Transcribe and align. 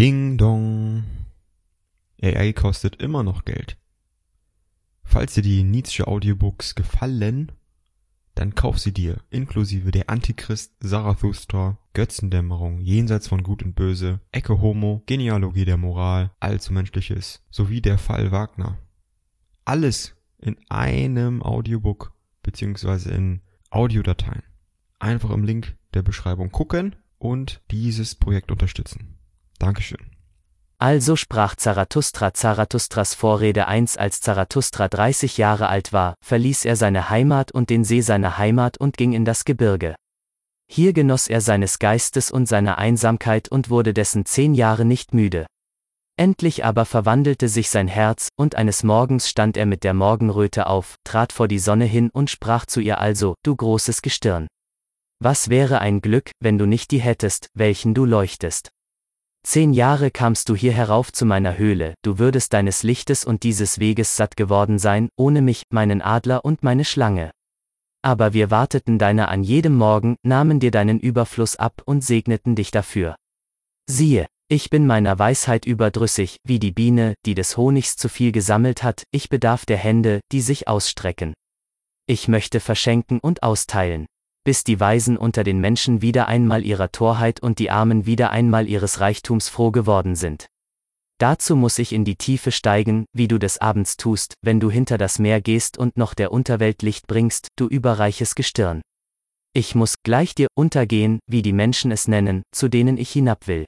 Ding 0.00 0.38
dong. 0.38 1.04
AI 2.20 2.52
kostet 2.52 2.96
immer 2.96 3.22
noch 3.22 3.44
Geld. 3.44 3.76
Falls 5.04 5.34
dir 5.34 5.42
die 5.42 5.62
Nietzsche 5.62 6.08
Audiobooks 6.08 6.74
gefallen, 6.74 7.52
dann 8.34 8.56
kauf 8.56 8.80
sie 8.80 8.92
dir, 8.92 9.18
inklusive 9.30 9.92
der 9.92 10.10
Antichrist, 10.10 10.72
Zarathustra, 10.80 11.78
Götzendämmerung, 11.92 12.80
Jenseits 12.80 13.28
von 13.28 13.44
Gut 13.44 13.62
und 13.62 13.76
Böse, 13.76 14.18
Ecke 14.32 14.60
Homo, 14.60 15.04
Genealogie 15.06 15.64
der 15.64 15.76
Moral, 15.76 16.32
Allzumenschliches, 16.40 17.44
sowie 17.52 17.80
der 17.80 17.98
Fall 17.98 18.32
Wagner. 18.32 18.78
Alles 19.64 20.16
in 20.38 20.56
einem 20.70 21.40
Audiobook 21.40 22.12
beziehungsweise 22.42 23.12
in 23.12 23.42
Audiodateien. 23.70 24.42
Einfach 24.98 25.30
im 25.30 25.44
Link 25.44 25.76
der 25.94 26.02
Beschreibung 26.02 26.50
gucken 26.50 26.96
und 27.18 27.62
dieses 27.70 28.16
Projekt 28.16 28.50
unterstützen. 28.50 29.13
Dankeschön. 29.58 30.14
Also 30.78 31.16
sprach 31.16 31.54
Zarathustra 31.54 32.34
Zarathustras 32.34 33.14
Vorrede 33.14 33.66
1 33.68 33.96
Als 33.96 34.20
Zarathustra 34.20 34.88
30 34.88 35.38
Jahre 35.38 35.68
alt 35.68 35.92
war, 35.92 36.14
verließ 36.24 36.64
er 36.64 36.76
seine 36.76 37.08
Heimat 37.10 37.52
und 37.52 37.70
den 37.70 37.84
See 37.84 38.00
seiner 38.00 38.38
Heimat 38.38 38.76
und 38.78 38.96
ging 38.96 39.12
in 39.12 39.24
das 39.24 39.44
Gebirge. 39.44 39.94
Hier 40.66 40.92
genoss 40.92 41.28
er 41.28 41.40
seines 41.40 41.78
Geistes 41.78 42.30
und 42.30 42.46
seiner 42.46 42.78
Einsamkeit 42.78 43.48
und 43.48 43.70
wurde 43.70 43.94
dessen 43.94 44.26
zehn 44.26 44.54
Jahre 44.54 44.84
nicht 44.84 45.14
müde. 45.14 45.46
Endlich 46.16 46.64
aber 46.64 46.84
verwandelte 46.84 47.48
sich 47.48 47.70
sein 47.70 47.88
Herz, 47.88 48.28
und 48.36 48.54
eines 48.54 48.82
Morgens 48.82 49.28
stand 49.28 49.56
er 49.56 49.66
mit 49.66 49.84
der 49.84 49.94
Morgenröte 49.94 50.66
auf, 50.66 50.96
trat 51.04 51.32
vor 51.32 51.48
die 51.48 51.58
Sonne 51.58 51.86
hin 51.86 52.10
und 52.12 52.30
sprach 52.30 52.66
zu 52.66 52.80
ihr 52.80 52.98
also, 52.98 53.34
du 53.42 53.56
großes 53.56 54.00
Gestirn. 54.00 54.46
Was 55.20 55.48
wäre 55.48 55.80
ein 55.80 56.00
Glück, 56.00 56.30
wenn 56.40 56.58
du 56.58 56.66
nicht 56.66 56.90
die 56.90 57.00
hättest, 57.00 57.48
welchen 57.54 57.94
du 57.94 58.04
leuchtest. 58.04 58.70
Zehn 59.46 59.74
Jahre 59.74 60.10
kamst 60.10 60.48
du 60.48 60.56
hier 60.56 60.72
herauf 60.72 61.12
zu 61.12 61.26
meiner 61.26 61.58
Höhle, 61.58 61.94
du 62.02 62.18
würdest 62.18 62.54
deines 62.54 62.82
Lichtes 62.82 63.26
und 63.26 63.42
dieses 63.42 63.78
Weges 63.78 64.16
satt 64.16 64.38
geworden 64.38 64.78
sein, 64.78 65.10
ohne 65.16 65.42
mich, 65.42 65.64
meinen 65.70 66.00
Adler 66.00 66.46
und 66.46 66.62
meine 66.62 66.86
Schlange. 66.86 67.30
Aber 68.02 68.32
wir 68.32 68.50
warteten 68.50 68.98
deiner 68.98 69.28
an 69.28 69.42
jedem 69.42 69.76
Morgen, 69.76 70.16
nahmen 70.22 70.60
dir 70.60 70.70
deinen 70.70 70.98
Überfluss 70.98 71.56
ab 71.56 71.82
und 71.84 72.02
segneten 72.02 72.56
dich 72.56 72.70
dafür. 72.70 73.16
Siehe, 73.86 74.26
ich 74.48 74.70
bin 74.70 74.86
meiner 74.86 75.18
Weisheit 75.18 75.66
überdrüssig, 75.66 76.38
wie 76.44 76.58
die 76.58 76.72
Biene, 76.72 77.14
die 77.26 77.34
des 77.34 77.58
Honigs 77.58 77.96
zu 77.96 78.08
viel 78.08 78.32
gesammelt 78.32 78.82
hat, 78.82 79.04
ich 79.10 79.28
bedarf 79.28 79.66
der 79.66 79.78
Hände, 79.78 80.20
die 80.32 80.40
sich 80.40 80.68
ausstrecken. 80.68 81.34
Ich 82.06 82.28
möchte 82.28 82.60
verschenken 82.60 83.20
und 83.20 83.42
austeilen 83.42 84.06
bis 84.44 84.62
die 84.62 84.78
Weisen 84.78 85.16
unter 85.16 85.42
den 85.42 85.58
Menschen 85.58 86.02
wieder 86.02 86.28
einmal 86.28 86.64
ihrer 86.64 86.92
Torheit 86.92 87.40
und 87.40 87.58
die 87.58 87.70
Armen 87.70 88.06
wieder 88.06 88.30
einmal 88.30 88.68
ihres 88.68 89.00
Reichtums 89.00 89.48
froh 89.48 89.70
geworden 89.70 90.14
sind. 90.14 90.46
Dazu 91.18 91.56
muss 91.56 91.78
ich 91.78 91.92
in 91.92 92.04
die 92.04 92.16
Tiefe 92.16 92.52
steigen, 92.52 93.06
wie 93.12 93.28
du 93.28 93.38
des 93.38 93.58
Abends 93.58 93.96
tust, 93.96 94.34
wenn 94.42 94.60
du 94.60 94.70
hinter 94.70 94.98
das 94.98 95.18
Meer 95.18 95.40
gehst 95.40 95.78
und 95.78 95.96
noch 95.96 96.14
der 96.14 96.32
Unterwelt 96.32 96.82
Licht 96.82 97.06
bringst, 97.06 97.48
du 97.56 97.66
überreiches 97.66 98.34
Gestirn. 98.34 98.82
Ich 99.54 99.74
muss 99.76 100.02
gleich 100.02 100.34
dir 100.34 100.48
untergehen, 100.54 101.20
wie 101.28 101.42
die 101.42 101.52
Menschen 101.52 101.92
es 101.92 102.08
nennen, 102.08 102.42
zu 102.52 102.68
denen 102.68 102.98
ich 102.98 103.10
hinab 103.10 103.46
will. 103.46 103.64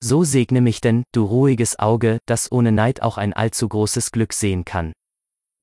So 0.00 0.22
segne 0.22 0.60
mich 0.60 0.80
denn, 0.80 1.02
du 1.12 1.24
ruhiges 1.24 1.78
Auge, 1.80 2.18
das 2.26 2.52
ohne 2.52 2.70
Neid 2.70 3.02
auch 3.02 3.18
ein 3.18 3.32
allzu 3.32 3.68
großes 3.68 4.12
Glück 4.12 4.32
sehen 4.32 4.64
kann. 4.64 4.92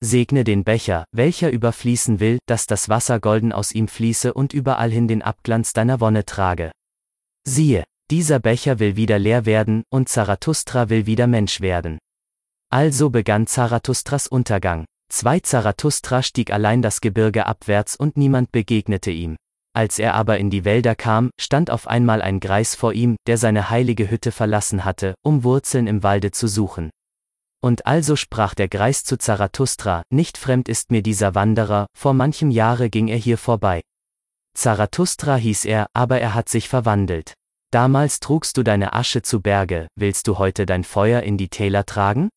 Segne 0.03 0.43
den 0.43 0.63
Becher, 0.63 1.05
welcher 1.11 1.51
überfließen 1.51 2.19
will, 2.19 2.39
dass 2.45 2.67
das 2.67 2.89
Wasser 2.89 3.19
golden 3.19 3.51
aus 3.51 3.71
ihm 3.71 3.87
fließe 3.87 4.33
und 4.33 4.53
überall 4.53 4.91
hin 4.91 5.07
den 5.07 5.21
Abglanz 5.21 5.73
deiner 5.73 5.99
Wonne 5.99 6.25
trage. 6.25 6.71
Siehe, 7.47 7.83
dieser 8.11 8.39
Becher 8.39 8.79
will 8.79 8.95
wieder 8.95 9.17
leer 9.17 9.45
werden, 9.45 9.83
und 9.89 10.09
Zarathustra 10.09 10.89
will 10.89 11.05
wieder 11.05 11.27
Mensch 11.27 11.61
werden. 11.61 11.97
Also 12.69 13.09
begann 13.09 13.47
Zarathustras 13.47 14.27
Untergang. 14.27 14.85
Zwei 15.11 15.39
Zarathustra 15.39 16.21
stieg 16.23 16.51
allein 16.51 16.81
das 16.81 17.01
Gebirge 17.01 17.45
abwärts 17.45 17.95
und 17.95 18.17
niemand 18.17 18.51
begegnete 18.51 19.11
ihm. 19.11 19.37
Als 19.75 19.99
er 19.99 20.13
aber 20.13 20.37
in 20.37 20.49
die 20.49 20.65
Wälder 20.65 20.95
kam, 20.95 21.31
stand 21.39 21.69
auf 21.69 21.87
einmal 21.87 22.21
ein 22.21 22.39
Greis 22.39 22.75
vor 22.75 22.93
ihm, 22.93 23.17
der 23.27 23.37
seine 23.37 23.69
heilige 23.69 24.09
Hütte 24.09 24.31
verlassen 24.31 24.85
hatte, 24.85 25.15
um 25.21 25.43
Wurzeln 25.43 25.87
im 25.87 26.01
Walde 26.01 26.31
zu 26.31 26.47
suchen. 26.47 26.91
Und 27.65 27.87
also 27.87 28.15
sprach 28.15 28.53
der 28.53 28.67
Greis 28.67 29.03
zu 29.03 29.17
Zarathustra, 29.17 30.03
nicht 30.11 30.37
fremd 30.37 30.69
ist 30.69 30.91
mir 30.91 31.01
dieser 31.01 31.33
Wanderer, 31.33 31.87
vor 31.97 32.13
manchem 32.13 32.51
Jahre 32.51 32.91
ging 32.91 33.07
er 33.07 33.17
hier 33.17 33.39
vorbei. 33.39 33.81
Zarathustra 34.53 35.35
hieß 35.35 35.65
er, 35.65 35.87
aber 35.91 36.21
er 36.21 36.35
hat 36.35 36.47
sich 36.47 36.69
verwandelt. 36.69 37.33
Damals 37.71 38.19
trugst 38.19 38.57
du 38.57 38.61
deine 38.61 38.93
Asche 38.93 39.23
zu 39.23 39.41
Berge, 39.41 39.87
willst 39.95 40.27
du 40.27 40.37
heute 40.37 40.67
dein 40.67 40.83
Feuer 40.83 41.23
in 41.23 41.39
die 41.39 41.49
Täler 41.49 41.87
tragen? 41.87 42.29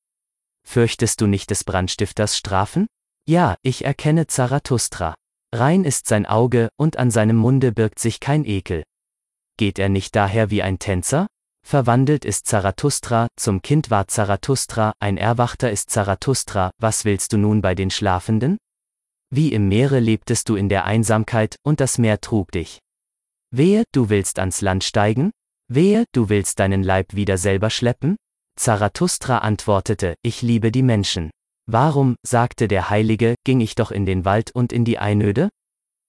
Fürchtest 0.67 1.21
du 1.21 1.27
nicht 1.27 1.51
des 1.51 1.63
Brandstifters 1.63 2.39
Strafen? 2.39 2.87
Ja, 3.29 3.57
ich 3.61 3.85
erkenne 3.85 4.29
Zarathustra. 4.29 5.15
Rein 5.55 5.85
ist 5.85 6.07
sein 6.07 6.25
Auge, 6.25 6.71
und 6.79 6.97
an 6.97 7.11
seinem 7.11 7.37
Munde 7.37 7.73
birgt 7.73 7.99
sich 7.99 8.21
kein 8.21 8.47
Ekel. 8.47 8.83
Geht 9.59 9.79
er 9.79 9.91
nicht 9.91 10.17
daher 10.17 10.49
wie 10.49 10.63
ein 10.63 10.79
Tänzer? 10.79 11.27
Verwandelt 11.69 12.25
ist 12.25 12.47
Zarathustra, 12.47 13.29
zum 13.37 13.61
Kind 13.61 13.91
war 13.91 14.09
Zarathustra, 14.09 14.95
ein 15.01 15.19
Erwachter 15.19 15.71
ist 15.71 15.91
Zarathustra, 15.91 16.71
was 16.79 17.05
willst 17.05 17.35
du 17.35 17.37
nun 17.37 17.61
bei 17.61 17.75
den 17.75 17.91
Schlafenden? 17.91 18.57
Wie 19.29 19.53
im 19.53 19.69
Meere 19.69 20.01
lebtest 20.01 20.49
du 20.49 20.57
in 20.57 20.71
der 20.71 20.87
Einsamkeit, 20.87 21.57
und 21.63 21.81
das 21.81 21.99
Meer 21.99 22.23
trug 22.23 22.53
dich. 22.53 22.79
Wehe, 23.51 23.85
du 23.93 24.09
willst 24.09 24.39
ans 24.39 24.63
Land 24.63 24.83
steigen? 24.83 25.31
Wehe, 25.71 26.07
du 26.13 26.31
willst 26.31 26.59
deinen 26.59 26.83
Leib 26.83 27.13
wieder 27.13 27.37
selber 27.37 27.69
schleppen? 27.69 28.17
Zarathustra 28.59 29.37
antwortete, 29.37 30.15
ich 30.23 30.41
liebe 30.41 30.73
die 30.73 30.83
Menschen. 30.83 31.31
Warum, 31.67 32.17
sagte 32.27 32.67
der 32.67 32.89
Heilige, 32.89 33.35
ging 33.45 33.61
ich 33.61 33.75
doch 33.75 33.91
in 33.91 34.07
den 34.07 34.25
Wald 34.25 34.53
und 34.53 34.73
in 34.73 34.87
die 34.87 34.99
Einöde? 34.99 35.51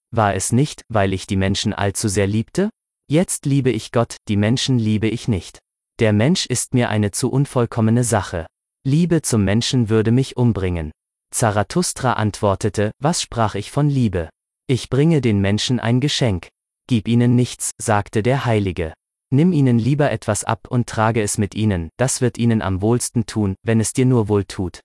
War 0.09 0.36
es 0.36 0.53
nicht, 0.53 0.84
weil 0.88 1.12
ich 1.12 1.28
die 1.28 1.36
Menschen 1.36 1.74
allzu 1.74 2.08
sehr 2.08 2.28
liebte? 2.28 2.70
Jetzt 3.12 3.47
liebe 3.47 3.72
ich 3.72 3.92
Gott, 3.92 4.18
die 4.28 4.38
Menschen 4.38 4.78
liebe 4.78 5.08
ich 5.08 5.28
nicht. 5.28 5.58
Der 5.97 6.14
Mensch 6.14 6.46
ist 6.46 6.75
mir 6.75 6.90
eine 6.90 7.09
zu 7.09 7.31
unvollkommene 7.31 8.03
Sache. 8.03 8.46
Liebe 8.86 9.24
zum 9.24 9.44
Menschen 9.44 9.90
würde 9.90 10.12
mich 10.12 10.38
umbringen. 10.38 10.92
Zarathustra 11.34 12.14
antwortete, 12.14 12.92
was 13.00 13.24
sprach 13.24 13.56
ich 13.56 13.72
von 13.72 13.90
Liebe? 13.90 14.30
Ich 14.68 14.90
bringe 14.90 15.22
den 15.22 15.42
Menschen 15.42 15.80
ein 15.80 16.02
Geschenk. 16.02 16.50
Gib 16.86 17.08
ihnen 17.08 17.36
nichts, 17.36 17.72
sagte 17.80 18.22
der 18.22 18.46
Heilige. 18.46 18.94
Nimm 19.31 19.53
ihnen 19.53 19.80
lieber 19.80 20.12
etwas 20.12 20.44
ab 20.44 20.68
und 20.70 20.86
trage 20.88 21.24
es 21.24 21.40
mit 21.40 21.56
ihnen, 21.56 21.90
das 21.97 22.22
wird 22.22 22.38
ihnen 22.38 22.62
am 22.62 22.80
wohlsten 22.84 23.26
tun, 23.26 23.56
wenn 23.64 23.80
es 23.80 23.91
dir 23.91 24.06
nur 24.06 24.30
wohl 24.30 24.46
tut. 24.46 24.81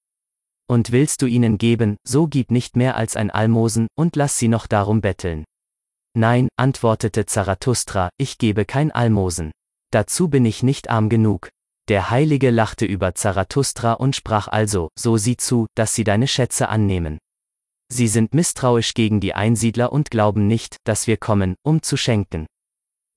Und 0.67 0.93
willst 0.93 1.21
du 1.21 1.27
ihnen 1.27 1.59
geben, 1.59 1.99
so 2.09 2.27
gib 2.27 2.51
nicht 2.51 2.75
mehr 2.75 2.97
als 2.97 3.17
ein 3.17 3.31
Almosen, 3.31 3.87
und 3.95 4.17
lass 4.17 4.39
sie 4.39 4.49
noch 4.49 4.67
darum 4.67 5.03
betteln. 5.03 5.45
Nein, 6.16 6.48
antwortete 6.56 7.26
Zarathustra, 7.26 8.08
ich 8.19 8.38
gebe 8.38 8.64
kein 8.64 8.92
Almosen. 8.92 9.50
Dazu 9.91 10.28
bin 10.28 10.44
ich 10.44 10.62
nicht 10.62 10.88
arm 10.88 11.08
genug. 11.08 11.50
Der 11.88 12.10
Heilige 12.10 12.50
lachte 12.50 12.86
über 12.86 13.14
Zarathustra 13.14 13.94
und 13.94 14.14
sprach 14.14 14.48
also, 14.48 14.88
so 14.98 15.16
sieh 15.16 15.36
zu, 15.36 15.66
dass 15.75 15.94
sie 15.94 16.04
deine 16.04 16.28
Schätze 16.28 16.69
annehmen. 16.69 17.19
Sie 17.92 18.08
sind 18.08 18.32
misstrauisch 18.32 18.94
gegen 18.94 19.20
die 19.20 19.34
Einsiedler 19.34 19.92
und 19.92 20.10
glauben 20.10 20.47
nicht, 20.47 20.76
dass 20.84 21.06
wir 21.06 21.16
kommen, 21.16 21.56
um 21.62 21.82
zu 21.82 21.97
schenken. 21.97 22.46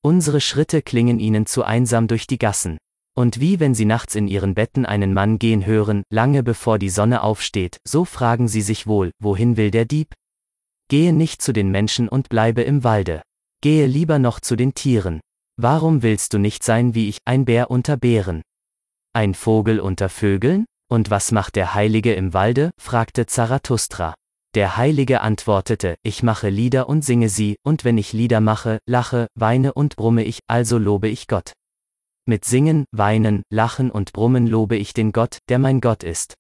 Unsere 0.04 0.42
Schritte 0.42 0.82
klingen 0.82 1.20
ihnen 1.20 1.46
zu 1.46 1.64
einsam 1.64 2.08
durch 2.08 2.28
die 2.28 2.38
Gassen. 2.38 2.78
Und 3.16 3.40
wie 3.40 3.60
wenn 3.60 3.74
sie 3.74 3.86
nachts 3.86 4.16
in 4.16 4.28
ihren 4.28 4.54
Betten 4.54 4.86
einen 4.86 5.14
Mann 5.14 5.40
gehen 5.40 5.66
hören, 5.66 6.04
lange 6.12 6.44
bevor 6.44 6.78
die 6.78 6.90
Sonne 6.90 7.24
aufsteht, 7.24 7.78
so 7.88 8.06
fragen 8.06 8.48
sie 8.48 8.62
sich 8.62 8.86
wohl, 8.86 9.12
wohin 9.20 9.56
will 9.58 9.72
der 9.72 9.86
Dieb? 9.86 10.14
Gehe 10.90 11.12
nicht 11.12 11.42
zu 11.42 11.52
den 11.52 11.70
Menschen 11.70 12.08
und 12.08 12.30
bleibe 12.30 12.62
im 12.62 12.84
Walde. 12.84 13.22
Gehe 13.62 13.88
lieber 13.88 14.20
noch 14.20 14.40
zu 14.40 14.56
den 14.56 14.74
Tieren. 14.74 15.20
Warum 15.58 16.04
willst 16.04 16.34
du 16.34 16.38
nicht 16.38 16.64
sein 16.64 16.96
wie 16.96 17.10
ich, 17.10 17.18
ein 17.26 17.46
Bär 17.46 17.70
unter 17.72 17.98
Bären? 17.98 18.42
Ein 19.14 19.34
Vogel 19.34 19.80
unter 19.80 20.10
Vögeln? 20.10 20.66
Und 20.90 21.10
was 21.10 21.32
macht 21.32 21.56
der 21.56 21.74
Heilige 21.74 22.14
im 22.14 22.34
Walde? 22.34 22.72
fragte 22.80 23.26
Zarathustra. 23.26 24.14
Der 24.56 24.78
Heilige 24.78 25.22
antwortete, 25.22 25.96
ich 26.04 26.24
mache 26.24 26.50
Lieder 26.50 26.88
und 26.88 27.04
singe 27.04 27.28
sie, 27.28 27.58
und 27.64 27.84
wenn 27.84 27.98
ich 27.98 28.14
Lieder 28.14 28.40
mache, 28.40 28.80
lache, 28.88 29.28
weine 29.36 29.74
und 29.74 29.98
brumme 29.98 30.24
ich, 30.24 30.40
also 30.48 30.78
lobe 30.78 31.10
ich 31.10 31.28
Gott. 31.28 31.52
Mit 32.26 32.46
Singen, 32.46 32.86
Weinen, 32.92 33.44
Lachen 33.50 33.92
und 33.92 34.14
Brummen 34.14 34.48
lobe 34.48 34.78
ich 34.78 34.94
den 34.94 35.12
Gott, 35.12 35.40
der 35.50 35.60
mein 35.60 35.82
Gott 35.82 36.04
ist. 36.04 36.36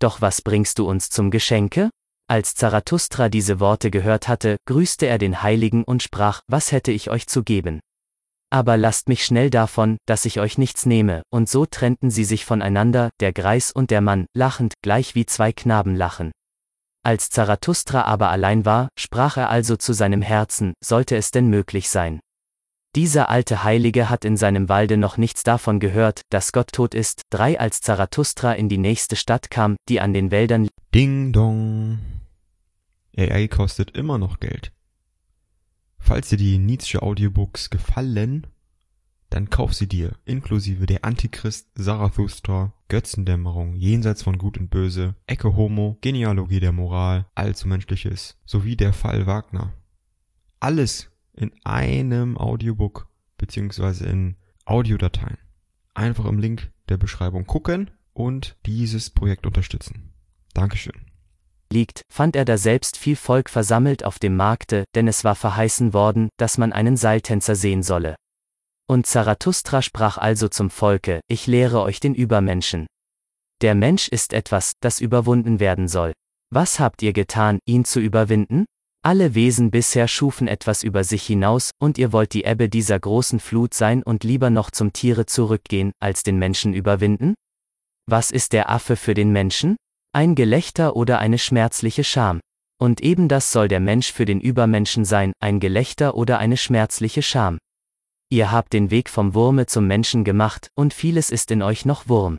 Doch 0.00 0.20
was 0.20 0.42
bringst 0.42 0.78
du 0.78 0.88
uns 0.88 1.10
zum 1.10 1.30
Geschenke? 1.30 1.90
Als 2.30 2.54
Zarathustra 2.54 3.28
diese 3.28 3.58
Worte 3.58 3.90
gehört 3.90 4.28
hatte, 4.28 4.58
grüßte 4.64 5.06
er 5.06 5.18
den 5.18 5.42
Heiligen 5.42 5.82
und 5.82 6.00
sprach, 6.00 6.42
was 6.46 6.70
hätte 6.70 6.92
ich 6.92 7.10
euch 7.10 7.26
zu 7.26 7.42
geben? 7.42 7.80
Aber 8.50 8.76
lasst 8.76 9.08
mich 9.08 9.24
schnell 9.24 9.50
davon, 9.50 9.96
dass 10.06 10.24
ich 10.24 10.38
euch 10.38 10.56
nichts 10.56 10.86
nehme, 10.86 11.22
und 11.30 11.48
so 11.48 11.66
trennten 11.66 12.08
sie 12.08 12.22
sich 12.22 12.44
voneinander, 12.44 13.10
der 13.18 13.32
Greis 13.32 13.72
und 13.72 13.90
der 13.90 14.00
Mann, 14.00 14.26
lachend, 14.32 14.74
gleich 14.80 15.16
wie 15.16 15.26
zwei 15.26 15.50
Knaben 15.50 15.96
lachen. 15.96 16.30
Als 17.02 17.30
Zarathustra 17.30 18.02
aber 18.02 18.28
allein 18.30 18.64
war, 18.64 18.90
sprach 18.96 19.36
er 19.36 19.50
also 19.50 19.74
zu 19.74 19.92
seinem 19.92 20.22
Herzen, 20.22 20.74
sollte 20.84 21.16
es 21.16 21.32
denn 21.32 21.48
möglich 21.48 21.88
sein. 21.88 22.20
Dieser 22.94 23.28
alte 23.28 23.64
Heilige 23.64 24.08
hat 24.08 24.24
in 24.24 24.36
seinem 24.36 24.68
Walde 24.68 24.98
noch 24.98 25.16
nichts 25.16 25.42
davon 25.42 25.80
gehört, 25.80 26.20
dass 26.30 26.52
Gott 26.52 26.70
tot 26.70 26.94
ist. 26.94 27.22
3 27.30 27.58
Als 27.58 27.80
Zarathustra 27.80 28.52
in 28.52 28.68
die 28.68 28.78
nächste 28.78 29.16
Stadt 29.16 29.50
kam, 29.50 29.74
die 29.88 30.00
an 30.00 30.12
den 30.12 30.30
Wäldern 30.30 30.68
Ding 30.94 31.32
dong. 31.32 32.19
AI 33.16 33.48
kostet 33.48 33.96
immer 33.96 34.18
noch 34.18 34.40
Geld. 34.40 34.72
Falls 35.98 36.28
dir 36.30 36.38
die 36.38 36.58
Nietzsche 36.58 37.02
Audiobooks 37.02 37.70
gefallen, 37.70 38.46
dann 39.28 39.48
kauf 39.48 39.74
sie 39.74 39.86
dir, 39.86 40.16
inklusive 40.24 40.86
der 40.86 41.04
Antichrist, 41.04 41.68
Zarathustra, 41.76 42.72
Götzendämmerung, 42.88 43.76
Jenseits 43.76 44.24
von 44.24 44.38
Gut 44.38 44.58
und 44.58 44.70
Böse, 44.70 45.14
Ecke 45.26 45.54
Homo, 45.54 45.98
Genealogie 46.00 46.58
der 46.58 46.72
Moral, 46.72 47.26
Allzu 47.36 47.68
Menschliches, 47.68 48.36
sowie 48.44 48.76
der 48.76 48.92
Fall 48.92 49.26
Wagner. 49.26 49.72
Alles 50.58 51.10
in 51.32 51.52
einem 51.64 52.36
Audiobook 52.36 53.08
beziehungsweise 53.38 54.06
in 54.06 54.36
Audiodateien. 54.64 55.38
Einfach 55.94 56.26
im 56.26 56.38
Link 56.38 56.72
der 56.88 56.96
Beschreibung 56.96 57.46
gucken 57.46 57.90
und 58.12 58.56
dieses 58.66 59.10
Projekt 59.10 59.46
unterstützen. 59.46 60.12
Dankeschön. 60.54 61.09
Liegt, 61.72 62.02
fand 62.12 62.36
er 62.36 62.44
da 62.44 62.58
selbst 62.58 62.96
viel 62.96 63.16
Volk 63.16 63.50
versammelt 63.50 64.04
auf 64.04 64.18
dem 64.18 64.36
Markte, 64.36 64.84
denn 64.94 65.08
es 65.08 65.24
war 65.24 65.34
verheißen 65.34 65.92
worden, 65.92 66.28
dass 66.38 66.58
man 66.58 66.72
einen 66.72 66.96
Seiltänzer 66.96 67.54
sehen 67.54 67.82
solle. 67.82 68.16
Und 68.88 69.06
Zarathustra 69.06 69.82
sprach 69.82 70.18
also 70.18 70.48
zum 70.48 70.68
Volke, 70.68 71.20
ich 71.28 71.46
lehre 71.46 71.82
euch 71.82 72.00
den 72.00 72.14
Übermenschen. 72.14 72.86
Der 73.62 73.74
Mensch 73.74 74.08
ist 74.08 74.32
etwas, 74.32 74.72
das 74.80 75.00
überwunden 75.00 75.60
werden 75.60 75.86
soll. 75.86 76.12
Was 76.52 76.80
habt 76.80 77.02
ihr 77.02 77.12
getan, 77.12 77.60
ihn 77.66 77.84
zu 77.84 78.00
überwinden? 78.00 78.64
Alle 79.02 79.34
Wesen 79.34 79.70
bisher 79.70 80.08
schufen 80.08 80.48
etwas 80.48 80.82
über 80.82 81.04
sich 81.04 81.24
hinaus, 81.24 81.70
und 81.78 81.96
ihr 81.96 82.12
wollt 82.12 82.34
die 82.34 82.44
Ebbe 82.44 82.68
dieser 82.68 82.98
großen 82.98 83.38
Flut 83.38 83.72
sein 83.72 84.02
und 84.02 84.24
lieber 84.24 84.50
noch 84.50 84.70
zum 84.70 84.92
Tiere 84.92 85.26
zurückgehen, 85.26 85.92
als 86.00 86.22
den 86.22 86.38
Menschen 86.38 86.74
überwinden? 86.74 87.34
Was 88.06 88.30
ist 88.30 88.52
der 88.52 88.68
Affe 88.68 88.96
für 88.96 89.14
den 89.14 89.30
Menschen? 89.30 89.76
Ein 90.12 90.34
Gelächter 90.34 90.96
oder 90.96 91.20
eine 91.20 91.38
schmerzliche 91.38 92.02
Scham. 92.02 92.40
Und 92.80 93.00
eben 93.00 93.28
das 93.28 93.52
soll 93.52 93.68
der 93.68 93.78
Mensch 93.78 94.12
für 94.12 94.24
den 94.24 94.40
Übermenschen 94.40 95.04
sein, 95.04 95.32
ein 95.38 95.60
Gelächter 95.60 96.16
oder 96.16 96.40
eine 96.40 96.56
schmerzliche 96.56 97.22
Scham. 97.22 97.58
Ihr 98.28 98.50
habt 98.50 98.72
den 98.72 98.90
Weg 98.90 99.08
vom 99.08 99.34
Wurme 99.34 99.66
zum 99.66 99.86
Menschen 99.86 100.24
gemacht, 100.24 100.68
und 100.74 100.94
vieles 100.94 101.30
ist 101.30 101.52
in 101.52 101.62
euch 101.62 101.84
noch 101.84 102.08
Wurm. 102.08 102.38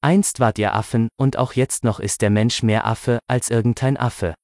Einst 0.00 0.38
wart 0.38 0.60
ihr 0.60 0.74
Affen, 0.74 1.08
und 1.16 1.36
auch 1.38 1.54
jetzt 1.54 1.82
noch 1.82 1.98
ist 1.98 2.22
der 2.22 2.30
Mensch 2.30 2.62
mehr 2.62 2.86
Affe, 2.86 3.18
als 3.26 3.50
irgendein 3.50 3.96
Affe. 3.96 4.34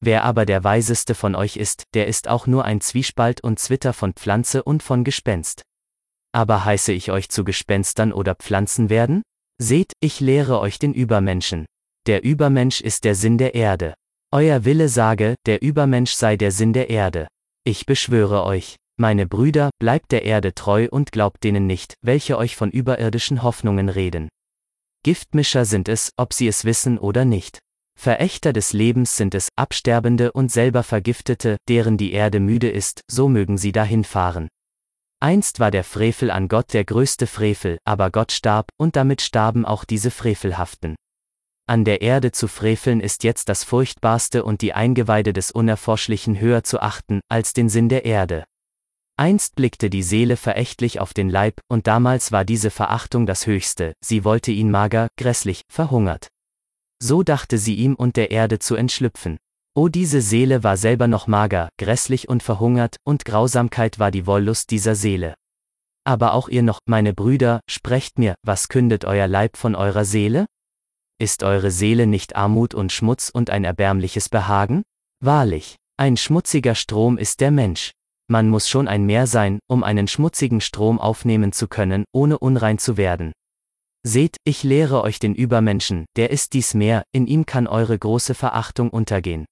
Wer 0.00 0.24
aber 0.24 0.44
der 0.44 0.62
Weiseste 0.64 1.14
von 1.14 1.34
euch 1.34 1.56
ist, 1.56 1.84
der 1.94 2.08
ist 2.08 2.28
auch 2.28 2.46
nur 2.46 2.66
ein 2.66 2.82
Zwiespalt 2.82 3.42
und 3.42 3.58
Zwitter 3.58 3.94
von 3.94 4.12
Pflanze 4.12 4.62
und 4.62 4.82
von 4.82 5.02
Gespenst. 5.02 5.62
Aber 6.32 6.66
heiße 6.66 6.92
ich 6.92 7.10
euch 7.10 7.30
zu 7.30 7.42
Gespenstern 7.42 8.12
oder 8.12 8.34
Pflanzen 8.34 8.90
werden? 8.90 9.22
Seht, 9.56 9.94
ich 10.00 10.20
lehre 10.20 10.60
euch 10.60 10.78
den 10.78 10.92
Übermenschen. 10.92 11.64
Der 12.06 12.22
Übermensch 12.22 12.80
ist 12.82 13.02
der 13.02 13.16
Sinn 13.16 13.36
der 13.36 13.56
Erde. 13.56 13.94
Euer 14.32 14.64
Wille 14.64 14.88
sage, 14.88 15.34
der 15.44 15.60
Übermensch 15.60 16.12
sei 16.12 16.36
der 16.36 16.52
Sinn 16.52 16.72
der 16.72 16.88
Erde. 16.88 17.26
Ich 17.64 17.84
beschwöre 17.84 18.44
euch, 18.44 18.76
meine 18.96 19.26
Brüder, 19.26 19.70
bleibt 19.80 20.12
der 20.12 20.22
Erde 20.22 20.54
treu 20.54 20.86
und 20.88 21.10
glaubt 21.10 21.42
denen 21.42 21.66
nicht, 21.66 21.94
welche 22.02 22.38
euch 22.38 22.54
von 22.54 22.70
überirdischen 22.70 23.42
Hoffnungen 23.42 23.88
reden. 23.88 24.28
Giftmischer 25.02 25.64
sind 25.64 25.88
es, 25.88 26.12
ob 26.16 26.32
sie 26.32 26.46
es 26.46 26.64
wissen 26.64 26.96
oder 26.96 27.24
nicht. 27.24 27.58
Verächter 27.98 28.52
des 28.52 28.72
Lebens 28.72 29.16
sind 29.16 29.34
es, 29.34 29.48
Absterbende 29.56 30.30
und 30.30 30.52
selber 30.52 30.84
Vergiftete, 30.84 31.56
deren 31.68 31.96
die 31.96 32.12
Erde 32.12 32.38
müde 32.38 32.70
ist, 32.70 33.00
so 33.10 33.28
mögen 33.28 33.58
sie 33.58 33.72
dahinfahren. 33.72 34.46
Einst 35.18 35.58
war 35.58 35.72
der 35.72 35.82
Frevel 35.82 36.30
an 36.30 36.46
Gott 36.46 36.72
der 36.72 36.84
größte 36.84 37.26
Frevel, 37.26 37.78
aber 37.84 38.12
Gott 38.12 38.30
starb, 38.30 38.68
und 38.76 38.94
damit 38.94 39.22
starben 39.22 39.64
auch 39.64 39.84
diese 39.84 40.12
Frevelhaften. 40.12 40.94
An 41.68 41.84
der 41.84 42.00
Erde 42.00 42.30
zu 42.30 42.46
freveln 42.46 43.00
ist 43.00 43.24
jetzt 43.24 43.48
das 43.48 43.64
Furchtbarste 43.64 44.44
und 44.44 44.60
die 44.62 44.72
Eingeweide 44.72 45.32
des 45.32 45.50
Unerforschlichen 45.50 46.38
höher 46.38 46.62
zu 46.62 46.80
achten, 46.80 47.20
als 47.28 47.54
den 47.54 47.68
Sinn 47.68 47.88
der 47.88 48.04
Erde. 48.04 48.44
Einst 49.16 49.56
blickte 49.56 49.90
die 49.90 50.04
Seele 50.04 50.36
verächtlich 50.36 51.00
auf 51.00 51.12
den 51.12 51.28
Leib, 51.28 51.60
und 51.68 51.88
damals 51.88 52.30
war 52.30 52.44
diese 52.44 52.70
Verachtung 52.70 53.26
das 53.26 53.48
Höchste, 53.48 53.94
sie 54.00 54.24
wollte 54.24 54.52
ihn 54.52 54.70
mager, 54.70 55.08
grässlich, 55.16 55.62
verhungert. 55.68 56.28
So 57.02 57.24
dachte 57.24 57.58
sie 57.58 57.74
ihm 57.74 57.96
und 57.96 58.16
der 58.16 58.30
Erde 58.30 58.60
zu 58.60 58.76
entschlüpfen. 58.76 59.36
O 59.74 59.88
diese 59.88 60.20
Seele 60.20 60.62
war 60.62 60.76
selber 60.76 61.08
noch 61.08 61.26
mager, 61.26 61.68
grässlich 61.78 62.28
und 62.28 62.44
verhungert, 62.44 62.98
und 63.04 63.24
Grausamkeit 63.24 63.98
war 63.98 64.12
die 64.12 64.26
Wollust 64.26 64.70
dieser 64.70 64.94
Seele. 64.94 65.34
Aber 66.04 66.32
auch 66.34 66.48
ihr 66.48 66.62
noch, 66.62 66.78
meine 66.86 67.12
Brüder, 67.12 67.58
sprecht 67.68 68.20
mir, 68.20 68.36
was 68.44 68.68
kündet 68.68 69.04
euer 69.04 69.26
Leib 69.26 69.56
von 69.56 69.74
eurer 69.74 70.04
Seele? 70.04 70.46
Ist 71.18 71.42
eure 71.42 71.70
Seele 71.70 72.06
nicht 72.06 72.36
Armut 72.36 72.74
und 72.74 72.92
Schmutz 72.92 73.30
und 73.30 73.48
ein 73.48 73.64
erbärmliches 73.64 74.28
Behagen? 74.28 74.82
Wahrlich, 75.24 75.76
ein 75.96 76.18
schmutziger 76.18 76.74
Strom 76.74 77.16
ist 77.16 77.40
der 77.40 77.50
Mensch. 77.50 77.92
Man 78.28 78.50
muss 78.50 78.68
schon 78.68 78.86
ein 78.86 79.06
Meer 79.06 79.26
sein, 79.26 79.60
um 79.66 79.82
einen 79.82 80.08
schmutzigen 80.08 80.60
Strom 80.60 81.00
aufnehmen 81.00 81.52
zu 81.52 81.68
können, 81.68 82.04
ohne 82.12 82.38
unrein 82.38 82.76
zu 82.76 82.98
werden. 82.98 83.32
Seht, 84.02 84.36
ich 84.44 84.62
lehre 84.62 85.02
euch 85.02 85.18
den 85.18 85.34
Übermenschen, 85.34 86.04
der 86.16 86.30
ist 86.30 86.52
dies 86.52 86.74
Meer, 86.74 87.02
in 87.12 87.26
ihm 87.26 87.46
kann 87.46 87.66
eure 87.66 87.98
große 87.98 88.34
Verachtung 88.34 88.90
untergehen. 88.90 89.46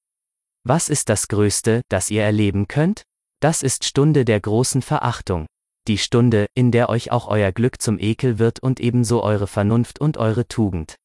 Was 0.64 0.90
ist 0.90 1.08
das 1.08 1.28
Größte, 1.28 1.80
das 1.88 2.10
ihr 2.10 2.24
erleben 2.24 2.68
könnt? 2.68 3.04
Das 3.40 3.62
ist 3.62 3.84
Stunde 3.84 4.26
der 4.26 4.40
großen 4.40 4.82
Verachtung. 4.82 5.46
Die 5.88 5.98
Stunde, 5.98 6.44
in 6.54 6.72
der 6.72 6.90
euch 6.90 7.10
auch 7.10 7.26
euer 7.26 7.52
Glück 7.52 7.80
zum 7.80 7.98
Ekel 7.98 8.38
wird 8.38 8.60
und 8.60 8.80
ebenso 8.80 9.22
eure 9.22 9.46
Vernunft 9.46 9.98
und 9.98 10.18
eure 10.18 10.46
Tugend 10.46 10.96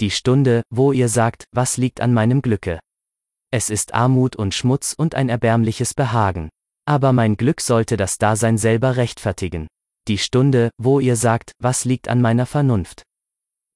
die 0.00 0.10
Stunde, 0.10 0.62
wo 0.70 0.92
ihr 0.92 1.08
sagt, 1.08 1.44
was 1.52 1.76
liegt 1.76 2.00
an 2.00 2.12
meinem 2.12 2.42
Glücke. 2.42 2.80
Es 3.52 3.70
ist 3.70 3.94
Armut 3.94 4.34
und 4.34 4.52
Schmutz 4.52 4.94
und 4.96 5.14
ein 5.14 5.28
erbärmliches 5.28 5.94
Behagen. 5.94 6.48
Aber 6.86 7.12
mein 7.12 7.36
Glück 7.36 7.60
sollte 7.60 7.96
das 7.96 8.18
Dasein 8.18 8.58
selber 8.58 8.96
rechtfertigen. 8.96 9.68
Die 10.08 10.18
Stunde, 10.18 10.70
wo 10.76 10.98
ihr 11.00 11.16
sagt, 11.16 11.52
was 11.60 11.84
liegt 11.84 12.08
an 12.08 12.20
meiner 12.20 12.46
Vernunft. 12.46 13.04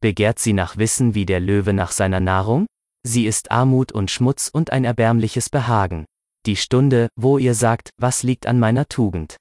Begehrt 0.00 0.38
sie 0.38 0.52
nach 0.52 0.76
Wissen 0.76 1.14
wie 1.14 1.24
der 1.24 1.40
Löwe 1.40 1.72
nach 1.72 1.92
seiner 1.92 2.20
Nahrung? 2.20 2.66
Sie 3.06 3.26
ist 3.26 3.50
Armut 3.50 3.92
und 3.92 4.10
Schmutz 4.10 4.48
und 4.52 4.72
ein 4.72 4.84
erbärmliches 4.84 5.48
Behagen. 5.48 6.04
Die 6.44 6.56
Stunde, 6.56 7.08
wo 7.16 7.38
ihr 7.38 7.54
sagt, 7.54 7.90
was 7.96 8.22
liegt 8.24 8.46
an 8.46 8.58
meiner 8.58 8.88
Tugend. 8.88 9.36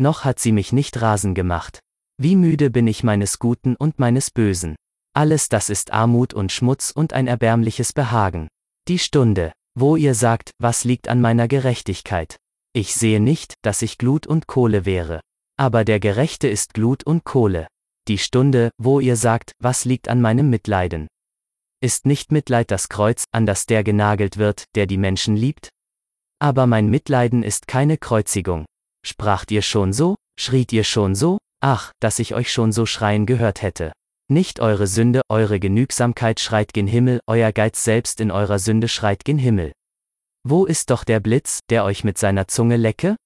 Noch 0.00 0.24
hat 0.24 0.38
sie 0.38 0.52
mich 0.52 0.72
nicht 0.72 1.00
rasen 1.02 1.34
gemacht. 1.34 1.80
Wie 2.16 2.34
müde 2.34 2.70
bin 2.70 2.86
ich 2.86 3.04
meines 3.04 3.38
Guten 3.38 3.76
und 3.76 3.98
meines 3.98 4.30
Bösen. 4.30 4.76
Alles 5.18 5.48
das 5.48 5.68
ist 5.68 5.92
Armut 5.92 6.32
und 6.32 6.52
Schmutz 6.52 6.92
und 6.92 7.12
ein 7.12 7.26
erbärmliches 7.26 7.92
Behagen. 7.92 8.46
Die 8.86 9.00
Stunde, 9.00 9.52
wo 9.74 9.96
ihr 9.96 10.14
sagt, 10.14 10.52
was 10.60 10.84
liegt 10.84 11.08
an 11.08 11.20
meiner 11.20 11.48
Gerechtigkeit. 11.48 12.36
Ich 12.72 12.94
sehe 12.94 13.18
nicht, 13.18 13.54
dass 13.62 13.82
ich 13.82 13.98
Glut 13.98 14.28
und 14.28 14.46
Kohle 14.46 14.84
wäre. 14.84 15.20
Aber 15.58 15.84
der 15.84 15.98
Gerechte 15.98 16.46
ist 16.46 16.72
Glut 16.72 17.02
und 17.02 17.24
Kohle. 17.24 17.66
Die 18.06 18.18
Stunde, 18.18 18.70
wo 18.78 19.00
ihr 19.00 19.16
sagt, 19.16 19.54
was 19.58 19.84
liegt 19.84 20.08
an 20.08 20.20
meinem 20.20 20.50
Mitleiden. 20.50 21.08
Ist 21.80 22.06
nicht 22.06 22.30
Mitleid 22.30 22.70
das 22.70 22.88
Kreuz, 22.88 23.24
an 23.32 23.44
das 23.44 23.66
der 23.66 23.82
genagelt 23.82 24.36
wird, 24.36 24.66
der 24.76 24.86
die 24.86 24.98
Menschen 24.98 25.34
liebt? 25.34 25.70
Aber 26.38 26.68
mein 26.68 26.90
Mitleiden 26.90 27.42
ist 27.42 27.66
keine 27.66 27.98
Kreuzigung. 27.98 28.66
Spracht 29.04 29.50
ihr 29.50 29.62
schon 29.62 29.92
so? 29.92 30.14
Schriet 30.38 30.72
ihr 30.72 30.84
schon 30.84 31.16
so? 31.16 31.38
Ach, 31.60 31.90
dass 31.98 32.20
ich 32.20 32.36
euch 32.36 32.52
schon 32.52 32.70
so 32.70 32.86
schreien 32.86 33.26
gehört 33.26 33.62
hätte. 33.62 33.90
Nicht 34.30 34.60
eure 34.60 34.86
Sünde, 34.86 35.22
eure 35.30 35.58
Genügsamkeit 35.58 36.38
schreit 36.38 36.74
gen 36.74 36.86
Himmel, 36.86 37.20
euer 37.26 37.50
Geiz 37.50 37.82
selbst 37.82 38.20
in 38.20 38.30
eurer 38.30 38.58
Sünde 38.58 38.86
schreit 38.86 39.24
gen 39.24 39.38
Himmel. 39.38 39.72
Wo 40.46 40.66
ist 40.66 40.90
doch 40.90 41.04
der 41.04 41.18
Blitz, 41.18 41.60
der 41.70 41.84
euch 41.84 42.04
mit 42.04 42.18
seiner 42.18 42.46
Zunge 42.46 42.76
lecke? 42.76 43.16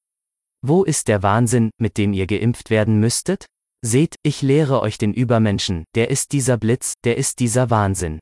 Wo 0.65 0.85
ist 0.85 1.09
der 1.09 1.25
Wahnsinn, 1.25 1.71
mit 1.81 1.99
dem 1.99 2.13
ihr 2.13 2.29
geimpft 2.29 2.71
werden 2.71 3.01
müsstet? 3.01 3.47
Seht, 3.85 4.15
ich 4.23 4.43
lehre 4.43 4.81
euch 4.81 4.97
den 4.97 5.13
Übermenschen, 5.13 5.85
der 5.97 6.09
ist 6.09 6.31
dieser 6.31 6.57
Blitz, 6.57 6.95
der 7.03 7.17
ist 7.17 7.41
dieser 7.41 7.69
Wahnsinn. 7.69 8.21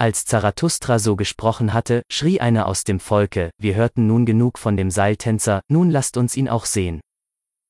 Als 0.00 0.24
Zarathustra 0.24 0.98
so 0.98 1.14
gesprochen 1.14 1.74
hatte, 1.74 2.02
schrie 2.10 2.40
einer 2.40 2.68
aus 2.68 2.84
dem 2.84 3.00
Volke, 3.00 3.50
wir 3.58 3.74
hörten 3.74 4.06
nun 4.06 4.24
genug 4.24 4.58
von 4.58 4.78
dem 4.78 4.90
Seiltänzer, 4.90 5.60
nun 5.68 5.90
lasst 5.90 6.16
uns 6.16 6.38
ihn 6.38 6.48
auch 6.48 6.64
sehen. 6.64 7.02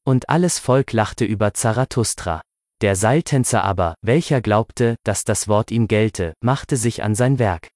Und 0.06 0.28
alles 0.28 0.60
Volk 0.60 0.92
lachte 0.92 1.24
über 1.24 1.54
Zarathustra. 1.54 2.40
Der 2.80 2.94
Seiltänzer 2.94 3.64
aber, 3.64 3.94
welcher 4.02 4.40
glaubte, 4.40 4.96
dass 5.04 5.24
das 5.24 5.48
Wort 5.48 5.72
ihm 5.72 5.88
gelte, 5.88 6.34
machte 6.40 6.76
sich 6.76 7.02
an 7.02 7.16
sein 7.16 7.38
Werk. 7.38 7.68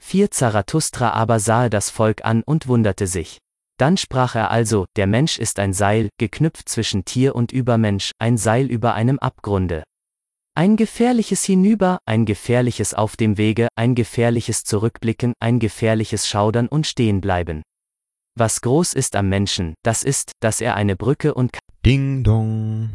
Vier 0.00 0.30
Zarathustra 0.30 1.10
aber 1.10 1.40
sahe 1.40 1.70
das 1.70 1.90
Volk 1.90 2.24
an 2.24 2.42
und 2.44 2.68
wunderte 2.68 3.08
sich. 3.08 3.38
Dann 3.78 3.96
sprach 3.96 4.36
er 4.36 4.50
also, 4.50 4.86
der 4.96 5.06
Mensch 5.06 5.38
ist 5.38 5.58
ein 5.58 5.72
Seil, 5.72 6.08
geknüpft 6.18 6.68
zwischen 6.68 7.04
Tier 7.04 7.34
und 7.34 7.52
Übermensch, 7.52 8.12
ein 8.18 8.36
Seil 8.36 8.66
über 8.66 8.94
einem 8.94 9.18
Abgrunde. 9.18 9.82
Ein 10.54 10.76
gefährliches 10.76 11.44
Hinüber, 11.44 11.98
ein 12.04 12.24
gefährliches 12.24 12.94
auf 12.94 13.16
dem 13.16 13.38
Wege, 13.38 13.68
ein 13.76 13.94
gefährliches 13.94 14.64
Zurückblicken, 14.64 15.32
ein 15.40 15.60
gefährliches 15.60 16.28
Schaudern 16.28 16.68
und 16.68 16.86
Stehenbleiben. 16.86 17.62
Was 18.36 18.60
groß 18.60 18.94
ist 18.94 19.14
am 19.16 19.28
Menschen, 19.28 19.74
das 19.84 20.02
ist, 20.02 20.32
dass 20.40 20.60
er 20.60 20.74
eine 20.74 20.96
Brücke 20.96 21.34
und 21.34 21.58
Ding 21.84 22.24
dong. 22.24 22.90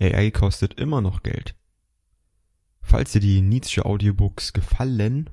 AI 0.00 0.30
kostet 0.30 0.74
immer 0.74 1.00
noch 1.00 1.22
Geld. 1.22 1.54
Falls 2.80 3.12
dir 3.12 3.20
die 3.20 3.40
Nietzsche 3.40 3.84
Audiobooks 3.84 4.52
gefallen, 4.52 5.30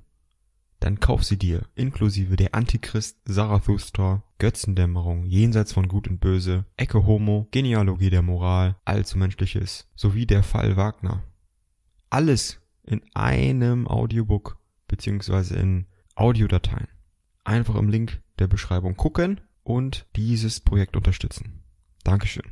dann 0.80 1.00
kauf 1.00 1.24
sie 1.24 1.38
dir, 1.38 1.66
inklusive 1.76 2.36
der 2.36 2.54
Antichrist, 2.54 3.18
Zarathustra, 3.26 4.24
Götzendämmerung, 4.38 5.26
Jenseits 5.26 5.74
von 5.74 5.88
Gut 5.88 6.08
und 6.08 6.20
Böse, 6.20 6.66
Ecke 6.76 7.06
Homo, 7.06 7.48
Genealogie 7.52 8.12
der 8.12 8.22
Moral, 8.22 8.76
Allzumenschliches, 8.86 9.90
sowie 9.96 10.28
der 10.28 10.44
Fall 10.44 10.78
Wagner. 10.78 11.24
Alles 12.10 12.62
in 12.84 13.02
einem 13.16 13.88
Audiobook, 13.88 14.60
beziehungsweise 14.88 15.56
in 15.56 15.88
Audiodateien. 16.16 16.88
Einfach 17.44 17.76
im 17.76 17.90
Link 17.90 18.22
der 18.38 18.48
Beschreibung 18.48 18.96
gucken 18.96 19.42
und 19.64 20.06
dieses 20.16 20.60
Projekt 20.60 20.96
unterstützen. 20.96 21.64
Dankeschön. 22.04 22.46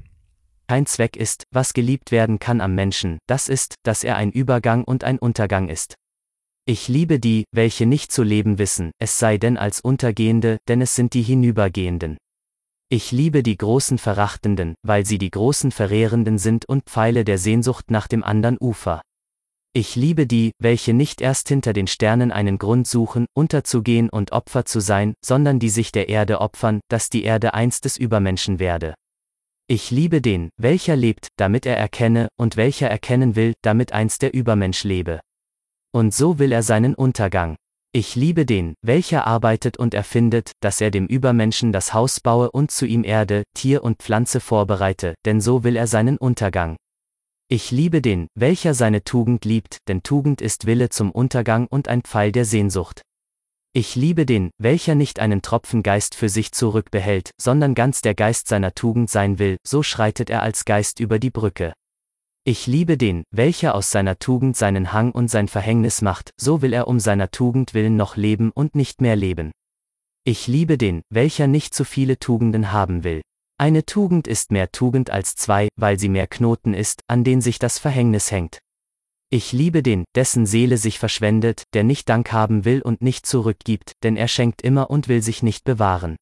Kein 0.68 0.86
Zweck 0.86 1.16
ist, 1.16 1.44
was 1.52 1.74
geliebt 1.74 2.12
werden 2.12 2.40
kann 2.40 2.62
am 2.62 2.76
Menschen, 2.76 3.20
das 3.28 3.50
ist, 3.50 3.76
dass 3.84 4.04
er 4.04 4.16
ein 4.16 4.32
Übergang 4.32 4.84
und 4.84 5.04
ein 5.04 5.20
Untergang 5.20 5.70
ist. 5.70 5.96
Ich 6.68 6.88
liebe 6.88 7.20
die, 7.20 7.46
welche 7.52 7.86
nicht 7.86 8.12
zu 8.12 8.24
leben 8.24 8.58
wissen, 8.58 8.92
es 9.00 9.20
sei 9.20 9.38
denn 9.38 9.56
als 9.56 9.82
Untergehende, 9.82 10.58
denn 10.68 10.82
es 10.82 10.96
sind 10.96 11.14
die 11.14 11.22
Hinübergehenden. 11.22 12.18
Ich 12.90 13.12
liebe 13.12 13.44
die 13.44 13.58
großen 13.58 13.98
Verachtenden, 13.98 14.76
weil 14.84 15.06
sie 15.06 15.18
die 15.18 15.32
großen 15.32 15.72
Verehrenden 15.72 16.38
sind 16.38 16.66
und 16.68 16.86
Pfeile 16.86 17.24
der 17.24 17.38
Sehnsucht 17.38 17.92
nach 17.92 18.08
dem 18.08 18.24
andern 18.24 18.58
Ufer. 18.60 19.02
Ich 19.74 19.96
liebe 19.96 20.26
die, 20.26 20.54
welche 20.58 20.94
nicht 20.94 21.20
erst 21.20 21.50
hinter 21.50 21.74
den 21.74 21.88
Sternen 21.88 22.32
einen 22.32 22.58
Grund 22.58 22.88
suchen, 22.88 23.26
unterzugehen 23.36 24.10
und 24.10 24.32
Opfer 24.32 24.66
zu 24.66 24.80
sein, 24.80 25.16
sondern 25.24 25.60
die 25.60 25.70
sich 25.70 25.92
der 25.92 26.10
Erde 26.10 26.40
opfern, 26.40 26.80
dass 26.88 27.10
die 27.10 27.24
Erde 27.24 27.54
einst 27.54 27.86
des 27.86 27.98
Übermenschen 27.98 28.60
werde. 28.60 28.94
Ich 29.68 29.90
liebe 29.90 30.22
den, 30.22 30.50
welcher 30.58 30.96
lebt, 30.96 31.30
damit 31.38 31.66
er 31.66 31.76
erkenne, 31.76 32.28
und 32.38 32.56
welcher 32.56 32.88
erkennen 32.88 33.36
will, 33.36 33.56
damit 33.64 33.94
einst 33.94 34.22
der 34.22 34.32
Übermensch 34.32 34.84
lebe. 34.84 35.22
Und 35.92 36.14
so 36.14 36.38
will 36.38 36.52
er 36.52 36.62
seinen 36.62 36.94
Untergang. 36.94 37.56
Ich 37.92 38.16
liebe 38.16 38.46
den, 38.46 38.76
welcher 38.84 39.26
arbeitet 39.26 39.78
und 39.78 39.96
erfindet, 39.96 40.52
dass 40.60 40.82
er 40.82 40.92
dem 40.92 41.08
Übermenschen 41.08 41.72
das 41.72 41.96
Haus 41.96 42.20
baue 42.20 42.52
und 42.52 42.70
zu 42.70 42.86
ihm 42.86 43.04
Erde, 43.04 43.42
Tier 43.56 43.84
und 43.84 44.04
Pflanze 44.04 44.40
vorbereite, 44.40 45.16
denn 45.26 45.42
so 45.42 45.64
will 45.64 45.78
er 45.78 45.88
seinen 45.88 46.18
Untergang. 46.18 46.76
Ich 47.48 47.72
liebe 47.72 48.04
den, 48.04 48.28
welcher 48.36 48.76
seine 48.76 49.04
Tugend 49.04 49.46
liebt, 49.46 49.80
denn 49.88 50.04
Tugend 50.04 50.42
ist 50.42 50.68
Wille 50.68 50.90
zum 50.90 51.10
Untergang 51.10 51.66
und 51.66 51.88
ein 51.88 52.04
Pfeil 52.04 52.32
der 52.32 52.46
Sehnsucht. 52.46 53.02
Ich 53.78 53.96
liebe 53.96 54.26
den, 54.26 54.52
welcher 54.58 54.96
nicht 54.96 55.20
einen 55.20 55.42
Tropfen 55.42 55.84
Geist 55.84 56.16
für 56.16 56.30
sich 56.30 56.54
zurückbehält, 56.54 57.32
sondern 57.38 57.76
ganz 57.76 58.00
der 58.00 58.16
Geist 58.16 58.48
seiner 58.48 58.74
Tugend 58.74 59.10
sein 59.10 59.38
will, 59.38 59.58
so 59.68 59.84
schreitet 59.84 60.30
er 60.30 60.44
als 60.44 60.64
Geist 60.64 61.02
über 61.02 61.20
die 61.20 61.30
Brücke. 61.30 61.74
Ich 62.46 62.68
liebe 62.68 62.98
den, 62.98 63.26
welcher 63.32 63.76
aus 63.76 63.92
seiner 63.92 64.18
Tugend 64.18 64.56
seinen 64.56 64.94
Hang 64.94 65.12
und 65.12 65.28
sein 65.28 65.50
Verhängnis 65.50 66.02
macht, 66.02 66.32
so 66.38 66.62
will 66.62 66.72
er 66.72 66.88
um 66.88 67.02
seiner 67.02 67.32
Tugend 67.32 67.74
willen 67.74 67.98
noch 67.98 68.16
leben 68.16 68.52
und 68.52 68.76
nicht 68.76 69.02
mehr 69.02 69.18
leben. 69.18 69.52
Ich 70.24 70.48
liebe 70.48 70.78
den, 70.78 71.02
welcher 71.10 71.48
nicht 71.48 71.74
zu 71.74 71.84
viele 71.84 72.18
Tugenden 72.18 72.72
haben 72.72 73.04
will. 73.04 73.24
Eine 73.58 73.86
Tugend 73.86 74.26
ist 74.26 74.54
mehr 74.54 74.72
Tugend 74.72 75.10
als 75.10 75.36
zwei, 75.36 75.68
weil 75.76 76.00
sie 76.00 76.08
mehr 76.08 76.28
Knoten 76.28 76.74
ist, 76.74 77.02
an 77.08 77.26
den 77.26 77.42
sich 77.42 77.60
das 77.60 77.78
Verhängnis 77.78 78.32
hängt. 78.32 78.60
Ich 79.36 79.52
liebe 79.52 79.84
den, 79.84 80.06
dessen 80.16 80.46
Seele 80.46 80.78
sich 80.78 80.98
verschwendet, 80.98 81.64
der 81.74 81.84
nicht 81.84 82.08
Dank 82.08 82.32
haben 82.32 82.64
will 82.64 82.82
und 82.82 83.02
nicht 83.02 83.26
zurückgibt, 83.26 83.92
denn 84.02 84.16
er 84.16 84.30
schenkt 84.30 84.62
immer 84.62 84.90
und 84.90 85.10
will 85.10 85.22
sich 85.22 85.44
nicht 85.44 85.66
bewahren. 85.66 86.16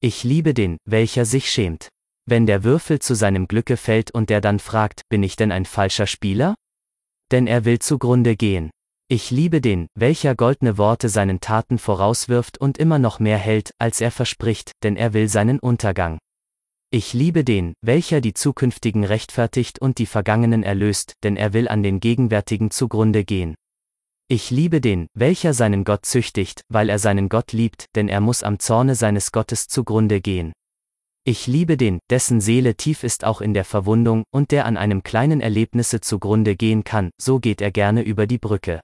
Ich 0.00 0.24
liebe 0.24 0.54
den, 0.54 0.78
welcher 0.86 1.26
sich 1.26 1.50
schämt. 1.50 1.90
Wenn 2.24 2.46
der 2.46 2.64
Würfel 2.64 3.00
zu 3.00 3.14
seinem 3.14 3.48
Glücke 3.48 3.76
fällt 3.76 4.12
und 4.12 4.30
der 4.30 4.40
dann 4.40 4.60
fragt, 4.60 5.02
bin 5.10 5.22
ich 5.22 5.36
denn 5.36 5.52
ein 5.52 5.66
falscher 5.66 6.06
Spieler? 6.06 6.54
Denn 7.30 7.46
er 7.46 7.66
will 7.66 7.80
zugrunde 7.80 8.34
gehen. 8.34 8.70
Ich 9.08 9.30
liebe 9.30 9.60
den, 9.60 9.86
welcher 9.94 10.34
goldene 10.34 10.78
Worte 10.78 11.10
seinen 11.10 11.40
Taten 11.40 11.76
vorauswirft 11.76 12.56
und 12.56 12.78
immer 12.78 12.98
noch 12.98 13.20
mehr 13.20 13.36
hält, 13.36 13.72
als 13.78 14.00
er 14.00 14.10
verspricht, 14.10 14.72
denn 14.82 14.96
er 14.96 15.12
will 15.12 15.28
seinen 15.28 15.58
Untergang. 15.58 16.16
Ich 16.90 17.12
liebe 17.12 17.44
den, 17.44 17.74
welcher 17.82 18.22
die 18.22 18.32
zukünftigen 18.32 19.04
rechtfertigt 19.04 19.78
und 19.78 19.98
die 19.98 20.06
vergangenen 20.06 20.62
erlöst, 20.62 21.16
denn 21.22 21.36
er 21.36 21.52
will 21.52 21.68
an 21.68 21.82
den 21.82 22.00
gegenwärtigen 22.00 22.70
zugrunde 22.70 23.24
gehen. 23.24 23.54
Ich 24.26 24.50
liebe 24.50 24.80
den, 24.80 25.06
welcher 25.12 25.52
seinen 25.52 25.84
Gott 25.84 26.06
züchtigt, 26.06 26.62
weil 26.70 26.88
er 26.88 26.98
seinen 26.98 27.28
Gott 27.28 27.52
liebt, 27.52 27.84
denn 27.94 28.08
er 28.08 28.22
muss 28.22 28.42
am 28.42 28.58
Zorne 28.58 28.94
seines 28.94 29.32
Gottes 29.32 29.66
zugrunde 29.66 30.22
gehen. 30.22 30.54
Ich 31.24 31.46
liebe 31.46 31.76
den, 31.76 31.98
dessen 32.08 32.40
Seele 32.40 32.74
tief 32.74 33.04
ist 33.04 33.22
auch 33.22 33.42
in 33.42 33.52
der 33.52 33.66
Verwundung, 33.66 34.24
und 34.30 34.50
der 34.50 34.64
an 34.64 34.78
einem 34.78 35.02
kleinen 35.02 35.42
Erlebnisse 35.42 36.00
zugrunde 36.00 36.56
gehen 36.56 36.84
kann, 36.84 37.10
so 37.20 37.38
geht 37.38 37.60
er 37.60 37.70
gerne 37.70 38.00
über 38.00 38.26
die 38.26 38.38
Brücke. 38.38 38.80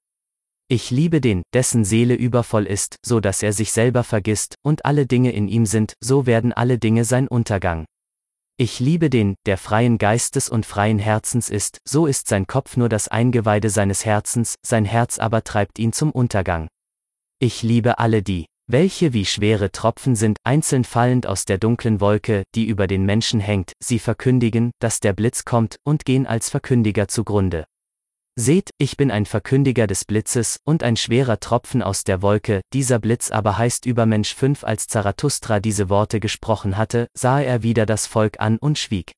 Ich 0.69 0.91
liebe 0.91 1.23
den, 1.23 1.43
dessen 1.55 1.87
Seele 1.87 2.17
übervoll 2.17 2.67
ist, 2.67 2.97
so 3.03 3.21
dass 3.21 3.43
er 3.43 3.55
sich 3.55 3.73
selber 3.73 4.05
vergisst, 4.05 4.57
und 4.63 4.85
alle 4.85 5.07
Dinge 5.07 5.33
in 5.33 5.49
ihm 5.49 5.65
sind, 5.65 5.95
so 6.03 6.27
werden 6.27 6.53
alle 6.53 6.79
Dinge 6.79 7.07
sein 7.07 7.29
Untergang. 7.29 7.87
Ich 8.57 8.79
liebe 8.79 9.11
den, 9.11 9.35
der 9.47 9.59
freien 9.59 9.99
Geistes 9.99 10.49
und 10.49 10.65
freien 10.65 11.01
Herzens 11.01 11.51
ist, 11.51 11.81
so 11.85 12.07
ist 12.07 12.29
sein 12.29 12.47
Kopf 12.47 12.77
nur 12.77 12.89
das 12.89 13.09
Eingeweide 13.09 13.69
seines 13.69 14.05
Herzens, 14.05 14.55
sein 14.65 14.85
Herz 14.85 15.19
aber 15.19 15.43
treibt 15.43 15.81
ihn 15.81 15.93
zum 15.93 16.13
Untergang. 16.13 16.69
Ich 17.41 17.65
liebe 17.65 17.99
alle 17.99 18.23
die, 18.23 18.47
welche 18.71 19.13
wie 19.13 19.25
schwere 19.25 19.73
Tropfen 19.73 20.15
sind, 20.15 20.39
einzeln 20.45 20.85
fallend 20.85 21.27
aus 21.27 21.47
der 21.47 21.59
dunklen 21.59 22.01
Wolke, 22.01 22.45
die 22.55 22.67
über 22.67 22.87
den 22.87 23.05
Menschen 23.05 23.41
hängt, 23.41 23.73
sie 23.83 23.99
verkündigen, 23.99 24.71
dass 24.79 25.01
der 25.01 25.15
Blitz 25.15 25.45
kommt, 25.45 25.77
und 25.85 26.05
gehen 26.05 26.25
als 26.25 26.49
Verkündiger 26.49 27.09
zugrunde. 27.09 27.65
Seht, 28.37 28.71
ich 28.79 28.97
bin 28.97 29.13
ein 29.13 29.27
Verkündiger 29.27 29.87
des 29.87 30.05
Blitzes, 30.05 30.59
und 30.65 30.83
ein 30.83 30.97
schwerer 30.97 31.39
Tropfen 31.39 31.83
aus 31.83 32.03
der 32.03 32.21
Wolke, 32.21 32.63
dieser 32.73 32.99
Blitz 32.99 33.31
aber 33.31 33.59
heißt 33.59 33.87
Übermensch 33.87 34.35
5 34.35 34.65
Als 34.65 34.89
Zarathustra 34.89 35.61
diese 35.61 35.89
Worte 35.89 36.19
gesprochen 36.19 36.77
hatte, 36.77 37.07
sah 37.17 37.41
er 37.41 37.63
wieder 37.63 37.87
das 37.87 38.09
Volk 38.09 38.41
an 38.41 38.59
und 38.59 38.77
schwieg. 38.77 39.13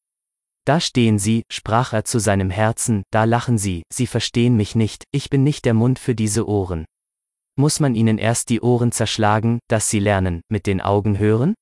Da 0.66 0.80
stehen 0.80 1.18
sie, 1.18 1.44
sprach 1.50 1.94
er 1.94 2.04
zu 2.04 2.18
seinem 2.18 2.50
Herzen, 2.50 3.04
da 3.10 3.24
lachen 3.24 3.56
sie, 3.56 3.84
sie 3.90 4.06
verstehen 4.06 4.54
mich 4.54 4.74
nicht, 4.74 5.04
ich 5.12 5.30
bin 5.30 5.44
nicht 5.44 5.64
der 5.64 5.74
Mund 5.74 5.98
für 5.98 6.14
diese 6.14 6.46
Ohren. 6.46 6.84
Muss 7.58 7.80
man 7.80 7.94
ihnen 7.94 8.18
erst 8.18 8.50
die 8.50 8.60
Ohren 8.60 8.92
zerschlagen, 8.92 9.60
dass 9.68 9.88
sie 9.88 10.00
lernen, 10.00 10.42
mit 10.50 10.66
den 10.66 10.82
Augen 10.82 11.18
hören? 11.18 11.54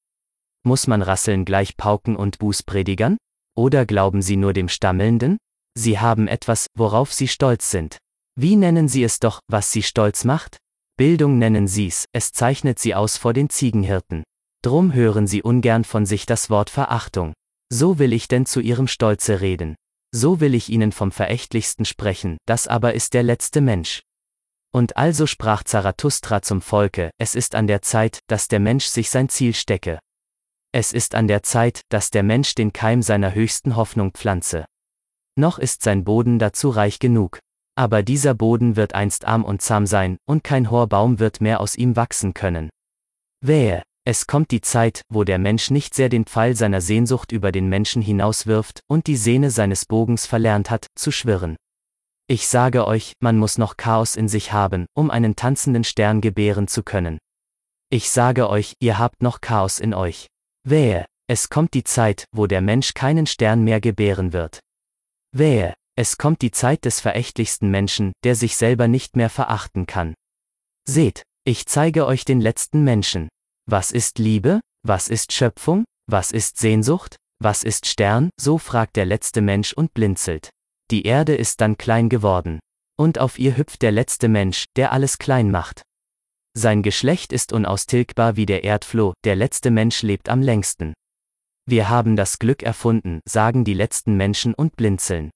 Muss 0.65 0.89
man 0.89 1.03
rasseln 1.03 1.45
gleich 1.45 1.77
Pauken 1.77 2.17
und 2.17 2.39
Bußpredigern? 2.41 3.17
Oder 3.57 3.87
glauben 3.87 4.23
sie 4.23 4.37
nur 4.37 4.55
dem 4.55 4.69
Stammelnden? 4.69 5.39
Sie 5.77 5.99
haben 5.99 6.29
etwas, 6.29 6.67
worauf 6.77 7.13
Sie 7.13 7.29
stolz 7.29 7.71
sind. 7.71 7.99
Wie 8.37 8.57
nennen 8.57 8.89
Sie 8.89 9.03
es 9.05 9.19
doch, 9.21 9.41
was 9.49 9.73
Sie 9.73 9.83
stolz 9.83 10.25
macht? 10.25 10.57
Bildung 10.97 11.39
nennen 11.39 11.67
Sie's, 11.67 12.07
es 12.13 12.33
zeichnet 12.33 12.79
Sie 12.79 12.95
aus 12.95 13.17
vor 13.17 13.33
den 13.33 13.51
Ziegenhirten. 13.51 14.23
Drum 14.63 14.93
hören 14.93 15.27
Sie 15.27 15.43
ungern 15.43 15.85
von 15.85 16.07
sich 16.07 16.27
das 16.27 16.49
Wort 16.51 16.71
Verachtung. 16.71 17.33
So 17.73 17.99
will 17.99 18.13
ich 18.13 18.29
denn 18.29 18.47
zu 18.47 18.61
Ihrem 18.61 18.87
Stolze 18.87 19.41
reden. 19.41 19.75
So 20.13 20.41
will 20.41 20.55
ich 20.55 20.69
Ihnen 20.69 20.93
vom 20.93 21.11
Verächtlichsten 21.11 21.85
sprechen, 21.85 22.39
das 22.47 22.69
aber 22.69 22.95
ist 22.95 23.15
der 23.15 23.25
letzte 23.25 23.61
Mensch. 23.61 24.03
Und 24.73 24.97
also 24.97 25.27
sprach 25.27 25.65
Zarathustra 25.65 26.41
zum 26.43 26.63
Volke, 26.63 27.11
es 27.19 27.35
ist 27.35 27.57
an 27.57 27.67
der 27.67 27.83
Zeit, 27.83 28.21
dass 28.29 28.47
der 28.47 28.61
Mensch 28.61 28.87
sich 28.87 29.11
sein 29.11 29.29
Ziel 29.29 29.55
stecke. 29.55 29.99
Es 30.73 30.93
ist 30.93 31.15
an 31.15 31.27
der 31.27 31.43
Zeit, 31.43 31.83
dass 31.89 32.11
der 32.11 32.23
Mensch 32.23 32.55
den 32.55 32.73
Keim 32.73 33.03
seiner 33.03 33.35
höchsten 33.35 33.77
Hoffnung 33.77 34.13
pflanze. 34.13 34.65
Noch 35.37 35.59
ist 35.59 35.83
sein 35.83 36.05
Boden 36.05 36.39
dazu 36.39 36.71
reich 36.71 36.99
genug. 36.99 37.41
Aber 37.77 38.03
dieser 38.03 38.35
Boden 38.35 38.77
wird 38.77 38.95
einst 38.95 39.25
arm 39.25 39.45
und 39.45 39.61
zahm 39.63 39.87
sein, 39.87 40.19
und 40.27 40.45
kein 40.45 40.71
hoher 40.71 40.87
Baum 40.87 41.19
wird 41.19 41.41
mehr 41.41 41.61
aus 41.61 41.75
ihm 41.75 41.97
wachsen 41.97 42.35
können. 42.35 42.71
Wehe, 43.41 43.83
es 44.07 44.27
kommt 44.27 44.51
die 44.51 44.61
Zeit, 44.61 45.03
wo 45.09 45.25
der 45.25 45.39
Mensch 45.39 45.71
nicht 45.71 45.95
sehr 45.95 46.09
den 46.09 46.25
Pfeil 46.25 46.55
seiner 46.55 46.81
Sehnsucht 46.81 47.33
über 47.33 47.53
den 47.53 47.69
Menschen 47.69 48.03
hinauswirft 48.03 48.81
und 48.87 49.07
die 49.07 49.17
Sehne 49.17 49.51
seines 49.51 49.87
Bogens 49.87 50.27
verlernt 50.27 50.71
hat, 50.71 50.87
zu 50.95 51.11
schwirren. 51.11 51.57
Ich 52.27 52.47
sage 52.47 52.87
euch, 52.87 53.15
man 53.21 53.39
muss 53.39 53.59
noch 53.59 53.77
Chaos 53.77 54.15
in 54.15 54.29
sich 54.29 54.53
haben, 54.53 54.87
um 54.95 55.11
einen 55.11 55.37
tanzenden 55.37 55.85
Stern 55.85 56.21
gebären 56.21 56.69
zu 56.69 56.83
können. 56.83 57.19
Ich 57.91 58.11
sage 58.11 58.49
euch, 58.49 58.75
ihr 58.79 58.99
habt 58.99 59.23
noch 59.23 59.41
Chaos 59.41 59.79
in 59.79 59.95
euch. 59.95 60.27
Wehe, 60.65 61.07
es 61.27 61.49
kommt 61.49 61.75
die 61.75 61.85
Zeit, 61.85 62.25
wo 62.33 62.47
der 62.47 62.61
Mensch 62.61 62.95
keinen 62.95 63.27
Stern 63.27 63.63
mehr 63.65 63.81
gebären 63.81 64.33
wird. 64.33 64.61
Wehe, 65.37 65.75
es 65.97 66.17
kommt 66.17 66.43
die 66.43 66.53
Zeit 66.53 66.85
des 66.85 67.01
verächtlichsten 67.01 67.69
Menschen, 67.69 68.13
der 68.23 68.37
sich 68.37 68.57
selber 68.57 68.87
nicht 68.87 69.17
mehr 69.17 69.31
verachten 69.31 69.87
kann. 69.87 70.15
Seht, 70.89 71.23
ich 71.45 71.67
zeige 71.67 72.07
euch 72.07 72.25
den 72.25 72.41
letzten 72.41 72.85
Menschen. 72.85 73.29
Was 73.67 73.91
ist 73.91 74.19
Liebe? 74.19 74.61
Was 74.87 75.09
ist 75.09 75.33
Schöpfung? 75.33 75.85
Was 76.07 76.31
ist 76.31 76.59
Sehnsucht? 76.59 77.17
Was 77.43 77.65
ist 77.65 77.87
Stern? 77.87 78.31
So 78.41 78.59
fragt 78.59 78.97
der 78.97 79.07
letzte 79.07 79.41
Mensch 79.41 79.73
und 79.73 79.93
blinzelt. 79.93 80.51
Die 80.91 81.03
Erde 81.03 81.35
ist 81.35 81.61
dann 81.61 81.79
klein 81.79 82.09
geworden. 82.09 82.61
Und 82.97 83.19
auf 83.19 83.39
ihr 83.39 83.57
hüpft 83.57 83.83
der 83.83 83.91
letzte 83.91 84.29
Mensch, 84.29 84.67
der 84.77 84.93
alles 84.93 85.19
klein 85.19 85.51
macht. 85.51 85.83
Sein 86.57 86.83
Geschlecht 86.83 87.33
ist 87.33 87.53
unaustilgbar 87.53 88.37
wie 88.37 88.47
der 88.47 88.63
Erdfloh, 88.63 89.15
der 89.25 89.35
letzte 89.35 89.73
Mensch 89.73 90.03
lebt 90.03 90.29
am 90.29 90.41
längsten. 90.41 90.95
Wir 91.67 91.89
haben 91.89 92.15
das 92.15 92.39
Glück 92.39 92.63
erfunden, 92.63 93.21
sagen 93.27 93.65
die 93.65 93.75
letzten 93.75 94.17
Menschen 94.17 94.53
und 94.55 94.77
blinzeln. 94.77 95.31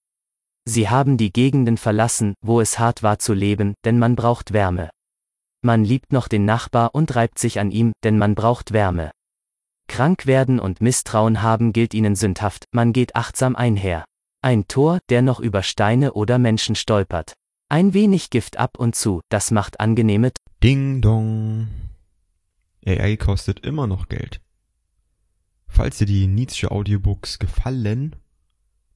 Sie 0.66 0.90
haben 0.90 1.16
die 1.16 1.32
Gegenden 1.32 1.78
verlassen, 1.78 2.34
wo 2.42 2.60
es 2.60 2.78
hart 2.78 3.02
war 3.02 3.18
zu 3.18 3.32
leben, 3.32 3.74
denn 3.86 3.98
man 3.98 4.16
braucht 4.16 4.52
Wärme. 4.52 4.90
Man 5.62 5.84
liebt 5.84 6.12
noch 6.12 6.28
den 6.28 6.44
Nachbar 6.44 6.94
und 6.94 7.16
reibt 7.16 7.38
sich 7.38 7.58
an 7.58 7.70
ihm, 7.70 7.92
denn 8.04 8.18
man 8.18 8.34
braucht 8.34 8.72
Wärme. 8.72 9.10
Krank 9.88 10.26
werden 10.26 10.60
und 10.60 10.82
Misstrauen 10.82 11.40
haben 11.40 11.72
gilt 11.72 11.94
ihnen 11.94 12.14
sündhaft, 12.14 12.66
man 12.72 12.92
geht 12.92 13.16
achtsam 13.16 13.56
einher. 13.56 14.04
Ein 14.42 14.68
Tor, 14.68 14.98
der 15.08 15.22
noch 15.22 15.40
über 15.40 15.62
Steine 15.62 16.12
oder 16.12 16.38
Menschen 16.38 16.74
stolpert. 16.74 17.32
Ein 17.70 17.94
wenig 17.94 18.28
Gift 18.28 18.58
ab 18.58 18.78
und 18.78 18.94
zu, 18.94 19.22
das 19.30 19.50
macht 19.50 19.80
angenehme 19.80 20.32
Ding 20.62 21.00
dong. 21.00 21.68
AI 22.86 23.16
kostet 23.16 23.60
immer 23.60 23.86
noch 23.86 24.08
Geld. 24.08 24.40
Falls 25.68 25.98
dir 25.98 26.06
die 26.06 26.26
Nietzsche 26.26 26.70
Audiobooks 26.70 27.38
gefallen, 27.38 28.16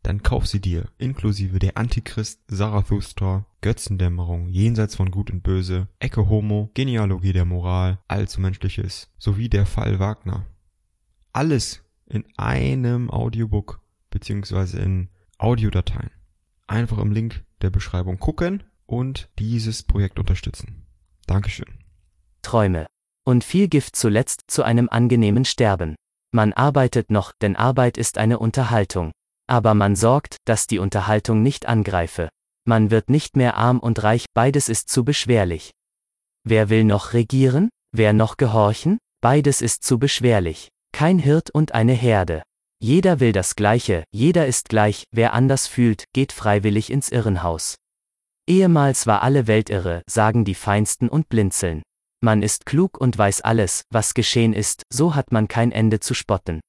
dann 0.03 0.23
kauf 0.23 0.47
sie 0.47 0.61
dir, 0.61 0.89
inklusive 0.99 1.59
der 1.61 1.77
Antichrist, 1.77 2.41
Zarathustra, 2.49 3.47
Götzendämmerung, 3.61 4.49
Jenseits 4.49 4.97
von 4.97 5.13
Gut 5.13 5.31
und 5.31 5.43
Böse, 5.43 5.87
Ecke 6.01 6.29
Homo, 6.29 6.71
Genealogie 6.75 7.33
der 7.33 7.45
Moral, 7.45 8.01
Allzu 8.09 8.41
Menschliches, 8.41 9.13
sowie 9.19 9.49
der 9.49 9.65
Fall 9.65 10.01
Wagner. 10.01 10.47
Alles 11.33 11.85
in 12.07 12.25
einem 12.37 13.11
Audiobook, 13.11 13.81
beziehungsweise 14.11 14.81
in 14.81 15.09
Audiodateien. 15.39 16.11
Einfach 16.67 16.99
im 16.99 17.13
Link 17.13 17.45
der 17.61 17.71
Beschreibung 17.71 18.19
gucken 18.19 18.65
und 18.87 19.29
dieses 19.39 19.85
Projekt 19.85 20.19
unterstützen. 20.19 20.85
Dankeschön. 21.27 21.79
Träume. 22.43 22.87
Und 23.25 23.45
viel 23.45 23.69
Gift 23.69 23.95
zuletzt 23.95 24.43
zu 24.49 24.65
einem 24.65 24.89
angenehmen 24.89 25.45
Sterben. 25.45 25.95
Man 26.35 26.53
arbeitet 26.53 27.11
noch, 27.11 27.33
denn 27.41 27.57
Arbeit 27.57 27.99
ist 27.99 28.19
eine 28.19 28.39
Unterhaltung. 28.39 29.13
Aber 29.47 29.75
man 29.75 29.97
sorgt, 29.97 30.37
dass 30.47 30.67
die 30.67 30.79
Unterhaltung 30.79 31.43
nicht 31.43 31.67
angreife. 31.67 32.31
Man 32.65 32.91
wird 32.91 33.11
nicht 33.11 33.37
mehr 33.37 33.57
arm 33.57 33.81
und 33.81 34.03
reich, 34.03 34.27
beides 34.35 34.69
ist 34.69 34.89
zu 34.89 35.05
beschwerlich. 35.05 35.73
Wer 36.45 36.71
will 36.71 36.85
noch 36.85 37.13
regieren? 37.13 37.69
Wer 37.95 38.13
noch 38.13 38.37
gehorchen? 38.37 38.99
Beides 39.21 39.61
ist 39.61 39.85
zu 39.85 39.99
beschwerlich. 39.99 40.69
Kein 40.93 41.19
Hirt 41.19 41.51
und 41.51 41.73
eine 41.73 41.93
Herde. 41.93 42.43
Jeder 42.81 43.21
will 43.21 43.33
das 43.33 43.55
Gleiche, 43.55 44.05
jeder 44.11 44.47
ist 44.47 44.69
gleich, 44.69 45.05
wer 45.13 45.35
anders 45.35 45.69
fühlt, 45.69 46.05
geht 46.13 46.33
freiwillig 46.33 46.91
ins 46.91 47.11
Irrenhaus. 47.11 47.77
Ehemals 48.49 49.07
war 49.07 49.23
alle 49.23 49.47
Welt 49.47 49.71
irre, 49.71 50.03
sagen 50.09 50.45
die 50.45 50.57
Feinsten 50.57 51.09
und 51.09 51.29
blinzeln. 51.29 51.83
Man 52.25 52.43
ist 52.43 52.67
klug 52.67 53.01
und 53.01 53.19
weiß 53.19 53.41
alles, 53.41 53.85
was 53.91 54.15
geschehen 54.15 54.53
ist, 54.53 54.85
so 54.93 55.17
hat 55.17 55.33
man 55.33 55.49
kein 55.49 55.73
Ende 55.73 55.99
zu 55.99 56.15
spotten. 56.15 56.61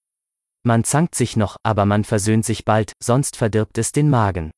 Man 0.65 0.83
zankt 0.83 1.13
sich 1.13 1.37
noch, 1.37 1.57
aber 1.61 1.85
man 1.85 2.03
versöhnt 2.03 2.43
sich 2.43 2.65
bald, 2.65 2.93
sonst 2.99 3.35
verdirbt 3.35 3.77
es 3.77 3.91
den 3.91 4.09
Magen. 4.09 4.49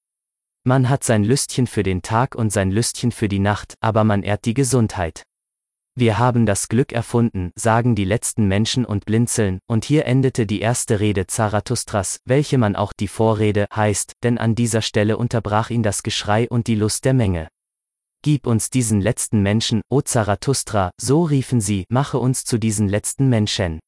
Man 0.63 0.87
hat 0.87 1.03
sein 1.03 1.25
Lüstchen 1.25 1.67
für 1.67 1.83
den 1.83 2.01
Tag 2.01 2.33
und 2.35 2.53
sein 2.53 2.71
Lüstchen 2.71 3.11
für 3.11 3.27
die 3.27 3.39
Nacht, 3.39 3.75
aber 3.81 4.05
man 4.05 4.23
ehrt 4.23 4.45
die 4.45 4.53
Gesundheit. 4.53 5.23
Wir 5.97 6.17
haben 6.17 6.45
das 6.45 6.69
Glück 6.69 6.93
erfunden, 6.93 7.51
sagen 7.55 7.95
die 7.95 8.05
letzten 8.05 8.47
Menschen 8.47 8.85
und 8.85 9.05
blinzeln, 9.05 9.59
und 9.67 9.83
hier 9.83 10.05
endete 10.05 10.45
die 10.45 10.61
erste 10.61 11.01
Rede 11.01 11.27
Zarathustras, 11.27 12.19
welche 12.25 12.57
man 12.57 12.75
auch 12.75 12.93
die 12.93 13.07
Vorrede 13.07 13.65
heißt, 13.75 14.13
denn 14.23 14.37
an 14.37 14.55
dieser 14.55 14.81
Stelle 14.81 15.17
unterbrach 15.17 15.69
ihn 15.69 15.83
das 15.83 16.03
Geschrei 16.03 16.47
und 16.49 16.67
die 16.67 16.75
Lust 16.75 17.03
der 17.03 17.13
Menge. 17.13 17.47
Gib 18.25 18.47
uns 18.47 18.71
diesen 18.71 19.01
letzten 19.01 19.43
Menschen, 19.43 19.83
o 19.87 20.01
Zarathustra, 20.01 20.89
so 20.99 21.25
riefen 21.25 21.61
sie, 21.61 21.85
mache 21.89 22.17
uns 22.17 22.43
zu 22.43 22.57
diesen 22.57 22.89
letzten 22.89 23.29
Menschen. 23.29 23.79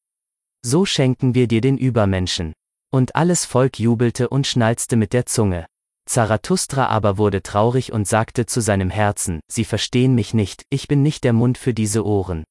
So 0.63 0.85
schenken 0.85 1.33
wir 1.33 1.47
dir 1.47 1.59
den 1.59 1.75
Übermenschen. 1.75 2.53
Und 2.93 3.15
alles 3.15 3.45
Volk 3.45 3.79
jubelte 3.79 4.29
und 4.29 4.45
schnalzte 4.45 4.95
mit 4.95 5.13
der 5.13 5.25
Zunge. 5.25 5.65
Zarathustra 6.07 6.85
aber 6.85 7.17
wurde 7.17 7.41
traurig 7.41 7.91
und 7.91 8.07
sagte 8.07 8.45
zu 8.45 8.61
seinem 8.61 8.91
Herzen, 8.91 9.39
Sie 9.51 9.65
verstehen 9.65 10.13
mich 10.13 10.35
nicht, 10.35 10.65
ich 10.69 10.87
bin 10.87 11.01
nicht 11.01 11.23
der 11.23 11.33
Mund 11.33 11.57
für 11.57 11.73
diese 11.73 12.05
Ohren. 12.05 12.43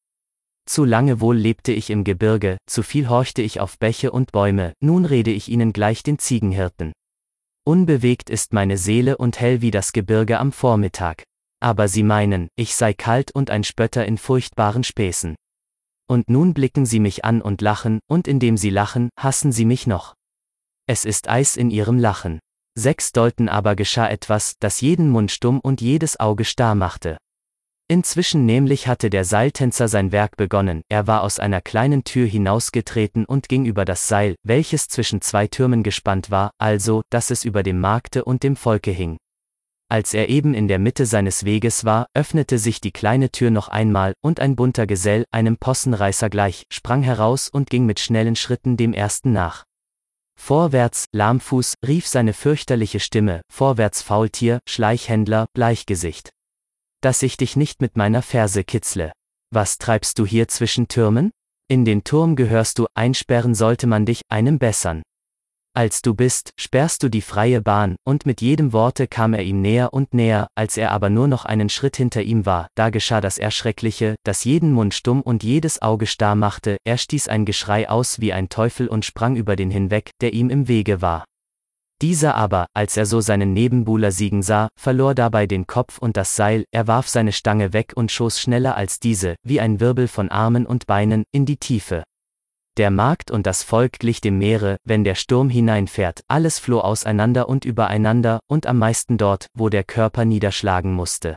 Zu 0.69 0.85
lange 0.85 1.21
wohl 1.21 1.37
lebte 1.37 1.71
ich 1.71 1.91
im 1.91 2.03
Gebirge, 2.03 2.59
zu 2.67 2.83
viel 2.83 3.09
horchte 3.09 3.43
ich 3.43 3.61
auf 3.61 3.79
Bäche 3.79 4.11
und 4.11 4.33
Bäume, 4.33 4.73
nun 4.81 5.05
rede 5.05 5.31
ich 5.31 5.49
ihnen 5.49 5.73
gleich 5.73 6.03
den 6.03 6.19
Ziegenhirten. 6.19 6.91
Unbewegt 7.65 8.29
ist 8.29 8.53
meine 8.53 8.77
Seele 8.77 9.19
und 9.19 9.39
hell 9.39 9.61
wie 9.61 9.71
das 9.71 9.93
Gebirge 9.93 10.41
am 10.41 10.51
Vormittag. 10.51 11.23
Aber 11.61 11.89
sie 11.89 12.03
meinen, 12.03 12.49
ich 12.57 12.75
sei 12.75 12.93
kalt 12.93 13.33
und 13.33 13.51
ein 13.51 13.65
Spötter 13.65 14.05
in 14.05 14.19
furchtbaren 14.19 14.85
Späßen. 14.85 15.35
Und 16.09 16.31
nun 16.31 16.55
blicken 16.55 16.87
sie 16.87 17.01
mich 17.01 17.25
an 17.25 17.43
und 17.43 17.61
lachen, 17.63 18.01
und 18.09 18.29
indem 18.29 18.57
sie 18.57 18.71
lachen, 18.71 19.11
hassen 19.19 19.53
sie 19.53 19.65
mich 19.65 19.87
noch. 19.87 20.15
Es 20.87 21.05
ist 21.05 21.29
Eis 21.29 21.57
in 21.57 21.71
ihrem 21.71 21.99
Lachen. 21.99 22.39
Sechs 22.79 23.11
Dolten 23.11 23.49
aber 23.49 23.75
geschah 23.75 24.09
etwas, 24.09 24.55
das 24.61 24.81
jeden 24.81 25.11
Mund 25.11 25.33
stumm 25.33 25.61
und 25.61 25.81
jedes 25.81 26.21
Auge 26.21 26.45
starr 26.45 26.75
machte. 26.75 27.17
Inzwischen 27.89 28.47
nämlich 28.47 28.89
hatte 28.89 29.11
der 29.11 29.25
Seiltänzer 29.25 29.87
sein 29.87 30.11
Werk 30.11 30.37
begonnen, 30.37 30.83
er 30.89 31.07
war 31.07 31.23
aus 31.23 31.39
einer 31.39 31.61
kleinen 31.61 32.03
Tür 32.03 32.27
hinausgetreten 32.27 33.25
und 33.25 33.49
ging 33.49 33.65
über 33.65 33.85
das 33.85 34.09
Seil, 34.09 34.35
welches 34.43 34.89
zwischen 34.89 35.21
zwei 35.21 35.47
Türmen 35.47 35.85
gespannt 35.85 36.31
war, 36.31 36.51
also, 36.59 37.03
dass 37.11 37.31
es 37.31 37.45
über 37.45 37.63
dem 37.63 37.81
Markte 37.81 38.25
und 38.25 38.43
dem 38.43 38.57
Volke 38.57 38.91
hing. 38.91 39.19
Als 39.89 40.15
er 40.15 40.29
eben 40.29 40.53
in 40.53 40.67
der 40.67 40.81
Mitte 40.81 41.07
seines 41.07 41.45
Weges 41.45 41.85
war, 41.85 42.09
öffnete 42.13 42.59
sich 42.59 42.81
die 42.81 42.91
kleine 42.91 43.31
Tür 43.31 43.51
noch 43.51 43.69
einmal, 43.69 44.15
und 44.21 44.41
ein 44.41 44.57
bunter 44.57 44.87
Gesell, 44.87 45.25
einem 45.31 45.59
Possenreißer 45.59 46.29
gleich, 46.29 46.65
sprang 46.73 47.03
heraus 47.03 47.49
und 47.49 47.71
ging 47.71 47.87
mit 47.87 48.01
schnellen 48.01 48.35
Schritten 48.35 48.77
dem 48.77 48.93
ersten 48.93 49.33
nach. 49.33 49.65
Vorwärts, 50.39 51.07
Lahmfuß, 51.13 51.75
rief 51.87 52.07
seine 52.09 52.33
fürchterliche 52.33 52.99
Stimme, 52.99 53.43
vorwärts 53.51 54.03
Faultier, 54.03 54.59
Schleichhändler, 54.69 55.47
Bleichgesicht. 55.55 56.31
Dass 57.01 57.23
ich 57.23 57.37
dich 57.37 57.55
nicht 57.55 57.81
mit 57.81 57.97
meiner 57.97 58.23
Ferse 58.23 58.65
kitzle. 58.65 59.13
Was 59.53 59.79
treibst 59.79 60.19
du 60.19 60.27
hier 60.27 60.49
zwischen 60.49 60.89
Türmen? 60.89 61.31
In 61.69 61.85
den 61.85 62.03
Turm 62.03 62.35
gehörst 62.35 62.81
du, 62.81 62.87
einsperren 62.95 63.55
sollte 63.55 63.87
man 63.87 64.05
dich, 64.05 64.23
einem 64.29 64.59
bessern. 64.59 65.03
Als 65.77 66.01
du 66.01 66.15
bist, 66.15 66.53
sperrst 66.57 67.03
du 67.03 67.11
die 67.11 67.21
freie 67.21 67.61
Bahn, 67.61 67.97
und 68.03 68.25
mit 68.25 68.41
jedem 68.41 68.73
Worte 68.73 69.07
kam 69.07 69.35
er 69.35 69.43
ihm 69.43 69.61
näher 69.61 69.93
und 69.93 70.15
näher, 70.15 70.49
als 70.55 70.79
er 70.79 70.91
aber 70.91 71.11
nur 71.11 71.29
noch 71.29 71.45
einen 71.45 71.69
Schritt 71.69 71.99
hinter 71.99 72.23
ihm 72.23 72.47
war, 72.47 72.69
da 72.77 72.89
geschah 72.89 73.21
das 73.21 73.37
Erschreckliche, 73.37 74.15
das 74.25 74.45
jeden 74.45 74.73
Mund 74.73 74.95
stumm 74.95 75.21
und 75.21 75.45
jedes 75.45 75.83
Auge 75.83 76.07
starr 76.07 76.35
machte, 76.35 76.79
er 76.85 76.97
stieß 76.97 77.29
ein 77.29 77.45
Geschrei 77.45 77.91
aus 77.91 78.21
wie 78.21 78.33
ein 78.33 78.49
Teufel 78.49 78.89
und 78.89 79.05
sprang 79.05 79.37
über 79.37 79.55
den 79.55 79.71
hinweg, 79.71 80.13
der 80.23 80.33
ihm 80.33 80.49
im 80.49 80.67
Wege 80.67 81.03
war. 81.03 81.27
Dieser 82.01 82.37
aber, 82.37 82.69
als 82.73 82.97
er 82.97 83.05
so 83.05 83.21
seinen 83.21 83.53
Nebenbuhler 83.53 84.13
siegen 84.13 84.43
sah, 84.43 84.69
verlor 84.81 85.15
dabei 85.15 85.47
den 85.47 85.67
Kopf 85.67 85.99
und 85.99 86.17
das 86.17 86.37
Seil, 86.37 86.65
er 86.71 86.87
warf 86.87 87.07
seine 87.07 87.33
Stange 87.33 87.75
weg 87.75 87.93
und 87.95 88.11
schoss 88.11 88.41
schneller 88.41 88.77
als 88.77 88.99
diese, 88.99 89.37
wie 89.43 89.61
ein 89.61 89.79
Wirbel 89.79 90.09
von 90.09 90.31
Armen 90.31 90.65
und 90.65 90.87
Beinen, 90.87 91.25
in 91.33 91.45
die 91.45 91.59
Tiefe. 91.59 92.03
Der 92.77 92.91
Markt 92.91 93.31
und 93.31 93.47
das 93.47 93.63
Volk 93.63 93.99
glich 93.99 94.21
dem 94.21 94.37
Meere, 94.37 94.77
wenn 94.85 95.03
der 95.03 95.15
Sturm 95.15 95.49
hineinfährt, 95.49 96.23
alles 96.29 96.59
floh 96.59 96.81
auseinander 96.81 97.49
und 97.49 97.65
übereinander, 97.65 98.41
und 98.49 98.67
am 98.67 98.79
meisten 98.79 99.17
dort, 99.17 99.47
wo 99.55 99.71
der 99.71 99.83
Körper 99.83 100.27
niederschlagen 100.27 100.93
musste. 100.93 101.37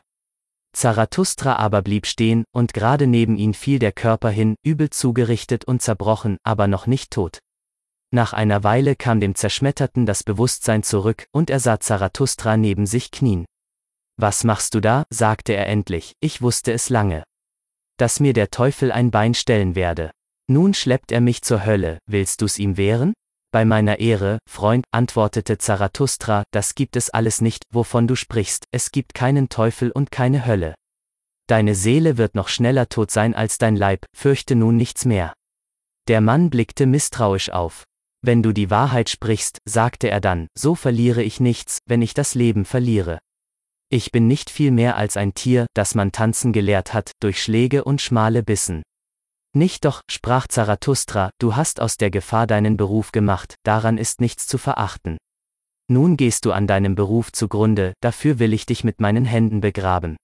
Zarathustra 0.72 1.56
aber 1.56 1.80
blieb 1.80 2.06
stehen, 2.06 2.44
und 2.52 2.74
gerade 2.74 3.06
neben 3.06 3.36
ihn 3.36 3.54
fiel 3.54 3.78
der 3.78 3.92
Körper 3.92 4.28
hin, 4.28 4.54
übel 4.62 4.90
zugerichtet 4.90 5.64
und 5.64 5.80
zerbrochen, 5.80 6.36
aber 6.42 6.68
noch 6.68 6.86
nicht 6.86 7.10
tot. 7.10 7.38
Nach 8.12 8.34
einer 8.34 8.62
Weile 8.62 8.94
kam 8.94 9.18
dem 9.18 9.34
Zerschmetterten 9.34 10.04
das 10.04 10.22
Bewusstsein 10.22 10.82
zurück, 10.82 11.26
und 11.32 11.48
er 11.48 11.60
sah 11.60 11.80
Zarathustra 11.80 12.58
neben 12.58 12.84
sich 12.84 13.10
knien. 13.10 13.46
Was 14.18 14.44
machst 14.44 14.74
du 14.74 14.80
da? 14.80 15.04
sagte 15.08 15.54
er 15.54 15.68
endlich, 15.68 16.12
ich 16.20 16.42
wusste 16.42 16.72
es 16.72 16.90
lange. 16.90 17.24
Dass 17.96 18.20
mir 18.20 18.34
der 18.34 18.50
Teufel 18.50 18.92
ein 18.92 19.10
Bein 19.10 19.32
stellen 19.32 19.74
werde. 19.74 20.10
Nun 20.50 20.74
schleppt 20.74 21.12
er 21.12 21.20
mich 21.20 21.42
zur 21.42 21.64
Hölle, 21.64 22.00
willst 22.06 22.42
du's 22.42 22.58
ihm 22.58 22.76
wehren? 22.76 23.12
Bei 23.52 23.64
meiner 23.64 24.00
Ehre, 24.00 24.40
Freund, 24.50 24.84
antwortete 24.90 25.58
Zarathustra, 25.58 26.42
das 26.50 26.74
gibt 26.74 26.96
es 26.96 27.08
alles 27.08 27.40
nicht, 27.40 27.62
wovon 27.72 28.08
du 28.08 28.16
sprichst, 28.16 28.64
es 28.72 28.90
gibt 28.90 29.14
keinen 29.14 29.48
Teufel 29.48 29.92
und 29.92 30.10
keine 30.10 30.46
Hölle. 30.46 30.74
Deine 31.46 31.76
Seele 31.76 32.18
wird 32.18 32.34
noch 32.34 32.48
schneller 32.48 32.88
tot 32.88 33.12
sein 33.12 33.32
als 33.32 33.58
dein 33.58 33.76
Leib, 33.76 34.06
fürchte 34.12 34.56
nun 34.56 34.76
nichts 34.76 35.04
mehr. 35.04 35.34
Der 36.08 36.20
Mann 36.20 36.50
blickte 36.50 36.84
misstrauisch 36.84 37.50
auf. 37.50 37.84
Wenn 38.20 38.42
du 38.42 38.50
die 38.50 38.70
Wahrheit 38.70 39.08
sprichst, 39.08 39.58
sagte 39.68 40.10
er 40.10 40.20
dann, 40.20 40.48
so 40.58 40.74
verliere 40.74 41.22
ich 41.22 41.38
nichts, 41.38 41.78
wenn 41.86 42.02
ich 42.02 42.12
das 42.12 42.34
Leben 42.34 42.64
verliere. 42.64 43.20
Ich 43.88 44.10
bin 44.10 44.26
nicht 44.26 44.50
viel 44.50 44.72
mehr 44.72 44.96
als 44.96 45.16
ein 45.16 45.32
Tier, 45.32 45.66
das 45.74 45.94
man 45.94 46.10
tanzen 46.10 46.52
gelehrt 46.52 46.92
hat, 46.92 47.12
durch 47.20 47.40
Schläge 47.40 47.84
und 47.84 48.00
schmale 48.00 48.42
Bissen. 48.42 48.82
Nicht 49.52 49.84
doch, 49.84 50.02
sprach 50.08 50.46
Zarathustra, 50.46 51.30
du 51.38 51.56
hast 51.56 51.80
aus 51.80 51.96
der 51.96 52.10
Gefahr 52.10 52.46
deinen 52.46 52.76
Beruf 52.76 53.10
gemacht, 53.10 53.56
daran 53.64 53.98
ist 53.98 54.20
nichts 54.20 54.46
zu 54.46 54.58
verachten. 54.58 55.18
Nun 55.88 56.16
gehst 56.16 56.44
du 56.44 56.52
an 56.52 56.68
deinem 56.68 56.94
Beruf 56.94 57.32
zugrunde, 57.32 57.94
dafür 58.00 58.38
will 58.38 58.52
ich 58.52 58.64
dich 58.64 58.84
mit 58.84 59.00
meinen 59.00 59.24
Händen 59.24 59.60
begraben. 59.60 60.16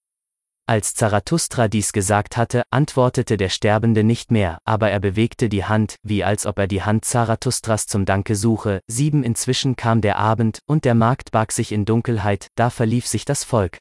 Als 0.69 0.93
Zarathustra 0.93 1.67
dies 1.67 1.93
gesagt 1.93 2.35
hatte, 2.35 2.63
antwortete 2.71 3.37
der 3.37 3.49
Sterbende 3.49 4.03
nicht 4.03 4.31
mehr, 4.31 4.59
aber 4.65 4.91
er 4.91 4.99
bewegte 4.99 5.47
die 5.47 5.63
Hand, 5.63 5.95
wie 6.03 6.25
als 6.25 6.45
ob 6.45 6.59
er 6.59 6.67
die 6.67 6.83
Hand 6.83 7.05
Zarathustras 7.05 7.87
zum 7.87 8.05
Danke 8.05 8.35
suche. 8.35 8.81
Sieben 8.87 9.23
Inzwischen 9.23 9.77
kam 9.77 10.01
der 10.01 10.17
Abend, 10.17 10.59
und 10.65 10.83
der 10.83 10.93
Markt 10.95 11.31
barg 11.31 11.53
sich 11.53 11.71
in 11.71 11.85
Dunkelheit, 11.85 12.47
da 12.55 12.69
verlief 12.69 13.07
sich 13.07 13.23
das 13.23 13.45
Volk. 13.45 13.77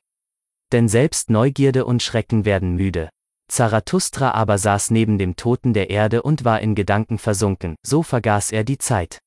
Denn 0.71 0.89
selbst 0.89 1.29
Neugierde 1.29 1.85
und 1.85 2.05
Schrecken 2.05 2.45
werden 2.45 2.75
müde. 2.75 3.11
Zarathustra 3.49 4.33
aber 4.33 4.59
saß 4.59 4.91
neben 4.91 5.19
dem 5.19 5.37
Toten 5.37 5.73
der 5.73 5.91
Erde 5.91 6.23
und 6.23 6.45
war 6.45 6.61
in 6.61 6.75
Gedanken 6.75 7.19
versunken, 7.19 7.77
so 7.85 8.03
vergaß 8.03 8.53
er 8.53 8.65
die 8.65 8.79
Zeit. 8.79 9.19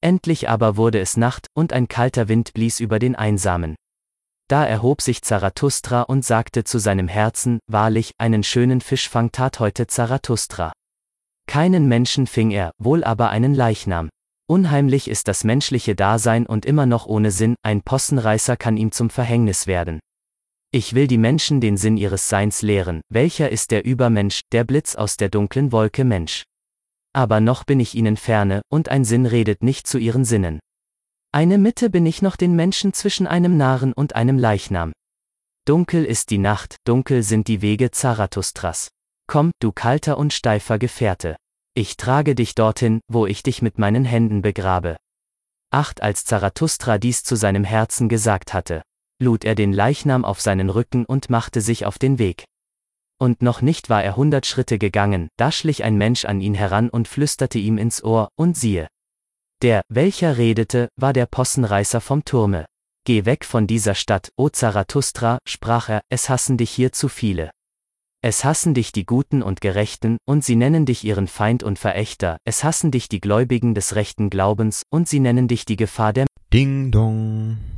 Endlich 0.00 0.48
aber 0.48 0.76
wurde 0.76 1.00
es 1.00 1.16
Nacht, 1.16 1.48
und 1.54 1.72
ein 1.72 1.88
kalter 1.88 2.28
Wind 2.28 2.52
blies 2.54 2.78
über 2.78 2.98
den 2.98 3.16
Einsamen. 3.16 3.74
Da 4.48 4.64
erhob 4.64 5.02
sich 5.02 5.22
Zarathustra 5.22 6.02
und 6.02 6.24
sagte 6.24 6.64
zu 6.64 6.78
seinem 6.78 7.08
Herzen, 7.08 7.58
wahrlich, 7.66 8.12
einen 8.16 8.42
schönen 8.42 8.80
Fischfang 8.80 9.32
tat 9.32 9.60
heute 9.60 9.86
Zarathustra. 9.86 10.72
Keinen 11.46 11.88
Menschen 11.88 12.26
fing 12.26 12.50
er, 12.50 12.70
wohl 12.78 13.04
aber 13.04 13.30
einen 13.30 13.54
Leichnam. 13.54 14.08
Unheimlich 14.48 15.08
ist 15.08 15.28
das 15.28 15.44
menschliche 15.44 15.94
Dasein 15.94 16.46
und 16.46 16.64
immer 16.64 16.86
noch 16.86 17.06
ohne 17.06 17.30
Sinn, 17.30 17.56
ein 17.62 17.82
Possenreißer 17.82 18.56
kann 18.56 18.78
ihm 18.78 18.92
zum 18.92 19.10
Verhängnis 19.10 19.66
werden. 19.66 20.00
Ich 20.70 20.94
will 20.94 21.06
die 21.06 21.16
Menschen 21.16 21.62
den 21.62 21.78
Sinn 21.78 21.96
ihres 21.96 22.28
Seins 22.28 22.60
lehren, 22.60 23.00
welcher 23.08 23.48
ist 23.48 23.70
der 23.70 23.86
Übermensch, 23.86 24.42
der 24.52 24.64
Blitz 24.64 24.96
aus 24.96 25.16
der 25.16 25.30
dunklen 25.30 25.72
Wolke 25.72 26.04
Mensch. 26.04 26.44
Aber 27.14 27.40
noch 27.40 27.64
bin 27.64 27.80
ich 27.80 27.94
ihnen 27.94 28.18
ferne, 28.18 28.60
und 28.68 28.90
ein 28.90 29.04
Sinn 29.06 29.24
redet 29.24 29.62
nicht 29.62 29.86
zu 29.86 29.96
ihren 29.96 30.26
Sinnen. 30.26 30.60
Eine 31.32 31.56
Mitte 31.56 31.88
bin 31.88 32.04
ich 32.04 32.20
noch 32.20 32.36
den 32.36 32.54
Menschen 32.54 32.92
zwischen 32.92 33.26
einem 33.26 33.56
Narren 33.56 33.94
und 33.94 34.14
einem 34.14 34.38
Leichnam. 34.38 34.92
Dunkel 35.64 36.04
ist 36.04 36.30
die 36.30 36.38
Nacht, 36.38 36.76
dunkel 36.84 37.22
sind 37.22 37.48
die 37.48 37.62
Wege 37.62 37.90
Zarathustras. 37.90 38.88
Komm, 39.26 39.52
du 39.60 39.72
kalter 39.72 40.18
und 40.18 40.34
steifer 40.34 40.78
Gefährte. 40.78 41.36
Ich 41.74 41.96
trage 41.96 42.34
dich 42.34 42.54
dorthin, 42.54 43.00
wo 43.08 43.24
ich 43.24 43.42
dich 43.42 43.62
mit 43.62 43.78
meinen 43.78 44.04
Händen 44.04 44.42
begrabe. 44.42 44.96
Acht 45.70 46.02
als 46.02 46.24
Zarathustra 46.24 46.98
dies 46.98 47.22
zu 47.24 47.36
seinem 47.36 47.64
Herzen 47.64 48.08
gesagt 48.08 48.52
hatte, 48.54 48.82
lud 49.20 49.44
er 49.44 49.54
den 49.54 49.72
Leichnam 49.72 50.24
auf 50.24 50.40
seinen 50.40 50.70
Rücken 50.70 51.04
und 51.04 51.30
machte 51.30 51.60
sich 51.60 51.86
auf 51.86 51.98
den 51.98 52.18
Weg. 52.18 52.44
Und 53.20 53.42
noch 53.42 53.62
nicht 53.62 53.90
war 53.90 54.02
er 54.02 54.16
hundert 54.16 54.46
Schritte 54.46 54.78
gegangen, 54.78 55.28
da 55.36 55.50
schlich 55.50 55.84
ein 55.84 55.96
Mensch 55.96 56.24
an 56.24 56.40
ihn 56.40 56.54
heran 56.54 56.88
und 56.88 57.08
flüsterte 57.08 57.58
ihm 57.58 57.78
ins 57.78 58.02
Ohr, 58.04 58.28
und 58.36 58.56
siehe, 58.56 58.88
der, 59.60 59.82
welcher 59.88 60.38
redete, 60.38 60.88
war 60.96 61.12
der 61.12 61.26
Possenreißer 61.26 62.00
vom 62.00 62.24
Turme. 62.24 62.66
Geh 63.04 63.24
weg 63.24 63.44
von 63.44 63.66
dieser 63.66 63.94
Stadt, 63.94 64.30
o 64.36 64.48
Zarathustra, 64.48 65.38
sprach 65.46 65.88
er, 65.88 66.02
es 66.10 66.28
hassen 66.28 66.56
dich 66.56 66.70
hier 66.70 66.92
zu 66.92 67.08
viele. 67.08 67.50
Es 68.22 68.44
hassen 68.44 68.74
dich 68.74 68.92
die 68.92 69.06
Guten 69.06 69.42
und 69.42 69.60
Gerechten, 69.60 70.18
und 70.26 70.44
sie 70.44 70.56
nennen 70.56 70.86
dich 70.86 71.04
ihren 71.04 71.26
Feind 71.26 71.62
und 71.62 71.78
Verächter, 71.78 72.36
es 72.44 72.62
hassen 72.62 72.90
dich 72.90 73.08
die 73.08 73.20
Gläubigen 73.20 73.74
des 73.74 73.94
rechten 73.94 74.30
Glaubens, 74.30 74.82
und 74.90 75.08
sie 75.08 75.20
nennen 75.20 75.48
dich 75.48 75.64
die 75.64 75.76
Gefahr 75.76 76.12
der 76.12 76.26
Ding 76.52 76.90
dong. 76.90 77.77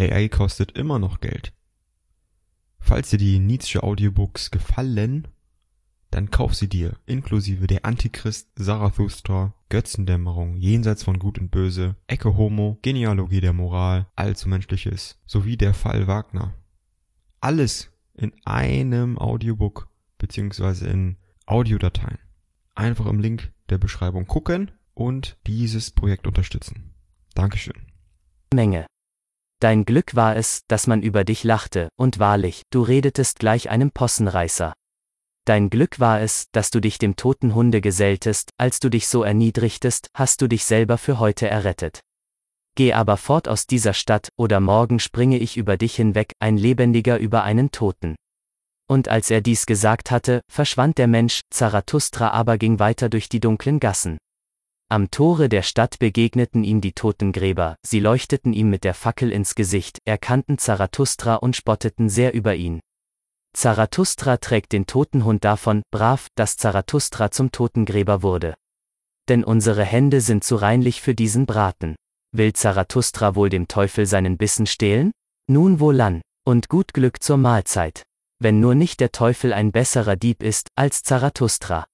AI 0.00 0.28
kostet 0.28 0.72
immer 0.72 0.98
noch 0.98 1.20
Geld. 1.20 1.52
Falls 2.78 3.10
dir 3.10 3.18
die 3.18 3.38
Nietzsche 3.38 3.82
Audiobooks 3.82 4.50
gefallen, 4.50 5.28
dann 6.10 6.30
kauf 6.30 6.54
sie 6.54 6.68
dir, 6.68 6.96
inklusive 7.06 7.66
der 7.66 7.84
Antichrist, 7.84 8.48
Zarathustra, 8.56 9.54
Götzendämmerung, 9.68 10.56
Jenseits 10.56 11.04
von 11.04 11.18
Gut 11.18 11.38
und 11.38 11.50
Böse, 11.50 11.94
Ecke 12.08 12.36
Homo, 12.36 12.78
Genealogie 12.82 13.40
der 13.40 13.52
Moral, 13.52 14.06
Allzu 14.16 14.48
Menschliches, 14.48 15.20
sowie 15.26 15.56
der 15.56 15.74
Fall 15.74 16.06
Wagner. 16.06 16.54
Alles 17.40 17.90
in 18.14 18.32
einem 18.44 19.18
Audiobook 19.18 19.88
beziehungsweise 20.18 20.88
in 20.88 21.16
Audiodateien. 21.46 22.18
Einfach 22.74 23.06
im 23.06 23.20
Link 23.20 23.52
der 23.68 23.78
Beschreibung 23.78 24.26
gucken 24.26 24.70
und 24.94 25.36
dieses 25.46 25.90
Projekt 25.90 26.26
unterstützen. 26.26 26.94
Dankeschön. 27.34 27.86
Menge. 28.52 28.86
Dein 29.60 29.84
Glück 29.84 30.14
war 30.16 30.36
es, 30.36 30.62
dass 30.68 30.86
man 30.86 31.02
über 31.02 31.22
dich 31.22 31.44
lachte, 31.44 31.90
und 31.96 32.18
wahrlich, 32.18 32.62
du 32.70 32.80
redetest 32.80 33.38
gleich 33.38 33.68
einem 33.68 33.90
Possenreißer. 33.90 34.72
Dein 35.44 35.68
Glück 35.68 36.00
war 36.00 36.22
es, 36.22 36.46
dass 36.52 36.70
du 36.70 36.80
dich 36.80 36.96
dem 36.96 37.14
toten 37.14 37.54
Hunde 37.54 37.82
geselltest, 37.82 38.52
als 38.56 38.80
du 38.80 38.88
dich 38.88 39.06
so 39.06 39.22
erniedrigtest, 39.22 40.08
hast 40.14 40.40
du 40.40 40.48
dich 40.48 40.64
selber 40.64 40.96
für 40.96 41.18
heute 41.18 41.46
errettet. 41.46 42.00
Geh 42.74 42.94
aber 42.94 43.18
fort 43.18 43.48
aus 43.48 43.66
dieser 43.66 43.92
Stadt, 43.92 44.30
oder 44.38 44.60
morgen 44.60 44.98
springe 44.98 45.36
ich 45.36 45.58
über 45.58 45.76
dich 45.76 45.94
hinweg, 45.94 46.32
ein 46.38 46.56
Lebendiger 46.56 47.18
über 47.18 47.42
einen 47.42 47.70
Toten. 47.70 48.16
Und 48.88 49.08
als 49.08 49.30
er 49.30 49.42
dies 49.42 49.66
gesagt 49.66 50.10
hatte, 50.10 50.40
verschwand 50.50 50.96
der 50.96 51.06
Mensch, 51.06 51.42
Zarathustra 51.50 52.30
aber 52.30 52.56
ging 52.56 52.78
weiter 52.78 53.10
durch 53.10 53.28
die 53.28 53.40
dunklen 53.40 53.78
Gassen. 53.78 54.16
Am 54.92 55.08
Tore 55.08 55.48
der 55.48 55.62
Stadt 55.62 56.00
begegneten 56.00 56.64
ihm 56.64 56.80
die 56.80 56.94
Totengräber, 56.94 57.76
sie 57.86 58.00
leuchteten 58.00 58.52
ihm 58.52 58.70
mit 58.70 58.82
der 58.82 58.92
Fackel 58.92 59.30
ins 59.30 59.54
Gesicht, 59.54 59.98
erkannten 60.04 60.58
Zarathustra 60.58 61.36
und 61.36 61.54
spotteten 61.54 62.08
sehr 62.08 62.34
über 62.34 62.56
ihn. 62.56 62.80
Zarathustra 63.52 64.38
trägt 64.38 64.72
den 64.72 64.86
toten 64.86 65.24
Hund 65.24 65.44
davon, 65.44 65.82
brav, 65.92 66.26
dass 66.34 66.56
Zarathustra 66.56 67.30
zum 67.30 67.52
Totengräber 67.52 68.24
wurde. 68.24 68.56
Denn 69.28 69.44
unsere 69.44 69.84
Hände 69.84 70.20
sind 70.20 70.42
zu 70.42 70.56
reinlich 70.56 71.00
für 71.00 71.14
diesen 71.14 71.46
Braten. 71.46 71.94
Will 72.32 72.52
Zarathustra 72.52 73.36
wohl 73.36 73.48
dem 73.48 73.68
Teufel 73.68 74.06
seinen 74.06 74.38
Bissen 74.38 74.66
stehlen? 74.66 75.12
Nun 75.48 75.78
wohlan, 75.78 76.20
und 76.44 76.68
gut 76.68 76.94
Glück 76.94 77.22
zur 77.22 77.36
Mahlzeit. 77.36 78.02
Wenn 78.40 78.58
nur 78.58 78.74
nicht 78.74 78.98
der 78.98 79.12
Teufel 79.12 79.52
ein 79.52 79.70
besserer 79.70 80.16
Dieb 80.16 80.42
ist, 80.42 80.66
als 80.74 81.04
Zarathustra. 81.04 81.86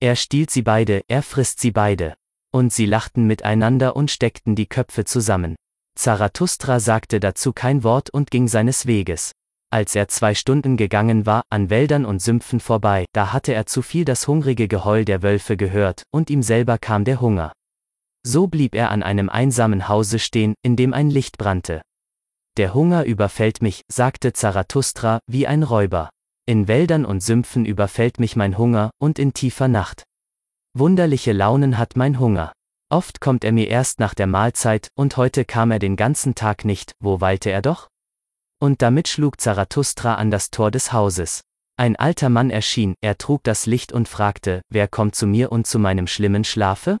Er 0.00 0.16
stiehlt 0.16 0.50
sie 0.50 0.62
beide, 0.62 1.02
er 1.06 1.22
frisst 1.22 1.60
sie 1.60 1.70
beide. 1.70 2.16
Und 2.54 2.72
sie 2.72 2.86
lachten 2.86 3.26
miteinander 3.26 3.96
und 3.96 4.12
steckten 4.12 4.54
die 4.54 4.68
Köpfe 4.68 5.04
zusammen. 5.04 5.56
Zarathustra 5.98 6.78
sagte 6.78 7.18
dazu 7.18 7.52
kein 7.52 7.82
Wort 7.82 8.10
und 8.10 8.30
ging 8.30 8.46
seines 8.46 8.86
Weges. 8.86 9.32
Als 9.72 9.96
er 9.96 10.06
zwei 10.06 10.36
Stunden 10.36 10.76
gegangen 10.76 11.26
war, 11.26 11.42
an 11.50 11.68
Wäldern 11.68 12.04
und 12.04 12.22
Sümpfen 12.22 12.60
vorbei, 12.60 13.06
da 13.12 13.32
hatte 13.32 13.52
er 13.52 13.66
zu 13.66 13.82
viel 13.82 14.04
das 14.04 14.28
hungrige 14.28 14.68
Geheul 14.68 15.04
der 15.04 15.24
Wölfe 15.24 15.56
gehört, 15.56 16.04
und 16.12 16.30
ihm 16.30 16.44
selber 16.44 16.78
kam 16.78 17.04
der 17.04 17.20
Hunger. 17.20 17.50
So 18.24 18.46
blieb 18.46 18.76
er 18.76 18.92
an 18.92 19.02
einem 19.02 19.28
einsamen 19.28 19.88
Hause 19.88 20.20
stehen, 20.20 20.54
in 20.62 20.76
dem 20.76 20.94
ein 20.94 21.10
Licht 21.10 21.38
brannte. 21.38 21.82
Der 22.56 22.72
Hunger 22.72 23.02
überfällt 23.04 23.62
mich, 23.62 23.82
sagte 23.90 24.32
Zarathustra, 24.32 25.18
wie 25.26 25.48
ein 25.48 25.64
Räuber. 25.64 26.08
In 26.46 26.68
Wäldern 26.68 27.04
und 27.04 27.20
Sümpfen 27.20 27.66
überfällt 27.66 28.20
mich 28.20 28.36
mein 28.36 28.56
Hunger, 28.58 28.90
und 29.00 29.18
in 29.18 29.34
tiefer 29.34 29.66
Nacht. 29.66 30.04
Wunderliche 30.76 31.32
Launen 31.32 31.78
hat 31.78 31.94
mein 31.94 32.18
Hunger. 32.18 32.52
Oft 32.90 33.20
kommt 33.20 33.44
er 33.44 33.52
mir 33.52 33.68
erst 33.68 34.00
nach 34.00 34.12
der 34.12 34.26
Mahlzeit, 34.26 34.88
und 34.96 35.16
heute 35.16 35.44
kam 35.44 35.70
er 35.70 35.78
den 35.78 35.94
ganzen 35.94 36.34
Tag 36.34 36.64
nicht, 36.64 36.94
wo 36.98 37.20
weilte 37.20 37.50
er 37.50 37.62
doch? 37.62 37.88
Und 38.60 38.82
damit 38.82 39.06
schlug 39.06 39.40
Zarathustra 39.40 40.16
an 40.16 40.32
das 40.32 40.50
Tor 40.50 40.72
des 40.72 40.92
Hauses. 40.92 41.42
Ein 41.76 41.94
alter 41.94 42.28
Mann 42.28 42.50
erschien, 42.50 42.94
er 43.00 43.16
trug 43.18 43.44
das 43.44 43.66
Licht 43.66 43.92
und 43.92 44.08
fragte, 44.08 44.62
wer 44.68 44.88
kommt 44.88 45.14
zu 45.14 45.28
mir 45.28 45.52
und 45.52 45.68
zu 45.68 45.78
meinem 45.78 46.08
schlimmen 46.08 46.42
Schlafe? 46.42 46.98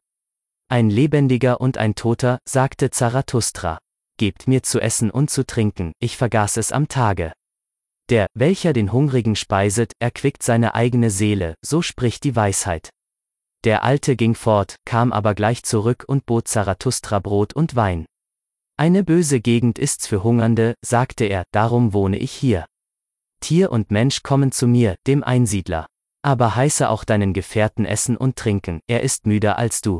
Ein 0.68 0.88
Lebendiger 0.88 1.60
und 1.60 1.76
ein 1.76 1.96
Toter, 1.96 2.38
sagte 2.48 2.90
Zarathustra. 2.90 3.78
Gebt 4.18 4.46
mir 4.46 4.62
zu 4.62 4.80
essen 4.80 5.10
und 5.10 5.30
zu 5.30 5.44
trinken, 5.44 5.94
ich 5.98 6.16
vergaß 6.16 6.58
es 6.58 6.70
am 6.70 6.86
Tage. 6.86 7.32
Der, 8.08 8.28
welcher 8.34 8.72
den 8.72 8.92
Hungrigen 8.92 9.34
speiset, 9.34 9.94
erquickt 9.98 10.44
seine 10.44 10.76
eigene 10.76 11.10
Seele, 11.10 11.56
so 11.60 11.82
spricht 11.82 12.22
die 12.22 12.36
Weisheit. 12.36 12.90
Der 13.64 13.82
Alte 13.82 14.14
ging 14.14 14.34
fort, 14.34 14.76
kam 14.84 15.10
aber 15.10 15.34
gleich 15.34 15.62
zurück 15.62 16.04
und 16.06 16.26
bot 16.26 16.48
Zarathustra 16.48 17.18
Brot 17.18 17.54
und 17.54 17.74
Wein. 17.74 18.04
Eine 18.76 19.04
böse 19.04 19.40
Gegend 19.40 19.78
ist's 19.78 20.06
für 20.06 20.22
Hungernde, 20.22 20.74
sagte 20.84 21.24
er, 21.24 21.44
darum 21.50 21.94
wohne 21.94 22.18
ich 22.18 22.32
hier. 22.32 22.66
Tier 23.40 23.72
und 23.72 23.90
Mensch 23.90 24.22
kommen 24.22 24.52
zu 24.52 24.66
mir, 24.66 24.96
dem 25.06 25.24
Einsiedler. 25.24 25.86
Aber 26.22 26.56
heiße 26.56 26.90
auch 26.90 27.04
deinen 27.04 27.32
Gefährten 27.32 27.86
essen 27.86 28.18
und 28.18 28.36
trinken, 28.36 28.80
er 28.86 29.02
ist 29.02 29.26
müder 29.26 29.58
als 29.58 29.80
du. 29.80 29.98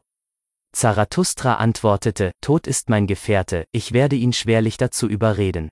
Zarathustra 0.73 1.55
antwortete, 1.55 2.33
Tod 2.43 2.67
ist 2.67 2.91
mein 2.91 3.07
Gefährte, 3.07 3.65
ich 3.73 3.93
werde 3.93 4.17
ihn 4.17 4.33
schwerlich 4.35 4.77
dazu 4.77 5.09
überreden. 5.09 5.71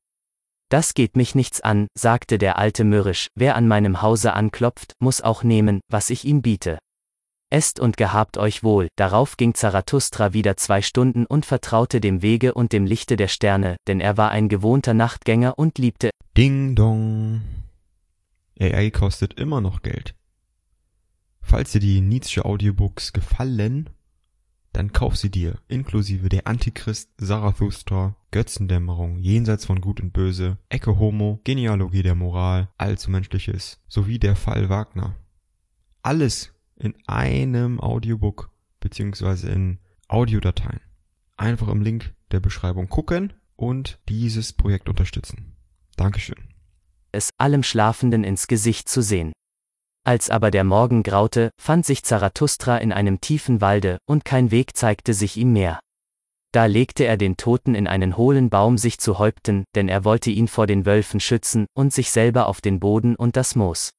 Das 0.70 0.94
geht 0.94 1.16
mich 1.16 1.35
nichts 1.35 1.61
an, 1.61 1.88
sagte 1.94 2.38
der 2.38 2.57
Alte 2.57 2.85
mürrisch, 2.85 3.28
wer 3.35 3.57
an 3.57 3.68
meinem 3.68 4.00
Hause 4.00 4.33
anklopft, 4.33 4.94
muss 5.00 5.20
auch 5.20 5.42
nehmen, 5.42 5.81
was 5.90 6.09
ich 6.09 6.24
ihm 6.24 6.40
biete. 6.40 6.78
Esst 7.52 7.80
und 7.80 7.98
gehabt 7.98 8.38
euch 8.38 8.62
wohl. 8.62 8.88
Darauf 8.96 9.36
ging 9.36 9.52
Zarathustra 9.52 10.32
wieder 10.32 10.56
zwei 10.56 10.80
Stunden 10.80 11.26
und 11.26 11.44
vertraute 11.44 12.00
dem 12.00 12.22
Wege 12.22 12.54
und 12.54 12.72
dem 12.72 12.86
Lichte 12.86 13.16
der 13.16 13.28
Sterne, 13.28 13.76
denn 13.86 14.00
er 14.00 14.16
war 14.16 14.30
ein 14.30 14.48
gewohnter 14.48 14.94
Nachtgänger 14.94 15.58
und 15.58 15.76
liebte. 15.76 16.10
Ding 16.34 16.74
dong. 16.74 17.42
AI 18.58 18.90
kostet 18.90 19.34
immer 19.38 19.60
noch 19.60 19.82
Geld. 19.82 20.14
Falls 21.42 21.72
dir 21.72 21.80
die 21.80 22.00
Nietzsche 22.00 22.42
Audiobooks 22.42 23.12
gefallen, 23.12 23.90
dann 24.72 24.92
kauf 24.92 25.16
sie 25.18 25.30
dir, 25.30 25.58
inklusive 25.68 26.30
der 26.30 26.46
Antichrist, 26.46 27.10
Zarathustra, 27.18 28.16
Götzendämmerung, 28.30 29.18
Jenseits 29.18 29.66
von 29.66 29.82
Gut 29.82 30.00
und 30.00 30.14
Böse, 30.14 30.56
Ecke 30.70 30.98
Homo, 30.98 31.40
Genealogie 31.44 32.02
der 32.02 32.14
Moral, 32.14 32.70
Allzu 32.78 33.10
Menschliches, 33.10 33.78
sowie 33.88 34.18
der 34.18 34.36
Fall 34.36 34.70
Wagner. 34.70 35.16
Alles 36.02 36.51
in 36.83 36.95
einem 37.07 37.81
Audiobook 37.81 38.51
beziehungsweise 38.81 39.49
in 39.49 39.79
Audiodateien. 40.09 40.81
Einfach 41.37 41.68
im 41.68 41.83
Link 41.83 42.12
der 42.31 42.40
Beschreibung 42.40 42.88
gucken 42.88 43.33
und 43.57 43.99
dieses 44.09 44.53
Projekt 44.53 44.88
unterstützen. 44.88 45.57
Dankeschön. 45.97 46.49
Es 47.12 47.31
allem 47.38 47.62
Schlafenden 47.62 48.25
ins 48.25 48.47
Gesicht 48.47 48.88
zu 48.88 49.03
sehen. 49.03 49.33
Als 50.05 50.31
aber 50.31 50.51
der 50.51 50.64
Morgen 50.64 51.03
graute, 51.05 51.51
fand 51.61 51.87
sich 51.87 52.03
Zarathustra 52.03 52.79
in 52.79 52.92
einem 52.92 53.21
tiefen 53.21 53.61
Walde, 53.61 53.99
und 54.07 54.25
kein 54.25 54.51
Weg 54.51 54.77
zeigte 54.77 55.14
sich 55.14 55.37
ihm 55.37 55.53
mehr. 55.53 55.79
Da 56.51 56.66
legte 56.66 57.05
er 57.05 57.16
den 57.16 57.37
Toten 57.37 57.75
in 57.75 57.87
einen 57.87 58.16
hohlen 58.16 58.51
Baum 58.51 58.79
sich 58.79 58.99
zu 58.99 59.18
Häupten, 59.18 59.64
denn 59.75 59.88
er 59.88 60.05
wollte 60.05 60.31
ihn 60.31 60.49
vor 60.49 60.66
den 60.66 60.85
Wölfen 60.85 61.21
schützen, 61.21 61.66
und 61.75 61.92
sich 61.92 62.11
selber 62.11 62.49
auf 62.49 62.61
den 62.61 62.81
Boden 62.81 63.14
und 63.14 63.37
das 63.37 63.55
Moos. 63.55 63.92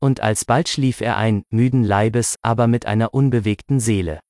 Und 0.00 0.20
alsbald 0.20 0.68
schlief 0.68 1.00
er 1.00 1.16
ein, 1.16 1.42
müden 1.50 1.84
Leibes, 1.84 2.36
aber 2.42 2.66
mit 2.66 2.86
einer 2.86 3.14
unbewegten 3.14 3.80
Seele. 3.80 4.20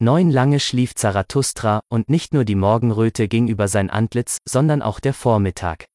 Neun 0.00 0.30
lange 0.30 0.60
schlief 0.60 0.94
Zarathustra, 0.94 1.80
und 1.88 2.08
nicht 2.08 2.32
nur 2.32 2.44
die 2.44 2.54
Morgenröte 2.54 3.26
ging 3.26 3.48
über 3.48 3.66
sein 3.66 3.90
Antlitz, 3.90 4.38
sondern 4.48 4.80
auch 4.82 5.00
der 5.00 5.14
Vormittag. 5.14 5.86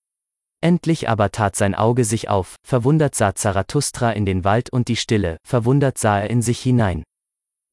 Endlich 0.62 1.08
aber 1.08 1.32
tat 1.32 1.56
sein 1.56 1.76
Auge 1.76 2.06
sich 2.06 2.30
auf, 2.30 2.56
verwundert 2.66 3.16
sah 3.16 3.36
Zarathustra 3.36 4.12
in 4.12 4.26
den 4.26 4.44
Wald 4.44 4.70
und 4.72 4.88
die 4.88 4.96
Stille, 4.96 5.38
verwundert 5.46 5.98
sah 5.98 6.20
er 6.20 6.30
in 6.30 6.42
sich 6.42 6.60
hinein. 6.60 7.04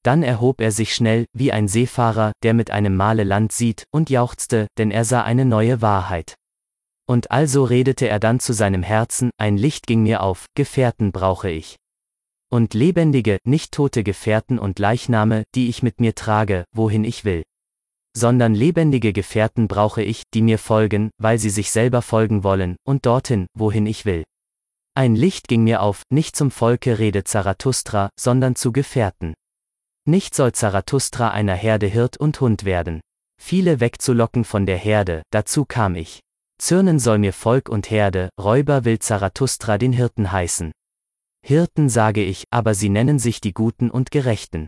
Dann 0.02 0.22
erhob 0.22 0.60
er 0.60 0.72
sich 0.72 0.94
schnell, 0.94 1.26
wie 1.32 1.52
ein 1.52 1.68
Seefahrer, 1.68 2.32
der 2.42 2.54
mit 2.54 2.70
einem 2.70 2.96
Male 2.96 3.24
Land 3.24 3.52
sieht, 3.52 3.84
und 3.90 4.08
jauchzte, 4.08 4.66
denn 4.78 4.90
er 4.90 5.04
sah 5.04 5.22
eine 5.22 5.44
neue 5.44 5.82
Wahrheit. 5.82 6.36
Und 7.10 7.32
also 7.32 7.64
redete 7.64 8.08
er 8.08 8.20
dann 8.20 8.38
zu 8.38 8.52
seinem 8.52 8.84
Herzen, 8.84 9.32
ein 9.36 9.56
Licht 9.56 9.88
ging 9.88 10.04
mir 10.04 10.22
auf, 10.22 10.46
Gefährten 10.54 11.10
brauche 11.10 11.50
ich. 11.50 11.74
Und 12.52 12.72
lebendige, 12.72 13.38
nicht 13.44 13.72
tote 13.72 14.04
Gefährten 14.04 14.60
und 14.60 14.78
Leichname, 14.78 15.42
die 15.56 15.68
ich 15.68 15.82
mit 15.82 15.98
mir 15.98 16.14
trage, 16.14 16.62
wohin 16.72 17.02
ich 17.02 17.24
will 17.24 17.42
sondern 18.16 18.54
lebendige 18.54 19.12
Gefährten 19.12 19.68
brauche 19.68 20.02
ich, 20.02 20.24
die 20.34 20.42
mir 20.42 20.58
folgen, 20.58 21.10
weil 21.18 21.38
sie 21.38 21.50
sich 21.50 21.70
selber 21.70 22.02
folgen 22.02 22.42
wollen, 22.42 22.76
und 22.84 23.06
dorthin, 23.06 23.46
wohin 23.54 23.86
ich 23.86 24.04
will. 24.04 24.24
Ein 24.94 25.14
Licht 25.14 25.48
ging 25.48 25.62
mir 25.62 25.82
auf, 25.82 26.02
nicht 26.10 26.34
zum 26.34 26.50
Volke 26.50 26.98
redet 26.98 27.28
Zarathustra, 27.28 28.10
sondern 28.18 28.56
zu 28.56 28.72
Gefährten. 28.72 29.34
Nicht 30.06 30.34
soll 30.34 30.52
Zarathustra 30.52 31.30
einer 31.30 31.54
Herde 31.54 31.86
Hirt 31.86 32.16
und 32.16 32.40
Hund 32.40 32.64
werden. 32.64 33.00
Viele 33.40 33.80
wegzulocken 33.80 34.44
von 34.44 34.66
der 34.66 34.76
Herde, 34.76 35.22
dazu 35.30 35.64
kam 35.64 35.94
ich. 35.94 36.20
Zürnen 36.60 36.98
soll 36.98 37.18
mir 37.18 37.32
Volk 37.32 37.70
und 37.70 37.90
Herde, 37.90 38.28
Räuber 38.38 38.84
will 38.84 38.98
Zarathustra 38.98 39.78
den 39.78 39.94
Hirten 39.94 40.30
heißen. 40.30 40.72
Hirten 41.42 41.88
sage 41.88 42.22
ich, 42.22 42.44
aber 42.50 42.74
sie 42.74 42.90
nennen 42.90 43.18
sich 43.18 43.40
die 43.40 43.54
Guten 43.54 43.90
und 43.90 44.10
Gerechten. 44.10 44.66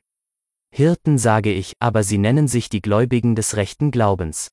Hirten 0.75 1.19
sage 1.19 1.53
ich, 1.53 1.75
aber 1.81 2.03
sie 2.03 2.17
nennen 2.17 2.49
sich 2.49 2.71
die 2.71 2.81
Gläubigen 2.81 3.37
des 3.37 3.57
rechten 3.57 3.91
Glaubens. 3.91 4.49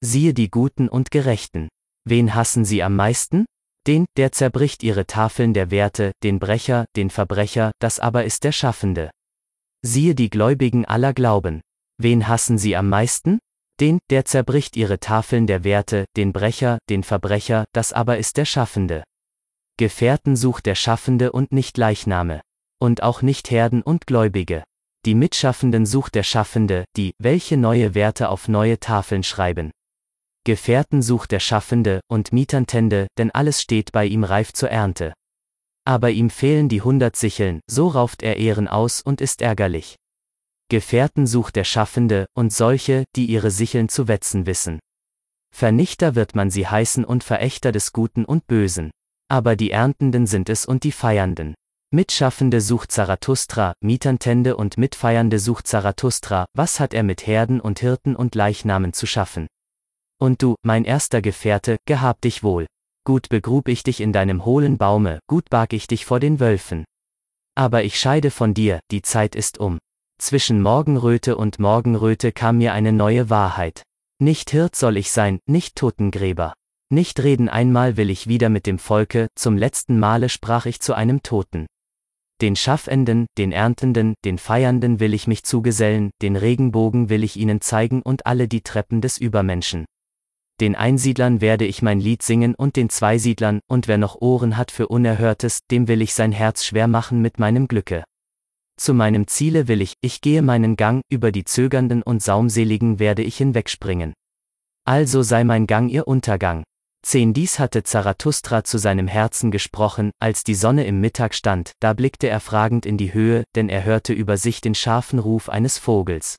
Siehe 0.00 0.34
die 0.34 0.50
Guten 0.50 0.88
und 0.88 1.12
Gerechten. 1.12 1.68
Wen 2.04 2.34
hassen 2.34 2.64
sie 2.64 2.82
am 2.82 2.96
meisten? 2.96 3.46
Den, 3.86 4.06
der 4.16 4.32
zerbricht 4.32 4.82
ihre 4.82 5.06
Tafeln 5.06 5.54
der 5.54 5.70
Werte, 5.70 6.10
den 6.24 6.40
Brecher, 6.40 6.86
den 6.96 7.08
Verbrecher, 7.08 7.70
das 7.78 8.00
aber 8.00 8.24
ist 8.24 8.42
der 8.42 8.52
Schaffende. 8.52 9.10
Siehe 9.82 10.16
die 10.16 10.28
Gläubigen 10.28 10.84
aller 10.84 11.12
Glauben. 11.12 11.60
Wen 11.98 12.26
hassen 12.26 12.58
sie 12.58 12.74
am 12.74 12.88
meisten? 12.88 13.38
Den, 13.80 13.98
der 14.10 14.24
zerbricht 14.24 14.76
ihre 14.76 15.00
Tafeln 15.00 15.46
der 15.46 15.64
Werte, 15.64 16.04
den 16.16 16.32
Brecher, 16.32 16.78
den 16.88 17.02
Verbrecher, 17.02 17.64
das 17.72 17.92
aber 17.92 18.18
ist 18.18 18.36
der 18.36 18.44
Schaffende. 18.44 19.02
Gefährten 19.76 20.36
sucht 20.36 20.66
der 20.66 20.76
Schaffende 20.76 21.32
und 21.32 21.50
nicht 21.50 21.76
Leichname. 21.76 22.40
Und 22.80 23.02
auch 23.02 23.22
nicht 23.22 23.50
Herden 23.50 23.82
und 23.82 24.06
Gläubige. 24.06 24.62
Die 25.04 25.14
Mitschaffenden 25.14 25.86
sucht 25.86 26.14
der 26.14 26.22
Schaffende, 26.22 26.84
die, 26.96 27.14
welche 27.18 27.56
neue 27.56 27.94
Werte 27.94 28.28
auf 28.28 28.46
neue 28.46 28.78
Tafeln 28.78 29.22
schreiben. 29.22 29.72
Gefährten 30.44 31.02
sucht 31.02 31.32
der 31.32 31.40
Schaffende, 31.40 32.00
und 32.06 32.32
Mietantende, 32.32 33.08
denn 33.18 33.30
alles 33.30 33.60
steht 33.60 33.92
bei 33.92 34.06
ihm 34.06 34.24
reif 34.24 34.52
zur 34.52 34.70
Ernte. 34.70 35.12
Aber 35.84 36.10
ihm 36.10 36.30
fehlen 36.30 36.68
die 36.68 36.82
hundert 36.82 37.16
Sicheln, 37.16 37.60
so 37.66 37.88
rauft 37.88 38.22
er 38.22 38.36
Ehren 38.36 38.68
aus 38.68 39.02
und 39.02 39.20
ist 39.20 39.42
ärgerlich. 39.42 39.96
Gefährten 40.70 41.26
sucht 41.26 41.56
der 41.56 41.64
Schaffende, 41.64 42.26
und 42.34 42.52
solche, 42.52 43.04
die 43.16 43.26
ihre 43.26 43.50
Sicheln 43.50 43.88
zu 43.88 44.08
wetzen 44.08 44.46
wissen. 44.46 44.80
Vernichter 45.54 46.14
wird 46.14 46.34
man 46.34 46.50
sie 46.50 46.66
heißen 46.66 47.04
und 47.04 47.22
Verächter 47.22 47.70
des 47.70 47.92
Guten 47.92 48.24
und 48.24 48.46
Bösen. 48.46 48.90
Aber 49.28 49.56
die 49.56 49.70
Erntenden 49.70 50.26
sind 50.26 50.48
es 50.48 50.66
und 50.66 50.84
die 50.84 50.92
Feiernden. 50.92 51.54
Mitschaffende 51.92 52.60
sucht 52.60 52.90
Zarathustra, 52.90 53.74
Mietantende 53.80 54.56
und 54.56 54.78
Mitfeiernde 54.78 55.38
sucht 55.38 55.68
Zarathustra, 55.68 56.46
was 56.52 56.80
hat 56.80 56.92
er 56.92 57.04
mit 57.04 57.26
Herden 57.26 57.60
und 57.60 57.78
Hirten 57.78 58.16
und 58.16 58.34
Leichnamen 58.34 58.92
zu 58.92 59.06
schaffen? 59.06 59.46
Und 60.20 60.42
du, 60.42 60.56
mein 60.62 60.84
erster 60.84 61.22
Gefährte, 61.22 61.76
gehab 61.86 62.20
dich 62.20 62.42
wohl. 62.42 62.66
Gut 63.06 63.28
begrub 63.28 63.68
ich 63.68 63.84
dich 63.84 64.00
in 64.00 64.12
deinem 64.12 64.44
hohlen 64.44 64.76
Baume, 64.76 65.20
gut 65.28 65.50
barg 65.50 65.72
ich 65.72 65.86
dich 65.86 66.04
vor 66.04 66.18
den 66.18 66.40
Wölfen. 66.40 66.84
Aber 67.54 67.84
ich 67.84 68.00
scheide 68.00 68.32
von 68.32 68.54
dir, 68.54 68.80
die 68.90 69.02
Zeit 69.02 69.36
ist 69.36 69.58
um. 69.58 69.78
Zwischen 70.18 70.62
Morgenröte 70.62 71.36
und 71.36 71.58
Morgenröte 71.58 72.32
kam 72.32 72.58
mir 72.58 72.72
eine 72.72 72.92
neue 72.92 73.30
Wahrheit. 73.30 73.82
Nicht 74.18 74.50
Hirt 74.50 74.76
soll 74.76 74.96
ich 74.96 75.10
sein, 75.10 75.40
nicht 75.46 75.76
Totengräber. 75.76 76.54
Nicht 76.90 77.22
reden 77.22 77.48
einmal 77.48 77.96
will 77.96 78.10
ich 78.10 78.28
wieder 78.28 78.48
mit 78.48 78.66
dem 78.66 78.78
Volke, 78.78 79.28
zum 79.34 79.56
letzten 79.56 79.98
Male 79.98 80.28
sprach 80.28 80.66
ich 80.66 80.80
zu 80.80 80.94
einem 80.94 81.22
Toten. 81.22 81.66
Den 82.40 82.56
Schaffenden, 82.56 83.26
den 83.38 83.52
Erntenden, 83.52 84.14
den 84.24 84.38
Feiernden 84.38 85.00
will 85.00 85.14
ich 85.14 85.26
mich 85.26 85.44
zugesellen, 85.44 86.10
den 86.22 86.36
Regenbogen 86.36 87.08
will 87.08 87.24
ich 87.24 87.36
ihnen 87.36 87.60
zeigen 87.60 88.02
und 88.02 88.26
alle 88.26 88.48
die 88.48 88.62
Treppen 88.62 89.00
des 89.00 89.18
Übermenschen. 89.18 89.84
Den 90.60 90.76
Einsiedlern 90.76 91.40
werde 91.40 91.64
ich 91.66 91.82
mein 91.82 92.00
Lied 92.00 92.22
singen 92.22 92.54
und 92.54 92.76
den 92.76 92.88
Zweisiedlern, 92.88 93.60
und 93.66 93.88
wer 93.88 93.98
noch 93.98 94.20
Ohren 94.20 94.56
hat 94.56 94.70
für 94.70 94.86
Unerhörtes, 94.86 95.60
dem 95.70 95.88
will 95.88 96.00
ich 96.00 96.14
sein 96.14 96.32
Herz 96.32 96.64
schwer 96.64 96.86
machen 96.86 97.20
mit 97.20 97.40
meinem 97.40 97.66
Glücke. 97.66 98.04
Zu 98.76 98.92
meinem 98.92 99.26
Ziele 99.26 99.68
will 99.68 99.80
ich, 99.80 99.94
ich 100.00 100.20
gehe 100.20 100.42
meinen 100.42 100.76
Gang, 100.76 101.00
über 101.08 101.32
die 101.32 101.44
Zögernden 101.44 102.02
und 102.02 102.22
Saumseligen 102.22 102.98
werde 102.98 103.22
ich 103.22 103.36
hinwegspringen. 103.36 104.14
Also 104.84 105.22
sei 105.22 105.44
mein 105.44 105.66
Gang 105.66 105.88
ihr 105.88 106.06
Untergang. 106.08 106.64
10 107.04 107.34
Dies 107.34 107.58
hatte 107.58 107.82
Zarathustra 107.82 108.64
zu 108.64 108.78
seinem 108.78 109.08
Herzen 109.08 109.50
gesprochen, 109.50 110.10
als 110.20 110.42
die 110.42 110.54
Sonne 110.54 110.86
im 110.86 111.00
Mittag 111.00 111.34
stand, 111.34 111.72
da 111.80 111.92
blickte 111.92 112.28
er 112.28 112.40
fragend 112.40 112.86
in 112.86 112.96
die 112.96 113.12
Höhe, 113.12 113.44
denn 113.54 113.68
er 113.68 113.84
hörte 113.84 114.12
über 114.12 114.38
sich 114.38 114.60
den 114.60 114.74
scharfen 114.74 115.18
Ruf 115.18 115.48
eines 115.48 115.78
Vogels. 115.78 116.36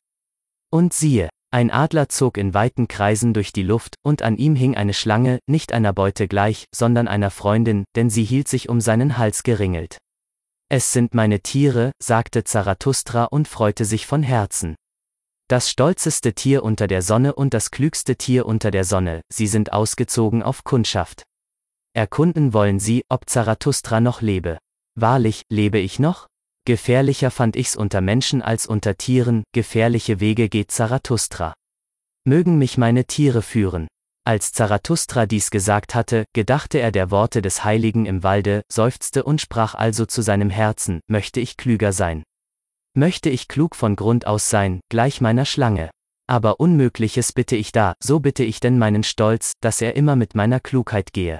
Und 0.71 0.91
siehe, 0.93 1.30
ein 1.52 1.71
Adler 1.71 2.10
zog 2.10 2.38
in 2.38 2.54
weiten 2.54 2.88
Kreisen 2.88 3.34
durch 3.34 3.54
die 3.54 3.63
Luft, 3.63 3.95
und 4.04 4.24
an 4.24 4.38
ihm 4.38 4.56
hing 4.56 4.76
eine 4.76 4.93
Schlange, 4.93 5.39
nicht 5.48 5.71
einer 5.71 5.93
Beute 5.93 6.28
gleich, 6.28 6.65
sondern 6.74 7.08
einer 7.08 7.32
Freundin, 7.32 7.86
denn 7.95 8.10
sie 8.10 8.24
hielt 8.24 8.48
sich 8.48 8.67
um 8.67 8.82
seinen 8.82 9.17
Hals 9.17 9.43
geringelt. 9.43 10.00
Es 10.69 10.91
sind 10.91 11.13
meine 11.13 11.41
Tiere, 11.41 11.91
sagte 12.01 12.43
Zarathustra 12.43 13.25
und 13.25 13.47
freute 13.47 13.86
sich 13.86 14.08
von 14.08 14.23
Herzen. 14.23 14.75
Das 15.47 15.69
stolzeste 15.69 16.34
Tier 16.34 16.63
unter 16.63 16.88
der 16.88 17.04
Sonne 17.04 17.36
und 17.36 17.54
das 17.54 17.69
klügste 17.69 18.15
Tier 18.15 18.47
unter 18.47 18.71
der 18.71 18.84
Sonne, 18.84 19.21
sie 19.32 19.45
sind 19.45 19.73
ausgezogen 19.73 20.41
auf 20.41 20.63
Kundschaft. 20.63 21.23
Erkunden 21.93 22.54
wollen 22.54 22.80
sie, 22.80 23.04
ob 23.10 23.30
Zarathustra 23.30 24.01
noch 24.01 24.21
lebe. 24.21 24.58
Wahrlich, 24.95 25.43
lebe 25.49 25.78
ich 25.78 25.99
noch? 25.99 26.28
Gefährlicher 26.65 27.30
fand 27.30 27.56
ich's 27.56 27.75
unter 27.75 28.01
Menschen 28.01 28.41
als 28.41 28.65
unter 28.65 28.97
Tieren, 28.97 29.43
gefährliche 29.54 30.19
Wege 30.19 30.49
geht 30.49 30.71
Zarathustra. 30.71 31.54
Mögen 32.25 32.58
mich 32.58 32.80
meine 32.80 33.06
Tiere 33.06 33.43
führen. 33.43 33.88
Als 34.27 34.51
Zarathustra 34.51 35.27
dies 35.27 35.51
gesagt 35.51 35.93
hatte, 35.93 36.25
gedachte 36.33 36.79
er 36.79 36.91
der 36.91 37.11
Worte 37.11 37.43
des 37.43 37.63
Heiligen 37.63 38.07
im 38.07 38.23
Walde, 38.23 38.63
seufzte 38.71 39.23
und 39.23 39.39
sprach 39.39 39.75
also 39.75 40.07
zu 40.07 40.23
seinem 40.23 40.49
Herzen, 40.49 40.99
möchte 41.07 41.39
ich 41.39 41.57
klüger 41.57 41.93
sein. 41.93 42.23
Möchte 42.95 43.29
ich 43.29 43.47
klug 43.47 43.75
von 43.75 43.95
Grund 43.95 44.25
aus 44.25 44.49
sein, 44.49 44.79
gleich 44.89 45.21
meiner 45.21 45.45
Schlange. 45.45 45.91
Aber 46.27 46.59
Unmögliches 46.59 47.33
bitte 47.33 47.55
ich 47.55 47.71
da, 47.71 47.93
so 48.01 48.19
bitte 48.19 48.43
ich 48.43 48.59
denn 48.59 48.79
meinen 48.79 49.03
Stolz, 49.03 49.53
dass 49.61 49.79
er 49.79 49.95
immer 49.95 50.15
mit 50.15 50.33
meiner 50.33 50.59
Klugheit 50.59 51.13
gehe. 51.13 51.38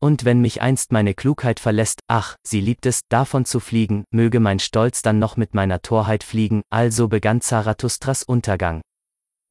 Und 0.00 0.24
wenn 0.24 0.40
mich 0.40 0.62
einst 0.62 0.92
meine 0.92 1.14
Klugheit 1.14 1.58
verlässt, 1.58 1.98
ach, 2.06 2.36
sie 2.46 2.60
liebt 2.60 2.86
es, 2.86 3.00
davon 3.08 3.44
zu 3.44 3.58
fliegen, 3.58 4.04
möge 4.12 4.38
mein 4.38 4.60
Stolz 4.60 5.02
dann 5.02 5.18
noch 5.18 5.36
mit 5.36 5.54
meiner 5.54 5.82
Torheit 5.82 6.22
fliegen, 6.22 6.62
also 6.70 7.08
begann 7.08 7.40
Zarathustras 7.40 8.22
Untergang. 8.22 8.82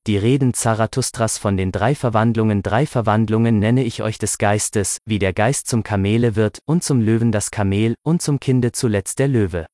Die 0.06 0.18
Reden 0.18 0.54
Zarathustras 0.54 1.38
von 1.38 1.56
den 1.56 1.72
drei 1.72 1.96
Verwandlungen 1.96 2.62
drei 2.62 2.86
Verwandlungen 2.86 3.60
nenne 3.60 3.84
ich 3.86 4.02
euch 4.02 4.18
des 4.18 4.38
Geistes, 4.38 4.98
wie 5.06 5.18
der 5.18 5.32
Geist 5.32 5.68
zum 5.68 5.84
Kamele 5.84 6.36
wird, 6.36 6.60
und 6.66 6.84
zum 6.84 7.00
Löwen 7.00 7.32
das 7.32 7.52
Kamel, 7.52 7.96
und 8.04 8.22
zum 8.22 8.42
Kinde 8.42 8.74
zuletzt 8.74 9.20
der 9.20 9.30
Löwe. 9.30 9.66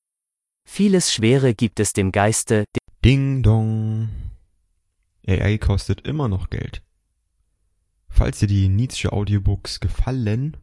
Vieles 0.66 1.12
Schwere 1.12 1.56
gibt 1.56 1.80
es 1.80 1.94
dem 1.94 2.12
Geiste, 2.12 2.66
Ding 3.04 3.42
dong. 3.44 4.10
AI 5.26 5.58
kostet 5.58 6.06
immer 6.06 6.28
noch 6.28 6.50
Geld. 6.50 6.84
Falls 8.10 8.40
dir 8.40 8.48
die 8.48 8.68
Nietzsche 8.68 9.14
Audiobooks 9.14 9.80
gefallen, 9.80 10.58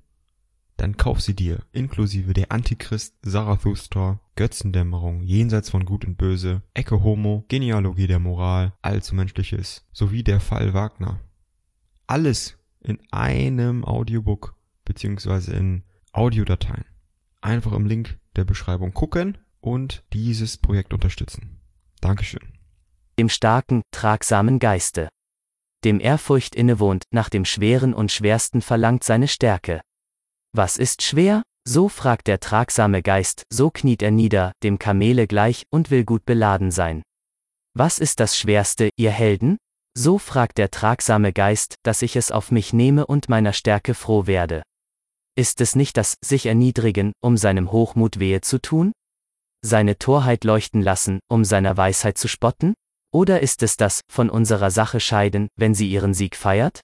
dann 0.76 0.96
kauf 0.96 1.20
sie 1.20 1.34
dir, 1.34 1.60
inklusive 1.72 2.32
der 2.32 2.52
Antichrist, 2.52 3.14
Zarathustra, 3.22 4.20
Götzendämmerung, 4.34 5.22
Jenseits 5.22 5.70
von 5.70 5.84
Gut 5.84 6.04
und 6.04 6.18
Böse, 6.18 6.62
Ecke 6.74 7.02
Homo, 7.02 7.44
Genealogie 7.48 8.06
der 8.06 8.18
Moral, 8.18 8.74
Allzu 8.82 9.14
Menschliches, 9.14 9.86
sowie 9.92 10.22
der 10.22 10.40
Fall 10.40 10.74
Wagner. 10.74 11.20
Alles 12.06 12.58
in 12.80 12.98
einem 13.10 13.84
Audiobook 13.84 14.54
beziehungsweise 14.84 15.54
in 15.54 15.82
Audiodateien. 16.12 16.84
Einfach 17.40 17.72
im 17.72 17.86
Link 17.86 18.18
der 18.36 18.44
Beschreibung 18.44 18.92
gucken 18.92 19.38
und 19.60 20.04
dieses 20.12 20.56
Projekt 20.56 20.94
unterstützen. 20.94 21.58
Dankeschön. 22.00 22.52
Dem 23.18 23.28
starken, 23.28 23.82
tragsamen 23.90 24.58
Geiste. 24.58 25.08
Dem 25.84 26.00
Ehrfurcht 26.00 26.54
innewohnt, 26.54 27.04
nach 27.10 27.28
dem 27.28 27.44
Schweren 27.44 27.94
und 27.94 28.12
Schwersten 28.12 28.60
verlangt 28.60 29.04
seine 29.04 29.28
Stärke. 29.28 29.80
Was 30.56 30.78
ist 30.78 31.02
schwer? 31.02 31.42
So 31.68 31.90
fragt 31.90 32.28
der 32.28 32.40
tragsame 32.40 33.02
Geist, 33.02 33.42
so 33.52 33.70
kniet 33.70 34.00
er 34.00 34.10
nieder, 34.10 34.52
dem 34.62 34.78
Kamele 34.78 35.26
gleich, 35.26 35.64
und 35.68 35.90
will 35.90 36.06
gut 36.06 36.24
beladen 36.24 36.70
sein. 36.70 37.02
Was 37.74 37.98
ist 37.98 38.20
das 38.20 38.38
Schwerste, 38.38 38.88
ihr 38.96 39.10
Helden? 39.10 39.58
So 39.92 40.16
fragt 40.16 40.56
der 40.56 40.70
tragsame 40.70 41.34
Geist, 41.34 41.74
dass 41.82 42.00
ich 42.00 42.16
es 42.16 42.30
auf 42.30 42.50
mich 42.50 42.72
nehme 42.72 43.06
und 43.06 43.28
meiner 43.28 43.52
Stärke 43.52 43.92
froh 43.92 44.26
werde. 44.26 44.62
Ist 45.36 45.60
es 45.60 45.76
nicht 45.76 45.98
das 45.98 46.14
sich 46.24 46.46
erniedrigen, 46.46 47.12
um 47.22 47.36
seinem 47.36 47.70
Hochmut 47.70 48.18
wehe 48.18 48.40
zu 48.40 48.58
tun? 48.58 48.92
Seine 49.62 49.98
Torheit 49.98 50.44
leuchten 50.44 50.80
lassen, 50.80 51.20
um 51.28 51.44
seiner 51.44 51.76
Weisheit 51.76 52.16
zu 52.16 52.28
spotten? 52.28 52.72
Oder 53.12 53.42
ist 53.42 53.62
es 53.62 53.76
das, 53.76 54.00
von 54.10 54.30
unserer 54.30 54.70
Sache 54.70 55.00
scheiden, 55.00 55.48
wenn 55.56 55.74
sie 55.74 55.90
ihren 55.90 56.14
Sieg 56.14 56.34
feiert? 56.34 56.80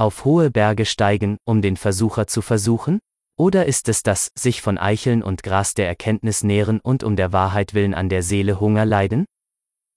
Auf 0.00 0.24
hohe 0.24 0.50
Berge 0.50 0.86
steigen, 0.86 1.36
um 1.44 1.60
den 1.60 1.76
Versucher 1.76 2.26
zu 2.26 2.40
versuchen? 2.40 3.00
Oder 3.38 3.66
ist 3.66 3.86
es 3.86 4.02
das, 4.02 4.30
sich 4.34 4.62
von 4.62 4.78
Eicheln 4.78 5.22
und 5.22 5.42
Gras 5.42 5.74
der 5.74 5.88
Erkenntnis 5.88 6.42
nähren 6.42 6.80
und 6.80 7.04
um 7.04 7.16
der 7.16 7.34
Wahrheit 7.34 7.74
willen 7.74 7.92
an 7.92 8.08
der 8.08 8.22
Seele 8.22 8.60
Hunger 8.60 8.86
leiden? 8.86 9.26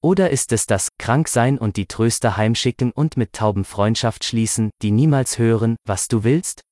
Oder 0.04 0.30
ist 0.30 0.52
es 0.52 0.66
das, 0.66 0.90
krank 1.00 1.30
sein 1.30 1.58
und 1.58 1.78
die 1.78 1.86
Tröster 1.86 2.36
heimschicken 2.36 2.92
und 2.92 3.16
mit 3.16 3.32
Tauben 3.32 3.64
Freundschaft 3.64 4.26
schließen, 4.26 4.72
die 4.82 4.92
niemals 4.92 5.38
hören, 5.38 5.78
was 5.86 6.10
du 6.10 6.26
willst? 6.26 6.64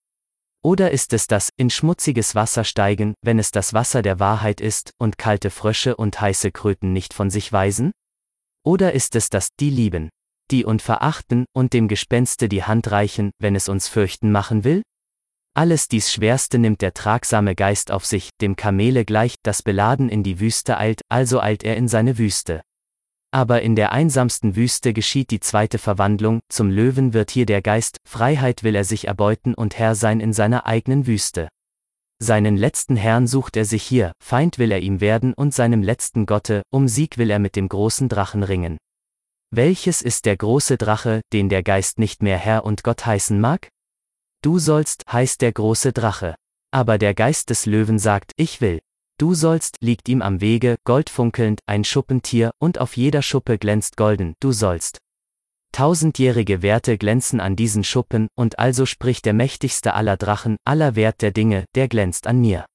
Oder 0.61 0.91
ist 0.91 1.13
es 1.13 1.25
das, 1.25 1.51
in 1.55 1.69
schmutziges 1.69 2.35
Wasser 2.35 2.65
steigen, 2.65 3.13
wenn 3.21 3.39
es 3.39 3.51
das 3.51 3.73
Wasser 3.73 4.01
der 4.01 4.19
Wahrheit 4.19 4.59
ist, 4.59 4.91
und 4.97 5.17
kalte 5.17 5.51
Frösche 5.51 5.95
und 5.95 6.19
heiße 6.19 6.51
Kröten 6.51 6.91
nicht 6.91 7.13
von 7.13 7.29
sich 7.29 7.53
weisen? 7.53 7.93
Oder 8.65 8.91
ist 8.91 9.15
es 9.15 9.29
das, 9.29 9.47
die 9.57 9.69
lieben, 9.69 10.09
die 10.51 10.65
und 10.65 10.81
verachten, 10.81 11.45
und 11.53 11.73
dem 11.73 11.87
Gespenste 11.87 12.49
die 12.49 12.63
Hand 12.63 12.91
reichen, 12.91 13.31
wenn 13.39 13.55
es 13.55 13.69
uns 13.69 13.87
fürchten 13.87 14.31
machen 14.31 14.63
will? 14.63 14.83
Alles 15.53 15.87
dies 15.87 16.11
Schwerste 16.13 16.59
nimmt 16.59 16.81
der 16.81 16.93
tragsame 16.93 17.55
Geist 17.55 17.91
auf 17.91 18.05
sich, 18.05 18.29
dem 18.39 18.55
Kamele 18.55 19.03
gleich, 19.03 19.35
das 19.43 19.63
beladen 19.63 20.07
in 20.07 20.23
die 20.23 20.39
Wüste 20.39 20.77
eilt, 20.77 21.01
also 21.09 21.41
eilt 21.41 21.63
er 21.63 21.75
in 21.75 21.87
seine 21.87 22.17
Wüste. 22.17 22.61
Aber 23.33 23.61
in 23.61 23.75
der 23.75 23.91
einsamsten 23.91 24.55
Wüste 24.55 24.93
geschieht 24.93 25.31
die 25.31 25.39
zweite 25.39 25.77
Verwandlung, 25.77 26.41
zum 26.49 26.69
Löwen 26.69 27.13
wird 27.13 27.31
hier 27.31 27.45
der 27.45 27.61
Geist, 27.61 27.97
Freiheit 28.05 28.63
will 28.63 28.75
er 28.75 28.83
sich 28.83 29.07
erbeuten 29.07 29.53
und 29.53 29.77
Herr 29.77 29.95
sein 29.95 30.19
in 30.19 30.33
seiner 30.33 30.65
eigenen 30.65 31.07
Wüste. 31.07 31.47
Seinen 32.19 32.55
letzten 32.55 32.97
Herrn 32.97 33.27
sucht 33.27 33.57
er 33.57 33.65
sich 33.65 33.83
hier, 33.83 34.11
Feind 34.23 34.57
will 34.57 34.71
er 34.71 34.79
ihm 34.79 35.01
werden 35.01 35.33
und 35.33 35.53
seinem 35.53 35.81
letzten 35.81 36.25
Gotte, 36.25 36.61
um 36.71 36.87
Sieg 36.87 37.17
will 37.17 37.29
er 37.29 37.39
mit 37.39 37.55
dem 37.55 37.67
großen 37.67 38.09
Drachen 38.09 38.43
ringen. 38.43 38.77
Welches 39.53 40.01
ist 40.01 40.25
der 40.25 40.37
große 40.37 40.77
Drache, 40.77 41.19
den 41.33 41.49
der 41.49 41.61
Geist 41.61 41.99
nicht 41.99 42.23
mehr 42.23 42.37
Herr 42.37 42.63
und 42.63 42.85
Gott 42.85 43.05
heißen 43.05 43.37
mag? 43.37 43.67
Du 44.41 44.59
sollst, 44.59 45.03
heißt 45.11 45.41
der 45.41 45.51
große 45.51 45.91
Drache. 45.91 46.35
Aber 46.73 46.97
der 46.97 47.13
Geist 47.13 47.49
des 47.49 47.65
Löwen 47.65 47.99
sagt, 47.99 48.31
ich 48.37 48.61
will. 48.61 48.79
Du 49.17 49.33
sollst, 49.33 49.75
liegt 49.81 50.07
ihm 50.07 50.21
am 50.21 50.39
Wege, 50.39 50.77
goldfunkelnd, 50.85 51.59
ein 51.65 51.83
Schuppentier, 51.83 52.51
und 52.59 52.79
auf 52.79 52.95
jeder 52.95 53.21
Schuppe 53.21 53.57
glänzt 53.57 53.97
golden, 53.97 54.35
du 54.39 54.53
sollst. 54.53 54.99
Tausendjährige 55.73 56.61
Werte 56.61 56.97
glänzen 56.97 57.41
an 57.41 57.57
diesen 57.57 57.83
Schuppen, 57.83 58.29
und 58.35 58.57
also 58.57 58.85
spricht 58.85 59.25
der 59.25 59.33
mächtigste 59.33 59.93
aller 59.93 60.15
Drachen, 60.15 60.55
aller 60.63 60.95
Wert 60.95 61.21
der 61.21 61.31
Dinge, 61.31 61.65
der 61.75 61.89
glänzt 61.89 62.25
an 62.25 62.39
mir. 62.39 62.65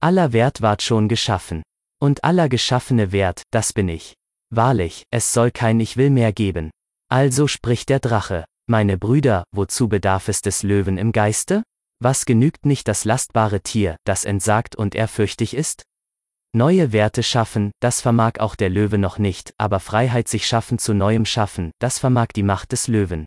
Aller 0.00 0.34
Wert 0.34 0.60
ward 0.60 0.82
schon 0.82 1.08
geschaffen. 1.08 1.62
Und 1.98 2.22
aller 2.22 2.50
geschaffene 2.50 3.12
Wert, 3.12 3.44
das 3.50 3.72
bin 3.72 3.88
ich. 3.88 4.14
Wahrlich, 4.54 5.04
es 5.10 5.32
soll 5.32 5.50
kein 5.50 5.80
Ich 5.80 5.96
will 5.96 6.10
mehr 6.10 6.30
geben. 6.34 6.70
Also 7.08 7.46
spricht 7.46 7.88
der 7.88 8.00
Drache, 8.00 8.44
meine 8.68 8.98
Brüder, 8.98 9.44
wozu 9.50 9.88
bedarf 9.88 10.28
es 10.28 10.42
des 10.42 10.62
Löwen 10.62 10.98
im 10.98 11.12
Geiste? 11.12 11.62
Was 12.00 12.26
genügt 12.26 12.66
nicht 12.66 12.86
das 12.86 13.06
lastbare 13.06 13.62
Tier, 13.62 13.96
das 14.04 14.26
entsagt 14.26 14.76
und 14.76 14.94
ehrfürchtig 14.94 15.54
ist? 15.54 15.84
Neue 16.54 16.92
Werte 16.92 17.22
schaffen, 17.22 17.70
das 17.80 18.02
vermag 18.02 18.40
auch 18.40 18.54
der 18.54 18.68
Löwe 18.68 18.98
noch 18.98 19.18
nicht, 19.18 19.54
aber 19.56 19.80
Freiheit 19.80 20.28
sich 20.28 20.46
schaffen 20.46 20.78
zu 20.78 20.92
neuem 20.92 21.24
Schaffen, 21.24 21.70
das 21.78 21.98
vermag 21.98 22.28
die 22.36 22.42
Macht 22.42 22.72
des 22.72 22.88
Löwen. 22.88 23.24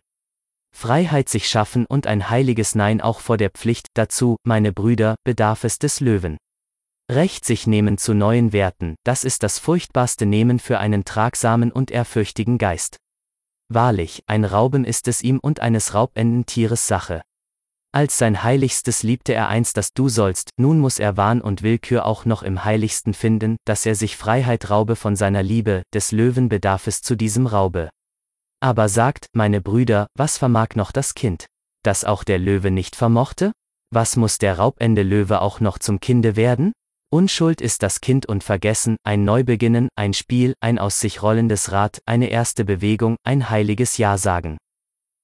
Freiheit 0.72 1.28
sich 1.28 1.48
schaffen 1.48 1.86
und 1.86 2.06
ein 2.06 2.30
heiliges 2.30 2.76
Nein 2.76 3.00
auch 3.00 3.18
vor 3.18 3.36
der 3.36 3.50
Pflicht, 3.50 3.88
dazu, 3.94 4.36
meine 4.44 4.72
Brüder, 4.72 5.16
bedarf 5.24 5.64
es 5.64 5.80
des 5.80 5.98
Löwen. 5.98 6.36
Recht 7.10 7.44
sich 7.44 7.68
nehmen 7.68 7.98
zu 7.98 8.14
neuen 8.14 8.52
Werten, 8.52 8.96
das 9.04 9.22
ist 9.22 9.44
das 9.44 9.60
furchtbarste 9.60 10.26
Nehmen 10.26 10.58
für 10.58 10.78
einen 10.78 11.04
tragsamen 11.04 11.70
und 11.70 11.92
ehrfürchtigen 11.92 12.58
Geist. 12.58 12.96
Wahrlich, 13.68 14.24
ein 14.26 14.44
Rauben 14.44 14.84
ist 14.84 15.06
es 15.06 15.22
ihm 15.22 15.38
und 15.38 15.60
eines 15.60 15.94
raubenden 15.94 16.46
Tieres 16.46 16.88
Sache. 16.88 17.22
Als 17.92 18.18
sein 18.18 18.42
Heiligstes 18.42 19.04
liebte 19.04 19.34
er 19.34 19.48
einst 19.48 19.76
das 19.76 19.92
Du 19.92 20.08
sollst, 20.08 20.50
nun 20.56 20.80
muss 20.80 20.98
er 20.98 21.16
Wahn 21.16 21.40
und 21.40 21.62
Willkür 21.62 22.06
auch 22.06 22.24
noch 22.24 22.42
im 22.42 22.64
Heiligsten 22.64 23.14
finden, 23.14 23.56
dass 23.64 23.86
er 23.86 23.94
sich 23.94 24.16
Freiheit 24.16 24.68
raube 24.68 24.96
von 24.96 25.14
seiner 25.14 25.44
Liebe, 25.44 25.82
des 25.94 26.10
Löwen 26.10 26.48
bedarf 26.48 26.88
zu 26.90 27.14
diesem 27.14 27.46
Raube. 27.46 27.88
Aber 28.60 28.88
sagt, 28.88 29.28
meine 29.32 29.60
Brüder, 29.60 30.08
was 30.16 30.38
vermag 30.38 30.70
noch 30.74 30.90
das 30.90 31.14
Kind? 31.14 31.46
Das 31.84 32.04
auch 32.04 32.24
der 32.24 32.40
Löwe 32.40 32.72
nicht 32.72 32.96
vermochte? 32.96 33.52
Was 33.92 34.16
muss 34.16 34.38
der 34.38 34.58
Raubende 34.58 35.04
Löwe 35.04 35.40
auch 35.40 35.60
noch 35.60 35.78
zum 35.78 36.00
Kinde 36.00 36.34
werden? 36.34 36.72
Unschuld 37.10 37.60
ist 37.60 37.84
das 37.84 38.00
Kind 38.00 38.26
und 38.26 38.42
Vergessen, 38.42 38.96
ein 39.04 39.24
Neubeginnen, 39.24 39.88
ein 39.94 40.12
Spiel, 40.12 40.54
ein 40.60 40.78
aus 40.78 41.00
sich 41.00 41.22
rollendes 41.22 41.70
Rad, 41.70 42.00
eine 42.04 42.28
erste 42.28 42.64
Bewegung, 42.64 43.16
ein 43.24 43.48
heiliges 43.48 43.96
Ja 43.96 44.18
sagen. 44.18 44.58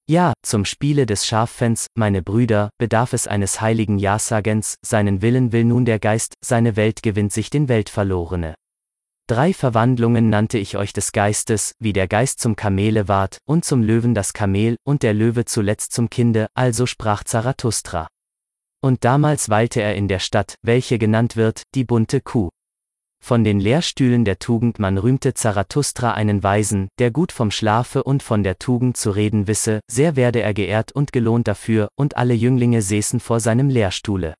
Ja, 0.09 0.33
zum 0.43 0.63
Spiele 0.63 1.05
des 1.05 1.25
Schaffens, 1.25 1.87
meine 1.95 2.21
Brüder, 2.21 2.69
bedarf 2.77 3.13
es 3.13 3.27
eines 3.27 3.59
heiligen 3.59 3.99
Ja-Sagens, 3.99 4.75
seinen 4.81 5.21
Willen 5.21 5.51
will 5.51 5.65
nun 5.65 5.83
der 5.83 5.99
Geist, 5.99 6.35
seine 6.43 6.75
Welt 6.77 7.03
gewinnt 7.03 7.33
sich 7.33 7.49
den 7.49 7.67
Weltverlorene. 7.67 8.55
Drei 9.27 9.53
Verwandlungen 9.53 10.29
nannte 10.29 10.57
ich 10.57 10.75
euch 10.77 10.93
des 10.93 11.11
Geistes, 11.11 11.73
wie 11.79 11.93
der 11.93 12.07
Geist 12.07 12.39
zum 12.39 12.55
Kamele 12.55 13.07
ward, 13.07 13.37
und 13.45 13.65
zum 13.65 13.81
Löwen 13.81 14.13
das 14.13 14.33
Kamel, 14.33 14.77
und 14.85 15.03
der 15.03 15.13
Löwe 15.13 15.45
zuletzt 15.45 15.93
zum 15.93 16.09
Kinde, 16.09 16.47
also 16.53 16.85
sprach 16.85 17.23
Zarathustra. 17.23 18.07
Und 18.83 19.05
damals 19.05 19.47
weilte 19.47 19.81
er 19.81 19.95
in 19.95 20.09
der 20.09 20.19
Stadt, 20.19 20.55
welche 20.61 20.99
genannt 20.99 21.37
wird, 21.37 21.63
die 21.73 21.85
bunte 21.85 22.19
Kuh. 22.19 22.49
Von 23.23 23.45
den 23.45 23.61
Lehrstühlen 23.61 24.25
der 24.25 24.39
Tugend 24.39 24.77
man 24.77 24.97
rühmte 24.97 25.33
Zarathustra 25.33 26.11
einen 26.11 26.43
Weisen, 26.43 26.89
der 26.99 27.09
gut 27.09 27.31
vom 27.31 27.49
Schlafe 27.49 28.03
und 28.03 28.21
von 28.21 28.43
der 28.43 28.59
Tugend 28.59 28.97
zu 28.97 29.11
reden 29.11 29.47
wisse, 29.47 29.79
sehr 29.89 30.17
werde 30.17 30.41
er 30.41 30.53
geehrt 30.53 30.91
und 30.91 31.13
gelohnt 31.13 31.47
dafür, 31.47 31.87
und 31.95 32.17
alle 32.17 32.33
Jünglinge 32.33 32.81
säßen 32.81 33.21
vor 33.21 33.39
seinem 33.39 33.69
Lehrstuhle. 33.69 34.33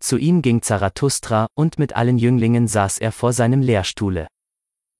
Zu 0.00 0.16
ihm 0.16 0.40
ging 0.40 0.62
Zarathustra, 0.62 1.46
und 1.54 1.78
mit 1.78 1.94
allen 1.94 2.16
Jünglingen 2.16 2.68
saß 2.68 2.96
er 2.96 3.12
vor 3.12 3.34
seinem 3.34 3.60
Lehrstuhle. 3.60 4.26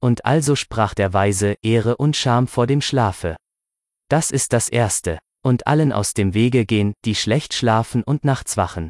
Und 0.02 0.26
also 0.26 0.54
sprach 0.54 0.92
der 0.92 1.14
Weise, 1.14 1.54
Ehre 1.62 1.96
und 1.96 2.14
Scham 2.14 2.46
vor 2.46 2.66
dem 2.66 2.82
Schlafe. 2.82 3.36
Das 4.10 4.30
ist 4.30 4.52
das 4.52 4.68
Erste, 4.68 5.18
und 5.46 5.68
allen 5.68 5.92
aus 5.92 6.12
dem 6.12 6.34
Wege 6.34 6.66
gehen, 6.66 6.92
die 7.04 7.14
schlecht 7.14 7.54
schlafen 7.54 8.02
und 8.02 8.24
nachts 8.24 8.56
wachen. 8.56 8.88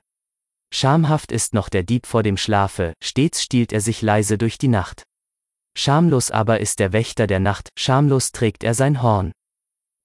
Schamhaft 0.73 1.31
ist 1.31 1.53
noch 1.53 1.69
der 1.69 1.83
Dieb 1.83 2.07
vor 2.07 2.23
dem 2.23 2.39
Schlafe, 2.39 2.95
stets 3.05 3.43
stiehlt 3.43 3.75
er 3.75 3.83
sich 3.83 4.01
leise 4.01 4.39
durch 4.39 4.57
die 4.57 4.69
Nacht. 4.69 5.03
Schamlos 5.77 6.31
aber 6.31 6.59
ist 6.61 6.79
der 6.79 6.95
Wächter 6.95 7.27
der 7.27 7.41
Nacht, 7.41 7.69
schamlos 7.79 8.33
trägt 8.33 8.65
er 8.65 8.73
sein 8.73 9.03
Horn. 9.03 9.33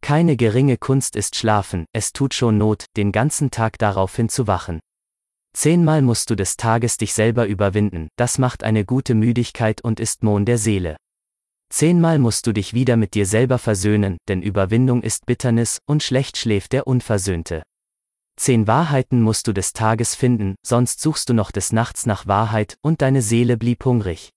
Keine 0.02 0.36
geringe 0.36 0.76
Kunst 0.76 1.16
ist 1.16 1.38
schlafen, 1.38 1.86
es 1.94 2.12
tut 2.12 2.34
schon 2.34 2.58
Not, 2.58 2.84
den 2.98 3.14
ganzen 3.14 3.50
Tag 3.50 3.78
daraufhin 3.78 4.28
zu 4.28 4.46
wachen. 4.46 4.82
Zehnmal 5.54 6.02
musst 6.02 6.30
du 6.30 6.36
des 6.36 6.58
Tages 6.58 6.98
dich 6.98 7.14
selber 7.14 7.48
überwinden, 7.48 8.10
das 8.18 8.38
macht 8.38 8.66
eine 8.66 8.84
gute 8.84 9.16
Müdigkeit 9.16 9.82
und 9.82 10.02
ist 10.02 10.22
Mohn 10.22 10.44
der 10.44 10.58
Seele. 10.58 10.98
Zehnmal 11.72 12.20
musst 12.20 12.48
du 12.48 12.52
dich 12.52 12.74
wieder 12.74 12.98
mit 12.98 13.14
dir 13.14 13.26
selber 13.26 13.58
versöhnen, 13.58 14.18
denn 14.28 14.42
Überwindung 14.42 15.02
ist 15.02 15.26
Bitternis, 15.26 15.80
und 15.86 16.04
schlecht 16.04 16.36
schläft 16.36 16.74
der 16.74 16.86
Unversöhnte. 16.86 17.64
Zehn 18.36 18.68
Wahrheiten 18.68 19.22
musst 19.22 19.48
du 19.48 19.54
des 19.54 19.72
Tages 19.72 20.14
finden, 20.14 20.56
sonst 20.66 21.00
suchst 21.00 21.30
du 21.30 21.34
noch 21.34 21.50
des 21.50 21.72
Nachts 21.72 22.06
nach 22.06 22.28
Wahrheit, 22.28 22.76
und 22.82 23.02
deine 23.02 23.22
Seele 23.22 23.56
blieb 23.56 23.86
hungrig. 23.86 24.32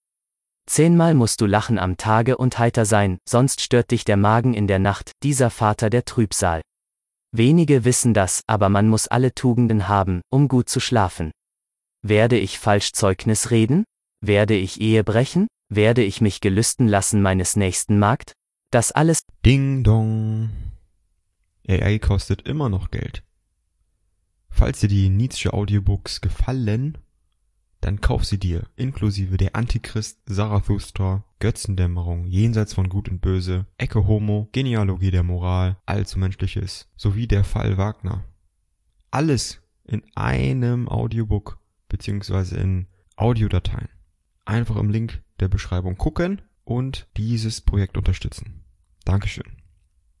Zehnmal 0.65 1.13
musst 1.13 1.41
du 1.41 1.45
lachen 1.45 1.77
am 1.77 1.97
Tage 1.97 2.37
und 2.37 2.57
heiter 2.57 2.85
sein, 2.85 3.17
sonst 3.27 3.59
stört 3.59 3.91
dich 3.91 4.05
der 4.05 4.17
Magen 4.17 4.53
in 4.53 4.67
der 4.67 4.79
Nacht, 4.79 5.11
dieser 5.21 5.49
Vater 5.49 5.89
der 5.89 6.05
Trübsal. 6.05 6.61
Wenige 7.33 7.83
wissen 7.83 8.13
das, 8.13 8.43
aber 8.47 8.69
man 8.69 8.87
muss 8.87 9.09
alle 9.09 9.35
Tugenden 9.35 9.89
haben, 9.89 10.21
um 10.31 10.47
gut 10.47 10.69
zu 10.69 10.79
schlafen. 10.79 11.31
Werde 12.01 12.39
ich 12.39 12.59
falsch 12.59 12.93
Zeugnis 12.93 13.51
reden? 13.51 13.83
Werde 14.21 14.55
ich 14.55 14.79
Ehe 14.79 15.03
brechen? 15.03 15.47
Werde 15.69 16.03
ich 16.03 16.21
mich 16.21 16.41
gelüsten 16.41 16.87
lassen 16.87 17.21
meines 17.21 17.55
nächsten 17.55 17.97
Magd? 17.97 18.33
Das 18.71 18.91
alles. 18.91 19.25
Ding 19.45 19.83
dong. 19.83 20.49
AI 21.67 21.99
kostet 21.99 22.43
immer 22.43 22.69
noch 22.69 22.91
Geld. 22.91 23.23
Falls 24.49 24.79
dir 24.79 24.87
die 24.87 25.09
Nietzsche 25.09 25.53
Audiobooks 25.53 26.21
gefallen, 26.21 26.97
dann 27.81 28.01
kauf 28.01 28.25
sie 28.25 28.39
dir, 28.39 28.63
inklusive 28.75 29.37
der 29.37 29.55
Antichrist, 29.55 30.19
Zarathustra, 30.27 31.23
Götzendämmerung, 31.39 32.25
Jenseits 32.25 32.73
von 32.73 32.89
Gut 32.89 33.09
und 33.09 33.21
Böse, 33.21 33.65
Ecke 33.77 34.07
Homo, 34.07 34.49
Genealogie 34.51 35.11
der 35.11 35.23
Moral, 35.23 35.77
Allzu 35.85 36.17
Menschliches, 36.17 36.89
sowie 36.95 37.27
der 37.27 37.43
Fall 37.43 37.77
Wagner. 37.77 38.23
Alles 39.11 39.61
in 39.83 40.03
einem 40.15 40.87
Audiobook 40.89 41.59
beziehungsweise 41.89 42.57
in 42.57 42.87
Audiodateien. 43.17 43.89
Einfach 44.45 44.75
im 44.75 44.89
Link 44.89 45.23
der 45.39 45.47
Beschreibung 45.47 45.97
gucken 45.97 46.41
und 46.63 47.07
dieses 47.17 47.61
Projekt 47.61 47.97
unterstützen. 47.97 48.63
Dankeschön. 49.03 49.57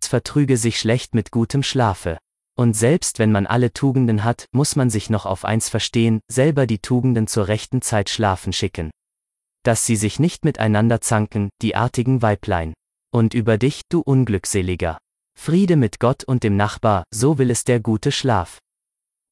vertrüge 0.07 0.57
sich 0.57 0.79
schlecht 0.79 1.15
mit 1.15 1.31
gutem 1.31 1.63
Schlafe. 1.63 2.17
Und 2.57 2.75
selbst 2.75 3.19
wenn 3.19 3.31
man 3.31 3.47
alle 3.47 3.73
Tugenden 3.73 4.23
hat, 4.23 4.45
muss 4.51 4.75
man 4.75 4.89
sich 4.89 5.09
noch 5.09 5.25
auf 5.25 5.45
eins 5.45 5.69
verstehen, 5.69 6.21
selber 6.31 6.67
die 6.67 6.79
Tugenden 6.79 7.27
zur 7.27 7.47
rechten 7.47 7.81
Zeit 7.81 8.09
schlafen 8.09 8.53
schicken. 8.53 8.91
Dass 9.63 9.85
sie 9.85 9.95
sich 9.95 10.19
nicht 10.19 10.45
miteinander 10.45 11.01
zanken, 11.01 11.49
die 11.61 11.75
artigen 11.75 12.21
Weiblein. 12.21 12.73
Und 13.11 13.33
über 13.33 13.57
dich, 13.57 13.81
du 13.89 14.01
Unglückseliger. 14.01 14.97
Friede 15.37 15.75
mit 15.75 15.99
Gott 15.99 16.23
und 16.23 16.43
dem 16.43 16.55
Nachbar, 16.55 17.03
so 17.13 17.37
will 17.37 17.51
es 17.51 17.63
der 17.63 17.79
gute 17.79 18.11
Schlaf. 18.11 18.59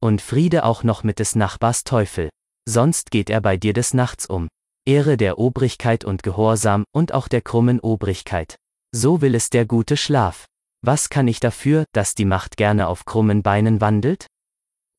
Und 0.02 0.22
Friede 0.22 0.66
auch 0.66 0.84
noch 0.84 1.04
mit 1.04 1.20
des 1.20 1.36
Nachbars 1.36 1.86
Teufel. 1.86 2.30
Sonst 2.68 3.10
geht 3.10 3.30
er 3.30 3.41
bei 3.41 3.58
dir 3.58 3.74
des 3.74 3.94
Nachts 3.94 4.26
um. 4.26 4.50
Ehre 4.86 5.16
der 5.16 5.40
Obrigkeit 5.40 6.04
und 6.04 6.24
Gehorsam 6.24 6.84
und 6.92 7.14
auch 7.14 7.30
der 7.30 7.42
krummen 7.42 7.80
Obrigkeit. 7.80 8.58
So 8.94 9.22
will 9.22 9.34
es 9.34 9.50
der 9.50 9.66
gute 9.66 9.96
Schlaf. 9.96 10.46
Was 10.82 11.10
kann 11.10 11.30
ich 11.30 11.40
dafür, 11.40 11.86
dass 11.94 12.16
die 12.16 12.26
Macht 12.26 12.58
gerne 12.58 12.88
auf 12.88 13.06
krummen 13.06 13.44
Beinen 13.44 13.80
wandelt? 13.80 14.28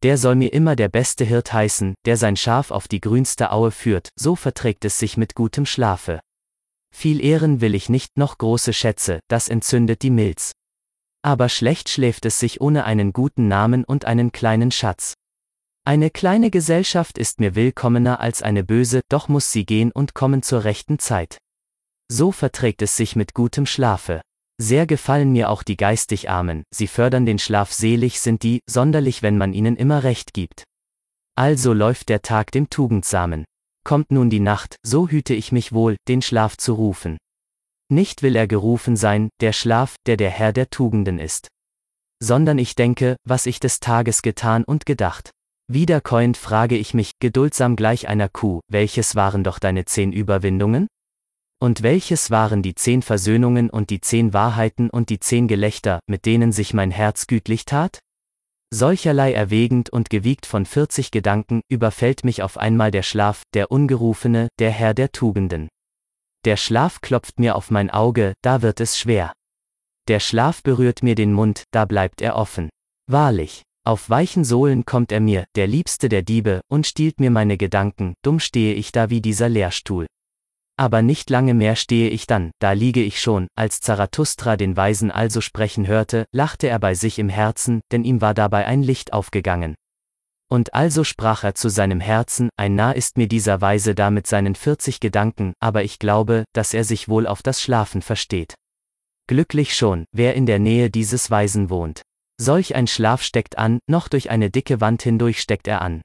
Der 0.02 0.16
soll 0.16 0.36
mir 0.36 0.52
immer 0.54 0.74
der 0.74 0.88
beste 0.88 1.24
Hirt 1.24 1.52
heißen, 1.52 1.94
der 2.06 2.16
sein 2.16 2.36
Schaf 2.36 2.70
auf 2.70 2.88
die 2.88 3.00
grünste 3.00 3.52
Aue 3.52 3.70
führt, 3.70 4.08
so 4.18 4.36
verträgt 4.36 4.86
es 4.86 4.98
sich 4.98 5.18
mit 5.18 5.34
gutem 5.34 5.66
Schlafe. 5.66 6.20
Viel 6.94 7.22
Ehren 7.22 7.60
will 7.60 7.74
ich 7.74 7.90
nicht 7.90 8.16
noch 8.16 8.38
große 8.38 8.72
Schätze, 8.72 9.20
das 9.28 9.48
entzündet 9.48 10.00
die 10.02 10.10
Milz. 10.10 10.52
Aber 11.22 11.50
schlecht 11.50 11.90
schläft 11.90 12.24
es 12.24 12.38
sich 12.38 12.60
ohne 12.60 12.84
einen 12.84 13.12
guten 13.12 13.48
Namen 13.48 13.84
und 13.84 14.06
einen 14.06 14.32
kleinen 14.32 14.70
Schatz. 14.70 15.14
Eine 15.86 16.08
kleine 16.08 16.50
Gesellschaft 16.50 17.18
ist 17.18 17.40
mir 17.40 17.54
willkommener 17.54 18.18
als 18.18 18.40
eine 18.40 18.64
böse, 18.64 19.02
doch 19.10 19.28
muss 19.28 19.52
sie 19.52 19.66
gehen 19.66 19.92
und 19.92 20.14
kommen 20.14 20.42
zur 20.42 20.64
rechten 20.64 20.98
Zeit. 20.98 21.36
So 22.10 22.32
verträgt 22.32 22.80
es 22.80 22.96
sich 22.96 23.16
mit 23.16 23.34
gutem 23.34 23.66
Schlafe. 23.66 24.22
Sehr 24.58 24.86
gefallen 24.86 25.30
mir 25.32 25.50
auch 25.50 25.62
die 25.62 25.76
geistig 25.76 26.30
Armen, 26.30 26.62
sie 26.72 26.86
fördern 26.86 27.26
den 27.26 27.38
Schlaf 27.38 27.70
selig 27.70 28.20
sind 28.20 28.42
die, 28.44 28.60
sonderlich 28.66 29.22
wenn 29.22 29.36
man 29.36 29.52
ihnen 29.52 29.76
immer 29.76 30.04
recht 30.04 30.32
gibt. 30.32 30.64
Also 31.36 31.74
läuft 31.74 32.08
der 32.08 32.22
Tag 32.22 32.50
dem 32.52 32.70
Tugendsamen. 32.70 33.44
Kommt 33.84 34.10
nun 34.10 34.30
die 34.30 34.40
Nacht, 34.40 34.76
so 34.82 35.08
hüte 35.08 35.34
ich 35.34 35.52
mich 35.52 35.74
wohl, 35.74 35.96
den 36.08 36.22
Schlaf 36.22 36.56
zu 36.56 36.72
rufen. 36.72 37.18
Nicht 37.90 38.22
will 38.22 38.36
er 38.36 38.46
gerufen 38.46 38.96
sein, 38.96 39.28
der 39.40 39.52
Schlaf, 39.52 39.96
der 40.06 40.16
der 40.16 40.30
Herr 40.30 40.54
der 40.54 40.70
Tugenden 40.70 41.18
ist. 41.18 41.48
Sondern 42.22 42.56
ich 42.56 42.74
denke, 42.74 43.16
was 43.24 43.44
ich 43.44 43.60
des 43.60 43.80
Tages 43.80 44.22
getan 44.22 44.64
und 44.64 44.86
gedacht. 44.86 45.33
Wiederkäuend 45.66 46.36
frage 46.36 46.76
ich 46.76 46.92
mich, 46.92 47.12
geduldsam 47.20 47.74
gleich 47.74 48.06
einer 48.06 48.28
Kuh, 48.28 48.60
welches 48.68 49.14
waren 49.14 49.44
doch 49.44 49.58
deine 49.58 49.86
zehn 49.86 50.12
Überwindungen? 50.12 50.88
Und 51.58 51.82
welches 51.82 52.30
waren 52.30 52.62
die 52.62 52.74
zehn 52.74 53.00
Versöhnungen 53.00 53.70
und 53.70 53.88
die 53.88 54.02
zehn 54.02 54.34
Wahrheiten 54.34 54.90
und 54.90 55.08
die 55.08 55.20
zehn 55.20 55.48
Gelächter, 55.48 56.00
mit 56.06 56.26
denen 56.26 56.52
sich 56.52 56.74
mein 56.74 56.90
Herz 56.90 57.26
gütlich 57.26 57.64
tat? 57.64 58.00
Solcherlei 58.70 59.32
erwägend 59.32 59.88
und 59.88 60.10
gewiegt 60.10 60.44
von 60.44 60.66
vierzig 60.66 61.10
Gedanken, 61.10 61.62
überfällt 61.68 62.24
mich 62.24 62.42
auf 62.42 62.58
einmal 62.58 62.90
der 62.90 63.02
Schlaf, 63.02 63.44
der 63.54 63.70
Ungerufene, 63.70 64.48
der 64.58 64.70
Herr 64.70 64.92
der 64.92 65.12
Tugenden. 65.12 65.68
Der 66.44 66.58
Schlaf 66.58 67.00
klopft 67.00 67.38
mir 67.38 67.56
auf 67.56 67.70
mein 67.70 67.88
Auge, 67.88 68.34
da 68.42 68.60
wird 68.60 68.80
es 68.80 68.98
schwer. 68.98 69.32
Der 70.08 70.20
Schlaf 70.20 70.62
berührt 70.62 71.02
mir 71.02 71.14
den 71.14 71.32
Mund, 71.32 71.64
da 71.70 71.86
bleibt 71.86 72.20
er 72.20 72.36
offen. 72.36 72.68
Wahrlich, 73.06 73.62
auf 73.86 74.08
weichen 74.08 74.44
Sohlen 74.44 74.86
kommt 74.86 75.12
er 75.12 75.20
mir, 75.20 75.44
der 75.56 75.66
Liebste 75.66 76.08
der 76.08 76.22
Diebe, 76.22 76.62
und 76.68 76.86
stiehlt 76.86 77.20
mir 77.20 77.30
meine 77.30 77.56
Gedanken, 77.58 78.14
dumm 78.22 78.40
stehe 78.40 78.74
ich 78.74 78.92
da 78.92 79.10
wie 79.10 79.20
dieser 79.20 79.48
Lehrstuhl. 79.48 80.06
Aber 80.76 81.02
nicht 81.02 81.30
lange 81.30 81.54
mehr 81.54 81.76
stehe 81.76 82.08
ich 82.08 82.26
dann, 82.26 82.50
da 82.58 82.72
liege 82.72 83.02
ich 83.02 83.20
schon, 83.20 83.46
als 83.54 83.80
Zarathustra 83.80 84.56
den 84.56 84.76
Weisen 84.76 85.10
also 85.10 85.40
sprechen 85.40 85.86
hörte, 85.86 86.24
lachte 86.32 86.66
er 86.68 86.78
bei 86.78 86.94
sich 86.94 87.18
im 87.18 87.28
Herzen, 87.28 87.80
denn 87.92 88.04
ihm 88.04 88.20
war 88.20 88.34
dabei 88.34 88.66
ein 88.66 88.82
Licht 88.82 89.12
aufgegangen. 89.12 89.74
Und 90.50 90.74
also 90.74 91.04
sprach 91.04 91.44
er 91.44 91.54
zu 91.54 91.68
seinem 91.68 92.00
Herzen, 92.00 92.48
ein 92.56 92.74
Narr 92.74 92.96
ist 92.96 93.16
mir 93.16 93.28
dieser 93.28 93.60
Weise 93.60 93.94
da 93.94 94.10
mit 94.10 94.26
seinen 94.26 94.54
vierzig 94.54 94.98
Gedanken, 94.98 95.52
aber 95.60 95.84
ich 95.84 95.98
glaube, 95.98 96.44
dass 96.54 96.74
er 96.74 96.84
sich 96.84 97.08
wohl 97.08 97.26
auf 97.26 97.42
das 97.42 97.60
Schlafen 97.60 98.02
versteht. 98.02 98.54
Glücklich 99.26 99.74
schon, 99.74 100.04
wer 100.12 100.34
in 100.34 100.46
der 100.46 100.58
Nähe 100.58 100.90
dieses 100.90 101.30
Weisen 101.30 101.70
wohnt. 101.70 102.02
Solch 102.40 102.74
ein 102.74 102.86
Schlaf 102.86 103.22
steckt 103.22 103.58
an, 103.58 103.78
noch 103.86 104.08
durch 104.08 104.30
eine 104.30 104.50
dicke 104.50 104.80
Wand 104.80 105.02
hindurch 105.02 105.40
steckt 105.40 105.68
er 105.68 105.82
an. 105.82 106.02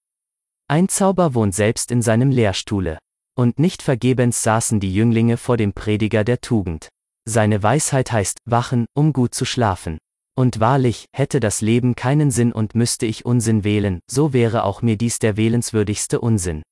Ein 0.68 0.88
Zauber 0.88 1.34
wohnt 1.34 1.56
selbst 1.56 1.92
in 1.92 2.02
seinem 2.02 2.30
Lehrstuhle. 2.30 3.00
Und 3.36 3.58
nicht 3.58 3.82
vergebens 3.82 4.44
saßen 4.44 4.80
die 4.80 4.94
Jünglinge 4.94 5.38
vor 5.38 5.58
dem 5.58 5.74
Prediger 5.74 6.24
der 6.24 6.42
Tugend. 6.42 6.90
Seine 7.28 7.64
Weisheit 7.64 8.12
heißt, 8.12 8.38
wachen, 8.46 8.86
um 8.94 9.14
gut 9.14 9.34
zu 9.34 9.46
schlafen. 9.46 9.98
Und 10.38 10.60
wahrlich, 10.60 11.06
hätte 11.14 11.40
das 11.40 11.62
Leben 11.62 11.96
keinen 11.96 12.32
Sinn 12.32 12.52
und 12.52 12.76
müsste 12.76 13.06
ich 13.06 13.26
Unsinn 13.26 13.64
wählen, 13.64 14.00
so 14.10 14.32
wäre 14.32 14.64
auch 14.64 14.82
mir 14.82 14.98
dies 14.98 15.20
der 15.20 15.38
wählenswürdigste 15.38 16.22
Unsinn. 16.22 16.64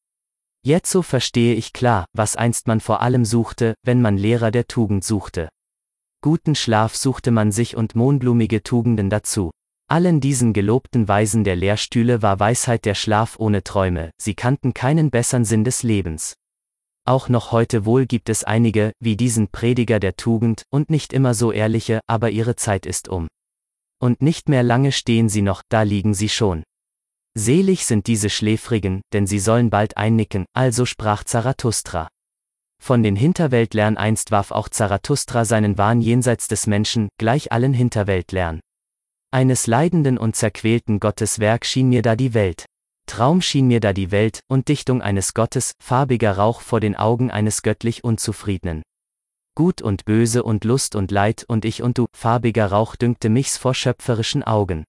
Jetzo 0.64 1.02
verstehe 1.02 1.54
ich 1.54 1.74
klar, 1.74 2.06
was 2.14 2.36
einst 2.36 2.68
man 2.68 2.80
vor 2.80 3.02
allem 3.02 3.26
suchte, 3.26 3.76
wenn 3.84 4.02
man 4.02 4.18
Lehrer 4.18 4.52
der 4.52 4.68
Tugend 4.68 5.04
suchte. 5.04 5.50
Guten 6.22 6.56
Schlaf 6.56 6.96
suchte 6.96 7.32
man 7.32 7.52
sich 7.52 7.76
und 7.78 7.96
mohnblumige 7.96 8.64
Tugenden 8.64 9.10
dazu. 9.10 9.52
Allen 9.88 10.20
diesen 10.20 10.52
gelobten 10.52 11.08
Weisen 11.08 11.44
der 11.44 11.56
Lehrstühle 11.56 12.22
war 12.22 12.40
Weisheit 12.40 12.86
der 12.86 12.96
Schlaf 12.96 13.40
ohne 13.40 13.64
Träume, 13.64 14.12
sie 14.20 14.34
kannten 14.34 14.74
keinen 14.74 15.12
bessern 15.12 15.46
Sinn 15.46 15.64
des 15.64 15.84
Lebens. 15.84 16.34
Auch 17.06 17.30
noch 17.30 17.54
heute 17.54 17.86
wohl 17.86 18.06
gibt 18.06 18.28
es 18.28 18.44
einige, 18.44 18.92
wie 19.00 19.16
diesen 19.16 19.48
Prediger 19.48 20.00
der 20.02 20.18
Tugend, 20.18 20.64
und 20.70 20.90
nicht 20.90 21.14
immer 21.14 21.34
so 21.34 21.54
ehrliche, 21.54 22.02
aber 22.06 22.32
ihre 22.32 22.58
Zeit 22.58 22.86
ist 22.86 23.08
um. 23.08 23.30
Und 24.02 24.22
nicht 24.22 24.50
mehr 24.50 24.64
lange 24.64 24.92
stehen 24.92 25.30
sie 25.30 25.42
noch, 25.42 25.62
da 25.70 25.84
liegen 25.84 26.14
sie 26.14 26.30
schon. 26.30 26.64
Selig 27.38 27.86
sind 27.86 28.08
diese 28.08 28.30
Schläfrigen, 28.30 29.02
denn 29.14 29.28
sie 29.28 29.40
sollen 29.40 29.70
bald 29.70 29.96
einnicken, 29.96 30.46
also 30.54 30.86
sprach 30.86 31.24
Zarathustra. 31.24 32.10
Von 32.82 33.04
den 33.04 33.16
Hinterweltlern 33.16 33.98
einst 33.98 34.32
warf 34.32 34.52
auch 34.52 34.70
Zarathustra 34.70 35.46
seinen 35.46 35.78
Wahn 35.78 36.02
jenseits 36.02 36.48
des 36.48 36.68
Menschen, 36.68 37.10
gleich 37.18 37.52
allen 37.52 37.74
Hinterweltlern. 37.74 38.60
Eines 39.32 39.68
leidenden 39.68 40.18
und 40.18 40.36
zerquälten 40.36 41.00
Gottes 41.00 41.40
Werk 41.40 41.66
schien 41.66 41.90
mir 41.90 42.02
da 42.02 42.16
die 42.16 42.34
Welt. 42.34 42.66
Traum 43.08 43.42
schien 43.42 43.68
mir 43.68 43.80
da 43.80 43.94
die 43.94 44.12
Welt, 44.12 44.42
und 44.48 44.68
Dichtung 44.68 45.02
eines 45.02 45.34
Gottes, 45.34 45.74
farbiger 45.82 46.38
Rauch 46.38 46.62
vor 46.62 46.80
den 46.80 46.96
Augen 46.96 47.32
eines 47.32 47.62
göttlich 47.62 48.04
Unzufriedenen. 48.04 48.84
Gut 49.56 49.82
und 49.82 50.06
Böse 50.06 50.44
und 50.44 50.66
Lust 50.66 50.96
und 50.96 51.10
Leid 51.10 51.44
und 51.48 51.66
ich 51.66 51.82
und 51.82 51.98
du, 51.98 52.06
farbiger 52.16 52.68
Rauch 52.68 52.96
dünkte 52.96 53.30
mich's 53.30 53.58
vor 53.58 53.74
schöpferischen 53.74 54.44
Augen. 54.44 54.84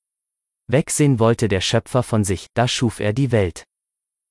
Wegsehen 0.66 1.18
wollte 1.18 1.48
der 1.48 1.62
Schöpfer 1.62 2.02
von 2.02 2.24
sich, 2.24 2.48
da 2.54 2.68
schuf 2.68 3.00
er 3.00 3.14
die 3.14 3.32
Welt. 3.32 3.64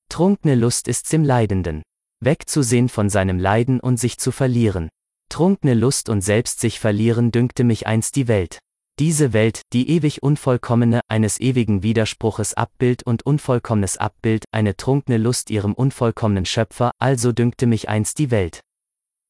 Trunkne 0.09 0.55
Lust 0.55 0.87
ist's 0.87 1.11
im 1.11 1.23
Leidenden. 1.23 1.81
Wegzusehen 2.23 2.89
von 2.89 3.09
seinem 3.09 3.39
Leiden 3.39 3.79
und 3.79 3.97
sich 3.99 4.17
zu 4.17 4.31
verlieren. 4.31 4.89
Trunkne 5.29 5.73
Lust 5.73 6.09
und 6.09 6.21
selbst 6.21 6.59
sich 6.59 6.79
verlieren 6.79 7.31
dünkte 7.31 7.63
mich 7.63 7.85
einst 7.85 8.15
die 8.15 8.27
Welt. 8.27 8.59
Diese 8.99 9.31
Welt, 9.31 9.61
die 9.73 9.89
ewig 9.91 10.23
unvollkommene, 10.23 11.01
eines 11.07 11.39
ewigen 11.39 11.83
Widerspruches 11.83 12.55
Abbild 12.55 13.03
und 13.03 13.23
unvollkommenes 13.23 13.97
Abbild, 13.97 14.45
eine 14.51 14.75
trunkne 14.75 15.17
Lust 15.17 15.51
ihrem 15.51 15.73
unvollkommenen 15.73 16.45
Schöpfer, 16.45 16.91
also 16.97 17.31
dünkte 17.31 17.67
mich 17.67 17.89
einst 17.89 18.17
die 18.17 18.31
Welt. 18.31 18.61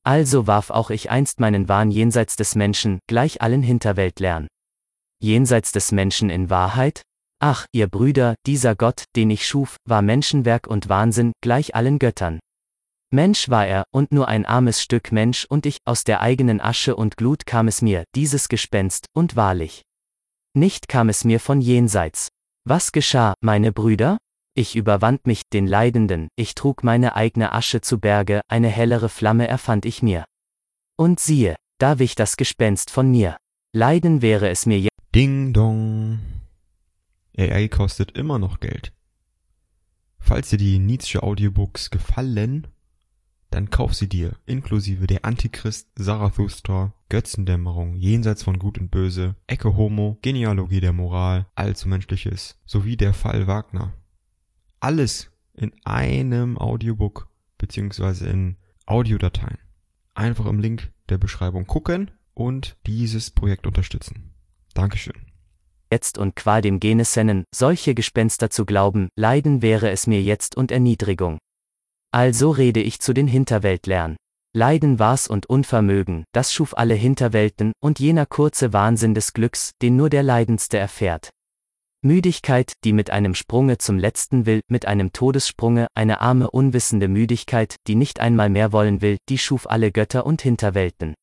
Also 0.06 0.48
warf 0.48 0.70
auch 0.70 0.90
ich 0.90 1.12
einst 1.12 1.42
meinen 1.42 1.68
Wahn 1.68 1.92
jenseits 1.92 2.38
des 2.38 2.56
Menschen, 2.56 3.00
gleich 3.08 3.42
allen 3.42 3.62
Hinterweltlern. 3.62 4.48
Jenseits 5.20 5.74
des 5.74 5.92
Menschen 5.92 6.30
in 6.30 6.50
Wahrheit? 6.50 7.02
Ach, 7.40 7.66
ihr 7.74 7.88
Brüder, 7.88 8.36
dieser 8.46 8.74
Gott, 8.76 9.04
den 9.18 9.30
ich 9.30 9.46
schuf, 9.46 9.76
war 9.86 10.02
Menschenwerk 10.02 10.68
und 10.68 10.88
Wahnsinn, 10.88 11.34
gleich 11.42 11.76
allen 11.76 12.00
Göttern. 12.00 12.40
Mensch 13.10 13.50
war 13.50 13.66
er, 13.66 13.86
und 13.92 14.12
nur 14.12 14.28
ein 14.28 14.46
armes 14.46 14.82
Stück 14.82 15.14
Mensch 15.14 15.46
und 15.46 15.66
ich, 15.66 15.78
aus 15.86 16.04
der 16.04 16.22
eigenen 16.22 16.60
Asche 16.60 16.96
und 16.96 17.16
Glut 17.16 17.46
kam 17.46 17.68
es 17.70 17.82
mir, 17.82 18.04
dieses 18.16 18.50
Gespenst, 18.50 19.06
und 19.14 19.38
wahrlich. 19.38 19.84
Nicht 20.54 20.90
kam 20.90 21.08
es 21.08 21.24
mir 21.24 21.40
von 21.40 21.62
jenseits. 21.62 22.30
Was 22.66 22.92
geschah, 22.92 23.34
meine 23.40 23.72
Brüder? 23.72 24.18
Ich 24.56 24.76
überwand 24.76 25.26
mich, 25.26 25.44
den 25.54 25.68
Leidenden, 25.68 26.28
ich 26.36 26.54
trug 26.54 26.84
meine 26.84 27.16
eigene 27.16 27.54
Asche 27.54 27.80
zu 27.80 28.00
Berge, 28.00 28.42
eine 28.50 28.68
hellere 28.68 29.08
Flamme 29.08 29.48
erfand 29.48 29.86
ich 29.86 30.02
mir. 30.02 30.26
Und 30.98 31.20
siehe, 31.20 31.56
da 31.78 32.00
wich 32.00 32.16
das 32.16 32.36
Gespenst 32.36 32.90
von 32.90 33.10
mir. 33.10 33.38
Leiden 33.72 34.22
wäre 34.22 34.50
es 34.50 34.66
mir 34.66 34.80
jetzt. 34.80 34.90
Ding 35.16 35.54
dong. 35.54 36.20
AI 37.38 37.68
kostet 37.70 38.18
immer 38.18 38.40
noch 38.40 38.60
Geld. 38.60 38.92
Falls 40.20 40.50
dir 40.50 40.58
die 40.58 40.80
Nietzsche 40.80 41.22
Audiobooks 41.24 41.90
gefallen, 41.90 42.68
dann 43.50 43.70
kauf 43.70 43.94
sie 43.94 44.10
dir, 44.10 44.34
inklusive 44.46 45.08
der 45.08 45.24
Antichrist, 45.26 45.88
Zarathustra, 45.98 46.94
Götzendämmerung, 47.10 47.96
Jenseits 47.96 48.44
von 48.44 48.60
Gut 48.60 48.78
und 48.78 48.92
Böse, 48.92 49.36
Ecke 49.48 49.76
Homo, 49.78 50.18
Genealogie 50.22 50.82
der 50.82 50.94
Moral, 50.94 51.48
Allzu 51.56 51.88
Menschliches, 51.88 52.60
sowie 52.66 52.98
der 52.98 53.14
Fall 53.14 53.48
Wagner. 53.48 53.94
Alles 54.80 55.32
in 55.54 55.72
einem 55.86 56.58
Audiobook 56.58 57.30
beziehungsweise 57.58 58.28
in 58.28 58.58
Audiodateien. 58.86 59.58
Einfach 60.14 60.46
im 60.46 60.60
Link 60.60 60.92
der 61.10 61.18
Beschreibung 61.18 61.66
gucken 61.68 62.12
und 62.34 62.78
dieses 62.86 63.32
Projekt 63.32 63.66
unterstützen. 63.66 64.34
Dankeschön. 64.74 65.16
Jetzt 65.92 66.18
und 66.18 66.36
qua 66.36 66.60
dem 66.60 66.80
Genesennen, 66.80 67.46
solche 67.54 67.96
Gespenster 67.96 68.50
zu 68.50 68.66
glauben, 68.66 69.10
leiden 69.16 69.62
wäre 69.62 69.90
es 69.90 70.06
mir 70.06 70.22
jetzt 70.22 70.58
und 70.58 70.72
Erniedrigung. 70.72 71.40
Also 72.18 72.50
rede 72.50 72.82
ich 72.82 73.00
zu 73.00 73.14
den 73.14 73.28
Hinterweltlern. 73.28 74.18
Leiden 74.52 74.98
war's 74.98 75.28
und 75.28 75.46
Unvermögen, 75.46 76.24
das 76.32 76.52
schuf 76.52 76.76
alle 76.76 76.96
Hinterwelten, 76.96 77.74
und 77.80 78.00
jener 78.00 78.26
kurze 78.26 78.74
Wahnsinn 78.74 79.14
des 79.14 79.34
Glücks, 79.34 79.70
den 79.84 79.98
nur 79.98 80.10
der 80.10 80.24
Leidendste 80.24 80.80
erfährt. 80.80 81.30
Müdigkeit, 82.04 82.74
die 82.84 82.92
mit 82.92 83.12
einem 83.12 83.36
Sprunge 83.36 83.78
zum 83.78 84.00
letzten 84.00 84.48
will, 84.48 84.62
mit 84.68 84.88
einem 84.88 85.14
Todessprunge, 85.14 85.86
eine 85.94 86.20
arme 86.20 86.50
unwissende 86.50 87.08
Müdigkeit, 87.08 87.76
die 87.86 87.94
nicht 87.94 88.20
einmal 88.20 88.50
mehr 88.50 88.72
wollen 88.72 89.02
will, 89.04 89.18
die 89.30 89.38
schuf 89.38 89.70
alle 89.70 89.92
Götter 89.92 90.26
und 90.26 90.42
Hinterwelten. 90.42 91.14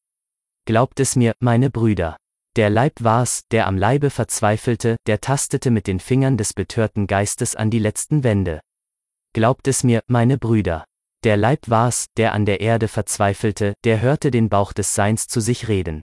Glaubt 0.64 1.00
es 1.00 1.16
mir, 1.16 1.32
meine 1.40 1.70
Brüder. 1.70 2.16
Der 2.54 2.70
Leib 2.70 3.02
war's, 3.02 3.40
der 3.50 3.66
am 3.66 3.76
Leibe 3.76 4.10
verzweifelte, 4.10 4.94
der 5.08 5.20
tastete 5.20 5.72
mit 5.72 5.88
den 5.88 5.98
Fingern 5.98 6.36
des 6.36 6.52
betörten 6.52 7.08
Geistes 7.08 7.56
an 7.56 7.70
die 7.70 7.80
letzten 7.80 8.22
Wände. 8.22 8.60
Glaubt 9.34 9.66
es 9.66 9.82
mir, 9.82 10.00
meine 10.06 10.38
Brüder. 10.38 10.84
Der 11.24 11.36
Leib 11.36 11.68
war's, 11.68 12.06
der 12.16 12.34
an 12.34 12.46
der 12.46 12.60
Erde 12.60 12.86
verzweifelte, 12.86 13.74
der 13.82 14.00
hörte 14.00 14.30
den 14.30 14.48
Bauch 14.48 14.72
des 14.72 14.94
Seins 14.94 15.26
zu 15.26 15.40
sich 15.40 15.66
reden. 15.66 16.02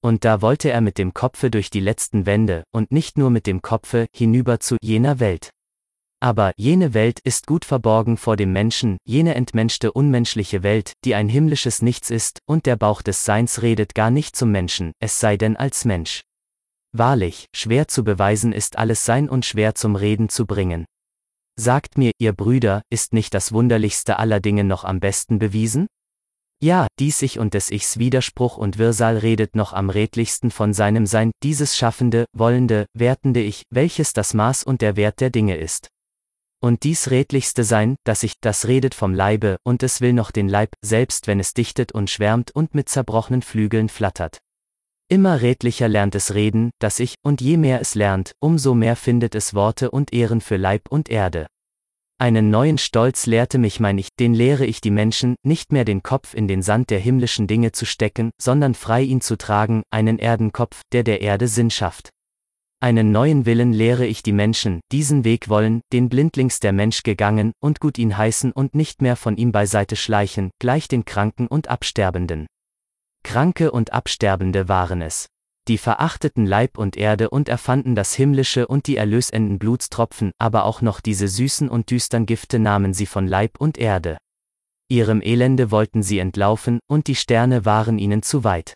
Und 0.00 0.24
da 0.24 0.42
wollte 0.42 0.70
er 0.70 0.80
mit 0.80 0.96
dem 0.96 1.12
Kopfe 1.12 1.50
durch 1.50 1.70
die 1.70 1.80
letzten 1.80 2.24
Wände, 2.24 2.62
und 2.70 2.92
nicht 2.92 3.18
nur 3.18 3.30
mit 3.30 3.48
dem 3.48 3.62
Kopfe, 3.62 4.06
hinüber 4.14 4.60
zu 4.60 4.76
jener 4.80 5.18
Welt. 5.18 5.50
Aber 6.20 6.52
jene 6.56 6.94
Welt 6.94 7.18
ist 7.24 7.48
gut 7.48 7.64
verborgen 7.64 8.16
vor 8.16 8.36
dem 8.36 8.52
Menschen, 8.52 8.98
jene 9.04 9.34
entmenschte 9.34 9.90
unmenschliche 9.90 10.62
Welt, 10.62 10.92
die 11.04 11.16
ein 11.16 11.28
himmlisches 11.28 11.82
Nichts 11.82 12.10
ist, 12.10 12.38
und 12.46 12.66
der 12.66 12.76
Bauch 12.76 13.02
des 13.02 13.24
Seins 13.24 13.62
redet 13.62 13.92
gar 13.96 14.12
nicht 14.12 14.36
zum 14.36 14.52
Menschen, 14.52 14.92
es 15.00 15.18
sei 15.18 15.36
denn 15.36 15.56
als 15.56 15.84
Mensch. 15.84 16.22
Wahrlich, 16.92 17.46
schwer 17.52 17.88
zu 17.88 18.04
beweisen 18.04 18.52
ist 18.52 18.78
alles 18.78 19.04
Sein 19.04 19.28
und 19.28 19.44
schwer 19.44 19.74
zum 19.74 19.96
Reden 19.96 20.28
zu 20.28 20.46
bringen. 20.46 20.84
Sagt 21.58 21.98
mir, 21.98 22.12
ihr 22.18 22.32
Brüder, 22.32 22.82
ist 22.90 23.12
nicht 23.12 23.34
das 23.34 23.52
Wunderlichste 23.52 24.18
aller 24.18 24.40
Dinge 24.40 24.64
noch 24.64 24.84
am 24.84 25.00
besten 25.00 25.38
bewiesen? 25.38 25.86
Ja, 26.62 26.86
dies 26.98 27.20
Ich 27.22 27.38
und 27.38 27.54
des 27.54 27.70
Ichs 27.70 27.98
Widerspruch 27.98 28.56
und 28.56 28.78
Wirrsal 28.78 29.18
redet 29.18 29.56
noch 29.56 29.72
am 29.72 29.90
redlichsten 29.90 30.50
von 30.50 30.72
seinem 30.72 31.06
Sein, 31.06 31.32
dieses 31.42 31.76
schaffende, 31.76 32.24
wollende, 32.32 32.86
wertende 32.94 33.40
Ich, 33.40 33.64
welches 33.70 34.12
das 34.12 34.32
Maß 34.32 34.62
und 34.62 34.80
der 34.80 34.96
Wert 34.96 35.20
der 35.20 35.30
Dinge 35.30 35.56
ist. 35.56 35.88
Und 36.62 36.84
dies 36.84 37.10
redlichste 37.10 37.64
Sein, 37.64 37.96
das 38.04 38.22
Ich, 38.22 38.34
das 38.40 38.68
redet 38.68 38.94
vom 38.94 39.12
Leibe, 39.12 39.56
und 39.64 39.82
es 39.82 40.00
will 40.00 40.12
noch 40.12 40.30
den 40.30 40.48
Leib, 40.48 40.70
selbst 40.82 41.26
wenn 41.26 41.40
es 41.40 41.52
dichtet 41.52 41.92
und 41.92 42.08
schwärmt 42.08 42.52
und 42.52 42.74
mit 42.74 42.88
zerbrochenen 42.88 43.42
Flügeln 43.42 43.88
flattert. 43.88 44.38
Immer 45.08 45.42
redlicher 45.42 45.88
lernt 45.88 46.14
es 46.14 46.34
reden, 46.34 46.70
das 46.78 46.98
Ich, 46.98 47.16
und 47.22 47.40
je 47.40 47.56
mehr 47.56 47.80
es 47.80 47.94
lernt, 47.94 48.32
umso 48.40 48.74
mehr 48.74 48.96
findet 48.96 49.34
es 49.34 49.54
Worte 49.54 49.90
und 49.90 50.12
Ehren 50.12 50.40
für 50.40 50.56
Leib 50.56 50.88
und 50.90 51.08
Erde. 51.08 51.46
Einen 52.18 52.50
neuen 52.50 52.78
Stolz 52.78 53.26
lehrte 53.26 53.58
mich 53.58 53.80
mein 53.80 53.98
Ich, 53.98 54.08
den 54.18 54.32
lehre 54.32 54.64
ich 54.64 54.80
die 54.80 54.92
Menschen, 54.92 55.34
nicht 55.42 55.72
mehr 55.72 55.84
den 55.84 56.04
Kopf 56.04 56.34
in 56.34 56.46
den 56.46 56.62
Sand 56.62 56.90
der 56.90 57.00
himmlischen 57.00 57.48
Dinge 57.48 57.72
zu 57.72 57.84
stecken, 57.84 58.30
sondern 58.40 58.74
frei 58.74 59.02
ihn 59.02 59.20
zu 59.20 59.36
tragen, 59.36 59.82
einen 59.90 60.20
Erdenkopf, 60.20 60.82
der 60.92 61.02
der 61.02 61.20
Erde 61.20 61.48
Sinn 61.48 61.70
schafft. 61.70 62.10
Einen 62.78 63.12
neuen 63.12 63.44
Willen 63.44 63.72
lehre 63.72 64.06
ich 64.06 64.22
die 64.22 64.32
Menschen, 64.32 64.80
diesen 64.92 65.24
Weg 65.24 65.48
wollen, 65.48 65.82
den 65.92 66.08
blindlings 66.08 66.58
der 66.58 66.72
Mensch 66.72 67.02
gegangen, 67.02 67.52
und 67.60 67.80
gut 67.80 67.98
ihn 67.98 68.16
heißen 68.16 68.52
und 68.52 68.74
nicht 68.74 69.02
mehr 69.02 69.16
von 69.16 69.36
ihm 69.36 69.52
beiseite 69.52 69.96
schleichen, 69.96 70.50
gleich 70.60 70.88
den 70.88 71.04
Kranken 71.04 71.46
und 71.46 71.68
Absterbenden. 71.68 72.46
Kranke 73.22 73.70
und 73.72 73.92
Absterbende 73.92 74.68
waren 74.68 75.02
es 75.02 75.28
die 75.68 75.78
verachteten 75.78 76.44
Leib 76.44 76.76
und 76.76 76.96
Erde 76.96 77.30
und 77.30 77.48
erfanden 77.48 77.94
das 77.94 78.14
himmlische 78.14 78.66
und 78.66 78.88
die 78.88 78.96
erlösenden 78.96 79.60
Blutstropfen, 79.60 80.32
aber 80.38 80.64
auch 80.64 80.82
noch 80.82 81.00
diese 81.00 81.28
süßen 81.28 81.68
und 81.68 81.90
düstern 81.90 82.26
Gifte 82.26 82.58
nahmen 82.58 82.94
sie 82.94 83.06
von 83.06 83.28
Leib 83.28 83.60
und 83.60 83.78
Erde. 83.78 84.18
Ihrem 84.88 85.22
Elende 85.22 85.70
wollten 85.70 86.02
sie 86.02 86.18
entlaufen, 86.18 86.80
und 86.88 87.06
die 87.06 87.14
Sterne 87.14 87.64
waren 87.64 87.98
ihnen 87.98 88.22
zu 88.22 88.42
weit. 88.42 88.74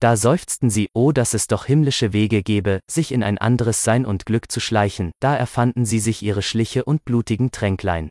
Da 0.00 0.16
seufzten 0.16 0.70
sie, 0.70 0.88
oh, 0.94 1.12
dass 1.12 1.34
es 1.34 1.46
doch 1.46 1.66
himmlische 1.66 2.12
Wege 2.12 2.42
gebe, 2.42 2.80
sich 2.90 3.12
in 3.12 3.22
ein 3.22 3.38
anderes 3.38 3.84
Sein 3.84 4.06
und 4.06 4.26
Glück 4.26 4.50
zu 4.50 4.60
schleichen, 4.60 5.12
da 5.20 5.36
erfanden 5.36 5.84
sie 5.84 6.00
sich 6.00 6.22
ihre 6.22 6.42
Schliche 6.42 6.84
und 6.84 7.04
blutigen 7.04 7.50
Tränklein. 7.50 8.08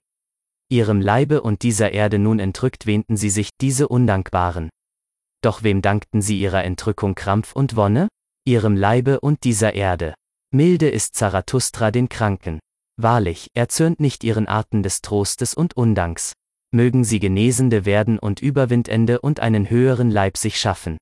Ihrem 0.70 1.02
Leibe 1.02 1.42
und 1.42 1.64
dieser 1.64 1.92
Erde 1.92 2.20
nun 2.20 2.40
entrückt 2.40 2.86
wähnten 2.86 3.18
sie 3.18 3.30
sich, 3.30 3.50
diese 3.62 3.88
Undankbaren. 3.88 4.70
Doch 5.46 5.62
wem 5.62 5.84
dankten 5.84 6.24
sie 6.24 6.40
ihrer 6.40 6.64
Entrückung 6.64 7.14
Krampf 7.14 7.56
und 7.56 7.76
Wonne? 7.76 8.08
Ihrem 8.48 8.76
Leibe 8.76 9.20
und 9.20 9.44
dieser 9.44 9.76
Erde. 9.76 10.16
Milde 10.52 10.90
ist 10.90 11.14
Zarathustra 11.14 11.92
den 11.92 12.10
Kranken. 12.10 12.58
Wahrlich, 13.00 13.52
er 13.54 13.70
zürnt 13.70 14.00
nicht 14.00 14.24
ihren 14.24 14.48
Arten 14.48 14.82
des 14.82 15.04
Trostes 15.04 15.54
und 15.54 15.78
Undanks. 15.78 16.34
Mögen 16.72 17.04
sie 17.04 17.20
Genesende 17.20 17.86
werden 17.86 18.18
und 18.18 18.42
Überwindende 18.42 19.22
und 19.22 19.40
einen 19.40 19.70
höheren 19.70 20.10
Leib 20.10 20.36
sich 20.36 20.60
schaffen. 20.60 20.98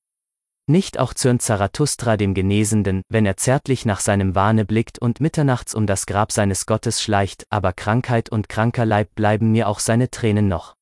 Nicht 0.67 0.99
auch 0.99 1.13
zürnt 1.13 1.41
Zarathustra 1.41 2.17
dem 2.17 2.33
Genesenden, 2.33 3.01
wenn 3.07 3.25
er 3.25 3.37
zärtlich 3.37 3.85
nach 3.85 4.01
seinem 4.01 4.35
Wahne 4.35 4.65
blickt 4.65 4.99
und 4.99 5.21
mitternachts 5.21 5.73
um 5.73 5.87
das 5.87 6.05
Grab 6.05 6.33
seines 6.33 6.65
Gottes 6.65 7.01
schleicht, 7.01 7.45
aber 7.49 7.71
Krankheit 7.71 8.27
und 8.27 8.49
kranker 8.49 8.85
Leib 8.85 9.15
bleiben 9.15 9.53
mir 9.53 9.69
auch 9.69 9.79
seine 9.79 10.11
Tränen 10.11 10.49
noch. 10.49 10.75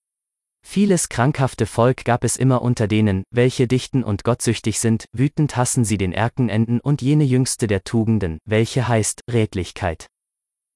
Vieles 0.63 1.09
krankhafte 1.09 1.65
Volk 1.65 2.05
gab 2.05 2.23
es 2.23 2.37
immer 2.37 2.61
unter 2.61 2.87
denen, 2.87 3.23
welche 3.29 3.67
dichten 3.67 4.03
und 4.03 4.23
gottsüchtig 4.23 4.79
sind, 4.79 5.05
wütend 5.11 5.57
hassen 5.57 5.83
sie 5.83 5.97
den 5.97 6.13
Erkenenden 6.13 6.79
und 6.79 7.01
jene 7.01 7.23
jüngste 7.23 7.67
der 7.67 7.83
Tugenden, 7.83 8.37
welche 8.45 8.87
heißt 8.87 9.21
Redlichkeit. 9.29 10.07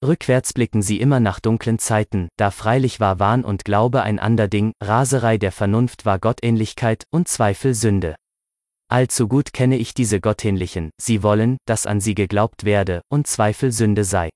Rückwärts 0.06 0.54
blicken 0.54 0.82
sie 0.82 1.00
immer 1.00 1.20
nach 1.20 1.40
dunklen 1.40 1.80
Zeiten, 1.80 2.28
da 2.38 2.52
freilich 2.52 3.00
war 3.00 3.20
Wahn 3.20 3.46
und 3.46 3.64
Glaube 3.64 4.04
ein 4.04 4.20
ander 4.20 4.48
Ding, 4.48 4.74
Raserei 4.84 5.38
der 5.38 5.52
Vernunft 5.52 6.06
war 6.06 6.20
Gottähnlichkeit 6.20 7.06
und 7.12 7.28
Zweifel 7.28 7.74
Sünde. 7.74 8.16
Allzu 8.88 9.28
gut 9.28 9.54
kenne 9.54 9.78
ich 9.78 9.94
diese 9.94 10.20
Gottähnlichen, 10.20 10.92
sie 11.02 11.24
wollen, 11.24 11.58
dass 11.66 11.88
an 11.88 12.02
sie 12.02 12.14
geglaubt 12.14 12.66
werde, 12.66 13.02
und 13.10 13.28
Zweifel 13.28 13.72
Sünde 13.72 14.04
sei. 14.04 14.30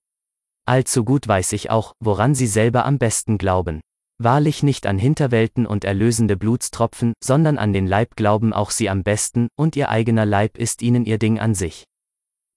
Allzu 0.65 1.03
gut 1.03 1.27
weiß 1.27 1.51
ich 1.53 1.69
auch, 1.69 1.93
woran 1.99 2.33
sie 2.33 2.47
selber 2.47 2.85
am 2.85 2.97
besten 2.97 3.37
glauben. 3.37 3.81
Wahrlich 4.21 4.63
nicht 4.63 4.85
an 4.85 4.99
Hinterwelten 4.99 5.65
und 5.65 5.85
erlösende 5.85 6.35
Blutstropfen, 6.35 7.13
sondern 7.23 7.57
an 7.57 7.71
den 7.71 7.87
Leib 7.87 8.17
glauben 8.17 8.51
auch 8.51 8.69
sie 8.69 8.89
am 8.89 9.01
besten, 9.01 9.47
und 9.55 9.77
ihr 9.77 9.87
eigener 9.87 10.25
Leib 10.25 10.57
ist 10.57 10.81
ihnen 10.81 11.05
ihr 11.05 11.17
Ding 11.17 11.39
an 11.39 11.55
sich. 11.55 11.85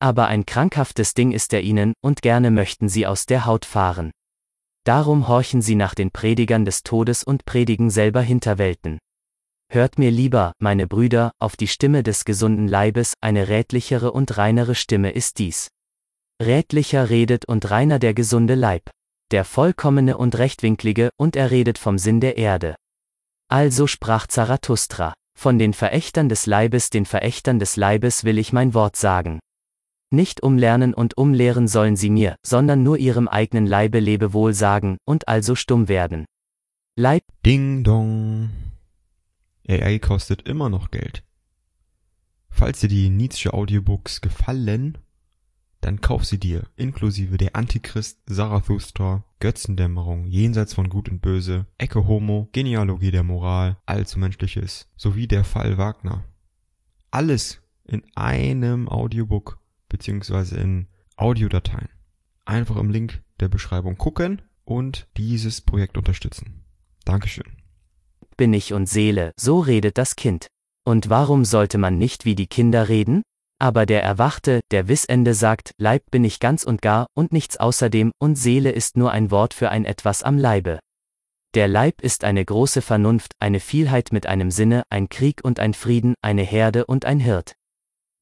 Aber 0.00 0.26
ein 0.26 0.44
krankhaftes 0.44 1.14
Ding 1.14 1.30
ist 1.30 1.52
er 1.52 1.60
ihnen, 1.60 1.92
und 2.02 2.20
gerne 2.20 2.50
möchten 2.50 2.88
sie 2.88 3.06
aus 3.06 3.26
der 3.26 3.46
Haut 3.46 3.64
fahren. 3.64 4.10
Darum 4.82 5.28
horchen 5.28 5.62
sie 5.62 5.76
nach 5.76 5.94
den 5.94 6.10
Predigern 6.10 6.64
des 6.64 6.82
Todes 6.82 7.22
und 7.22 7.44
predigen 7.44 7.90
selber 7.90 8.22
Hinterwelten. 8.22 8.98
Hört 9.70 10.00
mir 10.00 10.10
lieber, 10.10 10.54
meine 10.58 10.88
Brüder, 10.88 11.30
auf 11.38 11.56
die 11.56 11.68
Stimme 11.68 12.02
des 12.02 12.24
gesunden 12.24 12.66
Leibes, 12.66 13.14
eine 13.20 13.46
rätlichere 13.46 14.10
und 14.10 14.36
reinere 14.36 14.74
Stimme 14.74 15.12
ist 15.12 15.38
dies. 15.38 15.68
Rätlicher 16.42 17.08
redet 17.08 17.44
und 17.44 17.70
reiner 17.70 18.00
der 18.00 18.14
gesunde 18.14 18.56
Leib 18.56 18.90
der 19.32 19.44
vollkommene 19.44 20.16
und 20.16 20.38
rechtwinklige, 20.38 21.10
und 21.16 21.34
er 21.34 21.50
redet 21.50 21.78
vom 21.78 21.98
Sinn 21.98 22.20
der 22.20 22.36
Erde. 22.36 22.76
Also 23.48 23.86
sprach 23.86 24.26
Zarathustra, 24.26 25.14
von 25.34 25.58
den 25.58 25.72
Verächtern 25.72 26.28
des 26.28 26.46
Leibes, 26.46 26.90
den 26.90 27.06
Verächtern 27.06 27.58
des 27.58 27.76
Leibes 27.76 28.24
will 28.24 28.38
ich 28.38 28.52
mein 28.52 28.74
Wort 28.74 28.96
sagen. 28.96 29.40
Nicht 30.10 30.42
umlernen 30.42 30.94
und 30.94 31.16
umlehren 31.16 31.68
sollen 31.68 31.96
sie 31.96 32.10
mir, 32.10 32.36
sondern 32.46 32.82
nur 32.82 32.98
ihrem 32.98 33.28
eigenen 33.28 33.66
Leibe 33.66 33.98
Lebewohl 33.98 34.52
sagen, 34.52 34.98
und 35.04 35.26
also 35.26 35.54
stumm 35.54 35.88
werden. 35.88 36.26
Leib, 36.96 37.22
Ding 37.44 37.82
dong. 37.82 38.50
AI 39.66 39.98
kostet 39.98 40.46
immer 40.46 40.68
noch 40.68 40.90
Geld. 40.90 41.24
Falls 42.50 42.80
dir 42.80 42.88
die 42.88 43.08
Nietzsche 43.08 43.54
Audiobooks 43.54 44.20
gefallen, 44.20 44.98
dann 45.82 46.00
kauf 46.00 46.24
sie 46.24 46.38
dir, 46.38 46.62
inklusive 46.76 47.36
der 47.36 47.56
Antichrist, 47.56 48.20
Zarathustra, 48.26 49.24
Götzendämmerung, 49.40 50.26
Jenseits 50.26 50.74
von 50.74 50.88
Gut 50.88 51.08
und 51.08 51.20
Böse, 51.20 51.66
Ecke 51.76 52.06
Homo, 52.06 52.48
Genealogie 52.52 53.10
der 53.10 53.24
Moral, 53.24 53.76
Allzu 53.84 54.18
Menschliches, 54.20 54.88
sowie 54.96 55.26
der 55.26 55.42
Fall 55.44 55.78
Wagner. 55.78 56.24
Alles 57.10 57.60
in 57.84 58.02
einem 58.14 58.88
Audiobook, 58.88 59.58
beziehungsweise 59.88 60.56
in 60.56 60.86
Audiodateien. 61.16 61.88
Einfach 62.44 62.76
im 62.76 62.90
Link 62.90 63.20
der 63.40 63.48
Beschreibung 63.48 63.98
gucken 63.98 64.40
und 64.64 65.08
dieses 65.16 65.60
Projekt 65.60 65.98
unterstützen. 65.98 66.62
Dankeschön. 67.04 67.56
bin 68.36 68.54
ich 68.54 68.72
und 68.72 68.88
Seele, 68.88 69.32
so 69.36 69.58
redet 69.58 69.98
das 69.98 70.14
Kind. 70.14 70.46
Und 70.84 71.10
warum 71.10 71.44
sollte 71.44 71.76
man 71.76 71.98
nicht 71.98 72.24
wie 72.24 72.36
die 72.36 72.46
Kinder 72.46 72.88
reden? 72.88 73.22
Aber 73.62 73.86
der 73.86 74.02
Erwachte, 74.02 74.58
der 74.72 74.88
Wissende 74.88 75.34
sagt, 75.34 75.70
Leib 75.78 76.10
bin 76.10 76.24
ich 76.24 76.40
ganz 76.40 76.64
und 76.64 76.82
gar, 76.82 77.06
und 77.14 77.32
nichts 77.32 77.58
außerdem, 77.58 78.10
und 78.18 78.34
Seele 78.34 78.72
ist 78.72 78.96
nur 78.96 79.12
ein 79.12 79.30
Wort 79.30 79.54
für 79.54 79.70
ein 79.70 79.84
etwas 79.84 80.24
am 80.24 80.36
Leibe. 80.36 80.80
Der 81.54 81.68
Leib 81.68 82.02
ist 82.02 82.24
eine 82.24 82.44
große 82.44 82.82
Vernunft, 82.82 83.34
eine 83.38 83.60
Vielheit 83.60 84.12
mit 84.12 84.26
einem 84.26 84.50
Sinne, 84.50 84.82
ein 84.90 85.08
Krieg 85.08 85.44
und 85.44 85.60
ein 85.60 85.74
Frieden, 85.74 86.14
eine 86.22 86.42
Herde 86.42 86.86
und 86.86 87.04
ein 87.04 87.20
Hirt. 87.20 87.54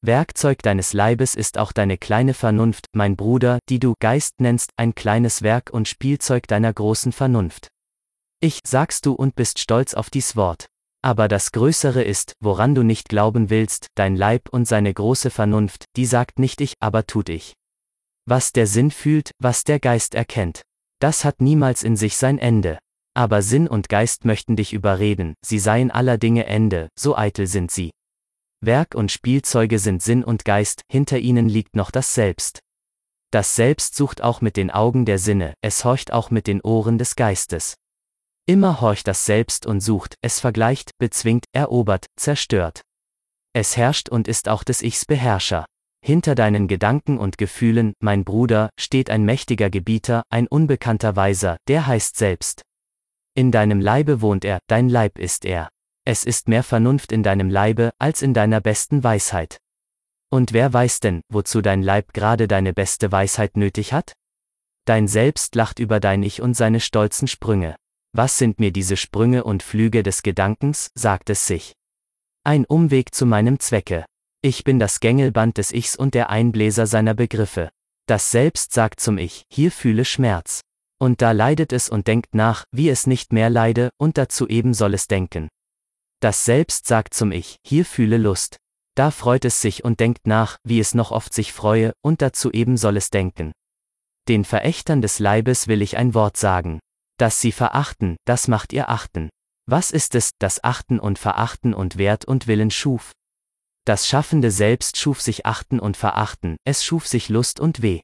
Werkzeug 0.02 0.58
deines 0.62 0.92
Leibes 0.92 1.34
ist 1.34 1.56
auch 1.56 1.72
deine 1.72 1.96
kleine 1.96 2.34
Vernunft, 2.34 2.88
mein 2.92 3.16
Bruder, 3.16 3.60
die 3.70 3.78
du 3.78 3.94
Geist 3.98 4.42
nennst, 4.42 4.72
ein 4.76 4.94
kleines 4.94 5.40
Werk 5.40 5.70
und 5.72 5.88
Spielzeug 5.88 6.48
deiner 6.48 6.74
großen 6.74 7.12
Vernunft. 7.12 7.68
Ich, 8.40 8.60
sagst 8.66 9.06
du 9.06 9.14
und 9.14 9.36
bist 9.36 9.58
stolz 9.58 9.94
auf 9.94 10.10
dies 10.10 10.36
Wort. 10.36 10.66
Aber 11.02 11.28
das 11.28 11.52
Größere 11.52 12.02
ist, 12.02 12.34
woran 12.40 12.74
du 12.74 12.82
nicht 12.82 13.08
glauben 13.08 13.48
willst, 13.48 13.86
dein 13.94 14.16
Leib 14.16 14.50
und 14.50 14.66
seine 14.66 14.92
große 14.92 15.30
Vernunft, 15.30 15.84
die 15.96 16.04
sagt 16.04 16.38
nicht 16.38 16.60
ich, 16.60 16.74
aber 16.80 17.06
tut 17.06 17.30
ich. 17.30 17.54
Was 18.26 18.52
der 18.52 18.66
Sinn 18.66 18.90
fühlt, 18.90 19.30
was 19.38 19.64
der 19.64 19.80
Geist 19.80 20.14
erkennt. 20.14 20.62
Das 21.00 21.24
hat 21.24 21.40
niemals 21.40 21.82
in 21.82 21.96
sich 21.96 22.16
sein 22.16 22.38
Ende. 22.38 22.78
Aber 23.14 23.42
Sinn 23.42 23.66
und 23.66 23.88
Geist 23.88 24.24
möchten 24.24 24.56
dich 24.56 24.72
überreden, 24.72 25.34
sie 25.44 25.58
seien 25.58 25.90
aller 25.90 26.18
Dinge 26.18 26.44
Ende, 26.46 26.88
so 26.98 27.16
eitel 27.16 27.46
sind 27.46 27.70
sie. 27.70 27.90
Werk 28.60 28.94
und 28.94 29.10
Spielzeuge 29.10 29.78
sind 29.78 30.02
Sinn 30.02 30.22
und 30.22 30.44
Geist, 30.44 30.82
hinter 30.90 31.18
ihnen 31.18 31.48
liegt 31.48 31.74
noch 31.74 31.90
das 31.90 32.14
Selbst. 32.14 32.60
Das 33.32 33.56
Selbst 33.56 33.96
sucht 33.96 34.22
auch 34.22 34.42
mit 34.42 34.56
den 34.56 34.70
Augen 34.70 35.06
der 35.06 35.18
Sinne, 35.18 35.54
es 35.62 35.84
horcht 35.84 36.12
auch 36.12 36.30
mit 36.30 36.46
den 36.46 36.60
Ohren 36.60 36.98
des 36.98 37.16
Geistes. 37.16 37.76
Immer 38.50 38.80
horcht 38.80 39.06
das 39.06 39.26
Selbst 39.26 39.64
und 39.64 39.78
sucht, 39.78 40.16
es 40.22 40.40
vergleicht, 40.40 40.98
bezwingt, 40.98 41.44
erobert, 41.52 42.06
zerstört. 42.16 42.82
Es 43.52 43.76
herrscht 43.76 44.08
und 44.08 44.26
ist 44.26 44.48
auch 44.48 44.64
des 44.64 44.82
Ichs 44.82 45.04
Beherrscher. 45.04 45.66
Hinter 46.04 46.34
deinen 46.34 46.66
Gedanken 46.66 47.16
und 47.16 47.38
Gefühlen, 47.38 47.92
mein 48.00 48.24
Bruder, 48.24 48.70
steht 48.76 49.08
ein 49.08 49.24
mächtiger 49.24 49.70
Gebieter, 49.70 50.24
ein 50.30 50.48
unbekannter 50.48 51.14
Weiser, 51.14 51.58
der 51.68 51.86
heißt 51.86 52.16
selbst. 52.16 52.62
In 53.36 53.52
deinem 53.52 53.80
Leibe 53.80 54.20
wohnt 54.20 54.44
er, 54.44 54.58
dein 54.66 54.88
Leib 54.88 55.20
ist 55.20 55.44
er. 55.44 55.68
Es 56.04 56.24
ist 56.24 56.48
mehr 56.48 56.64
Vernunft 56.64 57.12
in 57.12 57.22
deinem 57.22 57.50
Leibe, 57.50 57.92
als 58.00 58.20
in 58.20 58.34
deiner 58.34 58.60
besten 58.60 59.04
Weisheit. 59.04 59.58
Und 60.28 60.52
wer 60.52 60.72
weiß 60.72 60.98
denn, 60.98 61.20
wozu 61.28 61.60
dein 61.60 61.84
Leib 61.84 62.12
gerade 62.14 62.48
deine 62.48 62.72
beste 62.72 63.12
Weisheit 63.12 63.56
nötig 63.56 63.92
hat? 63.92 64.14
Dein 64.86 65.06
Selbst 65.06 65.54
lacht 65.54 65.78
über 65.78 66.00
dein 66.00 66.24
Ich 66.24 66.42
und 66.42 66.54
seine 66.54 66.80
stolzen 66.80 67.28
Sprünge. 67.28 67.76
Was 68.12 68.38
sind 68.38 68.58
mir 68.58 68.72
diese 68.72 68.96
Sprünge 68.96 69.44
und 69.44 69.62
Flüge 69.62 70.02
des 70.02 70.22
Gedankens, 70.22 70.90
sagt 70.94 71.30
es 71.30 71.46
sich. 71.46 71.74
Ein 72.42 72.64
Umweg 72.64 73.14
zu 73.14 73.24
meinem 73.24 73.60
Zwecke. 73.60 74.04
Ich 74.42 74.64
bin 74.64 74.80
das 74.80 74.98
Gängelband 74.98 75.58
des 75.58 75.70
Ichs 75.72 75.94
und 75.94 76.14
der 76.14 76.28
Einbläser 76.28 76.86
seiner 76.86 77.14
Begriffe. 77.14 77.70
Das 78.06 78.32
Selbst 78.32 78.72
sagt 78.72 78.98
zum 78.98 79.16
Ich, 79.16 79.44
hier 79.48 79.70
fühle 79.70 80.04
Schmerz. 80.04 80.62
Und 80.98 81.22
da 81.22 81.30
leidet 81.32 81.72
es 81.72 81.88
und 81.88 82.08
denkt 82.08 82.34
nach, 82.34 82.64
wie 82.72 82.88
es 82.88 83.06
nicht 83.06 83.32
mehr 83.32 83.48
leide, 83.48 83.90
und 83.96 84.18
dazu 84.18 84.48
eben 84.48 84.74
soll 84.74 84.94
es 84.94 85.06
denken. 85.06 85.48
Das 86.20 86.44
Selbst 86.44 86.86
sagt 86.86 87.14
zum 87.14 87.30
Ich, 87.30 87.58
hier 87.64 87.84
fühle 87.84 88.18
Lust. 88.18 88.56
Da 88.96 89.12
freut 89.12 89.44
es 89.44 89.60
sich 89.60 89.84
und 89.84 90.00
denkt 90.00 90.26
nach, 90.26 90.56
wie 90.64 90.80
es 90.80 90.94
noch 90.94 91.12
oft 91.12 91.32
sich 91.32 91.52
freue, 91.52 91.92
und 92.02 92.22
dazu 92.22 92.50
eben 92.50 92.76
soll 92.76 92.96
es 92.96 93.10
denken. 93.10 93.52
Den 94.28 94.44
Verächtern 94.44 95.00
des 95.00 95.20
Leibes 95.20 95.68
will 95.68 95.80
ich 95.80 95.96
ein 95.96 96.12
Wort 96.12 96.36
sagen. 96.36 96.80
Dass 97.20 97.38
sie 97.38 97.52
verachten, 97.52 98.16
das 98.24 98.48
macht 98.48 98.72
ihr 98.72 98.88
achten. 98.88 99.28
Was 99.66 99.90
ist 99.90 100.14
es, 100.14 100.30
das 100.38 100.64
Achten 100.64 100.98
und 100.98 101.18
Verachten 101.18 101.74
und 101.74 101.98
Wert 101.98 102.24
und 102.24 102.46
Willen 102.46 102.70
schuf? 102.70 103.12
Das 103.84 104.08
Schaffende 104.08 104.50
selbst 104.50 104.96
schuf 104.96 105.20
sich 105.20 105.44
Achten 105.44 105.80
und 105.80 105.98
Verachten, 105.98 106.56
es 106.64 106.82
schuf 106.82 107.06
sich 107.06 107.28
Lust 107.28 107.60
und 107.60 107.82
Weh. 107.82 108.00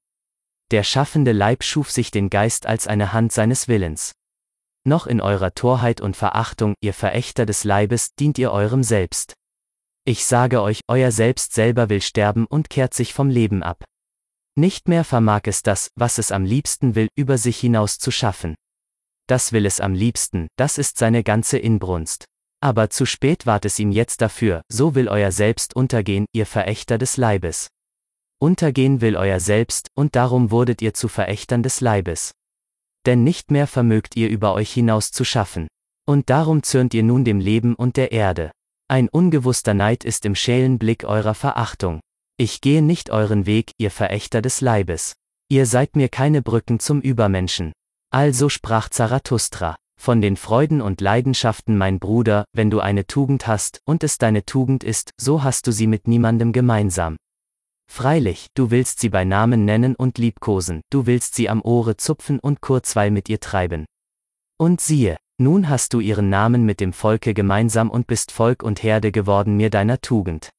Der 0.71 0.83
schaffende 0.83 1.33
Leib 1.33 1.65
schuf 1.65 1.91
sich 1.91 2.11
den 2.11 2.29
Geist 2.29 2.67
als 2.67 2.87
eine 2.87 3.15
Hand 3.15 3.33
seines 3.33 3.69
Willens. 3.69 4.13
Noch 4.85 5.07
in 5.07 5.23
eurer 5.23 5.55
Torheit 5.55 6.03
und 6.03 6.15
Verachtung, 6.15 6.75
ihr 6.83 6.93
Verächter 6.93 7.47
des 7.47 7.65
Leibes, 7.65 8.11
dient 8.17 8.37
ihr 8.37 8.53
eurem 8.53 8.83
Selbst. 8.83 9.33
Ich 10.05 10.27
sage 10.27 10.61
euch, 10.61 10.81
euer 10.89 11.11
Selbst 11.11 11.55
selber 11.55 11.89
will 11.89 12.03
sterben 12.03 12.45
und 12.47 12.69
kehrt 12.69 12.93
sich 12.93 13.15
vom 13.15 13.31
Leben 13.31 13.63
ab. 13.63 13.83
Nicht 14.57 14.89
mehr 14.89 15.05
vermag 15.05 15.43
es 15.45 15.63
das, 15.63 15.89
was 15.97 16.19
es 16.19 16.33
am 16.33 16.45
liebsten 16.45 16.95
will, 16.95 17.09
über 17.17 17.39
sich 17.39 17.59
hinaus 17.59 17.99
zu 17.99 18.11
schaffen 18.11 18.57
das 19.27 19.53
will 19.53 19.67
es 19.67 19.81
am 19.81 19.95
liebsten, 19.95 20.49
das 20.57 20.79
ist 20.79 20.99
seine 20.99 21.23
ganze 21.23 21.59
Inbrunst. 21.59 22.25
Aber 22.63 22.91
zu 22.91 23.07
spät 23.07 23.47
ward 23.47 23.65
es 23.65 23.79
ihm 23.79 23.91
jetzt 23.91 24.23
dafür, 24.23 24.63
so 24.69 24.95
will 24.95 25.09
euer 25.09 25.33
Selbst 25.33 25.77
untergehen, 25.77 26.27
ihr 26.33 26.47
Verächter 26.47 26.99
des 26.99 27.17
Leibes. 27.17 27.69
Untergehen 28.39 29.01
will 29.01 29.17
euer 29.17 29.41
Selbst, 29.41 29.89
und 29.95 30.17
darum 30.17 30.51
wurdet 30.51 30.83
ihr 30.83 30.95
zu 30.95 31.09
Verächtern 31.09 31.63
des 31.63 31.81
Leibes. 31.81 32.33
Denn 33.07 33.25
nicht 33.25 33.51
mehr 33.51 33.67
vermögt 33.67 34.17
ihr 34.17 34.29
über 34.29 34.53
euch 34.55 34.73
hinaus 34.73 35.11
zu 35.11 35.25
schaffen. 35.25 35.69
Und 36.07 36.31
darum 36.31 36.63
zürnt 36.63 36.95
ihr 36.95 37.03
nun 37.03 37.25
dem 37.25 37.41
Leben 37.41 37.75
und 37.75 37.97
der 37.97 38.13
Erde. 38.13 38.51
Ein 38.89 39.09
ungewusster 39.09 39.75
Neid 39.75 40.05
ist 40.05 40.25
im 40.25 40.35
schälen 40.35 40.79
Blick 40.79 41.05
eurer 41.05 41.35
Verachtung. 41.35 42.01
Ich 42.37 42.61
gehe 42.61 42.83
nicht 42.83 43.11
euren 43.11 43.47
Weg, 43.47 43.73
ihr 43.79 43.91
Verächter 43.91 44.43
des 44.43 44.61
Leibes. 44.61 45.15
Ihr 45.49 45.67
seid 45.67 45.97
mir 45.97 46.09
keine 46.09 46.43
Brücken 46.43 46.79
zum 46.79 47.01
Übermenschen. 47.01 47.73
Also 48.11 48.49
sprach 48.49 48.89
Zarathustra, 48.89 49.77
von 49.99 50.21
den 50.21 50.37
Freuden 50.37 50.81
und 50.81 51.01
Leidenschaften 51.01 51.77
mein 51.77 51.99
Bruder, 51.99 52.45
wenn 52.53 52.71
du 52.71 52.81
eine 52.81 53.07
Tugend 53.07 53.47
hast, 53.47 53.81
und 53.85 54.05
es 54.05 54.19
deine 54.19 54.45
Tugend 54.45 54.85
ist, 54.85 55.11
so 55.21 55.43
hast 55.43 55.67
du 55.67 55.73
sie 55.73 55.87
mit 55.87 56.07
niemandem 56.07 56.53
gemeinsam. 56.53 57.17
Freilich, 57.91 58.49
du 58.55 58.71
willst 58.71 59.01
sie 59.01 59.09
bei 59.09 59.25
Namen 59.25 59.65
nennen 59.65 59.95
und 59.95 60.19
liebkosen, 60.19 60.83
du 60.91 61.07
willst 61.07 61.35
sie 61.35 61.49
am 61.49 61.63
Ohre 61.63 61.97
zupfen 61.97 62.39
und 62.41 62.61
kurzweil 62.61 63.11
mit 63.11 63.29
ihr 63.29 63.41
treiben. 63.41 63.87
Und 64.59 64.81
siehe, 64.81 65.17
nun 65.39 65.69
hast 65.69 65.93
du 65.93 66.01
ihren 66.01 66.31
Namen 66.31 66.65
mit 66.65 66.81
dem 66.81 66.93
Volke 66.93 67.35
gemeinsam 67.35 67.91
und 67.91 68.07
bist 68.07 68.33
Volk 68.33 68.63
und 68.63 68.83
Herde 68.83 69.13
geworden 69.13 69.57
mir 69.57 69.71
deiner 69.71 70.01
Tugend. 70.01 70.51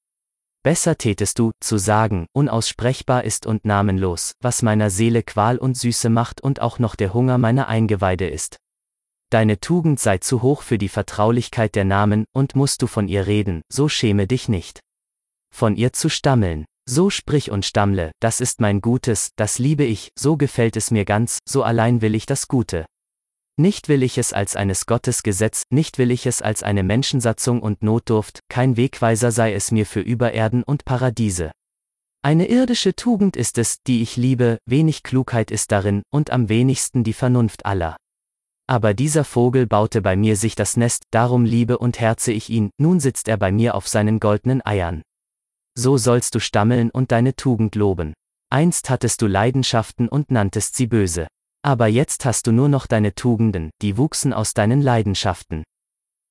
Besser 0.67 0.97
tätest 0.97 1.39
du, 1.39 1.53
zu 1.61 1.77
sagen, 1.77 2.27
unaussprechbar 2.33 3.23
ist 3.23 3.45
und 3.45 3.63
namenlos, 3.63 4.33
was 4.41 4.63
meiner 4.63 4.89
Seele 4.89 5.23
Qual 5.23 5.57
und 5.57 5.77
Süße 5.77 6.09
macht 6.09 6.41
und 6.41 6.59
auch 6.59 6.77
noch 6.77 6.97
der 6.97 7.13
Hunger 7.13 7.37
meiner 7.37 7.69
Eingeweide 7.69 8.27
ist. 8.27 8.57
Deine 9.29 9.61
Tugend 9.61 9.97
sei 10.01 10.17
zu 10.17 10.41
hoch 10.41 10.63
für 10.63 10.77
die 10.77 10.89
Vertraulichkeit 10.89 11.73
der 11.75 11.85
Namen, 11.85 12.25
und 12.33 12.57
musst 12.57 12.81
du 12.81 12.87
von 12.87 13.07
ihr 13.07 13.27
reden, 13.27 13.61
so 13.71 13.87
schäme 13.87 14.27
dich 14.27 14.49
nicht. 14.49 14.81
Von 15.55 15.77
ihr 15.77 15.93
zu 15.93 16.09
stammeln, 16.09 16.65
so 16.85 17.09
sprich 17.09 17.49
und 17.49 17.65
stammle, 17.65 18.11
das 18.19 18.41
ist 18.41 18.59
mein 18.59 18.81
Gutes, 18.81 19.29
das 19.37 19.59
liebe 19.59 19.85
ich, 19.85 20.09
so 20.19 20.35
gefällt 20.35 20.75
es 20.75 20.91
mir 20.91 21.05
ganz, 21.05 21.39
so 21.47 21.63
allein 21.63 22.01
will 22.01 22.13
ich 22.13 22.25
das 22.25 22.49
Gute. 22.49 22.85
Nicht 23.59 23.89
will 23.89 24.03
ich 24.03 24.19
es 24.19 24.33
als 24.33 24.55
eines 24.55 24.85
Gottes 24.85 25.23
Gesetz, 25.23 25.63
nicht 25.71 25.97
will 25.97 26.11
ich 26.11 26.27
es 26.27 26.43
als 26.43 26.61
eine 26.61 26.83
Menschensatzung 26.83 27.59
und 27.59 27.81
Notdurft, 27.81 28.41
kein 28.49 28.77
Wegweiser 28.77 29.31
sei 29.31 29.53
es 29.53 29.71
mir 29.71 29.87
für 29.87 30.01
Übererden 30.01 30.61
und 30.61 30.85
Paradiese. 30.85 31.51
Eine 32.21 32.47
irdische 32.47 32.95
Tugend 32.95 33.35
ist 33.35 33.57
es, 33.57 33.77
die 33.87 34.03
ich 34.03 34.15
liebe, 34.15 34.59
wenig 34.67 35.01
Klugheit 35.01 35.49
ist 35.49 35.71
darin, 35.71 36.03
und 36.11 36.29
am 36.29 36.49
wenigsten 36.49 37.03
die 37.03 37.13
Vernunft 37.13 37.65
aller. 37.65 37.97
Aber 38.67 38.93
dieser 38.93 39.23
Vogel 39.23 39.65
baute 39.65 40.01
bei 40.03 40.15
mir 40.15 40.35
sich 40.35 40.53
das 40.53 40.77
Nest, 40.77 41.03
darum 41.09 41.43
liebe 41.43 41.79
und 41.79 41.99
herze 41.99 42.31
ich 42.33 42.49
ihn, 42.49 42.69
nun 42.77 42.99
sitzt 42.99 43.27
er 43.27 43.37
bei 43.37 43.51
mir 43.51 43.73
auf 43.73 43.87
seinen 43.87 44.19
goldenen 44.19 44.63
Eiern. 44.63 45.01
So 45.73 45.97
sollst 45.97 46.35
du 46.35 46.39
stammeln 46.39 46.91
und 46.91 47.11
deine 47.11 47.35
Tugend 47.35 47.75
loben. 47.75 48.13
Einst 48.51 48.89
hattest 48.91 49.21
du 49.21 49.27
Leidenschaften 49.27 50.09
und 50.09 50.29
nanntest 50.29 50.75
sie 50.75 50.87
böse. 50.87 51.27
Aber 51.67 51.87
jetzt 51.87 52.23
hast 52.23 52.47
du 52.47 52.53
nur 52.53 52.69
noch 52.69 52.87
deine 52.87 53.13
Tugenden, 53.13 53.71
die 53.81 53.97
wuchsen 53.97 54.31
aus 54.31 54.53
deinen 54.53 54.81
Leidenschaften. 54.81 55.65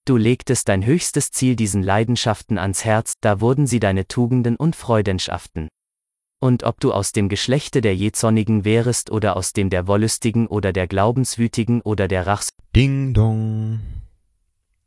Du 0.06 0.16
legtest 0.16 0.66
dein 0.70 0.86
höchstes 0.86 1.30
Ziel 1.30 1.56
diesen 1.56 1.82
Leidenschaften 1.82 2.56
ans 2.56 2.86
Herz, 2.86 3.12
da 3.20 3.38
wurden 3.38 3.66
sie 3.66 3.78
deine 3.78 4.08
Tugenden 4.08 4.56
und 4.56 4.76
Freudenschaften. 4.76 5.68
Und 6.40 6.62
ob 6.62 6.80
du 6.80 6.90
aus 6.90 7.12
dem 7.12 7.28
Geschlechte 7.28 7.82
der 7.82 7.94
Jezornigen 7.94 8.64
wärest 8.64 9.10
oder 9.10 9.36
aus 9.36 9.52
dem 9.52 9.68
der 9.68 9.86
Wollüstigen 9.86 10.46
oder 10.46 10.72
der 10.72 10.86
Glaubenswütigen 10.86 11.82
oder 11.82 12.08
der 12.08 12.26
Rachs. 12.26 12.48
Ding 12.74 13.12
dong. 13.12 13.80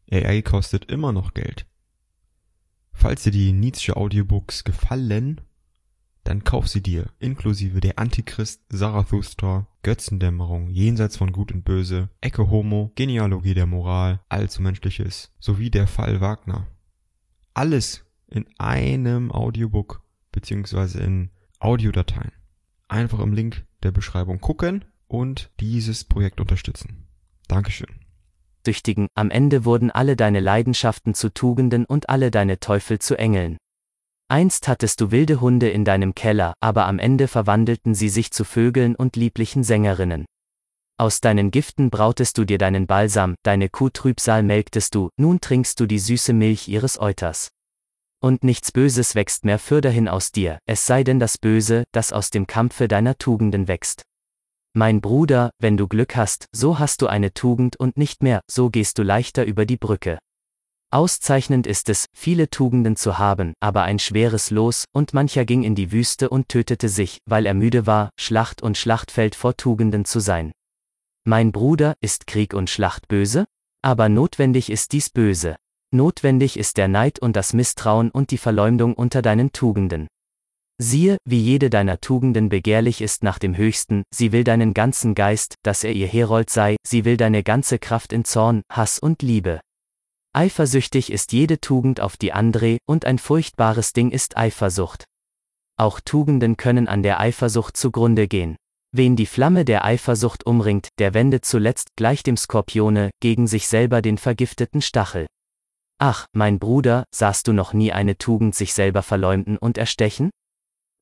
AI 0.10 0.42
kostet 0.42 0.86
immer 0.86 1.12
noch 1.12 1.36
Geld. 1.36 1.68
Falls 2.92 3.22
dir 3.22 3.32
die 3.32 3.52
Nietzsche 3.52 3.96
Audiobooks 3.96 4.64
gefallen, 4.64 5.42
dann 6.30 6.44
kauf 6.44 6.68
sie 6.68 6.84
dir, 6.84 7.08
inklusive 7.18 7.80
der 7.80 7.98
Antichrist, 7.98 8.62
Zarathustra, 8.72 9.66
Götzendämmerung, 9.82 10.70
Jenseits 10.70 11.18
von 11.18 11.32
Gut 11.32 11.52
und 11.52 11.66
Böse, 11.66 12.10
Ecke 12.22 12.52
Homo, 12.52 12.92
Genealogie 12.94 13.56
der 13.56 13.66
Moral, 13.66 14.20
Allzu 14.30 14.62
Menschliches, 14.62 15.34
sowie 15.40 15.72
der 15.72 15.88
Fall 15.88 16.22
Wagner. 16.22 16.68
Alles 17.56 18.06
in 18.28 18.46
einem 18.60 19.32
Audiobook, 19.32 20.04
beziehungsweise 20.32 21.00
in 21.00 21.32
Audiodateien. 21.58 22.32
Einfach 22.88 23.20
im 23.20 23.34
Link 23.34 23.66
der 23.82 23.92
Beschreibung 23.92 24.40
gucken 24.40 24.86
und 25.08 25.50
dieses 25.60 26.04
Projekt 26.04 26.40
unterstützen. 26.40 27.08
Dankeschön. 27.48 27.90
Süchtigen, 28.64 29.08
am 29.16 29.32
Ende 29.32 29.66
wurden 29.66 29.90
alle 29.90 30.16
deine 30.16 30.42
Leidenschaften 30.42 31.16
zu 31.16 31.34
Tugenden 31.34 31.86
und 31.86 32.08
alle 32.08 32.30
deine 32.30 32.60
Teufel 32.60 33.00
zu 33.00 33.18
Engeln. 33.18 33.58
Einst 34.32 34.68
hattest 34.68 35.02
du 35.02 35.10
wilde 35.10 35.42
Hunde 35.42 35.70
in 35.70 35.84
deinem 35.84 36.14
Keller, 36.14 36.54
aber 36.60 36.86
am 36.86 37.00
Ende 37.00 37.28
verwandelten 37.28 37.96
sie 37.96 38.10
sich 38.10 38.30
zu 38.30 38.44
Vögeln 38.44 38.96
und 38.96 39.16
lieblichen 39.16 39.64
Sängerinnen. 39.64 40.26
Aus 41.00 41.20
deinen 41.20 41.50
Giften 41.50 41.90
brautest 41.90 42.38
du 42.38 42.46
dir 42.46 42.60
deinen 42.60 42.86
Balsam, 42.86 43.34
deine 43.42 43.70
Kuhtrübsal 43.70 44.44
melktest 44.44 44.94
du, 44.94 45.10
nun 45.18 45.42
trinkst 45.42 45.80
du 45.80 45.88
die 45.88 45.98
süße 45.98 46.34
Milch 46.34 46.68
ihres 46.68 47.00
Euters. 47.00 47.50
Und 48.22 48.44
nichts 48.44 48.72
Böses 48.72 49.16
wächst 49.16 49.46
mehr 49.46 49.58
fürderhin 49.58 50.08
aus 50.08 50.32
dir, 50.32 50.60
es 50.68 50.86
sei 50.86 51.04
denn 51.04 51.20
das 51.20 51.40
Böse, 51.40 51.86
das 51.92 52.14
aus 52.14 52.30
dem 52.30 52.46
Kampfe 52.46 52.88
deiner 52.88 53.18
Tugenden 53.18 53.68
wächst. 53.68 54.04
Mein 54.76 55.02
Bruder, 55.02 55.50
wenn 55.58 55.76
du 55.76 55.88
Glück 55.88 56.16
hast, 56.16 56.46
so 56.52 56.78
hast 56.78 57.02
du 57.02 57.08
eine 57.08 57.34
Tugend 57.34 57.78
und 57.78 57.98
nicht 57.98 58.22
mehr, 58.22 58.42
so 58.46 58.70
gehst 58.70 59.00
du 59.00 59.04
leichter 59.04 59.44
über 59.46 59.66
die 59.66 59.78
Brücke. 59.78 60.20
Auszeichnend 60.92 61.68
ist 61.68 61.88
es, 61.90 62.08
viele 62.16 62.50
Tugenden 62.50 62.96
zu 62.96 63.20
haben, 63.20 63.54
aber 63.60 63.84
ein 63.84 64.00
schweres 64.00 64.50
Los, 64.50 64.86
und 64.92 65.14
mancher 65.14 65.46
ging 65.46 65.62
in 65.62 65.76
die 65.76 65.92
Wüste 65.92 66.30
und 66.30 66.50
tötete 66.50 66.90
sich, 66.90 67.20
weil 67.26 67.46
er 67.46 67.54
müde 67.54 67.86
war, 67.86 68.10
Schlacht 68.20 68.64
und 68.64 68.76
Schlachtfeld 68.76 69.36
vor 69.36 69.56
Tugenden 69.56 70.04
zu 70.06 70.20
sein. 70.20 70.52
Mein 71.26 71.52
Bruder, 71.52 71.94
ist 72.02 72.26
Krieg 72.26 72.56
und 72.56 72.72
Schlacht 72.72 73.08
böse? 73.08 73.46
Aber 73.84 74.10
notwendig 74.10 74.72
ist 74.72 74.92
dies 74.92 75.12
böse. 75.12 75.58
Notwendig 75.92 76.58
ist 76.58 76.78
der 76.78 76.88
Neid 76.88 77.20
und 77.20 77.36
das 77.36 77.54
Misstrauen 77.54 78.10
und 78.10 78.32
die 78.32 78.40
Verleumdung 78.40 78.96
unter 78.96 79.22
deinen 79.22 79.52
Tugenden. 79.52 80.08
Siehe, 80.82 81.18
wie 81.24 81.40
jede 81.40 81.70
deiner 81.70 82.02
Tugenden 82.02 82.50
begehrlich 82.50 83.02
ist 83.02 83.22
nach 83.22 83.38
dem 83.38 83.56
Höchsten, 83.56 84.04
sie 84.12 84.32
will 84.32 84.44
deinen 84.44 84.74
ganzen 84.74 85.14
Geist, 85.14 85.56
dass 85.62 85.84
er 85.84 85.92
ihr 85.92 86.08
Herold 86.08 86.50
sei, 86.50 86.78
sie 86.84 87.06
will 87.06 87.18
deine 87.18 87.44
ganze 87.44 87.78
Kraft 87.78 88.12
in 88.12 88.26
Zorn, 88.26 88.64
Hass 88.72 88.98
und 88.98 89.22
Liebe. 89.22 89.60
Eifersüchtig 90.34 91.12
ist 91.12 91.34
jede 91.34 91.60
Tugend 91.60 92.02
auf 92.02 92.16
die 92.16 92.34
andere, 92.34 92.78
und 92.86 93.06
ein 93.06 93.18
furchtbares 93.18 93.94
Ding 93.94 94.12
ist 94.12 94.38
Eifersucht. 94.38 95.06
Auch 95.76 96.00
Tugenden 96.00 96.56
können 96.56 96.88
an 96.88 97.02
der 97.02 97.20
Eifersucht 97.20 97.76
zugrunde 97.76 98.28
gehen. 98.28 98.56
Wen 98.92 99.16
die 99.16 99.26
Flamme 99.26 99.66
der 99.66 99.86
Eifersucht 99.86 100.46
umringt, 100.46 100.90
der 101.00 101.14
wendet 101.14 101.46
zuletzt, 101.46 101.90
gleich 101.96 102.22
dem 102.22 102.38
Skorpione, 102.38 103.10
gegen 103.22 103.48
sich 103.48 103.68
selber 103.68 104.02
den 104.02 104.18
vergifteten 104.18 104.82
Stachel. 104.82 105.26
Ach, 106.00 106.28
mein 106.32 106.60
Bruder, 106.60 107.06
sahst 107.14 107.48
du 107.48 107.54
noch 107.54 107.74
nie 107.74 107.92
eine 107.92 108.18
Tugend 108.18 108.56
sich 108.56 108.74
selber 108.74 109.02
verleumden 109.02 109.58
und 109.58 109.78
erstechen? 109.78 110.30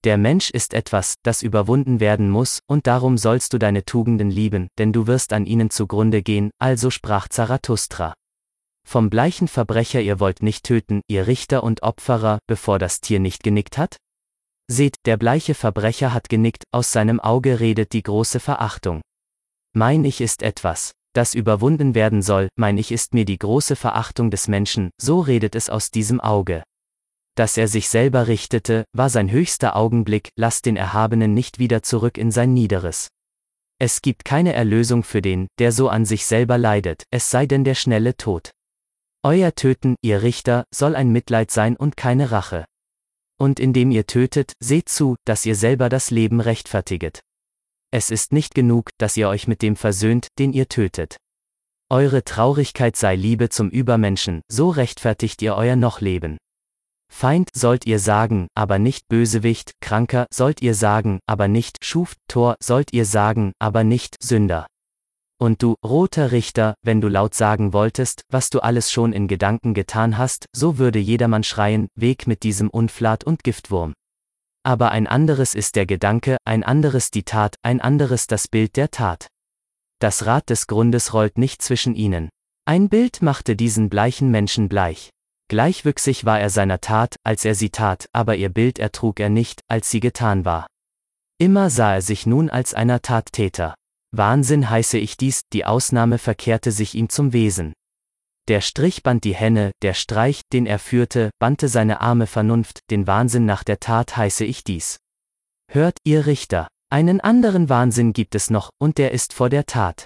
Der 0.05 0.17
Mensch 0.17 0.51
ist 0.51 0.73
etwas, 0.73 1.15
das 1.23 1.41
überwunden 1.41 1.99
werden 1.99 2.29
muss, 2.29 2.59
und 2.67 2.87
darum 2.87 3.17
sollst 3.17 3.53
du 3.53 3.57
deine 3.57 3.83
Tugenden 3.83 4.31
lieben, 4.31 4.69
denn 4.77 4.93
du 4.93 5.05
wirst 5.05 5.33
an 5.33 5.45
ihnen 5.45 5.69
zugrunde 5.69 6.23
gehen, 6.23 6.49
also 6.59 6.89
sprach 6.89 7.27
Zarathustra. 7.27 8.13
Vom 8.87 9.09
bleichen 9.09 9.49
Verbrecher 9.49 9.99
ihr 9.99 10.21
wollt 10.21 10.41
nicht 10.41 10.63
töten, 10.63 11.01
ihr 11.07 11.27
Richter 11.27 11.61
und 11.61 11.83
Opferer, 11.83 12.39
bevor 12.47 12.79
das 12.79 13.01
Tier 13.01 13.19
nicht 13.19 13.43
genickt 13.43 13.77
hat? 13.77 13.97
Seht, 14.69 14.95
der 15.05 15.17
bleiche 15.17 15.55
Verbrecher 15.55 16.13
hat 16.13 16.29
genickt, 16.29 16.63
aus 16.71 16.93
seinem 16.93 17.19
Auge 17.19 17.59
redet 17.59 17.91
die 17.91 18.03
große 18.03 18.39
Verachtung. 18.39 19.01
Mein 19.73 20.05
Ich 20.05 20.21
ist 20.21 20.41
etwas, 20.41 20.93
das 21.13 21.33
überwunden 21.33 21.95
werden 21.95 22.21
soll, 22.21 22.47
mein 22.55 22.77
Ich 22.77 22.93
ist 22.93 23.13
mir 23.13 23.25
die 23.25 23.37
große 23.37 23.75
Verachtung 23.75 24.31
des 24.31 24.47
Menschen, 24.47 24.91
so 25.01 25.19
redet 25.19 25.55
es 25.55 25.69
aus 25.69 25.91
diesem 25.91 26.21
Auge 26.21 26.63
dass 27.37 27.55
er 27.55 27.67
sich 27.67 27.87
selber 27.87 28.27
richtete, 28.27 28.85
war 28.93 29.11
sein 29.11 29.29
höchster 29.29 29.75
Augenblick, 29.75 30.31
lasst 30.35 30.65
den 30.65 30.75
Erhabenen 30.75 31.35
nicht 31.35 31.59
wieder 31.59 31.83
zurück 31.83 32.17
in 32.17 32.31
sein 32.31 32.53
Niederes. 32.53 33.09
Es 33.79 34.01
gibt 34.01 34.25
keine 34.25 34.53
Erlösung 34.53 35.03
für 35.03 35.21
den, 35.21 35.47
der 35.59 35.71
so 35.71 35.87
an 35.87 36.03
sich 36.03 36.25
selber 36.25 36.57
leidet, 36.57 37.03
es 37.11 37.29
sei 37.29 37.45
denn 37.45 37.63
der 37.63 37.75
schnelle 37.75 38.17
Tod. 38.17 38.49
Euer 39.29 39.53
Töten, 39.55 39.97
ihr 40.01 40.21
Richter, 40.21 40.63
soll 40.73 40.95
ein 40.95 41.11
Mitleid 41.11 41.51
sein 41.51 41.75
und 41.75 41.97
keine 41.97 42.31
Rache. 42.31 42.63
Und 43.37 43.59
indem 43.59 43.91
ihr 43.91 44.07
tötet, 44.07 44.53
seht 44.61 44.87
zu, 44.87 45.17
dass 45.25 45.45
ihr 45.45 45.57
selber 45.57 45.89
das 45.89 46.11
Leben 46.11 46.39
rechtfertiget. 46.39 47.19
Es 47.91 48.09
ist 48.09 48.31
nicht 48.31 48.55
genug, 48.55 48.91
dass 48.97 49.17
ihr 49.17 49.27
euch 49.27 49.45
mit 49.45 49.61
dem 49.61 49.75
versöhnt, 49.75 50.29
den 50.39 50.53
ihr 50.53 50.69
tötet. 50.69 51.17
Eure 51.89 52.23
Traurigkeit 52.23 52.95
sei 52.95 53.17
Liebe 53.17 53.49
zum 53.49 53.69
Übermenschen, 53.69 54.43
so 54.49 54.69
rechtfertigt 54.69 55.41
ihr 55.41 55.55
euer 55.55 55.75
Nochleben. 55.75 56.37
Feind 57.11 57.49
sollt 57.53 57.85
ihr 57.85 57.99
sagen, 57.99 58.47
aber 58.55 58.79
nicht 58.79 59.09
Bösewicht, 59.09 59.73
Kranker 59.81 60.27
sollt 60.33 60.61
ihr 60.61 60.73
sagen, 60.73 61.19
aber 61.25 61.49
nicht 61.49 61.83
Schuft, 61.83 62.17
Tor 62.29 62.55
sollt 62.63 62.93
ihr 62.93 63.03
sagen, 63.03 63.51
aber 63.59 63.83
nicht 63.83 64.15
Sünder. 64.23 64.67
Und 65.39 65.61
du, 65.61 65.75
roter 65.85 66.31
Richter, 66.31 66.73
wenn 66.81 66.99
du 66.99 67.07
laut 67.07 67.35
sagen 67.35 67.71
wolltest, 67.71 68.23
was 68.29 68.49
du 68.49 68.59
alles 68.59 68.91
schon 68.91 69.13
in 69.13 69.27
Gedanken 69.27 69.73
getan 69.73 70.17
hast, 70.17 70.47
so 70.55 70.79
würde 70.79 70.99
jedermann 70.99 71.43
schreien, 71.43 71.87
Weg 71.95 72.25
mit 72.25 72.43
diesem 72.43 72.69
Unflat 72.69 73.23
und 73.23 73.43
Giftwurm. 73.43 73.93
Aber 74.63 74.91
ein 74.91 75.07
anderes 75.07 75.55
ist 75.55 75.75
der 75.75 75.85
Gedanke, 75.85 76.37
ein 76.43 76.63
anderes 76.63 77.11
die 77.11 77.23
Tat, 77.23 77.55
ein 77.61 77.79
anderes 77.79 78.27
das 78.27 78.47
Bild 78.47 78.75
der 78.75 78.89
Tat. 78.89 79.27
Das 79.99 80.25
Rad 80.25 80.49
des 80.49 80.67
Grundes 80.67 81.13
rollt 81.13 81.37
nicht 81.37 81.61
zwischen 81.61 81.95
ihnen. 81.95 82.29
Ein 82.65 82.89
Bild 82.89 83.21
machte 83.21 83.55
diesen 83.55 83.89
bleichen 83.89 84.29
Menschen 84.29 84.67
bleich. 84.69 85.11
Gleichwüchsig 85.49 86.25
war 86.25 86.39
er 86.39 86.49
seiner 86.49 86.81
Tat, 86.81 87.15
als 87.23 87.45
er 87.45 87.55
sie 87.55 87.69
tat, 87.69 88.09
aber 88.11 88.35
ihr 88.35 88.49
Bild 88.49 88.79
ertrug 88.79 89.19
er 89.19 89.29
nicht, 89.29 89.61
als 89.69 89.89
sie 89.89 90.01
getan 90.01 90.43
war. 90.43 90.67
Immer 91.37 91.69
sah 91.69 91.93
er 91.93 92.01
sich 92.01 92.25
nun 92.25 92.49
als 92.49 92.73
einer 92.73 93.01
Tattäter. 93.01 93.75
Wahnsinn 94.11 94.69
heiße 94.69 94.97
ich 94.97 95.17
dies, 95.17 95.41
die 95.53 95.65
Ausnahme 95.65 96.17
verkehrte 96.17 96.71
sich 96.71 96.95
ihm 96.95 97.09
zum 97.09 97.33
Wesen. 97.33 97.73
Der 98.47 98.61
Strich 98.61 99.03
band 99.03 99.25
die 99.25 99.35
Henne, 99.35 99.71
der 99.81 99.93
Streich, 99.93 100.41
den 100.53 100.65
er 100.65 100.79
führte, 100.79 101.31
bannte 101.39 101.67
seine 101.67 101.99
arme 101.99 102.27
Vernunft, 102.27 102.79
den 102.89 103.05
Wahnsinn 103.05 103.45
nach 103.45 103.63
der 103.63 103.79
Tat 103.79 104.15
heiße 104.15 104.45
ich 104.45 104.63
dies. 104.63 104.97
Hört, 105.69 105.97
ihr 106.05 106.25
Richter, 106.25 106.69
einen 106.89 107.19
anderen 107.19 107.67
Wahnsinn 107.67 108.13
gibt 108.13 108.35
es 108.35 108.49
noch, 108.49 108.69
und 108.79 108.97
der 108.97 109.11
ist 109.11 109.33
vor 109.33 109.49
der 109.49 109.65
Tat. 109.65 110.05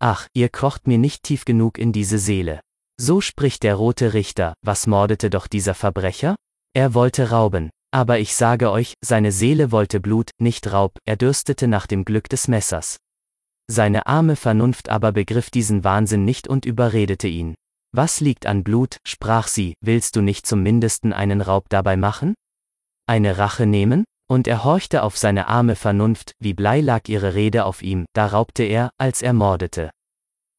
Ach, 0.00 0.26
ihr 0.32 0.48
kocht 0.48 0.86
mir 0.86 0.96
nicht 0.96 1.22
tief 1.24 1.44
genug 1.44 1.76
in 1.76 1.92
diese 1.92 2.18
Seele. 2.18 2.60
So 2.98 3.20
spricht 3.20 3.62
der 3.62 3.74
rote 3.74 4.14
Richter, 4.14 4.54
was 4.64 4.86
mordete 4.86 5.28
doch 5.28 5.46
dieser 5.46 5.74
Verbrecher? 5.74 6.36
Er 6.74 6.94
wollte 6.94 7.30
rauben. 7.30 7.70
Aber 7.90 8.18
ich 8.18 8.34
sage 8.34 8.70
euch, 8.70 8.94
seine 9.02 9.32
Seele 9.32 9.72
wollte 9.72 10.00
Blut, 10.00 10.30
nicht 10.38 10.72
Raub, 10.72 10.98
er 11.06 11.16
dürstete 11.16 11.68
nach 11.68 11.86
dem 11.86 12.04
Glück 12.04 12.28
des 12.28 12.46
Messers. 12.46 12.98
Seine 13.70 14.06
arme 14.06 14.34
Vernunft 14.34 14.88
aber 14.88 15.12
begriff 15.12 15.50
diesen 15.50 15.84
Wahnsinn 15.84 16.24
nicht 16.24 16.48
und 16.48 16.64
überredete 16.64 17.28
ihn. 17.28 17.54
Was 17.92 18.20
liegt 18.20 18.46
an 18.46 18.64
Blut, 18.64 18.96
sprach 19.06 19.46
sie, 19.46 19.74
willst 19.80 20.16
du 20.16 20.22
nicht 20.22 20.46
zum 20.46 20.62
mindesten 20.62 21.12
einen 21.12 21.40
Raub 21.42 21.68
dabei 21.68 21.96
machen? 21.96 22.34
Eine 23.06 23.38
Rache 23.38 23.66
nehmen? 23.66 24.04
Und 24.30 24.46
er 24.46 24.62
horchte 24.62 25.02
auf 25.02 25.16
seine 25.16 25.48
arme 25.48 25.74
Vernunft, 25.74 26.32
wie 26.38 26.52
Blei 26.52 26.82
lag 26.82 27.08
ihre 27.08 27.34
Rede 27.34 27.64
auf 27.64 27.82
ihm, 27.82 28.04
da 28.12 28.26
raubte 28.26 28.62
er, 28.62 28.90
als 28.98 29.22
er 29.22 29.32
mordete. 29.32 29.90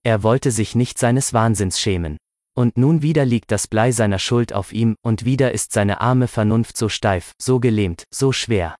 Er 0.03 0.23
wollte 0.23 0.49
sich 0.49 0.73
nicht 0.73 0.97
seines 0.97 1.33
Wahnsinns 1.33 1.79
schämen. 1.79 2.17
Und 2.57 2.77
nun 2.77 3.03
wieder 3.03 3.25
liegt 3.25 3.51
das 3.51 3.67
Blei 3.67 3.91
seiner 3.91 4.17
Schuld 4.17 4.53
auf 4.53 4.73
ihm, 4.73 4.95
und 5.03 5.23
wieder 5.23 5.51
ist 5.51 5.71
seine 5.71 6.01
arme 6.01 6.27
Vernunft 6.27 6.77
so 6.77 6.89
steif, 6.89 7.33
so 7.39 7.59
gelähmt, 7.59 8.05
so 8.11 8.31
schwer. 8.31 8.75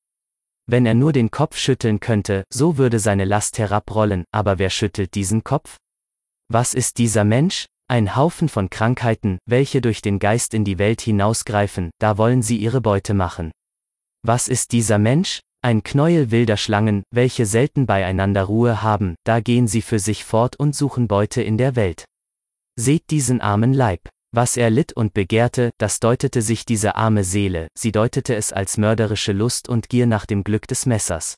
Wenn 0.71 0.85
er 0.85 0.93
nur 0.93 1.13
den 1.13 1.31
Kopf 1.31 1.57
schütteln 1.57 1.99
könnte, 1.99 2.43
so 2.53 2.77
würde 2.77 2.99
seine 2.99 3.25
Last 3.25 3.57
herabrollen, 3.57 4.25
aber 4.31 4.59
wer 4.59 4.69
schüttelt 4.69 5.15
diesen 5.15 5.43
Kopf? 5.43 5.77
Was 6.47 6.75
ist 6.75 6.99
dieser 6.99 7.23
Mensch? 7.23 7.65
Ein 7.87 8.15
Haufen 8.15 8.49
von 8.49 8.69
Krankheiten, 8.69 9.39
welche 9.47 9.81
durch 9.81 10.03
den 10.03 10.19
Geist 10.19 10.53
in 10.53 10.63
die 10.63 10.77
Welt 10.77 11.01
hinausgreifen, 11.01 11.89
da 11.97 12.19
wollen 12.19 12.43
sie 12.43 12.57
ihre 12.57 12.81
Beute 12.81 13.15
machen. 13.15 13.49
Was 14.21 14.47
ist 14.47 14.71
dieser 14.71 14.99
Mensch? 14.99 15.39
Ein 15.63 15.81
Knäuel 15.81 16.29
wilder 16.29 16.55
Schlangen, 16.55 17.01
welche 17.09 17.47
selten 17.47 17.87
beieinander 17.87 18.43
Ruhe 18.43 18.83
haben, 18.83 19.15
da 19.23 19.39
gehen 19.39 19.67
sie 19.67 19.81
für 19.81 19.97
sich 19.97 20.23
fort 20.23 20.55
und 20.57 20.75
suchen 20.75 21.07
Beute 21.07 21.41
in 21.41 21.57
der 21.57 21.75
Welt. 21.75 22.05
Seht 22.75 23.09
diesen 23.09 23.41
armen 23.41 23.73
Leib. 23.73 24.07
Was 24.31 24.57
er 24.57 24.69
litt 24.69 24.93
und 24.93 25.13
begehrte, 25.13 25.71
das 25.79 25.99
deutete 25.99 26.43
sich 26.43 26.63
diese 26.63 26.95
arme 26.95 27.23
Seele, 27.23 27.67
sie 27.75 27.91
deutete 27.91 28.35
es 28.35 28.53
als 28.53 28.77
mörderische 28.77 29.31
Lust 29.31 29.67
und 29.67 29.89
Gier 29.89 30.05
nach 30.05 30.27
dem 30.27 30.43
Glück 30.43 30.67
des 30.67 30.85
Messers. 30.85 31.35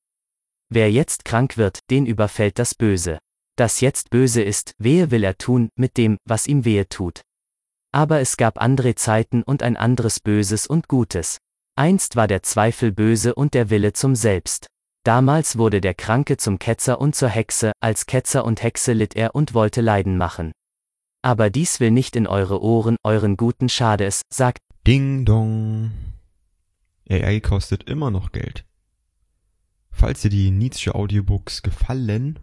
Wer 0.70 0.92
jetzt 0.92 1.24
krank 1.24 1.58
wird, 1.58 1.80
den 1.90 2.06
überfällt 2.06 2.60
das 2.60 2.76
Böse. 2.76 3.20
Das 3.58 3.80
jetzt 3.80 4.10
böse 4.10 4.42
ist, 4.42 4.74
wehe 4.78 5.12
will 5.12 5.24
er 5.24 5.38
tun, 5.38 5.70
mit 5.78 5.98
dem, 5.98 6.18
was 6.26 6.48
ihm 6.48 6.66
wehe 6.66 6.88
tut. 6.88 7.22
Aber 7.94 8.20
es 8.20 8.38
gab 8.38 8.62
andere 8.62 8.96
Zeiten 8.96 9.44
und 9.44 9.64
ein 9.64 9.78
anderes 9.78 10.20
Böses 10.20 10.68
und 10.68 10.88
Gutes. 10.88 11.38
Einst 11.76 12.16
war 12.16 12.28
der 12.28 12.44
Zweifel 12.44 12.92
böse 12.92 13.36
und 13.36 13.54
der 13.54 13.70
Wille 13.70 13.94
zum 13.94 14.16
Selbst. 14.16 14.68
Damals 15.04 15.58
wurde 15.58 15.82
der 15.82 15.94
Kranke 15.94 16.38
zum 16.38 16.60
Ketzer 16.60 17.02
und 17.02 17.16
zur 17.16 17.30
Hexe, 17.30 17.72
als 17.80 18.06
Ketzer 18.06 18.46
und 18.46 18.62
Hexe 18.62 18.94
litt 18.94 19.16
er 19.16 19.34
und 19.34 19.54
wollte 19.54 19.82
Leiden 19.82 20.18
machen. 20.18 20.52
Aber 21.22 21.50
dies 21.50 21.80
will 21.80 21.92
nicht 21.92 22.16
in 22.16 22.26
eure 22.26 22.62
Ohren, 22.62 22.98
euren 23.04 23.38
guten 23.38 23.70
schade 23.70 24.06
es, 24.06 24.22
sagt 24.30 24.60
Ding 24.88 25.24
Dong. 25.26 25.92
AI 27.10 27.40
kostet 27.40 27.84
immer 27.84 28.10
noch 28.10 28.32
Geld. 28.32 28.66
Falls 29.92 30.22
dir 30.22 30.30
die 30.30 30.50
Nietzsche 30.50 30.96
Audiobooks 30.96 31.62
gefallen, 31.62 32.40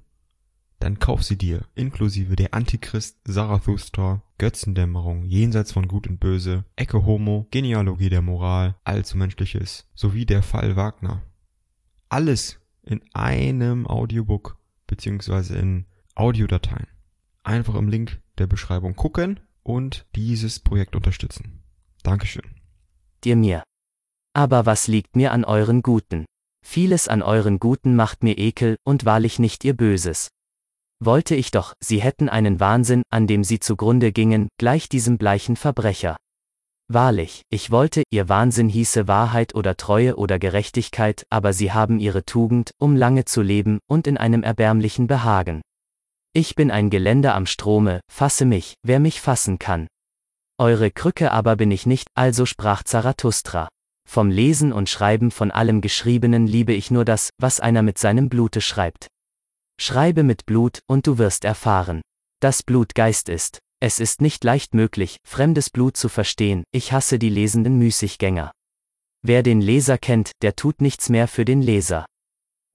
dann 0.79 1.01
kauf 1.01 1.25
sie 1.25 1.37
dir, 1.37 1.63
inklusive 1.75 2.37
der 2.37 2.55
Antichrist, 2.55 3.19
Zarathustra, 3.27 4.23
Götzendämmerung, 4.39 5.25
Jenseits 5.25 5.73
von 5.73 5.89
Gut 5.89 6.07
und 6.07 6.21
Böse, 6.21 6.65
Ecke 6.77 7.05
Homo, 7.05 7.49
Genealogie 7.51 8.11
der 8.11 8.23
Moral, 8.23 8.77
Allzu 8.85 9.17
Menschliches, 9.17 9.89
sowie 9.97 10.25
der 10.25 10.45
Fall 10.45 10.77
Wagner. 10.77 11.23
Alles 12.09 12.61
in 12.83 13.03
einem 13.13 13.89
Audiobook, 13.89 14.57
beziehungsweise 14.87 15.59
in 15.59 15.87
Audiodateien. 16.15 16.87
Einfach 17.43 17.75
im 17.75 17.89
Link 17.89 18.21
der 18.39 18.47
Beschreibung 18.47 18.97
gucken 18.97 19.41
und 19.63 20.07
dieses 20.15 20.61
Projekt 20.61 20.97
unterstützen. 20.97 21.63
Dankeschön. 22.03 22.45
dir 23.25 23.37
mir. 23.37 23.63
Aber 24.35 24.67
was 24.67 24.87
liegt 24.87 25.17
mir 25.17 25.33
an 25.33 25.45
euren 25.45 25.83
Guten? 25.83 26.25
Vieles 26.65 27.09
an 27.09 27.23
euren 27.23 27.59
Guten 27.59 27.97
macht 27.97 28.23
mir 28.23 28.39
Ekel, 28.39 28.77
und 28.85 29.05
wahrlich 29.05 29.39
nicht 29.39 29.65
ihr 29.65 29.77
Böses. 29.77 30.29
Wollte 31.01 31.35
ich 31.35 31.51
doch, 31.51 31.75
sie 31.81 32.01
hätten 32.01 32.29
einen 32.29 32.61
Wahnsinn, 32.61 33.03
an 33.11 33.27
dem 33.27 33.45
sie 33.45 33.61
zugrunde 33.61 34.13
gingen, 34.13 34.49
gleich 34.59 34.89
diesem 34.89 35.17
bleichen 35.17 35.57
Verbrecher. 35.57 36.17
Wahrlich, 36.89 37.43
ich 37.51 37.71
wollte, 37.71 38.03
ihr 38.11 38.29
Wahnsinn 38.29 38.69
hieße 38.69 39.07
Wahrheit 39.09 39.55
oder 39.55 39.77
Treue 39.77 40.17
oder 40.17 40.39
Gerechtigkeit, 40.39 41.25
aber 41.31 41.53
sie 41.53 41.73
haben 41.73 42.01
ihre 42.01 42.25
Tugend, 42.25 42.71
um 42.79 42.97
lange 42.97 43.25
zu 43.27 43.43
leben, 43.43 43.79
und 43.87 44.07
in 44.07 44.17
einem 44.17 44.43
erbärmlichen 44.43 45.07
Behagen. 45.07 45.61
Ich 46.35 46.55
bin 46.55 46.71
ein 46.71 46.89
Geländer 46.89 47.35
am 47.35 47.47
Strome, 47.47 48.01
fasse 48.13 48.45
mich, 48.45 48.75
wer 48.85 49.01
mich 49.01 49.21
fassen 49.21 49.59
kann. 49.59 49.89
Eure 50.57 50.91
Krücke 50.91 51.33
aber 51.33 51.57
bin 51.57 51.71
ich 51.71 51.85
nicht, 51.87 52.09
also 52.15 52.47
sprach 52.47 52.83
Zarathustra. 52.83 53.69
Vom 54.09 54.31
Lesen 54.31 54.73
und 54.73 54.89
Schreiben 54.89 55.31
von 55.31 55.51
allem 55.51 55.81
Geschriebenen 55.81 56.47
liebe 56.47 56.73
ich 56.73 56.91
nur 56.91 57.05
das, 57.05 57.31
was 57.39 57.61
einer 57.61 57.83
mit 57.83 57.99
seinem 57.99 58.29
Blute 58.29 58.61
schreibt. 58.61 59.09
Schreibe 59.81 60.23
mit 60.23 60.47
Blut, 60.47 60.81
und 60.87 61.07
du 61.07 61.19
wirst 61.19 61.45
erfahren. 61.45 62.03
Das 62.41 62.63
Blut 62.63 62.95
Geist 62.95 63.29
ist. 63.29 63.59
Es 63.81 64.01
ist 64.01 64.21
nicht 64.21 64.43
leicht 64.45 64.75
möglich, 64.75 65.19
fremdes 65.27 65.71
Blut 65.71 65.97
zu 65.97 66.09
verstehen, 66.09 66.65
ich 66.73 66.93
hasse 66.93 67.19
die 67.19 67.31
lesenden 67.31 67.79
Müßiggänger. 67.79 68.51
Wer 69.23 69.43
den 69.43 69.61
Leser 69.61 69.99
kennt, 69.99 70.33
der 70.43 70.57
tut 70.57 70.81
nichts 70.81 71.09
mehr 71.09 71.29
für 71.29 71.45
den 71.45 71.63
Leser. 71.63 72.07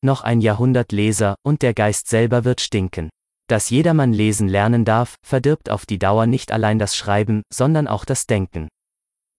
Noch 0.02 0.22
ein 0.22 0.42
Jahrhundert 0.42 0.92
Leser, 0.92 1.36
und 1.44 1.62
der 1.62 1.74
Geist 1.74 2.08
selber 2.08 2.44
wird 2.44 2.62
stinken. 2.62 3.10
Dass 3.48 3.70
jedermann 3.70 4.14
lesen 4.14 4.48
lernen 4.48 4.86
darf, 4.86 5.16
verdirbt 5.26 5.70
auf 5.70 5.86
die 5.86 6.00
Dauer 6.00 6.26
nicht 6.26 6.52
allein 6.52 6.80
das 6.80 6.96
Schreiben, 6.96 7.44
sondern 7.52 7.88
auch 7.88 8.06
das 8.06 8.26
Denken. 8.26 8.70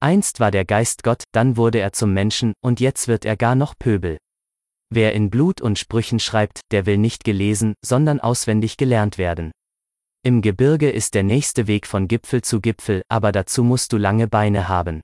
Einst 0.00 0.40
war 0.40 0.50
der 0.50 0.66
Geist 0.66 1.02
Gott, 1.02 1.24
dann 1.32 1.56
wurde 1.56 1.80
er 1.80 1.92
zum 1.92 2.12
Menschen, 2.12 2.52
und 2.62 2.80
jetzt 2.80 3.08
wird 3.08 3.24
er 3.24 3.36
gar 3.36 3.54
noch 3.54 3.74
Pöbel. 3.78 4.18
Wer 4.90 5.14
in 5.14 5.30
Blut 5.30 5.60
und 5.60 5.78
Sprüchen 5.78 6.20
schreibt, 6.20 6.60
der 6.70 6.84
will 6.84 6.98
nicht 6.98 7.24
gelesen, 7.24 7.74
sondern 7.84 8.20
auswendig 8.20 8.76
gelernt 8.76 9.16
werden. 9.16 9.50
Im 10.22 10.42
Gebirge 10.42 10.90
ist 10.90 11.14
der 11.14 11.22
nächste 11.22 11.66
Weg 11.66 11.86
von 11.86 12.06
Gipfel 12.06 12.42
zu 12.42 12.60
Gipfel, 12.60 13.02
aber 13.08 13.32
dazu 13.32 13.64
musst 13.64 13.92
du 13.92 13.96
lange 13.96 14.28
Beine 14.28 14.68
haben. 14.68 15.00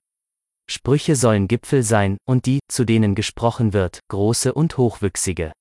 Sprüche 0.71 1.17
sollen 1.17 1.49
Gipfel 1.49 1.83
sein, 1.83 2.17
und 2.29 2.47
die, 2.47 2.61
zu 2.69 2.85
denen 2.85 3.15
gesprochen 3.15 3.73
wird, 3.73 4.01
große 4.09 4.55
und 4.55 4.77
hochwüchsige. 4.77 5.53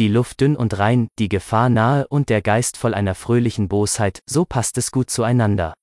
Die 0.00 0.08
Luft 0.08 0.40
dünn 0.40 0.56
und 0.56 0.78
rein, 0.78 1.08
die 1.18 1.28
Gefahr 1.28 1.68
nahe 1.68 2.08
und 2.08 2.30
der 2.30 2.40
Geist 2.40 2.78
voll 2.78 2.94
einer 2.94 3.14
fröhlichen 3.14 3.68
Bosheit, 3.68 4.22
so 4.24 4.46
passt 4.46 4.78
es 4.78 4.92
gut 4.92 5.10
zueinander. 5.10 5.74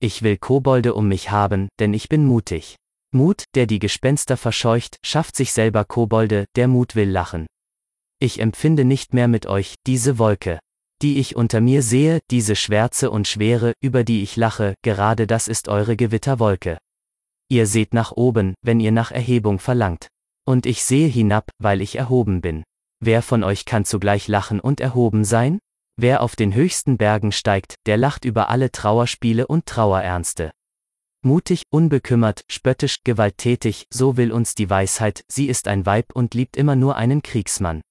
Ich 0.00 0.22
will 0.22 0.38
Kobolde 0.38 0.92
um 0.92 1.06
mich 1.06 1.30
haben, 1.30 1.68
denn 1.78 1.94
ich 1.94 2.08
bin 2.08 2.24
mutig. 2.26 2.74
Mut, 3.12 3.44
der 3.54 3.66
die 3.66 3.78
Gespenster 3.78 4.36
verscheucht, 4.36 4.96
schafft 5.04 5.36
sich 5.36 5.52
selber 5.52 5.84
Kobolde, 5.84 6.46
der 6.56 6.66
Mut 6.66 6.96
will 6.96 7.08
lachen. 7.08 7.46
Ich 8.18 8.40
empfinde 8.40 8.84
nicht 8.84 9.14
mehr 9.14 9.28
mit 9.28 9.46
euch, 9.46 9.76
diese 9.86 10.18
Wolke, 10.18 10.58
die 11.00 11.20
ich 11.20 11.36
unter 11.36 11.60
mir 11.60 11.82
sehe, 11.82 12.18
diese 12.32 12.56
Schwärze 12.56 13.08
und 13.12 13.28
Schwere, 13.28 13.74
über 13.80 14.02
die 14.02 14.24
ich 14.24 14.34
lache, 14.34 14.74
gerade 14.82 15.28
das 15.28 15.46
ist 15.46 15.68
eure 15.68 15.94
Gewitterwolke. 15.94 16.78
Ihr 17.48 17.68
seht 17.68 17.94
nach 17.94 18.10
oben, 18.10 18.54
wenn 18.62 18.80
ihr 18.80 18.90
nach 18.90 19.12
Erhebung 19.12 19.60
verlangt. 19.60 20.08
Und 20.44 20.66
ich 20.66 20.82
sehe 20.82 21.06
hinab, 21.06 21.50
weil 21.60 21.80
ich 21.80 21.94
erhoben 21.94 22.40
bin. 22.40 22.64
Wer 23.06 23.20
von 23.20 23.44
euch 23.44 23.66
kann 23.66 23.84
zugleich 23.84 24.28
lachen 24.28 24.60
und 24.60 24.80
erhoben 24.80 25.26
sein? 25.26 25.58
Wer 26.00 26.22
auf 26.22 26.36
den 26.36 26.54
höchsten 26.54 26.96
Bergen 26.96 27.32
steigt, 27.32 27.74
der 27.84 27.98
lacht 27.98 28.24
über 28.24 28.48
alle 28.48 28.72
Trauerspiele 28.72 29.46
und 29.46 29.66
Trauerernste. 29.66 30.52
Mutig, 31.22 31.64
unbekümmert, 31.68 32.46
spöttisch, 32.48 33.04
gewalttätig, 33.04 33.88
so 33.92 34.16
will 34.16 34.32
uns 34.32 34.54
die 34.54 34.70
Weisheit, 34.70 35.22
sie 35.28 35.48
ist 35.48 35.68
ein 35.68 35.84
Weib 35.84 36.14
und 36.14 36.32
liebt 36.32 36.56
immer 36.56 36.76
nur 36.76 36.96
einen 36.96 37.20
Kriegsmann. 37.20 37.82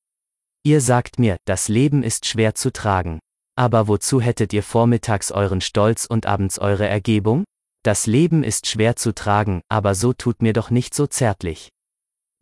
Ihr 0.64 0.82
sagt 0.82 1.20
mir, 1.20 1.38
das 1.46 1.68
Leben 1.68 2.02
ist 2.02 2.26
schwer 2.26 2.56
zu 2.56 2.74
tragen. 2.74 3.20
Aber 3.56 3.88
wozu 3.88 4.20
hättet 4.20 4.52
ihr 4.52 4.64
vormittags 4.64 5.32
euren 5.32 5.62
Stolz 5.62 6.08
und 6.08 6.26
abends 6.26 6.58
eure 6.58 6.88
Ergebung? 6.88 7.44
Das 7.84 8.08
Leben 8.08 8.44
ist 8.44 8.66
schwer 8.66 8.96
zu 8.96 9.14
tragen, 9.14 9.62
aber 9.70 9.94
so 9.94 10.14
tut 10.14 10.42
mir 10.42 10.54
doch 10.54 10.72
nicht 10.72 10.96
so 10.96 11.06
zärtlich. 11.06 11.70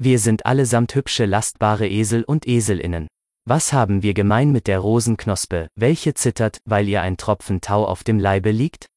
Wir 0.03 0.17
sind 0.17 0.47
allesamt 0.47 0.95
hübsche 0.95 1.25
lastbare 1.27 1.87
Esel 1.87 2.23
und 2.23 2.47
Eselinnen. 2.47 3.05
Was 3.47 3.71
haben 3.71 4.01
wir 4.01 4.15
gemein 4.15 4.51
mit 4.51 4.65
der 4.65 4.79
Rosenknospe, 4.79 5.67
welche 5.75 6.15
zittert, 6.15 6.57
weil 6.65 6.89
ihr 6.89 7.03
ein 7.03 7.17
Tropfen 7.17 7.61
Tau 7.61 7.85
auf 7.85 8.03
dem 8.03 8.17
Leibe 8.17 8.49
liegt? 8.49 8.87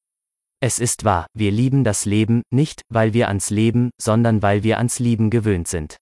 Es 0.60 0.78
ist 0.78 1.04
wahr, 1.04 1.26
wir 1.34 1.50
lieben 1.52 1.84
das 1.84 2.06
Leben, 2.06 2.40
nicht, 2.50 2.80
weil 2.88 3.12
wir 3.12 3.28
ans 3.28 3.50
Leben, 3.50 3.90
sondern 4.00 4.40
weil 4.40 4.62
wir 4.62 4.78
ans 4.78 4.98
Lieben 4.98 5.28
gewöhnt 5.28 5.68
sind. 5.68 5.98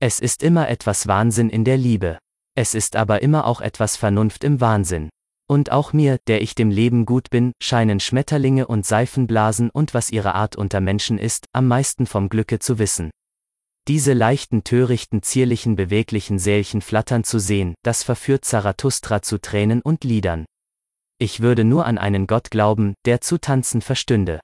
Es 0.00 0.20
ist 0.20 0.42
immer 0.42 0.68
etwas 0.68 1.06
Wahnsinn 1.06 1.48
in 1.48 1.64
der 1.64 1.78
Liebe. 1.78 2.18
Es 2.54 2.74
ist 2.74 2.94
aber 2.94 3.22
immer 3.22 3.46
auch 3.46 3.62
etwas 3.62 3.96
Vernunft 3.96 4.44
im 4.44 4.60
Wahnsinn. 4.60 5.08
Und 5.48 5.72
auch 5.72 5.94
mir, 5.94 6.18
der 6.26 6.42
ich 6.42 6.54
dem 6.54 6.70
Leben 6.70 7.06
gut 7.06 7.30
bin, 7.30 7.52
scheinen 7.62 8.00
Schmetterlinge 8.00 8.66
und 8.66 8.84
Seifenblasen 8.84 9.70
und 9.70 9.94
was 9.94 10.10
ihre 10.10 10.34
Art 10.34 10.56
unter 10.56 10.82
Menschen 10.82 11.16
ist, 11.16 11.46
am 11.54 11.68
meisten 11.68 12.04
vom 12.04 12.28
Glücke 12.28 12.58
zu 12.58 12.78
wissen. 12.78 13.10
Diese 13.88 14.14
leichten, 14.14 14.64
törichten, 14.64 15.22
zierlichen, 15.22 15.76
beweglichen 15.76 16.40
Sälchen 16.40 16.80
flattern 16.80 17.22
zu 17.22 17.38
sehen, 17.38 17.76
das 17.84 18.02
verführt 18.02 18.44
Zarathustra 18.44 19.22
zu 19.22 19.38
Tränen 19.40 19.80
und 19.80 20.02
Liedern. 20.02 20.44
Ich 21.18 21.40
würde 21.40 21.62
nur 21.62 21.86
an 21.86 21.96
einen 21.96 22.26
Gott 22.26 22.50
glauben, 22.50 22.94
der 23.04 23.20
zu 23.20 23.38
tanzen 23.38 23.80
verstünde. 23.80 24.40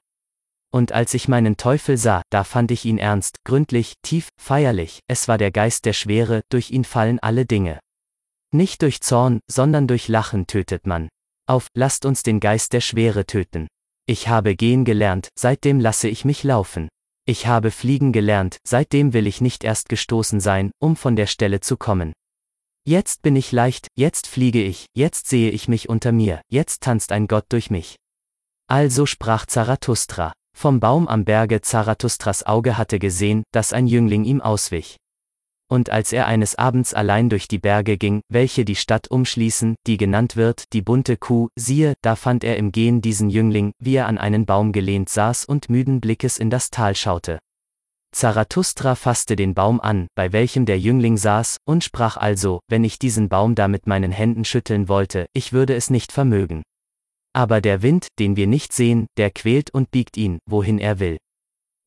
Und 0.71 0.93
als 0.93 1.13
ich 1.13 1.27
meinen 1.27 1.57
Teufel 1.57 1.97
sah, 1.97 2.23
da 2.31 2.43
fand 2.43 2.71
ich 2.71 2.85
ihn 2.85 2.97
ernst, 2.97 3.35
gründlich, 3.43 3.93
tief, 4.01 4.29
feierlich, 4.41 5.01
es 5.07 5.27
war 5.27 5.37
der 5.37 5.51
Geist 5.51 5.85
der 5.85 5.93
Schwere, 5.93 6.41
durch 6.49 6.71
ihn 6.71 6.85
fallen 6.85 7.19
alle 7.19 7.45
Dinge. 7.45 7.79
Nicht 8.51 8.81
durch 8.81 9.01
Zorn, 9.01 9.39
sondern 9.51 9.87
durch 9.87 10.07
Lachen 10.07 10.47
tötet 10.47 10.87
man. 10.87 11.09
Auf, 11.47 11.67
lasst 11.75 12.05
uns 12.05 12.23
den 12.23 12.39
Geist 12.39 12.71
der 12.71 12.81
Schwere 12.81 13.25
töten. 13.25 13.67
Ich 14.05 14.29
habe 14.29 14.55
gehen 14.55 14.85
gelernt, 14.85 15.29
seitdem 15.37 15.79
lasse 15.79 16.07
ich 16.07 16.23
mich 16.23 16.43
laufen. 16.43 16.87
Ich 17.25 17.47
habe 17.47 17.71
fliegen 17.71 18.11
gelernt, 18.11 18.57
seitdem 18.67 19.13
will 19.13 19.27
ich 19.27 19.39
nicht 19.39 19.63
erst 19.63 19.87
gestoßen 19.87 20.41
sein, 20.41 20.71
um 20.79 20.97
von 20.97 21.15
der 21.15 21.27
Stelle 21.27 21.61
zu 21.61 21.77
kommen. 21.77 22.11
Jetzt 22.85 23.21
bin 23.21 23.37
ich 23.37 23.53
leicht, 23.53 23.87
jetzt 23.95 24.27
fliege 24.27 24.61
ich, 24.61 24.87
jetzt 24.93 25.27
sehe 25.27 25.49
ich 25.49 25.69
mich 25.69 25.87
unter 25.87 26.11
mir, 26.11 26.41
jetzt 26.49 26.81
tanzt 26.81 27.13
ein 27.13 27.27
Gott 27.27 27.45
durch 27.47 27.69
mich. 27.69 27.95
Also 28.67 29.05
sprach 29.05 29.45
Zarathustra. 29.45 30.33
Vom 30.55 30.81
Baum 30.81 31.07
am 31.07 31.23
Berge 31.23 31.61
Zarathustras 31.61 32.45
Auge 32.45 32.77
hatte 32.77 32.99
gesehen, 32.99 33.43
dass 33.53 33.71
ein 33.71 33.87
Jüngling 33.87 34.25
ihm 34.25 34.41
auswich. 34.41 34.97
Und 35.73 35.89
als 35.89 36.13
er 36.13 36.27
eines 36.27 36.53
Abends 36.53 36.93
allein 36.93 37.29
durch 37.29 37.47
die 37.47 37.57
Berge 37.57 37.97
ging, 37.97 38.21
welche 38.29 38.63
die 38.63 38.75
Stadt 38.75 39.09
umschließen, 39.09 39.73
die 39.87 39.97
genannt 39.97 40.35
wird, 40.35 40.65
die 40.71 40.83
bunte 40.83 41.17
Kuh, 41.17 41.47
siehe, 41.55 41.95
da 42.03 42.15
fand 42.15 42.43
er 42.43 42.57
im 42.57 42.71
Gehen 42.71 43.01
diesen 43.01 43.31
Jüngling, 43.31 43.71
wie 43.79 43.95
er 43.95 44.05
an 44.05 44.19
einen 44.19 44.45
Baum 44.45 44.71
gelehnt 44.71 45.09
saß 45.09 45.45
und 45.45 45.71
müden 45.71 45.99
Blickes 45.99 46.37
in 46.37 46.51
das 46.51 46.69
Tal 46.69 46.95
schaute. 46.95 47.39
Zarathustra 48.11 48.93
fasste 48.93 49.35
den 49.35 49.55
Baum 49.55 49.81
an, 49.81 50.05
bei 50.13 50.31
welchem 50.31 50.67
der 50.67 50.77
Jüngling 50.79 51.17
saß, 51.17 51.57
und 51.65 51.83
sprach 51.83 52.17
also, 52.17 52.59
wenn 52.67 52.83
ich 52.83 52.99
diesen 52.99 53.27
Baum 53.27 53.55
da 53.55 53.67
mit 53.67 53.87
meinen 53.87 54.11
Händen 54.11 54.45
schütteln 54.45 54.87
wollte, 54.87 55.25
ich 55.33 55.53
würde 55.53 55.73
es 55.73 55.89
nicht 55.89 56.11
vermögen. 56.11 56.61
Aber 57.35 57.61
der 57.61 57.81
Wind, 57.81 58.09
den 58.19 58.35
wir 58.35 58.45
nicht 58.45 58.73
sehen, 58.73 59.07
der 59.17 59.31
quält 59.31 59.73
und 59.73 59.89
biegt 59.89 60.17
ihn, 60.17 60.37
wohin 60.47 60.77
er 60.77 60.99
will. 60.99 61.17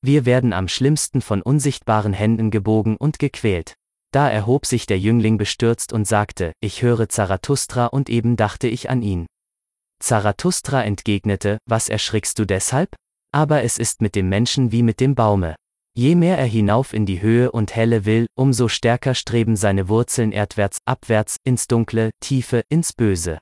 Wir 0.02 0.24
werden 0.24 0.52
am 0.52 0.68
schlimmsten 0.68 1.20
von 1.20 1.42
unsichtbaren 1.42 2.12
Händen 2.12 2.50
gebogen 2.50 2.96
und 2.96 3.18
gequält. 3.18 3.74
Da 4.12 4.30
erhob 4.30 4.66
sich 4.66 4.86
der 4.86 4.98
Jüngling 4.98 5.36
bestürzt 5.36 5.92
und 5.92 6.06
sagte, 6.06 6.52
ich 6.60 6.82
höre 6.82 7.08
Zarathustra 7.08 7.86
und 7.86 8.08
eben 8.08 8.36
dachte 8.36 8.68
ich 8.68 8.88
an 8.88 9.02
ihn. 9.02 9.26
Zarathustra 10.00 10.84
entgegnete, 10.84 11.58
was 11.66 11.88
erschrickst 11.88 12.38
du 12.38 12.44
deshalb? 12.44 12.94
Aber 13.32 13.62
es 13.62 13.78
ist 13.78 14.00
mit 14.00 14.14
dem 14.14 14.28
Menschen 14.28 14.72
wie 14.72 14.82
mit 14.82 15.00
dem 15.00 15.14
Baume. 15.14 15.56
Je 15.96 16.14
mehr 16.14 16.38
er 16.38 16.46
hinauf 16.46 16.92
in 16.92 17.06
die 17.06 17.22
Höhe 17.22 17.50
und 17.50 17.74
Helle 17.74 18.04
will, 18.04 18.26
umso 18.36 18.68
stärker 18.68 19.14
streben 19.14 19.56
seine 19.56 19.88
Wurzeln 19.88 20.30
erdwärts, 20.30 20.78
abwärts, 20.84 21.36
ins 21.42 21.66
Dunkle, 21.66 22.10
Tiefe, 22.20 22.62
ins 22.68 22.92
Böse. 22.92 23.38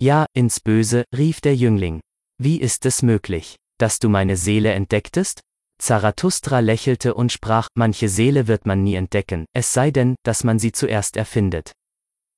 Ja, 0.00 0.26
ins 0.34 0.60
Böse, 0.60 1.04
rief 1.16 1.40
der 1.40 1.54
Jüngling. 1.54 2.00
Wie 2.38 2.60
ist 2.60 2.86
es 2.86 3.02
möglich, 3.02 3.56
dass 3.78 3.98
du 3.98 4.08
meine 4.08 4.36
Seele 4.36 4.72
entdecktest? 4.72 5.42
Zarathustra 5.78 6.60
lächelte 6.60 7.14
und 7.14 7.32
sprach, 7.32 7.68
manche 7.74 8.08
Seele 8.08 8.46
wird 8.46 8.66
man 8.66 8.82
nie 8.82 8.94
entdecken, 8.94 9.46
es 9.52 9.72
sei 9.72 9.90
denn, 9.90 10.14
dass 10.22 10.44
man 10.44 10.58
sie 10.58 10.72
zuerst 10.72 11.16
erfindet. 11.16 11.72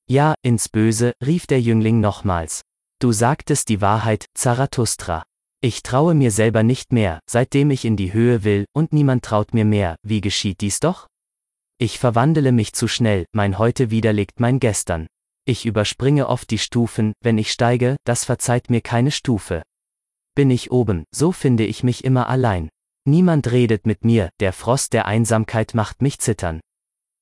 Ja, 0.09 0.35
ins 0.41 0.69
Böse, 0.69 1.13
rief 1.25 1.47
der 1.47 1.61
Jüngling 1.61 1.99
nochmals. 1.99 2.61
Du 2.99 3.11
sagtest 3.11 3.69
die 3.69 3.81
Wahrheit, 3.81 4.25
Zarathustra. 4.33 5.23
Ich 5.61 5.83
traue 5.83 6.13
mir 6.13 6.31
selber 6.31 6.63
nicht 6.63 6.93
mehr, 6.93 7.19
seitdem 7.29 7.71
ich 7.71 7.83
in 7.83 7.97
die 7.97 8.13
Höhe 8.13 8.43
will, 8.43 8.65
und 8.73 8.93
niemand 8.93 9.25
traut 9.25 9.53
mir 9.53 9.65
mehr, 9.65 9.95
wie 10.03 10.21
geschieht 10.21 10.61
dies 10.61 10.79
doch? 10.79 11.07
Ich 11.79 11.99
verwandele 11.99 12.51
mich 12.51 12.73
zu 12.73 12.87
schnell, 12.87 13.25
mein 13.33 13.57
Heute 13.57 13.91
widerlegt 13.91 14.39
mein 14.39 14.59
Gestern. 14.59 15.07
Ich 15.45 15.65
überspringe 15.65 16.27
oft 16.27 16.49
die 16.49 16.57
Stufen, 16.57 17.13
wenn 17.21 17.37
ich 17.37 17.51
steige, 17.51 17.97
das 18.03 18.25
verzeiht 18.25 18.69
mir 18.69 18.81
keine 18.81 19.11
Stufe. 19.11 19.61
Bin 20.35 20.51
ich 20.51 20.71
oben, 20.71 21.03
so 21.13 21.31
finde 21.31 21.65
ich 21.65 21.83
mich 21.83 22.03
immer 22.03 22.29
allein. 22.29 22.69
Niemand 23.07 23.49
redet 23.53 23.85
mit 23.85 24.03
mir, 24.03 24.31
der 24.41 24.51
Frost 24.51 24.91
der 24.91 25.05
Einsamkeit 25.05 25.73
macht 25.73 26.01
mich 26.01 26.19
zittern. 26.19 26.59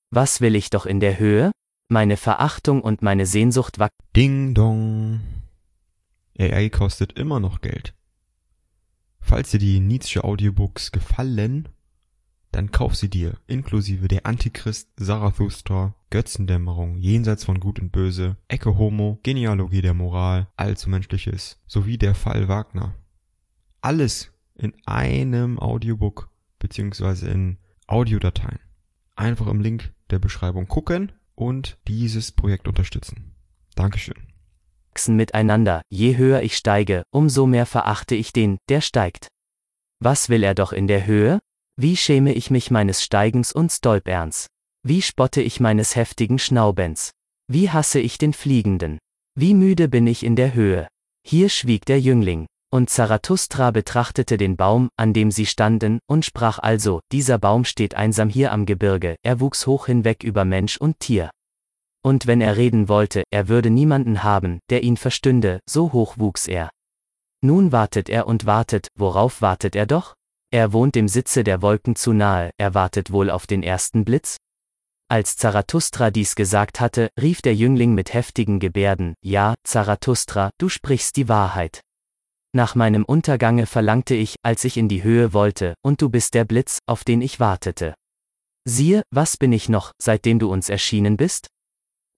Was 0.10 0.42
will 0.42 0.56
ich 0.56 0.72
doch 0.72 0.88
in 0.88 1.00
der 1.00 1.20
Höhe? 1.20 1.52
Meine 1.90 2.18
Verachtung 2.18 2.82
und 2.82 3.04
meine 3.04 3.28
Sehnsucht 3.28 3.78
wack. 3.78 3.92
Ding 4.16 4.56
dong. 4.56 5.20
AI 6.40 6.70
kostet 6.70 7.14
immer 7.20 7.40
noch 7.40 7.62
Geld. 7.62 7.94
Falls 9.20 9.52
dir 9.52 9.60
die 9.60 9.80
Nietzsche 9.80 10.24
Audiobooks 10.24 10.92
gefallen, 10.92 11.70
dann 12.52 12.72
kauf 12.72 12.96
sie 12.96 13.12
dir, 13.12 13.38
inklusive 13.46 14.08
der 14.08 14.26
Antichrist, 14.26 14.90
Zarathustra, 14.98 15.94
Götzendämmerung, 16.10 16.98
Jenseits 16.98 17.44
von 17.44 17.60
Gut 17.60 17.78
und 17.78 17.92
Böse, 17.92 18.38
Ecke 18.48 18.76
Homo, 18.80 19.20
Genealogie 19.22 19.84
der 19.84 19.94
Moral, 19.94 20.48
Allzu 20.58 20.90
Menschliches, 20.90 21.62
sowie 21.68 22.00
der 22.00 22.16
Fall 22.16 22.48
Wagner. 22.48 22.96
Alles 23.82 24.35
in 24.56 24.74
einem 24.86 25.60
Audiobook 25.60 26.30
beziehungsweise 26.60 27.30
in 27.30 27.58
Audiodateien. 27.88 28.60
Einfach 29.16 29.48
im 29.48 29.62
Link 29.62 29.94
der 30.10 30.20
Beschreibung 30.20 30.68
gucken 30.68 31.12
und 31.36 31.78
dieses 31.88 32.32
Projekt 32.32 32.68
unterstützen. 32.68 33.36
Dankeschön. 33.76 34.28
Miteinander, 35.08 35.82
je 35.90 36.16
höher 36.16 36.42
ich 36.42 36.56
steige, 36.56 37.04
umso 37.12 37.46
mehr 37.46 37.66
verachte 37.66 38.16
ich 38.16 38.32
den, 38.32 38.58
der 38.70 38.82
steigt. 38.82 39.28
Was 40.00 40.30
will 40.30 40.44
er 40.44 40.56
doch 40.56 40.72
in 40.72 40.88
der 40.88 41.06
Höhe? 41.06 41.40
Wie 41.78 41.98
schäme 41.98 42.34
ich 42.34 42.50
mich 42.50 42.72
meines 42.72 43.04
Steigens 43.04 43.52
und 43.52 43.72
Stolperns? 43.72 44.48
Wie 44.84 45.02
spotte 45.02 45.42
ich 45.42 45.60
meines 45.60 45.96
heftigen 45.96 46.40
Schnaubens? 46.40 47.12
Wie 47.48 47.70
hasse 47.70 48.00
ich 48.00 48.18
den 48.18 48.34
Fliegenden? 48.34 48.98
Wie 49.36 49.54
müde 49.54 49.90
bin 49.90 50.08
ich 50.08 50.24
in 50.24 50.38
der 50.38 50.54
Höhe? 50.54 50.88
Hier 51.28 51.50
schwieg 51.50 51.86
der 51.86 52.00
Jüngling. 52.00 52.46
Und 52.76 52.90
Zarathustra 52.90 53.72
betrachtete 53.72 54.36
den 54.36 54.58
Baum, 54.58 54.90
an 54.98 55.14
dem 55.14 55.32
sie 55.32 55.46
standen, 55.46 56.00
und 56.08 56.26
sprach 56.26 56.60
also, 56.60 57.00
dieser 57.10 57.38
Baum 57.38 57.64
steht 57.64 57.96
einsam 57.96 58.28
hier 58.28 58.52
am 58.52 58.66
Gebirge, 58.66 59.16
er 59.24 59.40
wuchs 59.40 59.66
hoch 59.66 59.86
hinweg 59.86 60.26
über 60.26 60.44
Mensch 60.44 60.76
und 60.76 61.00
Tier. 61.00 61.32
Und 62.04 62.28
wenn 62.28 62.42
er 62.42 62.58
reden 62.58 62.90
wollte, 62.90 63.24
er 63.32 63.48
würde 63.48 63.70
niemanden 63.70 64.24
haben, 64.24 64.60
der 64.70 64.84
ihn 64.84 64.98
verstünde, 64.98 65.62
so 65.66 65.94
hoch 65.94 66.16
wuchs 66.18 66.48
er. 66.48 66.70
Nun 67.40 67.72
wartet 67.72 68.10
er 68.10 68.28
und 68.28 68.46
wartet, 68.46 68.90
worauf 68.98 69.42
wartet 69.42 69.78
er 69.78 69.86
doch? 69.86 70.14
Er 70.52 70.74
wohnt 70.74 70.96
dem 70.96 71.08
Sitze 71.08 71.46
der 71.46 71.62
Wolken 71.62 71.96
zu 71.96 72.12
nahe, 72.12 72.52
er 72.58 72.74
wartet 72.74 73.10
wohl 73.10 73.30
auf 73.30 73.48
den 73.48 73.64
ersten 73.64 74.04
Blitz? 74.04 74.36
Als 75.08 75.38
Zarathustra 75.38 76.12
dies 76.12 76.36
gesagt 76.36 76.82
hatte, 76.82 77.08
rief 77.22 77.42
der 77.42 77.56
Jüngling 77.56 77.94
mit 77.94 78.14
heftigen 78.14 78.60
Gebärden, 78.60 79.14
Ja, 79.24 79.56
Zarathustra, 79.64 80.50
du 80.58 80.68
sprichst 80.68 81.16
die 81.16 81.30
Wahrheit. 81.30 81.85
Nach 82.56 82.74
meinem 82.74 83.04
Untergange 83.04 83.66
verlangte 83.66 84.16
ich, 84.16 84.38
als 84.42 84.64
ich 84.64 84.78
in 84.78 84.88
die 84.88 85.04
Höhe 85.04 85.34
wollte, 85.34 85.74
und 85.82 86.02
du 86.02 86.08
bist 86.08 86.34
der 86.36 86.46
Blitz, 86.46 86.80
auf 86.86 87.04
den 87.04 87.22
ich 87.22 87.42
wartete. 87.42 87.96
Siehe, 88.64 89.04
was 89.12 89.36
bin 89.36 89.52
ich 89.52 89.68
noch, 89.68 89.92
seitdem 90.02 90.40
du 90.40 90.50
uns 90.50 90.70
erschienen 90.70 91.18
bist? 91.18 91.50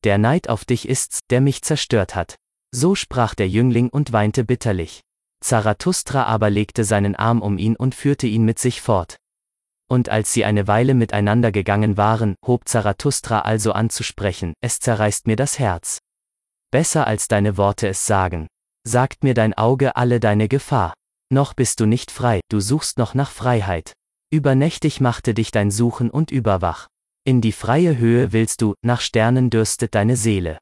Der 0.04 0.20
Neid 0.20 0.48
auf 0.48 0.64
dich 0.64 0.88
ist's, 0.88 1.22
der 1.32 1.42
mich 1.42 1.64
zerstört 1.64 2.14
hat. 2.14 2.36
So 2.72 2.94
sprach 2.94 3.34
der 3.34 3.50
Jüngling 3.50 3.90
und 3.90 4.14
weinte 4.14 4.44
bitterlich. 4.44 5.02
Zarathustra 5.44 6.26
aber 6.26 6.52
legte 6.52 6.84
seinen 6.84 7.16
Arm 7.16 7.42
um 7.42 7.58
ihn 7.58 7.76
und 7.76 7.96
führte 7.96 8.28
ihn 8.28 8.46
mit 8.46 8.60
sich 8.60 8.80
fort. 8.80 9.18
Und 9.90 10.10
als 10.10 10.34
sie 10.34 10.46
eine 10.46 10.68
Weile 10.68 10.94
miteinander 10.94 11.52
gegangen 11.52 11.98
waren, 11.98 12.36
hob 12.46 12.70
Zarathustra 12.70 13.40
also 13.40 13.72
an 13.72 13.90
zu 13.90 14.04
sprechen, 14.04 14.54
es 14.62 14.80
zerreißt 14.80 15.26
mir 15.26 15.36
das 15.36 15.58
Herz. 15.58 15.98
Besser 16.70 17.08
als 17.08 17.28
deine 17.28 17.58
Worte 17.58 17.88
es 17.88 18.06
sagen 18.06 18.48
sagt 18.88 19.24
mir 19.24 19.34
dein 19.34 19.54
Auge 19.54 19.96
alle 19.96 20.20
deine 20.20 20.48
Gefahr. 20.48 20.94
Noch 21.30 21.54
bist 21.54 21.80
du 21.80 21.86
nicht 21.86 22.10
frei, 22.10 22.40
du 22.50 22.60
suchst 22.60 22.98
noch 22.98 23.14
nach 23.14 23.32
Freiheit. 23.32 23.94
Übernächtig 24.32 25.02
machte 25.02 25.34
dich 25.34 25.52
dein 25.52 25.72
Suchen 25.72 26.10
und 26.10 26.32
überwach. 26.32 26.88
In 27.26 27.42
die 27.42 27.52
freie 27.52 27.98
Höhe 27.98 28.32
willst 28.32 28.62
du, 28.62 28.76
nach 28.82 29.02
Sternen 29.02 29.50
dürstet 29.50 29.96
deine 29.96 30.16
Seele. 30.16 30.58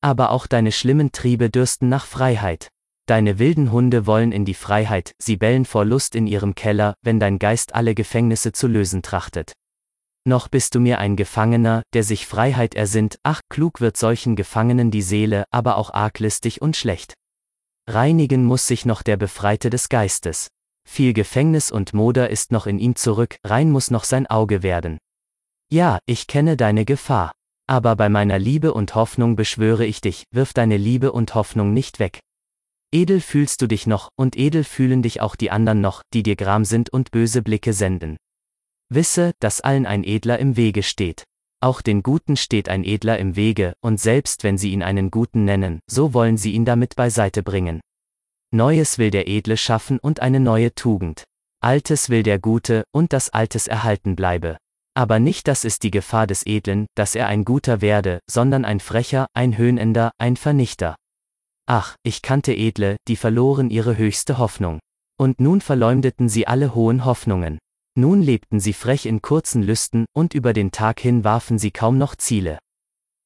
Aber 0.00 0.30
auch 0.30 0.46
deine 0.46 0.70
schlimmen 0.70 1.10
Triebe 1.10 1.50
dürsten 1.50 1.88
nach 1.88 2.06
Freiheit. 2.06 2.68
Deine 3.06 3.38
wilden 3.38 3.72
Hunde 3.72 4.06
wollen 4.06 4.32
in 4.32 4.44
die 4.44 4.54
Freiheit, 4.54 5.12
sie 5.18 5.36
bellen 5.36 5.64
vor 5.64 5.84
Lust 5.84 6.14
in 6.14 6.26
ihrem 6.26 6.54
Keller, 6.54 6.94
wenn 7.02 7.18
dein 7.18 7.38
Geist 7.38 7.74
alle 7.74 7.94
Gefängnisse 7.94 8.52
zu 8.52 8.68
lösen 8.68 9.02
trachtet. 9.02 9.52
Noch 10.24 10.48
bist 10.48 10.74
du 10.74 10.80
mir 10.80 10.98
ein 10.98 11.16
Gefangener, 11.16 11.82
der 11.94 12.04
sich 12.04 12.26
Freiheit 12.26 12.74
ersinnt, 12.74 13.18
ach, 13.22 13.40
klug 13.48 13.80
wird 13.80 13.96
solchen 13.96 14.36
Gefangenen 14.36 14.90
die 14.90 15.02
Seele, 15.02 15.44
aber 15.50 15.78
auch 15.78 15.92
arglistig 15.94 16.60
und 16.60 16.76
schlecht. 16.76 17.14
Reinigen 17.88 18.44
muss 18.44 18.66
sich 18.66 18.84
noch 18.84 19.02
der 19.02 19.16
Befreite 19.16 19.70
des 19.70 19.88
Geistes. 19.88 20.48
Viel 20.86 21.14
Gefängnis 21.14 21.70
und 21.70 21.94
Moder 21.94 22.28
ist 22.28 22.52
noch 22.52 22.66
in 22.66 22.78
ihm 22.78 22.96
zurück, 22.96 23.38
rein 23.44 23.70
muss 23.70 23.90
noch 23.90 24.04
sein 24.04 24.26
Auge 24.26 24.62
werden. 24.62 24.98
Ja, 25.70 25.98
ich 26.04 26.26
kenne 26.26 26.58
deine 26.58 26.84
Gefahr. 26.84 27.32
Aber 27.66 27.96
bei 27.96 28.10
meiner 28.10 28.38
Liebe 28.38 28.74
und 28.74 28.94
Hoffnung 28.94 29.36
beschwöre 29.36 29.86
ich 29.86 30.02
dich, 30.02 30.24
wirf 30.30 30.52
deine 30.52 30.76
Liebe 30.76 31.12
und 31.12 31.34
Hoffnung 31.34 31.72
nicht 31.72 31.98
weg. 31.98 32.20
Edel 32.92 33.22
fühlst 33.22 33.62
du 33.62 33.66
dich 33.66 33.86
noch, 33.86 34.10
und 34.16 34.36
edel 34.36 34.64
fühlen 34.64 35.02
dich 35.02 35.22
auch 35.22 35.34
die 35.34 35.50
anderen 35.50 35.80
noch, 35.80 36.02
die 36.12 36.22
dir 36.22 36.36
gram 36.36 36.66
sind 36.66 36.90
und 36.90 37.10
böse 37.10 37.40
Blicke 37.40 37.72
senden. 37.72 38.18
Wisse, 38.90 39.32
dass 39.40 39.62
allen 39.62 39.86
ein 39.86 40.04
Edler 40.04 40.38
im 40.38 40.56
Wege 40.56 40.82
steht. 40.82 41.24
Auch 41.60 41.82
den 41.82 42.04
Guten 42.04 42.36
steht 42.36 42.68
ein 42.68 42.84
Edler 42.84 43.18
im 43.18 43.34
Wege, 43.34 43.74
und 43.80 43.98
selbst 43.98 44.44
wenn 44.44 44.58
sie 44.58 44.72
ihn 44.72 44.82
einen 44.82 45.10
Guten 45.10 45.44
nennen, 45.44 45.80
so 45.90 46.14
wollen 46.14 46.36
sie 46.36 46.52
ihn 46.52 46.64
damit 46.64 46.94
beiseite 46.94 47.42
bringen. 47.42 47.80
Neues 48.52 48.98
will 48.98 49.10
der 49.10 49.28
Edle 49.28 49.56
schaffen 49.56 49.98
und 49.98 50.20
eine 50.20 50.38
neue 50.40 50.74
Tugend. 50.74 51.24
Altes 51.60 52.10
will 52.10 52.22
der 52.22 52.38
Gute, 52.38 52.84
und 52.92 53.12
das 53.12 53.30
Altes 53.30 53.66
erhalten 53.66 54.14
bleibe. 54.14 54.56
Aber 54.94 55.18
nicht 55.18 55.48
das 55.48 55.64
ist 55.64 55.82
die 55.82 55.90
Gefahr 55.90 56.26
des 56.26 56.46
Edlen, 56.46 56.86
dass 56.94 57.14
er 57.14 57.26
ein 57.26 57.44
Guter 57.44 57.80
werde, 57.80 58.20
sondern 58.30 58.64
ein 58.64 58.80
Frecher, 58.80 59.26
ein 59.34 59.58
Höhnender, 59.58 60.12
ein 60.18 60.36
Vernichter. 60.36 60.94
Ach, 61.66 61.96
ich 62.02 62.22
kannte 62.22 62.54
Edle, 62.54 62.96
die 63.08 63.16
verloren 63.16 63.70
ihre 63.70 63.96
höchste 63.96 64.38
Hoffnung. 64.38 64.78
Und 65.18 65.40
nun 65.40 65.60
verleumdeten 65.60 66.28
sie 66.28 66.46
alle 66.46 66.74
hohen 66.74 67.04
Hoffnungen. 67.04 67.58
Nun 67.98 68.22
lebten 68.22 68.60
sie 68.60 68.74
frech 68.74 69.06
in 69.06 69.22
kurzen 69.22 69.60
Lüsten, 69.60 70.06
und 70.12 70.32
über 70.32 70.52
den 70.52 70.70
Tag 70.70 71.00
hin 71.00 71.24
warfen 71.24 71.58
sie 71.58 71.72
kaum 71.72 71.98
noch 71.98 72.14
Ziele. 72.14 72.60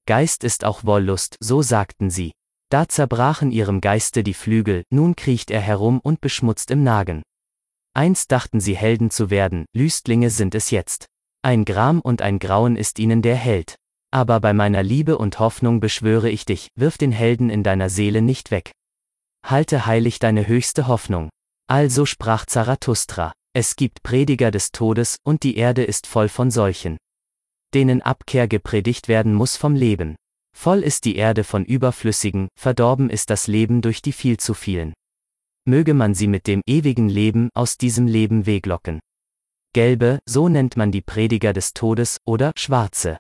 Geist 0.06 0.44
ist 0.44 0.64
auch 0.64 0.84
Wollust, 0.84 1.36
so 1.40 1.60
sagten 1.60 2.08
sie. 2.08 2.32
Da 2.70 2.88
zerbrachen 2.88 3.50
ihrem 3.50 3.82
Geiste 3.82 4.22
die 4.22 4.32
Flügel, 4.32 4.84
nun 4.88 5.14
kriecht 5.14 5.50
er 5.50 5.60
herum 5.60 6.00
und 6.00 6.22
beschmutzt 6.22 6.70
im 6.70 6.82
Nagen. 6.82 7.22
Einst 7.92 8.32
dachten 8.32 8.60
sie 8.60 8.74
Helden 8.74 9.10
zu 9.10 9.28
werden, 9.28 9.66
Lüstlinge 9.74 10.30
sind 10.30 10.54
es 10.54 10.70
jetzt. 10.70 11.04
Ein 11.42 11.66
Gram 11.66 12.00
und 12.00 12.22
ein 12.22 12.38
Grauen 12.38 12.76
ist 12.76 12.98
ihnen 12.98 13.20
der 13.20 13.36
Held. 13.36 13.76
Aber 14.10 14.40
bei 14.40 14.54
meiner 14.54 14.82
Liebe 14.82 15.18
und 15.18 15.38
Hoffnung 15.38 15.80
beschwöre 15.80 16.30
ich 16.30 16.46
dich, 16.46 16.68
wirf 16.76 16.96
den 16.96 17.12
Helden 17.12 17.50
in 17.50 17.62
deiner 17.62 17.90
Seele 17.90 18.22
nicht 18.22 18.50
weg. 18.50 18.72
Halte 19.44 19.84
heilig 19.84 20.18
deine 20.18 20.48
höchste 20.48 20.86
Hoffnung. 20.86 21.28
Also 21.68 22.06
sprach 22.06 22.46
Zarathustra. 22.46 23.34
Es 23.54 23.76
gibt 23.76 24.02
Prediger 24.02 24.50
des 24.50 24.72
Todes, 24.72 25.16
und 25.24 25.42
die 25.42 25.56
Erde 25.56 25.84
ist 25.84 26.06
voll 26.06 26.30
von 26.30 26.50
solchen. 26.50 26.96
Denen 27.74 28.00
Abkehr 28.00 28.48
gepredigt 28.48 29.08
werden 29.08 29.34
muss 29.34 29.58
vom 29.58 29.74
Leben. 29.74 30.16
Voll 30.56 30.80
ist 30.80 31.04
die 31.04 31.16
Erde 31.16 31.44
von 31.44 31.64
Überflüssigen, 31.64 32.48
verdorben 32.58 33.10
ist 33.10 33.28
das 33.28 33.48
Leben 33.48 33.82
durch 33.82 34.00
die 34.00 34.12
viel 34.12 34.38
zu 34.38 34.54
vielen. 34.54 34.94
Möge 35.66 35.92
man 35.92 36.14
sie 36.14 36.28
mit 36.28 36.46
dem 36.46 36.62
ewigen 36.66 37.10
Leben 37.10 37.50
aus 37.54 37.76
diesem 37.76 38.06
Leben 38.06 38.46
weglocken. 38.46 39.00
Gelbe, 39.74 40.18
so 40.26 40.48
nennt 40.48 40.76
man 40.76 40.90
die 40.90 41.02
Prediger 41.02 41.52
des 41.52 41.74
Todes, 41.74 42.18
oder 42.24 42.52
schwarze. 42.56 43.18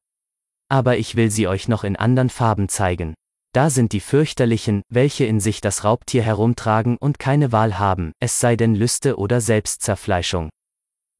Aber 0.68 0.96
ich 0.96 1.14
will 1.14 1.30
sie 1.30 1.46
euch 1.46 1.68
noch 1.68 1.84
in 1.84 1.96
anderen 1.96 2.30
Farben 2.30 2.68
zeigen. 2.70 3.14
Da 3.54 3.68
sind 3.68 3.92
die 3.92 4.00
fürchterlichen, 4.00 4.82
welche 4.88 5.26
in 5.26 5.38
sich 5.38 5.60
das 5.60 5.84
Raubtier 5.84 6.22
herumtragen 6.22 6.96
und 6.96 7.18
keine 7.18 7.52
Wahl 7.52 7.78
haben, 7.78 8.12
es 8.18 8.40
sei 8.40 8.56
denn 8.56 8.74
Lüste 8.74 9.18
oder 9.18 9.42
Selbstzerfleischung. 9.42 10.48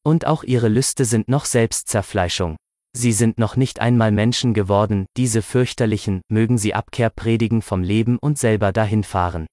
Und 0.02 0.26
auch 0.26 0.42
ihre 0.42 0.68
Lüste 0.68 1.04
sind 1.04 1.28
noch 1.28 1.44
Selbstzerfleischung. 1.44 2.56
Sie 2.94 3.12
sind 3.12 3.38
noch 3.38 3.56
nicht 3.56 3.80
einmal 3.80 4.12
Menschen 4.12 4.54
geworden, 4.54 5.06
diese 5.16 5.42
fürchterlichen, 5.42 6.22
mögen 6.28 6.56
sie 6.56 6.72
Abkehr 6.72 7.10
predigen 7.10 7.60
vom 7.60 7.82
Leben 7.82 8.18
und 8.18 8.38
selber 8.38 8.72
dahinfahren. 8.72 9.46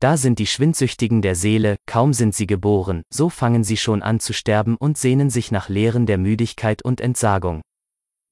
Da 0.00 0.18
sind 0.18 0.38
die 0.38 0.46
Schwindsüchtigen 0.46 1.22
der 1.22 1.34
Seele, 1.34 1.76
kaum 1.86 2.12
sind 2.12 2.34
sie 2.34 2.46
geboren, 2.46 3.02
so 3.12 3.30
fangen 3.30 3.64
sie 3.64 3.76
schon 3.76 4.02
an 4.02 4.20
zu 4.20 4.34
sterben 4.34 4.76
und 4.76 4.98
sehnen 4.98 5.30
sich 5.30 5.50
nach 5.50 5.70
Lehren 5.70 6.06
der 6.06 6.18
Müdigkeit 6.18 6.82
und 6.82 7.00
Entsagung. 7.00 7.62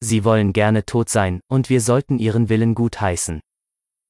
Sie 0.01 0.25
wollen 0.25 0.53
gerne 0.53 0.85
tot 0.85 1.09
sein, 1.09 1.41
und 1.49 1.71
wir 1.71 1.81
sollten 1.81 2.19
ihren 2.19 2.49
Willen 2.49 2.75
gut 2.75 3.01
heißen. 3.01 3.41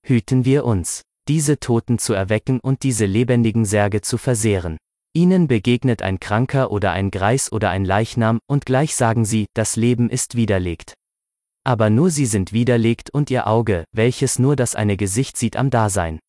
Hüten 0.07 0.45
wir 0.45 0.65
uns, 0.65 1.03
diese 1.29 1.61
Toten 1.61 1.99
zu 1.99 2.13
erwecken 2.13 2.61
und 2.61 2.83
diese 2.83 3.07
lebendigen 3.07 3.65
Särge 3.65 4.01
zu 4.01 4.19
versehren. 4.19 4.79
Ihnen 5.13 5.49
begegnet 5.49 6.03
ein 6.03 6.21
Kranker 6.21 6.71
oder 6.71 6.93
ein 6.93 7.11
Greis 7.11 7.51
oder 7.51 7.71
ein 7.71 7.85
Leichnam, 7.85 8.39
und 8.47 8.65
gleich 8.65 8.95
sagen 8.95 9.25
sie, 9.25 9.47
das 9.55 9.77
Leben 9.77 10.09
ist 10.09 10.37
widerlegt. 10.37 10.95
Aber 11.65 11.91
nur 11.91 12.11
sie 12.11 12.27
sind 12.27 12.53
widerlegt 12.53 13.11
und 13.11 13.31
ihr 13.31 13.47
Auge, 13.47 13.85
welches 13.93 14.39
nur 14.39 14.57
das 14.57 14.75
eine 14.75 14.97
Gesicht 14.97 15.37
sieht 15.37 15.57
am 15.57 15.71
Dasein. 15.71 16.21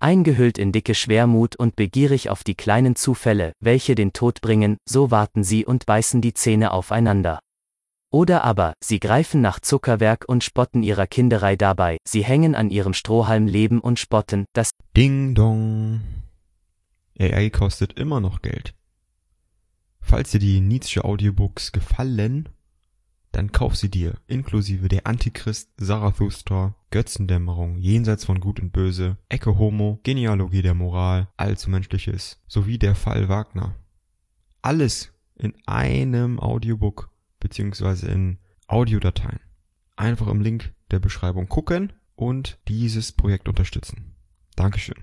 Eingehüllt 0.00 0.58
in 0.58 0.70
dicke 0.70 0.94
Schwermut 0.94 1.56
und 1.56 1.74
begierig 1.74 2.30
auf 2.30 2.44
die 2.44 2.54
kleinen 2.54 2.94
Zufälle, 2.94 3.52
welche 3.60 3.94
den 3.94 4.12
Tod 4.12 4.40
bringen, 4.40 4.76
so 4.88 5.10
warten 5.10 5.42
sie 5.42 5.64
und 5.64 5.86
beißen 5.86 6.20
die 6.20 6.34
Zähne 6.34 6.72
aufeinander. 6.72 7.40
Oder 8.10 8.42
aber, 8.42 8.72
sie 8.80 9.00
greifen 9.00 9.42
nach 9.42 9.60
Zuckerwerk 9.60 10.24
und 10.26 10.42
spotten 10.42 10.82
ihrer 10.82 11.06
Kinderei 11.06 11.56
dabei, 11.56 11.98
sie 12.06 12.24
hängen 12.24 12.54
an 12.54 12.70
ihrem 12.70 12.94
Strohhalm 12.94 13.46
leben 13.46 13.80
und 13.80 13.98
spotten, 13.98 14.46
das 14.54 14.70
Ding 14.96 15.34
Dong. 15.34 16.00
AI 17.18 17.50
kostet 17.50 17.98
immer 17.98 18.20
noch 18.20 18.40
Geld. 18.40 18.74
Falls 20.00 20.30
dir 20.30 20.38
die 20.38 20.60
Nietzsche 20.60 21.04
Audiobooks 21.04 21.72
gefallen, 21.72 22.48
dann 23.30 23.52
kauf 23.52 23.76
sie 23.76 23.90
dir, 23.90 24.14
inklusive 24.26 24.88
der 24.88 25.06
Antichrist, 25.06 25.68
Zarathustra, 25.78 26.74
Götzendämmerung, 26.90 27.76
Jenseits 27.76 28.24
von 28.24 28.40
Gut 28.40 28.58
und 28.58 28.72
Böse, 28.72 29.18
Ecke 29.28 29.58
Homo, 29.58 30.00
Genealogie 30.02 30.62
der 30.62 30.72
Moral, 30.72 31.28
Allzu 31.36 31.68
Menschliches, 31.68 32.40
sowie 32.48 32.78
der 32.78 32.94
Fall 32.94 33.28
Wagner. 33.28 33.74
Alles 34.62 35.12
in 35.36 35.52
einem 35.66 36.40
Audiobook, 36.40 37.10
beziehungsweise 37.40 38.08
in 38.08 38.38
Audiodateien. 38.66 39.40
Einfach 39.96 40.28
im 40.28 40.40
Link 40.40 40.72
der 40.90 40.98
Beschreibung 41.00 41.48
gucken 41.48 41.92
und 42.14 42.58
dieses 42.68 43.12
Projekt 43.12 43.48
unterstützen. 43.48 44.16
Dankeschön. 44.56 44.96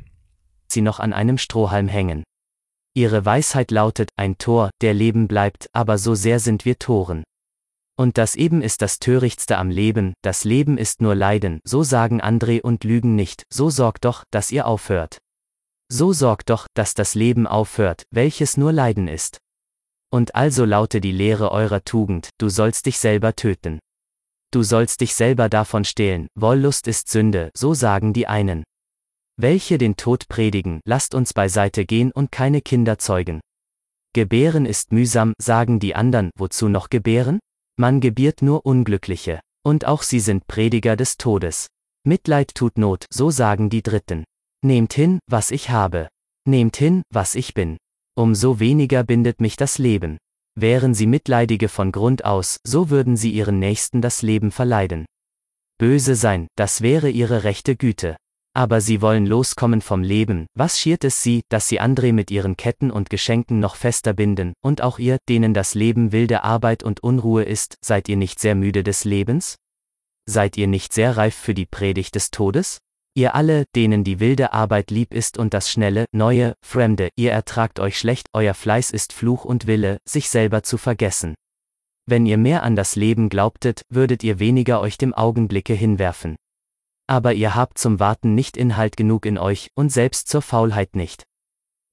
sie 0.67 0.81
noch 0.81 0.99
an 0.99 1.13
einem 1.13 1.37
Strohhalm 1.37 1.87
hängen. 1.87 2.23
Ihre 2.93 3.25
Weisheit 3.25 3.71
lautet, 3.71 4.09
ein 4.17 4.37
Tor, 4.37 4.69
der 4.81 4.93
Leben 4.93 5.27
bleibt, 5.27 5.67
aber 5.73 5.97
so 5.97 6.15
sehr 6.15 6.39
sind 6.39 6.65
wir 6.65 6.79
Toren. 6.79 7.23
Und 7.97 8.17
das 8.17 8.35
eben 8.35 8.61
ist 8.61 8.81
das 8.81 8.99
Törichtste 8.99 9.57
am 9.57 9.69
Leben, 9.69 10.13
das 10.21 10.43
Leben 10.43 10.77
ist 10.77 11.01
nur 11.01 11.15
Leiden, 11.15 11.59
so 11.63 11.83
sagen 11.83 12.21
André 12.21 12.61
und 12.61 12.83
lügen 12.83 13.15
nicht, 13.15 13.43
so 13.49 13.69
sorgt 13.69 14.03
doch, 14.03 14.23
dass 14.31 14.51
ihr 14.51 14.67
aufhört. 14.67 15.19
So 15.89 16.11
sorgt 16.13 16.49
doch, 16.49 16.67
dass 16.73 16.93
das 16.93 17.15
Leben 17.15 17.47
aufhört, 17.47 18.03
welches 18.11 18.57
nur 18.57 18.73
Leiden 18.73 19.07
ist. 19.07 19.37
Und 20.15 20.33
also 20.33 20.63
laute 20.63 21.01
die 21.01 21.11
Lehre 21.11 21.51
eurer 21.51 21.83
Tugend, 21.83 22.29
du 22.37 22.47
sollst 22.47 22.85
dich 22.85 22.99
selber 22.99 23.35
töten. 23.35 23.79
Du 24.49 24.63
sollst 24.63 25.01
dich 25.01 25.13
selber 25.13 25.49
davon 25.49 25.83
stehlen, 25.83 26.29
Wollust 26.35 26.87
ist 26.87 27.09
Sünde, 27.09 27.51
so 27.53 27.73
sagen 27.73 28.13
die 28.13 28.25
einen. 28.25 28.63
Welche 29.35 29.77
den 29.77 29.97
Tod 29.97 30.29
predigen, 30.29 30.79
lasst 30.85 31.15
uns 31.15 31.33
beiseite 31.33 31.85
gehen 31.85 32.13
und 32.13 32.31
keine 32.31 32.61
Kinder 32.61 32.97
zeugen. 32.97 33.41
Gebären 34.13 34.65
ist 34.65 34.93
mühsam, 34.93 35.33
sagen 35.37 35.81
die 35.81 35.95
anderen, 35.95 36.31
wozu 36.37 36.69
noch 36.69 36.89
gebären? 36.89 37.39
Man 37.75 37.99
gebiert 37.99 38.41
nur 38.41 38.65
Unglückliche. 38.65 39.41
Und 39.65 39.83
auch 39.83 40.01
sie 40.01 40.21
sind 40.21 40.47
Prediger 40.47 40.95
des 40.95 41.17
Todes. 41.17 41.67
Mitleid 42.05 42.55
tut 42.55 42.77
Not, 42.77 43.03
so 43.11 43.31
sagen 43.31 43.69
die 43.69 43.83
Dritten. 43.83 44.23
Nehmt 44.63 44.93
hin, 44.93 45.19
was 45.27 45.51
ich 45.51 45.71
habe. 45.71 46.07
Nehmt 46.47 46.77
hin, 46.77 47.03
was 47.11 47.35
ich 47.35 47.53
bin. 47.53 47.75
Umso 48.17 48.59
weniger 48.59 49.03
bindet 49.03 49.41
mich 49.41 49.57
das 49.57 49.77
Leben. 49.77 50.17
Wären 50.57 50.93
sie 50.93 51.05
Mitleidige 51.05 51.67
von 51.67 51.91
Grund 51.91 52.23
aus, 52.23 52.61
so 52.63 52.89
würden 52.89 53.17
sie 53.17 53.31
ihren 53.31 53.59
Nächsten 53.59 54.01
das 54.01 54.21
Leben 54.21 54.51
verleiden. 54.51 55.05
Böse 55.77 56.15
sein, 56.15 56.47
das 56.55 56.81
wäre 56.81 57.09
ihre 57.09 57.43
rechte 57.43 57.75
Güte. 57.75 58.15
Aber 58.55 58.79
sie 58.79 59.01
wollen 59.01 59.25
loskommen 59.25 59.81
vom 59.81 60.01
Leben, 60.01 60.47
was 60.55 60.79
schiert 60.79 61.03
es 61.03 61.21
sie, 61.21 61.41
dass 61.49 61.67
sie 61.67 61.81
André 61.81 62.13
mit 62.13 62.31
ihren 62.31 62.55
Ketten 62.55 62.89
und 62.89 63.09
Geschenken 63.09 63.59
noch 63.59 63.75
fester 63.75 64.13
binden, 64.13 64.53
und 64.63 64.81
auch 64.81 64.97
ihr, 64.97 65.17
denen 65.27 65.53
das 65.53 65.73
Leben 65.73 66.13
wilde 66.13 66.45
Arbeit 66.45 66.83
und 66.83 67.03
Unruhe 67.03 67.43
ist, 67.43 67.75
seid 67.83 68.07
ihr 68.07 68.15
nicht 68.15 68.39
sehr 68.39 68.55
müde 68.55 68.85
des 68.85 69.03
Lebens? 69.03 69.57
Seid 70.25 70.55
ihr 70.55 70.67
nicht 70.67 70.93
sehr 70.93 71.17
reif 71.17 71.35
für 71.35 71.53
die 71.53 71.65
Predigt 71.65 72.15
des 72.15 72.31
Todes? 72.31 72.79
Ihr 73.17 73.33
alle, 73.33 73.63
denen 73.73 74.03
die 74.03 74.19
wilde 74.19 74.51
Arbeit 74.51 74.91
lieb 74.91 75.13
ist 75.13 75.37
und 75.37 75.53
das 75.53 75.71
schnelle, 75.71 76.05
neue, 76.11 76.55
fremde, 76.61 77.09
ihr 77.15 77.31
ertragt 77.31 77.79
euch 77.79 77.97
schlecht, 77.97 78.27
euer 78.33 78.53
Fleiß 78.53 78.91
ist 78.91 79.13
Fluch 79.13 79.45
und 79.45 79.67
Wille, 79.67 79.99
sich 80.03 80.29
selber 80.29 80.63
zu 80.63 80.77
vergessen. 80.77 81.33
Wenn 82.05 82.25
ihr 82.25 82.37
mehr 82.37 82.63
an 82.63 82.75
das 82.75 82.97
Leben 82.97 83.29
glaubtet, 83.29 83.83
würdet 83.89 84.21
ihr 84.25 84.39
weniger 84.39 84.81
euch 84.81 84.97
dem 84.97 85.13
Augenblicke 85.13 85.73
hinwerfen. 85.73 86.35
Aber 87.07 87.33
ihr 87.33 87.55
habt 87.55 87.77
zum 87.77 88.01
Warten 88.01 88.35
nicht 88.35 88.57
Inhalt 88.57 88.97
genug 88.97 89.25
in 89.25 89.37
euch, 89.37 89.69
und 89.75 89.93
selbst 89.93 90.27
zur 90.27 90.41
Faulheit 90.41 90.97
nicht. 90.97 91.23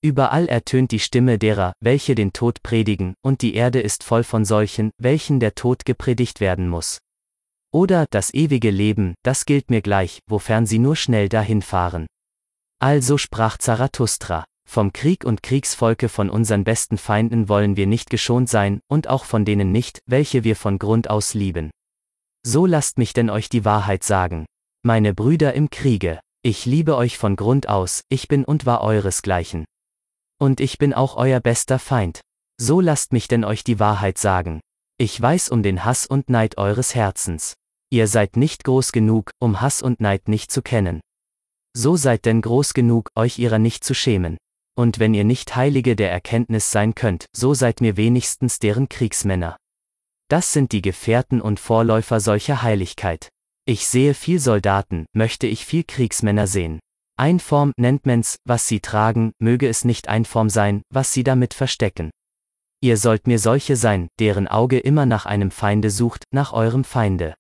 Überall 0.03 0.49
ertönt 0.49 0.91
die 0.91 0.99
Stimme 0.99 1.39
derer, 1.39 1.73
welche 1.79 2.17
den 2.17 2.33
Tod 2.33 2.65
predigen, 2.65 3.15
und 3.23 3.43
die 3.43 3.55
Erde 3.55 3.81
ist 3.81 4.03
voll 4.03 4.25
von 4.25 4.45
solchen, 4.45 4.91
welchen 4.99 5.39
der 5.39 5.55
Tod 5.55 5.85
gepredigt 5.85 6.41
werden 6.41 6.69
muss. 6.69 6.99
Oder 7.73 8.07
das 8.11 8.35
ewige 8.35 8.71
Leben, 8.71 9.15
das 9.23 9.47
gilt 9.47 9.71
mir 9.71 9.81
gleich, 9.81 10.21
wofern 10.29 10.67
sie 10.67 10.79
nur 10.79 10.95
schnell 10.95 11.29
dahin 11.29 11.63
fahren. 11.63 12.07
Also 12.79 13.17
sprach 13.17 13.57
Zarathustra. 13.57 14.45
Vom 14.69 14.93
Krieg 14.93 15.25
und 15.25 15.43
Kriegsvolke 15.43 16.09
von 16.09 16.31
unseren 16.31 16.65
besten 16.65 16.99
Feinden 16.99 17.49
wollen 17.49 17.77
wir 17.77 17.87
nicht 17.87 18.11
geschont 18.11 18.49
sein, 18.49 18.81
und 18.89 19.09
auch 19.09 19.25
von 19.25 19.45
denen 19.45 19.73
nicht, 19.73 20.01
welche 20.07 20.45
wir 20.45 20.57
von 20.57 20.79
Grund 20.79 21.11
aus 21.11 21.35
lieben. 21.35 21.71
So 22.45 22.67
lasst 22.67 22.99
mich 22.99 23.13
denn 23.13 23.31
euch 23.31 23.49
die 23.49 23.65
Wahrheit 23.65 24.05
sagen. 24.05 24.47
Meine 24.83 25.15
Brüder 25.15 25.55
im 25.55 25.71
Kriege, 25.71 26.21
ich 26.43 26.67
liebe 26.67 26.97
euch 26.97 27.19
von 27.19 27.37
Grund 27.37 27.69
aus, 27.69 28.03
ich 28.09 28.29
bin 28.29 28.45
und 28.45 28.67
war 28.67 28.83
euresgleichen. 28.83 29.65
Und 30.41 30.61
ich 30.61 30.77
bin 30.77 30.93
auch 30.93 31.17
euer 31.17 31.41
bester 31.41 31.79
Feind. 31.79 32.21
So 32.61 32.81
lasst 32.81 33.13
mich 33.13 33.29
denn 33.29 33.45
euch 33.45 33.65
die 33.65 33.79
Wahrheit 33.79 34.19
sagen. 34.19 34.61
Ich 34.99 35.21
weiß 35.21 35.49
um 35.51 35.63
den 35.63 35.85
Hass 35.85 36.07
und 36.07 36.29
Neid 36.29 36.59
eures 36.59 36.95
Herzens. 36.95 37.55
Ihr 37.93 38.09
seid 38.09 38.39
nicht 38.39 38.65
groß 38.65 38.93
genug, 38.93 39.33
um 39.39 39.61
Hass 39.61 39.83
und 39.83 40.01
Neid 40.01 40.27
nicht 40.27 40.51
zu 40.51 40.63
kennen. 40.63 41.03
So 41.77 41.97
seid 41.97 42.25
denn 42.25 42.41
groß 42.41 42.73
genug, 42.73 43.11
euch 43.15 43.39
ihrer 43.39 43.59
nicht 43.59 43.85
zu 43.85 43.93
schämen. 43.93 44.39
Und 44.75 44.99
wenn 44.99 45.13
ihr 45.13 45.25
nicht 45.25 45.57
Heilige 45.57 45.95
der 45.95 46.11
Erkenntnis 46.11 46.71
sein 46.71 46.95
könnt, 46.95 47.27
so 47.37 47.53
seid 47.53 47.83
mir 47.83 47.99
wenigstens 47.99 48.59
deren 48.59 48.89
Kriegsmänner. 48.89 49.59
Das 50.31 50.55
sind 50.55 50.73
die 50.73 50.81
Gefährten 50.81 51.43
und 51.43 51.61
Vorläufer 51.61 52.21
solcher 52.21 52.63
Heiligkeit. 52.63 53.29
Ich 53.67 53.87
sehe 53.87 54.15
viel 54.15 54.39
Soldaten, 54.39 55.05
möchte 55.13 55.47
ich 55.47 55.67
viel 55.67 55.85
Kriegsmänner 55.85 56.47
sehen. 56.47 56.81
Einform 57.19 57.73
nennt 57.77 58.07
man's, 58.07 58.37
was 58.47 58.67
sie 58.67 58.81
tragen, 58.81 59.33
möge 59.39 59.69
es 59.69 59.85
nicht 59.85 60.09
Einform 60.09 60.49
sein, 60.49 60.81
was 60.89 61.13
sie 61.13 61.25
damit 61.25 61.53
verstecken. 61.53 62.11
Ihr 62.81 62.97
sollt 62.97 63.27
mir 63.27 63.39
solche 63.39 63.77
sein, 63.77 64.09
deren 64.19 64.49
Auge 64.49 64.79
immer 64.79 65.05
nach 65.05 65.27
einem 65.27 65.51
Feinde 65.51 65.91
sucht, 65.91 66.25
nach 66.33 66.55
eurem 66.55 66.85
Feinde. 66.85 67.35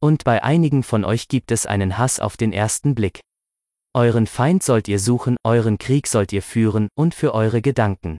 Und 0.00 0.24
bei 0.24 0.42
einigen 0.42 0.82
von 0.82 1.04
euch 1.04 1.28
gibt 1.28 1.50
es 1.50 1.66
einen 1.66 1.98
Hass 1.98 2.20
auf 2.20 2.36
den 2.36 2.52
ersten 2.52 2.94
Blick. 2.94 3.20
Euren 3.94 4.26
Feind 4.26 4.62
sollt 4.62 4.88
ihr 4.88 4.98
suchen, 4.98 5.36
euren 5.42 5.78
Krieg 5.78 6.06
sollt 6.06 6.32
ihr 6.32 6.42
führen, 6.42 6.88
und 6.94 7.14
für 7.14 7.32
eure 7.32 7.62
Gedanken. 7.62 8.18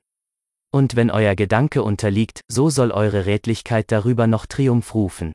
Und 0.73 0.95
wenn 0.95 1.11
euer 1.11 1.35
Gedanke 1.35 1.83
unterliegt, 1.83 2.41
so 2.51 2.69
soll 2.69 2.91
eure 2.91 3.25
Redlichkeit 3.25 3.91
darüber 3.91 4.27
noch 4.27 4.47
Triumph 4.47 4.93
rufen. 4.95 5.33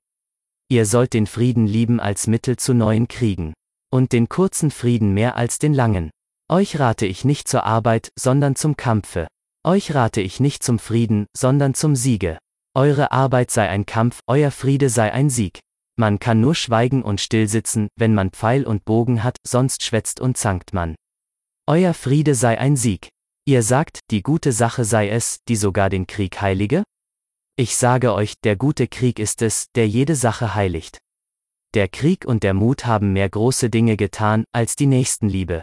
Ihr 0.69 0.87
sollt 0.87 1.13
den 1.13 1.27
Frieden 1.27 1.67
lieben 1.67 2.01
als 2.01 2.27
Mittel 2.27 2.57
zu 2.57 2.75
neuen 2.75 3.09
Kriegen. 3.09 3.55
Und 3.93 4.13
den 4.13 4.29
kurzen 4.29 4.71
Frieden 4.71 5.13
mehr 5.15 5.37
als 5.37 5.59
den 5.59 5.75
langen. 5.75 6.11
Euch 6.51 6.79
rate 6.79 7.07
ich 7.07 7.25
nicht 7.25 7.47
zur 7.47 7.65
Arbeit, 7.65 8.11
sondern 8.19 8.57
zum 8.57 8.77
Kampfe. 8.77 9.29
Euch 9.65 9.95
rate 9.95 10.21
ich 10.21 10.41
nicht 10.41 10.63
zum 10.63 10.79
Frieden, 10.79 11.27
sondern 11.37 11.75
zum 11.75 11.95
Siege. 11.95 12.39
Eure 12.75 13.13
Arbeit 13.13 13.51
sei 13.51 13.69
ein 13.69 13.87
Kampf, 13.87 14.21
euer 14.27 14.51
Friede 14.51 14.89
sei 14.89 15.13
ein 15.13 15.31
Sieg. 15.31 15.61
Man 15.97 16.19
kann 16.19 16.41
nur 16.41 16.55
schweigen 16.55 17.03
und 17.03 17.21
stillsitzen, 17.21 17.89
wenn 17.97 18.15
man 18.15 18.31
Pfeil 18.31 18.67
und 18.67 18.85
Bogen 18.85 19.23
hat, 19.23 19.37
sonst 19.47 19.83
schwätzt 19.85 20.21
und 20.21 20.37
zankt 20.37 20.73
man. 20.73 20.95
Euer 21.67 21.95
Friede 21.95 22.35
sei 22.35 22.59
ein 22.59 22.77
Sieg. 22.77 23.09
Ihr 23.45 23.63
sagt, 23.63 24.01
die 24.11 24.23
gute 24.23 24.53
Sache 24.53 24.85
sei 24.85 25.09
es, 25.09 25.39
die 25.49 25.57
sogar 25.57 25.91
den 25.91 26.07
Krieg 26.07 26.41
heilige? 26.41 26.85
Ich 27.57 27.77
sage 27.77 28.15
euch, 28.15 28.35
der 28.43 28.57
gute 28.57 28.89
Krieg 28.89 29.19
ist 29.19 29.43
es, 29.43 29.67
der 29.75 29.87
jede 29.87 30.17
Sache 30.17 30.55
heiligt. 30.55 30.99
Der 31.75 31.89
Krieg 31.89 32.25
und 32.25 32.43
der 32.43 32.55
Mut 32.55 32.87
haben 32.87 33.13
mehr 33.13 33.29
große 33.29 33.69
Dinge 33.69 33.97
getan, 33.97 34.45
als 34.53 34.77
die 34.77 34.87
Nächstenliebe. 34.87 35.63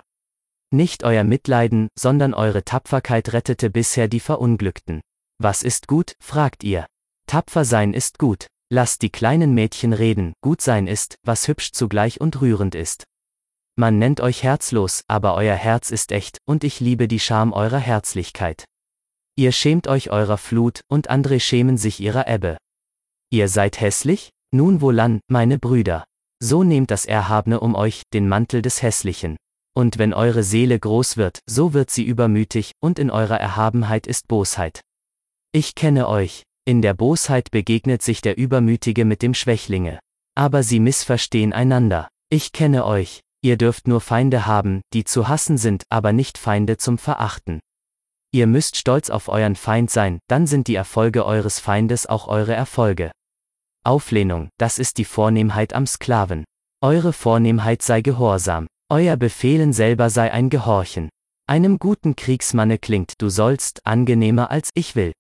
Nicht 0.72 1.04
euer 1.04 1.24
Mitleiden, 1.24 1.88
sondern 1.98 2.34
eure 2.34 2.64
Tapferkeit 2.64 3.34
rettete 3.34 3.70
bisher 3.70 4.08
die 4.08 4.20
Verunglückten. 4.20 5.02
Was 5.40 5.64
ist 5.64 5.88
gut, 5.88 6.14
fragt 6.22 6.64
ihr. 6.64 6.86
Tapfer 7.28 7.66
sein 7.66 7.94
ist 7.94 8.20
gut. 8.20 8.48
Lasst 8.72 9.02
die 9.02 9.10
kleinen 9.10 9.56
Mädchen 9.56 9.94
reden, 9.94 10.34
gut 10.42 10.62
sein 10.62 10.86
ist, 10.86 11.16
was 11.24 11.48
hübsch 11.48 11.72
zugleich 11.72 12.22
und 12.22 12.40
rührend 12.40 12.76
ist. 12.76 13.06
Man 13.76 13.98
nennt 13.98 14.22
euch 14.22 14.44
herzlos, 14.44 15.04
aber 15.08 15.34
euer 15.34 15.56
Herz 15.56 15.90
ist 15.90 16.12
echt, 16.12 16.38
und 16.46 16.64
ich 16.64 16.80
liebe 16.80 17.08
die 17.08 17.20
Scham 17.20 17.52
eurer 17.52 17.80
Herzlichkeit. 17.80 18.66
Ihr 19.36 19.54
schämt 19.54 19.88
euch 19.88 20.12
eurer 20.12 20.38
Flut, 20.38 20.82
und 20.88 21.10
andere 21.10 21.40
schämen 21.40 21.78
sich 21.78 22.00
ihrer 22.00 22.28
Ebbe. 22.28 22.58
Ihr 23.32 23.48
seid 23.48 23.80
hässlich? 23.80 24.30
Nun 24.52 24.82
wohlan, 24.82 25.22
meine 25.28 25.58
Brüder. 25.58 26.04
So 26.40 26.64
nehmt 26.64 26.92
das 26.92 27.06
Erhabne 27.06 27.62
um 27.62 27.74
euch, 27.74 28.04
den 28.14 28.28
Mantel 28.28 28.62
des 28.62 28.82
Hässlichen. 28.82 29.38
Und 29.76 29.98
wenn 29.98 30.14
eure 30.14 30.44
Seele 30.44 30.78
groß 30.78 31.18
wird, 31.18 31.40
so 31.50 31.74
wird 31.74 31.90
sie 31.90 32.04
übermütig, 32.04 32.74
und 32.82 33.00
in 33.00 33.10
eurer 33.10 33.40
Erhabenheit 33.40 34.08
ist 34.08 34.28
Bosheit. 34.28 34.82
Ich 35.54 35.74
kenne 35.74 36.08
euch, 36.08 36.44
in 36.70 36.84
der 36.84 36.94
Bosheit 36.94 37.50
begegnet 37.50 38.04
sich 38.04 38.22
der 38.22 38.38
Übermütige 38.38 39.04
mit 39.04 39.24
dem 39.24 39.34
Schwächlinge. 39.34 39.98
Aber 40.36 40.62
sie 40.62 40.80
missverstehen 40.80 41.52
einander. 41.52 42.10
Ich 42.30 42.52
kenne 42.52 42.86
euch, 42.86 43.22
ihr 43.42 43.58
dürft 43.58 43.88
nur 43.88 44.02
Feinde 44.02 44.46
haben, 44.46 44.82
die 44.94 45.04
zu 45.04 45.28
hassen 45.28 45.58
sind, 45.58 45.82
aber 45.90 46.14
nicht 46.14 46.38
Feinde 46.38 46.78
zum 46.78 47.00
Verachten. 47.00 47.60
Ihr 48.32 48.46
müsst 48.46 48.78
stolz 48.78 49.10
auf 49.10 49.30
euren 49.30 49.56
Feind 49.56 49.90
sein, 49.90 50.20
dann 50.28 50.46
sind 50.46 50.68
die 50.68 50.76
Erfolge 50.76 51.26
eures 51.26 51.58
Feindes 51.58 52.06
auch 52.06 52.28
eure 52.28 52.54
Erfolge. 52.54 53.10
Auflehnung, 53.84 54.50
das 54.60 54.78
ist 54.78 55.00
die 55.00 55.06
Vornehmheit 55.06 55.74
am 55.74 55.88
Sklaven. 55.88 56.46
Eure 56.84 57.14
Vornehmheit 57.14 57.82
sei 57.82 58.02
Gehorsam, 58.02 58.68
euer 58.92 59.18
Befehlen 59.18 59.74
selber 59.74 60.12
sei 60.12 60.32
ein 60.32 60.52
Gehorchen. 60.52 61.10
Einem 61.48 61.80
guten 61.80 62.16
Kriegsmanne 62.16 62.78
klingt, 62.78 63.14
du 63.18 63.30
sollst, 63.30 63.88
angenehmer 63.88 64.52
als 64.52 64.70
ich 64.76 64.96
will. 64.96 65.14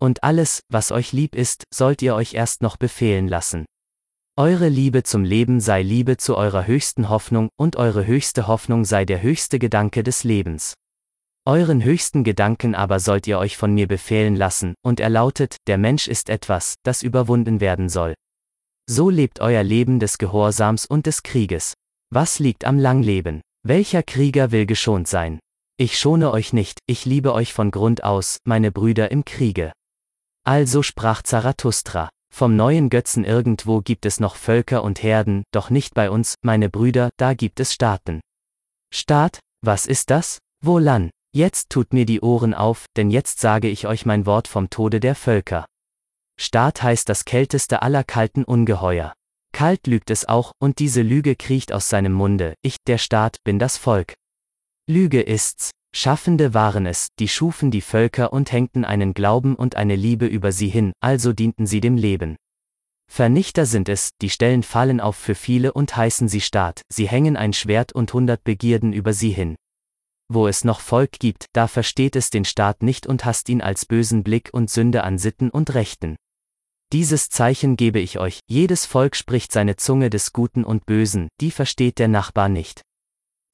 Und 0.00 0.22
alles, 0.24 0.60
was 0.68 0.92
euch 0.92 1.12
lieb 1.12 1.34
ist, 1.34 1.64
sollt 1.72 2.02
ihr 2.02 2.14
euch 2.14 2.34
erst 2.34 2.62
noch 2.62 2.76
befehlen 2.76 3.28
lassen. 3.28 3.64
Eure 4.36 4.68
Liebe 4.68 5.04
zum 5.04 5.22
Leben 5.22 5.60
sei 5.60 5.82
Liebe 5.82 6.16
zu 6.16 6.36
eurer 6.36 6.66
höchsten 6.66 7.08
Hoffnung, 7.08 7.50
und 7.56 7.76
eure 7.76 8.06
höchste 8.06 8.48
Hoffnung 8.48 8.84
sei 8.84 9.04
der 9.04 9.22
höchste 9.22 9.60
Gedanke 9.60 10.02
des 10.02 10.24
Lebens. 10.24 10.74
Euren 11.46 11.84
höchsten 11.84 12.24
Gedanken 12.24 12.74
aber 12.74 12.98
sollt 12.98 13.26
ihr 13.26 13.38
euch 13.38 13.56
von 13.56 13.72
mir 13.72 13.86
befehlen 13.86 14.34
lassen, 14.34 14.74
und 14.82 14.98
er 14.98 15.10
lautet, 15.10 15.58
der 15.66 15.78
Mensch 15.78 16.08
ist 16.08 16.30
etwas, 16.30 16.74
das 16.82 17.02
überwunden 17.02 17.60
werden 17.60 17.88
soll. 17.88 18.14
So 18.90 19.08
lebt 19.08 19.40
euer 19.40 19.62
Leben 19.62 20.00
des 20.00 20.18
Gehorsams 20.18 20.84
und 20.84 21.06
des 21.06 21.22
Krieges. 21.22 21.74
Was 22.10 22.38
liegt 22.38 22.64
am 22.64 22.78
Langleben? 22.78 23.40
Welcher 23.62 24.02
Krieger 24.02 24.50
will 24.50 24.66
geschont 24.66 25.06
sein? 25.06 25.38
Ich 25.76 25.98
schone 25.98 26.32
euch 26.32 26.52
nicht, 26.52 26.78
ich 26.86 27.04
liebe 27.04 27.34
euch 27.34 27.52
von 27.52 27.70
Grund 27.70 28.04
aus, 28.04 28.38
meine 28.44 28.72
Brüder 28.72 29.10
im 29.10 29.24
Kriege. 29.24 29.72
Also 30.44 30.82
sprach 30.82 31.22
Zarathustra. 31.22 32.10
Vom 32.30 32.54
neuen 32.56 32.90
Götzen 32.90 33.24
irgendwo 33.24 33.80
gibt 33.80 34.04
es 34.04 34.20
noch 34.20 34.36
Völker 34.36 34.84
und 34.84 35.02
Herden, 35.02 35.44
doch 35.52 35.70
nicht 35.70 35.94
bei 35.94 36.10
uns, 36.10 36.34
meine 36.42 36.68
Brüder, 36.68 37.10
da 37.16 37.32
gibt 37.32 37.60
es 37.60 37.72
Staaten. 37.72 38.20
Staat, 38.92 39.40
was 39.62 39.86
ist 39.86 40.10
das? 40.10 40.38
Wohlan? 40.62 41.10
Jetzt 41.32 41.70
tut 41.70 41.92
mir 41.92 42.04
die 42.06 42.20
Ohren 42.20 42.52
auf, 42.52 42.86
denn 42.96 43.10
jetzt 43.10 43.40
sage 43.40 43.68
ich 43.68 43.86
euch 43.86 44.04
mein 44.04 44.26
Wort 44.26 44.46
vom 44.46 44.68
Tode 44.68 45.00
der 45.00 45.14
Völker. 45.14 45.64
Staat 46.38 46.82
heißt 46.82 47.08
das 47.08 47.24
kälteste 47.24 47.82
aller 47.82 48.04
kalten 48.04 48.44
Ungeheuer. 48.44 49.14
Kalt 49.52 49.86
lügt 49.86 50.10
es 50.10 50.28
auch, 50.28 50.52
und 50.58 50.78
diese 50.78 51.02
Lüge 51.02 51.36
kriecht 51.36 51.72
aus 51.72 51.88
seinem 51.88 52.12
Munde, 52.12 52.54
ich, 52.60 52.76
der 52.86 52.98
Staat, 52.98 53.38
bin 53.44 53.58
das 53.58 53.78
Volk. 53.78 54.14
Lüge 54.88 55.22
ist's, 55.22 55.70
Schaffende 55.96 56.54
waren 56.54 56.86
es, 56.86 57.08
die 57.20 57.28
schufen 57.28 57.70
die 57.70 57.80
Völker 57.80 58.32
und 58.32 58.50
hängten 58.50 58.84
einen 58.84 59.14
Glauben 59.14 59.54
und 59.54 59.76
eine 59.76 59.94
Liebe 59.94 60.26
über 60.26 60.50
sie 60.50 60.68
hin, 60.68 60.92
also 61.00 61.32
dienten 61.32 61.66
sie 61.66 61.80
dem 61.80 61.96
Leben. 61.96 62.34
Vernichter 63.06 63.64
sind 63.64 63.88
es, 63.88 64.10
die 64.20 64.28
stellen 64.28 64.64
Fallen 64.64 65.00
auf 65.00 65.14
für 65.14 65.36
viele 65.36 65.72
und 65.72 65.96
heißen 65.96 66.26
sie 66.26 66.40
Staat, 66.40 66.82
sie 66.92 67.06
hängen 67.06 67.36
ein 67.36 67.52
Schwert 67.52 67.92
und 67.92 68.12
hundert 68.12 68.42
Begierden 68.42 68.92
über 68.92 69.12
sie 69.12 69.30
hin. 69.30 69.54
Wo 70.28 70.48
es 70.48 70.64
noch 70.64 70.80
Volk 70.80 71.12
gibt, 71.20 71.46
da 71.52 71.68
versteht 71.68 72.16
es 72.16 72.28
den 72.28 72.44
Staat 72.44 72.82
nicht 72.82 73.06
und 73.06 73.24
hasst 73.24 73.48
ihn 73.48 73.62
als 73.62 73.86
bösen 73.86 74.24
Blick 74.24 74.50
und 74.52 74.70
Sünde 74.70 75.04
an 75.04 75.16
Sitten 75.16 75.48
und 75.48 75.74
Rechten. 75.74 76.16
Dieses 76.92 77.28
Zeichen 77.28 77.76
gebe 77.76 78.00
ich 78.00 78.18
euch, 78.18 78.40
jedes 78.48 78.84
Volk 78.84 79.14
spricht 79.14 79.52
seine 79.52 79.76
Zunge 79.76 80.10
des 80.10 80.32
Guten 80.32 80.64
und 80.64 80.86
Bösen, 80.86 81.28
die 81.40 81.52
versteht 81.52 82.00
der 82.00 82.08
Nachbar 82.08 82.48
nicht. 82.48 82.82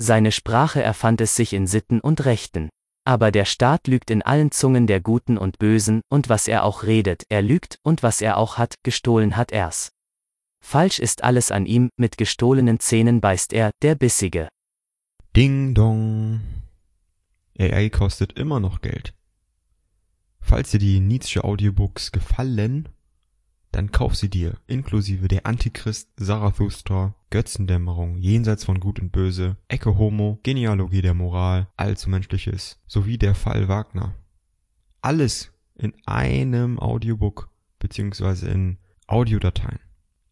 Seine 0.03 0.33
Sprache 0.33 0.83
erfand 0.83 1.21
es 1.21 1.37
sich 1.37 1.53
in 1.53 1.67
Sitten 1.67 2.01
und 2.01 2.25
Rechten. 2.25 2.71
Aber 3.05 3.31
der 3.31 3.45
Staat 3.45 3.87
lügt 3.87 4.11
in 4.11 4.23
allen 4.23 4.51
Zungen 4.51 4.87
der 4.87 5.03
Guten 5.03 5.37
und 5.37 5.59
Bösen, 5.59 6.01
und 6.09 6.31
was 6.31 6.49
er 6.49 6.65
auch 6.65 6.85
redet, 6.85 7.25
er 7.29 7.43
lügt, 7.43 7.77
und 7.83 8.03
was 8.03 8.23
er 8.23 8.39
auch 8.39 8.57
hat, 8.57 8.77
gestohlen 8.83 9.37
hat 9.37 9.53
er's. 9.53 9.91
Falsch 10.65 11.01
ist 11.01 11.23
alles 11.23 11.51
an 11.51 11.67
ihm, 11.67 11.91
mit 11.99 12.17
gestohlenen 12.17 12.81
Zähnen 12.81 13.21
beißt 13.21 13.53
er, 13.53 13.73
der 13.83 13.95
Bissige. 13.95 14.49
Ding 15.37 15.75
dong. 15.75 16.41
AI 17.59 17.91
kostet 17.91 18.33
immer 18.39 18.59
noch 18.59 18.81
Geld. 18.81 19.13
Falls 20.41 20.71
dir 20.71 20.79
die 20.79 21.01
Nietzsche 21.01 21.45
Audiobooks 21.45 22.11
gefallen, 22.11 22.89
dann 23.73 23.93
kauf 23.93 24.17
sie 24.17 24.29
dir, 24.29 24.59
inklusive 24.67 25.29
der 25.29 25.47
Antichrist, 25.47 26.11
Zarathustra, 26.17 27.15
Götzendämmerung, 27.31 28.17
Jenseits 28.19 28.65
von 28.65 28.81
Gut 28.81 28.99
und 29.01 29.13
Böse, 29.13 29.57
Ecke 29.69 29.97
Homo, 29.97 30.41
Genealogie 30.43 31.03
der 31.03 31.15
Moral, 31.15 31.69
Allzu 31.77 32.11
Menschliches, 32.11 32.81
sowie 32.87 33.19
der 33.19 33.35
Fall 33.35 33.69
Wagner. 33.69 34.15
Alles 35.01 35.53
in 35.77 35.95
einem 36.07 36.79
Audiobook 36.79 37.51
beziehungsweise 37.79 38.49
in 38.49 38.79
Audiodateien. 39.07 39.81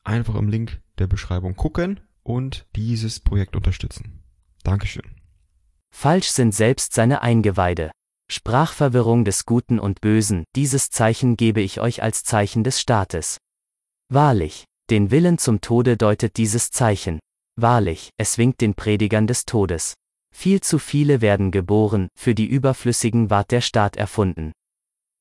Einfach 0.04 0.34
im 0.34 0.48
Link 0.48 0.80
der 0.98 1.06
Beschreibung 1.06 1.54
gucken 1.54 2.00
und 2.22 2.66
dieses 2.76 3.20
Projekt 3.20 3.56
unterstützen. 3.56 4.22
Dankeschön. 4.64 5.04
Falsch 5.90 6.28
sind 6.28 6.54
selbst 6.54 6.92
seine 6.92 7.22
Eingeweide. 7.22 7.90
Sprachverwirrung 8.30 9.24
des 9.24 9.46
Guten 9.46 9.78
und 9.78 10.00
Bösen, 10.00 10.44
dieses 10.54 10.90
Zeichen 10.90 11.36
gebe 11.36 11.60
ich 11.60 11.80
euch 11.80 12.02
als 12.02 12.24
Zeichen 12.24 12.62
des 12.62 12.80
Staates. 12.80 13.38
Wahrlich, 14.10 14.64
den 14.90 15.10
Willen 15.10 15.38
zum 15.38 15.60
Tode 15.60 15.96
deutet 15.96 16.36
dieses 16.36 16.70
Zeichen. 16.70 17.20
Wahrlich, 17.56 18.10
es 18.16 18.38
winkt 18.38 18.60
den 18.60 18.74
Predigern 18.74 19.26
des 19.26 19.44
Todes. 19.44 19.94
Viel 20.34 20.60
zu 20.60 20.78
viele 20.78 21.20
werden 21.20 21.50
geboren, 21.50 22.08
für 22.18 22.34
die 22.34 22.46
Überflüssigen 22.46 23.30
ward 23.30 23.50
der 23.50 23.60
Staat 23.60 23.96
erfunden. 23.96 24.52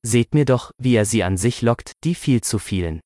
Seht 0.06 0.34
mir 0.34 0.46
doch, 0.46 0.72
wie 0.78 0.96
er 0.96 1.06
sie 1.06 1.24
an 1.24 1.38
sich 1.38 1.62
lockt, 1.62 1.94
die 2.04 2.14
viel 2.14 2.42
zu 2.42 2.60
vielen. 2.60 3.00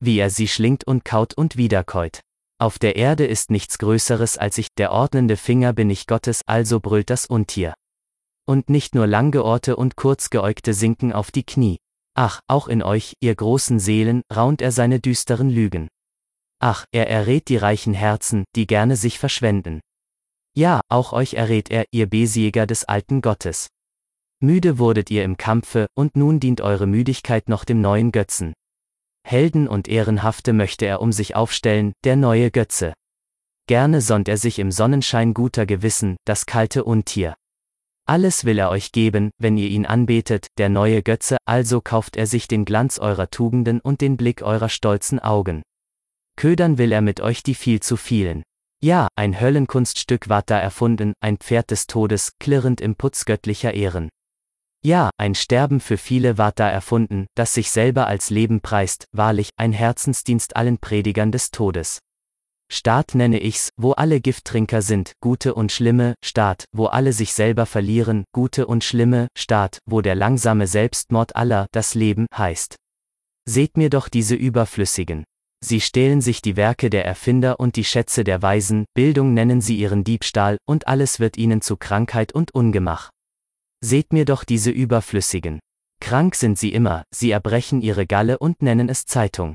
Wie 0.00 0.18
er 0.18 0.30
sie 0.30 0.48
schlingt 0.48 0.84
und 0.84 1.04
kaut 1.04 1.34
und 1.34 1.56
wiederkäut. 1.56 2.20
Auf 2.58 2.78
der 2.78 2.96
Erde 2.96 3.26
ist 3.26 3.50
nichts 3.50 3.78
Größeres 3.78 4.38
als 4.38 4.58
ich, 4.58 4.68
der 4.78 4.92
ordnende 4.92 5.36
Finger 5.36 5.72
bin 5.72 5.90
ich 5.90 6.06
Gottes, 6.06 6.42
also 6.46 6.80
brüllt 6.80 7.10
das 7.10 7.26
Untier. 7.26 7.74
Und 8.46 8.68
nicht 8.68 8.94
nur 8.94 9.06
langgeohrte 9.06 9.76
und 9.76 9.96
kurzgeäugte 9.96 10.74
sinken 10.74 11.12
auf 11.12 11.30
die 11.30 11.44
Knie. 11.44 11.78
Ach, 12.14 12.40
auch 12.46 12.68
in 12.68 12.82
euch, 12.82 13.14
ihr 13.20 13.34
großen 13.34 13.78
Seelen, 13.78 14.22
raunt 14.34 14.62
er 14.62 14.70
seine 14.70 15.00
düsteren 15.00 15.50
Lügen. 15.50 15.88
Ach, 16.60 16.84
er 16.92 17.08
errät 17.08 17.48
die 17.48 17.56
reichen 17.56 17.94
Herzen, 17.94 18.44
die 18.54 18.66
gerne 18.66 18.96
sich 18.96 19.18
verschwenden. 19.18 19.80
Ja, 20.56 20.80
auch 20.88 21.12
euch 21.12 21.34
errät 21.34 21.70
er, 21.70 21.84
ihr 21.90 22.06
Besieger 22.06 22.66
des 22.66 22.84
alten 22.84 23.22
Gottes. 23.22 23.68
Müde 24.40 24.78
wurdet 24.78 25.10
ihr 25.10 25.24
im 25.24 25.36
Kampfe, 25.36 25.86
und 25.94 26.16
nun 26.16 26.38
dient 26.38 26.60
eure 26.60 26.86
Müdigkeit 26.86 27.48
noch 27.48 27.64
dem 27.64 27.80
neuen 27.80 28.12
Götzen. 28.12 28.52
Helden 29.26 29.66
und 29.66 29.88
Ehrenhafte 29.88 30.52
möchte 30.52 30.84
er 30.86 31.00
um 31.00 31.10
sich 31.10 31.34
aufstellen, 31.34 31.92
der 32.04 32.16
neue 32.16 32.50
Götze. 32.50 32.92
Gerne 33.66 34.02
sonnt 34.02 34.28
er 34.28 34.36
sich 34.36 34.58
im 34.58 34.70
Sonnenschein 34.70 35.32
guter 35.32 35.64
Gewissen, 35.64 36.16
das 36.26 36.44
kalte 36.44 36.84
Untier. 36.84 37.34
Alles 38.06 38.44
will 38.44 38.58
er 38.58 38.68
euch 38.68 38.92
geben, 38.92 39.30
wenn 39.38 39.56
ihr 39.56 39.68
ihn 39.68 39.86
anbetet, 39.86 40.48
der 40.58 40.68
neue 40.68 41.02
Götze, 41.02 41.38
also 41.46 41.80
kauft 41.80 42.16
er 42.16 42.26
sich 42.26 42.46
den 42.48 42.66
Glanz 42.66 42.98
eurer 42.98 43.30
Tugenden 43.30 43.80
und 43.80 44.02
den 44.02 44.18
Blick 44.18 44.42
eurer 44.42 44.68
stolzen 44.68 45.20
Augen. 45.20 45.62
Ködern 46.36 46.76
will 46.76 46.92
er 46.92 47.00
mit 47.00 47.20
euch 47.20 47.42
die 47.42 47.54
viel 47.54 47.80
zu 47.80 47.96
vielen. 47.96 48.42
Ja, 48.82 49.08
ein 49.16 49.40
Höllenkunststück 49.40 50.28
ward 50.28 50.50
da 50.50 50.58
erfunden, 50.58 51.14
ein 51.20 51.38
Pferd 51.38 51.70
des 51.70 51.86
Todes, 51.86 52.32
klirrend 52.38 52.82
im 52.82 52.96
Putz 52.96 53.24
göttlicher 53.24 53.72
Ehren. 53.72 54.10
Ja, 54.84 55.08
ein 55.16 55.34
Sterben 55.34 55.80
für 55.80 55.96
viele 55.96 56.36
ward 56.36 56.60
da 56.60 56.68
erfunden, 56.68 57.26
das 57.34 57.54
sich 57.54 57.70
selber 57.70 58.06
als 58.06 58.28
Leben 58.28 58.60
preist, 58.60 59.06
wahrlich, 59.12 59.48
ein 59.56 59.72
Herzensdienst 59.72 60.56
allen 60.56 60.76
Predigern 60.76 61.32
des 61.32 61.50
Todes. 61.50 62.00
Staat 62.70 63.14
nenne 63.14 63.40
ich's, 63.40 63.70
wo 63.76 63.92
alle 63.92 64.20
Gifttrinker 64.20 64.82
sind, 64.82 65.12
gute 65.20 65.54
und 65.54 65.70
schlimme, 65.70 66.14
Staat, 66.24 66.64
wo 66.72 66.86
alle 66.86 67.12
sich 67.12 67.32
selber 67.34 67.66
verlieren, 67.66 68.24
gute 68.32 68.66
und 68.66 68.84
schlimme, 68.84 69.28
Staat, 69.36 69.78
wo 69.86 70.00
der 70.00 70.14
langsame 70.14 70.66
Selbstmord 70.66 71.36
aller 71.36 71.66
das 71.72 71.94
Leben 71.94 72.26
heißt. 72.36 72.76
Seht 73.46 73.76
mir 73.76 73.90
doch 73.90 74.08
diese 74.08 74.34
Überflüssigen. 74.34 75.24
Sie 75.64 75.80
stehlen 75.80 76.20
sich 76.20 76.42
die 76.42 76.56
Werke 76.56 76.90
der 76.90 77.06
Erfinder 77.06 77.58
und 77.58 77.76
die 77.76 77.84
Schätze 77.84 78.22
der 78.22 78.42
Weisen, 78.42 78.84
Bildung 78.94 79.32
nennen 79.32 79.60
sie 79.60 79.78
ihren 79.78 80.04
Diebstahl, 80.04 80.58
und 80.66 80.88
alles 80.88 81.20
wird 81.20 81.38
ihnen 81.38 81.62
zu 81.62 81.76
Krankheit 81.76 82.32
und 82.32 82.54
Ungemach. 82.54 83.10
Seht 83.82 84.12
mir 84.12 84.24
doch 84.24 84.44
diese 84.44 84.70
Überflüssigen. 84.70 85.60
Krank 86.00 86.34
sind 86.34 86.58
sie 86.58 86.72
immer, 86.72 87.04
sie 87.14 87.30
erbrechen 87.30 87.80
ihre 87.80 88.06
Galle 88.06 88.38
und 88.38 88.60
nennen 88.60 88.88
es 88.90 89.06
Zeitung. 89.06 89.54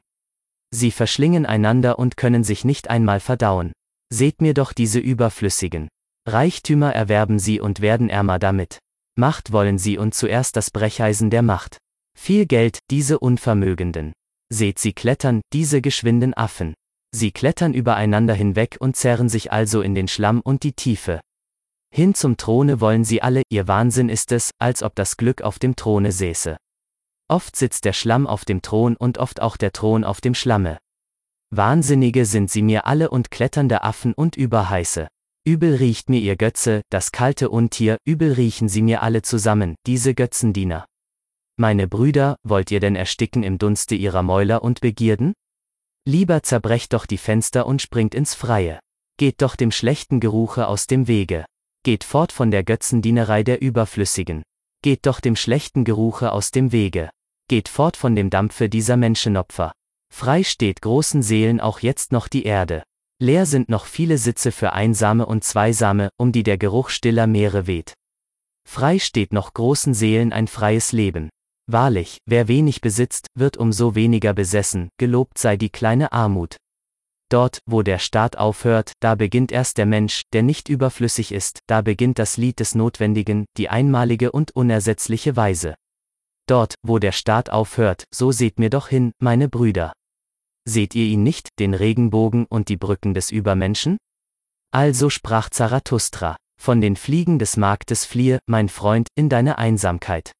Sie 0.71 0.91
verschlingen 0.91 1.45
einander 1.45 1.97
und 1.97 2.17
können 2.17 2.43
sich 2.43 2.63
nicht 2.63 2.89
einmal 2.89 3.19
verdauen. 3.19 3.71
Seht 4.11 4.41
mir 4.41 4.53
doch 4.53 4.73
diese 4.73 4.99
Überflüssigen. 4.99 5.87
Reichtümer 6.27 6.93
erwerben 6.93 7.39
sie 7.39 7.59
und 7.59 7.81
werden 7.81 8.09
ärmer 8.09 8.39
damit. 8.39 8.79
Macht 9.15 9.51
wollen 9.51 9.77
sie 9.77 9.97
und 9.97 10.13
zuerst 10.13 10.55
das 10.55 10.71
Brecheisen 10.71 11.29
der 11.29 11.41
Macht. 11.41 11.77
Viel 12.17 12.45
Geld, 12.45 12.79
diese 12.91 13.19
Unvermögenden. 13.19 14.13
Seht 14.51 14.79
sie 14.79 14.93
klettern, 14.93 15.41
diese 15.53 15.81
geschwinden 15.81 16.33
Affen. 16.33 16.73
Sie 17.11 17.31
klettern 17.31 17.73
übereinander 17.73 18.33
hinweg 18.33 18.77
und 18.79 18.95
zerren 18.95 19.29
sich 19.29 19.51
also 19.51 19.81
in 19.81 19.95
den 19.95 20.07
Schlamm 20.07 20.41
und 20.41 20.63
die 20.63 20.73
Tiefe. 20.73 21.21
Hin 21.91 22.13
zum 22.13 22.37
Throne 22.37 22.81
wollen 22.81 23.03
sie 23.03 23.21
alle, 23.21 23.41
ihr 23.49 23.67
Wahnsinn 23.67 24.09
ist 24.09 24.31
es, 24.31 24.51
als 24.59 24.83
ob 24.83 24.95
das 24.95 25.17
Glück 25.17 25.41
auf 25.41 25.57
dem 25.57 25.75
Throne 25.75 26.11
säße. 26.11 26.57
Oft 27.31 27.55
sitzt 27.55 27.85
der 27.85 27.93
Schlamm 27.93 28.25
auf 28.25 28.43
dem 28.43 28.63
Thron 28.63 28.95
und 28.95 29.19
oft 29.19 29.39
auch 29.39 29.55
der 29.55 29.71
Thron 29.71 30.03
auf 30.03 30.19
dem 30.19 30.33
Schlamme. 30.33 30.79
Wahnsinnige 31.51 32.25
sind 32.25 32.49
sie 32.49 32.63
mir 32.63 32.87
alle 32.87 33.11
und 33.11 33.29
kletternde 33.29 33.83
Affen 33.83 34.13
und 34.13 34.35
Überheiße. 34.35 35.07
Übel 35.45 35.75
riecht 35.75 36.09
mir 36.09 36.19
ihr 36.19 36.35
Götze, 36.35 36.81
das 36.89 37.11
kalte 37.11 37.49
Untier, 37.49 37.97
übel 38.03 38.33
riechen 38.33 38.67
sie 38.67 38.81
mir 38.81 39.03
alle 39.03 39.21
zusammen, 39.21 39.75
diese 39.85 40.15
Götzendiener. 40.15 40.85
Meine 41.55 41.87
Brüder, 41.87 42.35
wollt 42.43 42.71
ihr 42.71 42.79
denn 42.79 42.95
ersticken 42.95 43.43
im 43.43 43.59
Dunste 43.59 43.93
ihrer 43.93 44.23
Mäuler 44.23 44.63
und 44.63 44.81
Begierden? 44.81 45.33
Lieber 46.05 46.41
zerbrecht 46.41 46.93
doch 46.93 47.05
die 47.05 47.17
Fenster 47.17 47.67
und 47.67 47.81
springt 47.81 48.15
ins 48.15 48.33
Freie. 48.33 48.79
Geht 49.17 49.43
doch 49.43 49.55
dem 49.55 49.71
schlechten 49.71 50.19
Geruche 50.19 50.67
aus 50.67 50.87
dem 50.87 51.07
Wege. 51.07 51.45
Geht 51.83 52.03
fort 52.03 52.31
von 52.31 52.49
der 52.49 52.63
Götzendienerei 52.63 53.43
der 53.43 53.61
Überflüssigen. 53.61 54.41
Geht 54.81 55.05
doch 55.05 55.19
dem 55.19 55.35
schlechten 55.35 55.83
Geruche 55.83 56.31
aus 56.31 56.51
dem 56.51 56.71
Wege. 56.71 57.09
Geht 57.49 57.67
fort 57.67 57.97
von 57.97 58.15
dem 58.15 58.29
Dampfe 58.29 58.69
dieser 58.69 58.95
Menschenopfer. 58.95 59.71
Frei 60.13 60.43
steht 60.43 60.83
großen 60.83 61.23
Seelen 61.23 61.59
auch 61.59 61.79
jetzt 61.79 62.11
noch 62.11 62.27
die 62.27 62.43
Erde. 62.43 62.83
Leer 63.19 63.47
sind 63.47 63.69
noch 63.69 63.87
viele 63.87 64.19
Sitze 64.19 64.51
für 64.51 64.73
Einsame 64.73 65.25
und 65.25 65.43
Zweisame, 65.43 66.09
um 66.19 66.31
die 66.31 66.43
der 66.43 66.59
Geruch 66.59 66.89
stiller 66.89 67.25
Meere 67.25 67.65
weht. 67.65 67.95
Frei 68.69 68.99
steht 68.99 69.33
noch 69.33 69.51
großen 69.55 69.95
Seelen 69.95 70.31
ein 70.31 70.47
freies 70.47 70.91
Leben. 70.91 71.29
Wahrlich, 71.65 72.19
wer 72.27 72.47
wenig 72.47 72.81
besitzt, 72.81 73.25
wird 73.33 73.57
umso 73.57 73.95
weniger 73.95 74.35
besessen, 74.35 74.89
gelobt 74.99 75.39
sei 75.39 75.57
die 75.57 75.71
kleine 75.71 76.11
Armut. 76.11 76.55
Dort, 77.31 77.61
wo 77.65 77.81
der 77.81 77.97
Staat 77.97 78.37
aufhört, 78.37 78.91
da 78.99 79.15
beginnt 79.15 79.51
erst 79.51 79.79
der 79.79 79.87
Mensch, 79.87 80.21
der 80.33 80.43
nicht 80.43 80.69
überflüssig 80.69 81.31
ist, 81.31 81.61
da 81.65 81.81
beginnt 81.81 82.19
das 82.19 82.37
Lied 82.37 82.59
des 82.59 82.75
Notwendigen, 82.75 83.45
die 83.57 83.69
einmalige 83.69 84.31
und 84.31 84.55
unersetzliche 84.55 85.35
Weise. 85.35 85.73
Dort, 86.49 86.73
wo 86.81 86.97
der 86.97 87.11
Staat 87.11 87.51
aufhört, 87.51 88.05
so 88.11 88.31
seht 88.31 88.57
mir 88.57 88.71
doch 88.71 88.87
hin, 88.87 89.11
meine 89.19 89.49
Brüder. 89.49 89.93
Seht 90.67 90.95
ihr 90.95 91.05
ihn 91.05 91.21
nicht, 91.21 91.49
den 91.59 91.75
Regenbogen 91.75 92.47
und 92.47 92.69
die 92.69 92.77
Brücken 92.77 93.13
des 93.13 93.29
Übermenschen? 93.29 93.97
Also 94.71 95.11
sprach 95.11 95.51
Zarathustra, 95.51 96.37
von 96.59 96.81
den 96.81 96.95
Fliegen 96.95 97.37
des 97.37 97.55
Marktes 97.55 98.03
fliehe, 98.05 98.39
mein 98.47 98.67
Freund, 98.67 99.09
in 99.15 99.29
deine 99.29 99.59
Einsamkeit. 99.59 100.31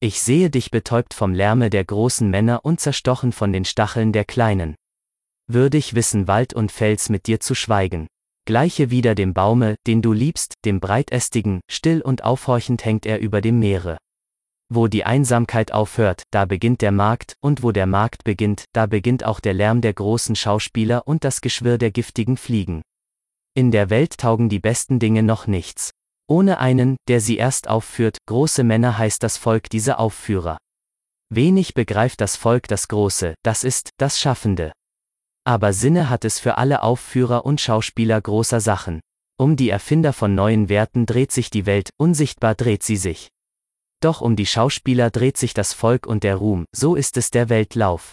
Ich 0.00 0.20
sehe 0.20 0.50
dich 0.50 0.72
betäubt 0.72 1.14
vom 1.14 1.32
Lärme 1.32 1.70
der 1.70 1.84
großen 1.84 2.28
Männer 2.28 2.64
und 2.64 2.80
zerstochen 2.80 3.30
von 3.30 3.52
den 3.52 3.64
Stacheln 3.64 4.12
der 4.12 4.24
Kleinen. 4.24 4.74
Würdig 5.46 5.94
wissen 5.94 6.26
Wald 6.26 6.54
und 6.54 6.72
Fels 6.72 7.08
mit 7.08 7.28
dir 7.28 7.38
zu 7.38 7.54
schweigen. 7.54 8.08
Gleiche 8.46 8.90
wieder 8.90 9.14
dem 9.14 9.32
Baume, 9.32 9.76
den 9.86 10.02
du 10.02 10.12
liebst, 10.12 10.54
dem 10.64 10.80
breitästigen, 10.80 11.60
still 11.70 12.02
und 12.02 12.24
aufhorchend 12.24 12.84
hängt 12.84 13.06
er 13.06 13.20
über 13.20 13.40
dem 13.40 13.60
Meere. 13.60 13.98
Wo 14.68 14.88
die 14.88 15.04
Einsamkeit 15.04 15.70
aufhört, 15.72 16.22
da 16.32 16.44
beginnt 16.44 16.82
der 16.82 16.90
Markt, 16.90 17.34
und 17.40 17.62
wo 17.62 17.70
der 17.70 17.86
Markt 17.86 18.24
beginnt, 18.24 18.64
da 18.72 18.86
beginnt 18.86 19.24
auch 19.24 19.38
der 19.38 19.54
Lärm 19.54 19.80
der 19.80 19.94
großen 19.94 20.34
Schauspieler 20.34 21.06
und 21.06 21.22
das 21.22 21.40
Geschwirr 21.40 21.78
der 21.78 21.92
giftigen 21.92 22.36
Fliegen. 22.36 22.82
In 23.54 23.70
der 23.70 23.90
Welt 23.90 24.18
taugen 24.18 24.48
die 24.48 24.58
besten 24.58 24.98
Dinge 24.98 25.22
noch 25.22 25.46
nichts. 25.46 25.92
Ohne 26.28 26.58
einen, 26.58 26.96
der 27.06 27.20
sie 27.20 27.36
erst 27.36 27.68
aufführt, 27.68 28.18
große 28.26 28.64
Männer 28.64 28.98
heißt 28.98 29.22
das 29.22 29.36
Volk 29.36 29.70
diese 29.70 29.98
Aufführer. 29.98 30.58
Wenig 31.30 31.74
begreift 31.74 32.20
das 32.20 32.36
Volk 32.36 32.66
das 32.66 32.88
Große, 32.88 33.34
das 33.44 33.62
ist, 33.62 33.90
das 33.98 34.18
Schaffende. 34.18 34.72
Aber 35.44 35.72
Sinne 35.72 36.10
hat 36.10 36.24
es 36.24 36.40
für 36.40 36.58
alle 36.58 36.82
Aufführer 36.82 37.46
und 37.46 37.60
Schauspieler 37.60 38.20
großer 38.20 38.60
Sachen. 38.60 39.00
Um 39.38 39.54
die 39.54 39.70
Erfinder 39.70 40.12
von 40.12 40.34
neuen 40.34 40.68
Werten 40.68 41.06
dreht 41.06 41.30
sich 41.30 41.50
die 41.50 41.66
Welt, 41.66 41.90
unsichtbar 41.98 42.56
dreht 42.56 42.82
sie 42.82 42.96
sich. 42.96 43.28
Doch 44.00 44.20
um 44.20 44.36
die 44.36 44.46
Schauspieler 44.46 45.10
dreht 45.10 45.36
sich 45.36 45.54
das 45.54 45.72
Volk 45.72 46.06
und 46.06 46.22
der 46.24 46.36
Ruhm, 46.36 46.66
so 46.74 46.94
ist 46.94 47.16
es 47.16 47.30
der 47.30 47.48
Weltlauf. 47.48 48.12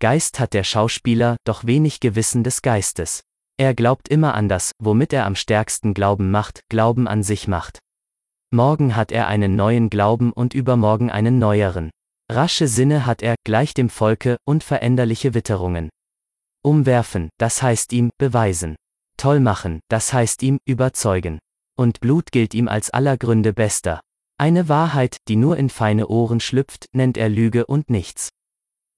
Geist 0.00 0.38
hat 0.38 0.54
der 0.54 0.64
Schauspieler, 0.64 1.36
doch 1.44 1.64
wenig 1.66 2.00
Gewissen 2.00 2.44
des 2.44 2.62
Geistes. 2.62 3.22
Er 3.56 3.74
glaubt 3.74 4.08
immer 4.08 4.34
an 4.34 4.48
das, 4.48 4.72
womit 4.78 5.12
er 5.12 5.26
am 5.26 5.34
stärksten 5.34 5.92
Glauben 5.92 6.30
macht, 6.30 6.60
Glauben 6.68 7.08
an 7.08 7.24
sich 7.24 7.48
macht. 7.48 7.80
Morgen 8.50 8.94
hat 8.94 9.10
er 9.10 9.26
einen 9.26 9.56
neuen 9.56 9.90
Glauben 9.90 10.32
und 10.32 10.54
übermorgen 10.54 11.10
einen 11.10 11.38
neueren. 11.38 11.90
Rasche 12.30 12.68
Sinne 12.68 13.04
hat 13.04 13.22
er, 13.22 13.34
gleich 13.44 13.74
dem 13.74 13.90
Volke, 13.90 14.36
und 14.46 14.62
veränderliche 14.62 15.34
Witterungen. 15.34 15.90
Umwerfen, 16.62 17.30
das 17.38 17.62
heißt 17.62 17.92
ihm, 17.92 18.10
beweisen. 18.18 18.76
Toll 19.16 19.40
machen, 19.40 19.80
das 19.88 20.12
heißt 20.12 20.42
ihm, 20.42 20.58
überzeugen. 20.64 21.38
Und 21.76 22.00
Blut 22.00 22.30
gilt 22.30 22.54
ihm 22.54 22.68
als 22.68 22.90
aller 22.90 23.16
Gründe 23.16 23.52
bester. 23.52 24.00
Eine 24.40 24.68
Wahrheit, 24.68 25.16
die 25.26 25.34
nur 25.34 25.56
in 25.56 25.68
feine 25.68 26.06
Ohren 26.06 26.38
schlüpft, 26.38 26.86
nennt 26.92 27.18
er 27.18 27.28
Lüge 27.28 27.66
und 27.66 27.90
nichts. 27.90 28.28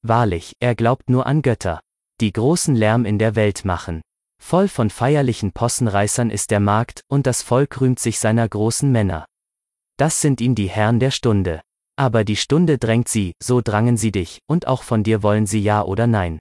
Wahrlich, 0.03 0.53
er 0.61 0.75
glaubt 0.75 1.09
nur 1.09 1.25
an 1.27 1.41
Götter. 1.41 1.81
Die 2.21 2.31
großen 2.31 2.75
Lärm 2.75 3.07
in 3.07 3.19
der 3.19 3.37
Welt 3.37 3.65
machen. 3.65 4.03
Voll 4.39 4.69
von 4.69 4.91
feierlichen 4.91 5.53
Possenreißern 5.53 6.29
ist 6.29 6.51
der 6.51 6.61
Markt, 6.61 7.01
und 7.09 7.27
das 7.27 7.41
Volk 7.41 7.81
rühmt 7.81 7.99
sich 7.99 8.19
seiner 8.19 8.47
großen 8.47 8.93
Männer. 8.93 9.25
Das 9.97 10.21
sind 10.21 10.43
ihm 10.43 10.55
die 10.55 10.69
Herren 10.69 11.01
der 11.01 11.11
Stunde. 11.11 11.63
Aber 11.97 12.23
die 12.25 12.37
Stunde 12.37 12.77
drängt 12.77 13.09
sie, 13.09 13.33
so 13.43 13.63
drangen 13.63 13.97
sie 13.97 14.13
dich, 14.13 14.41
und 14.47 14.67
auch 14.67 14.83
von 14.83 15.03
dir 15.03 15.23
wollen 15.23 15.47
sie 15.47 15.63
ja 15.63 15.83
oder 15.83 16.07
nein. 16.07 16.39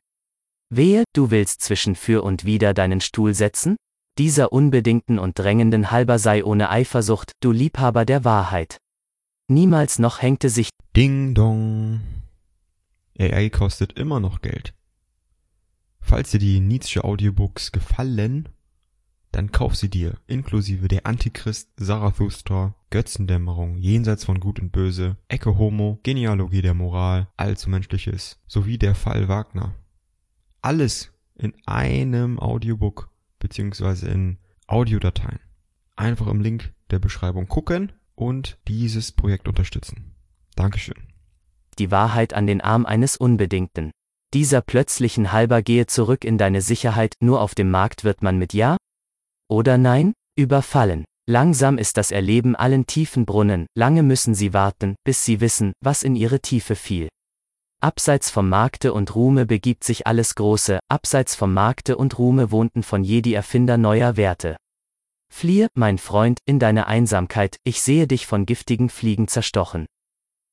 Wehe, 0.69 1.05
du 1.13 1.31
willst 1.31 1.61
zwischen 1.61 1.95
für 1.95 2.21
und 2.21 2.43
wider 2.43 2.73
deinen 2.73 2.99
Stuhl 2.99 3.33
setzen? 3.33 3.77
Dieser 4.17 4.51
unbedingten 4.51 5.19
und 5.19 5.39
drängenden 5.39 5.89
halber 5.89 6.19
sei 6.19 6.43
ohne 6.43 6.69
Eifersucht, 6.69 7.31
du 7.39 7.53
Liebhaber 7.53 8.03
der 8.03 8.25
Wahrheit. 8.25 8.77
Niemals 9.51 9.97
noch 9.97 10.21
hängte 10.21 10.47
sich 10.47 10.69
Ding 10.95 11.33
dong. 11.33 12.01
AI 13.17 13.49
kostet 13.49 13.93
immer 13.93 14.19
noch 14.19 14.41
Geld. 14.41 14.75
Falls 15.99 16.29
dir 16.29 16.37
die 16.37 16.59
Nietzsche 16.59 17.03
Audiobooks 17.03 17.71
gefallen, 17.71 18.49
dann 19.31 19.51
kauf 19.51 19.75
sie 19.75 19.89
dir, 19.89 20.19
inklusive 20.27 20.87
der 20.87 21.07
Antichrist, 21.07 21.71
Zarathustra, 21.77 22.75
Götzendämmerung, 22.91 23.75
Jenseits 23.79 24.23
von 24.23 24.39
Gut 24.39 24.59
und 24.59 24.71
Böse, 24.71 25.17
Ecke 25.29 25.57
Homo, 25.57 25.99
Genealogie 26.03 26.61
der 26.61 26.75
Moral, 26.75 27.27
Allzu 27.35 27.71
Menschliches, 27.71 28.39
sowie 28.45 28.77
der 28.77 28.93
Fall 28.93 29.29
Wagner. 29.29 29.73
Alles 30.61 31.11
in 31.33 31.55
einem 31.65 32.39
Audiobook, 32.39 33.09
beziehungsweise 33.39 34.09
in 34.09 34.37
Audiodateien. 34.67 35.39
Einfach 35.95 36.27
im 36.27 36.39
Link 36.39 36.71
der 36.91 36.99
Beschreibung 36.99 37.47
gucken 37.47 37.93
und 38.19 38.57
dieses 38.67 39.11
Projekt 39.11 39.47
unterstützen. 39.47 40.13
Dankeschön. 40.55 40.97
die 41.77 41.91
Wahrheit 41.91 42.33
an 42.33 42.45
den 42.45 42.59
Arm 42.59 42.85
eines 42.85 43.15
Unbedingten. 43.15 43.91
Dieser 44.33 44.61
plötzlichen 44.61 45.31
halber 45.31 45.61
gehe 45.61 45.87
zurück 45.87 46.25
in 46.25 46.37
deine 46.37 46.61
Sicherheit, 46.61 47.13
nur 47.21 47.39
auf 47.39 47.55
dem 47.55 47.71
Markt 47.71 48.03
wird 48.03 48.21
man 48.21 48.37
mit 48.37 48.53
Ja? 48.53 48.75
Oder 49.49 49.77
Nein? 49.77 50.13
Überfallen. 50.37 51.05
Langsam 51.25 51.77
ist 51.77 51.95
das 51.95 52.11
Erleben 52.11 52.55
allen 52.55 52.85
tiefen 52.85 53.25
Brunnen, 53.25 53.65
lange 53.75 54.03
müssen 54.03 54.35
sie 54.35 54.53
warten, 54.53 54.95
bis 55.05 55.23
sie 55.23 55.39
wissen, 55.39 55.71
was 55.79 56.03
in 56.03 56.15
ihre 56.17 56.41
Tiefe 56.41 56.75
fiel. 56.75 57.07
Abseits 57.81 58.29
vom 58.29 58.49
Markte 58.49 58.91
und 58.91 59.15
Ruhme 59.15 59.45
begibt 59.45 59.85
sich 59.85 60.05
alles 60.05 60.35
Große, 60.35 60.79
abseits 60.89 61.35
vom 61.35 61.53
Markte 61.53 61.95
und 61.95 62.19
Ruhme 62.19 62.51
wohnten 62.51 62.83
von 62.83 63.05
je 63.05 63.21
die 63.21 63.35
Erfinder 63.35 63.77
neuer 63.77 64.17
Werte. 64.17 64.57
Fliehe, 65.39 65.69
mein 65.73 65.97
Freund, 65.97 66.39
in 66.45 66.59
deine 66.59 66.87
Einsamkeit, 66.87 67.55
ich 67.63 67.81
sehe 67.81 68.07
dich 68.07 68.27
von 68.27 68.45
giftigen 68.45 68.89
Fliegen 68.89 69.29
zerstochen. 69.29 69.85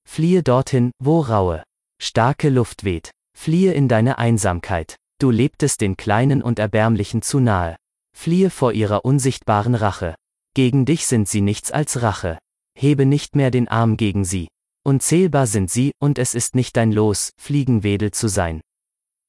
Fliehe 0.09 0.45
dorthin, 0.45 0.93
wo 1.03 1.23
raue, 1.23 1.65
starke 2.01 2.51
Luft 2.51 2.85
weht. 2.85 3.11
Fliehe 3.37 3.73
in 3.73 3.89
deine 3.89 4.19
Einsamkeit. 4.19 4.95
Du 5.19 5.33
lebtest 5.33 5.81
den 5.81 5.97
Kleinen 5.97 6.41
und 6.41 6.61
Erbärmlichen 6.61 7.21
zu 7.21 7.41
nahe. 7.41 7.75
Fliehe 8.17 8.49
vor 8.49 8.75
ihrer 8.75 9.05
unsichtbaren 9.05 9.75
Rache. 9.75 10.15
Gegen 10.55 10.85
dich 10.85 11.09
sind 11.09 11.29
sie 11.29 11.41
nichts 11.41 11.73
als 11.73 12.03
Rache. 12.03 12.39
Hebe 12.79 13.07
nicht 13.07 13.35
mehr 13.35 13.51
den 13.51 13.67
Arm 13.67 13.97
gegen 13.97 14.25
sie. 14.25 14.47
Unzählbar 14.85 15.49
sind 15.49 15.69
sie, 15.69 15.91
und 15.99 16.17
es 16.17 16.37
ist 16.37 16.55
nicht 16.55 16.77
dein 16.77 16.93
Los, 16.93 17.33
Fliegenwedel 17.41 18.13
zu 18.13 18.29
sein. 18.29 18.61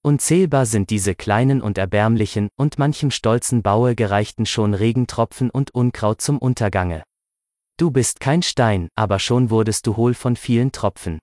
Unzählbar 0.07 0.65
sind 0.65 0.89
diese 0.89 1.15
kleinen 1.15 1.59
und 1.59 1.77
erbärmlichen, 1.77 2.47
und 2.55 2.79
manchem 2.79 3.11
stolzen 3.11 3.61
Baue 3.61 3.93
gereichten 3.93 4.45
schon 4.45 4.73
Regentropfen 4.73 5.49
und 5.49 5.71
Unkraut 5.71 6.21
zum 6.21 6.37
Untergange. 6.37 7.03
Du 7.75 7.91
bist 7.91 8.21
kein 8.21 8.41
Stein, 8.41 8.87
aber 8.95 9.19
schon 9.19 9.49
wurdest 9.49 9.85
du 9.85 9.97
hohl 9.97 10.13
von 10.13 10.37
vielen 10.37 10.71
Tropfen. 10.71 11.19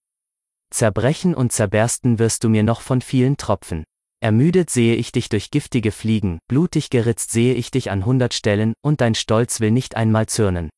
Zerbrechen 0.69 1.35
und 1.35 1.51
zerbersten 1.51 2.19
wirst 2.19 2.45
du 2.45 2.51
mir 2.51 2.63
noch 2.63 2.83
von 2.83 3.01
vielen 3.01 3.39
Tropfen. 3.39 3.85
Ermüdet 4.21 4.69
sehe 4.69 4.97
ich 4.97 5.13
dich 5.13 5.31
durch 5.31 5.51
giftige 5.51 5.91
Fliegen, 5.91 6.39
blutig 6.47 6.91
geritzt 6.91 7.31
sehe 7.31 7.55
ich 7.55 7.71
dich 7.71 7.91
an 7.91 8.05
hundert 8.05 8.35
Stellen, 8.35 8.75
und 8.83 9.01
dein 9.01 9.15
Stolz 9.15 9.61
will 9.61 9.71
nicht 9.71 9.97
einmal 9.97 10.27
zürnen. 10.27 10.69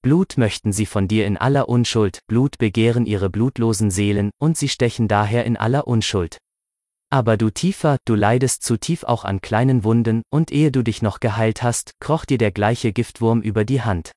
Blut 0.00 0.38
möchten 0.38 0.72
sie 0.72 0.86
von 0.86 1.08
dir 1.08 1.26
in 1.26 1.36
aller 1.36 1.68
Unschuld, 1.68 2.20
Blut 2.26 2.56
begehren 2.56 3.04
ihre 3.04 3.28
blutlosen 3.28 3.90
Seelen, 3.90 4.30
und 4.40 4.56
sie 4.56 4.70
stechen 4.70 5.08
daher 5.08 5.44
in 5.44 5.58
aller 5.58 5.86
Unschuld. 5.86 6.38
Aber 7.14 7.36
du 7.36 7.48
tiefer, 7.48 7.98
du 8.06 8.16
leidest 8.16 8.64
zu 8.64 8.76
tief 8.76 9.04
auch 9.04 9.24
an 9.24 9.40
kleinen 9.40 9.84
Wunden, 9.84 10.22
und 10.32 10.50
ehe 10.50 10.72
du 10.72 10.82
dich 10.82 11.00
noch 11.00 11.20
geheilt 11.20 11.62
hast, 11.62 11.92
kroch 12.00 12.24
dir 12.24 12.38
der 12.38 12.50
gleiche 12.50 12.92
Giftwurm 12.92 13.40
über 13.40 13.64
die 13.64 13.82
Hand. 13.82 14.10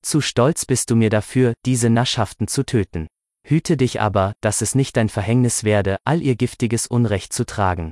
Zu 0.00 0.20
stolz 0.20 0.64
bist 0.64 0.90
du 0.90 0.94
mir 0.94 1.10
dafür, 1.10 1.54
diese 1.66 1.90
Naschhaften 1.90 2.46
zu 2.46 2.64
töten. 2.64 3.08
Hüte 3.44 3.76
dich 3.76 4.00
aber, 4.00 4.32
dass 4.42 4.62
es 4.62 4.76
nicht 4.76 4.96
dein 4.96 5.08
Verhängnis 5.08 5.64
werde, 5.64 5.96
all 6.04 6.22
ihr 6.22 6.36
giftiges 6.36 6.86
Unrecht 6.86 7.32
zu 7.32 7.44
tragen. 7.44 7.90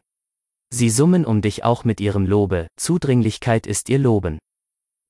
Sie 0.73 0.89
summen 0.89 1.25
um 1.25 1.43
dich 1.43 1.65
auch 1.65 1.83
mit 1.83 2.01
ihrem 2.01 2.25
Lobe, 2.25 2.69
Zudringlichkeit 2.77 3.67
ist 3.67 3.89
ihr 3.89 3.99
Loben. 3.99 4.39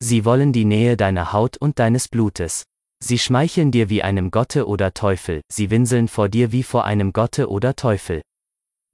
Sie 0.02 0.24
wollen 0.24 0.54
die 0.54 0.64
Nähe 0.64 0.96
deiner 0.96 1.34
Haut 1.34 1.58
und 1.58 1.78
deines 1.78 2.08
Blutes. 2.08 2.62
Sie 3.04 3.18
schmeicheln 3.18 3.72
dir 3.72 3.90
wie 3.90 4.02
einem 4.02 4.30
Gotte 4.30 4.66
oder 4.66 4.94
Teufel, 4.94 5.42
sie 5.52 5.68
winseln 5.68 6.08
vor 6.08 6.30
dir 6.30 6.50
wie 6.50 6.62
vor 6.62 6.86
einem 6.86 7.12
Gotte 7.12 7.50
oder 7.50 7.76
Teufel. 7.76 8.22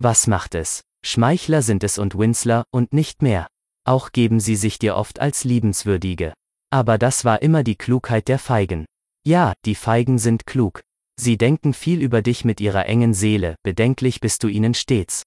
Was 0.04 0.26
macht 0.26 0.54
es? 0.54 0.82
Schmeichler 1.02 1.62
sind 1.62 1.82
es 1.82 1.96
und 1.96 2.18
Winsler, 2.18 2.64
und 2.70 2.92
nicht 2.92 3.22
mehr. 3.22 3.46
Auch 3.86 4.12
geben 4.12 4.38
sie 4.38 4.54
sich 4.54 4.78
dir 4.78 4.96
oft 4.96 5.18
als 5.18 5.44
liebenswürdige. 5.44 6.34
Aber 6.70 6.98
das 6.98 7.24
war 7.24 7.40
immer 7.40 7.64
die 7.64 7.76
Klugheit 7.76 8.28
der 8.28 8.38
Feigen. 8.38 8.84
Ja, 9.26 9.54
die 9.64 9.74
Feigen 9.74 10.18
sind 10.18 10.44
klug. 10.44 10.82
Sie 11.18 11.38
denken 11.38 11.72
viel 11.72 12.02
über 12.02 12.20
dich 12.20 12.44
mit 12.44 12.60
ihrer 12.60 12.84
engen 12.84 13.14
Seele, 13.14 13.56
bedenklich 13.62 14.20
bist 14.20 14.42
du 14.42 14.48
ihnen 14.48 14.74
stets. 14.74 15.22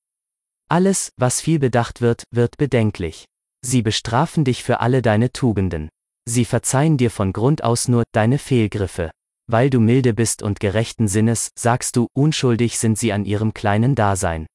Alles, 0.69 1.09
was 1.17 1.41
viel 1.41 1.57
bedacht 1.57 2.01
wird, 2.01 2.25
wird 2.29 2.57
bedenklich. 2.57 3.25
Sie 3.65 3.81
bestrafen 3.81 4.45
dich 4.45 4.63
für 4.63 4.79
alle 4.79 5.01
deine 5.01 5.31
Tugenden. 5.31 5.89
Sie 6.29 6.45
verzeihen 6.45 6.97
dir 6.97 7.09
von 7.09 7.33
Grund 7.33 7.63
aus 7.63 7.87
nur 7.87 8.03
deine 8.11 8.37
Fehlgriffe. 8.37 9.09
Weil 9.47 9.71
du 9.71 9.79
milde 9.79 10.13
bist 10.13 10.43
und 10.43 10.59
gerechten 10.59 11.07
Sinnes, 11.07 11.49
sagst 11.57 11.95
du, 11.95 12.05
unschuldig 12.13 12.77
sind 12.77 12.99
sie 12.99 13.11
an 13.11 13.25
ihrem 13.25 13.55
kleinen 13.55 13.95
Dasein. 13.95 14.45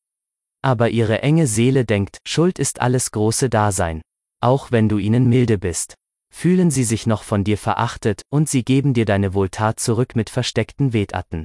Aber 0.62 0.90
ihre 0.90 1.22
enge 1.22 1.46
Seele 1.46 1.84
denkt, 1.84 2.18
Schuld 2.26 2.58
ist 2.58 2.80
alles 2.80 3.10
große 3.10 3.50
Dasein. 3.50 4.00
Auch 4.40 4.70
wenn 4.70 4.88
du 4.88 4.98
ihnen 4.98 5.28
milde 5.28 5.58
bist. 5.58 5.94
Fühlen 6.32 6.70
sie 6.70 6.84
sich 6.84 7.06
noch 7.06 7.24
von 7.24 7.44
dir 7.44 7.58
verachtet, 7.58 8.22
und 8.30 8.48
sie 8.48 8.64
geben 8.64 8.94
dir 8.94 9.04
deine 9.04 9.34
Wohltat 9.34 9.80
zurück 9.80 10.16
mit 10.16 10.30
versteckten 10.30 10.92
Wetatten. 10.92 11.44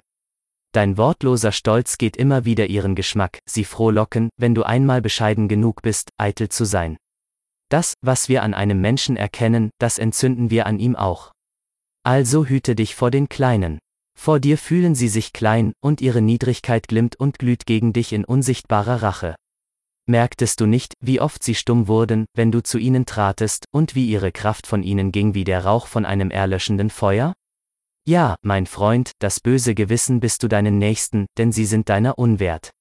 Dein 0.71 0.97
wortloser 0.97 1.51
Stolz 1.51 1.97
geht 1.97 2.15
immer 2.15 2.45
wieder 2.45 2.67
ihren 2.67 2.95
Geschmack, 2.95 3.39
sie 3.49 3.63
frohlocken, 3.63 4.29
wenn 4.37 4.53
du 4.53 4.63
einmal 4.63 5.01
bescheiden 5.01 5.47
genug 5.47 5.81
bist, 5.81 6.09
eitel 6.17 6.49
zu 6.49 6.65
sein. 6.65 6.97
Das, 7.69 7.95
was 8.01 8.29
wir 8.29 8.43
an 8.43 8.53
einem 8.53 8.79
Menschen 8.79 9.17
erkennen, 9.17 9.71
das 9.79 9.97
entzünden 9.97 10.51
wir 10.51 10.67
an 10.67 10.79
ihm 10.79 10.95
auch. 10.95 11.31
Also 12.03 12.45
hüte 12.45 12.75
dich 12.75 12.95
vor 12.95 13.11
den 13.11 13.27
Kleinen. 13.27 13.79
Vor 14.17 14.39
dir 14.39 14.57
fühlen 14.57 14.95
sie 14.95 15.07
sich 15.07 15.31
klein, 15.31 15.73
und 15.79 16.01
ihre 16.01 16.21
Niedrigkeit 16.21 16.87
glimmt 16.87 17.17
und 17.17 17.39
glüht 17.39 17.65
gegen 17.65 17.93
dich 17.93 18.11
in 18.11 18.25
unsichtbarer 18.25 19.03
Rache. 19.03 19.35
Merktest 20.09 20.59
du 20.59 20.65
nicht, 20.65 20.95
wie 20.99 21.21
oft 21.21 21.43
sie 21.43 21.55
stumm 21.55 21.87
wurden, 21.87 22.25
wenn 22.33 22.51
du 22.51 22.63
zu 22.63 22.77
ihnen 22.77 23.05
tratest, 23.05 23.65
und 23.71 23.93
wie 23.93 24.09
ihre 24.09 24.31
Kraft 24.31 24.65
von 24.65 24.83
ihnen 24.83 25.11
ging 25.11 25.33
wie 25.33 25.43
der 25.43 25.63
Rauch 25.65 25.87
von 25.87 26.05
einem 26.05 26.31
erlöschenden 26.31 26.89
Feuer? 26.89 27.33
Ja, 28.05 28.35
mein 28.41 28.65
Freund, 28.65 29.11
das 29.19 29.39
böse 29.39 29.75
Gewissen 29.75 30.19
bist 30.19 30.43
du 30.43 30.47
deinen 30.47 30.77
Nächsten, 30.77 31.27
denn 31.37 31.51
sie 31.51 31.65
sind 31.65 31.89
deiner 31.89 32.17
unwert. 32.17 32.71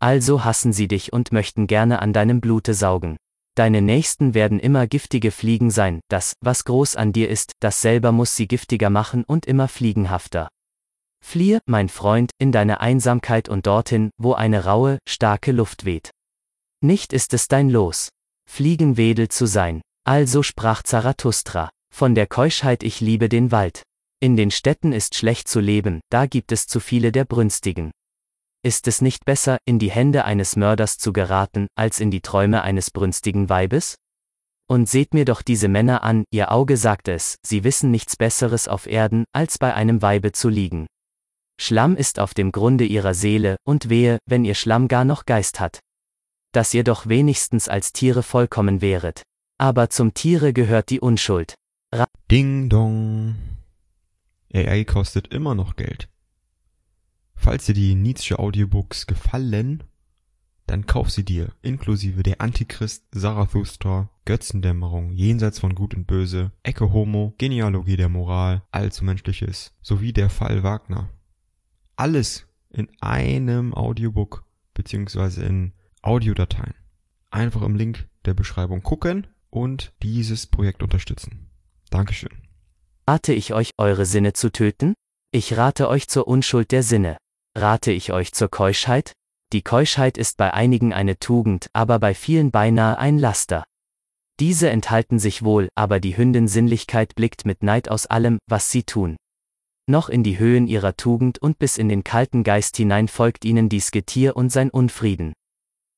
Also 0.00 0.44
hassen 0.44 0.72
sie 0.72 0.88
dich 0.88 1.12
und 1.12 1.32
möchten 1.32 1.66
gerne 1.66 2.02
an 2.02 2.12
deinem 2.12 2.40
Blute 2.40 2.74
saugen. 2.74 3.16
Deine 3.56 3.80
Nächsten 3.80 4.34
werden 4.34 4.58
immer 4.58 4.86
giftige 4.86 5.30
Fliegen 5.30 5.70
sein, 5.70 6.00
das, 6.08 6.32
was 6.40 6.64
groß 6.64 6.96
an 6.96 7.12
dir 7.12 7.28
ist, 7.28 7.52
das 7.60 7.80
selber 7.80 8.10
muss 8.10 8.34
sie 8.36 8.48
giftiger 8.48 8.90
machen 8.90 9.22
und 9.24 9.46
immer 9.46 9.68
fliegenhafter. 9.68 10.48
Fliehe, 11.24 11.60
mein 11.66 11.88
Freund, 11.88 12.30
in 12.38 12.52
deine 12.52 12.80
Einsamkeit 12.80 13.48
und 13.48 13.66
dorthin, 13.66 14.10
wo 14.18 14.34
eine 14.34 14.66
raue, 14.66 14.98
starke 15.08 15.50
Luft 15.50 15.84
weht. 15.84 16.10
Nicht 16.80 17.12
ist 17.12 17.34
es 17.34 17.48
dein 17.48 17.70
Los. 17.70 18.10
Fliegenwedel 18.48 19.28
zu 19.28 19.46
sein. 19.46 19.80
Also 20.06 20.44
sprach 20.44 20.82
Zarathustra. 20.84 21.70
Von 21.92 22.14
der 22.14 22.28
Keuschheit 22.28 22.84
ich 22.84 23.00
liebe 23.00 23.28
den 23.28 23.50
Wald. 23.50 23.82
In 24.20 24.36
den 24.36 24.50
Städten 24.52 24.92
ist 24.92 25.16
schlecht 25.16 25.48
zu 25.48 25.58
leben, 25.60 26.00
da 26.08 26.26
gibt 26.26 26.52
es 26.52 26.66
zu 26.66 26.78
viele 26.78 27.10
der 27.10 27.24
Brünstigen. 27.24 27.90
Ist 28.62 28.86
es 28.86 29.00
nicht 29.00 29.24
besser, 29.24 29.58
in 29.64 29.78
die 29.78 29.90
Hände 29.90 30.24
eines 30.24 30.56
Mörders 30.56 30.98
zu 30.98 31.12
geraten, 31.12 31.66
als 31.74 32.00
in 32.00 32.10
die 32.10 32.20
Träume 32.20 32.62
eines 32.62 32.90
brünstigen 32.90 33.48
Weibes? 33.48 33.96
Und 34.68 34.88
seht 34.88 35.14
mir 35.14 35.24
doch 35.24 35.42
diese 35.42 35.68
Männer 35.68 36.02
an, 36.04 36.24
ihr 36.30 36.52
Auge 36.52 36.76
sagt 36.76 37.08
es, 37.08 37.36
sie 37.44 37.64
wissen 37.64 37.90
nichts 37.90 38.16
Besseres 38.16 38.68
auf 38.68 38.86
Erden, 38.86 39.24
als 39.32 39.58
bei 39.58 39.74
einem 39.74 40.00
Weibe 40.00 40.32
zu 40.32 40.48
liegen. 40.48 40.86
Schlamm 41.60 41.96
ist 41.96 42.18
auf 42.18 42.34
dem 42.34 42.52
Grunde 42.52 42.84
ihrer 42.84 43.14
Seele, 43.14 43.56
und 43.64 43.88
wehe, 43.88 44.18
wenn 44.26 44.44
ihr 44.44 44.54
Schlamm 44.54 44.88
gar 44.88 45.04
noch 45.04 45.24
Geist 45.24 45.60
hat. 45.60 45.80
Dass 46.52 46.74
ihr 46.74 46.84
doch 46.84 47.06
wenigstens 47.06 47.68
als 47.68 47.92
Tiere 47.92 48.22
vollkommen 48.22 48.80
wäret. 48.80 49.22
Aber 49.58 49.88
zum 49.90 50.14
Tiere 50.14 50.52
gehört 50.52 50.90
die 50.90 51.00
Unschuld. 51.00 51.54
Ra 51.92 52.06
Ding 52.30 52.68
dong. 52.68 53.36
AI 54.52 54.84
kostet 54.84 55.28
immer 55.28 55.54
noch 55.54 55.76
Geld. 55.76 56.08
Falls 57.36 57.66
dir 57.66 57.74
die 57.74 57.94
Nietzsche 57.94 58.38
Audiobooks 58.38 59.06
gefallen, 59.06 59.84
dann 60.66 60.86
kauf 60.86 61.10
sie 61.10 61.24
dir, 61.24 61.52
inklusive 61.62 62.22
der 62.22 62.40
Antichrist, 62.40 63.04
Zarathustra, 63.12 64.08
Götzendämmerung, 64.24 65.12
Jenseits 65.12 65.58
von 65.58 65.74
Gut 65.74 65.94
und 65.94 66.06
Böse, 66.06 66.52
Ecke 66.62 66.92
Homo, 66.92 67.34
Genealogie 67.36 67.96
der 67.96 68.08
Moral, 68.08 68.62
Allzu 68.70 69.04
Menschliches, 69.04 69.76
sowie 69.82 70.12
der 70.12 70.30
Fall 70.30 70.62
Wagner 70.62 71.10
alles 71.96 72.46
in 72.70 72.88
einem 73.00 73.74
Audiobook 73.74 74.44
beziehungsweise 74.74 75.44
in 75.44 75.72
Audiodateien. 76.02 76.74
Einfach 77.30 77.62
im 77.62 77.76
Link 77.76 78.08
der 78.24 78.34
Beschreibung 78.34 78.82
gucken 78.82 79.26
und 79.50 79.92
dieses 80.02 80.46
Projekt 80.46 80.82
unterstützen. 80.82 81.50
Dankeschön. 81.90 82.32
Rate 83.08 83.32
ich 83.32 83.52
euch, 83.52 83.70
eure 83.78 84.06
Sinne 84.06 84.32
zu 84.32 84.50
töten? 84.50 84.94
Ich 85.30 85.56
rate 85.56 85.88
euch 85.88 86.08
zur 86.08 86.26
Unschuld 86.26 86.72
der 86.72 86.82
Sinne. 86.82 87.16
Rate 87.56 87.92
ich 87.92 88.12
euch 88.12 88.32
zur 88.32 88.48
Keuschheit? 88.48 89.12
Die 89.52 89.62
Keuschheit 89.62 90.18
ist 90.18 90.36
bei 90.36 90.52
einigen 90.52 90.92
eine 90.92 91.18
Tugend, 91.18 91.68
aber 91.72 91.98
bei 91.98 92.14
vielen 92.14 92.50
beinahe 92.50 92.98
ein 92.98 93.18
Laster. 93.18 93.64
Diese 94.40 94.68
enthalten 94.70 95.20
sich 95.20 95.44
wohl, 95.44 95.68
aber 95.76 96.00
die 96.00 96.16
Hündin 96.16 96.48
Sinnlichkeit 96.48 97.14
blickt 97.14 97.46
mit 97.46 97.62
Neid 97.62 97.88
aus 97.88 98.06
allem, 98.06 98.38
was 98.48 98.70
sie 98.70 98.82
tun 98.82 99.16
noch 99.86 100.08
in 100.08 100.22
die 100.22 100.38
Höhen 100.38 100.66
ihrer 100.66 100.96
Tugend 100.96 101.38
und 101.38 101.58
bis 101.58 101.78
in 101.78 101.88
den 101.88 102.04
kalten 102.04 102.44
Geist 102.44 102.76
hinein 102.76 103.08
folgt 103.08 103.44
ihnen 103.44 103.68
dies 103.68 103.90
Getier 103.90 104.36
und 104.36 104.50
sein 104.50 104.70
Unfrieden. 104.70 105.32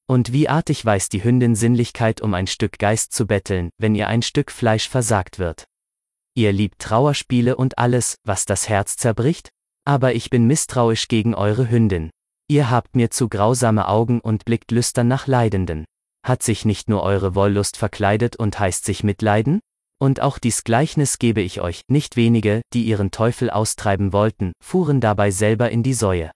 Und 0.08 0.32
wie 0.32 0.48
artig 0.48 0.84
weiß 0.84 1.08
die 1.08 1.24
Hündin 1.24 1.56
Sinnlichkeit 1.56 2.20
um 2.20 2.34
ein 2.34 2.46
Stück 2.46 2.78
Geist 2.78 3.12
zu 3.12 3.26
betteln, 3.26 3.70
wenn 3.78 3.94
ihr 3.94 4.08
ein 4.08 4.22
Stück 4.22 4.52
Fleisch 4.52 4.88
versagt 4.88 5.38
wird. 5.38 5.64
Ihr 6.34 6.52
liebt 6.52 6.78
Trauerspiele 6.80 7.56
und 7.56 7.78
alles, 7.78 8.16
was 8.24 8.44
das 8.44 8.68
Herz 8.68 8.96
zerbricht? 8.96 9.50
Aber 9.84 10.14
ich 10.14 10.30
bin 10.30 10.46
misstrauisch 10.46 11.08
gegen 11.08 11.34
eure 11.34 11.70
Hündin. 11.70 12.10
Ihr 12.48 12.70
habt 12.70 12.94
mir 12.94 13.10
zu 13.10 13.28
grausame 13.28 13.88
Augen 13.88 14.20
und 14.20 14.44
blickt 14.44 14.70
lüstern 14.70 15.08
nach 15.08 15.26
Leidenden. 15.26 15.84
Hat 16.24 16.42
sich 16.42 16.64
nicht 16.64 16.88
nur 16.88 17.02
eure 17.02 17.34
Wollust 17.34 17.76
verkleidet 17.76 18.36
und 18.36 18.58
heißt 18.58 18.84
sich 18.84 19.02
mitleiden? 19.02 19.60
Und 19.98 20.20
auch 20.20 20.39
dies 20.39 20.64
Gleichnis 20.64 21.18
gebe 21.18 21.40
ich 21.40 21.60
euch, 21.60 21.82
nicht 21.89 22.16
wenige, 22.16 22.60
die 22.74 22.85
ihren 22.85 23.10
Teufel 23.10 23.48
austreiben 23.51 24.12
wollten, 24.12 24.52
fuhren 24.62 25.01
dabei 25.01 25.31
selber 25.31 25.70
in 25.70 25.82
die 25.82 25.94
Säue. 25.94 26.31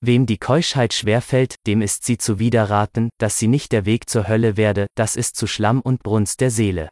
Wem 0.00 0.26
die 0.26 0.38
Keuschheit 0.38 0.92
schwerfällt, 0.92 1.56
dem 1.66 1.82
ist 1.82 2.04
sie 2.04 2.18
zu 2.18 2.38
widerraten, 2.38 3.08
dass 3.18 3.38
sie 3.38 3.48
nicht 3.48 3.72
der 3.72 3.86
Weg 3.86 4.08
zur 4.08 4.28
Hölle 4.28 4.56
werde, 4.56 4.86
das 4.94 5.16
ist 5.16 5.36
zu 5.36 5.46
Schlamm 5.46 5.80
und 5.80 6.02
Brunst 6.02 6.40
der 6.40 6.50
Seele. 6.50 6.90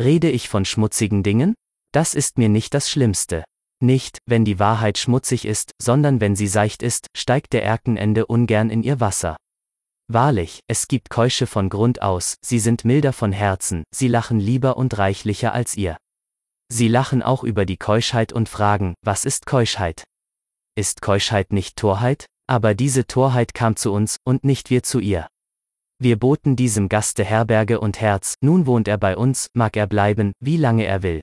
Rede 0.00 0.30
ich 0.30 0.48
von 0.48 0.64
schmutzigen 0.64 1.22
Dingen? 1.22 1.54
Das 1.92 2.14
ist 2.14 2.38
mir 2.38 2.48
nicht 2.48 2.72
das 2.72 2.90
Schlimmste. 2.90 3.44
Nicht, 3.82 4.18
wenn 4.26 4.44
die 4.44 4.58
Wahrheit 4.58 4.98
schmutzig 4.98 5.44
ist, 5.44 5.72
sondern 5.80 6.20
wenn 6.20 6.34
sie 6.34 6.46
seicht 6.46 6.82
ist, 6.82 7.06
steigt 7.16 7.52
der 7.52 7.64
Erkenende 7.64 8.26
ungern 8.26 8.70
in 8.70 8.82
ihr 8.82 9.00
Wasser. 9.00 9.36
Wahrlich, 10.12 10.64
es 10.66 10.88
gibt 10.88 11.08
Keusche 11.08 11.46
von 11.46 11.68
Grund 11.68 12.02
aus, 12.02 12.34
sie 12.44 12.58
sind 12.58 12.84
milder 12.84 13.12
von 13.12 13.30
Herzen, 13.30 13.84
sie 13.94 14.08
lachen 14.08 14.40
lieber 14.40 14.76
und 14.76 14.98
reichlicher 14.98 15.54
als 15.54 15.76
ihr. 15.76 15.98
Sie 16.68 16.88
lachen 16.88 17.22
auch 17.22 17.44
über 17.44 17.64
die 17.64 17.76
Keuschheit 17.76 18.32
und 18.32 18.48
fragen, 18.48 18.94
was 19.02 19.24
ist 19.24 19.46
Keuschheit? 19.46 20.02
Ist 20.76 21.00
Keuschheit 21.00 21.52
nicht 21.52 21.76
Torheit? 21.76 22.26
Aber 22.48 22.74
diese 22.74 23.06
Torheit 23.06 23.54
kam 23.54 23.76
zu 23.76 23.92
uns, 23.92 24.16
und 24.24 24.42
nicht 24.42 24.68
wir 24.68 24.82
zu 24.82 24.98
ihr. 24.98 25.28
Wir 26.00 26.18
boten 26.18 26.56
diesem 26.56 26.88
Gaste 26.88 27.24
Herberge 27.24 27.78
und 27.78 28.00
Herz, 28.00 28.34
nun 28.40 28.66
wohnt 28.66 28.88
er 28.88 28.98
bei 28.98 29.16
uns, 29.16 29.46
mag 29.54 29.76
er 29.76 29.86
bleiben, 29.86 30.32
wie 30.40 30.56
lange 30.56 30.86
er 30.86 31.04
will. 31.04 31.20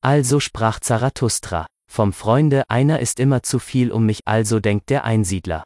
Also 0.00 0.40
sprach 0.40 0.80
Zarathustra, 0.80 1.68
vom 1.88 2.12
Freunde 2.12 2.68
einer 2.68 2.98
ist 2.98 3.20
immer 3.20 3.44
zu 3.44 3.60
viel 3.60 3.92
um 3.92 4.06
mich, 4.06 4.22
also 4.24 4.58
denkt 4.58 4.90
der 4.90 5.04
Einsiedler. 5.04 5.62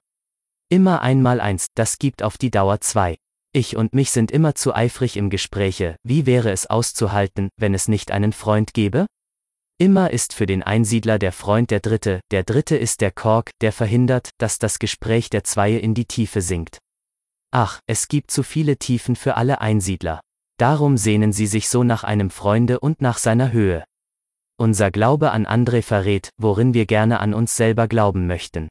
Immer 0.73 1.03
einmal 1.03 1.39
eins, 1.39 1.66
das 1.74 1.99
gibt 1.99 2.23
auf 2.23 2.39
die 2.39 2.51
Dauer 2.51 2.81
zwei. 2.81 3.19
Ich 3.53 3.77
und 3.77 3.93
mich 3.93 4.11
sind 4.11 4.31
immer 4.31 4.55
zu 4.55 4.74
eifrig 4.74 5.19
im 5.19 5.28
Gespräche, 5.28 5.97
wie 6.03 6.24
wäre 6.24 6.51
es 6.51 6.66
auszuhalten, 6.66 7.51
wenn 7.59 7.74
es 7.74 7.89
nicht 7.89 8.11
einen 8.11 8.32
Freund 8.32 8.73
gäbe? 8.73 9.05
Immer 9.77 10.12
ist 10.12 10.32
für 10.32 10.47
den 10.47 10.62
Einsiedler 10.62 11.19
der 11.19 11.32
Freund 11.32 11.70
der 11.70 11.81
Dritte, 11.81 12.20
der 12.31 12.43
Dritte 12.43 12.78
ist 12.78 13.03
der 13.03 13.11
Kork, 13.11 13.51
der 13.61 13.70
verhindert, 13.70 14.31
dass 14.39 14.59
das 14.59 14.78
Gespräch 14.78 15.28
der 15.28 15.44
Zweie 15.44 15.78
in 15.78 15.93
die 15.93 16.07
Tiefe 16.07 16.40
sinkt. 16.40 16.78
Ach, 17.51 17.81
es 17.86 18.09
gibt 18.09 18.31
zu 18.31 18.43
viele 18.43 18.78
Tiefen 18.78 19.15
für 19.15 19.36
alle 19.36 19.61
Einsiedler. 19.61 20.23
Darum 20.59 20.97
sehnen 20.97 21.35
sie 21.35 21.49
sich 21.49 21.69
so 21.69 21.85
nach 21.85 22.03
einem 22.03 22.31
Freunde 22.31 22.81
und 22.81 23.03
nach 23.03 23.19
seiner 23.19 23.53
Höhe. 23.53 23.85
Unser 24.57 24.90
Glaube 24.90 25.32
an 25.32 25.47
André 25.47 25.82
verrät, 25.82 26.31
worin 26.39 26.73
wir 26.73 26.86
gerne 26.86 27.20
an 27.20 27.35
uns 27.35 27.59
selber 27.59 27.89
glauben 27.89 28.27
möchten. 28.27 28.69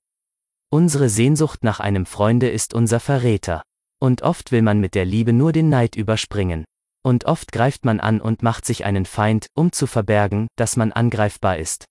Unsere 0.73 1.09
Sehnsucht 1.09 1.65
nach 1.65 1.81
einem 1.81 2.05
Freunde 2.05 2.49
ist 2.49 2.73
unser 2.73 3.01
Verräter. 3.01 3.61
Und 3.99 4.21
oft 4.21 4.53
will 4.53 4.61
man 4.61 4.79
mit 4.79 4.95
der 4.95 5.03
Liebe 5.03 5.33
nur 5.33 5.51
den 5.51 5.67
Neid 5.67 5.97
überspringen. 5.97 6.63
Und 7.03 7.25
oft 7.25 7.51
greift 7.51 7.83
man 7.83 7.99
an 7.99 8.21
und 8.21 8.41
macht 8.41 8.65
sich 8.65 8.85
einen 8.85 9.05
Feind, 9.05 9.47
um 9.53 9.73
zu 9.73 9.85
verbergen, 9.85 10.47
dass 10.55 10.77
man 10.77 10.93
angreifbar 10.93 11.57
ist. 11.57 11.85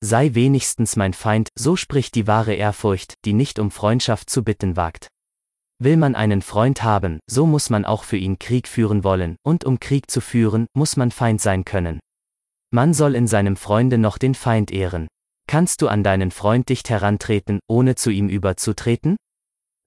Sei 0.00 0.34
wenigstens 0.34 0.96
mein 0.96 1.12
Feind, 1.12 1.50
so 1.58 1.76
spricht 1.76 2.14
die 2.14 2.26
wahre 2.26 2.54
Ehrfurcht, 2.54 3.14
die 3.26 3.34
nicht 3.34 3.58
um 3.58 3.70
Freundschaft 3.70 4.30
zu 4.30 4.42
bitten 4.42 4.76
wagt. 4.76 5.08
Will 5.78 5.98
man 5.98 6.14
einen 6.14 6.40
Freund 6.40 6.82
haben, 6.82 7.20
so 7.30 7.44
muss 7.44 7.68
man 7.68 7.84
auch 7.84 8.04
für 8.04 8.16
ihn 8.16 8.38
Krieg 8.38 8.66
führen 8.66 9.04
wollen, 9.04 9.36
und 9.42 9.64
um 9.64 9.78
Krieg 9.78 10.10
zu 10.10 10.22
führen, 10.22 10.66
muss 10.74 10.96
man 10.96 11.10
Feind 11.10 11.42
sein 11.42 11.66
können. 11.66 12.00
Man 12.70 12.94
soll 12.94 13.14
in 13.14 13.26
seinem 13.26 13.56
Freunde 13.56 13.98
noch 13.98 14.16
den 14.16 14.34
Feind 14.34 14.70
ehren. 14.70 15.06
Kannst 15.46 15.82
du 15.82 15.88
an 15.88 16.02
deinen 16.02 16.30
Freund 16.30 16.68
dicht 16.68 16.90
herantreten, 16.90 17.60
ohne 17.68 17.94
zu 17.94 18.10
ihm 18.10 18.28
überzutreten? 18.28 19.16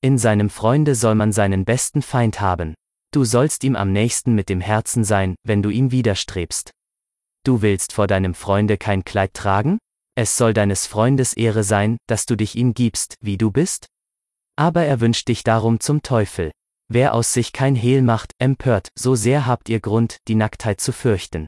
In 0.02 0.18
seinem 0.18 0.50
Freunde 0.50 0.96
soll 0.96 1.16
man 1.16 1.34
seinen 1.34 1.66
besten 1.66 2.02
Feind 2.02 2.40
haben. 2.40 2.76
Du 3.12 3.26
sollst 3.26 3.64
ihm 3.64 3.76
am 3.76 3.92
nächsten 3.92 4.36
mit 4.36 4.50
dem 4.50 4.62
Herzen 4.62 5.04
sein, 5.04 5.36
wenn 5.44 5.62
du 5.62 5.70
ihm 5.70 5.92
widerstrebst. 5.92 6.72
Du 7.44 7.62
willst 7.62 7.94
vor 7.94 8.08
deinem 8.08 8.34
Freunde 8.34 8.78
kein 8.78 9.04
Kleid 9.04 9.34
tragen? 9.34 9.80
Es 10.16 10.38
soll 10.38 10.54
deines 10.54 10.88
Freundes 10.88 11.34
Ehre 11.34 11.64
sein, 11.64 11.98
dass 12.08 12.26
du 12.26 12.36
dich 12.36 12.56
ihm 12.56 12.74
gibst, 12.74 13.16
wie 13.22 13.38
du 13.38 13.52
bist? 13.52 13.88
Aber 14.56 14.84
er 14.84 15.00
wünscht 15.02 15.28
dich 15.28 15.44
darum 15.44 15.80
zum 15.80 16.02
Teufel. 16.02 16.52
Wer 16.90 17.14
aus 17.14 17.34
sich 17.34 17.54
kein 17.54 17.76
Hehl 17.76 18.02
macht, 18.02 18.34
empört, 18.40 18.90
so 18.98 19.16
sehr 19.16 19.46
habt 19.46 19.70
ihr 19.70 19.80
Grund, 19.80 20.18
die 20.28 20.36
Nacktheit 20.36 20.82
zu 20.82 20.92
fürchten. 20.92 21.48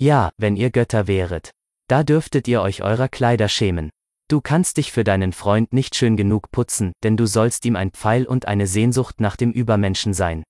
Ja, 0.00 0.30
wenn 0.36 0.56
ihr 0.56 0.70
Götter 0.70 1.06
wäret. 1.06 1.50
Da 1.88 2.02
dürftet 2.02 2.46
ihr 2.48 2.60
euch 2.60 2.82
eurer 2.82 3.08
Kleider 3.08 3.48
schämen. 3.48 3.88
Du 4.28 4.42
kannst 4.42 4.76
dich 4.76 4.92
für 4.92 5.04
deinen 5.04 5.32
Freund 5.32 5.72
nicht 5.72 5.96
schön 5.96 6.18
genug 6.18 6.50
putzen, 6.50 6.92
denn 7.02 7.16
du 7.16 7.26
sollst 7.26 7.64
ihm 7.64 7.76
ein 7.76 7.92
Pfeil 7.92 8.26
und 8.26 8.46
eine 8.46 8.66
Sehnsucht 8.66 9.20
nach 9.20 9.36
dem 9.36 9.52
Übermenschen 9.52 10.12
sein. 10.12 10.44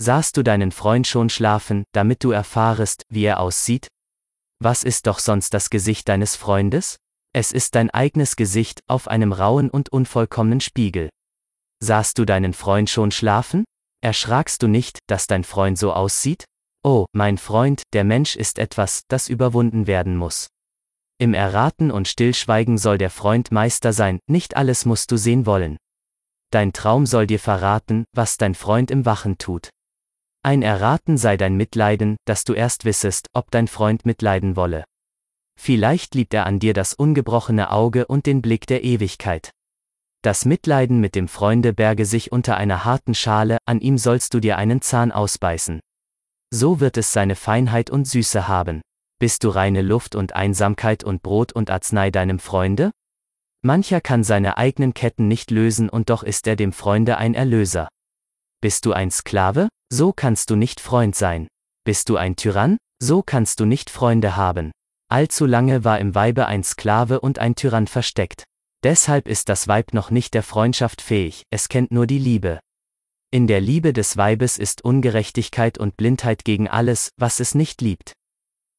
Sahst 0.00 0.38
du 0.38 0.42
deinen 0.42 0.72
Freund 0.72 1.06
schon 1.06 1.28
schlafen, 1.28 1.84
damit 1.92 2.24
du 2.24 2.30
erfahrest, 2.30 3.02
wie 3.10 3.24
er 3.24 3.38
aussieht? 3.38 3.88
Was 4.60 4.82
ist 4.82 5.06
doch 5.06 5.18
sonst 5.18 5.52
das 5.52 5.68
Gesicht 5.68 6.08
deines 6.08 6.36
Freundes? 6.36 6.96
Es 7.34 7.52
ist 7.52 7.74
dein 7.74 7.90
eigenes 7.90 8.34
Gesicht 8.34 8.80
auf 8.86 9.08
einem 9.08 9.32
rauen 9.32 9.68
und 9.68 9.90
unvollkommenen 9.90 10.60
Spiegel. 10.60 11.10
Sahst 11.80 12.18
du 12.18 12.24
deinen 12.24 12.54
Freund 12.54 12.88
schon 12.88 13.10
schlafen? 13.10 13.64
Erschrakst 14.02 14.62
du 14.62 14.68
nicht, 14.68 15.00
dass 15.06 15.26
dein 15.26 15.44
Freund 15.44 15.78
so 15.78 15.92
aussieht? 15.92 16.44
Oh, 16.82 17.04
mein 17.12 17.36
Freund, 17.36 17.82
der 17.92 18.04
Mensch 18.04 18.36
ist 18.36 18.58
etwas, 18.58 19.02
das 19.08 19.28
überwunden 19.28 19.86
werden 19.86 20.16
muss. 20.16 20.48
Im 21.22 21.34
Erraten 21.34 21.92
und 21.92 22.08
Stillschweigen 22.08 22.78
soll 22.78 22.98
der 22.98 23.08
Freund 23.08 23.52
Meister 23.52 23.92
sein, 23.92 24.18
nicht 24.28 24.56
alles 24.56 24.84
musst 24.86 25.12
du 25.12 25.16
sehen 25.16 25.46
wollen. 25.46 25.76
Dein 26.50 26.72
Traum 26.72 27.06
soll 27.06 27.28
dir 27.28 27.38
verraten, 27.38 28.06
was 28.12 28.38
dein 28.38 28.56
Freund 28.56 28.90
im 28.90 29.06
Wachen 29.06 29.38
tut. 29.38 29.70
Ein 30.42 30.62
Erraten 30.62 31.16
sei 31.16 31.36
dein 31.36 31.56
Mitleiden, 31.56 32.16
dass 32.24 32.42
du 32.42 32.54
erst 32.54 32.84
wissest, 32.84 33.28
ob 33.34 33.52
dein 33.52 33.68
Freund 33.68 34.04
mitleiden 34.04 34.56
wolle. 34.56 34.82
Vielleicht 35.56 36.16
liebt 36.16 36.34
er 36.34 36.44
an 36.44 36.58
dir 36.58 36.74
das 36.74 36.92
ungebrochene 36.92 37.70
Auge 37.70 38.08
und 38.08 38.26
den 38.26 38.42
Blick 38.42 38.66
der 38.66 38.82
Ewigkeit. 38.82 39.52
Das 40.22 40.44
Mitleiden 40.44 40.98
mit 41.00 41.14
dem 41.14 41.28
Freunde 41.28 41.72
berge 41.72 42.04
sich 42.04 42.32
unter 42.32 42.56
einer 42.56 42.84
harten 42.84 43.14
Schale, 43.14 43.58
an 43.64 43.80
ihm 43.80 43.96
sollst 43.96 44.34
du 44.34 44.40
dir 44.40 44.58
einen 44.58 44.82
Zahn 44.82 45.12
ausbeißen. 45.12 45.78
So 46.52 46.80
wird 46.80 46.96
es 46.96 47.12
seine 47.12 47.36
Feinheit 47.36 47.90
und 47.90 48.08
Süße 48.08 48.48
haben. 48.48 48.82
Bist 49.22 49.44
du 49.44 49.50
reine 49.50 49.82
Luft 49.82 50.16
und 50.16 50.34
Einsamkeit 50.34 51.04
und 51.04 51.22
Brot 51.22 51.52
und 51.52 51.70
Arznei 51.70 52.10
deinem 52.10 52.40
Freunde? 52.40 52.90
Mancher 53.64 54.00
kann 54.00 54.24
seine 54.24 54.58
eigenen 54.58 54.94
Ketten 54.94 55.28
nicht 55.28 55.52
lösen 55.52 55.88
und 55.88 56.10
doch 56.10 56.24
ist 56.24 56.48
er 56.48 56.56
dem 56.56 56.72
Freunde 56.72 57.18
ein 57.18 57.34
Erlöser. 57.34 57.86
Bist 58.60 58.84
du 58.84 58.92
ein 58.92 59.12
Sklave? 59.12 59.68
So 59.92 60.12
kannst 60.12 60.50
du 60.50 60.56
nicht 60.56 60.80
Freund 60.80 61.14
sein. 61.14 61.46
Bist 61.84 62.08
du 62.08 62.16
ein 62.16 62.34
Tyrann? 62.34 62.78
So 63.00 63.22
kannst 63.22 63.60
du 63.60 63.64
nicht 63.64 63.90
Freunde 63.90 64.34
haben. 64.34 64.72
Allzu 65.08 65.46
lange 65.46 65.84
war 65.84 66.00
im 66.00 66.16
Weibe 66.16 66.46
ein 66.46 66.64
Sklave 66.64 67.20
und 67.20 67.38
ein 67.38 67.54
Tyrann 67.54 67.86
versteckt. 67.86 68.42
Deshalb 68.82 69.28
ist 69.28 69.48
das 69.48 69.68
Weib 69.68 69.94
noch 69.94 70.10
nicht 70.10 70.34
der 70.34 70.42
Freundschaft 70.42 71.00
fähig, 71.00 71.44
es 71.50 71.68
kennt 71.68 71.92
nur 71.92 72.08
die 72.08 72.18
Liebe. 72.18 72.58
In 73.30 73.46
der 73.46 73.60
Liebe 73.60 73.92
des 73.92 74.16
Weibes 74.16 74.58
ist 74.58 74.84
Ungerechtigkeit 74.84 75.78
und 75.78 75.96
Blindheit 75.96 76.44
gegen 76.44 76.66
alles, 76.66 77.10
was 77.16 77.38
es 77.38 77.54
nicht 77.54 77.82
liebt. 77.82 78.14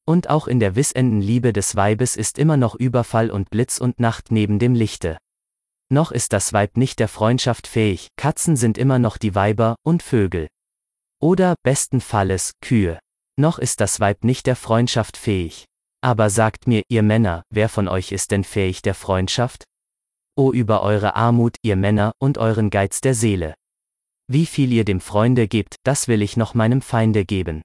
Und 0.06 0.30
auch 0.30 0.48
in 0.48 0.60
der 0.60 0.76
wissenden 0.76 1.22
Liebe 1.22 1.54
des 1.54 1.76
Weibes 1.76 2.16
ist 2.16 2.38
immer 2.38 2.58
noch 2.58 2.76
Überfall 2.76 3.32
und 3.32 3.50
Blitz 3.50 3.78
und 3.80 4.00
Nacht 4.00 4.32
neben 4.32 4.60
dem 4.60 4.76
Lichte. 4.76 5.18
Noch 5.90 6.12
ist 6.12 6.34
das 6.34 6.54
Weib 6.54 6.76
nicht 6.76 7.00
der 7.00 7.08
Freundschaft 7.08 7.68
fähig, 7.68 8.08
Katzen 8.18 8.56
sind 8.56 8.78
immer 8.78 9.00
noch 9.00 9.18
die 9.18 9.36
Weiber 9.36 9.76
und 9.84 10.04
Vögel. 10.04 10.48
Oder, 11.22 11.56
besten 11.64 12.02
Falles, 12.02 12.54
Kühe. 12.62 13.00
Noch 13.40 13.60
ist 13.60 13.80
das 13.80 14.00
Weib 14.00 14.24
nicht 14.24 14.46
der 14.46 14.56
Freundschaft 14.56 15.18
fähig. 15.18 15.66
Aber 16.02 16.30
sagt 16.30 16.68
mir, 16.68 16.84
ihr 16.90 17.02
Männer, 17.02 17.44
wer 17.50 17.70
von 17.70 17.88
euch 17.88 18.12
ist 18.12 18.32
denn 18.32 18.44
fähig 18.44 18.82
der 18.82 18.94
Freundschaft? 18.94 19.64
O 20.36 20.52
über 20.52 20.82
eure 20.82 21.16
Armut, 21.16 21.56
ihr 21.62 21.76
Männer, 21.76 22.12
und 22.20 22.38
euren 22.38 22.70
Geiz 22.72 23.00
der 23.00 23.14
Seele. 23.14 23.54
Wie 24.28 24.46
viel 24.46 24.74
ihr 24.74 24.84
dem 24.84 25.00
Freunde 25.00 25.48
gebt, 25.48 25.76
das 25.84 26.08
will 26.08 26.22
ich 26.22 26.36
noch 26.36 26.56
meinem 26.56 26.82
Feinde 26.82 27.24
geben. 27.24 27.62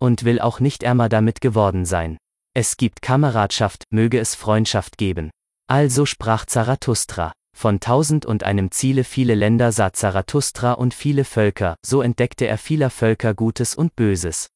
Und 0.00 0.24
will 0.24 0.40
auch 0.40 0.60
nicht 0.60 0.82
ärmer 0.82 1.08
damit 1.08 1.40
geworden 1.40 1.84
sein. 1.84 2.18
Es 2.54 2.76
gibt 2.76 3.02
Kameradschaft, 3.02 3.84
möge 3.90 4.18
es 4.18 4.34
Freundschaft 4.34 4.98
geben. 4.98 5.30
Also 5.68 6.06
sprach 6.06 6.46
Zarathustra. 6.46 7.32
Von 7.56 7.80
tausend 7.80 8.24
und 8.24 8.44
einem 8.44 8.70
Ziele 8.70 9.02
viele 9.04 9.34
Länder 9.34 9.72
sah 9.72 9.92
Zarathustra 9.92 10.72
und 10.72 10.94
viele 10.94 11.24
Völker, 11.24 11.74
so 11.84 12.02
entdeckte 12.02 12.46
er 12.46 12.56
vieler 12.56 12.90
Völker 12.90 13.34
Gutes 13.34 13.74
und 13.74 13.96
Böses. 13.96 14.48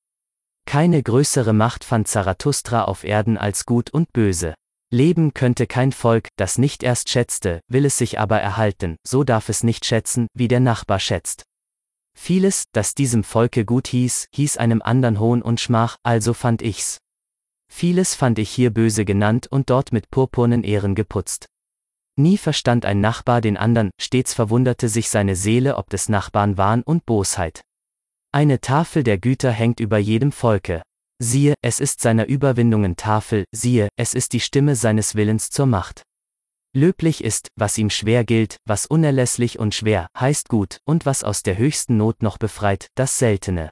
Keine 0.66 1.02
größere 1.02 1.52
Macht 1.52 1.84
fand 1.84 2.06
Zarathustra 2.06 2.84
auf 2.84 3.04
Erden 3.04 3.36
als 3.36 3.66
Gut 3.66 3.90
und 3.90 4.12
Böse. 4.12 4.54
Leben 4.92 5.34
könnte 5.34 5.66
kein 5.66 5.90
Volk, 5.90 6.28
das 6.36 6.58
nicht 6.58 6.82
erst 6.82 7.08
schätzte, 7.08 7.60
will 7.68 7.86
es 7.86 7.98
sich 7.98 8.20
aber 8.20 8.40
erhalten, 8.40 8.96
so 9.06 9.24
darf 9.24 9.48
es 9.48 9.62
nicht 9.64 9.84
schätzen, 9.84 10.28
wie 10.34 10.48
der 10.48 10.60
Nachbar 10.60 11.00
schätzt. 11.00 11.44
Vieles, 12.14 12.64
das 12.72 12.94
diesem 12.94 13.24
Volke 13.24 13.64
gut 13.64 13.88
hieß, 13.88 14.26
hieß 14.32 14.56
einem 14.56 14.82
andern 14.82 15.18
Hohn 15.18 15.42
und 15.42 15.60
Schmach, 15.60 15.96
also 16.02 16.34
fand 16.34 16.62
ich's. 16.62 16.98
Vieles 17.68 18.14
fand 18.14 18.38
ich 18.38 18.50
hier 18.50 18.70
böse 18.70 19.04
genannt 19.04 19.46
und 19.50 19.70
dort 19.70 19.92
mit 19.92 20.10
purpurnen 20.10 20.62
Ehren 20.62 20.94
geputzt. 20.94 21.46
Nie 22.16 22.36
verstand 22.36 22.84
ein 22.84 23.00
Nachbar 23.00 23.40
den 23.40 23.56
andern, 23.56 23.90
stets 24.00 24.34
verwunderte 24.34 24.88
sich 24.88 25.08
seine 25.08 25.34
Seele 25.34 25.76
ob 25.76 25.88
des 25.88 26.08
Nachbarn 26.10 26.58
Wahn 26.58 26.82
und 26.82 27.06
Bosheit. 27.06 27.62
Eine 28.30 28.60
Tafel 28.60 29.02
der 29.02 29.18
Güter 29.18 29.50
hängt 29.50 29.80
über 29.80 29.98
jedem 29.98 30.32
Volke. 30.32 30.82
Siehe, 31.18 31.54
es 31.62 31.80
ist 31.80 32.00
seiner 32.00 32.26
Überwindungen 32.26 32.96
Tafel, 32.96 33.44
siehe, 33.52 33.88
es 33.96 34.12
ist 34.12 34.32
die 34.32 34.40
Stimme 34.40 34.76
seines 34.76 35.14
Willens 35.14 35.50
zur 35.50 35.66
Macht. 35.66 36.02
Löblich 36.74 37.22
ist, 37.22 37.48
was 37.54 37.76
ihm 37.76 37.90
schwer 37.90 38.24
gilt, 38.24 38.56
was 38.64 38.86
unerlässlich 38.86 39.58
und 39.58 39.74
schwer, 39.74 40.08
heißt 40.18 40.48
gut, 40.48 40.78
und 40.84 41.04
was 41.04 41.22
aus 41.22 41.42
der 41.42 41.58
höchsten 41.58 41.98
Not 41.98 42.22
noch 42.22 42.38
befreit, 42.38 42.88
das 42.94 43.18
Seltene. 43.18 43.70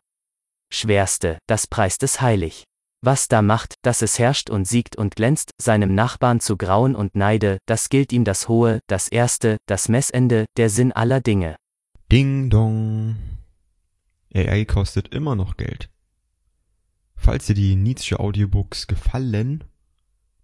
schwerste, 0.70 1.38
das 1.46 1.66
preist 1.66 2.02
es 2.02 2.20
heilig. 2.20 2.64
Was 3.02 3.28
da 3.28 3.40
macht, 3.40 3.76
dass 3.80 4.02
es 4.02 4.18
herrscht 4.18 4.50
und 4.50 4.68
siegt 4.68 4.96
und 4.96 5.16
glänzt, 5.16 5.52
seinem 5.58 5.94
Nachbarn 5.94 6.40
zu 6.40 6.58
Grauen 6.58 6.94
und 6.94 7.16
Neide, 7.16 7.58
das 7.64 7.88
gilt 7.88 8.12
ihm 8.12 8.26
das 8.26 8.48
Hohe, 8.48 8.80
das 8.86 9.08
Erste, 9.08 9.56
das 9.64 9.88
Messende, 9.88 10.44
der 10.58 10.68
Sinn 10.68 10.92
aller 10.92 11.22
Dinge. 11.22 11.56
Ding 12.12 12.50
dong. 12.50 13.16
AI 14.34 14.66
kostet 14.66 15.14
immer 15.14 15.34
noch 15.34 15.56
Geld. 15.56 15.88
Falls 17.16 17.46
dir 17.46 17.54
die 17.54 17.76
Nietzsche 17.76 18.20
Audiobooks 18.20 18.86
gefallen, 18.86 19.64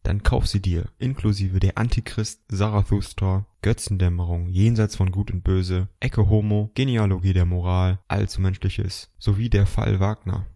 dann 0.07 0.23
kauf 0.23 0.47
sie 0.47 0.61
dir, 0.61 0.89
inklusive 0.99 1.59
der 1.59 1.79
Antichrist, 1.79 2.45
Zarathustra, 2.49 3.45
Götzendämmerung, 3.61 4.49
Jenseits 4.49 4.95
von 4.95 5.11
Gut 5.11 5.33
und 5.33 5.43
Böse, 5.43 5.89
Ecke 5.99 6.29
Homo, 6.29 6.71
Genealogie 6.75 7.33
der 7.33 7.45
Moral, 7.45 7.99
Allzu 8.07 8.41
Menschliches, 8.41 9.13
sowie 9.19 9.51
der 9.51 9.67
Fall 9.67 9.99
Wagner. 9.99 10.47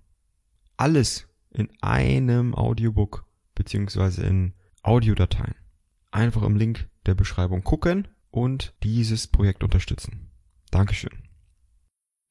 Alles 0.77 1.27
in 1.51 1.69
einem 1.81 2.55
Audiobook 2.55 3.27
beziehungsweise 3.57 4.25
in 4.25 4.55
Audiodateien. 4.83 5.57
Einfach 6.13 6.43
im 6.43 6.55
Link 6.55 6.89
der 7.07 7.17
Beschreibung 7.17 7.65
gucken 7.65 8.07
und 8.31 8.75
dieses 8.85 9.27
Projekt 9.27 9.65
unterstützen. 9.65 10.31
Dankeschön. 10.71 11.30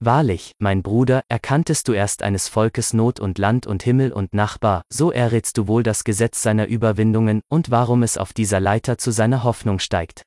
Wahrlich, 0.02 0.54
mein 0.60 0.82
Bruder, 0.82 1.24
erkanntest 1.28 1.90
du 1.90 1.92
erst 1.92 2.24
eines 2.24 2.48
Volkes 2.48 2.94
Not 2.94 3.20
und 3.20 3.38
Land 3.38 3.68
und 3.68 3.84
Himmel 3.84 4.14
und 4.14 4.34
Nachbar, 4.34 4.84
so 4.88 5.12
errätst 5.12 5.58
du 5.58 5.68
wohl 5.68 5.84
das 5.84 6.06
Gesetz 6.06 6.42
seiner 6.42 6.68
Überwindungen 6.68 7.42
und 7.50 7.70
warum 7.70 8.02
es 8.04 8.18
auf 8.18 8.32
dieser 8.32 8.62
Leiter 8.62 8.98
zu 8.98 9.12
seiner 9.12 9.44
Hoffnung 9.44 9.80
steigt. 9.80 10.24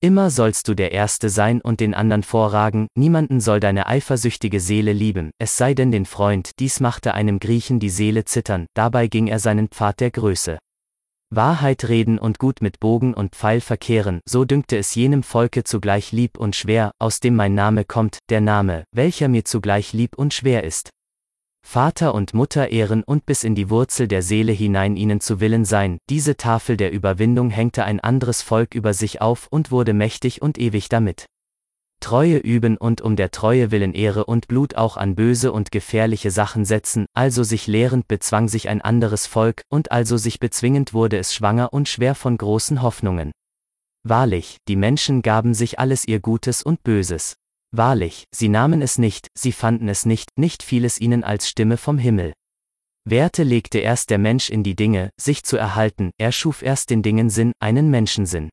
Immer 0.00 0.30
sollst 0.30 0.66
du 0.66 0.74
der 0.74 0.90
Erste 0.90 1.30
sein 1.30 1.60
und 1.60 1.78
den 1.78 1.94
anderen 1.94 2.24
vorragen, 2.24 2.88
niemanden 2.96 3.40
soll 3.40 3.60
deine 3.60 3.86
eifersüchtige 3.86 4.58
Seele 4.58 4.92
lieben, 4.92 5.30
es 5.38 5.56
sei 5.56 5.72
denn 5.72 5.92
den 5.92 6.04
Freund, 6.04 6.58
dies 6.58 6.80
machte 6.80 7.14
einem 7.14 7.38
Griechen 7.38 7.78
die 7.78 7.90
Seele 7.90 8.24
zittern, 8.24 8.66
dabei 8.74 9.06
ging 9.06 9.28
er 9.28 9.38
seinen 9.38 9.68
Pfad 9.68 10.00
der 10.00 10.10
Größe. 10.10 10.58
Wahrheit 11.30 11.88
reden 11.88 12.18
und 12.18 12.38
gut 12.38 12.62
mit 12.62 12.78
Bogen 12.78 13.12
und 13.12 13.34
Pfeil 13.34 13.60
verkehren, 13.60 14.20
so 14.24 14.44
dünkte 14.44 14.76
es 14.76 14.94
jenem 14.94 15.22
Volke 15.22 15.64
zugleich 15.64 16.12
lieb 16.12 16.38
und 16.38 16.54
schwer, 16.54 16.92
aus 16.98 17.20
dem 17.20 17.34
mein 17.34 17.54
Name 17.54 17.84
kommt, 17.84 18.18
der 18.28 18.40
Name, 18.40 18.84
welcher 18.92 19.28
mir 19.28 19.44
zugleich 19.44 19.92
lieb 19.92 20.16
und 20.16 20.32
schwer 20.34 20.62
ist. 20.64 20.90
Vater 21.66 22.14
und 22.14 22.32
Mutter 22.32 22.68
ehren 22.70 23.02
und 23.02 23.26
bis 23.26 23.42
in 23.42 23.56
die 23.56 23.70
Wurzel 23.70 24.06
der 24.06 24.22
Seele 24.22 24.52
hinein 24.52 24.94
ihnen 24.94 25.20
zu 25.20 25.40
Willen 25.40 25.64
sein, 25.64 25.98
diese 26.08 26.36
Tafel 26.36 26.76
der 26.76 26.92
Überwindung 26.92 27.50
hängte 27.50 27.84
ein 27.84 27.98
anderes 27.98 28.40
Volk 28.40 28.76
über 28.76 28.94
sich 28.94 29.20
auf 29.20 29.48
und 29.50 29.72
wurde 29.72 29.92
mächtig 29.92 30.42
und 30.42 30.58
ewig 30.58 30.88
damit. 30.88 31.26
Treue 32.00 32.38
üben 32.38 32.76
und 32.76 33.00
um 33.00 33.16
der 33.16 33.30
Treue 33.30 33.70
willen 33.70 33.94
Ehre 33.94 34.26
und 34.26 34.48
Blut 34.48 34.74
auch 34.74 34.96
an 34.96 35.14
böse 35.14 35.52
und 35.52 35.70
gefährliche 35.70 36.30
Sachen 36.30 36.64
setzen, 36.64 37.06
also 37.14 37.42
sich 37.42 37.66
lehrend 37.66 38.08
bezwang 38.08 38.48
sich 38.48 38.68
ein 38.68 38.80
anderes 38.80 39.26
Volk, 39.26 39.62
und 39.68 39.90
also 39.90 40.16
sich 40.16 40.38
bezwingend 40.38 40.94
wurde 40.94 41.18
es 41.18 41.34
schwanger 41.34 41.72
und 41.72 41.88
schwer 41.88 42.14
von 42.14 42.36
großen 42.36 42.82
Hoffnungen. 42.82 43.32
Wahrlich, 44.04 44.58
die 44.68 44.76
Menschen 44.76 45.22
gaben 45.22 45.52
sich 45.52 45.80
alles 45.80 46.06
ihr 46.06 46.20
Gutes 46.20 46.62
und 46.62 46.82
Böses. 46.84 47.36
Wahrlich, 47.72 48.24
sie 48.32 48.48
nahmen 48.48 48.82
es 48.82 48.98
nicht, 48.98 49.28
sie 49.34 49.52
fanden 49.52 49.88
es 49.88 50.06
nicht, 50.06 50.30
nicht 50.36 50.62
fiel 50.62 50.84
es 50.84 51.00
ihnen 51.00 51.24
als 51.24 51.48
Stimme 51.48 51.76
vom 51.76 51.98
Himmel. 51.98 52.32
Werte 53.04 53.42
legte 53.42 53.78
erst 53.78 54.10
der 54.10 54.18
Mensch 54.18 54.50
in 54.50 54.62
die 54.62 54.74
Dinge, 54.74 55.10
sich 55.20 55.44
zu 55.44 55.56
erhalten, 55.56 56.10
er 56.18 56.32
schuf 56.32 56.62
erst 56.62 56.90
den 56.90 57.02
Dingen 57.02 57.30
Sinn, 57.30 57.52
einen 57.60 57.90
Menschensinn. 57.90 58.48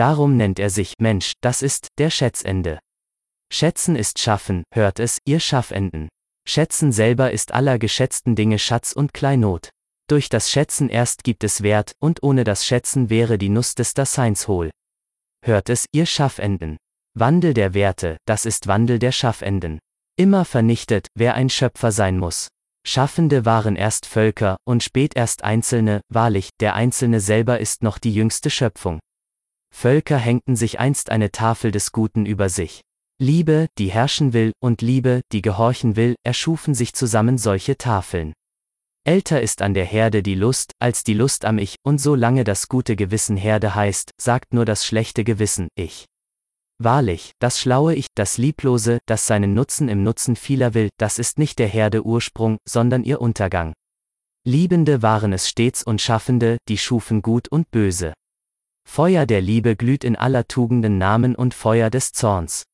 Darum 0.00 0.38
nennt 0.38 0.58
er 0.58 0.70
sich 0.70 0.94
Mensch, 0.98 1.34
das 1.42 1.60
ist 1.60 1.88
der 1.98 2.08
Schätzende. 2.08 2.78
Schätzen 3.52 3.96
ist 3.96 4.18
Schaffen, 4.18 4.64
hört 4.72 4.98
es, 4.98 5.18
ihr 5.26 5.40
Schaffenden. 5.40 6.08
Schätzen 6.48 6.90
selber 6.90 7.32
ist 7.32 7.52
aller 7.52 7.78
geschätzten 7.78 8.34
Dinge 8.34 8.58
Schatz 8.58 8.92
und 8.92 9.12
Kleinod. 9.12 9.68
Durch 10.08 10.30
das 10.30 10.50
Schätzen 10.50 10.88
erst 10.88 11.22
gibt 11.22 11.44
es 11.44 11.62
Wert, 11.62 11.92
und 12.00 12.22
ohne 12.22 12.44
das 12.44 12.64
Schätzen 12.64 13.10
wäre 13.10 13.36
die 13.36 13.50
Nuss 13.50 13.74
des 13.74 13.92
Daseins 13.92 14.48
hohl. 14.48 14.70
Hört 15.44 15.68
es, 15.68 15.84
ihr 15.92 16.06
Schaffenden. 16.06 16.78
Wandel 17.12 17.52
der 17.52 17.74
Werte, 17.74 18.16
das 18.24 18.46
ist 18.46 18.68
Wandel 18.68 18.98
der 18.98 19.12
Schaffenden. 19.12 19.80
Immer 20.16 20.46
vernichtet, 20.46 21.08
wer 21.14 21.34
ein 21.34 21.50
Schöpfer 21.50 21.92
sein 21.92 22.16
muss. 22.16 22.48
Schaffende 22.86 23.44
waren 23.44 23.76
erst 23.76 24.06
Völker, 24.06 24.56
und 24.64 24.82
spät 24.82 25.14
erst 25.14 25.44
Einzelne, 25.44 26.00
wahrlich, 26.08 26.48
der 26.58 26.74
Einzelne 26.74 27.20
selber 27.20 27.60
ist 27.60 27.82
noch 27.82 27.98
die 27.98 28.14
jüngste 28.14 28.48
Schöpfung. 28.48 28.98
Völker 29.72 30.18
hängten 30.18 30.56
sich 30.56 30.78
einst 30.78 31.10
eine 31.10 31.32
Tafel 31.32 31.70
des 31.70 31.92
Guten 31.92 32.26
über 32.26 32.48
sich. 32.48 32.82
Liebe, 33.18 33.68
die 33.78 33.90
herrschen 33.90 34.32
will, 34.32 34.52
und 34.60 34.82
Liebe, 34.82 35.20
die 35.32 35.42
gehorchen 35.42 35.96
will, 35.96 36.16
erschufen 36.24 36.74
sich 36.74 36.94
zusammen 36.94 37.38
solche 37.38 37.76
Tafeln. 37.76 38.32
Älter 39.04 39.40
ist 39.40 39.62
an 39.62 39.72
der 39.74 39.84
Herde 39.84 40.22
die 40.22 40.34
Lust, 40.34 40.72
als 40.78 41.04
die 41.04 41.14
Lust 41.14 41.44
am 41.44 41.58
Ich, 41.58 41.76
und 41.82 41.98
solange 41.98 42.44
das 42.44 42.68
gute 42.68 42.96
Gewissen 42.96 43.36
Herde 43.36 43.74
heißt, 43.74 44.10
sagt 44.20 44.52
nur 44.52 44.64
das 44.64 44.84
schlechte 44.84 45.24
Gewissen, 45.24 45.68
Ich. 45.74 46.06
Wahrlich, 46.78 47.32
das 47.40 47.60
schlaue 47.60 47.94
Ich, 47.94 48.06
das 48.14 48.38
Lieblose, 48.38 48.98
das 49.06 49.26
seinen 49.26 49.52
Nutzen 49.52 49.88
im 49.88 50.02
Nutzen 50.02 50.36
vieler 50.36 50.74
will, 50.74 50.88
das 50.98 51.18
ist 51.18 51.38
nicht 51.38 51.58
der 51.58 51.68
Herde 51.68 52.04
Ursprung, 52.04 52.58
sondern 52.66 53.04
ihr 53.04 53.20
Untergang. 53.20 53.72
Liebende 54.46 55.02
waren 55.02 55.34
es 55.34 55.48
stets 55.48 55.82
und 55.82 56.00
Schaffende, 56.00 56.56
die 56.68 56.78
schufen 56.78 57.20
Gut 57.20 57.48
und 57.48 57.70
Böse. 57.70 58.14
Feuer 58.84 59.26
der 59.26 59.40
Liebe 59.40 59.76
glüht 59.76 60.04
in 60.04 60.16
aller 60.16 60.46
Tugenden 60.48 60.98
Namen 60.98 61.34
und 61.34 61.54
Feuer 61.54 61.90
des 61.90 62.12
Zorns. 62.12 62.64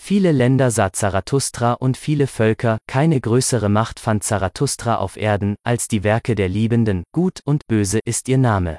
Viele 0.00 0.32
Länder 0.32 0.70
sah 0.70 0.92
Zarathustra 0.92 1.74
und 1.74 1.96
viele 1.96 2.26
Völker, 2.26 2.78
keine 2.88 3.20
größere 3.20 3.68
Macht 3.68 4.00
fand 4.00 4.24
Zarathustra 4.24 4.96
auf 4.96 5.16
Erden, 5.16 5.54
als 5.62 5.86
die 5.88 6.02
Werke 6.02 6.34
der 6.34 6.48
Liebenden, 6.48 7.04
Gut 7.12 7.40
und 7.44 7.66
Böse 7.68 8.00
ist 8.04 8.28
ihr 8.28 8.38
Name. 8.38 8.78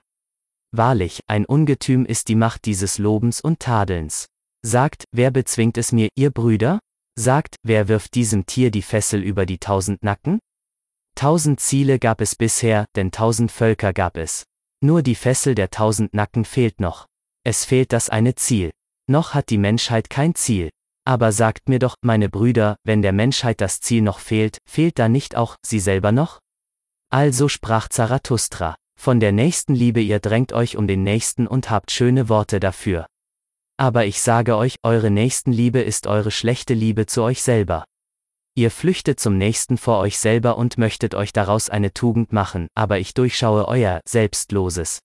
Wahrlich, 0.72 1.22
ein 1.28 1.46
Ungetüm 1.46 2.06
ist 2.06 2.28
die 2.28 2.36
Macht 2.36 2.66
dieses 2.66 2.98
Lobens 2.98 3.40
und 3.42 3.60
Tadelns. 3.60 4.26
Sagt, 4.66 5.06
wer 5.12 5.30
bezwingt 5.30 5.78
es 5.78 5.92
mir, 5.92 6.10
ihr 6.16 6.32
Brüder? 6.32 6.80
Sagt, 7.16 7.58
wer 7.64 7.88
wirft 7.88 8.16
diesem 8.16 8.46
Tier 8.46 8.72
die 8.72 8.82
Fessel 8.82 9.22
über 9.22 9.46
die 9.46 9.60
tausend 9.60 10.04
Nacken? 10.04 10.40
Tausend 11.16 11.60
Ziele 11.60 12.00
gab 12.00 12.22
es 12.22 12.36
bisher, 12.36 12.86
denn 12.96 13.12
tausend 13.12 13.52
Völker 13.52 13.94
gab 13.94 14.18
es. 14.18 14.46
Nur 14.84 15.02
die 15.02 15.16
Fessel 15.16 15.56
der 15.56 15.70
tausend 15.70 16.14
Nacken 16.14 16.44
fehlt 16.44 16.82
noch. 16.82 17.08
Es 17.46 17.64
fehlt 17.64 17.94
das 17.94 18.10
eine 18.10 18.36
Ziel. 18.36 18.72
Noch 19.10 19.34
hat 19.34 19.50
die 19.50 19.58
Menschheit 19.58 20.10
kein 20.10 20.36
Ziel. 20.36 20.72
Aber 21.06 21.32
sagt 21.32 21.70
mir 21.70 21.80
doch, 21.80 21.96
meine 22.02 22.28
Brüder, 22.28 22.76
wenn 22.84 23.02
der 23.02 23.14
Menschheit 23.14 23.62
das 23.62 23.80
Ziel 23.80 24.02
noch 24.02 24.20
fehlt, 24.20 24.58
fehlt 24.66 25.00
da 25.00 25.08
nicht 25.08 25.38
auch 25.38 25.56
sie 25.66 25.80
selber 25.80 26.12
noch? 26.12 26.40
Also 27.10 27.48
sprach 27.48 27.88
Zarathustra, 27.88 28.76
von 29.00 29.22
der 29.22 29.32
Nächstenliebe 29.32 30.02
ihr 30.02 30.20
drängt 30.20 30.52
euch 30.52 30.76
um 30.76 30.86
den 30.86 31.04
Nächsten 31.04 31.48
und 31.48 31.70
habt 31.70 31.90
schöne 31.90 32.28
Worte 32.28 32.60
dafür. 32.60 33.06
Aber 33.78 34.06
ich 34.06 34.22
sage 34.22 34.58
euch, 34.58 34.76
eure 34.84 35.12
Nächstenliebe 35.12 35.80
ist 35.80 36.08
eure 36.08 36.30
schlechte 36.30 36.74
Liebe 36.74 37.06
zu 37.06 37.24
euch 37.24 37.42
selber. 37.42 37.86
Ihr 38.56 38.70
flüchtet 38.70 39.20
zum 39.20 39.38
Nächsten 39.40 39.78
vor 39.78 39.98
euch 39.98 40.20
selber 40.20 40.58
und 40.58 40.78
möchtet 40.78 41.16
euch 41.16 41.34
daraus 41.34 41.70
eine 41.70 41.92
Tugend 41.92 42.34
machen, 42.34 42.68
aber 42.76 43.00
ich 43.00 43.16
durchschaue 43.16 43.68
euer 43.68 44.00
Selbstloses. 44.08 45.00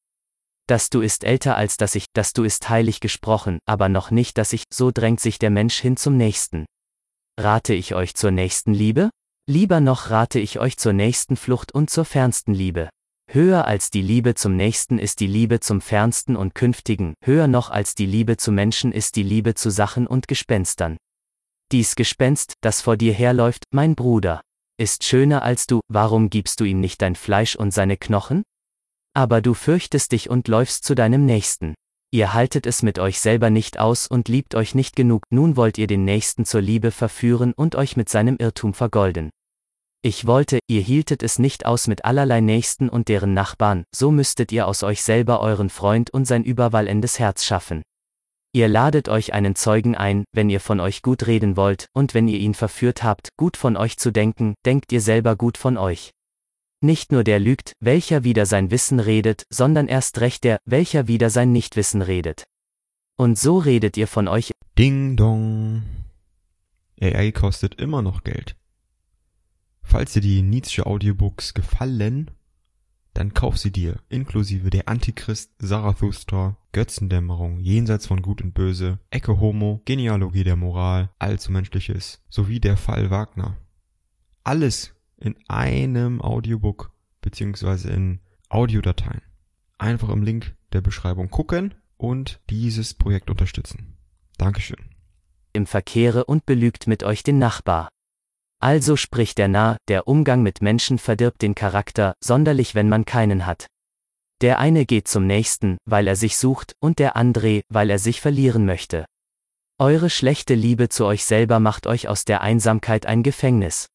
Das 0.66 0.90
Du 0.90 1.00
ist 1.00 1.24
älter 1.24 1.56
als 1.56 1.78
das 1.78 1.94
Ich, 1.94 2.04
das 2.12 2.34
Du 2.34 2.44
ist 2.44 2.68
heilig 2.68 3.00
gesprochen, 3.00 3.58
aber 3.64 3.88
noch 3.88 4.10
nicht 4.10 4.36
das 4.36 4.52
Ich, 4.52 4.64
so 4.70 4.90
drängt 4.90 5.20
sich 5.20 5.38
der 5.38 5.48
Mensch 5.48 5.78
hin 5.78 5.96
zum 5.96 6.18
Nächsten. 6.18 6.66
Rate 7.40 7.72
ich 7.72 7.94
euch 7.94 8.14
zur 8.14 8.32
nächsten 8.32 8.74
Liebe? 8.74 9.08
Lieber 9.48 9.80
noch 9.80 10.10
rate 10.10 10.38
ich 10.40 10.58
euch 10.58 10.76
zur 10.76 10.92
nächsten 10.92 11.36
Flucht 11.36 11.72
und 11.72 11.88
zur 11.88 12.04
fernsten 12.04 12.52
Liebe. 12.52 12.90
Höher 13.30 13.64
als 13.64 13.90
die 13.90 14.02
Liebe 14.02 14.34
zum 14.34 14.56
Nächsten 14.56 14.98
ist 14.98 15.20
die 15.20 15.26
Liebe 15.26 15.60
zum 15.60 15.80
Fernsten 15.80 16.36
und 16.36 16.54
Künftigen, 16.54 17.14
höher 17.24 17.46
noch 17.46 17.70
als 17.70 17.94
die 17.94 18.04
Liebe 18.04 18.36
zu 18.36 18.52
Menschen 18.52 18.92
ist 18.92 19.16
die 19.16 19.22
Liebe 19.22 19.54
zu 19.54 19.70
Sachen 19.70 20.06
und 20.06 20.28
Gespenstern. 20.28 20.98
Dies 21.70 21.96
Gespenst, 21.96 22.54
das 22.62 22.80
vor 22.80 22.96
dir 22.96 23.12
herläuft, 23.12 23.64
mein 23.70 23.94
Bruder, 23.94 24.40
ist 24.80 25.04
schöner 25.04 25.42
als 25.42 25.66
du, 25.66 25.80
warum 25.88 26.30
gibst 26.30 26.60
du 26.60 26.64
ihm 26.64 26.80
nicht 26.80 27.02
dein 27.02 27.14
Fleisch 27.14 27.56
und 27.56 27.72
seine 27.72 27.98
Knochen? 27.98 28.42
Aber 29.14 29.42
du 29.42 29.52
fürchtest 29.52 30.12
dich 30.12 30.30
und 30.30 30.48
läufst 30.48 30.84
zu 30.84 30.94
deinem 30.94 31.26
Nächsten. 31.26 31.74
Ihr 32.10 32.32
haltet 32.32 32.64
es 32.64 32.82
mit 32.82 32.98
euch 32.98 33.20
selber 33.20 33.50
nicht 33.50 33.78
aus 33.78 34.06
und 34.06 34.28
liebt 34.28 34.54
euch 34.54 34.74
nicht 34.74 34.96
genug, 34.96 35.24
nun 35.28 35.56
wollt 35.56 35.76
ihr 35.76 35.86
den 35.86 36.06
Nächsten 36.06 36.46
zur 36.46 36.62
Liebe 36.62 36.90
verführen 36.90 37.52
und 37.52 37.74
euch 37.74 37.98
mit 37.98 38.08
seinem 38.08 38.36
Irrtum 38.38 38.72
vergolden. 38.72 39.28
Ich 40.00 40.26
wollte, 40.26 40.60
ihr 40.68 40.80
hieltet 40.80 41.22
es 41.22 41.38
nicht 41.38 41.66
aus 41.66 41.86
mit 41.86 42.06
allerlei 42.06 42.40
Nächsten 42.40 42.88
und 42.88 43.08
deren 43.08 43.34
Nachbarn, 43.34 43.84
so 43.94 44.10
müsstet 44.10 44.52
ihr 44.52 44.66
aus 44.68 44.82
euch 44.84 45.02
selber 45.02 45.40
euren 45.40 45.68
Freund 45.68 46.08
und 46.08 46.24
sein 46.24 46.44
überwallendes 46.44 47.18
Herz 47.18 47.44
schaffen. 47.44 47.82
Ihr 48.58 48.66
ladet 48.66 49.08
euch 49.08 49.34
einen 49.34 49.54
Zeugen 49.54 49.94
ein, 49.94 50.24
wenn 50.32 50.50
ihr 50.50 50.58
von 50.58 50.80
euch 50.80 51.02
gut 51.02 51.28
reden 51.28 51.56
wollt, 51.56 51.86
und 51.92 52.12
wenn 52.12 52.26
ihr 52.26 52.40
ihn 52.40 52.54
verführt 52.54 53.04
habt, 53.04 53.28
gut 53.36 53.56
von 53.56 53.76
euch 53.76 53.98
zu 53.98 54.10
denken, 54.10 54.56
denkt 54.66 54.90
ihr 54.90 55.00
selber 55.00 55.36
gut 55.36 55.56
von 55.56 55.76
euch. 55.76 56.10
Nicht 56.80 57.12
nur 57.12 57.22
der 57.22 57.38
lügt, 57.38 57.74
welcher 57.78 58.24
wieder 58.24 58.46
sein 58.46 58.72
Wissen 58.72 58.98
redet, 58.98 59.44
sondern 59.48 59.86
erst 59.86 60.20
recht 60.20 60.42
der, 60.42 60.58
welcher 60.64 61.06
wieder 61.06 61.30
sein 61.30 61.52
Nichtwissen 61.52 62.02
redet. 62.02 62.48
Und 63.16 63.38
so 63.38 63.58
redet 63.58 63.96
ihr 63.96 64.08
von 64.08 64.26
euch. 64.26 64.50
Ding 64.76 65.16
dong. 65.16 65.84
AI 67.00 67.30
kostet 67.30 67.76
immer 67.76 68.02
noch 68.02 68.24
Geld. 68.24 68.56
Falls 69.84 70.14
dir 70.14 70.20
die 70.20 70.42
Nietzsche 70.42 70.84
Audiobooks 70.84 71.54
gefallen, 71.54 72.32
dann 73.18 73.34
kauf 73.34 73.58
sie 73.58 73.72
dir, 73.72 73.96
inklusive 74.08 74.70
der 74.70 74.88
Antichrist, 74.88 75.50
Zarathustra, 75.58 76.56
Götzendämmerung, 76.70 77.58
Jenseits 77.58 78.06
von 78.06 78.22
Gut 78.22 78.40
und 78.42 78.54
Böse, 78.54 79.00
Ecke 79.10 79.40
Homo, 79.40 79.82
Genealogie 79.84 80.44
der 80.44 80.54
Moral, 80.54 81.10
Allzu 81.18 81.50
Menschliches, 81.50 82.22
sowie 82.28 82.60
der 82.60 82.76
Fall 82.76 83.10
Wagner. 83.10 83.56
Alles 84.44 84.94
in 85.16 85.34
einem 85.48 86.22
Audiobook, 86.22 86.92
beziehungsweise 87.20 87.90
in 87.90 88.20
Audiodateien. 88.50 89.22
Einfach 89.78 90.10
im 90.10 90.22
Link 90.22 90.54
der 90.72 90.80
Beschreibung 90.80 91.28
gucken 91.28 91.74
und 91.96 92.40
dieses 92.50 92.94
Projekt 92.94 93.30
unterstützen. 93.30 93.96
Dankeschön. 94.36 94.94
Im 95.52 95.66
Verkehre 95.66 96.24
und 96.24 96.46
belügt 96.46 96.86
mit 96.86 97.02
euch 97.02 97.24
den 97.24 97.38
Nachbar. 97.38 97.88
Also 98.60 98.96
spricht 98.96 99.38
der 99.38 99.48
Narr, 99.48 99.76
der 99.86 100.08
Umgang 100.08 100.42
mit 100.42 100.62
Menschen 100.62 100.98
verdirbt 100.98 101.42
den 101.42 101.54
Charakter, 101.54 102.14
sonderlich 102.22 102.74
wenn 102.74 102.88
man 102.88 103.04
keinen 103.04 103.46
hat. 103.46 103.68
Der 104.40 104.58
eine 104.58 104.84
geht 104.84 105.06
zum 105.08 105.26
nächsten, 105.26 105.78
weil 105.84 106.06
er 106.06 106.16
sich 106.16 106.36
sucht, 106.36 106.72
und 106.80 106.98
der 106.98 107.16
andere, 107.16 107.62
weil 107.68 107.90
er 107.90 107.98
sich 107.98 108.20
verlieren 108.20 108.66
möchte. 108.66 109.04
Eure 109.80 110.10
schlechte 110.10 110.54
Liebe 110.54 110.88
zu 110.88 111.06
euch 111.06 111.24
selber 111.24 111.60
macht 111.60 111.86
euch 111.86 112.08
aus 112.08 112.24
der 112.24 112.40
Einsamkeit 112.40 113.06
ein 113.06 113.22
Gefängnis. 113.22 113.86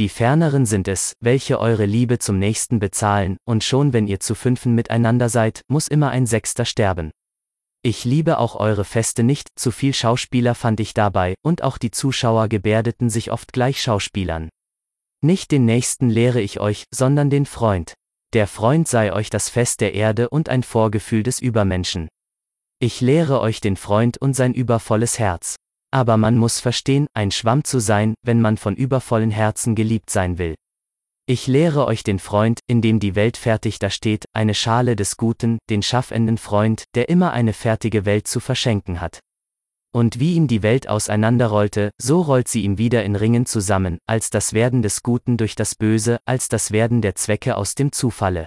Die 0.00 0.08
Ferneren 0.08 0.66
sind 0.66 0.88
es, 0.88 1.14
welche 1.20 1.60
eure 1.60 1.86
Liebe 1.86 2.18
zum 2.18 2.40
Nächsten 2.40 2.80
bezahlen, 2.80 3.36
und 3.44 3.62
schon 3.62 3.92
wenn 3.92 4.08
ihr 4.08 4.18
zu 4.18 4.34
fünfen 4.34 4.74
miteinander 4.74 5.28
seid, 5.28 5.62
muss 5.68 5.86
immer 5.86 6.10
ein 6.10 6.26
Sechster 6.26 6.64
sterben. 6.64 7.12
Ich 7.86 8.06
liebe 8.06 8.38
auch 8.38 8.56
eure 8.56 8.86
Feste 8.86 9.22
nicht, 9.22 9.50
zu 9.56 9.70
viel 9.70 9.92
Schauspieler 9.92 10.54
fand 10.54 10.80
ich 10.80 10.94
dabei, 10.94 11.34
und 11.42 11.62
auch 11.62 11.76
die 11.76 11.90
Zuschauer 11.90 12.48
gebärdeten 12.48 13.10
sich 13.10 13.30
oft 13.30 13.52
gleich 13.52 13.82
Schauspielern. 13.82 14.48
Nicht 15.20 15.50
den 15.50 15.66
Nächsten 15.66 16.08
lehre 16.08 16.40
ich 16.40 16.60
euch, 16.60 16.84
sondern 16.90 17.28
den 17.28 17.44
Freund. 17.44 17.92
Der 18.32 18.46
Freund 18.46 18.88
sei 18.88 19.12
euch 19.12 19.28
das 19.28 19.50
Fest 19.50 19.82
der 19.82 19.92
Erde 19.92 20.30
und 20.30 20.48
ein 20.48 20.62
Vorgefühl 20.62 21.22
des 21.22 21.40
Übermenschen. 21.40 22.08
Ich 22.78 23.02
lehre 23.02 23.42
euch 23.42 23.60
den 23.60 23.76
Freund 23.76 24.16
und 24.16 24.32
sein 24.32 24.54
übervolles 24.54 25.18
Herz. 25.18 25.56
Aber 25.90 26.16
man 26.16 26.38
muss 26.38 26.60
verstehen, 26.60 27.06
ein 27.12 27.30
Schwamm 27.30 27.64
zu 27.64 27.80
sein, 27.80 28.14
wenn 28.22 28.40
man 28.40 28.56
von 28.56 28.76
übervollen 28.76 29.30
Herzen 29.30 29.74
geliebt 29.74 30.08
sein 30.08 30.38
will. 30.38 30.54
Ich 31.26 31.46
lehre 31.46 31.86
euch 31.86 32.02
den 32.02 32.18
Freund, 32.18 32.60
in 32.66 32.82
dem 32.82 33.00
die 33.00 33.14
Welt 33.14 33.38
fertig 33.38 33.78
dasteht, 33.78 34.26
eine 34.34 34.52
Schale 34.52 34.94
des 34.94 35.16
Guten, 35.16 35.56
den 35.70 35.82
schaffenden 35.82 36.36
Freund, 36.36 36.84
der 36.94 37.08
immer 37.08 37.32
eine 37.32 37.54
fertige 37.54 38.04
Welt 38.04 38.28
zu 38.28 38.40
verschenken 38.40 39.00
hat. 39.00 39.20
Und 39.90 40.20
wie 40.20 40.34
ihm 40.34 40.48
die 40.48 40.62
Welt 40.62 40.86
auseinanderrollte, 40.86 41.92
so 41.98 42.20
rollt 42.20 42.48
sie 42.48 42.64
ihm 42.64 42.76
wieder 42.76 43.04
in 43.04 43.16
Ringen 43.16 43.46
zusammen, 43.46 44.00
als 44.06 44.28
das 44.28 44.52
Werden 44.52 44.82
des 44.82 45.02
Guten 45.02 45.38
durch 45.38 45.54
das 45.54 45.74
Böse, 45.76 46.18
als 46.26 46.48
das 46.48 46.72
Werden 46.72 47.00
der 47.00 47.14
Zwecke 47.14 47.56
aus 47.56 47.74
dem 47.74 47.90
Zufalle. 47.92 48.46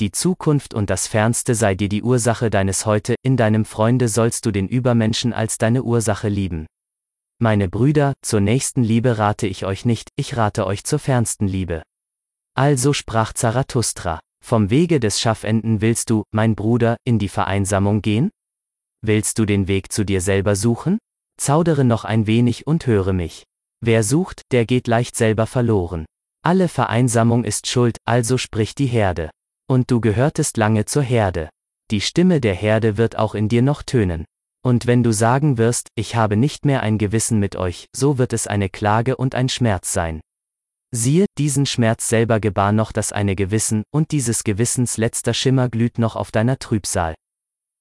Die 0.00 0.10
Zukunft 0.10 0.74
und 0.74 0.90
das 0.90 1.06
Fernste 1.06 1.54
sei 1.54 1.76
dir 1.76 1.88
die 1.88 2.02
Ursache 2.02 2.50
deines 2.50 2.84
Heute, 2.84 3.14
in 3.22 3.36
deinem 3.36 3.64
Freunde 3.64 4.08
sollst 4.08 4.44
du 4.44 4.50
den 4.50 4.66
Übermenschen 4.66 5.32
als 5.32 5.56
deine 5.56 5.84
Ursache 5.84 6.28
lieben. 6.28 6.66
Meine 7.38 7.68
Brüder, 7.68 8.14
zur 8.22 8.40
nächsten 8.40 8.82
Liebe 8.82 9.18
rate 9.18 9.46
ich 9.46 9.64
euch 9.66 9.84
nicht, 9.84 10.08
ich 10.16 10.36
rate 10.36 10.66
euch 10.66 10.82
zur 10.82 10.98
fernsten 10.98 11.46
Liebe. 11.46 11.82
Also 12.54 12.92
sprach 12.92 13.32
Zarathustra, 13.32 14.20
vom 14.44 14.68
Wege 14.68 15.00
des 15.00 15.20
Schaffenden 15.20 15.80
willst 15.80 16.10
du, 16.10 16.24
mein 16.32 16.54
Bruder, 16.54 16.96
in 17.04 17.18
die 17.18 17.28
Vereinsamung 17.28 18.02
gehen? 18.02 18.30
Willst 19.00 19.38
du 19.38 19.46
den 19.46 19.68
Weg 19.68 19.90
zu 19.90 20.04
dir 20.04 20.20
selber 20.20 20.54
suchen? 20.54 20.98
Zaudere 21.38 21.84
noch 21.84 22.04
ein 22.04 22.26
wenig 22.26 22.66
und 22.66 22.86
höre 22.86 23.12
mich. 23.12 23.44
Wer 23.80 24.02
sucht, 24.02 24.42
der 24.52 24.66
geht 24.66 24.86
leicht 24.86 25.16
selber 25.16 25.46
verloren. 25.46 26.04
Alle 26.44 26.68
Vereinsamung 26.68 27.44
ist 27.44 27.68
Schuld, 27.68 27.96
also 28.04 28.36
spricht 28.36 28.78
die 28.78 28.86
Herde. 28.86 29.30
Und 29.68 29.90
du 29.90 30.00
gehörtest 30.00 30.56
lange 30.56 30.84
zur 30.84 31.02
Herde. 31.02 31.48
Die 31.90 32.00
Stimme 32.00 32.40
der 32.40 32.54
Herde 32.54 32.96
wird 32.96 33.16
auch 33.16 33.34
in 33.34 33.48
dir 33.48 33.62
noch 33.62 33.82
tönen. 33.82 34.24
Und 34.64 34.86
wenn 34.86 35.02
du 35.02 35.12
sagen 35.12 35.56
wirst, 35.56 35.88
ich 35.94 36.16
habe 36.16 36.36
nicht 36.36 36.64
mehr 36.64 36.82
ein 36.82 36.98
Gewissen 36.98 37.38
mit 37.38 37.56
euch, 37.56 37.86
so 37.96 38.18
wird 38.18 38.32
es 38.32 38.46
eine 38.46 38.68
Klage 38.68 39.16
und 39.16 39.34
ein 39.34 39.48
Schmerz 39.48 39.92
sein. 39.92 40.20
Siehe, 40.94 41.24
diesen 41.38 41.64
Schmerz 41.64 42.06
selber 42.06 42.38
gebar 42.38 42.70
noch 42.70 42.92
das 42.92 43.12
eine 43.12 43.34
Gewissen, 43.34 43.82
und 43.90 44.10
dieses 44.10 44.44
Gewissens 44.44 44.98
letzter 44.98 45.32
Schimmer 45.32 45.70
glüht 45.70 45.98
noch 45.98 46.16
auf 46.16 46.30
deiner 46.30 46.58
Trübsal. 46.58 47.14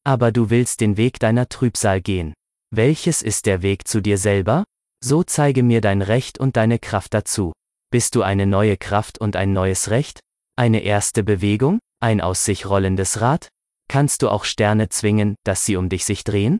Aber 0.05 0.31
du 0.31 0.49
willst 0.49 0.79
den 0.79 0.95
Weg 0.95 1.19
deiner 1.19 1.49
Trübsal 1.49 2.01
gehen. 2.01 2.33
Welches 2.73 3.21
ist 3.21 3.47
der 3.47 3.61
Weg 3.61 3.85
zu 3.85 4.01
dir 4.01 4.17
selber? 4.17 4.63
So 5.03 5.23
zeige 5.23 5.61
mir 5.61 5.81
dein 5.81 6.01
Recht 6.01 6.39
und 6.39 6.55
deine 6.55 6.79
Kraft 6.79 7.13
dazu. 7.13 7.51
Bist 7.91 8.15
du 8.15 8.21
eine 8.23 8.45
neue 8.45 8.77
Kraft 8.77 9.17
und 9.17 9.35
ein 9.35 9.51
neues 9.51 9.89
Recht? 9.89 10.21
Eine 10.55 10.79
erste 10.79 11.21
Bewegung? 11.23 11.79
Ein 12.01 12.21
aus 12.21 12.45
sich 12.45 12.65
rollendes 12.65 13.19
Rad? 13.19 13.49
Kannst 13.89 14.21
du 14.21 14.29
auch 14.29 14.45
Sterne 14.45 14.87
zwingen, 14.87 15.35
dass 15.43 15.65
sie 15.65 15.75
um 15.75 15.89
dich 15.89 16.05
sich 16.05 16.23
drehen? 16.23 16.59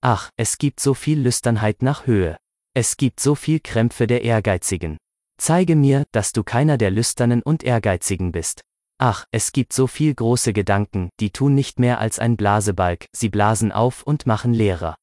Ach, 0.00 0.30
es 0.36 0.58
gibt 0.58 0.78
so 0.78 0.94
viel 0.94 1.18
Lüsternheit 1.20 1.82
nach 1.82 2.06
Höhe. 2.06 2.36
Es 2.72 2.96
gibt 2.96 3.18
so 3.18 3.34
viel 3.34 3.58
Krämpfe 3.58 4.06
der 4.06 4.22
Ehrgeizigen. 4.22 4.96
Zeige 5.38 5.76
mir, 5.76 6.04
dass 6.12 6.32
du 6.32 6.42
keiner 6.44 6.78
der 6.78 6.90
Lüsternen 6.90 7.42
und 7.42 7.64
Ehrgeizigen 7.64 8.32
bist. 8.32 8.62
Ach, 8.98 9.24
es 9.32 9.52
gibt 9.52 9.72
so 9.72 9.86
viel 9.86 10.14
große 10.14 10.52
Gedanken, 10.52 11.08
die 11.18 11.30
tun 11.30 11.54
nicht 11.54 11.80
mehr 11.80 11.98
als 11.98 12.18
ein 12.18 12.36
Blasebalg, 12.36 13.06
sie 13.12 13.28
blasen 13.28 13.72
auf 13.72 14.02
und 14.04 14.26
machen 14.26 14.54
leerer. 14.54 14.94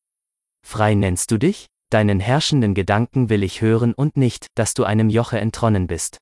Frei 0.66 0.96
nennst 0.96 1.32
du 1.32 1.38
dich? 1.38 1.68
Deinen 1.92 2.20
herrschenden 2.20 2.76
Gedanken 2.76 3.30
will 3.30 3.44
ich 3.44 3.62
hören 3.62 3.94
und 3.94 4.16
nicht, 4.16 4.48
dass 4.56 4.74
du 4.74 4.84
einem 4.84 5.10
Joche 5.10 5.40
entronnen 5.40 5.88
bist. 5.88 6.18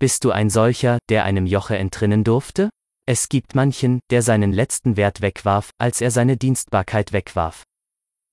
Bist 0.00 0.24
du 0.24 0.32
ein 0.32 0.50
solcher, 0.50 0.98
der 1.08 1.24
einem 1.24 1.46
Joche 1.46 1.78
entrinnen 1.78 2.24
durfte? 2.24 2.70
Es 3.06 3.28
gibt 3.28 3.54
manchen, 3.54 4.00
der 4.10 4.22
seinen 4.22 4.52
letzten 4.52 4.96
Wert 4.96 5.22
wegwarf, 5.22 5.70
als 5.78 6.00
er 6.00 6.10
seine 6.10 6.36
Dienstbarkeit 6.36 7.12
wegwarf. 7.12 7.64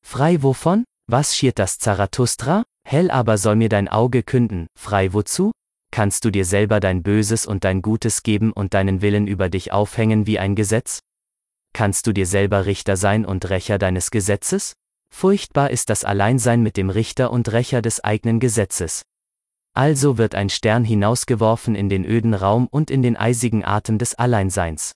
Frei 0.05 0.43
wovon? 0.43 0.83
Was 1.07 1.35
schiert 1.35 1.59
das 1.59 1.77
Zarathustra? 1.77 2.63
Hell 2.87 3.09
aber 3.09 3.39
soll 3.39 3.55
mir 3.55 3.69
dein 3.69 3.87
Auge 3.87 4.21
künden, 4.21 4.67
frei 4.79 5.11
wozu? 5.11 5.51
Kannst 5.91 6.23
du 6.23 6.29
dir 6.29 6.45
selber 6.45 6.79
dein 6.79 7.01
Böses 7.01 7.47
und 7.47 7.63
dein 7.63 7.81
Gutes 7.81 8.21
geben 8.21 8.53
und 8.53 8.75
deinen 8.75 9.01
Willen 9.01 9.25
über 9.25 9.49
dich 9.49 9.71
aufhängen 9.71 10.27
wie 10.27 10.37
ein 10.37 10.55
Gesetz? 10.55 10.99
Kannst 11.73 12.05
du 12.05 12.13
dir 12.13 12.27
selber 12.27 12.67
Richter 12.67 12.95
sein 12.95 13.25
und 13.25 13.49
Rächer 13.49 13.79
deines 13.79 14.11
Gesetzes? 14.11 14.73
Furchtbar 15.11 15.71
ist 15.71 15.89
das 15.89 16.03
Alleinsein 16.03 16.61
mit 16.61 16.77
dem 16.77 16.91
Richter 16.91 17.31
und 17.31 17.51
Rächer 17.51 17.81
des 17.81 18.03
eigenen 18.03 18.39
Gesetzes. 18.39 19.01
Also 19.73 20.19
wird 20.19 20.35
ein 20.35 20.49
Stern 20.49 20.83
hinausgeworfen 20.83 21.73
in 21.73 21.89
den 21.89 22.05
öden 22.05 22.35
Raum 22.35 22.67
und 22.69 22.91
in 22.91 23.01
den 23.01 23.17
eisigen 23.17 23.65
Atem 23.65 23.97
des 23.97 24.13
Alleinseins. 24.13 24.91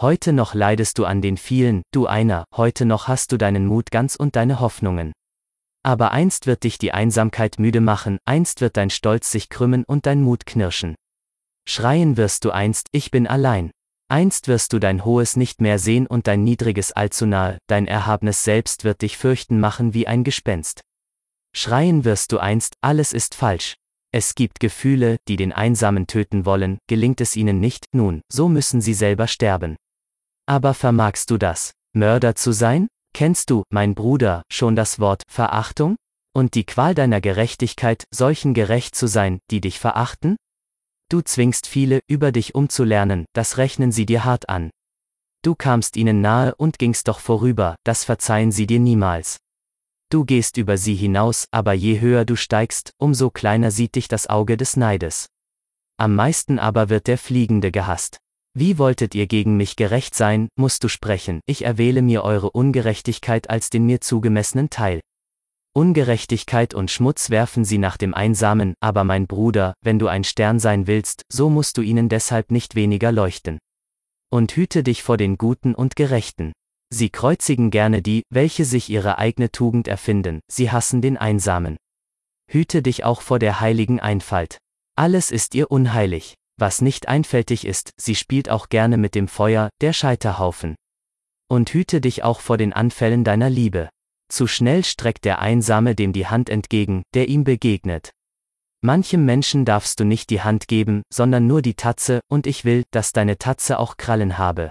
Heute 0.00 0.32
noch 0.32 0.54
leidest 0.54 0.98
du 0.98 1.04
an 1.04 1.20
den 1.20 1.36
vielen, 1.36 1.82
du 1.90 2.06
einer, 2.06 2.44
heute 2.54 2.84
noch 2.84 3.08
hast 3.08 3.32
du 3.32 3.38
deinen 3.38 3.66
Mut 3.66 3.90
ganz 3.90 4.14
und 4.14 4.36
deine 4.36 4.60
Hoffnungen. 4.60 5.12
Aber 5.88 6.12
einst 6.12 6.46
wird 6.46 6.64
dich 6.64 6.76
die 6.76 6.92
Einsamkeit 6.92 7.58
müde 7.58 7.80
machen, 7.80 8.18
einst 8.26 8.60
wird 8.60 8.76
dein 8.76 8.90
Stolz 8.90 9.32
sich 9.32 9.48
krümmen 9.48 9.84
und 9.84 10.04
dein 10.04 10.20
Mut 10.20 10.44
knirschen. 10.44 10.96
Schreien 11.66 12.18
wirst 12.18 12.44
du 12.44 12.50
einst, 12.50 12.88
ich 12.92 13.10
bin 13.10 13.26
allein. 13.26 13.70
Einst 14.06 14.48
wirst 14.48 14.74
du 14.74 14.80
dein 14.80 15.06
Hohes 15.06 15.36
nicht 15.36 15.62
mehr 15.62 15.78
sehen 15.78 16.06
und 16.06 16.26
dein 16.26 16.44
Niedriges 16.44 16.92
allzu 16.92 17.24
nahe, 17.24 17.56
dein 17.68 17.86
erhabenes 17.86 18.44
Selbst 18.44 18.84
wird 18.84 19.00
dich 19.00 19.16
fürchten 19.16 19.60
machen 19.60 19.94
wie 19.94 20.06
ein 20.06 20.24
Gespenst. 20.24 20.82
Schreien 21.56 22.04
wirst 22.04 22.32
du 22.32 22.38
einst, 22.38 22.74
alles 22.82 23.14
ist 23.14 23.34
falsch. 23.34 23.76
Es 24.12 24.34
gibt 24.34 24.60
Gefühle, 24.60 25.16
die 25.26 25.36
den 25.36 25.54
Einsamen 25.54 26.06
töten 26.06 26.44
wollen, 26.44 26.76
gelingt 26.86 27.22
es 27.22 27.34
ihnen 27.34 27.60
nicht, 27.60 27.86
nun, 27.94 28.20
so 28.30 28.50
müssen 28.50 28.82
sie 28.82 28.92
selber 28.92 29.26
sterben. 29.26 29.76
Aber 30.44 30.74
vermagst 30.74 31.30
du 31.30 31.38
das, 31.38 31.72
Mörder 31.94 32.34
zu 32.34 32.52
sein? 32.52 32.88
Kennst 33.18 33.50
du, 33.50 33.64
mein 33.68 33.96
Bruder, 33.96 34.44
schon 34.48 34.76
das 34.76 35.00
Wort 35.00 35.24
Verachtung? 35.28 35.96
Und 36.36 36.54
die 36.54 36.62
Qual 36.62 36.94
deiner 36.94 37.20
Gerechtigkeit, 37.20 38.04
solchen 38.14 38.54
gerecht 38.54 38.94
zu 38.94 39.08
sein, 39.08 39.40
die 39.50 39.60
dich 39.60 39.80
verachten? 39.80 40.36
Du 41.10 41.20
zwingst 41.22 41.66
viele, 41.66 41.98
über 42.06 42.30
dich 42.30 42.54
umzulernen, 42.54 43.24
das 43.32 43.56
rechnen 43.58 43.90
sie 43.90 44.06
dir 44.06 44.24
hart 44.24 44.48
an. 44.48 44.70
Du 45.42 45.56
kamst 45.56 45.96
ihnen 45.96 46.20
nahe 46.20 46.54
und 46.54 46.78
gingst 46.78 47.08
doch 47.08 47.18
vorüber, 47.18 47.74
das 47.82 48.04
verzeihen 48.04 48.52
sie 48.52 48.68
dir 48.68 48.78
niemals. 48.78 49.38
Du 50.10 50.24
gehst 50.24 50.56
über 50.56 50.78
sie 50.78 50.94
hinaus, 50.94 51.46
aber 51.50 51.72
je 51.72 51.98
höher 51.98 52.24
du 52.24 52.36
steigst, 52.36 52.92
umso 52.98 53.30
kleiner 53.30 53.72
sieht 53.72 53.96
dich 53.96 54.06
das 54.06 54.28
Auge 54.28 54.56
des 54.56 54.76
Neides. 54.76 55.26
Am 55.96 56.14
meisten 56.14 56.60
aber 56.60 56.88
wird 56.88 57.08
der 57.08 57.18
Fliegende 57.18 57.72
gehasst. 57.72 58.20
Wie 58.60 58.76
wolltet 58.76 59.14
ihr 59.14 59.28
gegen 59.28 59.56
mich 59.56 59.76
gerecht 59.76 60.16
sein, 60.16 60.48
musst 60.56 60.82
du 60.82 60.88
sprechen, 60.88 61.42
ich 61.46 61.64
erwähle 61.64 62.02
mir 62.02 62.24
eure 62.24 62.50
Ungerechtigkeit 62.50 63.48
als 63.48 63.70
den 63.70 63.86
mir 63.86 64.00
zugemessenen 64.00 64.68
Teil. 64.68 65.00
Ungerechtigkeit 65.76 66.74
und 66.74 66.90
Schmutz 66.90 67.30
werfen 67.30 67.64
sie 67.64 67.78
nach 67.78 67.96
dem 67.96 68.14
Einsamen, 68.14 68.74
aber 68.80 69.04
mein 69.04 69.28
Bruder, 69.28 69.74
wenn 69.80 70.00
du 70.00 70.08
ein 70.08 70.24
Stern 70.24 70.58
sein 70.58 70.88
willst, 70.88 71.22
so 71.32 71.50
musst 71.50 71.78
du 71.78 71.82
ihnen 71.82 72.08
deshalb 72.08 72.50
nicht 72.50 72.74
weniger 72.74 73.12
leuchten. 73.12 73.58
Und 74.28 74.56
hüte 74.56 74.82
dich 74.82 75.04
vor 75.04 75.18
den 75.18 75.38
Guten 75.38 75.76
und 75.76 75.94
Gerechten. 75.94 76.50
Sie 76.92 77.10
kreuzigen 77.10 77.70
gerne 77.70 78.02
die, 78.02 78.24
welche 78.28 78.64
sich 78.64 78.90
ihre 78.90 79.18
eigene 79.18 79.52
Tugend 79.52 79.86
erfinden, 79.86 80.40
sie 80.50 80.72
hassen 80.72 81.00
den 81.00 81.16
Einsamen. 81.16 81.76
Hüte 82.50 82.82
dich 82.82 83.04
auch 83.04 83.20
vor 83.20 83.38
der 83.38 83.60
heiligen 83.60 84.00
Einfalt. 84.00 84.58
Alles 84.96 85.30
ist 85.30 85.54
ihr 85.54 85.70
unheilig. 85.70 86.34
Was 86.58 86.82
nicht 86.82 87.06
einfältig 87.06 87.64
ist, 87.64 87.92
sie 87.96 88.16
spielt 88.16 88.50
auch 88.50 88.68
gerne 88.68 88.96
mit 88.98 89.14
dem 89.14 89.28
Feuer, 89.28 89.70
der 89.80 89.92
Scheiterhaufen. 89.92 90.74
Und 91.48 91.72
hüte 91.72 92.00
dich 92.00 92.24
auch 92.24 92.40
vor 92.40 92.58
den 92.58 92.72
Anfällen 92.72 93.22
deiner 93.22 93.48
Liebe. 93.48 93.88
Zu 94.28 94.46
schnell 94.46 94.84
streckt 94.84 95.24
der 95.24 95.38
Einsame 95.38 95.94
dem 95.94 96.12
die 96.12 96.26
Hand 96.26 96.50
entgegen, 96.50 97.04
der 97.14 97.28
ihm 97.28 97.44
begegnet. 97.44 98.10
Manchem 98.80 99.24
Menschen 99.24 99.64
darfst 99.64 99.98
du 100.00 100.04
nicht 100.04 100.30
die 100.30 100.42
Hand 100.42 100.68
geben, 100.68 101.02
sondern 101.12 101.46
nur 101.46 101.62
die 101.62 101.74
Tatze, 101.74 102.20
und 102.28 102.46
ich 102.46 102.64
will, 102.64 102.84
dass 102.90 103.12
deine 103.12 103.38
Tatze 103.38 103.78
auch 103.78 103.96
Krallen 103.96 104.36
habe. 104.36 104.70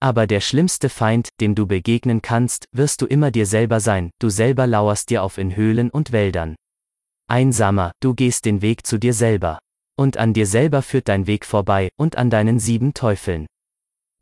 Aber 0.00 0.26
der 0.26 0.40
schlimmste 0.40 0.88
Feind, 0.88 1.30
dem 1.40 1.54
du 1.54 1.66
begegnen 1.66 2.22
kannst, 2.22 2.66
wirst 2.72 3.00
du 3.00 3.06
immer 3.06 3.30
dir 3.30 3.46
selber 3.46 3.80
sein, 3.80 4.10
du 4.20 4.28
selber 4.28 4.66
lauerst 4.66 5.10
dir 5.10 5.22
auf 5.22 5.38
in 5.38 5.56
Höhlen 5.56 5.90
und 5.90 6.12
Wäldern. 6.12 6.56
Einsamer, 7.26 7.92
du 8.00 8.14
gehst 8.14 8.44
den 8.44 8.62
Weg 8.62 8.86
zu 8.86 8.98
dir 8.98 9.14
selber. 9.14 9.58
Und 9.96 10.16
an 10.16 10.32
dir 10.32 10.46
selber 10.46 10.82
führt 10.82 11.08
dein 11.08 11.26
Weg 11.26 11.44
vorbei, 11.44 11.88
und 11.96 12.16
an 12.16 12.30
deinen 12.30 12.58
sieben 12.58 12.94
Teufeln. 12.94 13.46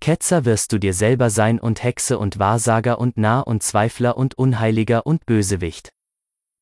Ketzer 0.01 0.45
wirst 0.45 0.73
du 0.73 0.79
dir 0.79 0.95
selber 0.95 1.31
sein 1.31 1.59
und 1.59 1.83
Hexe 1.83 2.19
und 2.19 2.39
Wahrsager 2.39 2.99
und 2.99 3.17
Narr 3.17 3.47
und 3.47 3.63
Zweifler 3.63 4.17
und 4.17 4.37
Unheiliger 4.37 5.07
und 5.07 5.25
Bösewicht. 5.27 5.91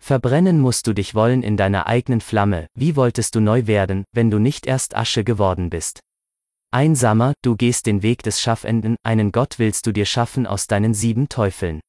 Verbrennen 0.02 0.60
musst 0.60 0.86
du 0.86 0.92
dich 0.92 1.14
wollen 1.14 1.42
in 1.42 1.56
deiner 1.56 1.86
eigenen 1.86 2.20
Flamme, 2.20 2.66
wie 2.74 2.96
wolltest 2.96 3.34
du 3.34 3.40
neu 3.40 3.66
werden, 3.66 4.04
wenn 4.12 4.30
du 4.30 4.38
nicht 4.38 4.66
erst 4.66 4.96
Asche 4.96 5.24
geworden 5.24 5.70
bist? 5.70 6.00
Einsamer, 6.72 7.34
du 7.42 7.54
gehst 7.54 7.86
den 7.86 8.02
Weg 8.02 8.22
des 8.22 8.40
Schaffenden, 8.40 8.96
einen 9.02 9.30
Gott 9.30 9.58
willst 9.58 9.86
du 9.86 9.92
dir 9.92 10.06
schaffen 10.06 10.46
aus 10.46 10.66
deinen 10.66 10.94
sieben 10.94 11.28
Teufeln. 11.28 11.80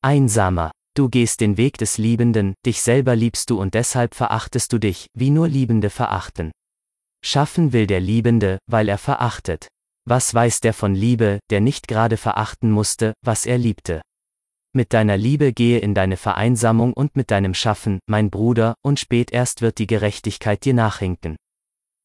Einsamer, 0.00 0.70
Du 0.94 1.08
gehst 1.08 1.40
den 1.40 1.56
Weg 1.56 1.78
des 1.78 1.96
Liebenden, 1.96 2.54
dich 2.66 2.82
selber 2.82 3.16
liebst 3.16 3.48
du 3.48 3.58
und 3.58 3.72
deshalb 3.72 4.14
verachtest 4.14 4.72
du 4.74 4.78
dich, 4.78 5.06
wie 5.14 5.30
nur 5.30 5.48
Liebende 5.48 5.88
verachten. 5.88 6.52
Schaffen 7.24 7.72
will 7.72 7.86
der 7.86 8.00
Liebende, 8.00 8.58
weil 8.66 8.88
er 8.90 8.98
verachtet. 8.98 9.68
Was 10.04 10.34
weiß 10.34 10.60
der 10.60 10.74
von 10.74 10.94
Liebe, 10.94 11.38
der 11.48 11.60
nicht 11.60 11.88
gerade 11.88 12.16
verachten 12.16 12.70
musste, 12.70 13.14
was 13.24 13.46
er 13.46 13.56
liebte? 13.56 14.02
Mit 14.74 14.92
deiner 14.92 15.16
Liebe 15.16 15.52
gehe 15.52 15.78
in 15.78 15.94
deine 15.94 16.16
Vereinsamung 16.16 16.92
und 16.92 17.16
mit 17.16 17.30
deinem 17.30 17.54
Schaffen, 17.54 18.00
mein 18.06 18.30
Bruder, 18.30 18.74
und 18.82 18.98
spät 18.98 19.30
erst 19.30 19.62
wird 19.62 19.78
die 19.78 19.86
Gerechtigkeit 19.86 20.64
dir 20.64 20.74
nachhinken. 20.74 21.36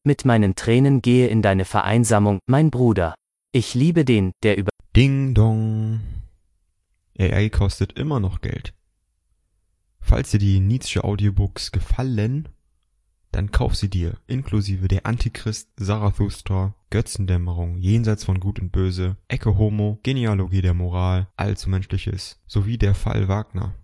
Mit 0.05 0.23
meinen 0.23 0.55
Tränen 0.55 1.01
gehe 1.01 1.27
in 1.27 1.41
deine 1.41 1.65
Vereinsamung, 1.65 2.39
mein 2.45 2.69
Bruder. 2.69 3.15
Ich 3.51 3.73
liebe 3.73 4.05
den, 4.05 4.31
der 4.43 4.57
über 4.57 4.69
Ding 4.95 5.33
dong. 5.33 5.99
AI 7.19 7.49
kostet 7.49 7.93
immer 7.93 8.19
noch 8.19 8.41
Geld. 8.41 8.76
Falls 10.07 10.31
dir 10.31 10.39
die 10.39 10.61
Nietzsche 10.61 11.03
Audiobooks 11.03 11.73
gefallen, 11.73 12.47
dann 13.33 13.51
kauf 13.51 13.75
sie 13.75 13.89
dir, 13.89 14.17
inklusive 14.25 14.87
der 14.87 15.05
Antichrist, 15.05 15.69
Zarathustra, 15.77 16.75
Götzendämmerung, 16.91 17.77
Jenseits 17.77 18.23
von 18.23 18.39
Gut 18.39 18.57
und 18.61 18.71
Böse, 18.71 19.17
Ecke 19.27 19.57
Homo, 19.57 19.99
Genealogie 20.03 20.61
der 20.61 20.73
Moral, 20.73 21.27
Allzu 21.35 21.69
Menschliches, 21.69 22.41
sowie 22.47 22.77
der 22.77 22.95
Fall 22.95 23.27
Wagner. 23.27 23.75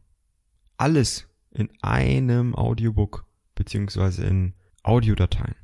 Alles 0.78 1.28
in 1.52 1.70
einem 1.82 2.56
Audiobook 2.56 3.26
beziehungsweise 3.54 4.24
in 4.24 4.54
Audiodateien. 4.82 5.56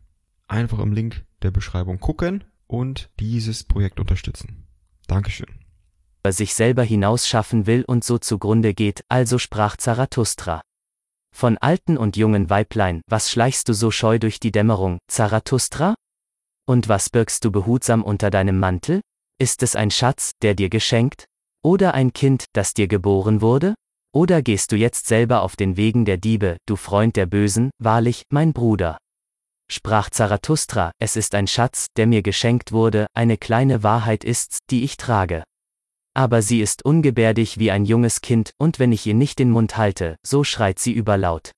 Einfach 0.49 0.79
im 0.79 0.91
Link 0.91 1.25
der 1.41 1.51
Beschreibung 1.51 2.01
gucken 2.01 2.43
und 2.67 3.09
dieses 3.17 3.63
Projekt 3.63 4.01
unterstützen. 4.01 4.67
Dankeschön 5.07 5.68
sich 6.31 6.53
selber 6.53 6.83
hinausschaffen 6.83 7.65
will 7.65 7.83
und 7.85 8.03
so 8.03 8.17
zugrunde 8.17 8.73
geht, 8.73 9.01
also 9.09 9.37
sprach 9.37 9.77
Zarathustra. 9.77 10.61
Von 11.35 11.57
alten 11.57 11.97
und 11.97 12.17
jungen 12.17 12.49
Weiblein, 12.49 13.01
was 13.07 13.31
schleichst 13.31 13.69
du 13.69 13.73
so 13.73 13.91
scheu 13.91 14.19
durch 14.19 14.39
die 14.39 14.51
Dämmerung, 14.51 14.99
Zarathustra? 15.07 15.95
Und 16.67 16.89
was 16.89 17.09
birgst 17.09 17.45
du 17.45 17.51
behutsam 17.51 18.03
unter 18.03 18.29
deinem 18.29 18.59
Mantel? 18.59 19.01
Ist 19.39 19.63
es 19.63 19.75
ein 19.75 19.91
Schatz, 19.91 20.31
der 20.41 20.53
dir 20.53 20.69
geschenkt? 20.69 21.25
Oder 21.63 21.93
ein 21.93 22.13
Kind, 22.13 22.45
das 22.53 22.73
dir 22.73 22.87
geboren 22.87 23.41
wurde? 23.41 23.75
Oder 24.13 24.41
gehst 24.41 24.71
du 24.71 24.75
jetzt 24.75 25.05
selber 25.05 25.41
auf 25.43 25.55
den 25.55 25.77
Wegen 25.77 26.03
der 26.03 26.17
Diebe, 26.17 26.57
du 26.65 26.75
Freund 26.75 27.15
der 27.15 27.25
Bösen, 27.25 27.69
wahrlich, 27.79 28.23
mein 28.29 28.53
Bruder? 28.53 28.97
Sprach 29.71 30.09
Zarathustra, 30.09 30.91
es 30.99 31.15
ist 31.15 31.35
ein 31.35 31.45
Schatz, 31.45 31.87
der 31.95 32.07
mir 32.07 32.23
geschenkt 32.23 32.71
wurde, 32.71 33.05
eine 33.13 33.37
kleine 33.37 33.83
Wahrheit 33.83 34.23
ist's, 34.23 34.57
die 34.71 34.83
ich 34.83 34.97
trage. 34.97 35.43
Aber 36.15 36.41
sie 36.41 36.61
ist 36.61 36.83
ungebärdig 36.83 37.59
wie 37.59 37.71
ein 37.71 37.85
junges 37.85 38.21
Kind, 38.21 38.51
und 38.57 38.79
wenn 38.79 38.91
ich 38.91 39.05
ihr 39.05 39.13
nicht 39.13 39.39
den 39.39 39.51
Mund 39.51 39.77
halte, 39.77 40.15
so 40.25 40.43
schreit 40.43 40.79
sie 40.79 40.93
überlaut. 40.93 41.51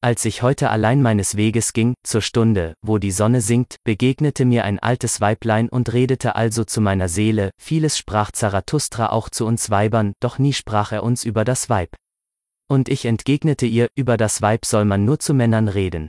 Als 0.00 0.24
ich 0.24 0.42
heute 0.42 0.70
allein 0.70 1.02
meines 1.02 1.36
Weges 1.36 1.72
ging, 1.72 1.94
zur 2.04 2.22
Stunde, 2.22 2.74
wo 2.82 2.98
die 2.98 3.10
Sonne 3.10 3.40
sinkt, 3.40 3.78
begegnete 3.82 4.44
mir 4.44 4.62
ein 4.62 4.78
altes 4.78 5.20
Weiblein 5.20 5.68
und 5.68 5.92
redete 5.92 6.36
also 6.36 6.62
zu 6.62 6.80
meiner 6.80 7.08
Seele, 7.08 7.50
vieles 7.60 7.98
sprach 7.98 8.30
Zarathustra 8.30 9.08
auch 9.08 9.28
zu 9.28 9.44
uns 9.44 9.70
Weibern, 9.70 10.12
doch 10.20 10.38
nie 10.38 10.52
sprach 10.52 10.92
er 10.92 11.02
uns 11.02 11.24
über 11.24 11.44
das 11.44 11.68
Weib. 11.68 11.96
Und 12.70 12.88
ich 12.88 13.06
entgegnete 13.06 13.66
ihr, 13.66 13.88
über 13.96 14.16
das 14.16 14.40
Weib 14.40 14.66
soll 14.66 14.84
man 14.84 15.04
nur 15.04 15.18
zu 15.18 15.34
Männern 15.34 15.66
reden. 15.66 16.08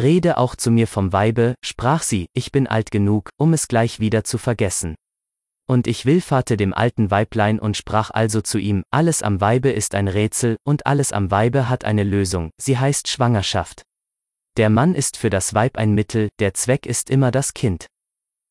Rede 0.00 0.38
auch 0.38 0.56
zu 0.56 0.70
mir 0.70 0.86
vom 0.86 1.12
Weibe, 1.12 1.54
sprach 1.62 2.02
sie, 2.02 2.28
ich 2.32 2.50
bin 2.50 2.66
alt 2.66 2.90
genug, 2.90 3.28
um 3.36 3.52
es 3.52 3.68
gleich 3.68 4.00
wieder 4.00 4.24
zu 4.24 4.38
vergessen. 4.38 4.94
Und 5.68 5.86
ich 5.86 6.06
willfahrte 6.06 6.56
dem 6.56 6.74
alten 6.74 7.10
Weiblein 7.10 7.58
und 7.58 7.76
sprach 7.76 8.10
also 8.10 8.40
zu 8.40 8.58
ihm, 8.58 8.82
alles 8.90 9.22
am 9.22 9.40
Weibe 9.40 9.70
ist 9.70 9.94
ein 9.94 10.08
Rätsel, 10.08 10.56
und 10.64 10.86
alles 10.86 11.12
am 11.12 11.30
Weibe 11.30 11.68
hat 11.68 11.84
eine 11.84 12.04
Lösung, 12.04 12.50
sie 12.60 12.78
heißt 12.78 13.08
Schwangerschaft. 13.08 13.82
Der 14.56 14.68
Mann 14.68 14.94
ist 14.94 15.16
für 15.16 15.30
das 15.30 15.54
Weib 15.54 15.78
ein 15.78 15.94
Mittel, 15.94 16.28
der 16.38 16.52
Zweck 16.52 16.84
ist 16.84 17.08
immer 17.08 17.30
das 17.30 17.54
Kind. 17.54 17.86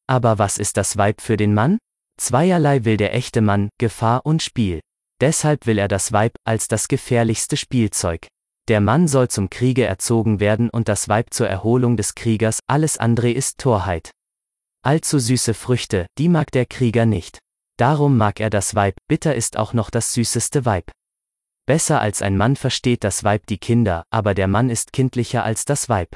Aber 0.07 0.39
was 0.39 0.57
ist 0.57 0.77
das 0.77 0.97
Weib 0.97 1.21
für 1.21 1.37
den 1.37 1.53
Mann? 1.53 1.77
Zweierlei 2.17 2.85
will 2.85 2.97
der 2.97 3.13
echte 3.13 3.41
Mann, 3.41 3.69
Gefahr 3.77 4.25
und 4.25 4.41
Spiel. 4.41 4.79
Deshalb 5.21 5.67
will 5.67 5.77
er 5.77 5.87
das 5.87 6.11
Weib 6.11 6.33
als 6.43 6.67
das 6.67 6.87
gefährlichste 6.87 7.55
Spielzeug. 7.55 8.27
Der 8.67 8.81
Mann 8.81 9.07
soll 9.07 9.27
zum 9.27 9.49
Kriege 9.49 9.85
erzogen 9.85 10.39
werden 10.39 10.69
und 10.69 10.87
das 10.87 11.09
Weib 11.09 11.33
zur 11.33 11.47
Erholung 11.47 11.97
des 11.97 12.15
Kriegers, 12.15 12.59
alles 12.67 12.97
andere 12.97 13.31
ist 13.31 13.59
Torheit. 13.59 14.11
Allzu 14.83 15.19
süße 15.19 15.53
Früchte, 15.53 16.07
die 16.17 16.27
mag 16.27 16.51
der 16.51 16.65
Krieger 16.65 17.05
nicht. 17.05 17.37
Darum 17.77 18.17
mag 18.17 18.39
er 18.39 18.49
das 18.49 18.73
Weib, 18.73 18.95
bitter 19.07 19.35
ist 19.35 19.57
auch 19.57 19.73
noch 19.73 19.91
das 19.91 20.13
süßeste 20.13 20.65
Weib. 20.65 20.91
Besser 21.67 22.01
als 22.01 22.23
ein 22.23 22.35
Mann 22.35 22.55
versteht 22.55 23.03
das 23.03 23.23
Weib 23.23 23.45
die 23.45 23.59
Kinder, 23.59 24.03
aber 24.09 24.33
der 24.33 24.47
Mann 24.47 24.71
ist 24.71 24.91
kindlicher 24.91 25.43
als 25.43 25.65
das 25.65 25.87
Weib. 25.87 26.15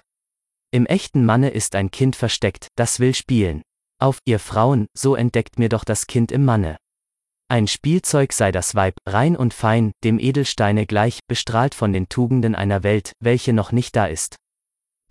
Im 0.72 0.88
echten 0.88 1.26
Manne 1.26 1.52
ist 1.52 1.76
ein 1.76 1.92
Kind 1.92 2.16
versteckt, 2.16 2.70
das 2.76 3.00
will 3.00 3.14
spielen. 3.14 3.62
Auf, 4.00 4.18
ihr 4.26 4.40
Frauen, 4.40 4.88
so 4.98 5.16
entdeckt 5.16 5.60
mir 5.60 5.70
doch 5.70 5.84
das 5.84 6.08
Kind 6.08 6.32
im 6.32 6.44
Manne. 6.44 6.78
Ein 7.48 7.68
Spielzeug 7.68 8.34
sei 8.34 8.52
das 8.52 8.74
Weib, 8.74 8.96
rein 9.08 9.38
und 9.38 9.54
fein, 9.54 9.92
dem 10.04 10.18
Edelsteine 10.18 10.88
gleich, 10.88 11.20
bestrahlt 11.28 11.76
von 11.76 11.94
den 11.94 12.10
Tugenden 12.10 12.56
einer 12.56 12.82
Welt, 12.82 13.12
welche 13.20 13.54
noch 13.54 13.72
nicht 13.72 13.96
da 13.96 14.08
ist. 14.08 14.38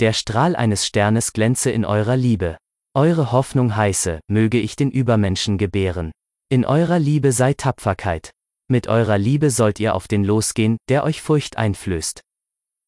Der 0.01 0.13
Strahl 0.13 0.57
eines 0.57 0.85
Sternes 0.85 1.33
glänze 1.33 1.71
in 1.71 1.85
eurer 1.85 2.17
Liebe. 2.17 2.59
Eure 2.97 3.33
Hoffnung 3.33 3.75
heiße, 3.75 4.21
möge 4.29 4.61
ich 4.61 4.77
den 4.77 4.93
Übermenschen 4.93 5.59
gebären. 5.59 6.13
In 6.49 6.65
eurer 6.65 7.01
Liebe 7.01 7.33
sei 7.33 7.53
Tapferkeit. 7.53 8.31
Mit 8.71 8.87
eurer 8.87 9.19
Liebe 9.19 9.51
sollt 9.51 9.81
ihr 9.81 9.97
auf 9.97 10.07
den 10.07 10.23
losgehen, 10.23 10.77
der 10.89 11.03
euch 11.03 11.21
Furcht 11.21 11.59
einflößt. 11.59 12.21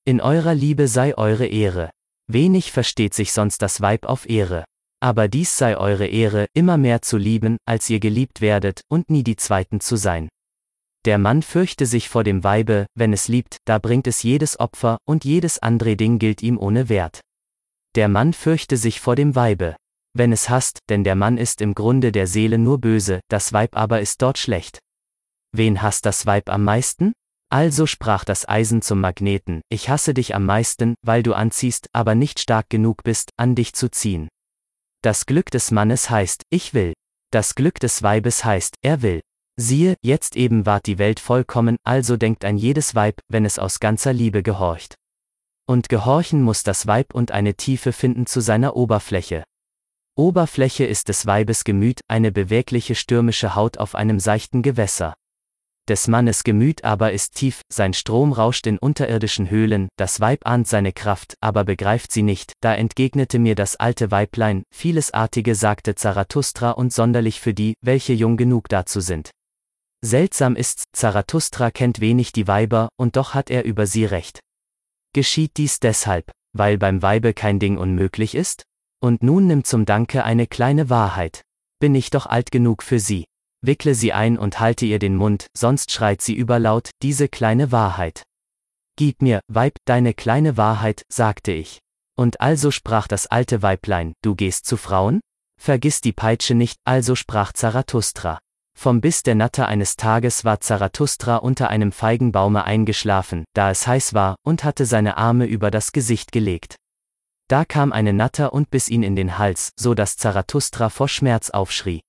In 0.04 0.20
eurer 0.20 0.54
Liebe 0.54 0.86
sei 0.86 1.18
eure 1.18 1.46
Ehre. 1.46 1.90
Wenig 2.28 2.70
versteht 2.70 3.14
sich 3.14 3.32
sonst 3.32 3.62
das 3.62 3.80
Weib 3.80 4.06
auf 4.06 4.28
Ehre. 4.30 4.64
Aber 5.00 5.26
dies 5.26 5.58
sei 5.58 5.76
eure 5.76 6.06
Ehre, 6.06 6.46
immer 6.54 6.76
mehr 6.76 7.02
zu 7.02 7.16
lieben, 7.16 7.56
als 7.66 7.90
ihr 7.90 7.98
geliebt 7.98 8.40
werdet, 8.40 8.82
und 8.88 9.10
nie 9.10 9.24
die 9.24 9.36
Zweiten 9.36 9.80
zu 9.80 9.96
sein. 9.96 10.28
Der 11.04 11.18
Mann 11.18 11.42
fürchte 11.42 11.84
sich 11.84 12.08
vor 12.08 12.22
dem 12.22 12.44
Weibe, 12.44 12.86
wenn 12.94 13.12
es 13.12 13.26
liebt, 13.26 13.56
da 13.64 13.80
bringt 13.80 14.06
es 14.06 14.22
jedes 14.22 14.60
Opfer, 14.60 14.98
und 15.04 15.24
jedes 15.24 15.58
andre 15.58 15.96
Ding 15.96 16.20
gilt 16.20 16.44
ihm 16.44 16.58
ohne 16.58 16.88
Wert. 16.88 17.22
Der 17.96 18.06
Mann 18.06 18.32
fürchte 18.32 18.76
sich 18.76 19.00
vor 19.00 19.16
dem 19.16 19.34
Weibe, 19.34 19.74
wenn 20.18 20.32
es 20.32 20.48
hasst, 20.48 20.80
denn 20.88 21.04
der 21.04 21.14
Mann 21.14 21.38
ist 21.38 21.60
im 21.60 21.74
Grunde 21.74 22.12
der 22.12 22.26
Seele 22.26 22.58
nur 22.58 22.80
böse, 22.80 23.20
das 23.28 23.52
Weib 23.52 23.76
aber 23.76 24.00
ist 24.00 24.22
dort 24.22 24.38
schlecht. 24.38 24.80
Wen 25.52 25.82
hasst 25.82 26.06
das 26.06 26.26
Weib 26.26 26.48
am 26.50 26.64
meisten? 26.64 27.12
Also 27.48 27.86
sprach 27.86 28.24
das 28.24 28.48
Eisen 28.48 28.82
zum 28.82 29.00
Magneten, 29.00 29.62
ich 29.68 29.88
hasse 29.88 30.14
dich 30.14 30.34
am 30.34 30.44
meisten, 30.44 30.96
weil 31.02 31.22
du 31.22 31.32
anziehst, 31.32 31.88
aber 31.92 32.14
nicht 32.14 32.40
stark 32.40 32.68
genug 32.68 33.04
bist, 33.04 33.30
an 33.36 33.54
dich 33.54 33.72
zu 33.72 33.88
ziehen. 33.88 34.28
Das 35.02 35.26
Glück 35.26 35.50
des 35.50 35.70
Mannes 35.70 36.10
heißt, 36.10 36.42
ich 36.50 36.74
will. 36.74 36.92
Das 37.30 37.54
Glück 37.54 37.78
des 37.78 38.02
Weibes 38.02 38.44
heißt, 38.44 38.74
er 38.82 39.02
will. 39.02 39.20
Siehe, 39.58 39.96
jetzt 40.02 40.36
eben 40.36 40.66
ward 40.66 40.86
die 40.86 40.98
Welt 40.98 41.20
vollkommen, 41.20 41.76
also 41.84 42.16
denkt 42.16 42.44
ein 42.44 42.58
jedes 42.58 42.94
Weib, 42.94 43.20
wenn 43.28 43.44
es 43.44 43.58
aus 43.58 43.80
ganzer 43.80 44.12
Liebe 44.12 44.42
gehorcht. 44.42 44.96
Und 45.66 45.88
gehorchen 45.88 46.42
muss 46.42 46.62
das 46.62 46.86
Weib 46.86 47.14
und 47.14 47.30
eine 47.30 47.54
Tiefe 47.54 47.92
finden 47.92 48.26
zu 48.26 48.40
seiner 48.40 48.76
Oberfläche. 48.76 49.44
Oberfläche 50.18 50.86
ist 50.86 51.10
des 51.10 51.26
Weibes 51.26 51.62
Gemüt, 51.62 52.00
eine 52.08 52.32
bewegliche 52.32 52.94
stürmische 52.94 53.54
Haut 53.54 53.76
auf 53.76 53.94
einem 53.94 54.18
seichten 54.18 54.62
Gewässer. 54.62 55.14
des 55.90 56.08
Mannes 56.08 56.42
Gemüt 56.42 56.84
aber 56.84 57.12
ist 57.12 57.34
tief, 57.34 57.60
sein 57.70 57.92
Strom 57.92 58.32
rauscht 58.32 58.66
in 58.66 58.78
unterirdischen 58.78 59.50
Höhlen, 59.50 59.88
das 59.96 60.18
Weib 60.18 60.46
ahnt 60.46 60.66
seine 60.66 60.92
Kraft, 60.92 61.34
aber 61.40 61.64
begreift 61.64 62.10
sie 62.12 62.22
nicht, 62.22 62.54
da 62.60 62.74
entgegnete 62.74 63.38
mir 63.38 63.54
das 63.54 63.76
alte 63.76 64.10
Weiblein, 64.10 64.62
vielesartige 64.74 65.54
sagte 65.54 65.94
Zarathustra 65.94 66.70
und 66.70 66.94
sonderlich 66.94 67.40
für 67.42 67.52
die, 67.52 67.74
welche 67.82 68.14
jung 68.14 68.38
genug 68.38 68.70
dazu 68.70 69.00
sind. 69.00 69.30
Seltsam 70.02 70.56
ist's, 70.56 70.84
Zarathustra 70.92 71.70
kennt 71.70 72.00
wenig 72.00 72.32
die 72.32 72.48
Weiber, 72.48 72.88
und 72.96 73.16
doch 73.16 73.34
hat 73.34 73.50
er 73.50 73.64
über 73.64 73.86
sie 73.86 74.06
recht. 74.06 74.40
Geschieht 75.12 75.58
dies 75.58 75.78
deshalb, 75.78 76.32
weil 76.54 76.78
beim 76.78 77.02
Weibe 77.02 77.34
kein 77.34 77.58
Ding 77.58 77.76
unmöglich 77.76 78.34
ist? 78.34 78.64
Und 79.00 79.22
nun 79.22 79.46
nimm 79.46 79.64
zum 79.64 79.84
Danke 79.84 80.24
eine 80.24 80.46
kleine 80.46 80.90
Wahrheit. 80.90 81.42
Bin 81.78 81.94
ich 81.94 82.10
doch 82.10 82.26
alt 82.26 82.50
genug 82.50 82.82
für 82.82 82.98
sie. 82.98 83.26
Wickle 83.62 83.94
sie 83.94 84.12
ein 84.12 84.38
und 84.38 84.60
halte 84.60 84.86
ihr 84.86 84.98
den 84.98 85.16
Mund, 85.16 85.46
sonst 85.56 85.90
schreit 85.90 86.22
sie 86.22 86.34
überlaut, 86.34 86.90
diese 87.02 87.28
kleine 87.28 87.72
Wahrheit. 87.72 88.22
Gib 88.96 89.20
mir, 89.20 89.40
Weib, 89.48 89.76
deine 89.84 90.14
kleine 90.14 90.56
Wahrheit, 90.56 91.02
sagte 91.12 91.52
ich. 91.52 91.80
Und 92.16 92.40
also 92.40 92.70
sprach 92.70 93.08
das 93.08 93.26
alte 93.26 93.62
Weiblein, 93.62 94.14
du 94.22 94.34
gehst 94.34 94.64
zu 94.64 94.76
Frauen? 94.76 95.20
Vergiss 95.60 96.00
die 96.00 96.12
Peitsche 96.12 96.54
nicht, 96.54 96.78
also 96.84 97.14
sprach 97.14 97.52
Zarathustra. 97.52 98.38
Vom 98.78 99.00
Biss 99.00 99.22
der 99.22 99.34
Natter 99.34 99.68
eines 99.68 99.96
Tages 99.96 100.44
war 100.44 100.60
Zarathustra 100.60 101.36
unter 101.36 101.68
einem 101.68 101.92
Feigenbaume 101.92 102.64
eingeschlafen, 102.64 103.44
da 103.54 103.70
es 103.70 103.86
heiß 103.86 104.14
war, 104.14 104.36
und 104.44 104.64
hatte 104.64 104.86
seine 104.86 105.16
Arme 105.16 105.46
über 105.46 105.70
das 105.70 105.92
Gesicht 105.92 106.30
gelegt. 106.30 106.76
Da 107.48 107.64
kam 107.64 107.92
eine 107.92 108.12
Natter 108.12 108.52
und 108.52 108.70
biss 108.70 108.88
ihn 108.88 109.02
in 109.02 109.14
den 109.14 109.38
Hals, 109.38 109.72
so 109.76 109.94
dass 109.94 110.16
Zarathustra 110.16 110.88
vor 110.88 111.08
Schmerz 111.08 111.50
aufschrie. 111.50 112.02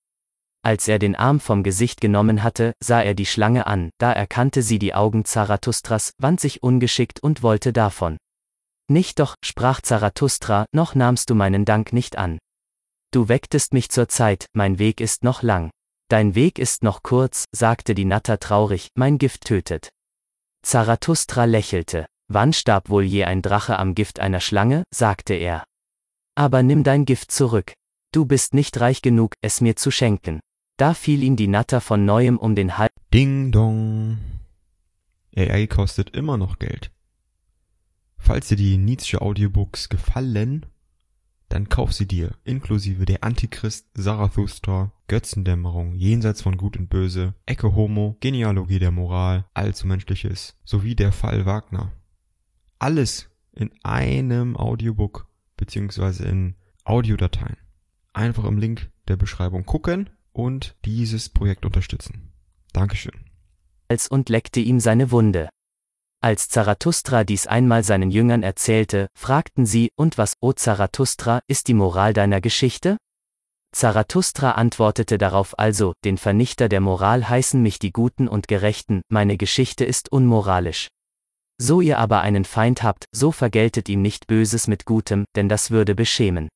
Als 0.64 0.88
er 0.88 1.00
den 1.00 1.16
Arm 1.16 1.40
vom 1.40 1.64
Gesicht 1.64 2.02
genommen 2.02 2.44
hatte, 2.44 2.74
sah 2.84 3.02
er 3.02 3.14
die 3.14 3.26
Schlange 3.26 3.68
an, 3.68 3.92
da 4.00 4.12
erkannte 4.12 4.62
sie 4.62 4.80
die 4.80 4.94
Augen 4.94 5.26
Zarathustras, 5.26 6.14
wand 6.18 6.40
sich 6.40 6.64
ungeschickt 6.64 7.22
und 7.22 7.44
wollte 7.44 7.72
davon. 7.72 8.18
Nicht 8.90 9.20
doch, 9.20 9.36
sprach 9.44 9.82
Zarathustra, 9.82 10.66
noch 10.74 10.96
nahmst 10.96 11.30
du 11.30 11.36
meinen 11.36 11.66
Dank 11.66 11.94
nicht 11.94 12.18
an. 12.18 12.40
Du 13.12 13.30
wecktest 13.30 13.74
mich 13.74 13.90
zur 13.90 14.10
Zeit, 14.10 14.48
mein 14.54 14.80
Weg 14.80 15.00
ist 15.00 15.24
noch 15.24 15.44
lang. 15.44 15.70
Dein 16.10 16.36
Weg 16.36 16.58
ist 16.58 16.84
noch 16.84 17.04
kurz, 17.04 17.46
sagte 17.54 17.94
die 17.96 18.06
Natter 18.06 18.40
traurig, 18.40 18.90
mein 18.96 19.18
Gift 19.18 19.46
tötet. 19.46 19.90
Zarathustra 20.64 21.46
lächelte. 21.46 22.08
Wann 22.30 22.52
starb 22.52 22.90
wohl 22.90 23.04
je 23.04 23.24
ein 23.24 23.42
Drache 23.42 23.80
am 23.80 23.96
Gift 23.96 24.20
einer 24.20 24.42
Schlange? 24.42 24.84
sagte 24.94 25.34
er. 25.34 25.64
Aber 26.36 26.62
nimm 26.62 26.84
dein 26.84 27.06
Gift 27.06 27.32
zurück. 27.32 27.74
Du 28.12 28.26
bist 28.26 28.54
nicht 28.54 28.80
reich 28.80 29.02
genug, 29.02 29.34
es 29.42 29.62
mir 29.62 29.76
zu 29.76 29.92
schenken. 29.92 30.40
Da 30.78 30.94
fiel 30.94 31.24
ihm 31.24 31.36
die 31.36 31.48
Natter 31.48 31.82
von 31.82 32.06
neuem 32.06 32.38
um 32.38 32.54
den 32.56 32.78
Hals. 32.78 32.92
Ding 33.14 33.52
dong. 33.52 34.18
AI 35.36 35.68
kostet 35.68 36.10
immer 36.16 36.38
noch 36.38 36.60
Geld. 36.60 36.92
Falls 38.18 38.50
dir 38.50 38.58
die 38.58 38.78
Nietzsche 38.78 39.22
Audiobooks 39.22 39.90
gefallen, 39.90 40.66
dann 41.50 41.70
kauf 41.70 41.94
sie 41.94 42.08
dir, 42.08 42.36
inklusive 42.44 43.06
der 43.06 43.24
Antichrist, 43.24 43.88
Zarathustra, 43.96 44.92
Götzendämmerung, 45.08 45.94
Jenseits 45.96 46.42
von 46.42 46.58
Gut 46.58 46.76
und 46.76 46.90
Böse, 46.90 47.36
Ecke 47.46 47.74
Homo, 47.74 48.18
Genealogie 48.20 48.80
der 48.80 48.92
Moral, 48.92 49.46
Allzu 49.54 49.88
Menschliches, 49.88 50.58
sowie 50.66 50.96
der 50.96 51.14
Fall 51.14 51.46
Wagner. 51.46 51.94
Alles 52.80 53.30
in 53.54 53.72
einem 53.84 54.56
Audiobook, 54.56 55.28
beziehungsweise 55.56 56.26
in 56.26 56.56
Audiodateien. 56.84 57.58
Einfach 58.14 58.46
im 58.46 58.58
Link 58.58 58.92
der 59.08 59.18
Beschreibung 59.18 59.66
gucken 59.66 60.10
und 60.32 60.76
dieses 60.86 61.30
Projekt 61.30 61.66
unterstützen. 61.66 62.32
Dankeschön. 62.74 63.14
Und 64.10 64.30
leckte 64.30 64.60
ihm 64.60 64.80
seine 64.80 65.12
Wunde. 65.12 65.50
Als 66.22 66.50
Zarathustra 66.50 67.24
dies 67.24 67.48
einmal 67.48 67.84
seinen 67.84 68.12
Jüngern 68.12 68.44
erzählte, 68.44 69.08
fragten 69.18 69.66
sie, 69.66 69.90
und 69.96 70.18
was, 70.18 70.34
o 70.40 70.52
Zarathustra, 70.52 71.42
ist 71.48 71.68
die 71.68 71.74
Moral 71.74 72.14
deiner 72.14 72.42
Geschichte? 72.42 72.98
Zarathustra 73.72 74.52
antwortete 74.52 75.18
darauf 75.18 75.58
also, 75.60 75.94
den 76.04 76.18
Vernichter 76.18 76.70
der 76.70 76.82
Moral 76.82 77.30
heißen 77.30 77.62
mich 77.62 77.80
die 77.80 77.92
Guten 77.92 78.28
und 78.28 78.48
Gerechten, 78.48 79.02
meine 79.10 79.38
Geschichte 79.38 79.86
ist 79.86 80.12
unmoralisch. 80.12 80.88
So 81.60 81.82
ihr 81.82 81.98
aber 81.98 82.22
einen 82.22 82.46
Feind 82.46 82.84
habt, 82.84 83.06
so 83.12 83.32
vergeltet 83.32 83.90
ihm 83.90 84.02
nicht 84.02 84.28
Böses 84.28 84.68
mit 84.68 84.86
Gutem, 84.86 85.26
denn 85.36 85.50
das 85.50 85.72
würde 85.72 85.96
beschämen. 85.96 86.50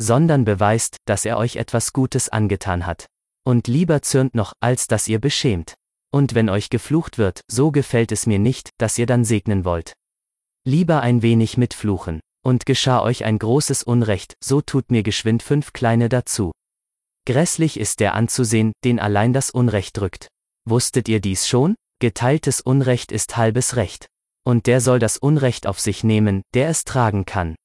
Sondern 0.00 0.44
beweist, 0.44 0.98
dass 1.06 1.24
er 1.24 1.38
euch 1.38 1.56
etwas 1.56 1.92
Gutes 1.92 2.28
angetan 2.28 2.84
hat. 2.86 3.06
Und 3.46 3.66
lieber 3.66 4.02
zürnt 4.02 4.34
noch, 4.34 4.52
als 4.60 4.88
dass 4.88 5.08
ihr 5.08 5.20
beschämt. 5.20 5.74
Und 6.12 6.34
wenn 6.34 6.48
euch 6.48 6.68
geflucht 6.68 7.16
wird, 7.16 7.40
so 7.50 7.70
gefällt 7.70 8.12
es 8.12 8.26
mir 8.26 8.38
nicht, 8.38 8.70
dass 8.78 8.98
ihr 8.98 9.06
dann 9.06 9.24
segnen 9.24 9.64
wollt. 9.64 9.94
Lieber 10.64 11.00
ein 11.00 11.22
wenig 11.22 11.56
mitfluchen. 11.56 12.20
Und 12.44 12.66
geschah 12.66 13.02
euch 13.02 13.24
ein 13.24 13.38
großes 13.38 13.82
Unrecht, 13.82 14.34
so 14.42 14.60
tut 14.60 14.90
mir 14.90 15.02
geschwind 15.02 15.42
fünf 15.42 15.72
kleine 15.72 16.08
dazu. 16.08 16.52
Grässlich 17.26 17.78
ist 17.80 18.00
der 18.00 18.14
anzusehen, 18.14 18.72
den 18.84 19.00
allein 19.00 19.32
das 19.32 19.50
Unrecht 19.50 19.96
drückt. 19.96 20.28
Wusstet 20.64 21.08
ihr 21.08 21.20
dies 21.20 21.48
schon? 21.48 21.74
Geteiltes 22.00 22.60
Unrecht 22.60 23.10
ist 23.10 23.36
halbes 23.36 23.76
Recht. 23.76 24.06
Und 24.46 24.66
der 24.66 24.80
soll 24.80 25.00
das 25.00 25.18
Unrecht 25.18 25.66
auf 25.66 25.80
sich 25.80 26.04
nehmen, 26.04 26.42
der 26.54 26.68
es 26.68 26.84
tragen 26.84 27.24
kann. 27.24 27.56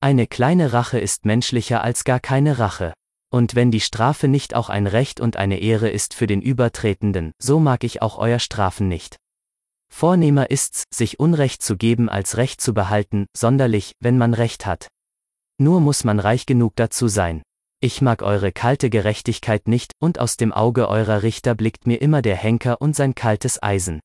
Eine 0.00 0.26
kleine 0.26 0.72
Rache 0.72 0.98
ist 0.98 1.24
menschlicher 1.24 1.84
als 1.84 2.02
gar 2.02 2.18
keine 2.18 2.58
Rache. 2.58 2.92
Und 3.30 3.54
wenn 3.54 3.70
die 3.70 3.80
Strafe 3.80 4.26
nicht 4.26 4.54
auch 4.54 4.68
ein 4.68 4.88
Recht 4.88 5.20
und 5.20 5.36
eine 5.36 5.60
Ehre 5.60 5.88
ist 5.88 6.14
für 6.14 6.26
den 6.26 6.42
Übertretenden, 6.42 7.30
so 7.40 7.60
mag 7.60 7.84
ich 7.84 8.02
auch 8.02 8.18
euer 8.18 8.40
Strafen 8.40 8.88
nicht. 8.88 9.16
Vornehmer 9.92 10.50
ist's, 10.50 10.84
sich 10.92 11.20
Unrecht 11.20 11.62
zu 11.62 11.76
geben 11.76 12.08
als 12.08 12.36
Recht 12.36 12.60
zu 12.60 12.74
behalten, 12.74 13.26
sonderlich, 13.36 13.92
wenn 14.00 14.18
man 14.18 14.34
Recht 14.34 14.66
hat. 14.66 14.88
Nur 15.58 15.80
muss 15.80 16.02
man 16.02 16.18
reich 16.18 16.46
genug 16.46 16.74
dazu 16.74 17.06
sein. 17.06 17.42
Ich 17.80 18.02
mag 18.02 18.22
eure 18.22 18.50
kalte 18.50 18.90
Gerechtigkeit 18.90 19.68
nicht, 19.68 19.92
und 20.00 20.18
aus 20.18 20.36
dem 20.36 20.52
Auge 20.52 20.88
eurer 20.88 21.22
Richter 21.22 21.54
blickt 21.54 21.86
mir 21.86 22.02
immer 22.02 22.22
der 22.22 22.34
Henker 22.34 22.80
und 22.80 22.96
sein 22.96 23.14
kaltes 23.14 23.62
Eisen. 23.62 24.00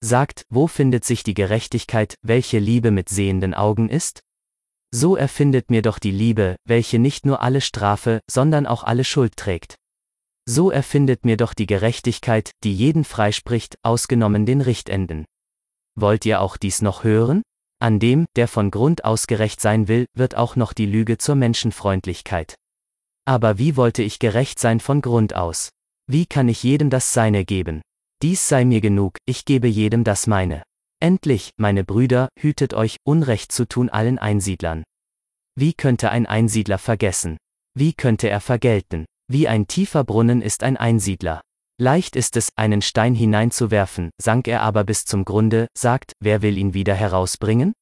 Sagt, 0.00 0.44
wo 0.48 0.68
findet 0.68 1.04
sich 1.04 1.24
die 1.24 1.34
Gerechtigkeit, 1.34 2.14
welche 2.22 2.60
Liebe 2.60 2.90
mit 2.90 3.08
sehenden 3.08 3.52
Augen 3.52 3.88
ist? 3.88 4.22
So 4.90 5.16
erfindet 5.16 5.70
mir 5.70 5.82
doch 5.82 5.98
die 5.98 6.12
Liebe, 6.12 6.56
welche 6.64 6.98
nicht 6.98 7.26
nur 7.26 7.42
alle 7.42 7.60
Strafe, 7.60 8.20
sondern 8.30 8.66
auch 8.66 8.84
alle 8.84 9.04
Schuld 9.04 9.36
trägt. 9.36 9.76
So 10.46 10.70
erfindet 10.70 11.24
mir 11.24 11.36
doch 11.36 11.52
die 11.52 11.66
Gerechtigkeit, 11.66 12.52
die 12.64 12.72
jeden 12.72 13.04
freispricht, 13.04 13.76
ausgenommen 13.82 14.46
den 14.46 14.60
Richtenden. 14.60 15.26
Wollt 15.94 16.24
ihr 16.24 16.40
auch 16.40 16.56
dies 16.56 16.80
noch 16.80 17.04
hören? 17.04 17.42
An 17.80 17.98
dem, 17.98 18.26
der 18.34 18.48
von 18.48 18.70
Grund 18.70 19.04
aus 19.04 19.26
gerecht 19.26 19.60
sein 19.60 19.88
will, 19.88 20.06
wird 20.14 20.36
auch 20.36 20.56
noch 20.56 20.72
die 20.72 20.86
Lüge 20.86 21.18
zur 21.18 21.34
Menschenfreundlichkeit. 21.34 22.54
Aber 23.26 23.58
wie 23.58 23.76
wollte 23.76 24.02
ich 24.02 24.18
gerecht 24.18 24.58
sein 24.58 24.80
von 24.80 25.02
Grund 25.02 25.34
aus? 25.34 25.70
Wie 26.06 26.24
kann 26.24 26.48
ich 26.48 26.62
jedem 26.62 26.88
das 26.88 27.12
Seine 27.12 27.44
geben? 27.44 27.82
Dies 28.22 28.48
sei 28.48 28.64
mir 28.64 28.80
genug, 28.80 29.18
ich 29.26 29.44
gebe 29.44 29.68
jedem 29.68 30.02
das 30.02 30.26
meine. 30.26 30.64
Endlich, 31.00 31.50
meine 31.56 31.84
Brüder, 31.84 32.28
hütet 32.36 32.74
euch, 32.74 32.96
Unrecht 33.04 33.52
zu 33.52 33.66
tun 33.66 33.88
allen 33.88 34.18
Einsiedlern. 34.18 34.82
Wie 35.54 35.72
könnte 35.72 36.10
ein 36.10 36.26
Einsiedler 36.26 36.78
vergessen? 36.78 37.36
Wie 37.74 37.92
könnte 37.92 38.28
er 38.28 38.40
vergelten? 38.40 39.04
Wie 39.30 39.46
ein 39.46 39.68
tiefer 39.68 40.02
Brunnen 40.02 40.42
ist 40.42 40.64
ein 40.64 40.76
Einsiedler. 40.76 41.40
Leicht 41.80 42.16
ist 42.16 42.36
es, 42.36 42.48
einen 42.56 42.82
Stein 42.82 43.14
hineinzuwerfen, 43.14 44.10
sank 44.20 44.48
er 44.48 44.62
aber 44.62 44.82
bis 44.82 45.04
zum 45.04 45.24
Grunde, 45.24 45.68
sagt, 45.76 46.12
wer 46.18 46.42
will 46.42 46.58
ihn 46.58 46.74
wieder 46.74 46.94
herausbringen? 46.94 47.72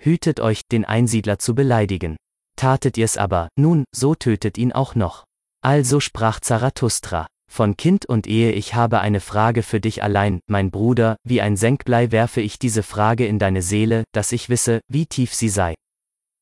Hütet 0.00 0.38
euch, 0.38 0.60
den 0.70 0.84
Einsiedler 0.84 1.40
zu 1.40 1.56
beleidigen. 1.56 2.16
Tatet 2.56 2.96
ihr's 2.96 3.16
aber, 3.16 3.48
nun, 3.56 3.84
so 3.92 4.14
tötet 4.14 4.56
ihn 4.56 4.72
auch 4.72 4.94
noch. 4.94 5.24
Also 5.62 5.98
sprach 5.98 6.38
Zarathustra. 6.38 7.26
Von 7.50 7.76
Kind 7.76 8.06
und 8.06 8.26
Ehe 8.26 8.52
ich 8.52 8.74
habe 8.74 9.00
eine 9.00 9.20
Frage 9.20 9.62
für 9.62 9.80
dich 9.80 10.02
allein, 10.02 10.40
mein 10.48 10.70
Bruder, 10.70 11.16
wie 11.24 11.40
ein 11.40 11.56
Senkblei 11.56 12.10
werfe 12.10 12.40
ich 12.40 12.58
diese 12.58 12.82
Frage 12.82 13.26
in 13.26 13.38
deine 13.38 13.62
Seele, 13.62 14.04
dass 14.12 14.32
ich 14.32 14.48
wisse, 14.48 14.80
wie 14.88 15.06
tief 15.06 15.32
sie 15.34 15.48
sei. 15.48 15.74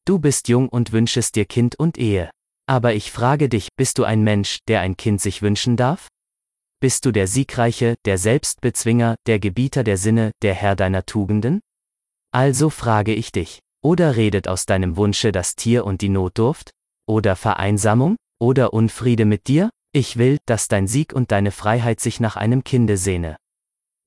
Du 0.06 0.18
bist 0.18 0.48
jung 0.48 0.68
und 0.68 0.92
wünschest 0.92 1.36
dir 1.36 1.44
Kind 1.44 1.78
und 1.78 1.98
Ehe. 1.98 2.30
Aber 2.66 2.94
ich 2.94 3.12
frage 3.12 3.48
dich, 3.48 3.68
bist 3.76 3.98
du 3.98 4.04
ein 4.04 4.22
Mensch, 4.22 4.58
der 4.68 4.80
ein 4.80 4.96
Kind 4.96 5.20
sich 5.20 5.42
wünschen 5.42 5.76
darf? 5.76 6.08
Bist 6.80 7.04
du 7.04 7.12
der 7.12 7.26
Siegreiche, 7.26 7.94
der 8.04 8.18
Selbstbezwinger, 8.18 9.16
der 9.26 9.38
Gebieter 9.38 9.84
der 9.84 9.96
Sinne, 9.96 10.32
der 10.42 10.54
Herr 10.54 10.74
deiner 10.74 11.04
Tugenden? 11.04 11.60
Also 12.32 12.70
frage 12.70 13.14
ich 13.14 13.30
dich, 13.30 13.60
oder 13.84 14.16
redet 14.16 14.48
aus 14.48 14.64
deinem 14.64 14.96
Wunsche 14.96 15.32
das 15.32 15.54
Tier 15.54 15.84
und 15.84 16.00
die 16.00 16.08
Notdurft? 16.08 16.70
Oder 17.06 17.36
Vereinsamung? 17.36 18.16
Oder 18.40 18.72
Unfriede 18.72 19.24
mit 19.24 19.46
dir? 19.48 19.70
Ich 19.94 20.16
will, 20.16 20.38
dass 20.46 20.68
dein 20.68 20.86
Sieg 20.86 21.12
und 21.12 21.32
deine 21.32 21.50
Freiheit 21.50 22.00
sich 22.00 22.18
nach 22.18 22.36
einem 22.36 22.64
Kinde 22.64 22.96
sehne. 22.96 23.36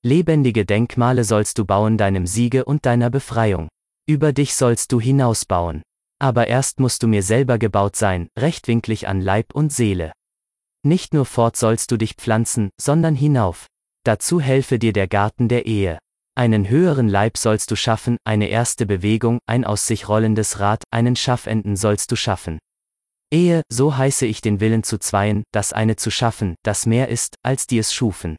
Lebendige 0.02 0.66
Denkmale 0.66 1.22
sollst 1.22 1.58
du 1.58 1.64
bauen 1.64 1.96
deinem 1.96 2.26
Siege 2.26 2.64
und 2.64 2.86
deiner 2.86 3.08
Befreiung. 3.08 3.68
Über 4.08 4.32
dich 4.32 4.54
sollst 4.56 4.90
du 4.90 5.00
hinausbauen. 5.00 5.82
Aber 6.18 6.48
erst 6.48 6.80
musst 6.80 7.04
du 7.04 7.06
mir 7.06 7.22
selber 7.22 7.58
gebaut 7.58 7.94
sein, 7.94 8.28
rechtwinklig 8.36 9.06
an 9.06 9.20
Leib 9.20 9.54
und 9.54 9.72
Seele. 9.72 10.12
Nicht 10.82 11.14
nur 11.14 11.24
fort 11.24 11.56
sollst 11.56 11.92
du 11.92 11.96
dich 11.96 12.14
pflanzen, 12.14 12.70
sondern 12.80 13.14
hinauf. 13.14 13.66
Dazu 14.04 14.40
helfe 14.40 14.80
dir 14.80 14.92
der 14.92 15.06
Garten 15.06 15.48
der 15.48 15.66
Ehe. 15.66 15.98
Einen 16.34 16.68
höheren 16.68 17.08
Leib 17.08 17.38
sollst 17.38 17.70
du 17.70 17.76
schaffen, 17.76 18.16
eine 18.24 18.48
erste 18.48 18.86
Bewegung, 18.86 19.38
ein 19.46 19.64
aus 19.64 19.86
sich 19.86 20.08
rollendes 20.08 20.58
Rad, 20.58 20.82
einen 20.90 21.14
Schaffenden 21.16 21.76
sollst 21.76 22.10
du 22.10 22.16
schaffen. 22.16 22.58
Ehe, 23.32 23.62
so 23.68 23.96
heiße 23.96 24.26
ich 24.26 24.40
den 24.40 24.60
Willen 24.60 24.82
zu 24.82 24.98
zweien, 24.98 25.42
das 25.52 25.72
eine 25.72 25.96
zu 25.96 26.10
schaffen, 26.10 26.54
das 26.62 26.86
mehr 26.86 27.08
ist, 27.08 27.36
als 27.42 27.66
die 27.66 27.78
es 27.78 27.92
schufen. 27.92 28.36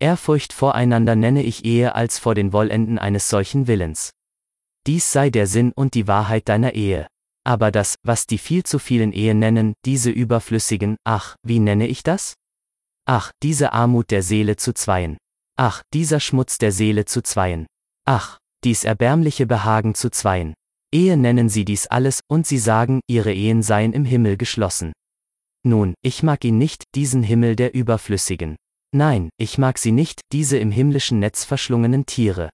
Ehrfurcht 0.00 0.52
voreinander 0.52 1.16
nenne 1.16 1.42
ich 1.42 1.64
Ehe 1.64 1.94
als 1.94 2.18
vor 2.18 2.34
den 2.34 2.52
Wollenden 2.52 2.98
eines 2.98 3.28
solchen 3.28 3.66
Willens. 3.66 4.10
Dies 4.86 5.12
sei 5.12 5.30
der 5.30 5.46
Sinn 5.46 5.72
und 5.74 5.94
die 5.94 6.06
Wahrheit 6.06 6.48
deiner 6.48 6.74
Ehe. 6.74 7.06
Aber 7.44 7.70
das, 7.70 7.96
was 8.02 8.26
die 8.26 8.38
viel 8.38 8.62
zu 8.62 8.78
vielen 8.78 9.12
Ehen 9.12 9.38
nennen, 9.38 9.74
diese 9.84 10.10
überflüssigen, 10.10 10.96
ach, 11.04 11.36
wie 11.42 11.60
nenne 11.60 11.86
ich 11.86 12.02
das? 12.02 12.34
Ach, 13.06 13.32
diese 13.42 13.72
Armut 13.72 14.10
der 14.10 14.22
Seele 14.22 14.56
zu 14.56 14.74
zweien. 14.74 15.16
Ach, 15.56 15.82
dieser 15.94 16.20
Schmutz 16.20 16.58
der 16.58 16.72
Seele 16.72 17.04
zu 17.04 17.22
zweien. 17.22 17.66
Ach, 18.04 18.38
dies 18.64 18.84
erbärmliche 18.84 19.46
Behagen 19.46 19.94
zu 19.94 20.10
zweien. 20.10 20.54
Ehe 20.92 21.16
nennen 21.16 21.48
sie 21.48 21.64
dies 21.64 21.86
alles, 21.86 22.20
und 22.28 22.46
sie 22.46 22.58
sagen, 22.58 23.00
ihre 23.08 23.32
Ehen 23.32 23.62
seien 23.62 23.92
im 23.92 24.04
Himmel 24.04 24.36
geschlossen. 24.36 24.92
Nun, 25.66 25.94
ich 26.02 26.22
mag 26.22 26.44
ihn 26.44 26.56
nicht, 26.56 26.84
diesen 26.94 27.22
Himmel 27.22 27.56
der 27.56 27.74
Überflüssigen. 27.74 28.56
Nein, 28.94 29.28
ich 29.38 29.58
mag 29.58 29.78
sie 29.78 29.92
nicht, 29.92 30.20
diese 30.32 30.56
im 30.56 30.70
himmlischen 30.70 31.18
Netz 31.18 31.44
verschlungenen 31.44 32.06
Tiere. 32.06 32.48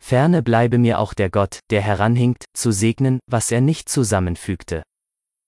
Ferne 0.00 0.42
bleibe 0.42 0.78
mir 0.78 1.00
auch 1.00 1.14
der 1.14 1.30
Gott, 1.30 1.58
der 1.70 1.80
heranhinkt, 1.80 2.44
zu 2.54 2.70
segnen, 2.70 3.18
was 3.28 3.50
er 3.50 3.60
nicht 3.60 3.88
zusammenfügte. 3.88 4.82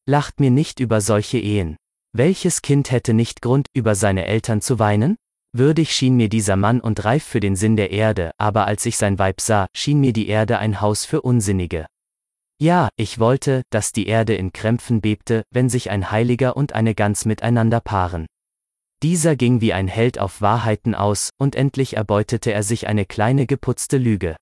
Lacht 0.08 0.40
mir 0.40 0.50
nicht 0.50 0.80
über 0.80 1.00
solche 1.00 1.38
Ehen. 1.38 1.76
Welches 2.16 2.62
Kind 2.62 2.90
hätte 2.90 3.14
nicht 3.14 3.42
Grund, 3.42 3.66
über 3.74 3.94
seine 3.94 4.26
Eltern 4.26 4.60
zu 4.60 4.78
weinen? 4.78 5.16
Würdig 5.54 5.92
schien 5.92 6.16
mir 6.16 6.28
dieser 6.28 6.56
Mann 6.56 6.80
und 6.80 7.04
reif 7.04 7.22
für 7.22 7.40
den 7.40 7.54
Sinn 7.54 7.76
der 7.76 7.90
Erde, 7.90 8.32
aber 8.38 8.66
als 8.66 8.84
ich 8.86 8.96
sein 8.96 9.18
Weib 9.18 9.40
sah, 9.40 9.66
schien 9.76 10.00
mir 10.00 10.12
die 10.12 10.28
Erde 10.28 10.58
ein 10.58 10.80
Haus 10.80 11.04
für 11.04 11.20
Unsinnige. 11.20 11.86
Ja, 12.60 12.88
ich 12.96 13.20
wollte, 13.20 13.62
dass 13.70 13.92
die 13.92 14.08
Erde 14.08 14.34
in 14.34 14.52
Krämpfen 14.52 15.00
bebte, 15.00 15.44
wenn 15.52 15.68
sich 15.68 15.90
ein 15.90 16.10
Heiliger 16.10 16.56
und 16.56 16.72
eine 16.72 16.94
Gans 16.94 17.24
miteinander 17.24 17.80
paaren. 17.80 18.26
Dieser 19.02 19.36
ging 19.36 19.60
wie 19.60 19.72
ein 19.72 19.86
Held 19.86 20.18
auf 20.18 20.40
Wahrheiten 20.40 20.96
aus, 20.96 21.30
und 21.38 21.54
endlich 21.54 21.96
erbeutete 21.96 22.52
er 22.52 22.64
sich 22.64 22.88
eine 22.88 23.06
kleine 23.06 23.46
geputzte 23.46 23.96
Lüge. 23.96 24.34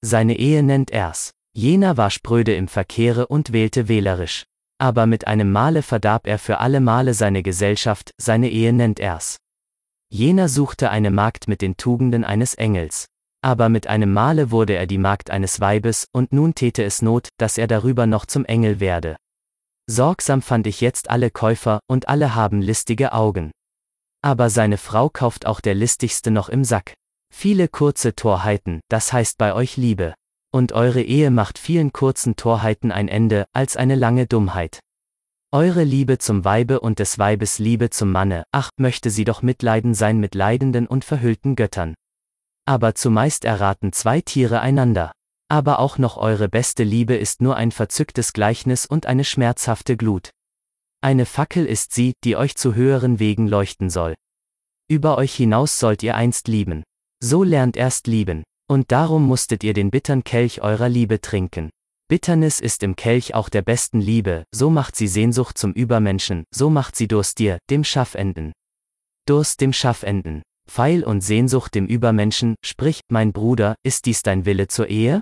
Seine 0.00 0.38
Ehe 0.38 0.62
nennt 0.62 0.90
er's. 0.90 1.32
Jener 1.54 1.98
war 1.98 2.08
spröde 2.08 2.54
im 2.54 2.68
Verkehre 2.68 3.26
und 3.26 3.52
wählte 3.52 3.86
wählerisch. 3.86 4.44
Aber 4.78 5.04
mit 5.04 5.26
einem 5.26 5.52
Male 5.52 5.82
verdarb 5.82 6.26
er 6.26 6.38
für 6.38 6.58
alle 6.58 6.80
Male 6.80 7.12
seine 7.12 7.42
Gesellschaft, 7.42 8.12
seine 8.18 8.48
Ehe 8.48 8.72
nennt 8.72 8.98
er's. 8.98 9.36
Jener 10.08 10.48
suchte 10.48 10.90
eine 10.90 11.10
Magd 11.10 11.48
mit 11.48 11.60
den 11.60 11.76
Tugenden 11.76 12.24
eines 12.24 12.54
Engels. 12.54 13.06
Aber 13.44 13.68
mit 13.68 13.88
einem 13.88 14.12
Male 14.12 14.50
wurde 14.50 14.74
er 14.74 14.86
die 14.86 14.98
Magd 14.98 15.30
eines 15.30 15.60
Weibes, 15.60 16.06
und 16.12 16.32
nun 16.32 16.54
täte 16.54 16.84
es 16.84 17.02
Not, 17.02 17.28
dass 17.38 17.58
er 17.58 17.66
darüber 17.66 18.06
noch 18.06 18.24
zum 18.24 18.44
Engel 18.44 18.78
werde. 18.78 19.16
Sorgsam 19.86 20.42
fand 20.42 20.66
ich 20.68 20.80
jetzt 20.80 21.10
alle 21.10 21.30
Käufer, 21.30 21.80
und 21.88 22.08
alle 22.08 22.36
haben 22.36 22.62
listige 22.62 23.12
Augen. 23.12 23.50
Aber 24.22 24.48
seine 24.48 24.78
Frau 24.78 25.08
kauft 25.08 25.46
auch 25.46 25.60
der 25.60 25.74
listigste 25.74 26.30
noch 26.30 26.48
im 26.48 26.64
Sack. 26.64 26.94
Viele 27.34 27.66
kurze 27.66 28.14
Torheiten, 28.14 28.80
das 28.88 29.12
heißt 29.12 29.38
bei 29.38 29.54
euch 29.54 29.76
Liebe. 29.76 30.14
Und 30.54 30.72
eure 30.72 31.02
Ehe 31.02 31.30
macht 31.30 31.58
vielen 31.58 31.92
kurzen 31.92 32.36
Torheiten 32.36 32.92
ein 32.92 33.08
Ende, 33.08 33.46
als 33.52 33.76
eine 33.76 33.96
lange 33.96 34.26
Dummheit. 34.26 34.80
Eure 35.50 35.82
Liebe 35.82 36.18
zum 36.18 36.44
Weibe 36.44 36.78
und 36.78 36.98
des 36.98 37.18
Weibes 37.18 37.58
Liebe 37.58 37.90
zum 37.90 38.12
Manne, 38.12 38.44
ach, 38.52 38.70
möchte 38.78 39.10
sie 39.10 39.24
doch 39.24 39.42
Mitleiden 39.42 39.94
sein 39.94 40.18
mit 40.18 40.34
leidenden 40.34 40.86
und 40.86 41.04
verhüllten 41.04 41.56
Göttern. 41.56 41.94
Aber 42.64 42.94
zumeist 42.94 43.44
erraten 43.44 43.92
zwei 43.92 44.20
Tiere 44.20 44.60
einander. 44.60 45.12
Aber 45.48 45.80
auch 45.80 45.98
noch 45.98 46.16
eure 46.16 46.48
beste 46.48 46.84
Liebe 46.84 47.14
ist 47.14 47.42
nur 47.42 47.56
ein 47.56 47.72
verzücktes 47.72 48.32
Gleichnis 48.32 48.86
und 48.86 49.06
eine 49.06 49.24
schmerzhafte 49.24 49.96
Glut. 49.96 50.30
Eine 51.00 51.26
Fackel 51.26 51.66
ist 51.66 51.92
sie, 51.92 52.14
die 52.24 52.36
euch 52.36 52.56
zu 52.56 52.74
höheren 52.74 53.18
Wegen 53.18 53.48
leuchten 53.48 53.90
soll. 53.90 54.14
Über 54.88 55.18
euch 55.18 55.34
hinaus 55.34 55.78
sollt 55.78 56.02
ihr 56.02 56.14
einst 56.14 56.48
lieben. 56.48 56.84
So 57.22 57.42
lernt 57.42 57.76
erst 57.76 58.06
lieben. 58.06 58.44
Und 58.70 58.92
darum 58.92 59.26
musstet 59.26 59.64
ihr 59.64 59.74
den 59.74 59.90
bittern 59.90 60.24
Kelch 60.24 60.62
eurer 60.62 60.88
Liebe 60.88 61.20
trinken. 61.20 61.70
Bitternis 62.08 62.60
ist 62.60 62.82
im 62.82 62.94
Kelch 62.96 63.34
auch 63.34 63.48
der 63.48 63.62
besten 63.62 64.00
Liebe, 64.00 64.44
so 64.54 64.70
macht 64.70 64.96
sie 64.96 65.08
Sehnsucht 65.08 65.56
zum 65.56 65.72
Übermenschen, 65.72 66.44
so 66.54 66.70
macht 66.70 66.94
sie 66.94 67.08
Durst 67.08 67.38
dir, 67.38 67.58
dem 67.70 67.84
Schaffenden. 67.84 68.52
Durst 69.26 69.60
dem 69.60 69.72
Schaffenden. 69.72 70.42
Pfeil 70.72 71.04
und 71.04 71.20
Sehnsucht 71.20 71.74
dem 71.74 71.86
Übermenschen, 71.86 72.54
sprich, 72.64 73.02
mein 73.10 73.34
Bruder, 73.34 73.74
ist 73.82 74.06
dies 74.06 74.22
dein 74.22 74.46
Wille 74.46 74.68
zur 74.68 74.88
Ehe? 74.88 75.20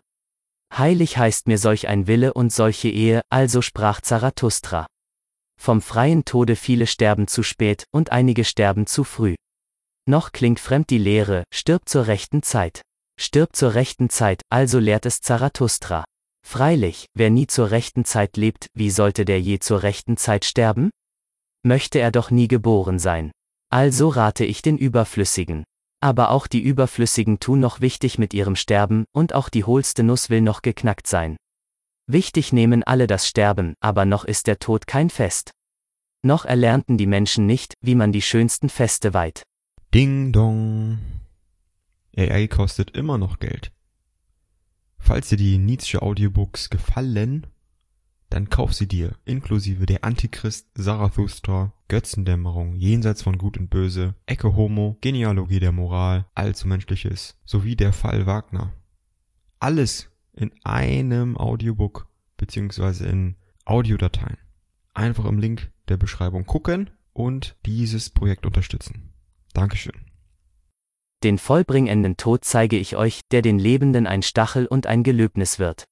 Heilig 0.72 1.18
heißt 1.18 1.48
mir 1.48 1.59
solch 1.59 1.89
ein 1.89 2.06
Wille 2.06 2.35
und 2.35 2.52
solche 2.52 2.89
Ehe, 2.89 3.22
also 3.31 3.60
sprach 3.60 4.01
Zarathustra. 4.01 4.86
Vom 5.60 5.82
freien 5.82 6.24
Tode 6.24 6.55
viele 6.55 6.86
sterben 6.86 7.27
zu 7.27 7.43
spät, 7.43 7.82
und 7.90 8.12
einige 8.12 8.44
sterben 8.44 8.86
zu 8.86 9.02
früh. 9.02 9.35
Noch 10.09 10.31
klingt 10.31 10.60
fremd 10.60 10.89
die 10.89 10.98
Lehre, 10.98 11.43
stirb 11.52 11.89
zur 11.89 12.06
rechten 12.06 12.44
Zeit. 12.44 12.82
Stirb 13.18 13.56
zur 13.56 13.74
rechten 13.74 14.09
Zeit, 14.09 14.43
also 14.51 14.78
lehrt 14.78 15.05
es 15.05 15.20
Zarathustra. 15.20 16.05
Freilich, 16.47 17.06
wer 17.14 17.31
nie 17.31 17.48
zur 17.48 17.72
rechten 17.72 18.05
Zeit 18.05 18.36
lebt, 18.36 18.68
wie 18.74 18.90
sollte 18.90 19.24
der 19.24 19.40
je 19.40 19.59
zur 19.59 19.82
rechten 19.82 20.16
Zeit 20.16 20.44
sterben? 20.44 20.90
Möchte 21.64 21.98
er 21.98 22.12
doch 22.12 22.31
nie 22.31 22.47
geboren 22.47 23.01
sein. 23.01 23.32
Also 23.70 24.09
rate 24.09 24.44
ich 24.44 24.62
den 24.62 24.76
Überflüssigen. 24.76 25.64
Aber 26.01 26.30
auch 26.30 26.47
die 26.47 26.60
Überflüssigen 26.60 27.40
tun 27.40 27.60
noch 27.60 27.80
wichtig 27.80 28.18
mit 28.18 28.34
ihrem 28.34 28.56
Sterben, 28.56 29.05
und 29.12 29.34
auch 29.34 29.48
die 29.48 29.64
hohlste 29.64 30.02
Nuss 30.02 30.28
will 30.28 30.40
noch 30.40 30.62
geknackt 30.62 31.06
sein. 31.06 31.36
Wichtig 32.06 32.52
nehmen 32.52 32.82
alle 32.82 33.06
das 33.06 33.28
Sterben, 33.28 33.74
aber 33.80 34.05
noch 34.05 34.24
ist 34.24 34.48
der 34.48 34.59
Tod 34.59 34.86
kein 34.86 35.10
Fest. 35.10 35.52
Noch 36.22 36.44
erlernten 36.44 36.98
die 36.98 37.06
Menschen 37.06 37.47
nicht, 37.47 37.74
wie 37.80 37.94
man 37.94 38.12
die 38.12 38.22
schönsten 38.22 38.68
Feste 38.68 39.14
weiht. 39.14 39.44
Ding 39.94 40.32
dong. 40.32 40.98
AI 42.16 42.48
kostet 42.48 42.97
immer 42.97 43.18
noch 43.18 43.38
Geld. 43.38 43.72
Falls 44.98 45.28
dir 45.28 45.36
die 45.36 45.59
Nietzsche 45.59 46.02
Audiobooks 46.02 46.70
gefallen, 46.70 47.47
dann 48.31 48.48
kauf 48.48 48.73
sie 48.73 48.86
dir, 48.86 49.16
inklusive 49.24 49.86
der 49.86 50.05
Antichrist, 50.05 50.69
Zarathustra, 50.78 51.73
Götzendämmerung, 51.89 52.77
Jenseits 52.77 53.23
von 53.23 53.36
Gut 53.36 53.59
und 53.59 53.69
Böse, 53.69 54.15
Ecke 54.27 54.55
Homo, 54.55 54.97
Genealogie 55.01 55.59
der 55.59 55.73
Moral, 55.73 56.27
Allzu 56.35 56.69
Menschliches, 56.69 57.36
sowie 57.44 57.74
der 57.74 57.93
Fall 57.93 58.27
Wagner. 58.27 58.73
Alles 59.59 60.09
in 60.32 60.52
einem 60.65 61.36
Audiobook, 61.36 62.07
beziehungsweise 62.36 63.07
in 63.07 63.35
Audiodateien. 63.65 64.39
Einfach 64.94 65.24
im 65.24 65.39
Link 65.39 65.70
der 65.89 65.97
Beschreibung 65.97 66.47
gucken 66.47 66.90
und 67.12 67.57
dieses 67.66 68.11
Projekt 68.11 68.47
unterstützen. 68.47 69.12
Dankeschön. 69.52 70.07
Den 71.23 71.36
vollbringenden 71.36 72.16
Tod 72.16 72.44
zeige 72.44 72.78
ich 72.78 72.97
euch, 72.97 73.20
der 73.31 73.43
den 73.43 73.59
Lebenden 73.59 74.07
ein 74.07 74.23
Stachel 74.23 74.66
und 74.66 74.86
ein 74.86 75.02
Gelöbnis 75.02 75.59
wird. 75.59 75.85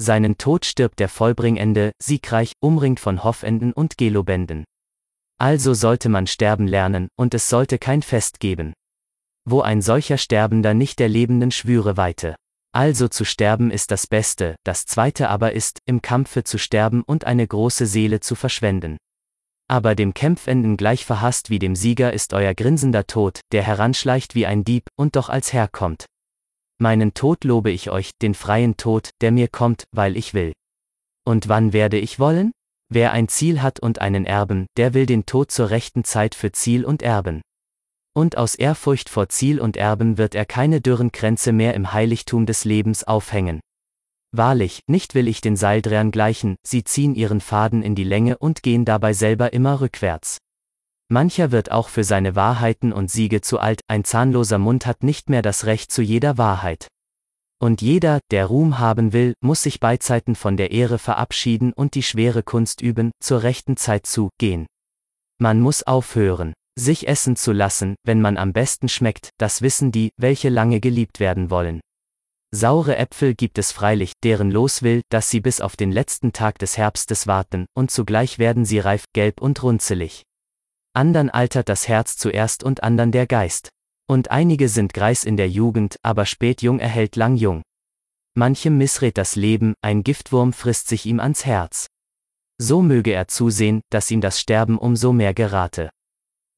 Seinen 0.00 0.38
Tod 0.38 0.64
stirbt 0.64 0.98
der 1.00 1.08
Vollbringende, 1.08 1.92
siegreich, 2.02 2.52
umringt 2.60 3.00
von 3.00 3.24
Hoffenden 3.24 3.72
und 3.72 3.98
Gelobenden. 3.98 4.64
Also 5.38 5.74
sollte 5.74 6.08
man 6.08 6.26
sterben 6.26 6.66
lernen, 6.66 7.08
und 7.16 7.34
es 7.34 7.48
sollte 7.48 7.78
kein 7.78 8.02
Fest 8.02 8.40
geben. 8.40 8.72
Wo 9.44 9.60
ein 9.60 9.82
solcher 9.82 10.18
Sterbender 10.18 10.74
nicht 10.74 10.98
der 10.98 11.08
Lebenden 11.08 11.50
Schwüre 11.50 11.96
weihte. 11.96 12.36
Also 12.74 13.08
zu 13.08 13.24
sterben 13.24 13.70
ist 13.70 13.90
das 13.90 14.06
Beste, 14.06 14.56
das 14.64 14.86
Zweite 14.86 15.28
aber 15.28 15.52
ist, 15.52 15.78
im 15.84 16.00
Kampfe 16.00 16.42
zu 16.42 16.58
sterben 16.58 17.02
und 17.02 17.24
eine 17.24 17.46
große 17.46 17.86
Seele 17.86 18.20
zu 18.20 18.34
verschwenden. 18.34 18.96
Aber 19.68 19.94
dem 19.94 20.14
Kämpfenden 20.14 20.76
gleich 20.76 21.04
verhasst 21.04 21.50
wie 21.50 21.58
dem 21.58 21.76
Sieger 21.76 22.12
ist 22.12 22.32
euer 22.34 22.54
grinsender 22.54 23.06
Tod, 23.06 23.40
der 23.52 23.62
heranschleicht 23.62 24.34
wie 24.34 24.46
ein 24.46 24.64
Dieb 24.64 24.84
und 24.96 25.16
doch 25.16 25.28
als 25.28 25.52
Herr 25.52 25.68
kommt. 25.68 26.06
Meinen 26.82 27.14
Tod 27.14 27.44
lobe 27.44 27.70
ich 27.70 27.90
euch, 27.90 28.10
den 28.20 28.34
freien 28.34 28.76
Tod, 28.76 29.10
der 29.20 29.30
mir 29.30 29.46
kommt, 29.46 29.84
weil 29.92 30.16
ich 30.16 30.34
will. 30.34 30.52
Und 31.24 31.48
wann 31.48 31.72
werde 31.72 31.96
ich 31.96 32.18
wollen? 32.18 32.50
Wer 32.92 33.12
ein 33.12 33.28
Ziel 33.28 33.62
hat 33.62 33.78
und 33.78 34.00
einen 34.00 34.26
Erben, 34.26 34.66
der 34.76 34.92
will 34.92 35.06
den 35.06 35.24
Tod 35.24 35.52
zur 35.52 35.70
rechten 35.70 36.02
Zeit 36.02 36.34
für 36.34 36.50
Ziel 36.50 36.84
und 36.84 37.00
Erben. 37.00 37.40
Und 38.16 38.36
aus 38.36 38.56
Ehrfurcht 38.56 39.08
vor 39.08 39.28
Ziel 39.28 39.60
und 39.60 39.76
Erben 39.76 40.18
wird 40.18 40.34
er 40.34 40.44
keine 40.44 40.80
dürren 40.80 41.12
Kränze 41.12 41.52
mehr 41.52 41.74
im 41.74 41.92
Heiligtum 41.92 42.46
des 42.46 42.64
Lebens 42.64 43.04
aufhängen. 43.04 43.60
Wahrlich, 44.32 44.80
nicht 44.88 45.14
will 45.14 45.28
ich 45.28 45.40
den 45.40 45.54
Seildrehern 45.54 46.10
gleichen, 46.10 46.56
sie 46.66 46.82
ziehen 46.82 47.14
ihren 47.14 47.40
Faden 47.40 47.84
in 47.84 47.94
die 47.94 48.02
Länge 48.02 48.38
und 48.38 48.64
gehen 48.64 48.84
dabei 48.84 49.12
selber 49.12 49.52
immer 49.52 49.80
rückwärts. 49.80 50.38
Mancher 51.12 51.52
wird 51.52 51.70
auch 51.70 51.90
für 51.90 52.04
seine 52.04 52.36
Wahrheiten 52.36 52.90
und 52.90 53.10
Siege 53.10 53.42
zu 53.42 53.58
alt, 53.58 53.82
ein 53.86 54.02
zahnloser 54.02 54.56
Mund 54.56 54.86
hat 54.86 55.02
nicht 55.02 55.28
mehr 55.28 55.42
das 55.42 55.66
Recht 55.66 55.92
zu 55.92 56.00
jeder 56.00 56.38
Wahrheit. 56.38 56.88
Und 57.60 57.82
jeder, 57.82 58.20
der 58.30 58.46
Ruhm 58.46 58.78
haben 58.78 59.12
will, 59.12 59.34
muss 59.42 59.62
sich 59.62 59.78
beizeiten 59.78 60.34
von 60.34 60.56
der 60.56 60.70
Ehre 60.70 60.98
verabschieden 60.98 61.74
und 61.74 61.96
die 61.96 62.02
schwere 62.02 62.42
Kunst 62.42 62.80
üben, 62.80 63.10
zur 63.22 63.42
rechten 63.42 63.76
Zeit 63.76 64.06
zu 64.06 64.30
gehen. 64.38 64.66
Man 65.38 65.60
muss 65.60 65.82
aufhören. 65.82 66.54
Sich 66.78 67.06
essen 67.06 67.36
zu 67.36 67.52
lassen, 67.52 67.94
wenn 68.04 68.22
man 68.22 68.38
am 68.38 68.54
besten 68.54 68.88
schmeckt, 68.88 69.28
das 69.36 69.60
wissen 69.60 69.92
die, 69.92 70.12
welche 70.16 70.48
lange 70.48 70.80
geliebt 70.80 71.20
werden 71.20 71.50
wollen. 71.50 71.82
Saure 72.54 72.96
Äpfel 72.96 73.34
gibt 73.34 73.58
es 73.58 73.70
freilich, 73.70 74.14
deren 74.24 74.50
Los 74.50 74.82
will, 74.82 75.02
dass 75.10 75.28
sie 75.28 75.40
bis 75.40 75.60
auf 75.60 75.76
den 75.76 75.92
letzten 75.92 76.32
Tag 76.32 76.58
des 76.58 76.78
Herbstes 76.78 77.26
warten, 77.26 77.66
und 77.74 77.90
zugleich 77.90 78.38
werden 78.38 78.64
sie 78.64 78.78
reif, 78.78 79.04
gelb 79.12 79.42
und 79.42 79.62
runzelig. 79.62 80.22
Andern 80.94 81.30
altert 81.30 81.68
das 81.68 81.88
Herz 81.88 82.16
zuerst 82.16 82.62
und 82.62 82.82
andern 82.82 83.12
der 83.12 83.26
Geist. 83.26 83.70
Und 84.06 84.30
einige 84.30 84.68
sind 84.68 84.92
greis 84.92 85.24
in 85.24 85.36
der 85.36 85.48
Jugend, 85.48 85.96
aber 86.02 86.26
spätjung 86.26 86.78
erhält 86.78 87.16
lang 87.16 87.36
jung. 87.36 87.62
Manchem 88.34 88.76
missrät 88.76 89.16
das 89.16 89.36
Leben, 89.36 89.74
ein 89.80 90.02
Giftwurm 90.02 90.52
frisst 90.52 90.88
sich 90.88 91.06
ihm 91.06 91.20
ans 91.20 91.44
Herz. 91.46 91.86
So 92.58 92.82
möge 92.82 93.12
er 93.12 93.28
zusehen, 93.28 93.80
dass 93.90 94.10
ihm 94.10 94.20
das 94.20 94.38
Sterben 94.38 94.78
umso 94.78 95.12
mehr 95.12 95.34
gerate. 95.34 95.90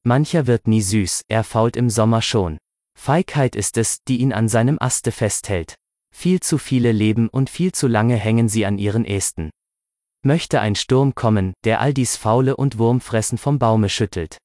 Mancher 0.03 0.47
wird 0.47 0.67
nie 0.67 0.81
süß, 0.81 1.23
er 1.27 1.43
fault 1.43 1.75
im 1.75 1.89
Sommer 1.89 2.21
schon. 2.21 2.57
Feigheit 2.97 3.55
ist 3.55 3.77
es, 3.77 4.03
die 4.07 4.17
ihn 4.17 4.33
an 4.33 4.47
seinem 4.47 4.77
Aste 4.79 5.11
festhält. 5.11 5.75
Viel 6.13 6.39
zu 6.39 6.57
viele 6.57 6.91
leben 6.91 7.27
und 7.27 7.49
viel 7.49 7.71
zu 7.71 7.87
lange 7.87 8.15
hängen 8.15 8.47
sie 8.47 8.65
an 8.65 8.77
ihren 8.77 9.03
Ästen. 9.05 9.49
Möchte 10.25 10.59
ein 10.59 10.73
Sturm 10.73 11.13
kommen, 11.13 11.53
der 11.65 11.81
all 11.81 11.93
dies 11.93 12.15
Faule 12.15 12.57
und 12.57 12.79
Wurmfressen 12.79 13.37
vom 13.37 13.59
Baume 13.59 13.89
schüttelt. 13.89 14.39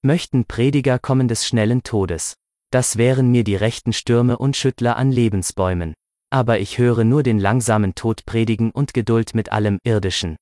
Möchten 0.00 0.44
Prediger 0.44 1.00
kommen 1.00 1.26
des 1.26 1.44
schnellen 1.44 1.82
Todes. 1.82 2.36
Das 2.70 2.98
wären 2.98 3.32
mir 3.32 3.42
die 3.42 3.56
rechten 3.56 3.92
Stürme 3.92 4.38
und 4.38 4.56
Schüttler 4.56 4.96
an 4.96 5.10
Lebensbäumen. 5.10 5.94
Aber 6.30 6.60
ich 6.60 6.78
höre 6.78 7.02
nur 7.02 7.24
den 7.24 7.40
langsamen 7.40 7.96
Tod 7.96 8.26
predigen 8.26 8.70
und 8.70 8.94
Geduld 8.94 9.34
mit 9.34 9.50
allem 9.50 9.80
Irdischen. 9.82 10.36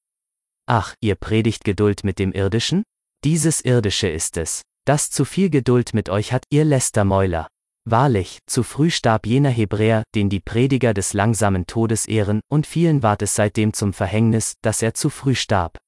Ach, 0.66 0.94
ihr 1.00 1.14
predigt 1.14 1.64
Geduld 1.64 2.04
mit 2.04 2.18
dem 2.18 2.32
Irdischen? 2.32 2.82
Dieses 3.24 3.62
Irdische 3.62 4.08
ist 4.08 4.36
es, 4.36 4.60
das 4.84 5.10
zu 5.10 5.24
viel 5.24 5.48
Geduld 5.48 5.94
mit 5.94 6.10
euch 6.10 6.34
hat, 6.34 6.44
ihr 6.50 6.66
Lästermäuler. 6.66 7.48
Wahrlich, 7.88 8.40
zu 8.46 8.64
früh 8.64 8.90
starb 8.90 9.26
jener 9.26 9.48
Hebräer, 9.48 10.02
den 10.16 10.28
die 10.28 10.40
Prediger 10.40 10.92
des 10.92 11.12
langsamen 11.12 11.68
Todes 11.68 12.06
ehren, 12.06 12.40
und 12.48 12.66
vielen 12.66 13.04
ward 13.04 13.22
es 13.22 13.36
seitdem 13.36 13.72
zum 13.72 13.92
Verhängnis, 13.92 14.54
dass 14.60 14.82
er 14.82 14.92
zu 14.94 15.08
früh 15.08 15.36
starb. 15.36 15.78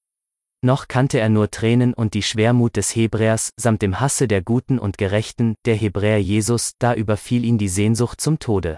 Noch 0.63 0.87
kannte 0.87 1.19
er 1.19 1.29
nur 1.29 1.51
Tränen 1.51 1.95
und 1.95 2.15
die 2.15 2.23
Schwermut 2.23 2.77
des 2.77 2.95
Hebräers, 2.95 3.51
samt 3.57 3.83
dem 3.83 3.99
Hasse 3.99 4.29
der 4.29 4.43
Guten 4.43 4.79
und 4.79 4.97
Gerechten, 4.97 5.57
der 5.67 5.75
Hebräer 5.75 6.23
Jesus, 6.23 6.75
da 6.79 6.95
überfiel 6.95 7.45
ihn 7.45 7.59
die 7.59 7.69
Sehnsucht 7.69 8.21
zum 8.21 8.39
Tode. 8.39 8.77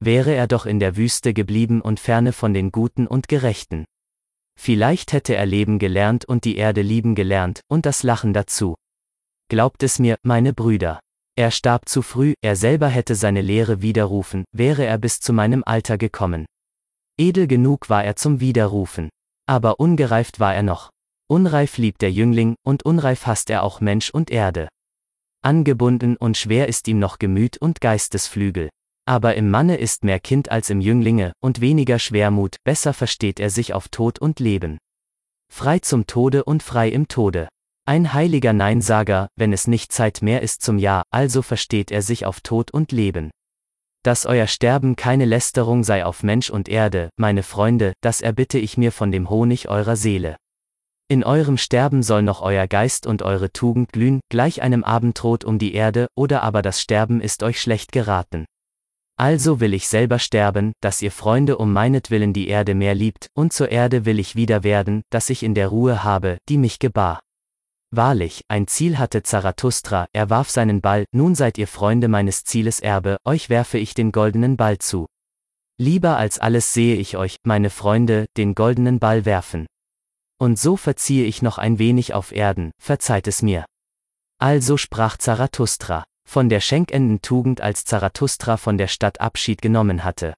Wäre 0.00 0.32
er 0.32 0.46
doch 0.46 0.64
in 0.64 0.78
der 0.78 0.96
Wüste 0.96 1.34
geblieben 1.34 1.82
und 1.82 2.00
ferne 2.00 2.32
von 2.32 2.54
den 2.54 2.72
Guten 2.72 3.06
und 3.06 3.28
Gerechten. 3.28 3.84
Vielleicht 4.58 5.12
hätte 5.12 5.36
er 5.36 5.44
leben 5.44 5.78
gelernt 5.78 6.24
und 6.24 6.44
die 6.44 6.56
Erde 6.56 6.80
lieben 6.80 7.14
gelernt, 7.14 7.60
und 7.68 7.84
das 7.84 8.02
Lachen 8.02 8.32
dazu. 8.32 8.74
Glaubt 9.48 9.82
es 9.82 9.98
mir, 9.98 10.16
meine 10.22 10.54
Brüder. 10.54 11.00
Er 11.38 11.52
starb 11.52 11.88
zu 11.88 12.02
früh, 12.02 12.34
er 12.40 12.56
selber 12.56 12.88
hätte 12.88 13.14
seine 13.14 13.42
Lehre 13.42 13.80
widerrufen, 13.80 14.42
wäre 14.50 14.84
er 14.84 14.98
bis 14.98 15.20
zu 15.20 15.32
meinem 15.32 15.62
Alter 15.64 15.96
gekommen. 15.96 16.46
Edel 17.16 17.46
genug 17.46 17.88
war 17.88 18.02
er 18.02 18.16
zum 18.16 18.40
Widerrufen. 18.40 19.08
Aber 19.46 19.78
ungereift 19.78 20.40
war 20.40 20.52
er 20.52 20.64
noch. 20.64 20.90
Unreif 21.30 21.78
liebt 21.78 22.02
der 22.02 22.10
Jüngling, 22.10 22.56
und 22.66 22.84
unreif 22.84 23.28
hasst 23.28 23.50
er 23.50 23.62
auch 23.62 23.80
Mensch 23.80 24.10
und 24.10 24.32
Erde. 24.32 24.66
Angebunden 25.40 26.16
und 26.16 26.36
schwer 26.36 26.66
ist 26.66 26.88
ihm 26.88 26.98
noch 26.98 27.20
Gemüt 27.20 27.56
und 27.56 27.80
Geistesflügel. 27.80 28.68
Aber 29.06 29.36
im 29.36 29.48
Manne 29.48 29.76
ist 29.76 30.02
mehr 30.02 30.18
Kind 30.18 30.50
als 30.50 30.70
im 30.70 30.80
Jünglinge, 30.80 31.34
und 31.40 31.60
weniger 31.60 32.00
Schwermut, 32.00 32.56
besser 32.64 32.92
versteht 32.92 33.38
er 33.38 33.50
sich 33.50 33.74
auf 33.74 33.90
Tod 33.90 34.18
und 34.18 34.40
Leben. 34.40 34.78
Frei 35.48 35.78
zum 35.78 36.08
Tode 36.08 36.42
und 36.42 36.64
frei 36.64 36.88
im 36.88 37.06
Tode. 37.06 37.46
Ein 37.88 38.12
heiliger 38.12 38.52
Neinsager, 38.52 39.30
wenn 39.36 39.50
es 39.50 39.66
nicht 39.66 39.92
Zeit 39.92 40.20
mehr 40.20 40.42
ist 40.42 40.60
zum 40.60 40.76
Ja, 40.76 41.04
also 41.10 41.40
versteht 41.40 41.90
er 41.90 42.02
sich 42.02 42.26
auf 42.26 42.42
Tod 42.42 42.70
und 42.70 42.92
Leben. 42.92 43.30
Dass 44.02 44.26
euer 44.26 44.46
Sterben 44.46 44.94
keine 44.94 45.24
Lästerung 45.24 45.82
sei 45.84 46.04
auf 46.04 46.22
Mensch 46.22 46.50
und 46.50 46.68
Erde, 46.68 47.08
meine 47.16 47.42
Freunde, 47.42 47.94
das 48.02 48.20
erbitte 48.20 48.58
ich 48.58 48.76
mir 48.76 48.92
von 48.92 49.10
dem 49.10 49.30
Honig 49.30 49.70
eurer 49.70 49.96
Seele. 49.96 50.36
In 51.08 51.24
eurem 51.24 51.56
Sterben 51.56 52.02
soll 52.02 52.20
noch 52.20 52.42
euer 52.42 52.66
Geist 52.66 53.06
und 53.06 53.22
eure 53.22 53.52
Tugend 53.52 53.90
glühen, 53.90 54.20
gleich 54.28 54.60
einem 54.60 54.84
Abendrot 54.84 55.44
um 55.44 55.58
die 55.58 55.72
Erde, 55.72 56.08
oder 56.14 56.42
aber 56.42 56.60
das 56.60 56.82
Sterben 56.82 57.22
ist 57.22 57.42
euch 57.42 57.58
schlecht 57.58 57.90
geraten. 57.90 58.44
Also 59.16 59.60
will 59.60 59.72
ich 59.72 59.88
selber 59.88 60.18
sterben, 60.18 60.74
dass 60.82 61.00
ihr 61.00 61.10
Freunde 61.10 61.56
um 61.56 61.72
meinetwillen 61.72 62.34
die 62.34 62.48
Erde 62.48 62.74
mehr 62.74 62.94
liebt, 62.94 63.28
und 63.32 63.54
zur 63.54 63.70
Erde 63.70 64.04
will 64.04 64.18
ich 64.18 64.36
wieder 64.36 64.62
werden, 64.62 65.00
dass 65.08 65.30
ich 65.30 65.42
in 65.42 65.54
der 65.54 65.68
Ruhe 65.68 66.04
habe, 66.04 66.36
die 66.50 66.58
mich 66.58 66.80
gebar. 66.80 67.20
Wahrlich, 67.90 68.44
ein 68.48 68.66
Ziel 68.66 68.98
hatte 68.98 69.22
Zarathustra, 69.22 70.08
er 70.12 70.28
warf 70.28 70.50
seinen 70.50 70.82
Ball, 70.82 71.06
nun 71.12 71.34
seid 71.34 71.56
ihr 71.56 71.66
Freunde 71.66 72.08
meines 72.08 72.44
Zieles 72.44 72.80
Erbe, 72.80 73.16
euch 73.24 73.48
werfe 73.48 73.78
ich 73.78 73.94
den 73.94 74.12
goldenen 74.12 74.58
Ball 74.58 74.78
zu. 74.78 75.06
Lieber 75.78 76.18
als 76.18 76.38
alles 76.38 76.74
sehe 76.74 76.96
ich 76.96 77.16
euch, 77.16 77.36
meine 77.44 77.70
Freunde, 77.70 78.26
den 78.36 78.54
goldenen 78.54 78.98
Ball 78.98 79.24
werfen. 79.24 79.66
Und 80.38 80.58
so 80.58 80.76
verziehe 80.76 81.24
ich 81.24 81.40
noch 81.40 81.56
ein 81.56 81.78
wenig 81.78 82.12
auf 82.12 82.30
Erden, 82.32 82.72
verzeiht 82.78 83.26
es 83.26 83.40
mir. 83.40 83.64
Also 84.38 84.76
sprach 84.76 85.16
Zarathustra, 85.16 86.04
von 86.28 86.48
der 86.48 86.60
schenkenden 86.60 87.22
Tugend 87.22 87.60
als 87.60 87.84
Zarathustra 87.84 88.58
von 88.58 88.76
der 88.76 88.88
Stadt 88.88 89.20
Abschied 89.20 89.62
genommen 89.62 90.04
hatte 90.04 90.34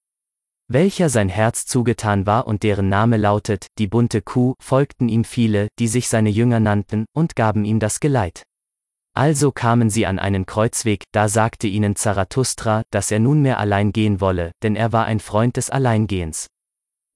welcher 0.72 1.08
sein 1.08 1.28
Herz 1.28 1.66
zugetan 1.66 2.26
war 2.26 2.46
und 2.46 2.62
deren 2.62 2.88
Name 2.88 3.16
lautet, 3.16 3.66
die 3.78 3.88
bunte 3.88 4.22
Kuh, 4.22 4.54
folgten 4.62 5.08
ihm 5.08 5.24
viele, 5.24 5.66
die 5.80 5.88
sich 5.88 6.08
seine 6.08 6.30
Jünger 6.30 6.60
nannten, 6.60 7.06
und 7.12 7.34
gaben 7.34 7.64
ihm 7.64 7.80
das 7.80 7.98
Geleit. 7.98 8.44
Also 9.12 9.50
kamen 9.50 9.90
sie 9.90 10.06
an 10.06 10.20
einen 10.20 10.46
Kreuzweg, 10.46 11.02
da 11.10 11.28
sagte 11.28 11.66
ihnen 11.66 11.96
Zarathustra, 11.96 12.84
dass 12.90 13.10
er 13.10 13.18
nunmehr 13.18 13.58
allein 13.58 13.90
gehen 13.90 14.20
wolle, 14.20 14.52
denn 14.62 14.76
er 14.76 14.92
war 14.92 15.06
ein 15.06 15.18
Freund 15.18 15.56
des 15.56 15.70
Alleingehens. 15.70 16.46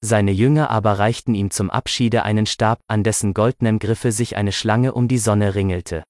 Seine 0.00 0.32
Jünger 0.32 0.70
aber 0.70 0.98
reichten 0.98 1.34
ihm 1.34 1.52
zum 1.52 1.70
Abschiede 1.70 2.24
einen 2.24 2.46
Stab, 2.46 2.80
an 2.88 3.04
dessen 3.04 3.34
goldnem 3.34 3.78
Griffe 3.78 4.10
sich 4.10 4.36
eine 4.36 4.50
Schlange 4.50 4.92
um 4.92 5.06
die 5.06 5.18
Sonne 5.18 5.54
ringelte. 5.54 6.02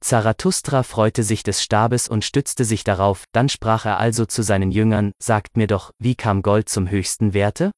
Zarathustra 0.00 0.84
freute 0.84 1.22
sich 1.22 1.42
des 1.42 1.62
Stabes 1.62 2.08
und 2.08 2.24
stützte 2.24 2.64
sich 2.64 2.84
darauf, 2.84 3.24
dann 3.32 3.48
sprach 3.48 3.84
er 3.84 3.98
also 3.98 4.26
zu 4.26 4.42
seinen 4.42 4.70
Jüngern, 4.70 5.12
sagt 5.20 5.56
mir 5.56 5.66
doch, 5.66 5.90
wie 5.98 6.14
kam 6.14 6.42
Gold 6.42 6.68
zum 6.68 6.88
höchsten 6.88 7.34
Werte? 7.34 7.72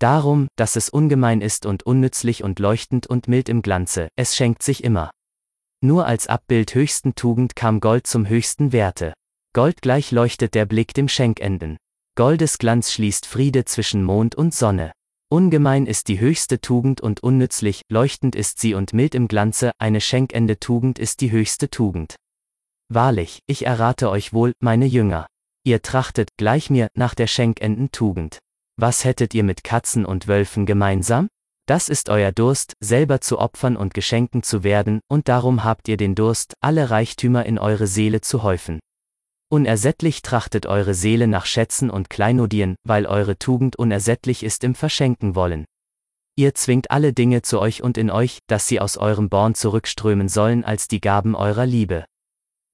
Darum, 0.00 0.48
dass 0.56 0.76
es 0.76 0.88
ungemein 0.88 1.40
ist 1.40 1.66
und 1.66 1.84
unnützlich 1.84 2.42
und 2.42 2.58
leuchtend 2.58 3.06
und 3.06 3.28
mild 3.28 3.48
im 3.48 3.62
Glanze, 3.62 4.08
es 4.16 4.34
schenkt 4.36 4.62
sich 4.62 4.82
immer. 4.82 5.10
Nur 5.80 6.06
als 6.06 6.26
Abbild 6.26 6.74
höchsten 6.74 7.14
Tugend 7.14 7.54
kam 7.54 7.78
Gold 7.80 8.06
zum 8.06 8.28
höchsten 8.28 8.72
Werte. 8.72 9.12
Gold 9.54 9.82
gleich 9.82 10.10
leuchtet 10.10 10.54
der 10.54 10.66
Blick 10.66 10.94
dem 10.94 11.08
Schenkenden. 11.08 11.76
Goldes 12.16 12.58
Glanz 12.58 12.92
schließt 12.92 13.26
Friede 13.26 13.64
zwischen 13.64 14.02
Mond 14.02 14.34
und 14.34 14.54
Sonne. 14.54 14.92
Ungemein 15.34 15.86
ist 15.86 16.08
die 16.08 16.20
höchste 16.20 16.60
Tugend 16.60 17.00
und 17.00 17.22
unnützlich, 17.22 17.82
leuchtend 17.90 18.36
ist 18.36 18.60
sie 18.60 18.74
und 18.74 18.92
mild 18.92 19.16
im 19.16 19.26
Glanze, 19.26 19.72
eine 19.78 20.00
schenkende 20.00 20.60
Tugend 20.60 20.98
ist 20.98 21.20
die 21.20 21.32
höchste 21.32 21.68
Tugend. 21.68 22.16
Wahrlich, 22.88 23.40
ich 23.46 23.66
errate 23.66 24.10
euch 24.10 24.32
wohl, 24.32 24.52
meine 24.60 24.86
Jünger. 24.86 25.26
Ihr 25.64 25.82
trachtet, 25.82 26.28
gleich 26.36 26.70
mir, 26.70 26.88
nach 26.94 27.16
der 27.16 27.26
schenkenden 27.26 27.90
Tugend. 27.90 28.38
Was 28.76 29.04
hättet 29.04 29.34
ihr 29.34 29.42
mit 29.42 29.64
Katzen 29.64 30.04
und 30.04 30.28
Wölfen 30.28 30.66
gemeinsam? 30.66 31.28
Das 31.66 31.88
ist 31.88 32.10
euer 32.10 32.30
Durst, 32.30 32.74
selber 32.80 33.20
zu 33.20 33.38
Opfern 33.38 33.76
und 33.76 33.94
Geschenken 33.94 34.42
zu 34.42 34.62
werden, 34.62 35.00
und 35.08 35.28
darum 35.28 35.64
habt 35.64 35.88
ihr 35.88 35.96
den 35.96 36.14
Durst, 36.14 36.54
alle 36.60 36.90
Reichtümer 36.90 37.46
in 37.46 37.58
eure 37.58 37.86
Seele 37.86 38.20
zu 38.20 38.42
häufen. 38.42 38.78
Unersättlich 39.50 40.22
trachtet 40.22 40.66
eure 40.66 40.94
Seele 40.94 41.26
nach 41.26 41.46
Schätzen 41.46 41.90
und 41.90 42.10
Kleinodien, 42.10 42.76
weil 42.84 43.06
eure 43.06 43.38
Tugend 43.38 43.76
unersättlich 43.76 44.42
ist 44.42 44.64
im 44.64 44.74
Verschenken 44.74 45.34
wollen. 45.34 45.64
Ihr 46.36 46.54
zwingt 46.54 46.90
alle 46.90 47.12
Dinge 47.12 47.42
zu 47.42 47.60
euch 47.60 47.82
und 47.82 47.96
in 47.96 48.10
euch, 48.10 48.38
dass 48.48 48.66
sie 48.66 48.80
aus 48.80 48.96
eurem 48.96 49.28
Born 49.28 49.54
zurückströmen 49.54 50.28
sollen 50.28 50.64
als 50.64 50.88
die 50.88 51.00
Gaben 51.00 51.36
eurer 51.36 51.66
Liebe. 51.66 52.06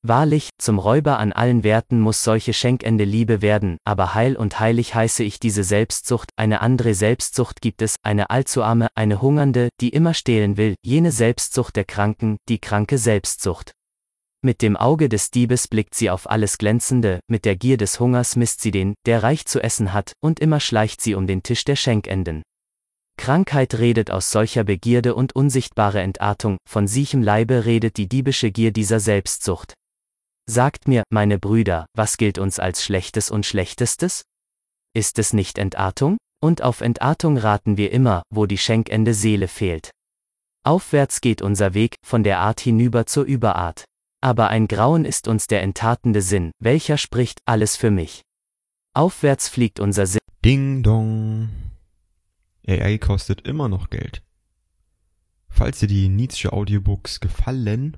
Wahrlich, 0.03 0.49
zum 0.57 0.79
Räuber 0.79 1.19
an 1.19 1.35
allen 1.35 1.63
Werten 1.63 2.01
muss 2.01 2.25
solche 2.25 2.55
schenkende 2.55 3.05
Liebe 3.05 3.43
werden, 3.43 3.77
aber 3.85 4.15
heil 4.15 4.35
und 4.35 4.59
heilig 4.59 4.95
heiße 4.95 5.23
ich 5.23 5.41
diese 5.41 5.63
Selbstsucht, 5.63 6.31
eine 6.37 6.63
andere 6.63 6.95
Selbstsucht 6.95 7.61
gibt 7.61 7.83
es, 7.83 7.97
eine 8.03 8.31
allzu 8.31 8.63
arme, 8.63 8.89
eine 8.95 9.21
hungernde, 9.21 9.69
die 9.83 9.91
immer 9.91 10.15
stehlen 10.15 10.57
will, 10.57 10.75
jene 10.83 11.13
Selbstsucht 11.13 11.77
der 11.77 11.85
Kranken, 11.85 12.39
die 12.49 12.61
kranke 12.61 12.97
Selbstsucht. 12.97 13.75
Mit 14.43 14.63
dem 14.63 14.75
Auge 14.75 15.11
des 15.11 15.31
Diebes 15.31 15.69
blickt 15.69 15.95
sie 15.95 16.09
auf 16.09 16.31
alles 16.31 16.57
Glänzende, 16.57 17.21
mit 17.29 17.45
der 17.45 17.57
Gier 17.57 17.77
des 17.77 18.01
Hungers 18.01 18.37
misst 18.37 18.63
sie 18.63 18.71
den, 18.71 18.95
der 19.05 19.23
reich 19.23 19.45
zu 19.45 19.63
essen 19.63 19.93
hat, 19.93 20.15
und 20.21 20.41
immer 20.41 20.61
schleicht 20.61 21.03
sie 21.03 21.15
um 21.15 21.27
den 21.27 21.43
Tisch 21.43 21.65
der 21.65 21.77
Schenkenden. 21.77 22.43
Krankheit 23.19 23.75
redet 23.75 24.11
aus 24.11 24.31
solcher 24.31 24.65
Begierde 24.65 25.15
und 25.15 25.37
unsichtbare 25.37 26.01
Entartung, 26.01 26.57
von 26.67 26.87
siechem 26.87 27.23
Leibe 27.23 27.67
redet 27.67 27.99
die 27.99 28.09
diebische 28.09 28.51
Gier 28.51 28.73
dieser 28.73 28.99
Selbstsucht. 28.99 29.75
Sagt 30.49 30.89
mir, 30.89 31.03
meine 31.11 31.39
Brüder, 31.39 31.85
was 31.95 32.17
gilt 32.17 32.39
uns 32.39 32.59
als 32.59 32.83
Schlechtes 32.83 33.31
und 33.31 33.45
Schlechtestes? 33.45 34.25
Ist 34.95 35.19
es 35.19 35.35
nicht 35.35 35.59
Entartung? 35.59 36.17
Und 36.43 36.63
auf 36.63 36.81
Entartung 36.81 37.37
raten 37.37 37.77
wir 37.77 37.93
immer, 37.93 38.23
wo 38.31 38.47
die 38.47 38.57
schenkende 38.57 39.13
Seele 39.13 39.49
fehlt. 39.49 39.91
Aufwärts 40.65 41.21
geht 41.21 41.43
unser 41.43 41.75
Weg, 41.75 41.97
von 42.03 42.23
der 42.23 42.39
Art 42.39 42.61
hinüber 42.61 43.05
zur 43.05 43.25
Überart. 43.25 43.85
Aber 44.21 44.49
ein 44.49 44.69
Grauen 44.69 45.05
ist 45.05 45.29
uns 45.29 45.47
der 45.47 45.63
enttatende 45.63 46.21
Sinn, 46.21 46.51
welcher 46.59 46.99
spricht, 46.99 47.41
alles 47.47 47.77
für 47.77 47.91
mich. 47.91 48.23
Aufwärts 48.93 49.49
fliegt 49.49 49.81
unser 49.81 50.07
Sinn. 50.07 50.21
Ding 50.45 50.83
dong. 50.83 51.49
AI 52.67 52.99
kostet 52.99 53.47
immer 53.47 53.69
noch 53.69 53.89
Geld. 53.89 54.23
Falls 55.49 55.81
dir 55.81 55.87
die 55.87 56.09
Nietzsche 56.09 56.53
Audiobooks 56.53 57.21
gefallen, 57.21 57.97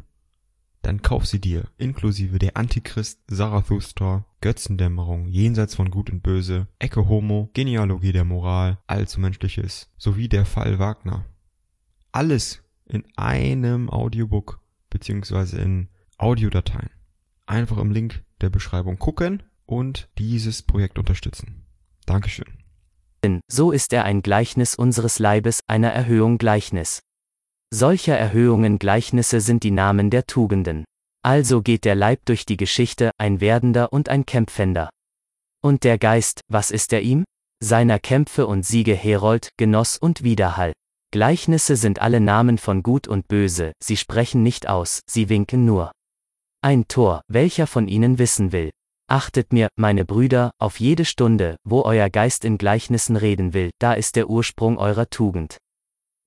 dann 0.82 1.02
kauf 1.02 1.26
sie 1.26 1.40
dir, 1.40 1.64
inklusive 1.78 2.38
der 2.38 2.56
Antichrist, 2.56 3.20
Zarathustra, 3.28 4.26
Götzendämmerung, 4.40 5.28
Jenseits 5.28 5.76
von 5.76 5.90
Gut 5.90 6.10
und 6.10 6.22
Böse, 6.22 6.66
Ecke 6.78 7.08
Homo, 7.08 7.50
Genealogie 7.54 8.12
der 8.12 8.24
Moral, 8.24 8.78
Allzumenschliches, 8.86 9.90
sowie 9.96 10.28
der 10.28 10.44
Fall 10.44 10.78
Wagner. 10.78 11.24
Alles 12.10 12.62
in 12.86 13.04
einem 13.16 13.90
Audiobook, 13.90 14.60
beziehungsweise 14.90 15.60
in 15.60 15.88
Audiodateien. 16.22 16.90
Einfach 17.46 17.78
im 17.78 17.90
Link 17.90 18.22
der 18.40 18.48
Beschreibung 18.48 18.98
gucken 18.98 19.42
und 19.66 20.08
dieses 20.18 20.62
Projekt 20.62 20.98
unterstützen. 20.98 21.66
Dankeschön. 22.06 22.46
So 23.48 23.70
ist 23.70 23.92
er 23.92 24.04
ein 24.04 24.22
Gleichnis 24.22 24.74
unseres 24.74 25.18
Leibes, 25.18 25.60
einer 25.66 25.90
Erhöhung 25.90 26.38
Gleichnis. 26.38 27.00
Solcher 27.70 28.16
Erhöhungen 28.16 28.78
Gleichnisse 28.78 29.40
sind 29.40 29.62
die 29.62 29.70
Namen 29.70 30.10
der 30.10 30.26
Tugenden. 30.26 30.84
Also 31.22 31.60
geht 31.60 31.84
der 31.84 31.94
Leib 31.94 32.24
durch 32.24 32.46
die 32.46 32.56
Geschichte, 32.56 33.10
ein 33.18 33.40
Werdender 33.40 33.92
und 33.92 34.08
ein 34.08 34.26
Kämpfender. 34.26 34.90
Und 35.62 35.84
der 35.84 35.98
Geist, 35.98 36.40
was 36.48 36.70
ist 36.70 36.92
er 36.92 37.02
ihm? 37.02 37.24
Seiner 37.60 37.98
Kämpfe 37.98 38.46
und 38.46 38.64
Siege 38.64 38.94
Herold, 38.94 39.50
Genoss 39.56 39.98
und 39.98 40.22
Widerhall. 40.24 40.72
Gleichnisse 41.12 41.76
sind 41.76 42.00
alle 42.00 42.20
Namen 42.20 42.58
von 42.58 42.82
Gut 42.82 43.06
und 43.06 43.28
Böse, 43.28 43.72
sie 43.82 43.96
sprechen 43.96 44.42
nicht 44.42 44.68
aus, 44.68 45.00
sie 45.06 45.28
winken 45.28 45.64
nur. 45.64 45.92
Ein 46.64 46.86
Tor, 46.86 47.22
welcher 47.26 47.66
von 47.66 47.88
ihnen 47.88 48.20
wissen 48.20 48.52
will. 48.52 48.70
Achtet 49.08 49.52
mir, 49.52 49.66
meine 49.74 50.04
Brüder, 50.04 50.52
auf 50.58 50.78
jede 50.78 51.04
Stunde, 51.04 51.56
wo 51.64 51.82
euer 51.82 52.08
Geist 52.08 52.44
in 52.44 52.56
Gleichnissen 52.56 53.16
reden 53.16 53.52
will, 53.52 53.72
da 53.80 53.94
ist 53.94 54.14
der 54.14 54.30
Ursprung 54.30 54.78
eurer 54.78 55.10
Tugend. 55.10 55.58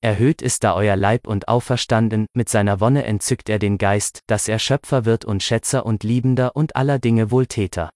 Erhöht 0.02 0.42
ist 0.42 0.66
da 0.66 0.76
euer 0.76 0.98
Leib 0.98 1.26
und 1.26 1.48
auferstanden, 1.48 2.26
mit 2.36 2.50
seiner 2.50 2.82
Wonne 2.82 3.06
entzückt 3.06 3.48
er 3.48 3.60
den 3.60 3.78
Geist, 3.78 4.20
dass 4.28 4.50
er 4.50 4.60
Schöpfer 4.60 5.06
wird 5.06 5.24
und 5.24 5.42
Schätzer 5.42 5.86
und 5.86 6.04
Liebender 6.04 6.54
und 6.54 6.76
aller 6.76 7.00
Dinge 7.00 7.32
Wohltäter. 7.32 7.90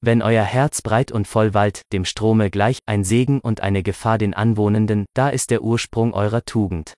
Wenn 0.00 0.22
euer 0.22 0.44
Herz 0.44 0.80
breit 0.80 1.10
und 1.10 1.26
voll 1.26 1.54
wallt, 1.54 1.82
dem 1.92 2.04
Strome 2.04 2.50
gleich, 2.50 2.78
ein 2.86 3.02
Segen 3.02 3.40
und 3.40 3.62
eine 3.62 3.82
Gefahr 3.82 4.18
den 4.18 4.32
Anwohnenden, 4.32 5.06
da 5.14 5.28
ist 5.28 5.50
der 5.50 5.62
Ursprung 5.62 6.14
eurer 6.14 6.44
Tugend. 6.44 6.94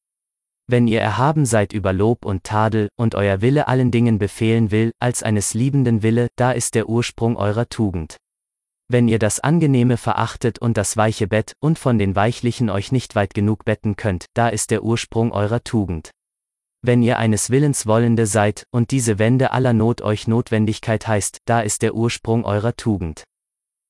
Wenn 0.68 0.88
ihr 0.88 1.00
erhaben 1.00 1.46
seid 1.46 1.72
über 1.72 1.92
Lob 1.92 2.24
und 2.24 2.42
Tadel, 2.42 2.88
und 2.96 3.14
euer 3.14 3.40
Wille 3.40 3.68
allen 3.68 3.92
Dingen 3.92 4.18
befehlen 4.18 4.72
will, 4.72 4.92
als 4.98 5.22
eines 5.22 5.54
liebenden 5.54 6.02
Wille, 6.02 6.28
da 6.34 6.50
ist 6.50 6.74
der 6.74 6.88
Ursprung 6.88 7.36
eurer 7.36 7.68
Tugend. 7.68 8.16
Wenn 8.88 9.06
ihr 9.06 9.20
das 9.20 9.38
Angenehme 9.38 9.96
verachtet 9.96 10.58
und 10.58 10.76
das 10.76 10.96
weiche 10.96 11.28
Bett, 11.28 11.52
und 11.60 11.78
von 11.78 11.98
den 11.98 12.16
Weichlichen 12.16 12.68
euch 12.68 12.90
nicht 12.90 13.14
weit 13.14 13.32
genug 13.32 13.64
betten 13.64 13.94
könnt, 13.94 14.26
da 14.34 14.48
ist 14.48 14.72
der 14.72 14.82
Ursprung 14.82 15.32
eurer 15.32 15.62
Tugend. 15.62 16.10
Wenn 16.82 17.02
ihr 17.02 17.18
eines 17.18 17.50
Willens 17.50 17.86
Wollende 17.86 18.26
seid, 18.26 18.64
und 18.72 18.90
diese 18.90 19.20
Wende 19.20 19.52
aller 19.52 19.72
Not 19.72 20.02
euch 20.02 20.26
Notwendigkeit 20.26 21.06
heißt, 21.06 21.38
da 21.44 21.60
ist 21.60 21.82
der 21.82 21.94
Ursprung 21.94 22.44
eurer 22.44 22.74
Tugend. 22.74 23.22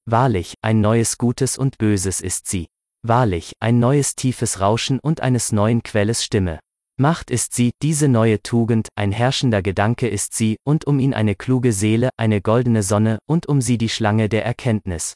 Wahrlich, 0.04 0.54
ein 0.62 0.82
neues 0.82 1.16
Gutes 1.16 1.56
und 1.56 1.78
Böses 1.78 2.20
ist 2.20 2.48
sie. 2.48 2.68
Wahrlich, 3.02 3.52
ein 3.60 3.78
neues 3.78 4.14
tiefes 4.14 4.60
Rauschen 4.60 4.98
und 4.98 5.20
eines 5.20 5.52
neuen 5.52 5.82
Quelles 5.82 6.24
Stimme. 6.24 6.58
Macht 6.98 7.30
ist 7.30 7.52
sie, 7.52 7.72
diese 7.82 8.08
neue 8.08 8.42
Tugend, 8.42 8.88
ein 8.94 9.12
herrschender 9.12 9.60
Gedanke 9.60 10.08
ist 10.08 10.32
sie, 10.32 10.56
und 10.64 10.86
um 10.86 10.98
ihn 10.98 11.12
eine 11.12 11.34
kluge 11.34 11.72
Seele, 11.72 12.08
eine 12.16 12.40
goldene 12.40 12.82
Sonne, 12.82 13.18
und 13.26 13.46
um 13.46 13.60
sie 13.60 13.76
die 13.76 13.90
Schlange 13.90 14.30
der 14.30 14.46
Erkenntnis. 14.46 15.14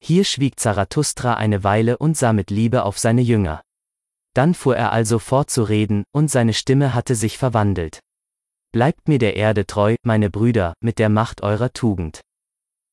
Hier 0.00 0.24
schwieg 0.24 0.58
Zarathustra 0.58 1.34
eine 1.34 1.64
Weile 1.64 1.98
und 1.98 2.16
sah 2.16 2.32
mit 2.32 2.50
Liebe 2.50 2.84
auf 2.84 2.98
seine 2.98 3.20
Jünger. 3.20 3.60
Dann 4.32 4.54
fuhr 4.54 4.74
er 4.74 4.92
also 4.92 5.18
fort 5.18 5.50
zu 5.50 5.64
reden, 5.64 6.04
und 6.12 6.30
seine 6.30 6.54
Stimme 6.54 6.94
hatte 6.94 7.14
sich 7.14 7.36
verwandelt. 7.36 8.00
Bleibt 8.72 9.06
mir 9.06 9.18
der 9.18 9.36
Erde 9.36 9.66
treu, 9.66 9.96
meine 10.02 10.30
Brüder, 10.30 10.72
mit 10.80 10.98
der 10.98 11.10
Macht 11.10 11.42
eurer 11.42 11.74
Tugend. 11.74 12.22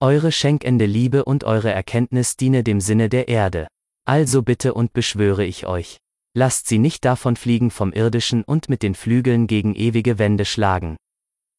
Eure 0.01 0.33
schenkende 0.33 0.85
Liebe 0.85 1.23
und 1.23 1.45
eure 1.45 1.71
Erkenntnis 1.71 2.35
diene 2.35 2.65
dem 2.65 2.81
Sinne 2.81 3.07
der 3.07 3.29
Erde. 3.29 3.67
Also 4.05 4.43
bitte 4.43 4.73
und 4.73 4.91
beschwöre 4.91 5.45
ich 5.45 5.65
euch. 5.65 5.99
Lasst 6.39 6.67
sie 6.67 6.77
nicht 6.77 7.03
davon 7.03 7.35
fliegen 7.35 7.69
vom 7.69 7.91
irdischen 7.91 8.45
und 8.45 8.69
mit 8.69 8.81
den 8.81 8.95
Flügeln 8.95 9.45
gegen 9.45 9.75
ewige 9.75 10.19
Wände 10.19 10.45
schlagen. 10.45 10.95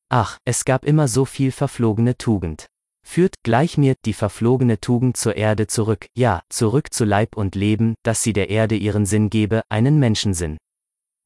Ach, 0.08 0.38
es 0.46 0.64
gab 0.64 0.86
immer 0.86 1.06
so 1.06 1.26
viel 1.26 1.52
verflogene 1.52 2.16
Tugend. 2.16 2.66
Führt 3.06 3.34
gleich 3.42 3.76
mir 3.76 3.94
die 4.06 4.14
verflogene 4.14 4.80
Tugend 4.80 5.18
zur 5.18 5.36
Erde 5.36 5.66
zurück, 5.66 6.06
ja, 6.16 6.40
zurück 6.48 6.94
zu 6.94 7.04
Leib 7.04 7.36
und 7.36 7.56
Leben, 7.56 7.94
dass 8.04 8.22
sie 8.22 8.32
der 8.32 8.48
Erde 8.48 8.74
ihren 8.74 9.04
Sinn 9.04 9.28
gebe, 9.28 9.60
einen 9.68 9.98
Menschensinn. 9.98 10.56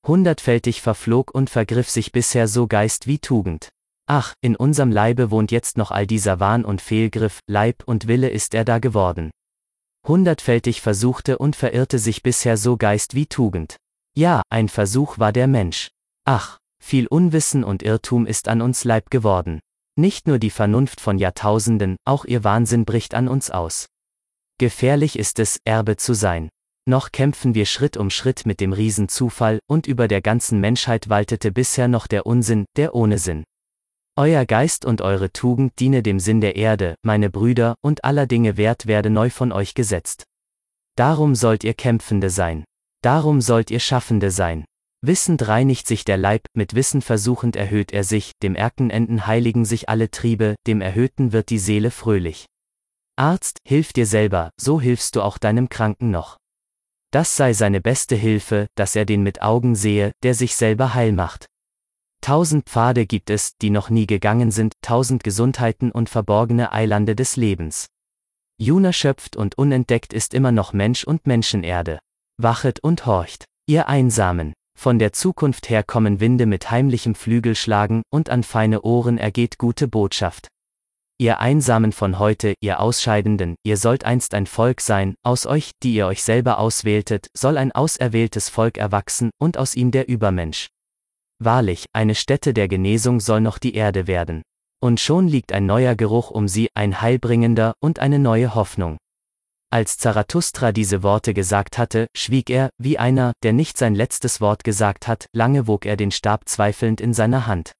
Hundertfältig 0.04 0.82
verflog 0.82 1.32
und 1.32 1.48
vergriff 1.48 1.88
sich 1.88 2.10
bisher 2.10 2.48
so 2.48 2.66
Geist 2.66 3.06
wie 3.06 3.20
Tugend. 3.20 3.68
Ach, 4.08 4.34
in 4.40 4.56
unserem 4.56 4.90
Leibe 4.90 5.30
wohnt 5.30 5.52
jetzt 5.52 5.78
noch 5.78 5.92
all 5.92 6.08
dieser 6.08 6.40
Wahn 6.40 6.64
und 6.64 6.82
Fehlgriff, 6.82 7.38
Leib 7.46 7.84
und 7.86 8.08
Wille 8.08 8.30
ist 8.30 8.52
er 8.52 8.64
da 8.64 8.80
geworden 8.80 9.30
hundertfältig 10.06 10.80
versuchte 10.80 11.38
und 11.38 11.56
verirrte 11.56 11.98
sich 11.98 12.22
bisher 12.22 12.56
so 12.56 12.76
Geist 12.76 13.14
wie 13.14 13.26
Tugend. 13.26 13.76
Ja, 14.16 14.42
ein 14.50 14.68
Versuch 14.68 15.18
war 15.18 15.32
der 15.32 15.46
Mensch. 15.46 15.88
Ach, 16.24 16.58
viel 16.82 17.06
Unwissen 17.06 17.64
und 17.64 17.82
Irrtum 17.82 18.26
ist 18.26 18.48
an 18.48 18.62
uns 18.62 18.84
Leib 18.84 19.10
geworden. 19.10 19.60
Nicht 19.96 20.26
nur 20.26 20.38
die 20.38 20.50
Vernunft 20.50 21.00
von 21.00 21.18
Jahrtausenden, 21.18 21.96
auch 22.04 22.24
ihr 22.24 22.44
Wahnsinn 22.44 22.84
bricht 22.84 23.14
an 23.14 23.28
uns 23.28 23.50
aus. 23.50 23.86
Gefährlich 24.58 25.18
ist 25.18 25.38
es, 25.38 25.58
Erbe 25.64 25.96
zu 25.96 26.14
sein. 26.14 26.48
Noch 26.86 27.12
kämpfen 27.12 27.54
wir 27.54 27.64
Schritt 27.64 27.96
um 27.96 28.10
Schritt 28.10 28.44
mit 28.44 28.60
dem 28.60 28.72
Riesenzufall, 28.72 29.58
und 29.66 29.86
über 29.86 30.06
der 30.06 30.20
ganzen 30.20 30.60
Menschheit 30.60 31.08
waltete 31.08 31.50
bisher 31.50 31.88
noch 31.88 32.06
der 32.06 32.26
Unsinn, 32.26 32.66
der 32.76 32.94
ohne 32.94 33.18
Sinn. 33.18 33.44
Euer 34.16 34.46
Geist 34.46 34.84
und 34.84 35.00
eure 35.00 35.32
Tugend 35.32 35.80
diene 35.80 36.00
dem 36.00 36.20
Sinn 36.20 36.40
der 36.40 36.54
Erde, 36.54 36.94
meine 37.02 37.30
Brüder, 37.30 37.74
und 37.80 38.04
aller 38.04 38.28
Dinge 38.28 38.56
Wert 38.56 38.86
werde 38.86 39.10
neu 39.10 39.28
von 39.28 39.50
euch 39.50 39.74
gesetzt. 39.74 40.22
Darum 40.96 41.34
sollt 41.34 41.64
ihr 41.64 41.74
Kämpfende 41.74 42.30
sein. 42.30 42.64
Darum 43.02 43.40
sollt 43.40 43.72
ihr 43.72 43.80
Schaffende 43.80 44.30
sein. 44.30 44.64
Wissend 45.02 45.48
reinigt 45.48 45.88
sich 45.88 46.04
der 46.04 46.16
Leib, 46.16 46.46
mit 46.54 46.76
Wissen 46.76 47.02
versuchend 47.02 47.56
erhöht 47.56 47.92
er 47.92 48.04
sich, 48.04 48.30
dem 48.40 48.54
Erkenenden 48.54 49.26
heiligen 49.26 49.64
sich 49.64 49.88
alle 49.88 50.08
Triebe, 50.12 50.54
dem 50.68 50.80
Erhöhten 50.80 51.32
wird 51.32 51.50
die 51.50 51.58
Seele 51.58 51.90
fröhlich. 51.90 52.46
Arzt, 53.16 53.58
hilf 53.66 53.92
dir 53.92 54.06
selber, 54.06 54.50
so 54.60 54.80
hilfst 54.80 55.16
du 55.16 55.22
auch 55.22 55.38
deinem 55.38 55.68
Kranken 55.68 56.12
noch. 56.12 56.38
Das 57.10 57.36
sei 57.36 57.52
seine 57.52 57.80
beste 57.80 58.14
Hilfe, 58.14 58.68
dass 58.76 58.94
er 58.94 59.06
den 59.06 59.24
mit 59.24 59.42
Augen 59.42 59.74
sehe, 59.74 60.12
der 60.22 60.34
sich 60.34 60.54
selber 60.54 60.94
heil 60.94 61.12
macht. 61.12 61.46
Tausend 62.24 62.64
Pfade 62.64 63.04
gibt 63.04 63.28
es, 63.28 63.58
die 63.58 63.68
noch 63.68 63.90
nie 63.90 64.06
gegangen 64.06 64.50
sind, 64.50 64.72
tausend 64.80 65.22
Gesundheiten 65.22 65.92
und 65.92 66.08
verborgene 66.08 66.72
Eilande 66.72 67.14
des 67.14 67.36
Lebens. 67.36 67.88
Juna 68.56 68.94
schöpft 68.94 69.36
und 69.36 69.58
unentdeckt 69.58 70.14
ist 70.14 70.32
immer 70.32 70.50
noch 70.50 70.72
Mensch 70.72 71.04
und 71.04 71.26
Menschenerde. 71.26 71.98
Wachet 72.40 72.80
und 72.80 73.04
horcht, 73.04 73.44
ihr 73.66 73.90
Einsamen. 73.90 74.54
Von 74.74 74.98
der 74.98 75.12
Zukunft 75.12 75.68
her 75.68 75.82
kommen 75.82 76.18
Winde 76.18 76.46
mit 76.46 76.70
heimlichem 76.70 77.14
Flügelschlagen, 77.14 78.00
und 78.10 78.30
an 78.30 78.42
feine 78.42 78.80
Ohren 78.80 79.18
ergeht 79.18 79.58
gute 79.58 79.86
Botschaft. 79.86 80.48
Ihr 81.18 81.40
Einsamen 81.40 81.92
von 81.92 82.18
heute, 82.18 82.54
ihr 82.62 82.80
Ausscheidenden, 82.80 83.56
ihr 83.64 83.76
sollt 83.76 84.04
einst 84.06 84.32
ein 84.32 84.46
Volk 84.46 84.80
sein, 84.80 85.14
aus 85.22 85.44
euch, 85.44 85.72
die 85.82 85.92
ihr 85.96 86.06
euch 86.06 86.22
selber 86.22 86.58
auswähltet, 86.58 87.26
soll 87.36 87.58
ein 87.58 87.72
auserwähltes 87.72 88.48
Volk 88.48 88.78
erwachsen, 88.78 89.28
und 89.38 89.58
aus 89.58 89.74
ihm 89.74 89.90
der 89.90 90.08
Übermensch. 90.08 90.68
Wahrlich, 91.44 91.86
eine 91.92 92.14
Stätte 92.14 92.54
der 92.54 92.68
Genesung 92.68 93.20
soll 93.20 93.40
noch 93.40 93.58
die 93.58 93.74
Erde 93.74 94.06
werden. 94.06 94.42
Und 94.82 95.00
schon 95.00 95.28
liegt 95.28 95.52
ein 95.52 95.66
neuer 95.66 95.94
Geruch 95.94 96.30
um 96.30 96.48
sie, 96.48 96.68
ein 96.74 97.00
heilbringender 97.00 97.74
und 97.80 97.98
eine 97.98 98.18
neue 98.18 98.54
Hoffnung. 98.54 98.98
Als 99.70 99.98
Zarathustra 99.98 100.72
diese 100.72 101.02
Worte 101.02 101.34
gesagt 101.34 101.78
hatte, 101.78 102.06
schwieg 102.16 102.48
er, 102.48 102.70
wie 102.78 102.98
einer, 102.98 103.32
der 103.42 103.52
nicht 103.52 103.76
sein 103.76 103.94
letztes 103.94 104.40
Wort 104.40 104.62
gesagt 104.62 105.08
hat, 105.08 105.26
lange 105.32 105.66
wog 105.66 105.84
er 105.84 105.96
den 105.96 106.12
Stab 106.12 106.48
zweifelnd 106.48 107.00
in 107.00 107.12
seiner 107.12 107.46
Hand. 107.46 107.72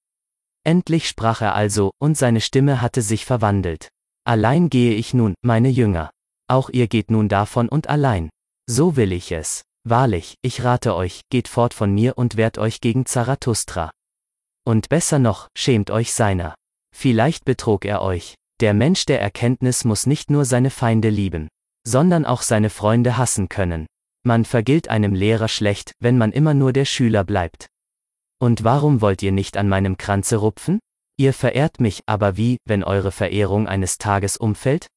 Endlich 0.65 1.07
sprach 1.07 1.41
er 1.41 1.55
also, 1.55 1.91
und 1.99 2.17
seine 2.17 2.41
Stimme 2.41 2.81
hatte 2.81 3.01
sich 3.01 3.23
verwandelt. 3.25 3.89
Allein 4.25 4.69
gehe 4.69 4.93
ich 4.95 5.13
nun, 5.13 5.35
meine 5.41 5.69
Jünger. 5.69 6.09
Auch 6.47 6.69
ihr 6.69 6.87
geht 6.87 7.11
nun 7.11 7.29
davon 7.29 7.69
und 7.69 7.87
allein. 7.87 8.29
So 8.67 8.95
will 8.95 9.11
ich 9.11 9.31
es. 9.31 9.63
Wahrlich, 9.87 10.35
ich 10.41 10.63
rate 10.63 10.95
euch, 10.95 11.21
geht 11.29 11.47
fort 11.47 11.75
von 11.75 11.93
mir 11.93 12.17
und 12.17 12.37
wehrt 12.37 12.57
euch 12.57 12.81
gegen 12.81 13.05
Zarathustra. 13.05 13.91
Und 14.65 14.89
besser 14.89 15.19
noch, 15.19 15.47
schämt 15.55 15.91
euch 15.91 16.11
seiner. 16.11 16.55
Vielleicht 16.91 17.45
betrog 17.45 17.85
er 17.85 18.01
euch. 18.01 18.33
Der 18.61 18.73
Mensch 18.73 19.05
der 19.05 19.21
Erkenntnis 19.21 19.85
muss 19.85 20.07
nicht 20.07 20.31
nur 20.31 20.45
seine 20.45 20.71
Feinde 20.71 21.09
lieben, 21.09 21.49
sondern 21.87 22.25
auch 22.25 22.41
seine 22.41 22.71
Freunde 22.71 23.17
hassen 23.17 23.47
können. 23.47 23.85
Man 24.23 24.43
vergilt 24.43 24.87
einem 24.87 25.13
Lehrer 25.13 25.49
schlecht, 25.49 25.91
wenn 25.99 26.17
man 26.17 26.31
immer 26.31 26.55
nur 26.55 26.73
der 26.73 26.85
Schüler 26.85 27.23
bleibt. 27.23 27.67
Und 28.39 28.63
warum 28.63 29.01
wollt 29.01 29.21
ihr 29.21 29.31
nicht 29.31 29.55
an 29.55 29.69
meinem 29.69 29.97
Kranze 29.97 30.37
rupfen? 30.37 30.79
Ihr 31.17 31.31
verehrt 31.31 31.79
mich, 31.79 32.01
aber 32.07 32.37
wie, 32.37 32.57
wenn 32.65 32.83
eure 32.83 33.11
Verehrung 33.11 33.67
eines 33.67 33.99
Tages 33.99 34.35
umfällt? 34.35 34.87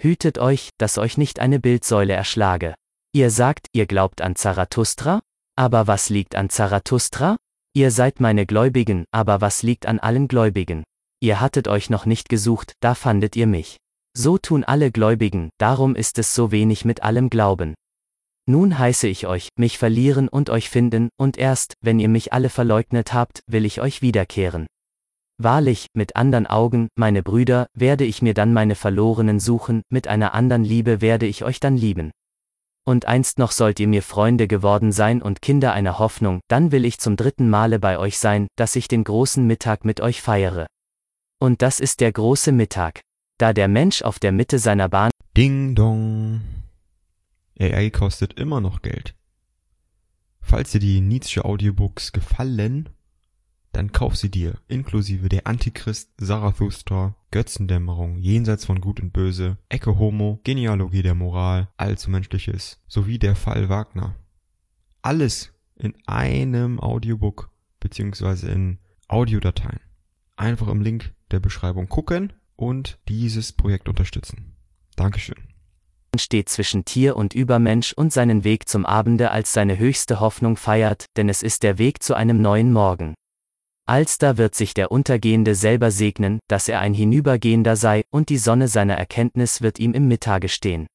Hütet 0.00 0.38
euch, 0.38 0.70
dass 0.78 0.96
euch 0.96 1.18
nicht 1.18 1.40
eine 1.40 1.60
Bildsäule 1.60 2.14
erschlage. 2.14 2.74
Ihr 3.16 3.30
sagt, 3.30 3.68
ihr 3.72 3.86
glaubt 3.86 4.22
an 4.22 4.34
Zarathustra? 4.34 5.20
Aber 5.56 5.86
was 5.86 6.08
liegt 6.08 6.34
an 6.34 6.50
Zarathustra? 6.50 7.36
Ihr 7.72 7.92
seid 7.92 8.18
meine 8.18 8.44
Gläubigen, 8.44 9.04
aber 9.12 9.40
was 9.40 9.62
liegt 9.62 9.86
an 9.86 10.00
allen 10.00 10.26
Gläubigen? 10.26 10.82
Ihr 11.20 11.40
hattet 11.40 11.68
euch 11.68 11.90
noch 11.90 12.06
nicht 12.06 12.28
gesucht, 12.28 12.72
da 12.80 12.96
fandet 12.96 13.36
ihr 13.36 13.46
mich. 13.46 13.76
So 14.16 14.36
tun 14.36 14.64
alle 14.64 14.90
Gläubigen, 14.90 15.50
darum 15.58 15.94
ist 15.94 16.18
es 16.18 16.34
so 16.34 16.50
wenig 16.50 16.84
mit 16.84 17.04
allem 17.04 17.30
Glauben. 17.30 17.74
Nun 18.46 18.80
heiße 18.80 19.06
ich 19.06 19.28
euch, 19.28 19.48
mich 19.56 19.78
verlieren 19.78 20.26
und 20.28 20.50
euch 20.50 20.68
finden, 20.68 21.08
und 21.16 21.38
erst, 21.38 21.74
wenn 21.80 22.00
ihr 22.00 22.08
mich 22.08 22.32
alle 22.32 22.48
verleugnet 22.48 23.14
habt, 23.14 23.42
will 23.46 23.64
ich 23.64 23.80
euch 23.80 24.02
wiederkehren. 24.02 24.66
Wahrlich, 25.38 25.86
mit 25.94 26.16
andern 26.16 26.48
Augen, 26.48 26.88
meine 26.96 27.22
Brüder, 27.22 27.68
werde 27.74 28.02
ich 28.02 28.22
mir 28.22 28.34
dann 28.34 28.52
meine 28.52 28.74
Verlorenen 28.74 29.38
suchen, 29.38 29.82
mit 29.88 30.08
einer 30.08 30.34
andern 30.34 30.64
Liebe 30.64 31.00
werde 31.00 31.26
ich 31.26 31.44
euch 31.44 31.60
dann 31.60 31.76
lieben. 31.76 32.10
Und 32.86 33.06
einst 33.06 33.38
noch 33.38 33.50
sollt 33.50 33.80
ihr 33.80 33.88
mir 33.88 34.02
Freunde 34.02 34.46
geworden 34.46 34.92
sein 34.92 35.22
und 35.22 35.40
Kinder 35.40 35.72
einer 35.72 35.98
Hoffnung, 35.98 36.40
dann 36.48 36.70
will 36.70 36.84
ich 36.84 36.98
zum 36.98 37.16
dritten 37.16 37.48
Male 37.48 37.78
bei 37.78 37.98
euch 37.98 38.18
sein, 38.18 38.46
dass 38.56 38.76
ich 38.76 38.88
den 38.88 39.04
großen 39.04 39.46
Mittag 39.46 39.84
mit 39.84 40.00
euch 40.00 40.20
feiere. 40.20 40.66
Und 41.40 41.62
das 41.62 41.80
ist 41.80 42.00
der 42.00 42.12
große 42.12 42.52
Mittag. 42.52 43.00
Da 43.38 43.52
der 43.52 43.68
Mensch 43.68 44.02
auf 44.02 44.18
der 44.18 44.32
Mitte 44.32 44.58
seiner 44.58 44.88
Bahn 44.88 45.10
Ding 45.36 45.74
dong. 45.74 46.42
AI 47.58 47.90
kostet 47.90 48.34
immer 48.34 48.60
noch 48.60 48.82
Geld. 48.82 49.14
Falls 50.40 50.72
dir 50.72 50.78
die 50.78 51.00
Nietzsche 51.00 51.44
Audiobooks 51.44 52.12
gefallen, 52.12 52.90
dann 53.74 53.92
kauf 53.92 54.16
sie 54.16 54.30
dir, 54.30 54.54
inklusive 54.68 55.28
der 55.28 55.46
Antichrist, 55.46 56.10
Zarathustra, 56.18 57.16
Götzendämmerung, 57.30 58.18
Jenseits 58.18 58.64
von 58.64 58.80
Gut 58.80 59.00
und 59.00 59.12
Böse, 59.12 59.58
Ecke 59.68 59.98
Homo, 59.98 60.40
Genealogie 60.44 61.02
der 61.02 61.14
Moral, 61.14 61.68
Allzu 61.76 62.10
Menschliches, 62.10 62.80
sowie 62.86 63.18
der 63.18 63.34
Fall 63.34 63.68
Wagner. 63.68 64.14
Alles 65.02 65.52
in 65.76 65.94
einem 66.06 66.78
Audiobook, 66.78 67.50
beziehungsweise 67.80 68.48
in 68.48 68.78
Audiodateien. 69.08 69.80
Einfach 70.36 70.68
im 70.68 70.80
Link 70.80 71.12
der 71.32 71.40
Beschreibung 71.40 71.88
gucken 71.88 72.32
und 72.56 72.98
dieses 73.08 73.52
Projekt 73.52 73.88
unterstützen. 73.88 74.54
Dankeschön. 74.96 75.48
steht 76.16 76.48
zwischen 76.48 76.84
Tier 76.84 77.16
und 77.16 77.34
Übermensch 77.34 77.92
und 77.92 78.12
seinen 78.12 78.44
Weg 78.44 78.68
zum 78.68 78.86
Abende 78.86 79.32
als 79.32 79.52
seine 79.52 79.78
höchste 79.78 80.20
Hoffnung 80.20 80.56
feiert, 80.56 81.06
denn 81.16 81.28
es 81.28 81.42
ist 81.42 81.64
der 81.64 81.78
Weg 81.78 82.04
zu 82.04 82.14
einem 82.14 82.40
neuen 82.40 82.72
Morgen. 82.72 83.14
Alsda 83.86 84.38
wird 84.38 84.54
sich 84.54 84.72
der 84.72 84.90
Untergehende 84.90 85.54
selber 85.54 85.90
segnen, 85.90 86.40
dass 86.48 86.68
er 86.68 86.80
ein 86.80 86.94
Hinübergehender 86.94 87.76
sei, 87.76 88.04
und 88.10 88.30
die 88.30 88.38
Sonne 88.38 88.68
seiner 88.68 88.94
Erkenntnis 88.94 89.60
wird 89.60 89.78
ihm 89.78 89.92
im 89.92 90.08
Mittage 90.08 90.48
stehen. 90.48 90.86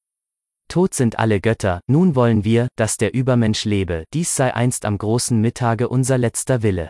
Tot 0.70 0.94
sind 0.94 1.18
alle 1.20 1.40
Götter, 1.40 1.82
nun 1.88 2.16
wollen 2.16 2.44
wir, 2.44 2.68
dass 2.76 2.98
der 2.98 3.14
Übermensch 3.14 3.66
lebe, 3.66 4.06
dies 4.14 4.36
sei 4.36 4.54
einst 4.54 4.86
am 4.86 4.98
großen 4.98 5.40
Mittage 5.40 5.90
unser 5.90 6.18
letzter 6.18 6.64
Wille. 6.64 6.90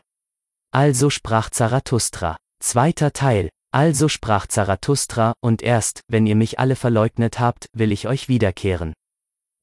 Also 0.72 1.10
sprach 1.10 1.50
Zarathustra. 1.50 2.38
Zweiter 2.62 3.14
Teil. 3.14 3.50
Also 3.72 4.08
sprach 4.08 4.48
Zarathustra, 4.48 5.34
und 5.42 5.62
erst, 5.62 6.02
wenn 6.08 6.28
ihr 6.28 6.36
mich 6.36 6.60
alle 6.60 6.76
verleugnet 6.76 7.40
habt, 7.40 7.68
will 7.74 7.92
ich 7.92 8.08
euch 8.08 8.28
wiederkehren. 8.28 8.94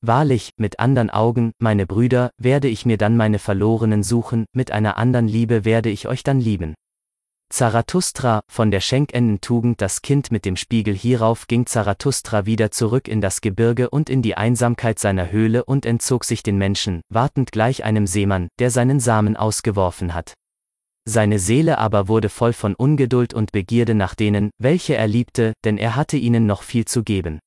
Wahrlich, 0.02 0.50
mit 0.56 0.78
andern 0.78 1.10
Augen, 1.10 1.52
meine 1.58 1.86
Brüder, 1.86 2.30
werde 2.38 2.68
ich 2.68 2.86
mir 2.86 2.98
dann 2.98 3.16
meine 3.16 3.38
Verlorenen 3.38 4.02
suchen, 4.02 4.44
mit 4.52 4.70
einer 4.70 4.96
andern 4.96 5.26
Liebe 5.26 5.64
werde 5.64 5.90
ich 5.90 6.06
euch 6.06 6.22
dann 6.22 6.40
lieben. 6.40 6.74
Zarathustra, 7.48 8.40
von 8.50 8.72
der 8.72 8.80
schenkenden 8.80 9.40
Tugend 9.40 9.80
das 9.80 10.02
Kind 10.02 10.32
mit 10.32 10.44
dem 10.44 10.56
Spiegel 10.56 10.94
hierauf 10.94 11.46
ging 11.46 11.66
Zarathustra 11.66 12.44
wieder 12.44 12.72
zurück 12.72 13.06
in 13.06 13.20
das 13.20 13.40
Gebirge 13.40 13.88
und 13.88 14.10
in 14.10 14.20
die 14.20 14.36
Einsamkeit 14.36 14.98
seiner 14.98 15.30
Höhle 15.30 15.64
und 15.64 15.86
entzog 15.86 16.24
sich 16.24 16.42
den 16.42 16.58
Menschen, 16.58 17.02
wartend 17.08 17.52
gleich 17.52 17.84
einem 17.84 18.08
Seemann, 18.08 18.48
der 18.58 18.72
seinen 18.72 18.98
Samen 18.98 19.36
ausgeworfen 19.36 20.12
hat. 20.12 20.34
Seine 21.08 21.38
Seele 21.38 21.78
aber 21.78 22.08
wurde 22.08 22.28
voll 22.28 22.52
von 22.52 22.74
Ungeduld 22.74 23.32
und 23.32 23.52
Begierde 23.52 23.94
nach 23.94 24.16
denen, 24.16 24.50
welche 24.58 24.96
er 24.96 25.06
liebte, 25.06 25.52
denn 25.64 25.78
er 25.78 25.94
hatte 25.94 26.16
ihnen 26.16 26.46
noch 26.46 26.64
viel 26.64 26.84
zu 26.84 27.04
geben. 27.04 27.38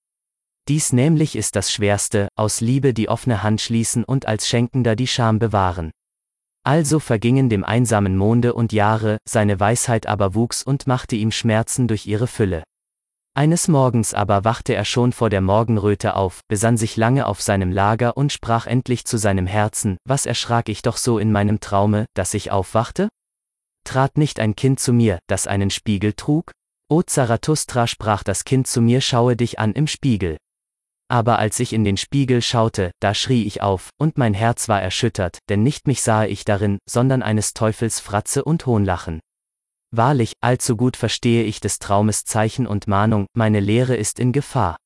Dies 0.69 0.93
nämlich 0.93 1.35
ist 1.35 1.55
das 1.55 1.71
Schwerste, 1.71 2.27
aus 2.35 2.61
Liebe 2.61 2.93
die 2.93 3.09
offene 3.09 3.41
Hand 3.41 3.59
schließen 3.59 4.03
und 4.03 4.27
als 4.27 4.47
Schenkender 4.47 4.95
die 4.95 5.07
Scham 5.07 5.39
bewahren. 5.39 5.89
Also 6.63 6.99
vergingen 6.99 7.49
dem 7.49 7.63
einsamen 7.63 8.15
Monde 8.15 8.53
und 8.53 8.71
Jahre, 8.71 9.17
seine 9.27 9.59
Weisheit 9.59 10.05
aber 10.05 10.35
wuchs 10.35 10.61
und 10.61 10.85
machte 10.85 11.15
ihm 11.15 11.31
Schmerzen 11.31 11.87
durch 11.87 12.05
ihre 12.05 12.27
Fülle. 12.27 12.61
Eines 13.33 13.67
Morgens 13.67 14.13
aber 14.13 14.43
wachte 14.43 14.75
er 14.75 14.85
schon 14.85 15.11
vor 15.11 15.31
der 15.31 15.41
Morgenröte 15.41 16.15
auf, 16.15 16.41
besann 16.47 16.77
sich 16.77 16.97
lange 16.97 17.25
auf 17.25 17.41
seinem 17.41 17.71
Lager 17.71 18.15
und 18.15 18.31
sprach 18.31 18.67
endlich 18.67 19.05
zu 19.05 19.17
seinem 19.17 19.47
Herzen, 19.47 19.97
was 20.05 20.27
erschrak 20.27 20.69
ich 20.69 20.83
doch 20.83 20.97
so 20.97 21.17
in 21.17 21.31
meinem 21.31 21.61
Traume, 21.61 22.05
dass 22.13 22.35
ich 22.35 22.51
aufwachte? 22.51 23.09
Trat 23.85 24.19
nicht 24.19 24.39
ein 24.39 24.55
Kind 24.55 24.79
zu 24.79 24.93
mir, 24.93 25.17
das 25.25 25.47
einen 25.47 25.71
Spiegel 25.71 26.13
trug? 26.13 26.51
O 26.89 27.01
Zarathustra 27.01 27.87
sprach 27.87 28.21
das 28.21 28.43
Kind 28.43 28.67
zu 28.67 28.81
mir, 28.81 29.01
schaue 29.01 29.35
dich 29.35 29.57
an 29.57 29.73
im 29.73 29.87
Spiegel. 29.87 30.37
Aber 31.11 31.39
als 31.39 31.59
ich 31.59 31.73
in 31.73 31.83
den 31.83 31.97
Spiegel 31.97 32.41
schaute, 32.41 32.91
da 32.99 33.15
schrie 33.15 33.43
ich 33.43 33.61
auf, 33.61 33.89
und 33.97 34.17
mein 34.17 34.35
Herz 34.35 34.69
war 34.69 34.81
erschüttert, 34.81 35.39
denn 35.49 35.63
nicht 35.63 35.87
mich 35.87 36.03
sahe 36.03 36.27
ich 36.27 36.45
darin, 36.45 36.77
sondern 36.87 37.23
eines 37.23 37.53
Teufels 37.53 37.99
Fratze 37.99 38.43
und 38.43 38.65
Hohnlachen. 38.67 39.19
Wahrlich, 39.91 40.33
allzu 40.39 40.77
gut 40.77 40.95
verstehe 40.95 41.43
ich 41.43 41.59
des 41.59 41.79
Traumes 41.79 42.23
Zeichen 42.25 42.67
und 42.67 42.87
Mahnung, 42.87 43.25
meine 43.33 43.59
Lehre 43.59 43.95
ist 43.95 44.19
in 44.19 44.31
Gefahr. 44.31 44.77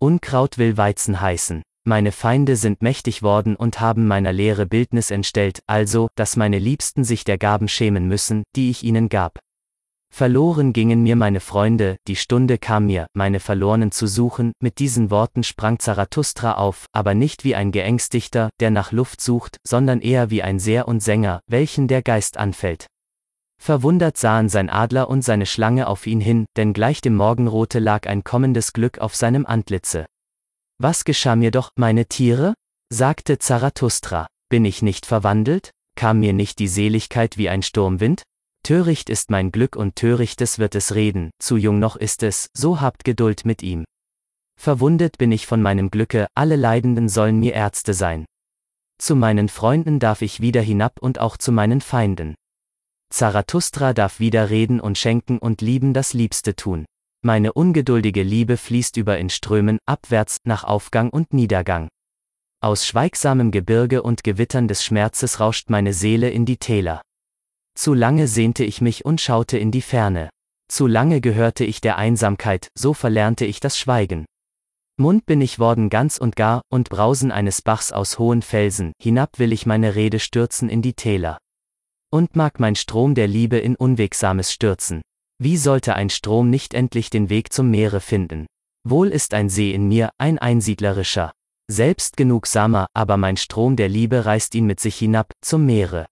Unkraut 0.00 0.56
will 0.56 0.78
Weizen 0.78 1.20
heißen. 1.20 1.62
Meine 1.84 2.12
Feinde 2.12 2.56
sind 2.56 2.80
mächtig 2.80 3.22
worden 3.22 3.54
und 3.54 3.80
haben 3.80 4.06
meiner 4.06 4.32
Lehre 4.32 4.64
Bildnis 4.64 5.10
entstellt, 5.10 5.60
also, 5.66 6.08
dass 6.14 6.36
meine 6.36 6.58
Liebsten 6.58 7.04
sich 7.04 7.24
der 7.24 7.36
Gaben 7.36 7.68
schämen 7.68 8.06
müssen, 8.08 8.44
die 8.56 8.70
ich 8.70 8.82
ihnen 8.82 9.10
gab. 9.10 9.38
Verloren 10.12 10.72
gingen 10.72 11.02
mir 11.02 11.16
meine 11.16 11.40
Freunde, 11.40 11.96
die 12.06 12.16
Stunde 12.16 12.58
kam 12.58 12.86
mir, 12.86 13.06
meine 13.14 13.40
Verlorenen 13.40 13.92
zu 13.92 14.06
suchen, 14.06 14.52
mit 14.60 14.78
diesen 14.78 15.10
Worten 15.10 15.42
sprang 15.44 15.78
Zarathustra 15.78 16.54
auf, 16.54 16.86
aber 16.92 17.14
nicht 17.14 17.44
wie 17.44 17.54
ein 17.54 17.72
Geängstigter, 17.72 18.50
der 18.60 18.70
nach 18.70 18.92
Luft 18.92 19.20
sucht, 19.20 19.56
sondern 19.66 20.00
eher 20.00 20.30
wie 20.30 20.42
ein 20.42 20.58
Seher 20.58 20.88
und 20.88 21.00
Sänger, 21.00 21.40
welchen 21.46 21.88
der 21.88 22.02
Geist 22.02 22.36
anfällt. 22.36 22.86
Verwundert 23.62 24.16
sahen 24.16 24.48
sein 24.48 24.70
Adler 24.70 25.08
und 25.08 25.22
seine 25.22 25.46
Schlange 25.46 25.86
auf 25.86 26.06
ihn 26.06 26.20
hin, 26.20 26.46
denn 26.56 26.72
gleich 26.72 27.00
dem 27.00 27.14
Morgenrote 27.14 27.78
lag 27.78 28.06
ein 28.06 28.24
kommendes 28.24 28.72
Glück 28.72 28.98
auf 28.98 29.14
seinem 29.14 29.46
Antlitze. 29.46 30.06
Was 30.78 31.04
geschah 31.04 31.36
mir 31.36 31.50
doch, 31.50 31.70
meine 31.76 32.06
Tiere? 32.06 32.54
sagte 32.90 33.38
Zarathustra. 33.38 34.26
Bin 34.48 34.64
ich 34.64 34.80
nicht 34.82 35.04
verwandelt? 35.04 35.70
Kam 35.94 36.20
mir 36.20 36.32
nicht 36.32 36.58
die 36.58 36.68
Seligkeit 36.68 37.36
wie 37.36 37.50
ein 37.50 37.62
Sturmwind? 37.62 38.22
Töricht 38.62 39.10
ist 39.10 39.30
mein 39.30 39.52
Glück 39.52 39.76
und 39.76 39.96
törichtes 39.96 40.58
wird 40.58 40.74
es 40.74 40.94
reden, 40.94 41.30
zu 41.38 41.56
jung 41.56 41.78
noch 41.78 41.96
ist 41.96 42.22
es, 42.22 42.48
so 42.54 42.80
habt 42.80 43.04
Geduld 43.04 43.44
mit 43.44 43.62
ihm. 43.62 43.84
Verwundet 44.60 45.16
bin 45.18 45.32
ich 45.32 45.46
von 45.46 45.62
meinem 45.62 45.90
Glücke, 45.90 46.26
alle 46.34 46.56
Leidenden 46.56 47.08
sollen 47.08 47.40
mir 47.40 47.54
Ärzte 47.54 47.94
sein. 47.94 48.26
Zu 48.98 49.16
meinen 49.16 49.48
Freunden 49.48 49.98
darf 49.98 50.20
ich 50.20 50.40
wieder 50.40 50.60
hinab 50.60 51.00
und 51.00 51.18
auch 51.18 51.38
zu 51.38 51.52
meinen 51.52 51.80
Feinden. 51.80 52.34
Zarathustra 53.08 53.94
darf 53.94 54.20
wieder 54.20 54.50
reden 54.50 54.78
und 54.78 54.98
schenken 54.98 55.38
und 55.38 55.62
lieben 55.62 55.94
das 55.94 56.12
Liebste 56.12 56.54
tun. 56.54 56.84
Meine 57.22 57.52
ungeduldige 57.52 58.22
Liebe 58.22 58.56
fließt 58.56 58.96
über 58.96 59.18
in 59.18 59.30
Strömen, 59.30 59.78
abwärts, 59.86 60.36
nach 60.44 60.64
Aufgang 60.64 61.10
und 61.10 61.32
Niedergang. 61.32 61.88
Aus 62.62 62.86
schweigsamem 62.86 63.50
Gebirge 63.50 64.02
und 64.02 64.22
Gewittern 64.22 64.68
des 64.68 64.84
Schmerzes 64.84 65.40
rauscht 65.40 65.70
meine 65.70 65.94
Seele 65.94 66.30
in 66.30 66.44
die 66.44 66.58
Täler. 66.58 67.00
Zu 67.74 67.94
lange 67.94 68.28
sehnte 68.28 68.64
ich 68.64 68.80
mich 68.80 69.04
und 69.04 69.20
schaute 69.20 69.58
in 69.58 69.70
die 69.70 69.82
Ferne. 69.82 70.30
Zu 70.68 70.86
lange 70.86 71.20
gehörte 71.20 71.64
ich 71.64 71.80
der 71.80 71.98
Einsamkeit, 71.98 72.68
so 72.76 72.94
verlernte 72.94 73.44
ich 73.44 73.58
das 73.60 73.78
Schweigen. 73.78 74.26
Mund 74.96 75.24
bin 75.24 75.40
ich 75.40 75.58
worden 75.58 75.88
ganz 75.88 76.18
und 76.18 76.36
gar, 76.36 76.62
und 76.70 76.90
Brausen 76.90 77.32
eines 77.32 77.62
Bachs 77.62 77.90
aus 77.90 78.18
hohen 78.18 78.42
Felsen, 78.42 78.92
hinab 79.00 79.38
will 79.38 79.52
ich 79.52 79.64
meine 79.64 79.94
Rede 79.94 80.20
stürzen 80.20 80.68
in 80.68 80.82
die 80.82 80.92
Täler. 80.92 81.38
Und 82.12 82.36
mag 82.36 82.60
mein 82.60 82.76
Strom 82.76 83.14
der 83.14 83.26
Liebe 83.26 83.56
in 83.58 83.76
Unwegsames 83.76 84.52
stürzen. 84.52 85.00
Wie 85.38 85.56
sollte 85.56 85.94
ein 85.94 86.10
Strom 86.10 86.50
nicht 86.50 86.74
endlich 86.74 87.08
den 87.08 87.30
Weg 87.30 87.52
zum 87.52 87.70
Meere 87.70 88.00
finden? 88.00 88.46
Wohl 88.86 89.08
ist 89.08 89.32
ein 89.32 89.48
See 89.48 89.72
in 89.72 89.88
mir, 89.88 90.10
ein 90.18 90.38
einsiedlerischer. 90.38 91.32
Selbst 91.70 92.16
genugsamer, 92.16 92.86
aber 92.92 93.16
mein 93.16 93.38
Strom 93.38 93.76
der 93.76 93.88
Liebe 93.88 94.26
reißt 94.26 94.54
ihn 94.54 94.66
mit 94.66 94.80
sich 94.80 94.96
hinab, 94.96 95.32
zum 95.40 95.64
Meere. 95.64 96.06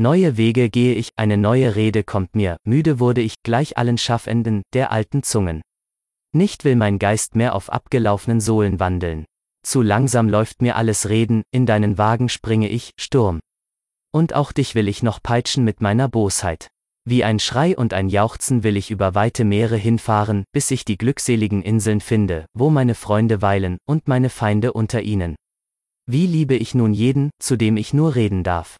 Neue 0.00 0.38
Wege 0.38 0.70
gehe 0.70 0.94
ich, 0.94 1.10
eine 1.16 1.36
neue 1.36 1.76
Rede 1.76 2.04
kommt 2.04 2.34
mir, 2.34 2.56
müde 2.64 3.00
wurde 3.00 3.20
ich, 3.20 3.34
gleich 3.42 3.76
allen 3.76 3.98
Schaffenden, 3.98 4.62
der 4.72 4.92
alten 4.92 5.22
Zungen. 5.22 5.60
Nicht 6.32 6.64
will 6.64 6.74
mein 6.74 6.98
Geist 6.98 7.34
mehr 7.34 7.54
auf 7.54 7.70
abgelaufenen 7.70 8.40
Sohlen 8.40 8.80
wandeln. 8.80 9.26
Zu 9.62 9.82
langsam 9.82 10.30
läuft 10.30 10.62
mir 10.62 10.76
alles 10.76 11.10
Reden, 11.10 11.42
in 11.50 11.66
deinen 11.66 11.98
Wagen 11.98 12.30
springe 12.30 12.70
ich, 12.70 12.92
Sturm. 12.98 13.40
Und 14.10 14.32
auch 14.32 14.52
dich 14.52 14.74
will 14.74 14.88
ich 14.88 15.02
noch 15.02 15.22
peitschen 15.22 15.64
mit 15.64 15.82
meiner 15.82 16.08
Bosheit. 16.08 16.68
Wie 17.04 17.22
ein 17.22 17.38
Schrei 17.38 17.76
und 17.76 17.92
ein 17.92 18.08
Jauchzen 18.08 18.62
will 18.62 18.78
ich 18.78 18.90
über 18.90 19.14
weite 19.14 19.44
Meere 19.44 19.76
hinfahren, 19.76 20.44
bis 20.52 20.70
ich 20.70 20.86
die 20.86 20.96
glückseligen 20.96 21.60
Inseln 21.60 22.00
finde, 22.00 22.46
wo 22.54 22.70
meine 22.70 22.94
Freunde 22.94 23.42
weilen 23.42 23.76
und 23.86 24.08
meine 24.08 24.30
Feinde 24.30 24.72
unter 24.72 25.02
ihnen. 25.02 25.36
Wie 26.06 26.26
liebe 26.26 26.54
ich 26.54 26.74
nun 26.74 26.94
jeden, 26.94 27.28
zu 27.38 27.56
dem 27.56 27.76
ich 27.76 27.92
nur 27.92 28.14
reden 28.14 28.44
darf. 28.44 28.78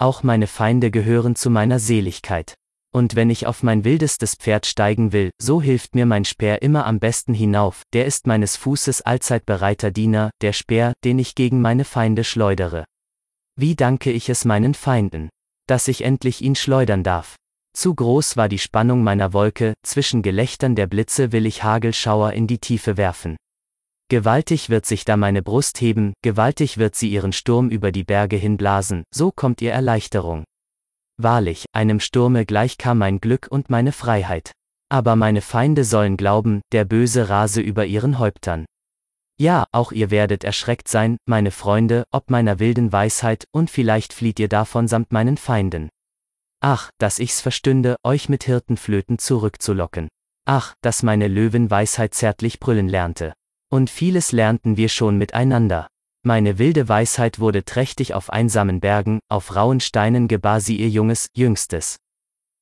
Auch 0.00 0.22
meine 0.22 0.46
Feinde 0.46 0.90
gehören 0.90 1.36
zu 1.36 1.50
meiner 1.50 1.78
Seligkeit. 1.78 2.54
Und 2.90 3.16
wenn 3.16 3.28
ich 3.28 3.46
auf 3.46 3.62
mein 3.62 3.84
wildestes 3.84 4.34
Pferd 4.34 4.64
steigen 4.64 5.12
will, 5.12 5.30
so 5.38 5.60
hilft 5.60 5.94
mir 5.94 6.06
mein 6.06 6.24
Speer 6.24 6.62
immer 6.62 6.86
am 6.86 6.98
besten 6.98 7.34
hinauf, 7.34 7.82
der 7.92 8.06
ist 8.06 8.26
meines 8.26 8.56
Fußes 8.56 9.02
allzeit 9.02 9.44
bereiter 9.44 9.90
Diener, 9.90 10.30
der 10.40 10.54
Speer, 10.54 10.94
den 11.04 11.18
ich 11.18 11.34
gegen 11.34 11.60
meine 11.60 11.84
Feinde 11.84 12.24
schleudere. 12.24 12.86
Wie 13.56 13.76
danke 13.76 14.10
ich 14.10 14.30
es 14.30 14.46
meinen 14.46 14.72
Feinden, 14.72 15.28
dass 15.66 15.86
ich 15.86 16.02
endlich 16.02 16.40
ihn 16.40 16.54
schleudern 16.56 17.02
darf. 17.02 17.36
Zu 17.76 17.94
groß 17.94 18.38
war 18.38 18.48
die 18.48 18.58
Spannung 18.58 19.04
meiner 19.04 19.34
Wolke, 19.34 19.74
zwischen 19.84 20.22
Gelächtern 20.22 20.76
der 20.76 20.86
Blitze 20.86 21.30
will 21.30 21.44
ich 21.44 21.62
Hagelschauer 21.62 22.32
in 22.32 22.46
die 22.46 22.58
Tiefe 22.58 22.96
werfen. 22.96 23.36
Gewaltig 24.10 24.70
wird 24.70 24.86
sich 24.86 25.04
da 25.04 25.16
meine 25.16 25.40
Brust 25.40 25.80
heben, 25.80 26.14
gewaltig 26.22 26.78
wird 26.78 26.96
sie 26.96 27.08
ihren 27.08 27.32
Sturm 27.32 27.70
über 27.70 27.92
die 27.92 28.02
Berge 28.02 28.34
hinblasen, 28.34 29.04
so 29.14 29.30
kommt 29.30 29.62
ihr 29.62 29.70
Erleichterung. 29.70 30.42
Wahrlich, 31.16 31.66
einem 31.72 32.00
Sturme 32.00 32.44
gleich 32.44 32.76
kam 32.76 32.98
mein 32.98 33.20
Glück 33.20 33.46
und 33.48 33.70
meine 33.70 33.92
Freiheit. 33.92 34.50
Aber 34.88 35.14
meine 35.14 35.42
Feinde 35.42 35.84
sollen 35.84 36.16
glauben, 36.16 36.60
der 36.72 36.84
Böse 36.84 37.28
rase 37.28 37.60
über 37.60 37.86
ihren 37.86 38.18
Häuptern. 38.18 38.66
Ja, 39.38 39.66
auch 39.70 39.92
ihr 39.92 40.10
werdet 40.10 40.42
erschreckt 40.42 40.88
sein, 40.88 41.16
meine 41.24 41.52
Freunde, 41.52 42.02
ob 42.10 42.30
meiner 42.30 42.58
wilden 42.58 42.92
Weisheit, 42.92 43.44
und 43.52 43.70
vielleicht 43.70 44.12
flieht 44.12 44.40
ihr 44.40 44.48
davon 44.48 44.88
samt 44.88 45.12
meinen 45.12 45.36
Feinden. 45.36 45.88
Ach, 46.60 46.90
dass 46.98 47.20
ich's 47.20 47.40
verstünde, 47.40 47.94
euch 48.02 48.28
mit 48.28 48.42
Hirtenflöten 48.42 49.20
zurückzulocken. 49.20 50.08
Ach, 50.46 50.74
dass 50.82 51.04
meine 51.04 51.28
Löwen 51.28 51.70
Weisheit 51.70 52.12
zärtlich 52.12 52.58
brüllen 52.58 52.88
lernte. 52.88 53.34
Und 53.70 53.88
vieles 53.88 54.32
lernten 54.32 54.76
wir 54.76 54.88
schon 54.88 55.16
miteinander. 55.16 55.86
Meine 56.22 56.58
wilde 56.58 56.88
Weisheit 56.88 57.38
wurde 57.38 57.64
trächtig 57.64 58.12
auf 58.14 58.28
einsamen 58.28 58.80
Bergen, 58.80 59.20
auf 59.30 59.56
rauen 59.56 59.80
Steinen 59.80 60.28
gebar 60.28 60.60
sie 60.60 60.76
ihr 60.76 60.90
junges, 60.90 61.28
jüngstes. 61.34 61.96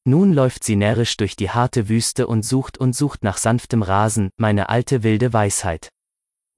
Nun 0.05 0.33
läuft 0.33 0.65
sie 0.65 0.77
närrisch 0.77 1.17
durch 1.17 1.35
die 1.35 1.51
harte 1.51 1.89
Wüste 1.89 2.27
und 2.27 2.45
sucht 2.45 2.79
und 2.79 2.95
sucht 2.95 3.25
nach 3.25 3.37
sanftem 3.37 3.83
Rasen, 3.83 4.31
meine 4.37 4.69
alte 4.69 5.03
wilde 5.03 5.33
Weisheit. 5.33 5.89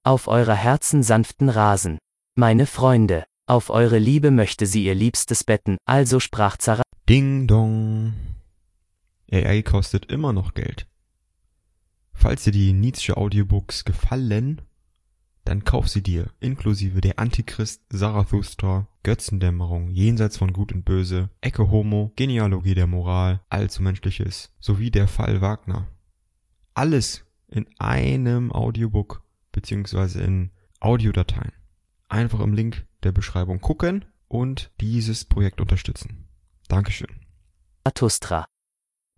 Auf 0.03 0.27
eurer 0.27 0.55
Herzen 0.55 1.01
sanften 1.01 1.49
Rasen. 1.49 1.97
Meine 2.35 2.65
Freunde, 2.65 3.25
auf 3.47 3.69
eure 3.69 3.97
Liebe 3.97 4.31
möchte 4.31 4.65
sie 4.65 4.85
ihr 4.85 4.95
liebstes 4.95 5.43
betten, 5.43 5.77
also 5.85 6.19
sprach 6.19 6.57
Zara. 6.57 6.83
Ding 7.09 7.47
dong. 7.47 8.13
AI 9.31 9.61
kostet 9.63 10.11
immer 10.11 10.33
noch 10.33 10.53
Geld. 10.53 10.87
Falls 12.21 12.43
dir 12.43 12.51
die 12.51 12.71
Nietzsche 12.71 13.17
Audiobooks 13.17 13.83
gefallen, 13.83 14.61
dann 15.43 15.63
kauf 15.63 15.87
sie 15.87 16.03
dir, 16.03 16.29
inklusive 16.39 17.01
der 17.01 17.17
Antichrist, 17.17 17.81
Zarathustra, 17.91 18.87
Götzendämmerung, 19.01 19.89
Jenseits 19.89 20.37
von 20.37 20.53
Gut 20.53 20.71
und 20.71 20.85
Böse, 20.85 21.31
Ecke 21.41 21.71
Homo, 21.71 22.11
Genealogie 22.15 22.75
der 22.75 22.85
Moral, 22.85 23.41
Allzu 23.49 23.81
Menschliches, 23.81 24.53
sowie 24.59 24.91
der 24.91 25.07
Fall 25.07 25.41
Wagner. 25.41 25.87
Alles 26.75 27.25
in 27.47 27.65
einem 27.79 28.51
Audiobook, 28.51 29.23
beziehungsweise 29.51 30.21
in 30.21 30.51
Audiodateien. 30.79 31.53
Einfach 32.07 32.41
im 32.41 32.53
Link 32.53 32.85
der 33.01 33.13
Beschreibung 33.13 33.61
gucken 33.61 34.05
und 34.27 34.69
dieses 34.79 35.25
Projekt 35.25 35.59
unterstützen. 35.59 36.27
Dankeschön. 36.67 37.09
Zarathustra. 37.83 38.45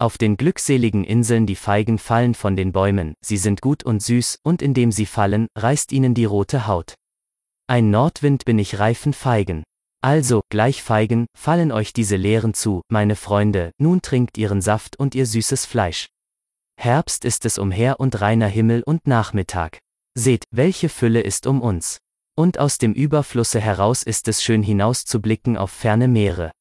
Auf 0.04 0.18
den 0.18 0.36
glückseligen 0.36 1.06
Inseln 1.06 1.46
die 1.46 1.56
Feigen 1.56 1.98
fallen 1.98 2.34
von 2.34 2.58
den 2.58 2.74
Bäumen, 2.74 3.14
sie 3.22 3.38
sind 3.38 3.62
gut 3.62 3.86
und 3.86 4.04
süß, 4.04 4.40
und 4.44 4.62
indem 4.62 4.92
sie 4.92 5.06
fallen, 5.06 5.48
reißt 5.58 5.94
ihnen 5.94 6.14
die 6.14 6.26
rote 6.26 6.68
Haut. 6.68 6.96
Ein 7.68 7.90
Nordwind 7.90 8.44
bin 8.44 8.60
ich 8.60 8.80
reifen 8.80 9.14
Feigen. 9.14 9.64
Also, 10.02 10.42
gleich 10.50 10.84
Feigen, 10.84 11.28
fallen 11.38 11.72
euch 11.72 11.94
diese 11.94 12.18
Lehren 12.18 12.54
zu, 12.54 12.82
meine 12.90 13.16
Freunde, 13.16 13.72
nun 13.78 14.02
trinkt 14.02 14.38
ihren 14.38 14.60
Saft 14.60 15.00
und 15.00 15.16
ihr 15.16 15.26
süßes 15.26 15.66
Fleisch. 15.66 16.10
Herbst 16.76 17.24
ist 17.24 17.46
es 17.46 17.58
umher 17.58 18.02
und 18.02 18.20
reiner 18.20 18.48
Himmel 18.48 18.84
und 18.84 19.08
Nachmittag. 19.08 19.80
Seht, 20.16 20.44
welche 20.52 20.90
Fülle 20.90 21.22
ist 21.22 21.48
um 21.48 21.62
uns. 21.62 22.00
Und 22.36 22.60
aus 22.60 22.78
dem 22.78 22.92
Überflusse 22.92 23.62
heraus 23.62 24.04
ist 24.04 24.28
es 24.28 24.44
schön 24.44 24.64
hinauszublicken 24.64 25.56
auf 25.56 25.72
ferne 25.72 26.10
Meere. 26.10 26.52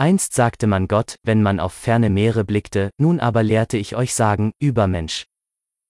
Einst 0.00 0.32
sagte 0.32 0.68
man 0.68 0.86
Gott, 0.86 1.16
wenn 1.24 1.42
man 1.42 1.58
auf 1.58 1.72
ferne 1.72 2.08
Meere 2.08 2.44
blickte, 2.44 2.90
nun 2.98 3.18
aber 3.18 3.42
lehrte 3.42 3.76
ich 3.76 3.96
euch 3.96 4.14
sagen, 4.14 4.52
Übermensch. 4.60 5.26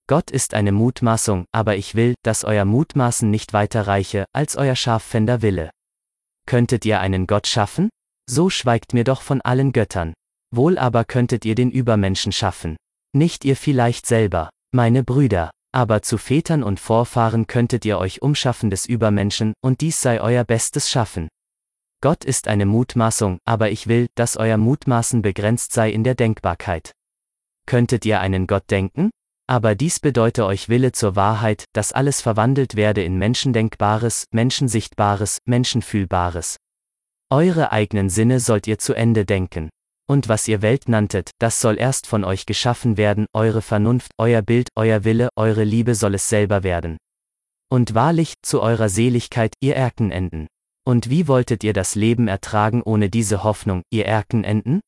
Gott 0.08 0.30
ist 0.30 0.54
eine 0.54 0.72
Mutmaßung, 0.72 1.44
aber 1.52 1.76
ich 1.76 1.94
will, 1.94 2.14
dass 2.22 2.44
euer 2.44 2.64
Mutmaßen 2.64 3.30
nicht 3.30 3.52
weiter 3.52 3.86
reiche, 3.86 4.24
als 4.32 4.56
euer 4.56 4.76
Schaffender 4.76 5.42
Wille. 5.42 5.70
Könntet 6.46 6.86
ihr 6.86 7.00
einen 7.00 7.26
Gott 7.26 7.46
schaffen? 7.46 7.90
So 8.26 8.48
schweigt 8.48 8.94
mir 8.94 9.04
doch 9.04 9.20
von 9.20 9.42
allen 9.42 9.72
Göttern. 9.72 10.14
Wohl 10.54 10.78
aber 10.78 11.04
könntet 11.04 11.44
ihr 11.44 11.54
den 11.54 11.70
Übermenschen 11.70 12.32
schaffen. 12.32 12.78
Nicht 13.14 13.44
ihr 13.44 13.56
vielleicht 13.56 14.06
selber, 14.06 14.48
meine 14.72 15.04
Brüder, 15.04 15.50
aber 15.72 16.00
zu 16.00 16.16
Vätern 16.16 16.62
und 16.62 16.80
Vorfahren 16.80 17.46
könntet 17.46 17.84
ihr 17.84 17.98
euch 17.98 18.22
umschaffen 18.22 18.70
des 18.70 18.86
Übermenschen, 18.86 19.52
und 19.60 19.82
dies 19.82 20.00
sei 20.00 20.22
euer 20.22 20.44
bestes 20.44 20.88
Schaffen. 20.88 21.28
Gott 22.00 22.24
ist 22.24 22.46
eine 22.46 22.64
Mutmaßung, 22.64 23.38
aber 23.44 23.70
ich 23.70 23.88
will, 23.88 24.06
dass 24.14 24.36
euer 24.36 24.56
Mutmaßen 24.56 25.20
begrenzt 25.20 25.72
sei 25.72 25.90
in 25.90 26.04
der 26.04 26.14
Denkbarkeit. 26.14 26.92
Könntet 27.66 28.06
ihr 28.06 28.20
einen 28.20 28.46
Gott 28.46 28.70
denken? 28.70 29.10
Aber 29.48 29.74
dies 29.74 29.98
bedeute 29.98 30.46
euch 30.46 30.68
Wille 30.68 30.92
zur 30.92 31.16
Wahrheit, 31.16 31.64
dass 31.72 31.92
alles 31.92 32.20
verwandelt 32.20 32.76
werde 32.76 33.02
in 33.02 33.18
Menschendenkbares, 33.18 34.26
Menschensichtbares, 34.30 35.38
Menschenfühlbares. 35.44 36.56
Eure 37.30 37.72
eigenen 37.72 38.10
Sinne 38.10 38.38
sollt 38.38 38.66
ihr 38.68 38.78
zu 38.78 38.94
Ende 38.94 39.24
denken. 39.24 39.68
Und 40.08 40.28
was 40.28 40.46
ihr 40.46 40.62
Welt 40.62 40.88
nanntet, 40.88 41.32
das 41.38 41.60
soll 41.60 41.78
erst 41.78 42.06
von 42.06 42.24
euch 42.24 42.46
geschaffen 42.46 42.96
werden, 42.96 43.26
eure 43.34 43.60
Vernunft, 43.60 44.12
euer 44.18 44.42
Bild, 44.42 44.68
euer 44.76 45.04
Wille, 45.04 45.30
eure 45.36 45.64
Liebe 45.64 45.94
soll 45.94 46.14
es 46.14 46.28
selber 46.28 46.62
werden. 46.62 46.96
Und 47.70 47.94
wahrlich, 47.94 48.34
zu 48.42 48.62
eurer 48.62 48.88
Seligkeit, 48.88 49.52
ihr 49.60 49.74
Erken 49.74 50.10
enden. 50.10 50.46
Und 50.88 51.10
wie 51.10 51.28
wolltet 51.28 51.64
ihr 51.64 51.74
das 51.74 51.96
Leben 51.96 52.28
ertragen 52.28 52.80
ohne 52.82 53.10
diese 53.10 53.44
Hoffnung, 53.44 53.82
ihr 53.90 54.06
Erkenenden? 54.06 54.80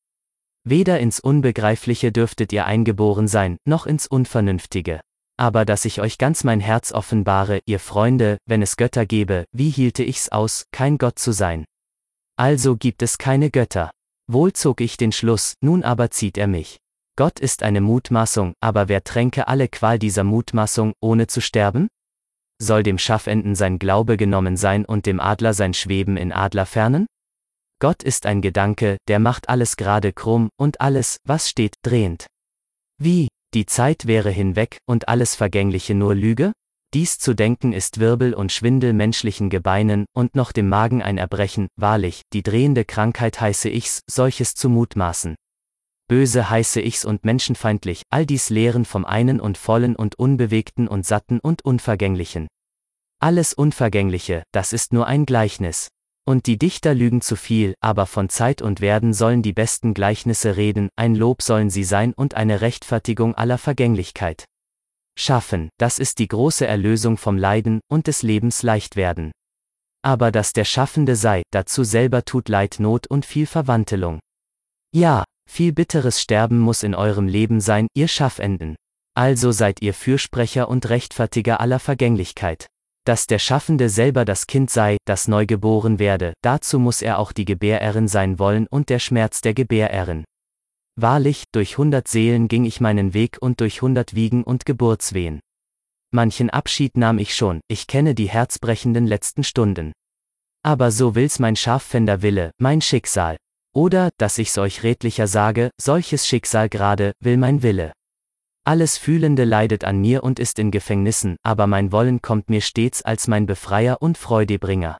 Weder 0.65 0.99
ins 0.99 1.21
Unbegreifliche 1.21 2.11
dürftet 2.11 2.55
ihr 2.55 2.65
eingeboren 2.65 3.29
sein, 3.29 3.59
noch 3.69 3.85
ins 3.85 4.07
Unvernünftige. 4.07 5.03
Aber 5.37 5.67
dass 5.67 5.85
ich 5.85 6.01
euch 6.01 6.17
ganz 6.17 6.43
mein 6.43 6.61
Herz 6.61 6.93
offenbare, 6.93 7.61
ihr 7.67 7.79
Freunde, 7.79 8.39
wenn 8.47 8.63
es 8.63 8.79
Götter 8.79 9.05
gäbe, 9.05 9.45
wie 9.53 9.69
hielte 9.69 10.03
ich's 10.03 10.31
aus, 10.31 10.65
kein 10.73 10.97
Gott 10.97 11.19
zu 11.19 11.33
sein? 11.33 11.67
Also 12.35 12.79
gibt 12.79 13.03
es 13.03 13.19
keine 13.19 13.51
Götter. 13.51 13.91
Wohl 14.27 14.55
zog 14.55 14.81
ich 14.81 14.97
den 14.97 15.13
Schluss, 15.13 15.53
nun 15.61 15.83
aber 15.85 16.11
zieht 16.11 16.39
er 16.39 16.47
mich. 16.47 16.79
Gott 17.15 17.39
ist 17.39 17.63
eine 17.63 17.83
Mutmaßung, 17.83 18.55
aber 18.61 18.89
wer 18.89 19.05
tränke 19.05 19.49
alle 19.49 19.69
Qual 19.69 19.99
dieser 19.99 20.25
Mutmaßung, 20.25 20.95
ohne 21.03 21.27
zu 21.27 21.43
sterben? 21.43 21.89
Soll 22.63 22.83
dem 22.83 22.99
Schaffenden 22.99 23.55
sein 23.55 23.79
Glaube 23.79 24.19
genommen 24.19 24.59
sein 24.59 24.85
und 24.85 25.07
dem 25.07 25.19
Adler 25.19 25.55
sein 25.55 25.73
Schweben 25.73 26.19
in 26.19 26.31
Adlerfernen? 26.31 27.07
Gott 27.81 28.03
ist 28.03 28.27
ein 28.27 28.43
Gedanke, 28.43 28.99
der 29.09 29.19
macht 29.19 29.49
alles 29.49 29.77
gerade 29.77 30.13
krumm 30.13 30.51
und 30.59 30.83
alles, 30.83 31.17
was 31.25 31.49
steht, 31.49 31.75
drehend. 31.83 32.27
Wie, 32.99 33.29
die 33.55 33.65
Zeit 33.65 34.07
wäre 34.07 34.31
hinweg 34.31 34.77
und 34.87 35.09
alles 35.09 35.35
Vergängliche 35.35 35.95
nur 35.95 36.15
Lüge? 36.15 36.53
Dies 36.93 37.19
zu 37.19 37.35
denken 37.35 37.73
ist 37.73 37.99
Wirbel 37.99 38.35
und 38.35 38.53
Schwindel 38.53 38.93
menschlichen 38.93 39.49
Gebeinen 39.49 40.05
und 40.13 40.35
noch 40.35 40.53
dem 40.53 40.69
Magen 40.69 41.03
ein 41.03 41.17
Erbrechen, 41.17 41.69
wahrlich, 41.77 42.23
die 42.35 42.43
drehende 42.43 42.85
Krankheit 42.85 43.41
heiße 43.41 43.71
ich's, 43.71 44.03
solches 44.07 44.55
zu 44.55 44.69
mutmaßen. 44.69 45.35
Böse 46.11 46.51
heiße 46.51 46.81
ich's 46.81 47.05
und 47.05 47.25
menschenfeindlich, 47.25 48.03
all 48.11 48.27
dies 48.27 48.51
Lehren 48.51 48.85
vom 48.85 49.05
einen 49.05 49.41
und 49.41 49.57
vollen 49.57 49.95
und 49.95 50.19
unbewegten 50.19 50.89
und 50.89 51.07
satten 51.07 51.39
und 51.39 51.65
unvergänglichen. 51.65 52.49
Alles 53.21 53.55
Unvergängliche, 53.55 54.43
das 54.51 54.73
ist 54.73 54.93
nur 54.93 55.07
ein 55.07 55.25
Gleichnis. 55.25 55.87
Und 56.27 56.47
die 56.47 56.59
Dichter 56.59 56.95
lügen 56.95 57.21
zu 57.21 57.37
viel, 57.37 57.75
aber 57.79 58.07
von 58.07 58.29
Zeit 58.29 58.61
und 58.61 58.81
Werden 58.81 59.15
sollen 59.15 59.43
die 59.43 59.53
besten 59.53 59.95
Gleichnisse 59.95 60.57
reden, 60.57 60.89
ein 60.97 61.15
Lob 61.15 61.43
sollen 61.43 61.71
sie 61.71 61.85
sein 61.85 62.13
und 62.13 62.35
eine 62.35 62.61
Rechtfertigung 62.61 63.37
aller 63.37 63.57
Vergänglichkeit. 63.57 64.47
Schaffen, 65.17 65.69
das 65.79 66.01
ist 66.01 66.19
die 66.19 66.27
große 66.27 66.67
Erlösung 66.67 67.19
vom 67.19 67.39
Leiden 67.39 67.79
und 67.89 68.09
des 68.09 68.25
Lebens 68.25 68.65
leicht 68.65 68.97
werden. 68.97 69.31
Aber 70.03 70.33
dass 70.33 70.55
der 70.55 70.65
Schaffende 70.65 71.15
sei, 71.15 71.45
dazu 71.53 71.85
selber 71.85 72.25
tut 72.25 72.49
Leid 72.49 72.81
Not 72.81 73.07
und 73.07 73.25
viel 73.25 73.47
Verwandtelung. 73.47 74.19
Ja, 74.93 75.23
viel 75.51 75.73
bitteres 75.73 76.21
Sterben 76.21 76.59
muss 76.59 76.83
in 76.83 76.95
eurem 76.95 77.27
Leben 77.27 77.61
sein, 77.61 77.89
ihr 77.93 78.09
Schaffenden. 78.09 78.77
Also 79.15 79.51
seid 79.51 79.83
ihr 79.83 79.93
Fürsprecher 79.93 80.69
und 80.69 80.89
Rechtfertiger 80.89 81.61
aller 81.61 81.81
Vergänglichkeit. 81.81 82.69
Dass 83.05 83.27
der 83.27 83.39
Schaffende 83.39 83.89
selber 83.89 84.25
das 84.25 84.47
Kind 84.47 84.71
sei, 84.71 84.97
das 85.05 85.27
neu 85.27 85.47
geboren 85.47 85.99
werde, 85.99 86.35
dazu 86.43 86.79
muss 86.79 87.03
er 87.03 87.19
auch 87.19 87.33
die 87.33 87.45
Gebärerin 87.45 88.09
sein 88.09 88.39
wollen 88.39 88.67
und 88.69 88.89
der 88.89 89.01
Schmerz 89.01 89.41
der 89.41 89.53
Gebärerin. 89.53 90.25
Wahrlich, 90.97 91.45
durch 91.53 91.79
hundert 91.79 92.09
Seelen 92.09 92.47
ging 92.47 92.65
ich 92.65 92.81
meinen 92.81 93.13
Weg 93.13 93.39
und 93.41 93.61
durch 93.61 93.83
hundert 93.83 94.15
Wiegen 94.15 94.45
und 94.45 94.65
Geburtswehen. 94.65 95.41
Manchen 96.13 96.51
Abschied 96.51 96.97
nahm 96.97 97.19
ich 97.19 97.35
schon, 97.35 97.61
ich 97.69 97.87
kenne 97.87 98.15
die 98.15 98.29
herzbrechenden 98.29 99.07
letzten 99.07 99.45
Stunden. 99.45 99.93
Aber 100.63 100.91
so 100.91 101.15
will's 101.15 101.39
mein 101.39 101.57
Schafpfänder 101.57 102.23
Wille, 102.23 102.53
mein 102.59 102.81
Schicksal. 102.81 103.37
Oder, 103.73 104.11
dass 104.19 104.39
ich's 104.39 104.59
euch 104.59 104.83
redlicher 104.83 105.27
sage, 105.27 105.71
solches 105.81 106.27
Schicksal 106.27 106.69
gerade, 106.69 107.13
will 107.21 107.37
mein 107.37 107.63
Wille. 107.63 107.93
Alles 108.65 108.99
Fühlende 108.99 109.45
leidet 109.45 109.85
an 109.85 110.01
mir 110.01 110.23
und 110.23 110.39
ist 110.39 110.59
in 110.59 110.71
Gefängnissen, 110.71 111.37
aber 111.43 111.67
mein 111.67 111.93
Wollen 111.93 112.21
kommt 112.21 112.51
mir 112.51 112.61
stets 112.61 113.03
als 113.03 113.27
mein 113.27 113.47
Befreier 113.47 114.03
und 114.03 114.19
Freudebringer. 114.19 114.99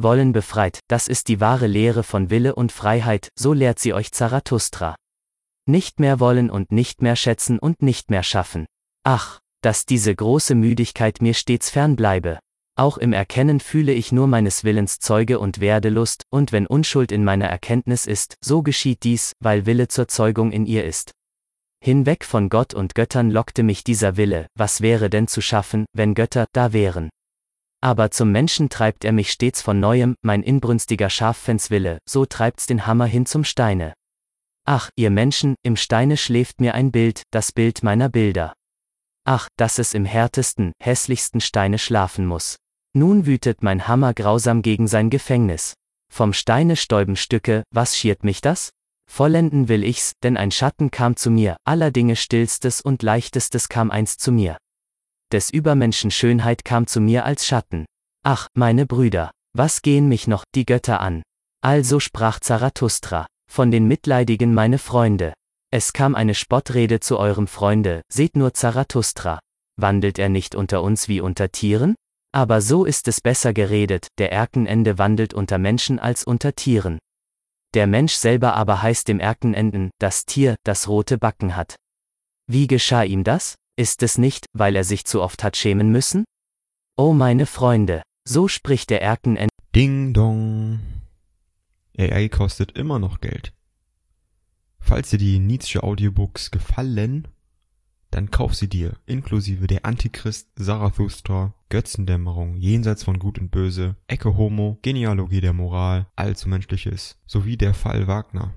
Wollen 0.00 0.32
befreit, 0.32 0.80
das 0.88 1.08
ist 1.08 1.28
die 1.28 1.40
wahre 1.40 1.66
Lehre 1.66 2.04
von 2.04 2.30
Wille 2.30 2.54
und 2.54 2.72
Freiheit, 2.72 3.30
so 3.36 3.52
lehrt 3.52 3.78
sie 3.80 3.92
euch 3.92 4.12
Zarathustra. 4.12 4.94
Nicht 5.66 6.00
mehr 6.00 6.20
wollen 6.20 6.50
und 6.50 6.72
nicht 6.72 7.02
mehr 7.02 7.16
schätzen 7.16 7.58
und 7.58 7.82
nicht 7.82 8.10
mehr 8.10 8.22
schaffen. 8.22 8.66
Ach, 9.04 9.40
dass 9.60 9.86
diese 9.86 10.14
große 10.14 10.54
Müdigkeit 10.54 11.20
mir 11.20 11.34
stets 11.34 11.68
fern 11.68 11.96
bleibe. 11.96 12.38
Auch 12.78 12.96
im 12.96 13.12
Erkennen 13.12 13.58
fühle 13.58 13.92
ich 13.92 14.12
nur 14.12 14.28
meines 14.28 14.62
Willens 14.62 15.00
Zeuge 15.00 15.40
und 15.40 15.58
werde 15.58 15.88
Lust, 15.88 16.26
und 16.30 16.52
wenn 16.52 16.64
Unschuld 16.64 17.10
in 17.10 17.24
meiner 17.24 17.46
Erkenntnis 17.46 18.06
ist, 18.06 18.36
so 18.40 18.62
geschieht 18.62 19.02
dies, 19.02 19.32
weil 19.40 19.66
Wille 19.66 19.88
zur 19.88 20.06
Zeugung 20.06 20.52
in 20.52 20.64
ihr 20.64 20.84
ist. 20.84 21.10
Hinweg 21.82 22.24
von 22.24 22.48
Gott 22.48 22.74
und 22.74 22.94
Göttern 22.94 23.32
lockte 23.32 23.64
mich 23.64 23.82
dieser 23.82 24.16
Wille, 24.16 24.46
was 24.54 24.80
wäre 24.80 25.10
denn 25.10 25.26
zu 25.26 25.40
schaffen, 25.40 25.86
wenn 25.92 26.14
Götter 26.14 26.46
da 26.52 26.72
wären? 26.72 27.10
Aber 27.80 28.12
zum 28.12 28.30
Menschen 28.30 28.68
treibt 28.68 29.04
er 29.04 29.12
mich 29.12 29.32
stets 29.32 29.60
von 29.60 29.80
neuem, 29.80 30.14
mein 30.22 30.44
inbrünstiger 30.44 31.10
Schaffenswille, 31.10 31.98
so 32.08 32.26
treibt's 32.26 32.66
den 32.66 32.86
Hammer 32.86 33.06
hin 33.06 33.26
zum 33.26 33.42
Steine. 33.42 33.92
Ach, 34.64 34.88
ihr 34.94 35.10
Menschen, 35.10 35.56
im 35.64 35.74
Steine 35.74 36.16
schläft 36.16 36.60
mir 36.60 36.74
ein 36.74 36.92
Bild, 36.92 37.22
das 37.32 37.50
Bild 37.50 37.82
meiner 37.82 38.08
Bilder. 38.08 38.52
Ach, 39.24 39.48
dass 39.56 39.80
es 39.80 39.94
im 39.94 40.04
härtesten, 40.04 40.70
hässlichsten 40.80 41.40
Steine 41.40 41.78
schlafen 41.78 42.24
muss. 42.24 42.56
Nun 42.94 43.26
wütet 43.26 43.62
mein 43.62 43.86
Hammer 43.86 44.14
grausam 44.14 44.62
gegen 44.62 44.88
sein 44.88 45.10
Gefängnis. 45.10 45.74
Vom 46.12 46.32
Steine 46.32 46.76
stäuben 46.76 47.16
Stücke, 47.16 47.62
was 47.70 47.96
schiert 47.96 48.24
mich 48.24 48.40
das? 48.40 48.70
Vollenden 49.10 49.68
will 49.68 49.84
ich's, 49.84 50.12
denn 50.22 50.36
ein 50.36 50.50
Schatten 50.50 50.90
kam 50.90 51.16
zu 51.16 51.30
mir, 51.30 51.56
aller 51.64 51.90
Dinge 51.90 52.16
stillstes 52.16 52.80
und 52.80 53.02
leichtestes 53.02 53.68
kam 53.68 53.90
einst 53.90 54.20
zu 54.20 54.32
mir. 54.32 54.58
Des 55.32 55.50
Übermenschen 55.50 56.10
Schönheit 56.10 56.64
kam 56.64 56.86
zu 56.86 57.00
mir 57.00 57.24
als 57.24 57.46
Schatten. 57.46 57.86
Ach, 58.24 58.48
meine 58.54 58.86
Brüder, 58.86 59.30
was 59.54 59.82
gehen 59.82 60.08
mich 60.08 60.26
noch 60.26 60.44
die 60.54 60.66
Götter 60.66 61.00
an? 61.00 61.22
Also 61.62 62.00
sprach 62.00 62.40
Zarathustra, 62.40 63.26
von 63.50 63.70
den 63.70 63.86
Mitleidigen 63.86 64.54
meine 64.54 64.78
Freunde. 64.78 65.34
Es 65.70 65.92
kam 65.92 66.14
eine 66.14 66.34
Spottrede 66.34 67.00
zu 67.00 67.18
eurem 67.18 67.46
Freunde, 67.46 68.02
seht 68.12 68.36
nur 68.36 68.54
Zarathustra. 68.54 69.38
Wandelt 69.76 70.18
er 70.18 70.28
nicht 70.28 70.54
unter 70.54 70.82
uns 70.82 71.08
wie 71.08 71.20
unter 71.20 71.50
Tieren? 71.50 71.94
Aber 72.32 72.60
so 72.60 72.84
ist 72.84 73.08
es 73.08 73.20
besser 73.20 73.52
geredet, 73.52 74.08
der 74.18 74.32
Erkenende 74.32 74.98
wandelt 74.98 75.34
unter 75.34 75.58
Menschen 75.58 75.98
als 75.98 76.24
unter 76.24 76.54
Tieren. 76.54 76.98
Der 77.74 77.86
Mensch 77.86 78.14
selber 78.14 78.54
aber 78.54 78.82
heißt 78.82 79.08
dem 79.08 79.20
Erkenenden, 79.20 79.90
das 79.98 80.24
Tier, 80.24 80.56
das 80.64 80.88
rote 80.88 81.18
Backen 81.18 81.56
hat. 81.56 81.76
Wie 82.46 82.66
geschah 82.66 83.02
ihm 83.02 83.24
das? 83.24 83.56
Ist 83.76 84.02
es 84.02 84.18
nicht, 84.18 84.46
weil 84.52 84.74
er 84.74 84.84
sich 84.84 85.04
zu 85.04 85.22
oft 85.22 85.44
hat 85.44 85.56
schämen 85.56 85.90
müssen? 85.92 86.24
O 86.96 87.12
meine 87.12 87.46
Freunde, 87.46 88.02
so 88.26 88.48
spricht 88.48 88.90
der 88.90 89.02
Erkenende. 89.02 89.52
Ding 89.74 90.12
dong. 90.12 90.80
AI 91.96 92.28
kostet 92.28 92.72
immer 92.72 92.98
noch 92.98 93.20
Geld. 93.20 93.52
Falls 94.80 95.10
dir 95.10 95.18
die 95.18 95.38
Nietzsche 95.38 95.82
Audiobooks 95.82 96.50
gefallen, 96.50 97.28
dann 98.10 98.30
kauf 98.30 98.54
sie 98.54 98.68
dir, 98.68 98.96
inklusive 99.06 99.66
der 99.66 99.84
Antichrist, 99.84 100.48
Zarathustra, 100.56 101.54
Götzendämmerung, 101.68 102.56
Jenseits 102.56 103.04
von 103.04 103.18
Gut 103.18 103.38
und 103.38 103.50
Böse, 103.50 103.96
Ecke 104.06 104.36
Homo, 104.36 104.78
Genealogie 104.82 105.40
der 105.40 105.52
Moral, 105.52 106.06
Allzu 106.16 106.48
Menschliches, 106.48 107.20
sowie 107.26 107.56
der 107.56 107.74
Fall 107.74 108.06
Wagner. 108.06 108.54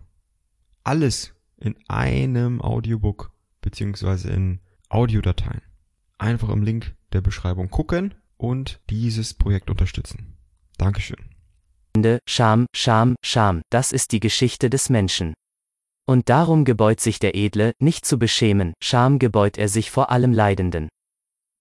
Alles 0.84 1.34
in 1.58 1.76
einem 1.88 2.62
Audiobook, 2.62 3.32
beziehungsweise 3.62 4.30
in 4.30 4.60
Audiodateien. 4.90 5.62
Einfach 6.18 6.50
im 6.50 6.64
Link 6.64 6.96
der 7.14 7.22
Beschreibung 7.22 7.70
gucken 7.70 8.14
und 8.38 8.80
dieses 8.90 9.34
Projekt 9.34 9.70
unterstützen. 9.70 10.38
Dankeschön. 10.78 11.18
Scham, 12.28 12.66
Scham, 12.74 13.16
Scham, 13.24 13.62
das 13.70 13.92
ist 13.92 14.14
die 14.14 14.22
Geschichte 14.22 14.70
des 14.70 14.90
Menschen. 14.90 15.34
Und 16.08 16.30
darum 16.30 16.66
gebeut 16.66 17.00
sich 17.00 17.20
der 17.20 17.36
Edle, 17.36 17.74
nicht 17.80 18.06
zu 18.06 18.18
beschämen, 18.18 18.74
Scham 18.82 19.20
gebeut 19.20 19.58
er 19.58 19.70
sich 19.70 19.92
vor 19.92 20.10
allem 20.10 20.34
Leidenden. 20.34 20.90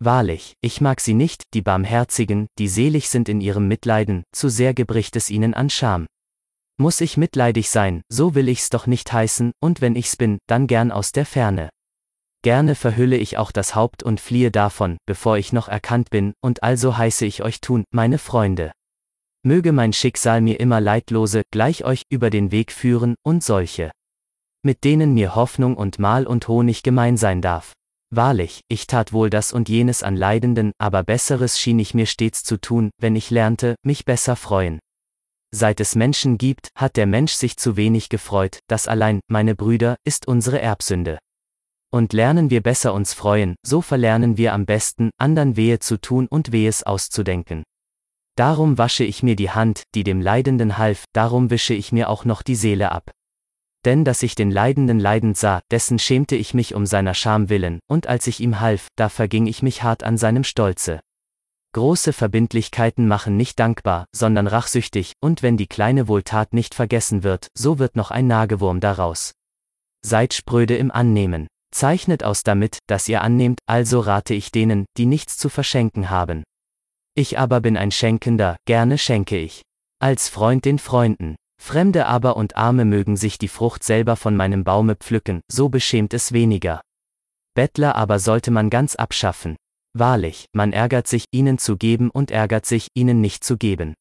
Wahrlich, 0.02 0.54
ich 0.62 0.80
mag 0.80 1.00
sie 1.00 1.12
nicht, 1.12 1.42
die 1.52 1.60
Barmherzigen, 1.60 2.46
die 2.58 2.68
selig 2.68 3.10
sind 3.10 3.28
in 3.28 3.42
ihrem 3.42 3.68
Mitleiden, 3.68 4.24
zu 4.32 4.48
sehr 4.48 4.72
gebricht 4.72 5.14
es 5.16 5.28
ihnen 5.28 5.52
an 5.52 5.68
Scham. 5.68 6.06
Muss 6.78 7.02
ich 7.02 7.18
mitleidig 7.18 7.68
sein, 7.68 8.00
so 8.08 8.34
will 8.34 8.48
ich's 8.48 8.70
doch 8.70 8.86
nicht 8.86 9.12
heißen, 9.12 9.52
und 9.60 9.82
wenn 9.82 9.96
ich's 9.96 10.16
bin, 10.16 10.38
dann 10.46 10.66
gern 10.66 10.90
aus 10.90 11.12
der 11.12 11.26
Ferne. 11.26 11.69
Gerne 12.43 12.74
verhülle 12.74 13.19
ich 13.19 13.36
auch 13.36 13.52
das 13.52 13.74
Haupt 13.74 14.02
und 14.02 14.19
fliehe 14.19 14.51
davon, 14.51 14.96
bevor 15.06 15.36
ich 15.36 15.52
noch 15.52 15.69
erkannt 15.69 16.09
bin, 16.09 16.32
und 16.40 16.62
also 16.62 16.96
heiße 16.96 17.27
ich 17.27 17.43
euch 17.43 17.60
tun, 17.60 17.85
meine 17.90 18.16
Freunde. 18.16 18.72
Möge 19.43 19.72
mein 19.72 19.93
Schicksal 19.93 20.40
mir 20.40 20.59
immer 20.59 20.80
leidlose, 20.80 21.43
gleich 21.51 21.85
euch, 21.85 22.04
über 22.09 22.30
den 22.30 22.51
Weg 22.51 22.72
führen, 22.72 23.16
und 23.22 23.44
solche 23.44 23.90
mit 24.63 24.85
denen 24.85 25.14
mir 25.14 25.35
Hoffnung 25.35 25.77
und 25.77 25.98
Mahl 25.98 26.27
und 26.27 26.48
Honig 26.48 26.82
gemein 26.82 27.16
sein 27.16 27.43
darf. 27.43 27.72
Wahrlich, 28.13 28.63
ich 28.69 28.87
tat 28.89 29.13
wohl 29.13 29.30
das 29.30 29.53
und 29.53 29.69
jenes 29.69 30.03
an 30.03 30.16
Leidenden, 30.16 30.72
aber 30.79 31.05
Besseres 31.05 31.61
schien 31.61 31.79
ich 31.79 31.95
mir 31.95 32.06
stets 32.06 32.43
zu 32.43 32.61
tun, 32.61 32.90
wenn 32.98 33.14
ich 33.14 33.30
lernte, 33.30 33.77
mich 33.85 34.05
besser 34.05 34.35
freuen. 34.35 34.80
Seit 35.53 35.80
es 35.80 35.95
Menschen 35.95 36.37
gibt, 36.37 36.71
hat 36.74 36.97
der 36.97 37.06
Mensch 37.06 37.32
sich 37.32 37.56
zu 37.56 37.77
wenig 37.77 38.09
gefreut, 38.09 38.61
das 38.69 38.89
allein, 38.89 39.21
meine 39.29 39.55
Brüder, 39.55 39.97
ist 40.05 40.27
unsere 40.27 40.61
Erbsünde. 40.61 41.19
Und 41.93 42.13
lernen 42.13 42.51
wir 42.51 42.63
besser 42.63 42.95
uns 42.95 43.14
freuen, 43.14 43.56
so 43.64 43.80
verlernen 43.80 44.37
wir 44.37 44.55
am 44.55 44.66
besten, 44.66 45.11
andern 45.19 45.56
Wehe 45.56 45.79
zu 45.79 46.01
tun 46.01 46.27
und 46.29 46.53
Wehes 46.53 46.85
auszudenken. 46.85 47.64
Darum 48.37 48.79
wasche 48.79 49.05
ich 49.05 49.22
mir 49.22 49.37
die 49.37 49.51
Hand, 49.51 49.82
die 49.95 50.05
dem 50.05 50.21
Leidenden 50.21 50.79
half, 50.79 51.05
darum 51.13 51.51
wische 51.51 51.74
ich 51.74 51.93
mir 51.93 52.09
auch 52.09 52.24
noch 52.24 52.43
die 52.43 52.55
Seele 52.55 52.90
ab. 52.93 53.11
Denn 53.84 54.04
dass 54.04 54.22
ich 54.22 54.34
den 54.34 54.50
Leidenden 54.50 54.98
leidend 54.98 55.36
sah, 55.36 55.62
dessen 55.70 55.98
schämte 55.98 56.36
ich 56.36 56.52
mich 56.52 56.74
um 56.74 56.84
seiner 56.86 57.14
Scham 57.14 57.48
willen, 57.48 57.80
und 57.86 58.06
als 58.06 58.26
ich 58.26 58.40
ihm 58.40 58.60
half, 58.60 58.88
da 58.96 59.09
verging 59.09 59.46
ich 59.46 59.62
mich 59.62 59.82
hart 59.82 60.02
an 60.02 60.18
seinem 60.18 60.44
Stolze. 60.44 61.00
Große 61.72 62.12
Verbindlichkeiten 62.12 63.06
machen 63.06 63.36
nicht 63.36 63.60
dankbar, 63.60 64.06
sondern 64.14 64.48
rachsüchtig, 64.48 65.12
und 65.20 65.42
wenn 65.42 65.56
die 65.56 65.68
kleine 65.68 66.09
Wohltat 66.09 66.52
nicht 66.52 66.74
vergessen 66.74 67.22
wird, 67.22 67.46
so 67.56 67.78
wird 67.78 67.94
noch 67.94 68.10
ein 68.10 68.26
Nagewurm 68.26 68.80
daraus. 68.80 69.32
Seid 70.04 70.34
spröde 70.34 70.76
im 70.76 70.90
Annehmen. 70.90 71.46
Zeichnet 71.72 72.24
aus 72.24 72.42
damit, 72.42 72.78
dass 72.88 73.09
ihr 73.09 73.22
annehmt, 73.22 73.60
also 73.66 74.00
rate 74.00 74.34
ich 74.34 74.50
denen, 74.50 74.86
die 74.96 75.06
nichts 75.06 75.38
zu 75.38 75.48
verschenken 75.48 76.10
haben. 76.10 76.42
Ich 77.14 77.38
aber 77.38 77.60
bin 77.60 77.76
ein 77.76 77.92
Schenkender, 77.92 78.56
gerne 78.66 78.98
schenke 78.98 79.38
ich. 79.38 79.62
Als 80.00 80.28
Freund 80.28 80.64
den 80.64 80.80
Freunden. 80.80 81.36
Fremde 81.61 82.06
aber 82.06 82.37
und 82.37 82.56
Arme 82.56 82.87
mögen 82.87 83.16
sich 83.16 83.37
die 83.37 83.47
Frucht 83.47 83.85
selber 83.85 84.16
von 84.16 84.35
meinem 84.35 84.64
Baume 84.64 84.97
pflücken, 84.97 85.43
so 85.47 85.69
beschämt 85.69 86.14
es 86.14 86.32
weniger. 86.32 86.80
Bettler 87.55 87.97
aber 87.97 88.19
sollte 88.19 88.51
man 88.51 88.71
ganz 88.71 88.97
abschaffen. 88.97 89.56
Wahrlich, 89.93 90.47
man 90.53 90.72
ärgert 90.72 91.06
sich, 91.06 91.24
ihnen 91.32 91.59
zu 91.59 91.77
geben 91.77 92.11
und 92.11 92.30
ärgert 92.30 92.64
sich, 92.64 92.89
ihnen 92.95 93.21
nicht 93.21 93.45
zu 93.45 93.59
geben. 93.59 93.95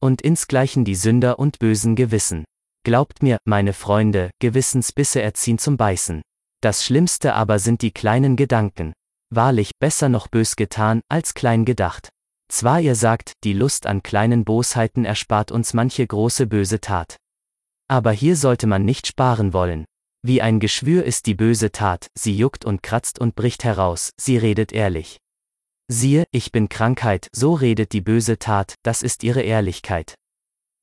Und 0.00 0.22
insgleichen 0.22 0.84
die 0.84 0.94
Sünder 0.94 1.38
und 1.38 1.58
bösen 1.58 1.96
Gewissen. 1.96 2.44
Glaubt 2.84 3.22
mir, 3.22 3.38
meine 3.44 3.72
Freunde, 3.72 4.30
Gewissensbisse 4.38 5.20
erziehen 5.20 5.58
zum 5.58 5.76
Beißen. 5.76 6.22
Das 6.62 6.84
Schlimmste 6.84 7.34
aber 7.34 7.58
sind 7.58 7.82
die 7.82 7.90
kleinen 7.90 8.36
Gedanken. 8.36 8.92
Wahrlich, 9.30 9.72
besser 9.80 10.08
noch 10.08 10.28
bös 10.28 10.54
getan, 10.54 11.00
als 11.10 11.34
klein 11.34 11.64
gedacht. 11.64 12.10
Zwar 12.48 12.80
ihr 12.80 12.94
sagt, 12.94 13.32
die 13.44 13.52
Lust 13.52 13.86
an 13.86 14.02
kleinen 14.02 14.44
Bosheiten 14.44 15.04
erspart 15.04 15.50
uns 15.50 15.74
manche 15.74 16.06
große 16.06 16.46
böse 16.46 16.80
Tat. 16.80 17.16
Aber 17.88 18.12
hier 18.12 18.36
sollte 18.36 18.66
man 18.66 18.84
nicht 18.84 19.06
sparen 19.06 19.52
wollen. 19.52 19.84
Wie 20.22 20.40
ein 20.40 20.58
Geschwür 20.58 21.04
ist 21.04 21.26
die 21.26 21.34
böse 21.34 21.70
Tat, 21.70 22.08
sie 22.14 22.36
juckt 22.36 22.64
und 22.64 22.82
kratzt 22.82 23.18
und 23.18 23.34
bricht 23.34 23.64
heraus, 23.64 24.10
sie 24.18 24.38
redet 24.38 24.72
ehrlich. 24.72 25.18
Siehe, 25.88 26.24
ich 26.30 26.50
bin 26.50 26.70
Krankheit, 26.70 27.28
so 27.32 27.52
redet 27.52 27.92
die 27.92 28.00
böse 28.00 28.38
Tat, 28.38 28.74
das 28.82 29.02
ist 29.02 29.22
ihre 29.22 29.42
Ehrlichkeit. 29.42 30.14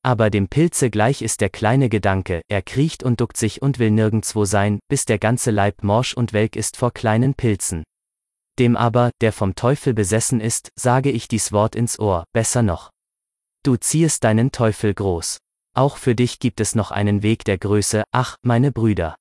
Aber 0.04 0.30
dem 0.30 0.48
Pilze 0.48 0.90
gleich 0.92 1.22
ist 1.24 1.42
der 1.42 1.50
kleine 1.50 1.90
Gedanke, 1.90 2.42
er 2.50 2.62
kriecht 2.62 3.02
und 3.04 3.20
duckt 3.20 3.38
sich 3.38 3.62
und 3.62 3.80
will 3.80 3.92
nirgendswo 3.92 4.46
sein, 4.46 4.80
bis 4.90 5.06
der 5.06 5.18
ganze 5.18 5.52
Leib 5.52 5.84
morsch 5.84 6.14
und 6.14 6.34
welk 6.34 6.56
ist 6.56 6.78
vor 6.78 6.92
kleinen 6.92 7.34
Pilzen. 7.34 7.84
Dem 8.62 8.78
aber, 8.78 9.10
der 9.22 9.34
vom 9.34 9.56
Teufel 9.56 9.96
besessen 9.96 10.40
ist, 10.40 10.70
sage 10.78 11.10
ich 11.10 11.28
dies 11.28 11.52
Wort 11.52 11.76
ins 11.76 11.98
Ohr, 11.98 12.26
besser 12.32 12.62
noch. 12.62 12.92
Du 13.64 13.76
ziehest 13.76 14.24
deinen 14.24 14.52
Teufel 14.52 14.94
groß. 14.94 15.40
Auch 15.76 15.98
für 15.98 16.14
dich 16.14 16.38
gibt 16.38 16.60
es 16.60 16.76
noch 16.76 16.92
einen 16.92 17.24
Weg 17.24 17.44
der 17.44 17.58
Größe, 17.58 18.04
ach, 18.12 18.36
meine 18.44 18.72
Brüder. 18.72 19.16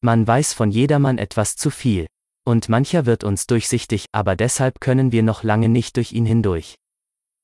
Man 0.00 0.26
weiß 0.26 0.54
von 0.54 0.72
jedermann 0.72 1.18
etwas 1.18 1.54
zu 1.54 1.70
viel. 1.70 2.08
Und 2.44 2.68
mancher 2.68 3.06
wird 3.06 3.22
uns 3.22 3.46
durchsichtig, 3.46 4.06
aber 4.10 4.34
deshalb 4.34 4.80
können 4.80 5.12
wir 5.12 5.22
noch 5.22 5.44
lange 5.44 5.68
nicht 5.68 5.94
durch 5.96 6.10
ihn 6.10 6.26
hindurch. 6.26 6.74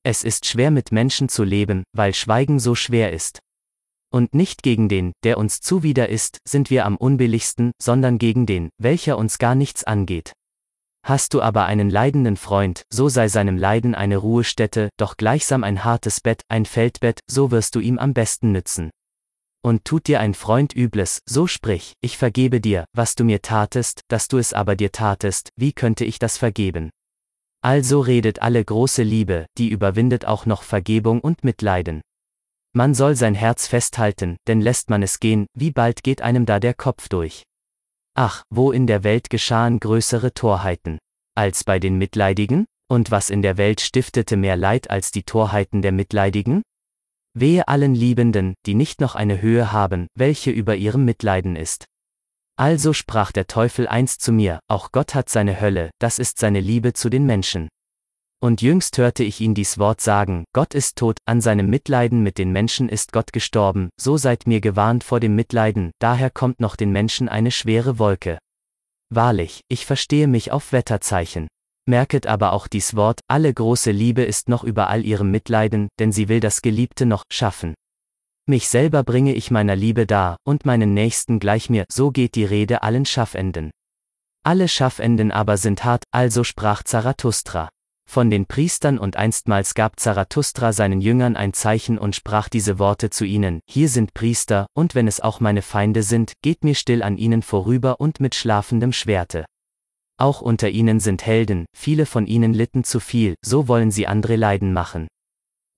Es 0.03 0.25
ist 0.25 0.47
schwer 0.47 0.73
mit 0.73 0.91
Menschen 0.91 1.29
zu 1.29 1.45
leben, 1.45 1.85
weil 1.93 2.13
Schweigen 2.13 2.59
so 2.59 2.75
schwer 2.75 3.13
ist. 3.13 3.39
Und 4.13 4.35
nicht 4.35 4.65
gegen 4.65 4.89
den, 4.89 5.13
der 5.23 5.39
uns 5.39 5.61
zuwider 5.61 6.09
ist, 6.09 6.39
sind 6.45 6.71
wir 6.71 6.87
am 6.87 6.97
unbilligsten, 6.97 7.71
sondern 7.81 8.19
gegen 8.19 8.47
den, 8.47 8.71
welcher 8.79 9.17
uns 9.17 9.39
gar 9.39 9.55
nichts 9.55 9.85
angeht. 9.85 10.33
Hast 11.03 11.35
du 11.35 11.41
aber 11.41 11.65
einen 11.65 11.91
leidenden 11.91 12.37
Freund, 12.37 12.85
so 12.93 13.09
sei 13.09 13.29
seinem 13.29 13.57
Leiden 13.57 13.95
eine 13.95 14.19
Ruhestätte, 14.19 14.91
doch 14.97 15.17
gleichsam 15.17 15.65
ein 15.65 15.85
hartes 15.85 16.21
Bett, 16.21 16.43
ein 16.49 16.67
Feldbett, 16.67 17.21
so 17.29 17.51
wirst 17.51 17.75
du 17.75 17.81
ihm 17.81 17.99
am 17.99 18.13
besten 18.13 18.53
nützen. 18.53 18.91
Und 19.63 19.85
tut 19.85 20.09
dir 20.09 20.21
ein 20.21 20.35
Freund 20.35 20.75
Übles, 20.75 21.21
so 21.29 21.47
sprich, 21.47 21.95
ich 22.01 22.17
vergebe 22.17 22.61
dir, 22.61 22.85
was 22.95 23.15
du 23.15 23.25
mir 23.25 23.43
tatest, 23.43 24.03
dass 24.09 24.29
du 24.29 24.39
es 24.39 24.53
aber 24.53 24.77
dir 24.77 24.93
tatest, 24.93 25.51
wie 25.57 25.73
könnte 25.73 26.05
ich 26.05 26.19
das 26.19 26.39
vergeben? 26.39 26.91
Also 27.63 28.01
redet 28.01 28.41
alle 28.41 28.65
große 28.65 29.03
Liebe, 29.03 29.45
die 29.59 29.69
überwindet 29.69 30.25
auch 30.25 30.47
noch 30.47 30.63
Vergebung 30.63 31.21
und 31.21 31.45
Mitleiden. 31.45 32.01
Man 32.73 32.95
soll 32.95 33.17
sein 33.17 33.35
Herz 33.35 33.67
festhalten, 33.67 34.37
denn 34.47 34.61
lässt 34.61 34.89
man 34.89 35.03
es 35.03 35.21
gehen, 35.21 35.47
wie 35.55 35.73
bald 35.73 36.03
geht 36.03 36.23
einem 36.23 36.47
da 36.47 36.61
der 36.61 36.73
Kopf 36.73 37.09
durch. 37.09 37.43
Ach, 38.23 38.43
wo 38.51 38.71
in 38.71 38.87
der 38.87 39.03
Welt 39.03 39.31
geschahen 39.31 39.81
größere 39.81 40.35
Torheiten 40.35 40.99
als 41.35 41.65
bei 41.65 41.79
den 41.79 41.97
Mitleidigen? 41.97 42.67
Und 42.87 43.11
was 43.11 43.31
in 43.31 43.41
der 43.41 43.57
Welt 43.57 43.81
stiftete 43.81 44.37
mehr 44.37 44.57
Leid 44.57 44.91
als 44.91 45.11
die 45.11 45.23
Torheiten 45.23 45.81
der 45.81 45.93
Mitleidigen? 45.93 46.61
Wehe 47.33 47.67
allen 47.67 47.95
Liebenden, 47.95 48.57
die 48.67 48.75
nicht 48.75 49.01
noch 49.01 49.15
eine 49.15 49.41
Höhe 49.41 49.73
haben, 49.73 50.07
welche 50.15 50.51
über 50.51 50.77
ihrem 50.77 51.07
Mitleiden 51.07 51.57
ist. 51.57 51.87
Also 52.57 52.93
sprach 52.93 53.33
der 53.33 53.47
Teufel 53.47 53.89
einst 53.89 54.21
zu 54.21 54.33
mir, 54.33 54.61
auch 54.69 54.93
Gott 54.93 55.15
hat 55.15 55.31
seine 55.31 55.59
Hölle, 55.59 55.89
das 55.99 56.19
ist 56.19 56.39
seine 56.39 56.61
Liebe 56.61 56.93
zu 56.93 57.09
den 57.09 57.25
Menschen. 57.25 57.71
Und 58.43 58.63
jüngst 58.63 58.97
hörte 58.97 59.23
ich 59.23 59.43
ihn 59.43 59.55
dies 59.55 59.77
Wort 59.77 60.01
sagen, 60.01 60.45
Gott 60.55 60.73
ist 60.73 60.97
tot, 60.97 61.19
an 61.27 61.43
seinem 61.43 61.69
Mitleiden 61.69 62.23
mit 62.23 62.39
den 62.39 62.53
Menschen 62.53 62.89
ist 62.89 63.13
Gott 63.13 63.35
gestorben, 63.35 63.91
so 64.01 64.17
seid 64.17 64.47
mir 64.47 64.63
gewarnt 64.63 65.05
vor 65.05 65.21
dem 65.21 65.37
Mitleiden, 65.37 65.91
daher 65.99 66.31
kommt 66.31 66.59
noch 66.59 66.75
den 66.75 66.91
Menschen 66.91 67.29
eine 67.29 67.51
schwere 67.51 67.99
Wolke. 67.99 68.39
Wahrlich, 69.11 69.61
ich 69.69 69.85
verstehe 69.85 70.27
mich 70.27 70.53
auf 70.53 70.73
Wetterzeichen. 70.73 71.49
Merket 71.87 72.27
aber 72.27 72.55
auch 72.55 72.67
dies 72.67 72.97
Wort, 72.97 73.21
alle 73.29 73.53
große 73.53 73.91
Liebe 73.91 74.23
ist 74.23 74.49
noch 74.49 74.65
über 74.65 74.89
all 74.89 75.05
ihrem 75.05 75.31
Mitleiden, 75.31 75.89
denn 75.99 76.11
sie 76.11 76.31
will 76.31 76.41
das 76.41 76.63
Geliebte 76.63 77.05
noch 77.05 77.25
schaffen. 77.31 77.75
Mich 78.47 78.69
selber 78.69 79.05
bringe 79.05 79.35
ich 79.35 79.51
meiner 79.51 79.77
Liebe 79.77 80.07
dar, 80.07 80.39
und 80.45 80.65
meinen 80.65 80.95
Nächsten 80.95 81.41
gleich 81.41 81.69
mir, 81.69 81.85
so 81.93 82.11
geht 82.11 82.37
die 82.37 82.47
Rede 82.47 82.83
allen 82.83 83.05
Schaffenden. 83.05 83.71
Alle 84.45 84.67
Schaffenden 84.67 85.31
aber 85.31 85.59
sind 85.59 85.85
hart, 85.85 86.05
also 86.11 86.43
sprach 86.43 86.83
Zarathustra 86.85 87.69
von 88.11 88.29
den 88.29 88.47
Priestern 88.47 88.99
und 88.99 89.17
einstmals 89.17 89.75
gab 89.75 90.01
Zarathustra 90.01 90.73
seinen 90.73 91.01
Jüngern 91.01 91.37
ein 91.37 91.53
Zeichen 91.53 91.97
und 91.97 92.17
sprach 92.17 92.49
diese 92.49 92.79
Worte 92.81 93.09
zu 93.09 93.25
ihnen, 93.25 93.61
hier 93.69 93.89
sind 93.89 94.13
Priester, 94.15 94.67
und 94.75 94.95
wenn 94.95 95.07
es 95.07 95.21
auch 95.21 95.39
meine 95.39 95.63
Feinde 95.63 96.03
sind, 96.03 96.33
geht 96.43 96.65
mir 96.65 96.75
still 96.75 97.03
an 97.03 97.17
ihnen 97.17 97.43
vorüber 97.43 98.01
und 98.01 98.19
mit 98.19 98.35
schlafendem 98.35 98.93
Schwerte. 98.93 99.47
Auch 100.19 100.41
unter 100.41 100.69
ihnen 100.69 101.01
sind 101.01 101.25
Helden, 101.25 101.67
viele 101.75 102.05
von 102.05 102.27
ihnen 102.27 102.53
litten 102.53 102.85
zu 102.85 103.01
viel, 103.01 103.37
so 103.43 103.69
wollen 103.69 103.91
sie 103.91 104.07
andere 104.07 104.37
leiden 104.37 104.73
machen. 104.73 105.09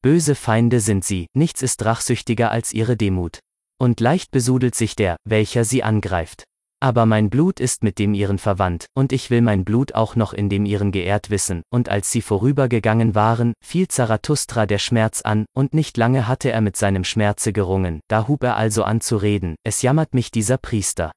Böse 0.03 0.35
Feinde 0.35 0.81
sind 0.81 1.05
sie, 1.05 1.27
nichts 1.35 1.63
ist 1.63 1.85
rachsüchtiger 1.85 2.51
als 2.51 2.73
ihre 2.73 2.97
Demut. 2.97 3.39
Und 3.79 4.01
leicht 4.01 4.31
besudelt 4.31 4.75
sich 4.75 4.97
der, 4.97 5.17
welcher 5.25 5.65
sie 5.65 5.83
angreift. 5.83 6.45
Aber 6.83 7.07
mein 7.07 7.31
Blut 7.31 7.61
ist 7.61 7.85
mit 7.85 8.01
dem 8.01 8.13
ihren 8.13 8.39
verwandt, 8.39 8.87
und 8.93 9.13
ich 9.13 9.31
will 9.31 9.41
mein 9.41 9.65
Blut 9.65 9.95
auch 9.95 10.17
noch 10.17 10.33
in 10.33 10.49
dem 10.49 10.67
ihren 10.67 10.91
geehrt 10.91 11.31
wissen, 11.31 11.63
und 11.71 11.89
als 11.89 12.11
sie 12.11 12.23
vorübergegangen 12.23 13.15
waren, 13.15 13.53
fiel 13.65 13.87
Zarathustra 13.87 14.67
der 14.67 14.79
Schmerz 14.79 15.21
an, 15.23 15.47
und 15.55 15.75
nicht 15.75 15.97
lange 15.97 16.27
hatte 16.27 16.51
er 16.51 16.61
mit 16.61 16.77
seinem 16.77 17.05
Schmerze 17.05 17.53
gerungen, 17.53 18.01
da 18.09 18.27
hub 18.27 18.43
er 18.43 18.57
also 18.57 18.83
an 18.83 19.01
zu 19.01 19.17
reden, 19.17 19.55
es 19.63 19.83
jammert 19.83 20.13
mich 20.13 20.33
dieser 20.33 20.59
Priester. 20.59 21.13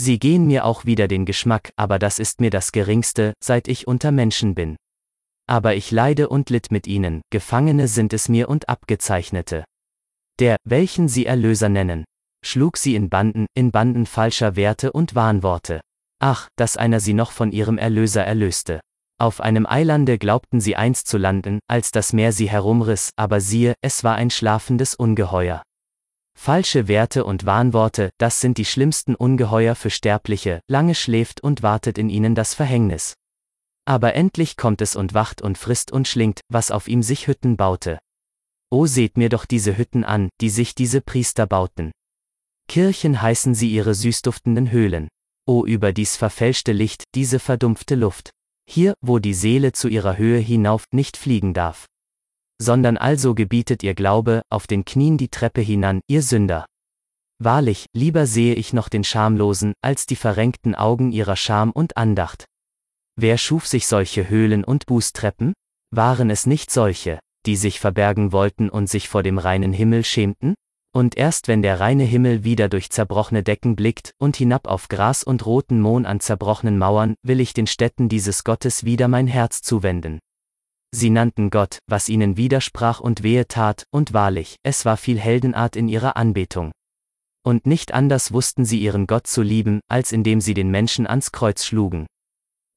Sie 0.00 0.18
gehen 0.18 0.46
mir 0.46 0.64
auch 0.64 0.86
wieder 0.86 1.08
den 1.08 1.26
Geschmack, 1.26 1.72
aber 1.76 1.98
das 1.98 2.18
ist 2.18 2.40
mir 2.40 2.50
das 2.50 2.72
geringste, 2.72 3.34
seit 3.44 3.68
ich 3.68 3.86
unter 3.86 4.12
Menschen 4.12 4.54
bin. 4.54 4.76
Aber 5.46 5.74
ich 5.74 5.90
leide 5.90 6.30
und 6.30 6.48
litt 6.48 6.70
mit 6.70 6.86
ihnen, 6.86 7.20
Gefangene 7.28 7.88
sind 7.88 8.14
es 8.14 8.30
mir 8.30 8.48
und 8.48 8.70
Abgezeichnete. 8.70 9.64
Der, 10.40 10.56
welchen 10.64 11.08
sie 11.08 11.26
Erlöser 11.26 11.68
nennen, 11.68 12.06
schlug 12.44 12.76
sie 12.76 12.94
in 12.94 13.08
Banden, 13.08 13.46
in 13.54 13.70
Banden 13.70 14.06
falscher 14.06 14.56
Werte 14.56 14.92
und 14.92 15.14
Wahnworte. 15.14 15.80
Ach, 16.20 16.48
dass 16.56 16.76
einer 16.76 17.00
sie 17.00 17.14
noch 17.14 17.30
von 17.30 17.52
ihrem 17.52 17.78
Erlöser 17.78 18.24
erlöste. 18.24 18.80
Auf 19.18 19.40
einem 19.40 19.66
Eilande 19.66 20.18
glaubten 20.18 20.60
sie 20.60 20.76
einst 20.76 21.08
zu 21.08 21.16
landen, 21.16 21.58
als 21.68 21.90
das 21.90 22.12
Meer 22.12 22.32
sie 22.32 22.50
herumriss, 22.50 23.10
aber 23.16 23.40
siehe, 23.40 23.74
es 23.80 24.04
war 24.04 24.16
ein 24.16 24.30
schlafendes 24.30 24.94
Ungeheuer. 24.94 25.62
Falsche 26.38 26.86
Werte 26.86 27.24
und 27.24 27.46
Wahnworte, 27.46 28.10
das 28.18 28.42
sind 28.42 28.58
die 28.58 28.66
schlimmsten 28.66 29.14
Ungeheuer 29.14 29.74
für 29.74 29.88
Sterbliche, 29.88 30.60
lange 30.68 30.94
schläft 30.94 31.40
und 31.40 31.62
wartet 31.62 31.96
in 31.96 32.10
ihnen 32.10 32.34
das 32.34 32.52
Verhängnis. 32.52 33.14
Aber 33.86 34.14
endlich 34.14 34.58
kommt 34.58 34.82
es 34.82 34.96
und 34.96 35.14
wacht 35.14 35.40
und 35.40 35.56
frisst 35.56 35.92
und 35.92 36.06
schlingt, 36.06 36.40
was 36.50 36.70
auf 36.70 36.88
ihm 36.88 37.02
sich 37.02 37.26
Hütten 37.26 37.56
baute. 37.56 37.98
O 38.70 38.84
seht 38.86 39.16
mir 39.16 39.30
doch 39.30 39.46
diese 39.46 39.78
Hütten 39.78 40.04
an, 40.04 40.28
die 40.42 40.50
sich 40.50 40.74
diese 40.74 41.00
Priester 41.00 41.46
bauten. 41.46 41.92
Kirchen 42.68 43.22
heißen 43.22 43.54
sie 43.54 43.70
ihre 43.70 43.94
süßduftenden 43.94 44.70
Höhlen. 44.70 45.08
O 45.46 45.64
über 45.64 45.92
dies 45.92 46.16
verfälschte 46.16 46.72
Licht, 46.72 47.04
diese 47.14 47.38
verdumpfte 47.38 47.94
Luft. 47.94 48.30
Hier, 48.68 48.94
wo 49.00 49.18
die 49.18 49.34
Seele 49.34 49.72
zu 49.72 49.88
ihrer 49.88 50.18
Höhe 50.18 50.38
hinauf 50.38 50.84
nicht 50.92 51.16
fliegen 51.16 51.54
darf. 51.54 51.86
Sondern 52.60 52.96
also 52.96 53.34
gebietet 53.34 53.82
ihr 53.82 53.94
Glaube, 53.94 54.42
auf 54.50 54.66
den 54.66 54.84
Knien 54.84 55.18
die 55.18 55.28
Treppe 55.28 55.60
hinan, 55.60 56.00
ihr 56.08 56.22
Sünder. 56.22 56.66
Wahrlich, 57.38 57.86
lieber 57.94 58.26
sehe 58.26 58.54
ich 58.54 58.72
noch 58.72 58.88
den 58.88 59.04
Schamlosen, 59.04 59.74
als 59.82 60.06
die 60.06 60.16
verrenkten 60.16 60.74
Augen 60.74 61.12
ihrer 61.12 61.36
Scham 61.36 61.70
und 61.70 61.96
Andacht. 61.96 62.46
Wer 63.14 63.38
schuf 63.38 63.66
sich 63.66 63.86
solche 63.86 64.28
Höhlen 64.28 64.64
und 64.64 64.86
Bußtreppen? 64.86 65.52
Waren 65.90 66.30
es 66.30 66.46
nicht 66.46 66.70
solche, 66.70 67.20
die 67.46 67.56
sich 67.56 67.78
verbergen 67.78 68.32
wollten 68.32 68.68
und 68.68 68.88
sich 68.88 69.08
vor 69.08 69.22
dem 69.22 69.38
reinen 69.38 69.72
Himmel 69.72 70.04
schämten? 70.04 70.54
Und 70.96 71.14
erst 71.14 71.46
wenn 71.46 71.60
der 71.60 71.78
reine 71.78 72.04
Himmel 72.04 72.42
wieder 72.42 72.70
durch 72.70 72.88
zerbrochene 72.88 73.42
Decken 73.42 73.76
blickt 73.76 74.14
und 74.16 74.34
hinab 74.34 74.66
auf 74.66 74.88
Gras 74.88 75.24
und 75.24 75.44
roten 75.44 75.78
Mohn 75.78 76.06
an 76.06 76.20
zerbrochenen 76.20 76.78
Mauern, 76.78 77.16
will 77.22 77.38
ich 77.40 77.52
den 77.52 77.66
Städten 77.66 78.08
dieses 78.08 78.44
Gottes 78.44 78.84
wieder 78.86 79.06
mein 79.06 79.26
Herz 79.26 79.60
zuwenden. 79.60 80.20
Sie 80.92 81.10
nannten 81.10 81.50
Gott, 81.50 81.80
was 81.86 82.08
ihnen 82.08 82.38
widersprach 82.38 83.00
und 83.00 83.22
wehe 83.22 83.46
tat, 83.46 83.84
und 83.90 84.14
wahrlich, 84.14 84.56
es 84.62 84.86
war 84.86 84.96
viel 84.96 85.18
Heldenart 85.20 85.76
in 85.76 85.88
ihrer 85.88 86.16
Anbetung. 86.16 86.72
Und 87.44 87.66
nicht 87.66 87.92
anders 87.92 88.32
wussten 88.32 88.64
sie 88.64 88.80
ihren 88.80 89.06
Gott 89.06 89.26
zu 89.26 89.42
lieben, 89.42 89.80
als 89.88 90.12
indem 90.12 90.40
sie 90.40 90.54
den 90.54 90.70
Menschen 90.70 91.06
ans 91.06 91.30
Kreuz 91.30 91.66
schlugen. 91.66 92.06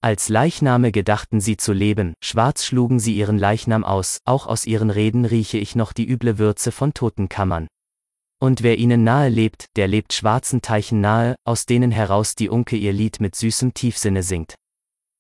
Als 0.02 0.28
Leichname 0.28 0.92
gedachten 0.92 1.40
sie 1.40 1.56
zu 1.56 1.72
leben, 1.72 2.16
schwarz 2.22 2.66
schlugen 2.66 3.00
sie 3.00 3.16
ihren 3.16 3.38
Leichnam 3.38 3.86
aus, 3.86 4.20
auch 4.26 4.46
aus 4.46 4.66
ihren 4.66 4.90
Reden 4.90 5.24
rieche 5.24 5.58
ich 5.58 5.78
noch 5.78 5.94
die 5.94 6.10
üble 6.10 6.38
Würze 6.38 6.74
von 6.74 6.94
Totenkammern. 6.94 7.70
Und 8.42 8.64
wer 8.64 8.78
ihnen 8.78 9.04
nahe 9.04 9.28
lebt, 9.28 9.66
der 9.76 9.90
lebt 9.90 10.14
schwarzen 10.14 10.62
Teichen 10.62 11.02
nahe, 11.02 11.36
aus 11.44 11.66
denen 11.66 11.92
heraus 11.92 12.36
die 12.36 12.48
Unke 12.48 12.78
ihr 12.78 12.94
Lied 12.94 13.20
mit 13.20 13.36
süßem 13.36 13.74
Tiefsinne 13.74 14.24
singt. 14.24 14.56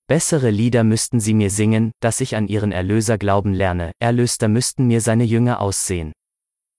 Bessere 0.08 0.50
Lieder 0.50 0.86
müssten 0.86 1.20
sie 1.20 1.34
mir 1.34 1.52
singen, 1.52 1.92
dass 2.00 2.22
ich 2.22 2.36
an 2.36 2.48
ihren 2.48 2.72
Erlöser 2.72 3.18
glauben 3.18 3.54
lerne, 3.54 3.92
Erlöster 4.00 4.48
müssten 4.48 4.88
mir 4.88 5.02
seine 5.02 5.26
Jünger 5.26 5.60
aussehen. 5.60 6.14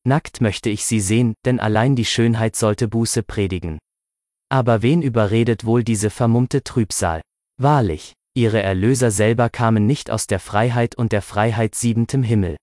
Nackt 0.04 0.40
möchte 0.40 0.70
ich 0.70 0.86
sie 0.86 1.00
sehen, 1.00 1.34
denn 1.44 1.60
allein 1.60 1.94
die 1.94 2.06
Schönheit 2.06 2.56
sollte 2.56 2.88
Buße 2.88 3.22
predigen. 3.22 3.78
Aber 4.48 4.82
wen 4.82 5.02
überredet 5.02 5.66
wohl 5.66 5.84
diese 5.84 6.08
vermummte 6.08 6.64
Trübsal? 6.64 7.20
Wahrlich, 7.58 8.14
ihre 8.34 8.62
Erlöser 8.62 9.10
selber 9.10 9.50
kamen 9.50 9.86
nicht 9.86 10.10
aus 10.10 10.26
der 10.26 10.40
Freiheit 10.40 10.96
und 10.96 11.12
der 11.12 11.22
Freiheit 11.22 11.74
siebentem 11.74 12.22
Himmel. 12.22 12.56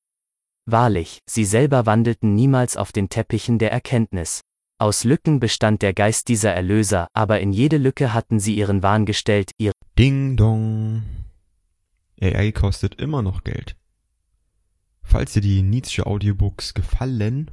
Wahrlich, 0.70 1.20
sie 1.26 1.46
selber 1.46 1.86
wandelten 1.86 2.36
niemals 2.36 2.76
auf 2.76 2.92
den 2.92 3.08
Teppichen 3.08 3.58
der 3.58 3.72
Erkenntnis. 3.72 4.42
Aus 4.80 5.06
Lücken 5.06 5.40
bestand 5.40 5.82
der 5.82 5.94
Geist 5.94 6.28
dieser 6.28 6.52
Erlöser, 6.52 7.08
aber 7.14 7.40
in 7.40 7.54
jede 7.54 7.78
Lücke 7.78 8.14
hatten 8.14 8.42
sie 8.42 8.56
ihren 8.56 8.84
Wahn 8.84 9.06
gestellt, 9.06 9.52
ihr 9.58 9.72
Ding 9.98 10.36
dong. 10.36 11.04
AI 12.22 12.52
kostet 12.52 12.96
immer 12.96 13.22
noch 13.22 13.46
Geld. 13.46 13.78
Falls 15.04 15.32
dir 15.32 15.42
die 15.42 15.62
Nietzsche 15.62 16.06
Audiobooks 16.06 16.74
gefallen, 16.74 17.50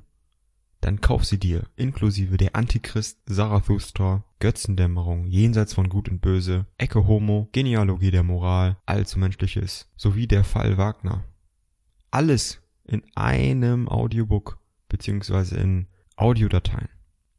dann 0.81 1.01
kauf 1.01 1.25
sie 1.25 1.39
dir, 1.39 1.68
inklusive 1.76 2.36
der 2.36 2.57
Antichrist, 2.57 3.20
Zarathustra, 3.26 4.25
Götzendämmerung, 4.41 5.28
Jenseits 5.28 5.73
von 5.73 5.89
Gut 5.89 6.09
und 6.09 6.20
Böse, 6.20 6.67
Ecke 6.78 7.07
Homo, 7.07 7.49
Genealogie 7.52 8.10
der 8.10 8.25
Moral, 8.25 8.76
Allzumenschliches, 8.86 9.89
sowie 9.97 10.26
der 10.26 10.43
Fall 10.43 10.78
Wagner. 10.78 11.23
Alles 12.10 12.60
in 12.85 13.03
einem 13.15 13.89
Audiobook 13.89 14.59
beziehungsweise 14.89 15.57
in 15.57 15.87
Audiodateien. 16.17 16.89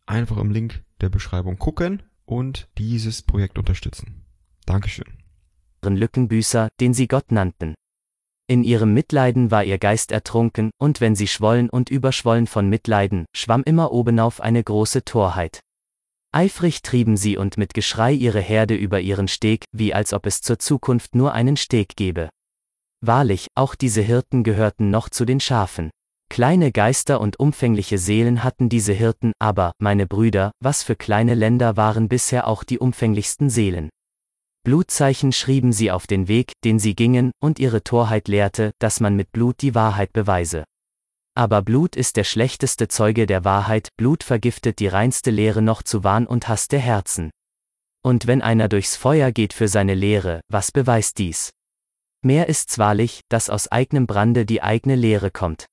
Einfach 0.06 0.38
im 0.38 0.52
Link 0.52 0.84
der 1.02 1.10
Beschreibung 1.10 1.58
gucken 1.58 2.04
und 2.26 2.70
dieses 2.78 3.22
Projekt 3.22 3.58
unterstützen. 3.58 4.26
Dankeschön. 4.66 5.18
Lückenbüßer, 5.84 6.70
den 6.80 6.96
sie 6.96 7.08
Gott 7.08 7.32
nannten. 7.32 7.76
In 8.48 8.64
ihrem 8.64 8.94
Mitleiden 8.94 9.52
war 9.52 9.64
ihr 9.64 9.78
Geist 9.78 10.12
ertrunken, 10.12 10.72
und 10.78 11.02
wenn 11.02 11.16
sie 11.16 11.28
schwollen 11.28 11.70
und 11.70 11.90
überschwollen 11.90 12.48
von 12.48 12.70
Mitleiden, 12.70 13.26
schwamm 13.36 13.64
immer 13.64 13.92
obenauf 13.92 14.42
eine 14.42 14.64
große 14.64 15.06
Torheit. 15.06 15.60
Eifrig 16.32 16.82
trieben 16.82 17.18
sie 17.18 17.38
und 17.38 17.58
mit 17.58 17.74
Geschrei 17.74 18.12
ihre 18.12 18.42
Herde 18.42 18.76
über 18.76 19.00
ihren 19.00 19.28
Steg, 19.28 19.66
wie 19.72 19.94
als 19.94 20.12
ob 20.12 20.26
es 20.26 20.42
zur 20.42 20.60
Zukunft 20.60 21.16
nur 21.16 21.34
einen 21.34 21.56
Steg 21.56 21.96
gebe. 21.96 22.30
Wahrlich, 23.02 23.48
auch 23.56 23.76
diese 23.76 24.02
Hirten 24.02 24.44
gehörten 24.44 24.90
noch 24.90 25.10
zu 25.10 25.26
den 25.26 25.40
Schafen. 25.40 25.92
Kleine 26.30 26.72
Geister 26.72 27.22
und 27.22 27.40
umfängliche 27.40 27.98
Seelen 27.98 28.44
hatten 28.44 28.68
diese 28.68 28.94
Hirten, 28.94 29.32
aber, 29.40 29.74
meine 29.80 30.08
Brüder, 30.08 30.52
was 30.60 30.84
für 30.84 30.96
kleine 30.96 31.36
Länder 31.36 31.78
waren 31.78 32.10
bisher 32.10 32.48
auch 32.48 32.64
die 32.64 32.80
umfänglichsten 32.80 33.50
Seelen. 33.50 33.90
Blutzeichen 34.66 35.32
schrieben 35.32 35.72
sie 35.72 35.92
auf 35.92 36.08
den 36.08 36.28
Weg, 36.28 36.54
den 36.64 36.80
sie 36.80 36.96
gingen, 36.96 37.32
und 37.40 37.60
ihre 37.60 37.84
Torheit 37.84 38.28
lehrte, 38.28 38.72
dass 38.80 39.00
man 39.00 39.16
mit 39.16 39.32
Blut 39.32 39.62
die 39.62 39.76
Wahrheit 39.76 40.12
beweise. 40.12 40.64
Aber 41.38 41.62
Blut 41.62 41.96
ist 41.96 42.18
der 42.18 42.24
schlechteste 42.24 42.88
Zeuge 42.88 43.28
der 43.28 43.46
Wahrheit, 43.46 43.90
Blut 43.96 44.24
vergiftet 44.24 44.80
die 44.80 44.88
reinste 44.88 45.30
Lehre 45.30 45.62
noch 45.62 45.84
zu 45.84 46.04
Wahn 46.04 46.26
und 46.26 46.48
Hass 46.48 46.68
der 46.68 46.80
Herzen. 46.80 47.30
Und 48.04 48.26
wenn 48.26 48.42
einer 48.42 48.68
durchs 48.68 48.96
Feuer 48.96 49.32
geht 49.32 49.54
für 49.54 49.68
seine 49.68 49.96
Lehre, 49.96 50.42
was 50.50 50.72
beweist 50.72 51.18
dies? 51.18 51.52
Mehr 52.26 52.50
ist's 52.50 52.80
wahrlich, 52.80 53.22
dass 53.30 53.52
aus 53.52 53.68
eigenem 53.72 54.08
Brande 54.08 54.48
die 54.48 54.64
eigene 54.64 54.95
Lehre 54.95 55.30
kommt. 55.30 55.68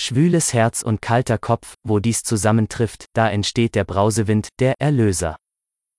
Schwüles 0.00 0.54
Herz 0.54 0.80
und 0.80 1.02
kalter 1.02 1.36
Kopf, 1.36 1.74
wo 1.86 1.98
dies 1.98 2.22
zusammentrifft, 2.22 3.04
da 3.12 3.28
entsteht 3.28 3.74
der 3.74 3.84
Brausewind, 3.84 4.48
der 4.60 4.76
Erlöser. 4.78 5.36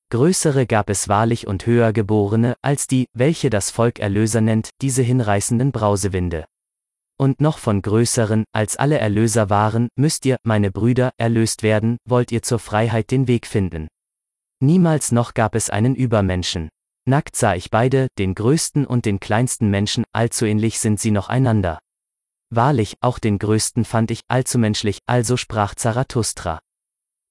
Größere 0.09 0.65
gab 0.65 0.89
es 0.89 1.07
wahrlich 1.07 1.45
und 1.45 1.67
höher 1.67 1.93
geborene, 1.93 2.55
als 2.63 2.87
die, 2.87 3.05
welche 3.13 3.51
das 3.51 3.69
Volk 3.69 3.99
Erlöser 3.99 4.41
nennt, 4.41 4.71
diese 4.81 5.03
hinreißenden 5.03 5.71
Brausewinde. 5.71 6.45
Und 7.19 7.39
noch 7.39 7.59
von 7.59 7.83
größeren, 7.83 8.43
als 8.53 8.77
alle 8.77 8.97
Erlöser 8.97 9.51
waren, 9.51 9.89
müsst 9.95 10.25
ihr, 10.25 10.37
meine 10.41 10.71
Brüder, 10.71 11.11
erlöst 11.17 11.61
werden, 11.61 11.97
wollt 12.09 12.31
ihr 12.31 12.41
zur 12.41 12.57
Freiheit 12.57 13.11
den 13.11 13.27
Weg 13.27 13.45
finden. 13.45 13.87
Niemals 14.59 15.11
noch 15.11 15.35
gab 15.35 15.53
es 15.53 15.69
einen 15.69 15.93
Übermenschen. 15.93 16.69
Nackt 17.07 17.35
sah 17.35 17.53
ich 17.53 17.69
beide, 17.69 18.07
den 18.17 18.33
größten 18.33 18.85
und 18.85 19.05
den 19.05 19.19
kleinsten 19.19 19.69
Menschen, 19.69 20.05
allzu 20.11 20.45
ähnlich 20.45 20.79
sind 20.79 20.99
sie 20.99 21.11
noch 21.11 21.29
einander. 21.29 21.79
Wahrlich, 22.49 22.95
auch 23.01 23.19
den 23.19 23.37
größten 23.37 23.85
fand 23.85 24.09
ich 24.09 24.21
allzu 24.27 24.57
menschlich, 24.57 24.99
also 25.05 25.37
sprach 25.37 25.75
Zarathustra. 25.75 26.59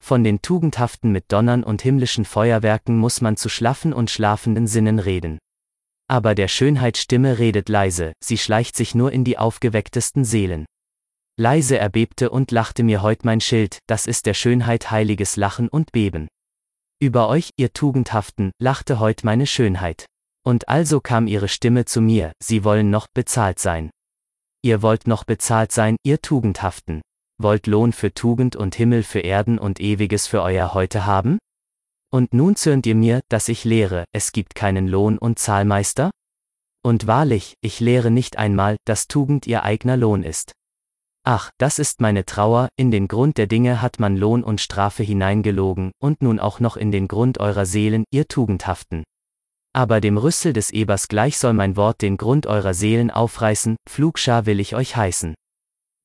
Von 0.01 0.23
den 0.23 0.43
Tugendhaften 0.43 1.11
mit 1.13 1.33
Donnern 1.33 1.65
und 1.65 1.83
himmlischen 1.83 2.25
Feuerwerken 2.25 2.97
muss 2.97 3.21
man 3.21 3.37
zu 3.37 3.49
schlaffen 3.49 3.93
und 3.93 4.11
schlafenden 4.11 4.67
Sinnen 4.67 4.99
reden. 4.99 5.39
Aber 6.09 6.35
der 6.35 6.49
Schönheit 6.49 6.97
Stimme 6.97 7.39
redet 7.39 7.69
leise, 7.69 8.13
sie 8.23 8.39
schleicht 8.39 8.77
sich 8.77 8.95
nur 8.95 9.11
in 9.13 9.25
die 9.25 9.39
aufgewecktesten 9.39 10.25
Seelen. 10.25 10.67
Leise 11.37 11.79
erbebte 11.79 12.31
und 12.31 12.53
lachte 12.53 12.85
mir 12.85 13.03
heut 13.03 13.25
mein 13.25 13.41
Schild, 13.41 13.79
das 13.89 14.07
ist 14.07 14.27
der 14.27 14.35
Schönheit 14.35 14.91
heiliges 14.91 15.37
Lachen 15.37 15.69
und 15.69 15.91
Beben. 15.91 16.29
Über 17.05 17.29
euch, 17.29 17.51
ihr 17.59 17.71
Tugendhaften, 17.75 18.51
lachte 18.59 18.99
heut 18.99 19.25
meine 19.25 19.47
Schönheit. 19.47 20.07
Und 20.43 20.71
also 20.71 21.03
kam 21.03 21.27
ihre 21.27 21.49
Stimme 21.49 21.85
zu 21.85 22.01
mir, 22.01 22.33
sie 22.43 22.65
wollen 22.65 22.89
noch 22.89 23.09
bezahlt 23.13 23.59
sein. 23.59 23.91
Ihr 24.63 24.81
wollt 24.81 25.07
noch 25.07 25.25
bezahlt 25.25 25.71
sein, 25.71 25.97
ihr 26.03 26.23
Tugendhaften 26.23 27.03
wollt 27.37 27.67
Lohn 27.67 27.93
für 27.93 28.15
Tugend 28.15 28.57
und 28.57 28.75
Himmel 28.75 29.03
für 29.03 29.19
Erden 29.19 29.59
und 29.59 29.81
Ewiges 29.81 30.27
für 30.27 30.41
euer 30.41 30.73
Heute 30.73 31.05
haben? 31.05 31.37
Und 32.11 32.33
nun 32.33 32.57
zürnt 32.57 32.87
ihr 32.87 32.95
mir, 32.95 33.21
dass 33.29 33.51
ich 33.51 33.65
lehre, 33.65 34.07
es 34.15 34.33
gibt 34.33 34.55
keinen 34.55 34.89
Lohn 34.89 35.19
und 35.19 35.39
Zahlmeister? 35.39 36.11
Und 36.83 37.07
wahrlich, 37.07 37.53
ich 37.61 37.81
lehre 37.81 38.11
nicht 38.11 38.39
einmal, 38.39 38.79
dass 38.87 39.09
Tugend 39.09 39.47
ihr 39.47 39.63
eigener 39.63 39.99
Lohn 39.99 40.23
ist. 40.23 40.53
Ach, 41.27 41.51
das 41.57 41.79
ist 41.79 42.03
meine 42.03 42.27
Trauer, 42.27 42.69
in 42.77 42.91
den 42.91 43.09
Grund 43.09 43.39
der 43.39 43.47
Dinge 43.47 43.81
hat 43.81 43.99
man 43.99 44.15
Lohn 44.15 44.45
und 44.45 44.61
Strafe 44.61 45.03
hineingelogen, 45.03 45.93
und 45.99 46.21
nun 46.21 46.39
auch 46.39 46.61
noch 46.61 46.77
in 46.77 46.93
den 46.93 47.09
Grund 47.09 47.41
eurer 47.41 47.65
Seelen, 47.65 48.05
ihr 48.11 48.29
Tugendhaften. 48.29 49.05
Aber 49.73 50.03
dem 50.03 50.19
Rüssel 50.19 50.53
des 50.53 50.69
Ebers 50.69 51.09
gleich 51.09 51.39
soll 51.39 51.55
mein 51.55 51.77
Wort 51.77 52.03
den 52.03 52.19
Grund 52.19 52.47
eurer 52.47 52.75
Seelen 52.75 53.11
aufreißen, 53.11 53.77
Pflugschar 53.89 54.45
will 54.45 54.61
ich 54.61 54.75
euch 54.75 54.97
heißen. 54.97 55.35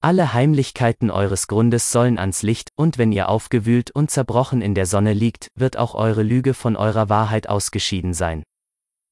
Alle 0.02 0.34
Heimlichkeiten 0.34 1.12
eures 1.12 1.48
Grundes 1.48 1.92
sollen 1.92 2.18
ans 2.18 2.42
Licht, 2.42 2.70
und 2.78 2.98
wenn 2.98 3.12
ihr 3.12 3.28
aufgewühlt 3.28 3.92
und 3.92 4.10
zerbrochen 4.10 4.62
in 4.62 4.74
der 4.74 4.86
Sonne 4.86 5.12
liegt, 5.12 5.50
wird 5.56 5.76
auch 5.76 5.96
eure 5.96 6.24
Lüge 6.24 6.54
von 6.54 6.78
eurer 6.78 7.10
Wahrheit 7.10 7.50
ausgeschieden 7.50 8.14
sein. 8.14 8.44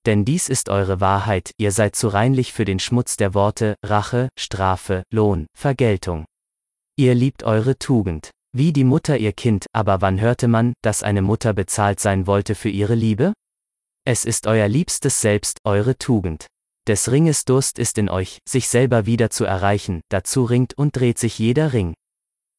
Denn 0.07 0.23
dies 0.23 0.47
ist 0.47 0.69
eure 0.69 1.01
Wahrheit, 1.01 1.51
ihr 1.57 1.73
seid 1.73 1.97
zu 1.97 2.07
reinlich 2.07 2.53
für 2.53 2.63
den 2.63 2.79
Schmutz 2.79 3.17
der 3.17 3.33
Worte, 3.33 3.75
Rache, 3.83 4.29
Strafe, 4.39 5.03
Lohn, 5.11 5.47
Vergeltung. 5.53 6.23
Ihr 6.95 7.13
liebt 7.13 7.43
eure 7.43 7.77
Tugend. 7.77 8.31
Wie 8.55 8.71
die 8.71 8.85
Mutter 8.85 9.17
ihr 9.17 9.33
Kind, 9.33 9.65
aber 9.73 9.99
wann 9.99 10.21
hörte 10.21 10.47
man, 10.47 10.71
dass 10.81 11.03
eine 11.03 11.21
Mutter 11.21 11.53
bezahlt 11.53 11.99
sein 11.99 12.25
wollte 12.25 12.55
für 12.55 12.69
ihre 12.69 12.95
Liebe? 12.95 13.33
Es 14.05 14.23
ist 14.23 14.47
euer 14.47 14.69
Liebstes 14.69 15.19
Selbst, 15.19 15.59
eure 15.65 15.97
Tugend. 15.97 16.47
Des 16.87 17.11
Ringes 17.11 17.43
Durst 17.43 17.77
ist 17.77 17.97
in 17.97 18.07
euch, 18.07 18.39
sich 18.47 18.69
selber 18.69 19.05
wieder 19.05 19.29
zu 19.29 19.43
erreichen, 19.43 19.99
dazu 20.07 20.45
ringt 20.45 20.73
und 20.77 20.95
dreht 20.95 21.19
sich 21.19 21.37
jeder 21.37 21.73
Ring. 21.73 21.93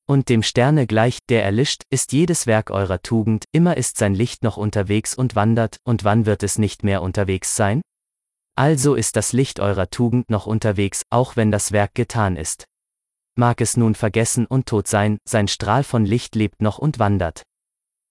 Und 0.08 0.30
dem 0.30 0.42
Sterne 0.42 0.86
gleich, 0.86 1.18
der 1.28 1.44
erlischt, 1.44 1.82
ist 1.90 2.12
jedes 2.12 2.46
Werk 2.46 2.70
eurer 2.70 3.02
Tugend, 3.02 3.44
immer 3.52 3.76
ist 3.76 3.98
sein 3.98 4.14
Licht 4.14 4.42
noch 4.42 4.56
unterwegs 4.56 5.14
und 5.14 5.34
wandert, 5.36 5.76
und 5.84 6.02
wann 6.02 6.24
wird 6.24 6.42
es 6.42 6.56
nicht 6.56 6.82
mehr 6.82 7.02
unterwegs 7.02 7.56
sein? 7.56 7.82
Also 8.56 8.94
ist 8.94 9.16
das 9.16 9.32
Licht 9.32 9.60
eurer 9.60 9.90
Tugend 9.90 10.30
noch 10.30 10.46
unterwegs, 10.46 11.02
auch 11.10 11.36
wenn 11.36 11.50
das 11.50 11.72
Werk 11.72 11.94
getan 11.94 12.36
ist. 12.36 12.64
Mag 13.36 13.60
es 13.60 13.76
nun 13.76 13.94
vergessen 13.94 14.46
und 14.46 14.66
tot 14.66 14.88
sein, 14.88 15.18
sein 15.28 15.46
Strahl 15.46 15.84
von 15.84 16.06
Licht 16.06 16.34
lebt 16.34 16.62
noch 16.62 16.78
und 16.78 16.98
wandert 16.98 17.42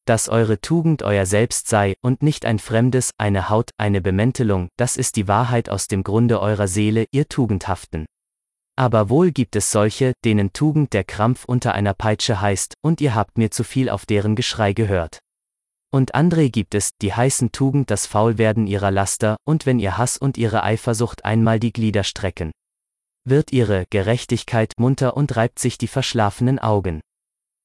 dass 0.07 0.29
eure 0.29 0.61
Tugend 0.61 1.03
euer 1.03 1.25
Selbst 1.25 1.67
sei, 1.67 1.95
und 2.01 2.23
nicht 2.23 2.45
ein 2.45 2.59
fremdes, 2.59 3.11
eine 3.17 3.49
Haut, 3.49 3.71
eine 3.77 4.01
Bemäntelung, 4.01 4.69
das 4.77 4.95
ist 4.95 5.17
die 5.17 5.27
Wahrheit 5.27 5.69
aus 5.69 5.87
dem 5.87 6.01
Grunde 6.03 6.39
eurer 6.39 6.69
Seele, 6.69 7.05
ihr 7.11 7.27
Tugendhaften. 7.27 8.05
Aber 8.77 9.09
wohl 9.09 9.31
gibt 9.31 9.55
es 9.55 9.71
solche, 9.71 10.13
denen 10.23 10.53
Tugend 10.53 10.93
der 10.93 11.03
Krampf 11.03 11.45
unter 11.45 11.73
einer 11.73 11.95
Peitsche 11.95 12.39
heißt, 12.39 12.75
und 12.83 13.01
ihr 13.01 13.15
habt 13.15 13.37
mir 13.37 13.49
zu 13.49 13.63
viel 13.63 13.89
auf 13.89 14.05
deren 14.05 14.35
Geschrei 14.35 14.73
gehört. 14.73 15.19
Und 15.91 16.13
andere 16.13 16.51
gibt 16.51 16.75
es, 16.75 16.91
die 17.01 17.11
heißen 17.11 17.51
Tugend 17.51 17.89
das 17.89 18.05
Faulwerden 18.05 18.67
ihrer 18.67 18.91
Laster, 18.91 19.37
und 19.45 19.65
wenn 19.65 19.79
ihr 19.79 19.97
Hass 19.97 20.17
und 20.17 20.37
ihre 20.37 20.63
Eifersucht 20.63 21.25
einmal 21.25 21.59
die 21.59 21.73
Glieder 21.73 22.03
strecken, 22.03 22.51
wird 23.25 23.51
ihre 23.51 23.85
Gerechtigkeit 23.89 24.73
munter 24.77 25.17
und 25.17 25.35
reibt 25.35 25.57
sich 25.57 25.79
die 25.79 25.87
verschlafenen 25.87 26.59
Augen. 26.59 27.01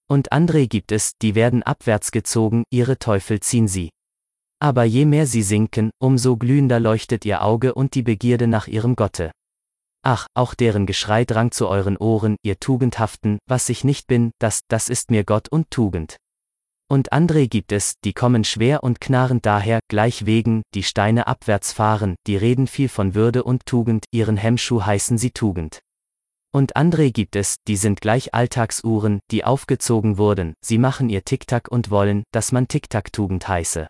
Und 0.08 0.32
andere 0.32 0.66
gibt 0.66 0.92
es, 0.92 1.12
die 1.20 1.34
werden 1.34 1.62
abwärts 1.62 2.10
gezogen, 2.10 2.64
ihre 2.70 2.98
Teufel 2.98 3.40
ziehen 3.40 3.68
sie. 3.68 3.90
Aber 4.60 4.84
je 4.84 5.04
mehr 5.04 5.26
sie 5.26 5.42
sinken, 5.42 5.90
umso 6.00 6.36
glühender 6.36 6.80
leuchtet 6.80 7.24
ihr 7.26 7.42
Auge 7.42 7.74
und 7.74 7.94
die 7.94 8.02
Begierde 8.02 8.46
nach 8.46 8.66
ihrem 8.66 8.96
Gotte. 8.96 9.30
Ach, 10.04 10.26
auch 10.34 10.54
deren 10.54 10.86
Geschrei 10.86 11.24
drang 11.24 11.52
zu 11.52 11.68
euren 11.68 11.96
Ohren, 11.96 12.36
ihr 12.42 12.58
Tugendhaften, 12.58 13.38
was 13.46 13.68
ich 13.68 13.84
nicht 13.84 14.08
bin, 14.08 14.32
das, 14.40 14.62
das 14.66 14.88
ist 14.88 15.12
mir 15.12 15.22
Gott 15.22 15.48
und 15.48 15.70
Tugend. 15.70 16.16
Und 16.90 17.12
andere 17.12 17.46
gibt 17.46 17.70
es, 17.70 17.94
die 18.04 18.12
kommen 18.12 18.42
schwer 18.42 18.82
und 18.82 19.00
knarrend 19.00 19.46
daher, 19.46 19.78
gleich 19.88 20.26
wegen, 20.26 20.62
die 20.74 20.82
Steine 20.82 21.28
abwärts 21.28 21.72
fahren, 21.72 22.16
die 22.26 22.36
reden 22.36 22.66
viel 22.66 22.88
von 22.88 23.14
Würde 23.14 23.44
und 23.44 23.64
Tugend, 23.64 24.04
ihren 24.10 24.36
Hemmschuh 24.36 24.84
heißen 24.84 25.18
sie 25.18 25.30
Tugend. 25.30 25.80
Und 26.52 26.76
andere 26.76 27.12
gibt 27.12 27.36
es, 27.36 27.56
die 27.66 27.76
sind 27.76 28.00
gleich 28.00 28.34
Alltagsuhren, 28.34 29.20
die 29.30 29.44
aufgezogen 29.44 30.18
wurden, 30.18 30.52
sie 30.62 30.78
machen 30.78 31.08
ihr 31.08 31.24
Tick-Tack 31.24 31.68
und 31.68 31.90
wollen, 31.90 32.24
dass 32.32 32.52
man 32.52 32.68
Tick-Tack-Tugend 32.68 33.48
heiße. 33.48 33.86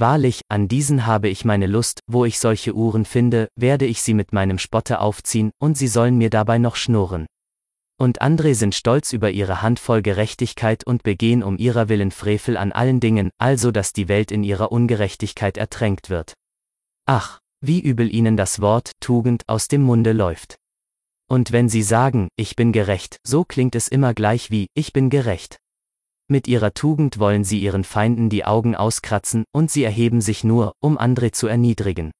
Wahrlich, 0.00 0.42
an 0.48 0.68
diesen 0.68 1.06
habe 1.06 1.28
ich 1.28 1.44
meine 1.44 1.66
Lust, 1.66 2.02
wo 2.06 2.24
ich 2.24 2.38
solche 2.38 2.72
Uhren 2.72 3.04
finde, 3.04 3.48
werde 3.56 3.84
ich 3.84 4.00
sie 4.00 4.14
mit 4.14 4.32
meinem 4.32 4.58
Spotte 4.58 5.00
aufziehen, 5.00 5.50
und 5.58 5.76
sie 5.76 5.88
sollen 5.88 6.16
mir 6.16 6.30
dabei 6.30 6.58
noch 6.58 6.76
schnurren. 6.76 7.26
Und 7.98 8.22
andere 8.22 8.54
sind 8.54 8.76
stolz 8.76 9.12
über 9.12 9.32
ihre 9.32 9.60
Handvoll 9.60 10.02
Gerechtigkeit 10.02 10.86
und 10.86 11.02
begehen 11.02 11.42
um 11.42 11.58
ihrer 11.58 11.88
Willen 11.88 12.12
Frevel 12.12 12.56
an 12.56 12.70
allen 12.70 13.00
Dingen, 13.00 13.30
also 13.38 13.72
dass 13.72 13.92
die 13.92 14.06
Welt 14.06 14.30
in 14.30 14.44
ihrer 14.44 14.70
Ungerechtigkeit 14.70 15.56
ertränkt 15.56 16.10
wird. 16.10 16.34
Ach, 17.04 17.40
wie 17.60 17.80
übel 17.80 18.14
ihnen 18.14 18.36
das 18.36 18.60
Wort 18.60 18.92
Tugend 19.00 19.48
aus 19.48 19.66
dem 19.66 19.82
Munde 19.82 20.12
läuft. 20.12 20.58
Und 21.28 21.50
wenn 21.50 21.68
sie 21.68 21.82
sagen, 21.82 22.28
ich 22.36 22.54
bin 22.54 22.70
gerecht, 22.70 23.18
so 23.26 23.44
klingt 23.44 23.74
es 23.74 23.88
immer 23.88 24.14
gleich 24.14 24.52
wie, 24.52 24.68
ich 24.74 24.92
bin 24.92 25.10
gerecht. 25.10 25.58
Mit 26.30 26.46
ihrer 26.46 26.74
Tugend 26.74 27.18
wollen 27.18 27.42
sie 27.42 27.58
ihren 27.58 27.84
Feinden 27.84 28.28
die 28.28 28.44
Augen 28.44 28.74
auskratzen, 28.76 29.44
und 29.52 29.70
sie 29.70 29.82
erheben 29.82 30.20
sich 30.20 30.44
nur, 30.44 30.74
um 30.78 30.98
andere 30.98 31.30
zu 31.30 31.46
erniedrigen. 31.46 32.10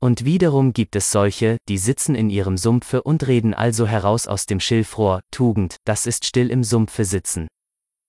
Und 0.00 0.24
wiederum 0.24 0.72
gibt 0.72 0.96
es 0.96 1.10
solche, 1.10 1.58
die 1.68 1.76
sitzen 1.76 2.14
in 2.14 2.30
ihrem 2.30 2.56
Sumpfe 2.56 3.02
und 3.02 3.26
reden 3.26 3.52
also 3.52 3.86
heraus 3.86 4.26
aus 4.26 4.46
dem 4.46 4.60
Schilfrohr, 4.60 5.20
Tugend, 5.30 5.76
das 5.84 6.06
ist 6.06 6.24
still 6.24 6.50
im 6.50 6.64
Sumpfe 6.64 7.04
sitzen. 7.04 7.48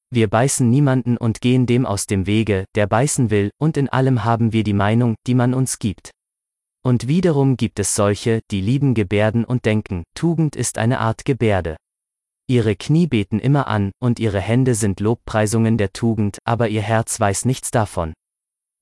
Wir 0.10 0.30
beißen 0.30 0.70
niemanden 0.70 1.18
und 1.18 1.42
gehen 1.42 1.66
dem 1.66 1.86
aus 1.86 2.06
dem 2.06 2.28
Wege, 2.28 2.64
der 2.76 2.88
beißen 2.88 3.30
will, 3.30 3.52
und 3.58 3.76
in 3.76 3.90
allem 3.90 4.24
haben 4.24 4.54
wir 4.54 4.64
die 4.64 4.74
Meinung, 4.74 5.16
die 5.28 5.36
man 5.36 5.54
uns 5.54 5.80
gibt. 5.80 6.12
Und 6.82 7.08
wiederum 7.08 7.58
gibt 7.58 7.80
es 7.80 7.96
solche, 7.96 8.40
die 8.52 8.62
lieben 8.62 8.94
Gebärden 8.94 9.44
und 9.44 9.66
denken, 9.66 10.04
Tugend 10.14 10.56
ist 10.56 10.78
eine 10.78 11.00
Art 11.00 11.26
Gebärde. 11.26 11.76
Ihre 12.48 12.76
Knie 12.76 13.08
beten 13.08 13.40
immer 13.40 13.68
an, 13.68 13.92
und 14.00 14.20
ihre 14.20 14.40
Hände 14.40 14.76
sind 14.76 15.00
Lobpreisungen 15.00 15.80
der 15.80 15.94
Tugend, 15.94 16.38
aber 16.44 16.70
ihr 16.70 16.84
Herz 16.84 17.20
weiß 17.20 17.46
nichts 17.46 17.72
davon. 17.72 18.14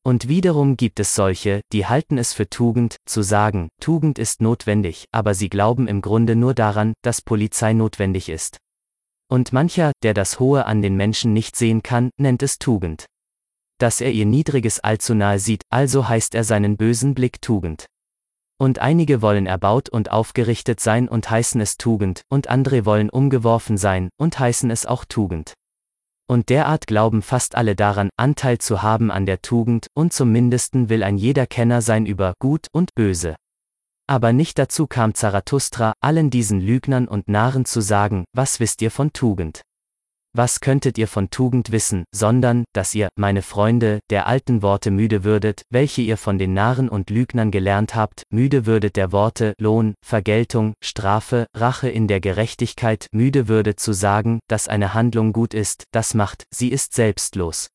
Und 0.06 0.28
wiederum 0.28 0.76
gibt 0.76 1.00
es 1.00 1.16
solche, 1.16 1.62
die 1.72 1.86
halten 1.86 2.18
es 2.18 2.34
für 2.34 2.50
Tugend, 2.50 2.98
zu 3.06 3.22
sagen, 3.22 3.70
Tugend 3.80 4.20
ist 4.20 4.42
notwendig, 4.42 5.06
aber 5.14 5.34
sie 5.34 5.48
glauben 5.48 5.88
im 5.88 6.02
Grunde 6.02 6.36
nur 6.36 6.54
daran, 6.54 6.94
dass 7.04 7.22
Polizei 7.22 7.72
notwendig 7.72 8.28
ist. 8.28 8.58
Und 9.30 9.54
mancher, 9.54 9.94
der 10.04 10.14
das 10.14 10.42
Hohe 10.42 10.66
an 10.66 10.82
den 10.82 10.98
Menschen 10.98 11.32
nicht 11.32 11.56
sehen 11.56 11.84
kann, 11.84 12.10
nennt 12.20 12.44
es 12.44 12.60
Tugend. 12.60 13.06
Dass 13.80 14.02
er 14.02 14.12
ihr 14.12 14.26
Niedriges 14.26 14.82
allzu 14.82 15.16
nahe 15.16 15.40
sieht, 15.40 15.64
also 15.70 16.10
heißt 16.10 16.36
er 16.36 16.44
seinen 16.44 16.76
bösen 16.76 17.16
Blick 17.16 17.42
Tugend. 17.42 17.86
Und 18.64 18.80
einige 18.80 19.22
wollen 19.22 19.46
erbaut 19.46 19.90
und 19.90 20.10
aufgerichtet 20.10 20.80
sein 20.80 21.10
und 21.10 21.30
heißen 21.30 21.60
es 21.60 21.76
Tugend, 21.76 22.22
und 22.30 22.48
andere 22.48 22.86
wollen 22.86 23.10
umgeworfen 23.10 23.76
sein 23.76 24.08
und 24.18 24.40
heißen 24.40 24.72
es 24.72 24.86
auch 24.86 25.04
Tugend. 25.04 25.54
Und 26.30 26.48
derart 26.48 26.88
glauben 26.88 27.24
fast 27.24 27.56
alle 27.56 27.76
daran, 27.76 28.08
Anteil 28.16 28.60
zu 28.60 28.82
haben 28.82 29.12
an 29.12 29.26
der 29.26 29.42
Tugend, 29.42 29.88
und 29.96 30.14
zum 30.14 30.32
mindesten 30.32 30.88
will 30.88 31.04
ein 31.04 31.18
jeder 31.18 31.46
Kenner 31.46 31.82
sein 31.82 32.06
über 32.06 32.36
Gut 32.40 32.68
und 32.72 32.96
Böse. 32.96 33.36
Aber 34.08 34.32
nicht 34.32 34.58
dazu 34.58 34.88
kam 34.88 35.14
Zarathustra, 35.14 35.92
allen 36.00 36.30
diesen 36.30 36.62
Lügnern 36.62 37.10
und 37.10 37.28
Narren 37.28 37.66
zu 37.66 37.82
sagen, 37.82 38.24
was 38.32 38.62
wisst 38.62 38.82
ihr 38.82 38.92
von 38.92 39.12
Tugend? 39.12 39.62
Was 40.36 40.62
könntet 40.62 40.98
ihr 40.98 41.08
von 41.08 41.30
Tugend 41.30 41.72
wissen, 41.72 42.06
sondern, 42.12 42.66
dass 42.74 42.96
ihr, 42.96 43.10
meine 43.16 43.44
Freunde, 43.44 44.00
der 44.10 44.26
alten 44.26 44.64
Worte 44.64 44.90
müde 44.90 45.24
würdet, 45.24 45.62
welche 45.70 46.02
ihr 46.02 46.18
von 46.18 46.40
den 46.40 46.56
Narren 46.56 46.90
und 46.90 47.12
Lügnern 47.12 47.52
gelernt 47.52 47.94
habt, 47.94 48.24
müde 48.32 48.66
würdet 48.66 48.96
der 48.96 49.12
Worte, 49.12 49.54
Lohn, 49.60 49.94
Vergeltung, 50.04 50.74
Strafe, 50.84 51.46
Rache 51.56 51.88
in 51.88 52.08
der 52.08 52.20
Gerechtigkeit, 52.20 53.06
müde 53.12 53.48
würdet 53.48 53.80
zu 53.80 53.94
sagen, 53.94 54.40
dass 54.48 54.68
eine 54.68 54.96
Handlung 54.96 55.34
gut 55.34 55.54
ist, 55.54 55.84
das 55.92 56.16
macht, 56.16 56.46
sie 56.50 56.70
ist 56.70 56.96
selbstlos. 56.96 57.68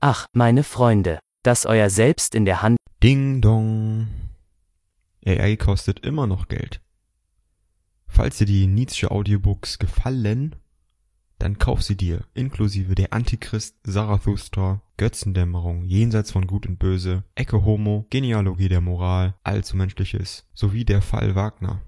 Ach, 0.00 0.26
meine 0.32 0.64
Freunde, 0.64 1.20
dass 1.44 1.64
euer 1.64 1.90
Selbst 1.90 2.34
in 2.34 2.44
der 2.44 2.60
Hand. 2.60 2.76
Ding 3.04 3.40
dong. 3.40 4.08
AI 5.24 5.54
kostet 5.54 6.00
immer 6.00 6.26
noch 6.26 6.48
Geld. 6.48 6.80
Falls 8.08 8.38
dir 8.38 8.46
die 8.46 8.66
Nietzsche 8.66 9.12
Audiobooks 9.12 9.78
gefallen, 9.78 10.56
dann 11.44 11.58
kauf 11.58 11.82
sie 11.82 11.94
dir, 11.94 12.22
inklusive 12.32 12.94
der 12.94 13.12
Antichrist, 13.12 13.76
Zarathustra, 13.84 14.80
Götzendämmerung, 14.96 15.84
Jenseits 15.84 16.30
von 16.30 16.46
Gut 16.46 16.66
und 16.66 16.78
Böse, 16.78 17.22
Ecke 17.34 17.66
Homo, 17.66 18.06
Genealogie 18.08 18.70
der 18.70 18.80
Moral, 18.80 19.34
Allzu 19.42 19.76
Menschliches, 19.76 20.48
sowie 20.54 20.86
der 20.86 21.02
Fall 21.02 21.34
Wagner. 21.34 21.82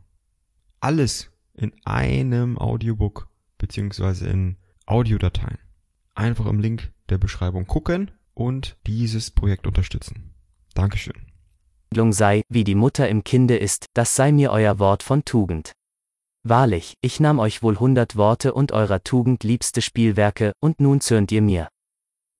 Alles 0.81 1.31
in 1.55 1.73
einem 1.86 2.59
Audiobook 2.59 3.31
beziehungsweise 3.57 4.28
in 4.28 4.59
Audiodateien. 4.85 5.59
Einfach 6.15 6.44
im 6.44 6.60
Link 6.60 6.93
der 7.09 7.17
Beschreibung 7.17 7.67
gucken 7.67 8.10
und 8.35 8.76
dieses 8.86 9.31
Projekt 9.31 9.67
unterstützen. 9.67 10.35
Dankeschön. 10.75 11.33
sei, 12.12 12.43
wie 12.51 12.65
die 12.65 12.75
Mutter 12.75 13.09
im 13.09 13.25
Kinde 13.25 13.57
ist, 13.57 13.86
das 13.94 14.17
sei 14.17 14.33
mir 14.33 14.51
euer 14.51 14.78
Wort 14.78 15.02
von 15.02 15.25
Tugend. 15.25 15.73
Wahrlich, 16.49 16.94
ich 17.00 17.18
nahm 17.18 17.41
euch 17.41 17.65
wohl 17.65 17.81
hundert 17.81 18.15
Worte 18.15 18.55
und 18.55 18.70
eurer 18.70 19.02
Tugend 19.02 19.42
liebste 19.42 19.83
Spielwerke, 19.83 20.52
und 20.60 20.78
nun 20.78 21.00
zürnt 21.00 21.33
ihr 21.33 21.42
mir. 21.42 21.66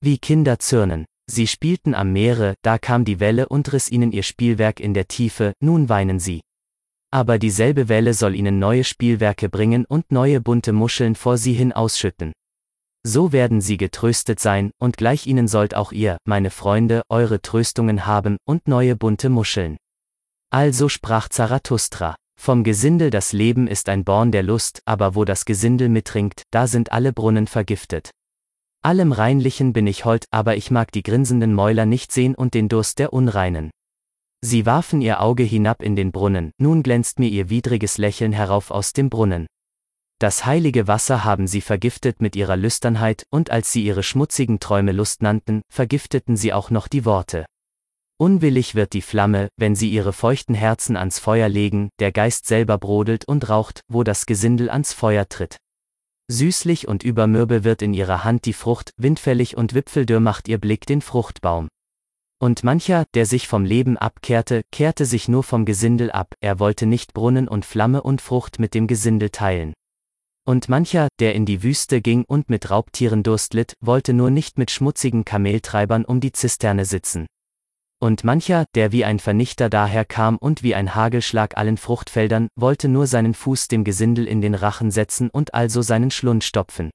Wie 0.01 0.19
Kinder 0.19 0.61
zürnen. 0.61 1.07
Sie 1.29 1.49
spielten 1.49 1.93
am 1.93 2.13
Meere, 2.13 2.55
da 2.63 2.79
kam 2.79 3.05
die 3.05 3.19
Welle 3.19 3.49
und 3.49 3.73
riss 3.73 3.91
ihnen 3.91 4.13
ihr 4.13 4.23
Spielwerk 4.23 4.79
in 4.79 4.95
der 4.95 5.09
Tiefe, 5.09 5.55
nun 5.59 5.89
weinen 5.89 6.21
sie. 6.21 6.43
Aber 7.11 7.41
dieselbe 7.41 7.89
Welle 7.89 8.15
soll 8.15 8.37
ihnen 8.37 8.61
neue 8.61 8.85
Spielwerke 8.85 9.49
bringen 9.49 9.85
und 9.85 10.13
neue 10.13 10.41
bunte 10.41 10.73
Muscheln 10.73 11.17
vor 11.17 11.37
sie 11.37 11.55
hin 11.55 11.73
ausschütten. 11.73 12.33
So 13.03 13.33
werden 13.33 13.61
sie 13.61 13.77
getröstet 13.77 14.39
sein, 14.39 14.71
und 14.79 14.97
gleich 14.97 15.27
ihnen 15.27 15.49
sollt 15.49 15.75
auch 15.75 15.91
ihr, 15.91 16.19
meine 16.25 16.51
Freunde, 16.51 17.03
eure 17.09 17.43
Tröstungen 17.43 18.07
haben, 18.07 18.37
und 18.45 18.69
neue 18.69 18.95
bunte 18.95 19.31
Muscheln. 19.31 19.77
Also 20.53 20.89
sprach 20.89 21.29
Zarathustra. 21.29 22.15
Vom 22.39 22.63
Gesindel 22.63 23.11
das 23.11 23.33
Leben 23.33 23.67
ist 23.67 23.89
ein 23.89 24.05
Born 24.05 24.31
der 24.31 24.43
Lust, 24.43 24.81
aber 24.85 25.15
wo 25.15 25.25
das 25.25 25.45
Gesindel 25.45 25.89
mitrinkt, 25.89 26.43
da 26.51 26.67
sind 26.67 26.93
alle 26.93 27.13
Brunnen 27.13 27.47
vergiftet. 27.47 28.11
Allem 28.83 29.11
Reinlichen 29.11 29.73
bin 29.73 29.89
ich 29.89 30.05
hold, 30.05 30.27
aber 30.31 30.57
ich 30.57 30.71
mag 30.71 30.93
die 30.93 31.03
grinsenden 31.03 31.55
Mäuler 31.55 31.87
nicht 31.87 32.13
sehen 32.13 32.37
und 32.37 32.55
den 32.55 32.69
Durst 32.69 33.01
der 33.01 33.13
Unreinen. 33.13 33.71
Sie 34.43 34.65
warfen 34.65 35.01
ihr 35.01 35.21
Auge 35.21 35.43
hinab 35.43 35.83
in 35.83 35.97
den 35.97 36.13
Brunnen, 36.13 36.53
nun 36.59 36.85
glänzt 36.85 37.19
mir 37.19 37.29
ihr 37.29 37.51
widriges 37.51 37.99
Lächeln 37.99 38.33
herauf 38.33 38.71
aus 38.71 38.93
dem 38.93 39.11
Brunnen. 39.11 39.47
Das 40.21 40.47
heilige 40.47 40.87
Wasser 40.87 41.25
haben 41.25 41.49
sie 41.49 41.61
vergiftet 41.61 42.21
mit 42.21 42.37
ihrer 42.37 42.57
Lüsternheit, 42.57 43.25
und 43.31 43.51
als 43.51 43.73
sie 43.73 43.85
ihre 43.85 44.05
schmutzigen 44.05 44.61
Träume 44.61 44.93
Lust 44.93 45.21
nannten, 45.21 45.63
vergifteten 45.69 46.37
sie 46.37 46.53
auch 46.53 46.71
noch 46.71 46.87
die 46.87 47.05
Worte. 47.05 47.45
Unwillig 48.19 48.75
wird 48.75 48.95
die 48.95 49.03
Flamme, 49.03 49.49
wenn 49.59 49.75
sie 49.75 49.91
ihre 49.91 50.15
feuchten 50.15 50.55
Herzen 50.55 50.97
ans 50.97 51.19
Feuer 51.19 51.51
legen, 51.51 51.91
der 51.99 52.13
Geist 52.13 52.47
selber 52.47 52.79
brodelt 52.79 53.29
und 53.29 53.51
raucht, 53.51 53.83
wo 53.89 54.05
das 54.05 54.25
Gesindel 54.25 54.71
ans 54.71 54.95
Feuer 54.95 55.29
tritt. 55.29 55.59
Süßlich 56.29 56.89
und 56.89 57.05
übermürbe 57.05 57.63
wird 57.63 57.83
in 57.83 57.93
ihrer 57.93 58.25
Hand 58.25 58.47
die 58.47 58.55
Frucht, 58.55 58.93
windfällig 58.97 59.59
und 59.59 59.75
wipfeldürr 59.75 60.21
macht 60.21 60.49
ihr 60.49 60.59
Blick 60.59 60.87
den 60.87 61.03
Fruchtbaum. 61.03 61.69
Und 62.39 62.65
mancher, 62.65 63.05
der 63.13 63.27
sich 63.27 63.49
vom 63.49 63.67
Leben 63.67 63.99
abkehrte, 63.99 64.63
kehrte 64.73 65.05
sich 65.05 65.29
nur 65.29 65.43
vom 65.43 65.67
Gesindel 65.67 66.11
ab, 66.11 66.35
er 66.41 66.59
wollte 66.59 66.87
nicht 66.87 67.13
Brunnen 67.13 67.49
und 67.49 67.67
Flamme 67.67 68.03
und 68.03 68.23
Frucht 68.23 68.59
mit 68.59 68.73
dem 68.73 68.87
Gesindel 68.87 69.29
teilen. 69.29 69.75
Und 70.47 70.71
mancher, 70.71 71.09
der 71.21 71.35
in 71.35 71.45
die 71.45 71.63
Wüste 71.63 72.01
ging 72.01 72.25
und 72.27 72.49
mit 72.49 72.71
Raubtieren 72.71 73.23
Durst 73.23 73.53
litt, 73.53 73.75
wollte 73.81 74.15
nur 74.15 74.31
nicht 74.31 74.59
mit 74.59 74.71
schmutzigen 74.71 75.25
Kameltreibern 75.27 76.05
um 76.05 76.21
die 76.21 76.33
Zisterne 76.33 76.87
sitzen. 76.87 77.27
Und 77.99 78.25
mancher, 78.25 78.67
der 78.75 78.93
wie 78.93 79.07
ein 79.07 79.19
Vernichter 79.19 79.71
daherkam 79.71 80.37
und 80.37 80.63
wie 80.63 80.75
ein 80.75 80.95
Hagelschlag 80.95 81.57
allen 81.57 81.79
Fruchtfeldern, 81.79 82.49
wollte 82.55 82.89
nur 82.89 83.07
seinen 83.07 83.33
Fuß 83.33 83.69
dem 83.69 83.85
Gesindel 83.85 84.29
in 84.29 84.43
den 84.43 84.55
Rachen 84.55 84.91
setzen 84.91 85.31
und 85.31 85.55
also 85.55 85.81
seinen 85.81 86.11
Schlund 86.11 86.45
stopfen. 86.45 86.91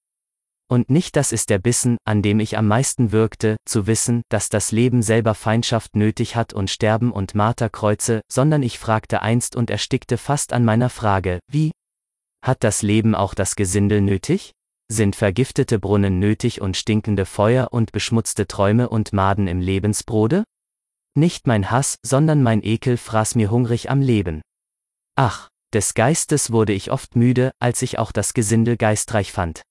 Und 0.69 0.89
nicht 0.89 1.15
das 1.15 1.31
ist 1.31 1.49
der 1.49 1.59
Bissen, 1.59 1.97
an 2.05 2.21
dem 2.21 2.39
ich 2.39 2.57
am 2.57 2.67
meisten 2.67 3.11
wirkte, 3.11 3.57
zu 3.65 3.87
wissen, 3.87 4.21
dass 4.29 4.47
das 4.47 4.71
Leben 4.71 5.01
selber 5.01 5.33
Feindschaft 5.33 5.95
nötig 5.95 6.35
hat 6.35 6.53
und 6.53 6.69
Sterben 6.69 7.11
und 7.11 7.35
Marterkreuze, 7.35 8.21
sondern 8.31 8.63
ich 8.63 8.79
fragte 8.79 9.21
einst 9.21 9.55
und 9.55 9.69
erstickte 9.69 10.17
fast 10.17 10.53
an 10.53 10.63
meiner 10.63 10.89
Frage, 10.89 11.39
wie? 11.51 11.71
Hat 12.41 12.63
das 12.63 12.83
Leben 12.83 13.15
auch 13.15 13.33
das 13.33 13.55
Gesindel 13.55 14.01
nötig? 14.01 14.51
Sind 14.87 15.15
vergiftete 15.15 15.79
Brunnen 15.79 16.19
nötig 16.19 16.61
und 16.61 16.77
stinkende 16.77 17.25
Feuer 17.25 17.69
und 17.71 17.91
beschmutzte 17.91 18.47
Träume 18.47 18.87
und 18.87 19.13
Maden 19.13 19.47
im 19.47 19.59
Lebensbrode? 19.59 20.43
Nicht 21.15 21.45
mein 21.45 21.69
Hass, 21.71 21.97
sondern 22.05 22.41
mein 22.41 22.63
Ekel 22.63 22.97
fraß 22.97 23.35
mir 23.35 23.51
hungrig 23.51 23.89
am 23.89 24.01
Leben. 24.01 24.41
Ach, 25.15 25.49
des 25.73 25.93
Geistes 25.93 26.51
wurde 26.51 26.73
ich 26.73 26.91
oft 26.91 27.15
müde, 27.15 27.51
als 27.59 27.81
ich 27.81 27.99
auch 27.99 28.11
das 28.11 28.33
Gesindel 28.33 28.77
geistreich 28.77 29.31
fand. 29.31 29.61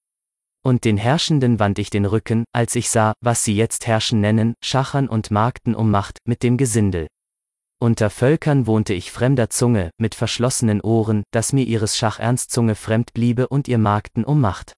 Und 0.63 0.85
den 0.85 0.99
Herrschenden 0.99 1.59
wand 1.59 1.79
ich 1.79 1.89
den 1.89 2.05
Rücken, 2.05 2.45
als 2.53 2.75
ich 2.75 2.91
sah, 2.91 3.15
was 3.23 3.45
sie 3.45 3.57
jetzt 3.57 3.87
herrschen 3.87 4.21
nennen, 4.21 4.55
Schachern 4.63 5.09
und 5.09 5.31
Markten 5.31 5.75
um 5.75 5.91
Macht, 5.91 6.19
mit 6.27 6.43
dem 6.43 6.59
Gesindel. 6.59 7.07
Unter 7.83 8.11
Völkern 8.11 8.67
wohnte 8.67 8.93
ich 8.93 9.11
fremder 9.11 9.49
Zunge, 9.49 9.91
mit 9.97 10.15
verschlossenen 10.15 10.83
Ohren, 10.83 11.23
dass 11.31 11.55
mir 11.55 11.65
ihres 11.65 11.97
Schachernstzunge 11.97 12.75
fremd 12.75 13.15
bliebe 13.15 13.49
und 13.49 13.69
ihr 13.69 13.79
Markten 13.79 14.23
um 14.25 14.43
Macht. 14.43 14.75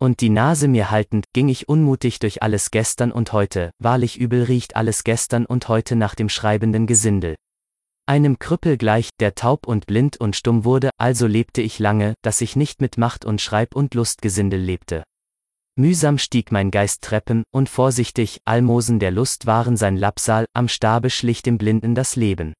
Und 0.00 0.20
die 0.20 0.30
Nase 0.30 0.68
mir 0.68 0.90
haltend, 0.90 1.26
ging 1.32 1.48
ich 1.48 1.68
unmutig 1.68 2.18
durch 2.18 2.42
alles 2.42 2.70
gestern 2.70 3.12
und 3.12 3.32
heute, 3.32 3.70
wahrlich 3.78 4.18
übel 4.18 4.42
riecht 4.42 4.76
alles 4.76 5.04
gestern 5.04 5.46
und 5.46 5.68
heute 5.68 5.96
nach 5.96 6.14
dem 6.14 6.28
schreibenden 6.28 6.86
Gesindel. 6.86 7.36
Einem 8.06 8.38
Krüppel 8.38 8.76
gleich, 8.76 9.08
der 9.18 9.34
taub 9.34 9.66
und 9.66 9.86
blind 9.86 10.18
und 10.18 10.36
stumm 10.36 10.64
wurde, 10.64 10.90
also 10.98 11.26
lebte 11.26 11.62
ich 11.62 11.78
lange, 11.78 12.14
dass 12.22 12.42
ich 12.42 12.54
nicht 12.54 12.82
mit 12.82 12.98
Macht 12.98 13.24
und 13.24 13.40
Schreib 13.40 13.74
und 13.74 13.94
Lustgesindel 13.94 14.60
lebte. 14.60 15.04
Mühsam 15.76 16.18
stieg 16.18 16.52
mein 16.52 16.70
Geist 16.70 17.02
Treppen, 17.02 17.44
und 17.50 17.68
vorsichtig, 17.68 18.38
Almosen 18.44 18.98
der 18.98 19.10
Lust 19.10 19.46
waren 19.46 19.76
sein 19.76 19.96
Labsal, 19.96 20.44
am 20.52 20.68
Stabe 20.68 21.08
schlich 21.08 21.42
dem 21.42 21.56
Blinden 21.56 21.94
das 21.94 22.14
Leben. 22.14 22.52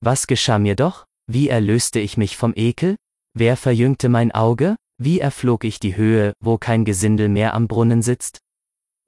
Was 0.00 0.28
geschah 0.28 0.58
mir 0.58 0.76
doch? 0.76 1.06
Wie 1.26 1.48
erlöste 1.48 1.98
ich 1.98 2.16
mich 2.16 2.36
vom 2.36 2.52
Ekel? 2.54 2.96
Wer 3.34 3.56
verjüngte 3.56 4.08
mein 4.08 4.32
Auge? 4.32 4.76
Wie 5.00 5.20
erflog 5.20 5.62
ich 5.62 5.78
die 5.78 5.96
Höhe, 5.96 6.32
wo 6.40 6.58
kein 6.58 6.84
Gesindel 6.84 7.28
mehr 7.28 7.54
am 7.54 7.68
Brunnen 7.68 8.02
sitzt? 8.02 8.38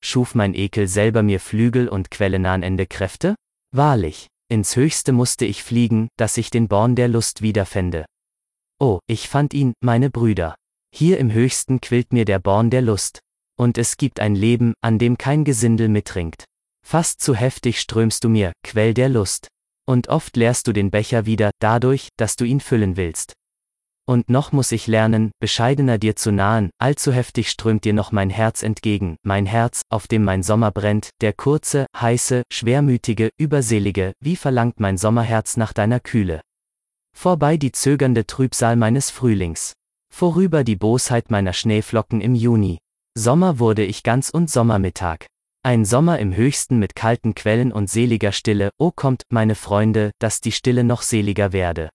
Schuf 0.00 0.36
mein 0.36 0.54
Ekel 0.54 0.86
selber 0.86 1.24
mir 1.24 1.40
Flügel 1.40 1.88
und 1.88 2.12
quellenahn 2.12 2.62
Ende 2.62 2.86
Kräfte? 2.86 3.34
Wahrlich, 3.74 4.28
ins 4.48 4.76
Höchste 4.76 5.12
musste 5.12 5.44
ich 5.44 5.64
fliegen, 5.64 6.08
dass 6.16 6.36
ich 6.36 6.50
den 6.50 6.68
Born 6.68 6.94
der 6.94 7.08
Lust 7.08 7.42
wiederfände. 7.42 8.06
Oh, 8.78 9.00
ich 9.08 9.28
fand 9.28 9.52
ihn, 9.52 9.74
meine 9.80 10.10
Brüder. 10.10 10.54
Hier 10.94 11.18
im 11.18 11.32
Höchsten 11.32 11.80
quillt 11.80 12.12
mir 12.12 12.24
der 12.24 12.38
Born 12.38 12.70
der 12.70 12.82
Lust. 12.82 13.20
Und 13.58 13.76
es 13.76 13.96
gibt 13.96 14.20
ein 14.20 14.34
Leben, 14.34 14.74
an 14.80 14.98
dem 14.98 15.18
kein 15.18 15.44
Gesindel 15.44 15.88
mitringt. 15.88 16.44
Fast 16.86 17.20
zu 17.20 17.34
heftig 17.34 17.80
strömst 17.80 18.24
du 18.24 18.28
mir, 18.28 18.52
Quell 18.64 18.94
der 18.94 19.08
Lust. 19.08 19.48
Und 19.86 20.08
oft 20.08 20.36
leerst 20.36 20.66
du 20.66 20.72
den 20.72 20.90
Becher 20.90 21.26
wieder, 21.26 21.50
dadurch, 21.60 22.08
dass 22.16 22.36
du 22.36 22.44
ihn 22.44 22.60
füllen 22.60 22.96
willst. 22.96 23.34
Und 24.10 24.28
noch 24.28 24.50
muss 24.50 24.72
ich 24.72 24.88
lernen, 24.88 25.30
bescheidener 25.38 25.96
dir 25.96 26.16
zu 26.16 26.32
nahen, 26.32 26.70
allzu 26.80 27.12
heftig 27.12 27.48
strömt 27.48 27.84
dir 27.84 27.92
noch 27.92 28.10
mein 28.10 28.28
Herz 28.28 28.64
entgegen, 28.64 29.14
mein 29.22 29.46
Herz, 29.46 29.82
auf 29.88 30.08
dem 30.08 30.24
mein 30.24 30.42
Sommer 30.42 30.72
brennt, 30.72 31.10
der 31.20 31.32
kurze, 31.32 31.86
heiße, 31.96 32.42
schwermütige, 32.52 33.30
überselige, 33.38 34.12
wie 34.18 34.34
verlangt 34.34 34.80
mein 34.80 34.98
Sommerherz 34.98 35.56
nach 35.56 35.72
deiner 35.72 36.00
Kühle. 36.00 36.40
Vorbei 37.16 37.56
die 37.56 37.70
zögernde 37.70 38.26
Trübsal 38.26 38.74
meines 38.74 39.12
Frühlings. 39.12 39.74
Vorüber 40.12 40.64
die 40.64 40.74
Bosheit 40.74 41.30
meiner 41.30 41.52
Schneeflocken 41.52 42.20
im 42.20 42.34
Juni. 42.34 42.78
Sommer 43.16 43.60
wurde 43.60 43.84
ich 43.84 44.02
ganz 44.02 44.28
und 44.30 44.50
Sommermittag. 44.50 45.26
Ein 45.62 45.84
Sommer 45.84 46.18
im 46.18 46.34
höchsten 46.34 46.80
mit 46.80 46.96
kalten 46.96 47.36
Quellen 47.36 47.70
und 47.70 47.88
seliger 47.88 48.32
Stille, 48.32 48.70
o 48.76 48.90
kommt, 48.90 49.22
meine 49.28 49.54
Freunde, 49.54 50.10
dass 50.18 50.40
die 50.40 50.50
Stille 50.50 50.82
noch 50.82 51.02
seliger 51.02 51.52
werde 51.52 51.90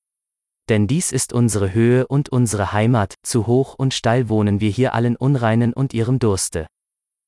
denn 0.70 0.88
dies 0.88 1.12
ist 1.12 1.34
unsere 1.34 1.74
Höhe 1.74 2.08
und 2.08 2.30
unsere 2.30 2.74
Heimat, 2.74 3.16
zu 3.24 3.48
hoch 3.48 3.76
und 3.76 3.94
steil 3.94 4.30
wohnen 4.30 4.60
wir 4.60 4.70
hier 4.70 4.94
allen 4.94 5.16
Unreinen 5.16 5.74
und 5.74 5.94
ihrem 5.94 6.20
Durste. 6.20 6.68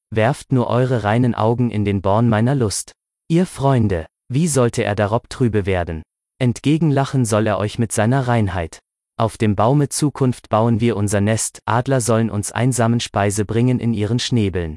Werft 0.09 0.51
nur 0.51 0.67
eure 0.67 1.03
reinen 1.03 1.35
Augen 1.35 1.69
in 1.69 1.85
den 1.85 2.01
Born 2.01 2.29
meiner 2.29 2.55
Lust. 2.55 2.93
Ihr 3.27 3.45
Freunde, 3.45 4.05
wie 4.29 4.47
sollte 4.47 4.83
er 4.83 4.95
darob 4.95 5.29
trübe 5.29 5.65
werden? 5.65 6.03
Entgegenlachen 6.39 7.25
soll 7.25 7.47
er 7.47 7.57
euch 7.57 7.79
mit 7.79 7.91
seiner 7.91 8.27
Reinheit. 8.27 8.79
Auf 9.19 9.37
dem 9.37 9.55
Baume 9.55 9.89
Zukunft 9.89 10.49
bauen 10.49 10.79
wir 10.79 10.95
unser 10.95 11.21
Nest, 11.21 11.61
Adler 11.65 12.01
sollen 12.01 12.29
uns 12.29 12.51
einsamen 12.51 12.99
Speise 12.99 13.45
bringen 13.45 13.79
in 13.79 13.93
ihren 13.93 14.19
Schnäbeln. 14.19 14.75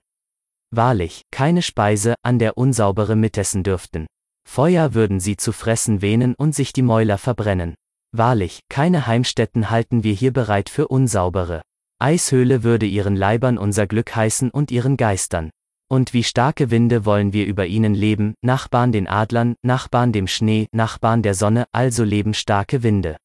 Wahrlich, 0.71 1.23
keine 1.31 1.63
Speise, 1.63 2.15
an 2.23 2.39
der 2.39 2.57
unsaubere 2.57 3.17
mitessen 3.17 3.63
dürften. 3.63 4.07
Feuer 4.49 4.95
würden 4.95 5.21
sie 5.21 5.37
zu 5.37 5.53
fressen 5.53 6.01
wähnen 6.01 6.35
und 6.35 6.55
sich 6.55 6.73
die 6.73 6.83
Mäuler 6.83 7.19
verbrennen. 7.19 7.75
Wahrlich, 8.13 8.63
keine 8.69 9.07
Heimstätten 9.07 9.71
halten 9.71 10.03
wir 10.03 10.15
hier 10.15 10.33
bereit 10.33 10.69
für 10.69 10.89
Unsaubere. 10.89 11.63
Eishöhle 12.01 12.65
würde 12.65 12.87
ihren 12.87 13.15
Leibern 13.15 13.57
unser 13.57 13.87
Glück 13.87 14.17
heißen 14.17 14.51
und 14.51 14.73
ihren 14.73 14.97
Geistern. 14.97 15.51
Und 15.89 16.13
wie 16.13 16.25
starke 16.25 16.71
Winde 16.71 17.05
wollen 17.05 17.33
wir 17.33 17.47
über 17.47 17.67
ihnen 17.67 17.95
leben, 17.95 18.35
Nachbarn 18.43 18.91
den 18.91 19.07
Adlern, 19.07 19.55
Nachbarn 19.63 20.13
dem 20.13 20.27
Schnee, 20.27 20.67
Nachbarn 20.73 21.23
der 21.23 21.35
Sonne, 21.35 21.67
also 21.73 22.03
leben 22.03 22.35
starke 22.35 22.83
Winde. 22.83 23.17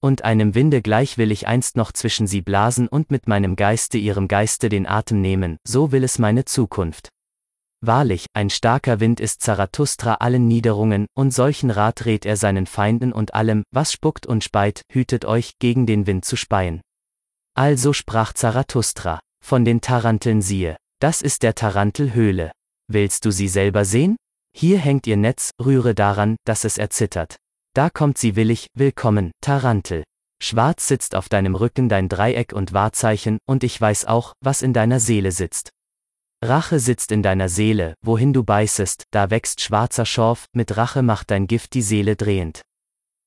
Und 0.00 0.24
einem 0.24 0.54
Winde 0.54 0.82
gleich 0.82 1.18
will 1.18 1.32
ich 1.32 1.46
einst 1.46 1.76
noch 1.76 1.92
zwischen 1.92 2.26
sie 2.26 2.42
blasen 2.42 2.88
und 2.88 3.10
mit 3.10 3.28
meinem 3.28 3.56
Geiste 3.56 3.98
ihrem 3.98 4.28
Geiste 4.28 4.68
den 4.68 4.86
Atem 4.86 5.20
nehmen, 5.20 5.58
so 5.66 5.92
will 5.92 6.04
es 6.04 6.18
meine 6.18 6.44
Zukunft. 6.44 7.08
Wahrlich, 7.84 8.26
ein 8.32 8.48
starker 8.48 9.00
Wind 9.00 9.18
ist 9.18 9.42
Zarathustra 9.42 10.14
allen 10.14 10.46
Niederungen, 10.46 11.06
und 11.14 11.34
solchen 11.34 11.68
Rat 11.68 12.04
rät 12.04 12.24
er 12.24 12.36
seinen 12.36 12.66
Feinden 12.66 13.12
und 13.12 13.34
allem, 13.34 13.64
was 13.72 13.92
spuckt 13.92 14.24
und 14.24 14.44
speit, 14.44 14.82
hütet 14.88 15.24
euch, 15.24 15.54
gegen 15.58 15.84
den 15.84 16.06
Wind 16.06 16.24
zu 16.24 16.36
speien. 16.36 16.80
Also 17.54 17.92
sprach 17.92 18.34
Zarathustra, 18.34 19.18
von 19.44 19.64
den 19.64 19.80
Taranteln 19.80 20.42
siehe, 20.42 20.76
das 21.00 21.22
ist 21.22 21.42
der 21.42 21.56
Tarantelhöhle. 21.56 22.52
Willst 22.88 23.24
du 23.24 23.32
sie 23.32 23.48
selber 23.48 23.84
sehen? 23.84 24.16
Hier 24.56 24.78
hängt 24.78 25.08
ihr 25.08 25.16
Netz, 25.16 25.50
rühre 25.60 25.96
daran, 25.96 26.36
dass 26.44 26.62
es 26.62 26.78
erzittert. 26.78 27.36
Da 27.74 27.90
kommt 27.90 28.16
sie 28.16 28.36
willig, 28.36 28.68
willkommen, 28.74 29.32
Tarantel. 29.40 30.04
Schwarz 30.40 30.86
sitzt 30.86 31.16
auf 31.16 31.28
deinem 31.28 31.56
Rücken 31.56 31.88
dein 31.88 32.08
Dreieck 32.08 32.52
und 32.52 32.72
Wahrzeichen, 32.72 33.38
und 33.44 33.64
ich 33.64 33.80
weiß 33.80 34.04
auch, 34.04 34.34
was 34.40 34.62
in 34.62 34.72
deiner 34.72 35.00
Seele 35.00 35.32
sitzt. 35.32 35.70
Rache 36.44 36.80
sitzt 36.80 37.12
in 37.12 37.22
deiner 37.22 37.48
Seele, 37.48 37.94
wohin 38.02 38.32
du 38.32 38.42
beißest, 38.42 39.04
da 39.12 39.30
wächst 39.30 39.60
schwarzer 39.60 40.04
Schorf, 40.04 40.46
mit 40.52 40.76
Rache 40.76 41.02
macht 41.02 41.30
dein 41.30 41.46
Gift 41.46 41.72
die 41.74 41.82
Seele 41.82 42.16
drehend. 42.16 42.62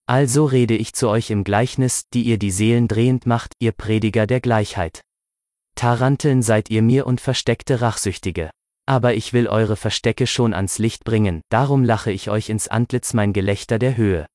Also 0.05 0.43
rede 0.43 0.75
ich 0.75 0.93
zu 0.93 1.07
euch 1.07 1.29
im 1.29 1.45
Gleichnis, 1.45 2.03
die 2.13 2.23
ihr 2.23 2.37
die 2.37 2.51
Seelen 2.51 2.89
drehend 2.89 3.25
macht, 3.25 3.53
ihr 3.59 3.71
Prediger 3.71 4.27
der 4.27 4.41
Gleichheit. 4.41 5.01
Taranteln 5.75 6.41
seid 6.41 6.69
ihr 6.69 6.81
mir 6.81 7.07
und 7.07 7.21
versteckte 7.21 7.79
Rachsüchtige. 7.79 8.49
Aber 8.85 9.13
ich 9.13 9.31
will 9.31 9.47
eure 9.47 9.77
Verstecke 9.77 10.27
schon 10.27 10.53
ans 10.53 10.77
Licht 10.77 11.05
bringen, 11.05 11.41
darum 11.49 11.85
lache 11.85 12.11
ich 12.11 12.29
euch 12.29 12.49
ins 12.49 12.67
Antlitz 12.67 13.13
mein 13.13 13.31
Gelächter 13.31 13.79
der 13.79 13.95
Höhe. 13.95 14.25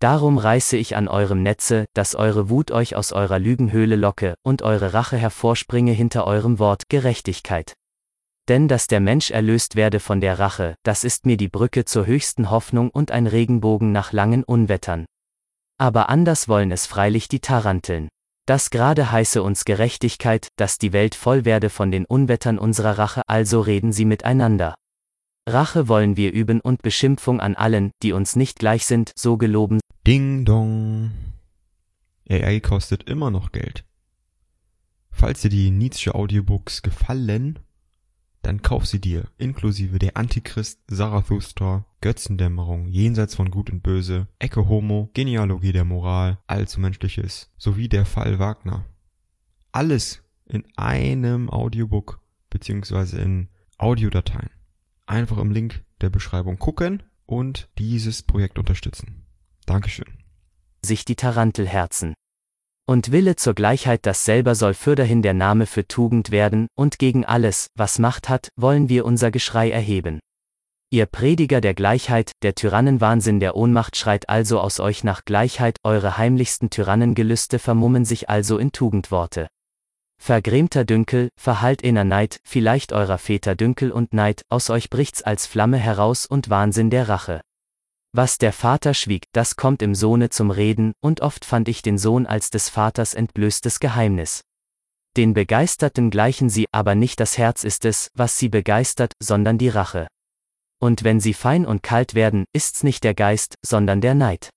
Darum 0.00 0.38
reiße 0.38 0.78
ich 0.78 0.96
an 0.96 1.08
eurem 1.08 1.42
Netze, 1.42 1.84
dass 1.94 2.14
eure 2.14 2.48
Wut 2.48 2.70
euch 2.70 2.96
aus 2.96 3.12
eurer 3.12 3.38
Lügenhöhle 3.38 3.96
locke, 3.96 4.34
und 4.42 4.62
eure 4.62 4.94
Rache 4.94 5.18
hervorspringe 5.18 5.92
hinter 5.92 6.26
eurem 6.26 6.58
Wort 6.58 6.88
Gerechtigkeit. 6.88 7.74
Denn 8.48 8.68
dass 8.68 8.86
der 8.86 9.00
Mensch 9.00 9.30
erlöst 9.30 9.74
werde 9.74 9.98
von 9.98 10.20
der 10.20 10.38
Rache, 10.38 10.76
das 10.84 11.02
ist 11.02 11.26
mir 11.26 11.36
die 11.36 11.48
Brücke 11.48 11.84
zur 11.84 12.06
höchsten 12.06 12.50
Hoffnung 12.50 12.90
und 12.90 13.10
ein 13.10 13.26
Regenbogen 13.26 13.90
nach 13.90 14.12
langen 14.12 14.44
Unwettern. 14.44 15.04
Aber 15.78 16.08
anders 16.08 16.48
wollen 16.48 16.70
es 16.70 16.86
freilich 16.86 17.28
die 17.28 17.40
Taranteln. 17.40 18.08
Das 18.46 18.70
gerade 18.70 19.10
heiße 19.10 19.42
uns 19.42 19.64
Gerechtigkeit, 19.64 20.48
dass 20.54 20.78
die 20.78 20.92
Welt 20.92 21.16
voll 21.16 21.44
werde 21.44 21.68
von 21.68 21.90
den 21.90 22.04
Unwettern 22.04 22.58
unserer 22.58 22.96
Rache, 22.96 23.22
also 23.26 23.60
reden 23.60 23.92
sie 23.92 24.04
miteinander. 24.04 24.76
Rache 25.48 25.88
wollen 25.88 26.16
wir 26.16 26.32
üben 26.32 26.60
und 26.60 26.82
Beschimpfung 26.82 27.40
an 27.40 27.56
allen, 27.56 27.90
die 28.04 28.12
uns 28.12 28.36
nicht 28.36 28.60
gleich 28.60 28.86
sind, 28.86 29.12
so 29.16 29.36
geloben. 29.36 29.80
Ding 30.06 30.44
dong. 30.44 31.10
AI 32.28 32.60
kostet 32.60 33.08
immer 33.08 33.32
noch 33.32 33.50
Geld. 33.50 33.84
Falls 35.10 35.42
dir 35.42 35.50
die 35.50 35.70
Nietzsche 35.70 36.14
Audiobooks 36.14 36.82
gefallen, 36.82 37.58
dann 38.46 38.62
kauf 38.62 38.86
sie 38.86 39.00
dir, 39.00 39.24
inklusive 39.38 39.98
der 39.98 40.16
Antichrist, 40.16 40.80
Zarathustra, 40.88 41.84
Götzendämmerung, 42.00 42.86
Jenseits 42.86 43.34
von 43.34 43.50
Gut 43.50 43.70
und 43.70 43.82
Böse, 43.82 44.28
Ecke 44.38 44.68
Homo, 44.68 45.10
Genealogie 45.14 45.72
der 45.72 45.84
Moral, 45.84 46.38
Allzu 46.46 46.78
Menschliches, 46.78 47.50
sowie 47.58 47.88
der 47.88 48.06
Fall 48.06 48.38
Wagner. 48.38 48.86
Alles 49.72 50.22
in 50.44 50.62
einem 50.76 51.50
Audiobook 51.50 52.20
beziehungsweise 52.48 53.18
in 53.18 53.48
Audiodateien. 53.78 54.50
Einfach 55.06 55.38
im 55.38 55.50
Link 55.50 55.84
der 56.00 56.10
Beschreibung 56.10 56.56
gucken 56.58 57.02
und 57.26 57.68
dieses 57.78 58.22
Projekt 58.22 58.60
unterstützen. 58.60 59.26
Dankeschön. 59.66 60.22
Sich 60.84 61.04
die 61.04 61.16
Tarantelherzen 61.16 62.14
und 62.86 63.12
Wille 63.12 63.36
zur 63.36 63.54
Gleichheit 63.54 64.06
das 64.06 64.24
selber 64.24 64.54
soll 64.54 64.74
fürderhin 64.74 65.22
der 65.22 65.34
Name 65.34 65.66
für 65.66 65.86
Tugend 65.86 66.30
werden, 66.30 66.68
und 66.74 66.98
gegen 66.98 67.24
alles, 67.24 67.68
was 67.74 67.98
Macht 67.98 68.28
hat, 68.28 68.48
wollen 68.56 68.88
wir 68.88 69.04
unser 69.04 69.30
Geschrei 69.30 69.70
erheben. 69.70 70.20
Ihr 70.90 71.06
Prediger 71.06 71.60
der 71.60 71.74
Gleichheit, 71.74 72.30
der 72.42 72.54
Tyrannenwahnsinn 72.54 73.40
der 73.40 73.56
Ohnmacht 73.56 73.96
schreit 73.96 74.28
also 74.28 74.60
aus 74.60 74.78
euch 74.78 75.02
nach 75.02 75.24
Gleichheit, 75.24 75.78
eure 75.82 76.16
heimlichsten 76.16 76.70
Tyrannengelüste 76.70 77.58
vermummen 77.58 78.04
sich 78.04 78.30
also 78.30 78.56
in 78.58 78.70
Tugendworte. 78.70 79.48
Vergrämter 80.18 80.84
Dünkel, 80.84 81.28
verhallt 81.36 81.82
inner 81.82 82.04
Neid, 82.04 82.38
vielleicht 82.44 82.92
eurer 82.92 83.18
Väter 83.18 83.56
Dünkel 83.56 83.90
und 83.90 84.12
Neid, 84.12 84.42
aus 84.48 84.70
euch 84.70 84.88
bricht's 84.88 85.22
als 85.22 85.46
Flamme 85.46 85.76
heraus 85.76 86.24
und 86.24 86.50
Wahnsinn 86.50 86.90
der 86.90 87.08
Rache. 87.08 87.40
Was 88.18 88.38
der 88.38 88.54
Vater 88.54 88.94
schwieg, 88.94 89.26
das 89.32 89.56
kommt 89.56 89.82
im 89.82 89.94
Sohne 89.94 90.30
zum 90.30 90.50
Reden, 90.50 90.94
und 91.02 91.20
oft 91.20 91.44
fand 91.44 91.68
ich 91.68 91.82
den 91.82 91.98
Sohn 91.98 92.24
als 92.24 92.48
des 92.48 92.70
Vaters 92.70 93.12
entblößtes 93.12 93.78
Geheimnis. 93.78 94.40
Den 95.18 95.34
Begeisterten 95.34 96.08
gleichen 96.08 96.48
sie, 96.48 96.64
aber 96.72 96.94
nicht 96.94 97.20
das 97.20 97.36
Herz 97.36 97.62
ist 97.62 97.84
es, 97.84 98.10
was 98.14 98.38
sie 98.38 98.48
begeistert, 98.48 99.12
sondern 99.22 99.58
die 99.58 99.68
Rache. 99.68 100.06
Und 100.80 101.04
wenn 101.04 101.20
sie 101.20 101.34
fein 101.34 101.66
und 101.66 101.82
kalt 101.82 102.14
werden, 102.14 102.46
ist's 102.54 102.82
nicht 102.82 103.04
der 103.04 103.12
Geist, 103.12 103.56
sondern 103.62 104.00
der 104.00 104.14
Neid. 104.14 104.48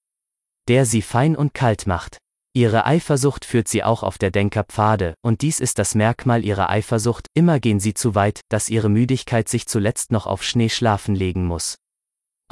Der 0.70 0.86
sie 0.86 1.02
fein 1.02 1.36
und 1.36 1.54
kalt 1.54 1.86
macht. 1.86 2.18
Ihre 2.54 2.86
Eifersucht 2.86 3.44
führt 3.44 3.68
sie 3.68 3.84
auch 3.84 4.04
auf 4.04 4.18
der 4.18 4.32
Denkerpfade, 4.32 5.16
und 5.22 5.42
dies 5.42 5.60
ist 5.60 5.80
das 5.80 5.96
Merkmal 5.96 6.46
ihrer 6.46 6.70
Eifersucht, 6.70 7.28
immer 7.34 7.60
gehen 7.60 7.82
sie 7.82 7.94
zu 7.94 8.16
weit, 8.16 8.40
dass 8.48 8.70
ihre 8.70 8.88
Müdigkeit 8.88 9.50
sich 9.50 9.68
zuletzt 9.68 10.14
noch 10.14 10.28
auf 10.28 10.44
Schnee 10.44 10.70
schlafen 10.70 11.14
legen 11.14 11.46
muss. 11.46 11.76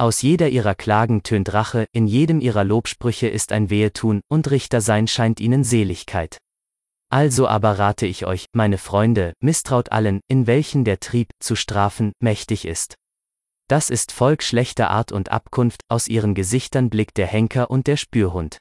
Aus 0.00 0.22
jeder 0.22 0.48
ihrer 0.48 0.76
Klagen 0.76 1.24
tönt 1.24 1.52
Rache, 1.52 1.86
in 1.90 2.06
jedem 2.06 2.40
ihrer 2.40 2.62
Lobsprüche 2.62 3.26
ist 3.26 3.50
ein 3.50 3.68
Wehetun, 3.68 4.20
und 4.28 4.48
Richtersein 4.48 5.08
scheint 5.08 5.40
ihnen 5.40 5.64
Seligkeit. 5.64 6.38
Also 7.10 7.48
aber 7.48 7.80
rate 7.80 8.06
ich 8.06 8.24
euch, 8.24 8.46
meine 8.52 8.78
Freunde, 8.78 9.32
misstraut 9.40 9.90
allen, 9.90 10.20
in 10.28 10.46
welchen 10.46 10.84
der 10.84 11.00
Trieb, 11.00 11.30
zu 11.40 11.56
strafen, 11.56 12.12
mächtig 12.20 12.64
ist. 12.64 12.94
Das 13.66 13.90
ist 13.90 14.12
Volk 14.12 14.44
schlechter 14.44 14.88
Art 14.90 15.10
und 15.10 15.32
Abkunft, 15.32 15.80
aus 15.88 16.06
ihren 16.06 16.34
Gesichtern 16.34 16.90
blickt 16.90 17.16
der 17.16 17.26
Henker 17.26 17.68
und 17.68 17.88
der 17.88 17.96
Spürhund. 17.96 18.58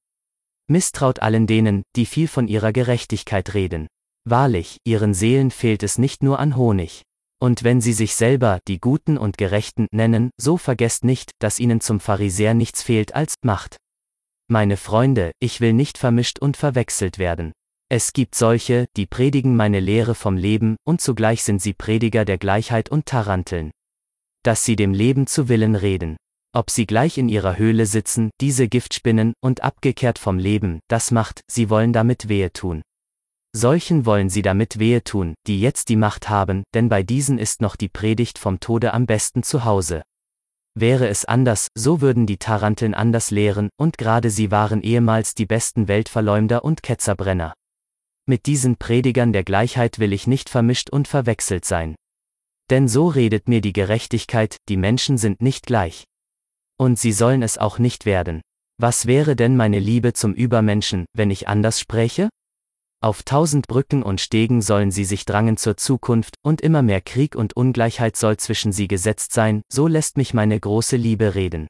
Misstraut 0.67 1.21
allen 1.21 1.45
denen, 1.45 1.83
die 1.95 2.07
viel 2.07 2.27
von 2.27 2.47
ihrer 2.47 2.73
Gerechtigkeit 2.73 3.53
reden. 3.53 3.87
Wahrlich, 4.25 4.79
ihren 4.85 5.13
Seelen 5.13 5.51
fehlt 5.51 5.83
es 5.83 5.99
nicht 5.99 6.23
nur 6.23 6.39
an 6.39 6.55
Honig. 6.55 7.03
Und 7.39 7.63
wenn 7.63 7.81
sie 7.81 7.93
sich 7.93 8.15
selber 8.15 8.59
die 8.67 8.79
Guten 8.79 9.17
und 9.17 9.37
Gerechten 9.37 9.87
nennen, 9.91 10.31
so 10.37 10.57
vergesst 10.57 11.03
nicht, 11.03 11.31
dass 11.39 11.59
ihnen 11.59 11.81
zum 11.81 11.99
Pharisäer 11.99 12.53
nichts 12.53 12.81
fehlt 12.81 13.13
als 13.13 13.35
Macht. 13.43 13.77
Meine 14.49 14.77
Freunde, 14.77 15.31
ich 15.39 15.61
will 15.61 15.73
nicht 15.73 15.97
vermischt 15.97 16.39
und 16.39 16.57
verwechselt 16.57 17.19
werden. 17.19 17.51
Es 17.89 18.11
gibt 18.11 18.35
solche, 18.35 18.85
die 18.97 19.05
predigen 19.05 19.55
meine 19.55 19.79
Lehre 19.79 20.15
vom 20.15 20.35
Leben, 20.35 20.77
und 20.85 20.99
zugleich 20.99 21.43
sind 21.43 21.61
sie 21.61 21.73
Prediger 21.73 22.25
der 22.25 22.37
Gleichheit 22.37 22.89
und 22.89 23.05
Taranteln. 23.05 23.71
Dass 24.43 24.65
sie 24.65 24.75
dem 24.75 24.93
Leben 24.93 25.27
zu 25.27 25.47
Willen 25.47 25.75
reden. 25.75 26.17
Ob 26.55 26.69
sie 26.71 26.87
gleich 26.87 27.17
in 27.17 27.29
ihrer 27.29 27.57
Höhle 27.57 27.85
sitzen, 27.85 28.31
diese 28.41 28.67
Giftspinnen, 28.67 29.33
und 29.41 29.63
abgekehrt 29.63 30.17
vom 30.17 30.39
Leben, 30.39 30.79
das 30.89 31.11
macht, 31.11 31.41
sie 31.49 31.69
wollen 31.69 31.93
damit 31.93 32.29
wehe 32.29 32.51
tun. 32.51 32.81
Solchen 33.55 34.05
wollen 34.05 34.29
sie 34.29 34.41
damit 34.41 34.77
wehe 34.77 35.03
tun, 35.03 35.33
die 35.47 35.59
jetzt 35.59 35.89
die 35.89 35.95
Macht 35.95 36.29
haben, 36.29 36.63
denn 36.73 36.89
bei 36.89 37.01
diesen 37.03 37.39
ist 37.39 37.61
noch 37.61 37.75
die 37.75 37.89
Predigt 37.89 38.37
vom 38.37 38.59
Tode 38.59 38.93
am 38.93 39.05
besten 39.05 39.43
zu 39.43 39.65
Hause. 39.65 40.03
Wäre 40.75 41.07
es 41.07 41.25
anders, 41.25 41.69
so 41.75 42.01
würden 42.01 42.27
die 42.27 42.37
Taranteln 42.37 42.93
anders 42.93 43.31
lehren, 43.31 43.69
und 43.77 43.97
gerade 43.97 44.29
sie 44.29 44.51
waren 44.51 44.81
ehemals 44.81 45.33
die 45.33 45.47
besten 45.47 45.87
Weltverleumder 45.87 46.63
und 46.63 46.83
Ketzerbrenner. 46.83 47.53
Mit 48.27 48.45
diesen 48.45 48.75
Predigern 48.77 49.33
der 49.33 49.43
Gleichheit 49.43 49.97
will 49.97 50.13
ich 50.13 50.27
nicht 50.27 50.49
vermischt 50.49 50.91
und 50.91 51.07
verwechselt 51.07 51.65
sein. 51.65 51.95
Denn 52.69 52.87
so 52.87 53.07
redet 53.07 53.47
mir 53.47 53.61
die 53.61 53.73
Gerechtigkeit, 53.73 54.57
die 54.69 54.77
Menschen 54.77 55.17
sind 55.17 55.41
nicht 55.41 55.65
gleich. 55.65 56.03
Und 56.77 56.99
sie 56.99 57.11
sollen 57.13 57.41
es 57.41 57.57
auch 57.57 57.79
nicht 57.79 58.05
werden. 58.05 58.41
Was 58.77 59.07
wäre 59.07 59.35
denn 59.35 59.57
meine 59.57 59.79
Liebe 59.79 60.13
zum 60.13 60.33
Übermenschen, 60.33 61.05
wenn 61.13 61.31
ich 61.31 61.47
anders 61.47 61.79
spräche? 61.79 62.29
Auf 63.07 63.23
tausend 63.23 63.69
Brücken 63.69 64.03
und 64.03 64.19
Stegen 64.19 64.61
sollen 64.61 64.91
sie 64.91 65.05
sich 65.05 65.23
drangen 65.23 65.55
zur 65.55 65.77
Zukunft, 65.77 66.35
und 66.41 66.59
immer 66.59 66.81
mehr 66.81 66.99
Krieg 66.99 67.37
und 67.37 67.55
Ungleichheit 67.55 68.17
soll 68.17 68.35
zwischen 68.35 68.73
sie 68.73 68.89
gesetzt 68.89 69.31
sein, 69.31 69.61
so 69.71 69.87
lässt 69.87 70.17
mich 70.17 70.33
meine 70.33 70.59
große 70.59 70.97
Liebe 70.97 71.33
reden. 71.33 71.67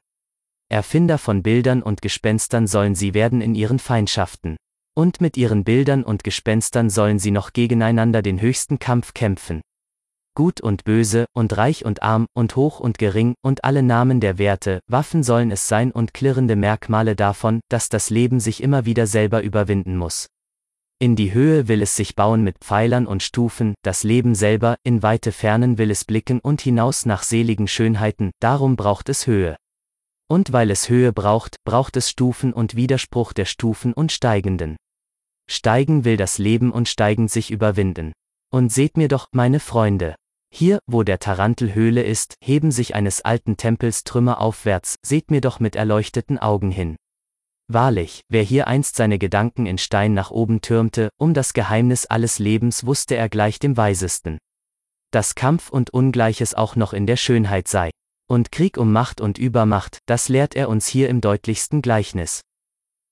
Erfinder 0.68 1.16
von 1.16 1.44
Bildern 1.44 1.80
und 1.80 2.02
Gespenstern 2.02 2.66
sollen 2.66 2.96
sie 2.96 3.14
werden 3.14 3.40
in 3.40 3.54
ihren 3.54 3.78
Feindschaften. 3.78 4.56
Und 4.96 5.20
mit 5.20 5.36
ihren 5.36 5.62
Bildern 5.62 6.02
und 6.02 6.24
Gespenstern 6.24 6.90
sollen 6.90 7.20
sie 7.20 7.30
noch 7.30 7.52
gegeneinander 7.52 8.20
den 8.20 8.40
höchsten 8.40 8.80
Kampf 8.80 9.14
kämpfen. 9.14 9.60
Gut 10.34 10.60
und 10.60 10.82
böse, 10.82 11.26
und 11.34 11.56
reich 11.56 11.84
und 11.84 12.02
arm, 12.02 12.26
und 12.34 12.56
hoch 12.56 12.80
und 12.80 12.98
gering, 12.98 13.34
und 13.44 13.62
alle 13.62 13.84
Namen 13.84 14.18
der 14.18 14.38
Werte, 14.38 14.80
Waffen 14.88 15.22
sollen 15.22 15.52
es 15.52 15.68
sein 15.68 15.92
und 15.92 16.14
klirrende 16.14 16.56
Merkmale 16.56 17.14
davon, 17.14 17.60
dass 17.68 17.88
das 17.88 18.10
Leben 18.10 18.40
sich 18.40 18.60
immer 18.60 18.86
wieder 18.86 19.06
selber 19.06 19.44
überwinden 19.44 19.96
muss. 19.96 20.26
In 21.00 21.14
die 21.14 21.32
Höhe 21.32 21.68
will 21.68 21.80
es 21.80 21.94
sich 21.94 22.16
bauen 22.16 22.42
mit 22.42 22.58
Pfeilern 22.58 23.06
und 23.06 23.22
Stufen, 23.22 23.74
das 23.82 24.02
Leben 24.02 24.34
selber, 24.34 24.78
in 24.82 25.00
weite 25.00 25.30
Fernen 25.30 25.78
will 25.78 25.92
es 25.92 26.04
blicken 26.04 26.40
und 26.40 26.60
hinaus 26.60 27.06
nach 27.06 27.22
seligen 27.22 27.68
Schönheiten, 27.68 28.32
darum 28.40 28.74
braucht 28.74 29.08
es 29.08 29.28
Höhe. 29.28 29.56
Und 30.28 30.52
weil 30.52 30.72
es 30.72 30.88
Höhe 30.88 31.12
braucht, 31.12 31.62
braucht 31.64 31.96
es 31.96 32.10
Stufen 32.10 32.52
und 32.52 32.74
Widerspruch 32.74 33.32
der 33.32 33.44
Stufen 33.44 33.92
und 33.92 34.10
Steigenden. 34.10 34.76
Steigen 35.48 36.04
will 36.04 36.16
das 36.16 36.38
Leben 36.38 36.72
und 36.72 36.88
steigend 36.88 37.30
sich 37.30 37.52
überwinden. 37.52 38.12
Und 38.50 38.72
seht 38.72 38.96
mir 38.96 39.06
doch, 39.06 39.28
meine 39.30 39.60
Freunde. 39.60 40.16
Hier, 40.52 40.80
wo 40.86 41.04
der 41.04 41.20
Tarantel 41.20 41.74
Höhle 41.76 42.02
ist, 42.02 42.34
heben 42.42 42.72
sich 42.72 42.96
eines 42.96 43.20
alten 43.20 43.56
Tempels 43.56 44.02
Trümmer 44.02 44.40
aufwärts, 44.40 44.96
seht 45.06 45.30
mir 45.30 45.42
doch 45.42 45.60
mit 45.60 45.76
erleuchteten 45.76 46.38
Augen 46.38 46.72
hin. 46.72 46.96
Wahrlich, 47.70 48.22
wer 48.30 48.42
hier 48.42 48.66
einst 48.66 48.96
seine 48.96 49.18
Gedanken 49.18 49.66
in 49.66 49.76
Stein 49.76 50.14
nach 50.14 50.30
oben 50.30 50.62
türmte, 50.62 51.10
um 51.18 51.34
das 51.34 51.52
Geheimnis 51.52 52.06
alles 52.06 52.38
Lebens 52.38 52.86
wusste 52.86 53.14
er 53.14 53.28
gleich 53.28 53.58
dem 53.58 53.76
Weisesten. 53.76 54.38
Dass 55.10 55.34
Kampf 55.34 55.68
und 55.68 55.90
Ungleiches 55.90 56.54
auch 56.54 56.76
noch 56.76 56.94
in 56.94 57.06
der 57.06 57.16
Schönheit 57.16 57.68
sei. 57.68 57.90
Und 58.26 58.52
Krieg 58.52 58.78
um 58.78 58.90
Macht 58.90 59.20
und 59.20 59.36
Übermacht, 59.36 59.98
das 60.06 60.30
lehrt 60.30 60.56
er 60.56 60.70
uns 60.70 60.86
hier 60.86 61.10
im 61.10 61.20
deutlichsten 61.20 61.82
Gleichnis. 61.82 62.40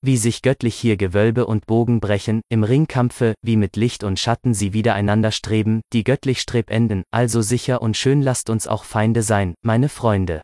Wie 0.02 0.16
sich 0.16 0.40
göttlich 0.40 0.74
hier 0.74 0.96
Gewölbe 0.96 1.46
und 1.46 1.66
Bogen 1.66 2.00
brechen, 2.00 2.40
im 2.48 2.64
Ringkampfe, 2.64 3.34
wie 3.42 3.56
mit 3.56 3.76
Licht 3.76 4.04
und 4.04 4.18
Schatten 4.18 4.54
sie 4.54 4.72
wiedereinander 4.72 5.32
streben, 5.32 5.82
die 5.92 6.04
göttlich 6.04 6.40
strebenden, 6.40 7.02
also 7.10 7.42
sicher 7.42 7.82
und 7.82 7.96
schön 7.96 8.22
lasst 8.22 8.48
uns 8.48 8.66
auch 8.66 8.84
Feinde 8.84 9.22
sein, 9.22 9.54
meine 9.62 9.90
Freunde. 9.90 10.40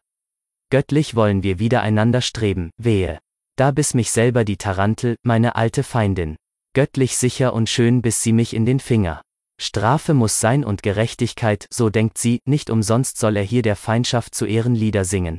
Göttlich 0.70 1.14
wollen 1.14 1.42
wir 1.42 1.58
wiedereinander 1.58 2.20
streben, 2.20 2.70
wehe. 2.76 3.18
Da 3.56 3.70
biss 3.70 3.94
mich 3.94 4.10
selber 4.10 4.44
die 4.44 4.56
Tarantel, 4.56 5.16
meine 5.22 5.56
alte 5.56 5.82
Feindin. 5.82 6.36
Göttlich 6.74 7.16
sicher 7.16 7.52
und 7.52 7.68
schön 7.68 8.00
biss 8.00 8.22
sie 8.22 8.32
mich 8.32 8.54
in 8.54 8.64
den 8.64 8.80
Finger. 8.80 9.20
Strafe 9.60 10.14
muss 10.14 10.40
sein 10.40 10.64
und 10.64 10.82
Gerechtigkeit, 10.82 11.66
so 11.70 11.90
denkt 11.90 12.18
sie, 12.18 12.40
nicht 12.46 12.70
umsonst 12.70 13.18
soll 13.18 13.36
er 13.36 13.42
hier 13.42 13.62
der 13.62 13.76
Feindschaft 13.76 14.34
zu 14.34 14.46
Ehren 14.46 14.74
Lieder 14.74 15.04
singen. 15.04 15.38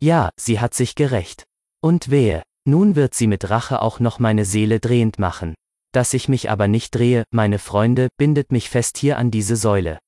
Ja, 0.00 0.30
sie 0.38 0.60
hat 0.60 0.74
sich 0.74 0.94
gerecht. 0.94 1.44
Und 1.82 2.10
wehe, 2.10 2.42
nun 2.66 2.94
wird 2.94 3.14
sie 3.14 3.26
mit 3.26 3.48
Rache 3.48 3.80
auch 3.80 4.00
noch 4.00 4.18
meine 4.18 4.44
Seele 4.44 4.78
drehend 4.78 5.18
machen. 5.18 5.54
Dass 5.92 6.14
ich 6.14 6.28
mich 6.28 6.50
aber 6.50 6.68
nicht 6.68 6.94
drehe, 6.94 7.24
meine 7.32 7.58
Freunde, 7.58 8.08
bindet 8.16 8.52
mich 8.52 8.68
fest 8.68 8.98
hier 8.98 9.18
an 9.18 9.30
diese 9.30 9.56
Säule. 9.56 9.98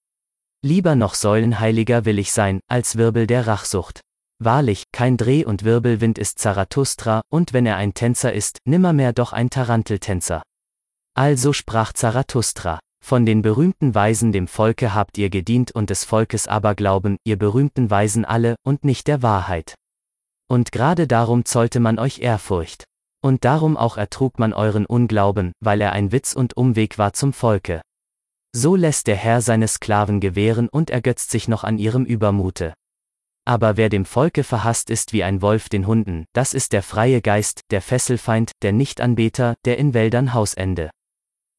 Lieber 0.64 0.94
noch 0.94 1.14
Säulenheiliger 1.14 2.04
will 2.04 2.18
ich 2.18 2.30
sein, 2.30 2.60
als 2.68 2.96
Wirbel 2.96 3.26
der 3.26 3.46
Rachsucht. 3.46 4.00
Wahrlich, 4.44 4.90
kein 4.90 5.16
Dreh- 5.16 5.44
und 5.44 5.62
Wirbelwind 5.62 6.18
ist 6.18 6.40
Zarathustra, 6.40 7.22
und 7.28 7.52
wenn 7.52 7.64
er 7.64 7.76
ein 7.76 7.94
Tänzer 7.94 8.32
ist, 8.32 8.58
nimmermehr 8.64 9.12
doch 9.12 9.32
ein 9.32 9.50
Taranteltänzer. 9.50 10.42
Also 11.14 11.52
sprach 11.52 11.92
Zarathustra. 11.92 12.80
Von 13.04 13.24
den 13.24 13.42
berühmten 13.42 13.94
Weisen 13.94 14.32
dem 14.32 14.48
Volke 14.48 14.94
habt 14.94 15.16
ihr 15.16 15.30
gedient 15.30 15.70
und 15.70 15.90
des 15.90 16.04
Volkes 16.04 16.48
aber 16.48 16.74
glauben, 16.74 17.18
ihr 17.24 17.38
berühmten 17.38 17.88
Weisen 17.88 18.24
alle, 18.24 18.56
und 18.64 18.84
nicht 18.84 19.06
der 19.06 19.22
Wahrheit. 19.22 19.76
Und 20.48 20.72
gerade 20.72 21.06
darum 21.06 21.44
zollte 21.44 21.78
man 21.78 22.00
euch 22.00 22.18
Ehrfurcht. 22.18 22.84
Und 23.22 23.44
darum 23.44 23.76
auch 23.76 23.96
ertrug 23.96 24.40
man 24.40 24.52
euren 24.52 24.86
Unglauben, 24.86 25.52
weil 25.60 25.80
er 25.80 25.92
ein 25.92 26.10
Witz 26.10 26.32
und 26.32 26.56
Umweg 26.56 26.98
war 26.98 27.12
zum 27.12 27.32
Volke. 27.32 27.80
So 28.52 28.74
lässt 28.74 29.06
der 29.06 29.16
Herr 29.16 29.40
seine 29.40 29.68
Sklaven 29.68 30.18
gewähren 30.18 30.68
und 30.68 30.90
ergötzt 30.90 31.30
sich 31.30 31.46
noch 31.46 31.62
an 31.62 31.78
ihrem 31.78 32.04
Übermute. 32.04 32.74
Aber 33.44 33.76
wer 33.76 33.88
dem 33.88 34.04
Volke 34.04 34.44
verhasst 34.44 34.88
ist 34.88 35.12
wie 35.12 35.24
ein 35.24 35.42
Wolf 35.42 35.68
den 35.68 35.86
Hunden, 35.86 36.26
das 36.32 36.54
ist 36.54 36.72
der 36.72 36.82
freie 36.82 37.20
Geist, 37.20 37.62
der 37.70 37.82
Fesselfeind, 37.82 38.52
der 38.62 38.72
Nichtanbeter, 38.72 39.54
der 39.64 39.78
in 39.78 39.94
Wäldern 39.94 40.32
Hausende. 40.32 40.90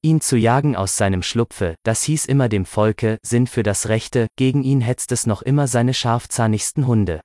Ihn 0.02 0.22
zu 0.22 0.38
jagen 0.38 0.76
aus 0.76 0.98
seinem 0.98 1.24
Schlupfe, 1.24 1.76
das 1.84 2.04
hieß 2.04 2.26
immer 2.26 2.50
dem 2.50 2.66
Volke, 2.66 3.20
Sinn 3.22 3.48
für 3.48 3.64
das 3.64 3.90
Rechte, 3.90 4.28
gegen 4.38 4.64
ihn 4.64 4.82
hetzt 4.82 5.12
es 5.12 5.26
noch 5.26 5.42
immer 5.42 5.68
seine 5.68 5.94
scharfzahnigsten 5.94 6.88
Hunde. 6.88 7.22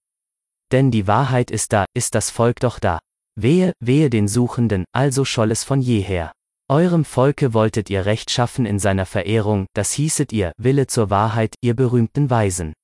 Denn 0.73 0.91
die 0.91 1.07
Wahrheit 1.07 1.51
ist 1.51 1.73
da, 1.73 1.87
ist 1.95 2.15
das 2.15 2.31
Volk 2.31 2.61
doch 2.61 2.79
da. 2.79 2.99
Wehe, 3.37 3.73
wehe 3.81 4.11
den 4.11 4.29
Suchenden, 4.29 4.85
also 4.93 5.25
scholl 5.25 5.53
es 5.53 5.65
von 5.65 5.81
jeher. 5.81 6.33
Eurem 6.69 7.05
Volke 7.05 7.55
wolltet 7.55 7.91
ihr 7.91 8.05
Recht 8.07 8.31
schaffen 8.31 8.67
in 8.67 8.79
seiner 8.79 9.07
Verehrung, 9.07 9.67
das 9.75 9.93
hießet 9.93 10.33
ihr, 10.33 10.53
Wille 10.59 10.87
zur 10.87 11.11
Wahrheit, 11.11 11.55
ihr 11.63 11.75
berühmten 11.75 12.29
Weisen. 12.29 12.75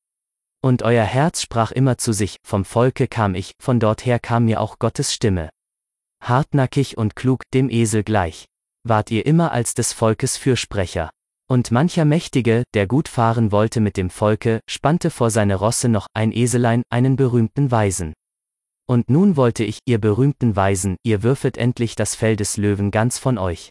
Und 0.65 0.83
euer 0.83 1.05
Herz 1.05 1.43
sprach 1.43 1.73
immer 1.73 1.99
zu 1.99 2.15
sich, 2.15 2.39
vom 2.43 2.65
Volke 2.65 3.07
kam 3.07 3.35
ich, 3.35 3.53
von 3.61 3.79
dorther 3.79 4.19
kam 4.19 4.47
mir 4.47 4.63
auch 4.63 4.79
Gottes 4.79 5.13
Stimme. 5.13 5.51
Hartnackig 6.23 6.97
und 6.97 7.15
klug, 7.15 7.43
dem 7.53 7.69
Esel 7.69 8.03
gleich. 8.03 8.47
Wart 8.83 9.11
ihr 9.11 9.27
immer 9.27 9.53
als 9.53 9.75
des 9.75 9.93
Volkes 9.93 10.39
Fürsprecher. 10.39 11.11
Und 11.51 11.71
mancher 11.71 12.07
Mächtige, 12.07 12.63
der 12.73 12.87
gut 12.87 13.09
fahren 13.09 13.53
wollte 13.53 13.81
mit 13.81 13.99
dem 13.99 14.09
Volke, 14.09 14.61
spannte 14.67 15.11
vor 15.11 15.31
seine 15.31 15.57
Rosse 15.57 15.91
noch 15.91 16.07
ein 16.15 16.33
Eselein, 16.33 16.83
einen 16.89 17.17
berühmten 17.17 17.71
Weisen. 17.71 18.15
Und 18.87 19.11
nun 19.11 19.37
wollte 19.37 19.65
ich, 19.65 19.81
ihr 19.85 20.01
berühmten 20.01 20.57
Weisen, 20.57 20.97
ihr 21.03 21.23
würfet 21.23 21.59
endlich 21.59 21.95
das 21.95 22.15
Fell 22.15 22.37
des 22.37 22.57
Löwen 22.57 22.91
ganz 22.91 23.19
von 23.19 23.37
euch. 23.37 23.69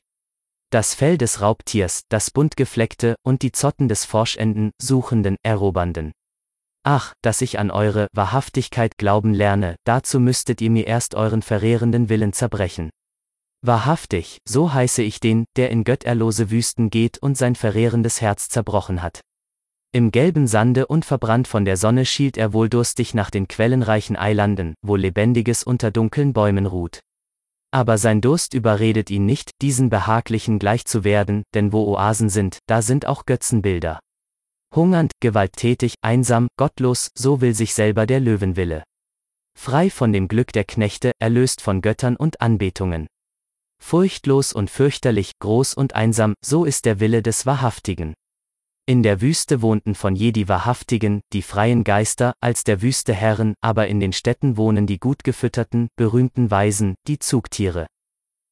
Das 0.70 0.94
Fell 0.94 1.18
des 1.18 1.42
Raubtiers, 1.42 2.04
das 2.10 2.30
buntgefleckte, 2.30 3.16
und 3.24 3.42
die 3.42 3.52
Zotten 3.52 3.88
des 3.88 4.06
Forschenden, 4.06 4.70
Suchenden, 4.80 5.38
Erobernden. 5.42 6.12
Ach, 6.86 7.14
dass 7.22 7.42
ich 7.42 7.60
an 7.60 7.72
eure 7.72 8.08
Wahrhaftigkeit 8.14 8.98
glauben 8.98 9.34
lerne, 9.34 9.78
dazu 9.86 10.20
müsstet 10.20 10.60
ihr 10.60 10.70
mir 10.70 10.86
erst 10.86 11.16
euren 11.16 11.42
verrehrenden 11.42 12.10
Willen 12.10 12.34
zerbrechen. 12.34 12.90
Wahrhaftig, 13.66 14.40
so 14.46 14.74
heiße 14.74 15.02
ich 15.02 15.22
den, 15.22 15.46
der 15.56 15.70
in 15.70 15.86
götterlose 15.86 16.52
Wüsten 16.52 16.90
geht 16.90 17.18
und 17.18 17.38
sein 17.38 17.56
verrehrendes 17.56 18.20
Herz 18.20 18.50
zerbrochen 18.50 19.02
hat. 19.02 19.22
Im 19.94 20.12
gelben 20.12 20.48
Sande 20.48 20.88
und 20.88 21.06
verbrannt 21.06 21.48
von 21.48 21.64
der 21.64 21.78
Sonne 21.78 22.06
schielt 22.06 22.36
er 22.36 22.52
wohl 22.52 22.68
durstig 22.68 23.14
nach 23.14 23.30
den 23.30 23.48
quellenreichen 23.48 24.18
Eilanden, 24.18 24.74
wo 24.82 24.98
Lebendiges 24.98 25.64
unter 25.64 25.92
dunklen 25.92 26.34
Bäumen 26.34 26.66
ruht. 26.66 27.00
Aber 27.72 27.98
sein 27.98 28.20
Durst 28.20 28.54
überredet 28.54 29.10
ihn 29.10 29.26
nicht, 29.26 29.52
diesen 29.62 29.90
Behaglichen 29.90 30.60
gleich 30.60 30.86
zu 30.86 31.06
werden, 31.06 31.44
denn 31.54 31.72
wo 31.72 31.86
Oasen 31.94 32.28
sind, 32.28 32.60
da 32.68 32.82
sind 32.82 33.06
auch 33.06 33.26
Götzenbilder. 33.26 34.00
Hungernd, 34.76 35.12
gewalttätig, 35.20 35.94
einsam, 36.02 36.48
gottlos, 36.58 37.10
so 37.16 37.42
will 37.42 37.54
sich 37.54 37.76
selber 37.76 38.08
der 38.08 38.20
Löwenwille. 38.20 38.84
Frei 39.56 39.92
von 39.92 40.12
dem 40.12 40.28
Glück 40.28 40.52
der 40.52 40.64
Knechte, 40.64 41.12
erlöst 41.20 41.62
von 41.62 41.82
Göttern 41.82 42.16
und 42.16 42.42
Anbetungen. 42.42 43.08
furchtlos 43.80 44.54
und 44.54 44.70
fürchterlich, 44.70 45.34
groß 45.40 45.74
und 45.74 45.94
einsam, 45.94 46.34
so 46.44 46.66
ist 46.66 46.86
der 46.86 47.00
Wille 47.00 47.22
des 47.22 47.46
Wahrhaftigen. 47.46 48.14
In 48.86 49.04
der 49.04 49.22
Wüste 49.22 49.62
wohnten 49.62 49.94
von 49.94 50.16
je 50.16 50.32
die 50.32 50.48
Wahrhaftigen, 50.48 51.22
die 51.34 51.42
freien 51.42 51.84
Geister, 51.84 52.34
als 52.42 52.64
der 52.64 52.82
Wüste 52.82 53.14
Herren, 53.14 53.54
aber 53.62 53.88
in 53.88 54.00
den 54.00 54.14
Städten 54.14 54.58
wohnen 54.58 54.88
die 54.88 55.00
gut 55.00 55.24
gefütterten, 55.24 55.90
berühmten 55.98 56.50
Weisen, 56.50 56.96
die 57.08 57.20
Zugtiere. 57.20 57.88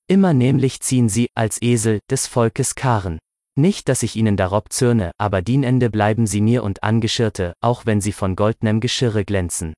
Immer 0.07 0.33
nämlich 0.33 0.81
ziehen 0.81 1.09
sie, 1.09 1.29
als 1.33 1.61
Esel, 1.61 1.99
des 2.09 2.27
Volkes 2.27 2.75
Karen. 2.75 3.17
Nicht, 3.61 3.89
dass 3.89 4.01
ich 4.01 4.15
ihnen 4.15 4.37
darob 4.37 4.73
zürne, 4.73 5.11
aber 5.19 5.43
dienende 5.43 5.91
bleiben 5.91 6.25
sie 6.25 6.41
mir 6.41 6.63
und 6.63 6.81
Angeschirrte, 6.81 7.53
auch 7.61 7.85
wenn 7.85 8.01
sie 8.01 8.11
von 8.11 8.35
goldnem 8.35 8.79
Geschirre 8.79 9.23
glänzen. 9.23 9.75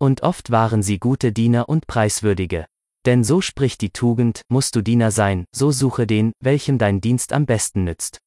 Und 0.00 0.24
oft 0.24 0.50
waren 0.50 0.82
sie 0.82 0.98
gute 0.98 1.30
Diener 1.30 1.68
und 1.68 1.86
preiswürdige. 1.86 2.66
Denn 3.06 3.22
so 3.22 3.40
spricht 3.40 3.82
die 3.82 3.92
Tugend, 3.92 4.42
musst 4.48 4.74
du 4.74 4.82
Diener 4.82 5.12
sein, 5.12 5.44
so 5.54 5.70
suche 5.70 6.08
den, 6.08 6.32
welchem 6.40 6.76
dein 6.76 7.00
Dienst 7.00 7.32
am 7.32 7.46
besten 7.46 7.84
nützt. 7.84 8.18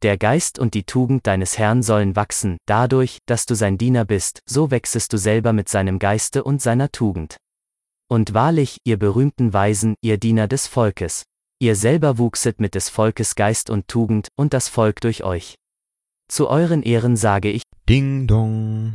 Der 0.00 0.16
Geist 0.16 0.58
und 0.58 0.72
die 0.72 0.84
Tugend 0.84 1.26
deines 1.26 1.58
Herrn 1.58 1.82
sollen 1.82 2.16
wachsen, 2.16 2.56
dadurch, 2.64 3.18
dass 3.26 3.44
du 3.44 3.54
sein 3.54 3.76
Diener 3.76 4.06
bist, 4.06 4.40
so 4.46 4.70
wächsest 4.70 5.12
du 5.12 5.18
selber 5.18 5.52
mit 5.52 5.68
seinem 5.68 5.98
Geiste 5.98 6.44
und 6.44 6.62
seiner 6.62 6.90
Tugend. 6.90 7.36
Und 8.08 8.32
wahrlich, 8.32 8.78
ihr 8.84 8.98
berühmten 8.98 9.52
Weisen, 9.52 9.96
ihr 10.00 10.16
Diener 10.16 10.48
des 10.48 10.66
Volkes, 10.66 11.24
ihr 11.58 11.76
selber 11.76 12.18
wuchset 12.18 12.60
mit 12.60 12.74
des 12.74 12.88
Volkes 12.88 13.34
Geist 13.34 13.70
und 13.70 13.88
Tugend, 13.88 14.28
und 14.36 14.52
das 14.52 14.68
Volk 14.68 15.00
durch 15.00 15.24
euch. 15.24 15.54
Zu 16.28 16.48
euren 16.48 16.82
Ehren 16.82 17.16
sage 17.16 17.50
ich, 17.50 17.62
Ding 17.88 18.26
dong. 18.26 18.94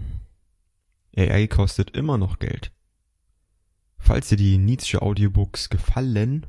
AI 1.15 1.47
kostet 1.47 1.91
immer 1.91 2.17
noch 2.17 2.39
Geld. 2.39 2.71
Falls 3.97 4.29
dir 4.29 4.37
die 4.37 4.57
Nietzsche 4.57 5.01
Audiobooks 5.01 5.69
gefallen, 5.69 6.47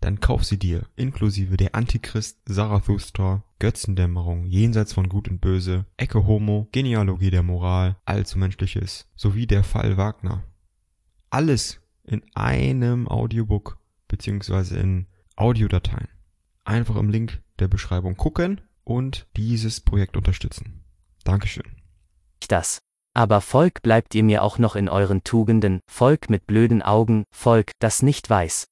dann 0.00 0.20
kauf 0.20 0.44
sie 0.44 0.58
dir, 0.58 0.86
inklusive 0.96 1.58
der 1.58 1.74
Antichrist, 1.74 2.38
Zarathustra, 2.46 3.44
Götzendämmerung, 3.58 4.46
Jenseits 4.46 4.94
von 4.94 5.10
Gut 5.10 5.28
und 5.28 5.40
Böse, 5.42 5.84
Ecke 5.98 6.26
Homo, 6.26 6.68
Genealogie 6.72 7.30
der 7.30 7.42
Moral, 7.42 7.96
Allzumenschliches, 8.06 9.10
sowie 9.14 9.46
der 9.46 9.62
Fall 9.62 9.98
Wagner. 9.98 10.44
Alles 11.28 11.80
in 12.04 12.22
einem 12.34 13.06
Audiobook, 13.08 13.78
beziehungsweise 14.08 14.78
in 14.78 15.06
Audiodateien. 15.40 16.08
Einfach 16.64 16.96
im 16.96 17.08
Link 17.08 17.40
der 17.58 17.68
Beschreibung 17.68 18.16
gucken 18.16 18.60
und 18.84 19.26
dieses 19.36 19.80
Projekt 19.80 20.16
unterstützen. 20.16 20.84
Dankeschön. 21.24 21.64
das. 22.48 22.80
Aber 23.14 23.40
Volk 23.40 23.82
bleibt 23.82 24.14
ihr 24.14 24.22
mir 24.22 24.42
auch 24.42 24.58
noch 24.58 24.76
in 24.76 24.88
euren 24.88 25.24
Tugenden, 25.24 25.80
Volk 25.90 26.30
mit 26.30 26.46
blöden 26.46 26.82
Augen, 26.82 27.24
Volk, 27.34 27.72
das 27.80 28.02
nicht 28.02 28.28
weiß. 28.28 28.66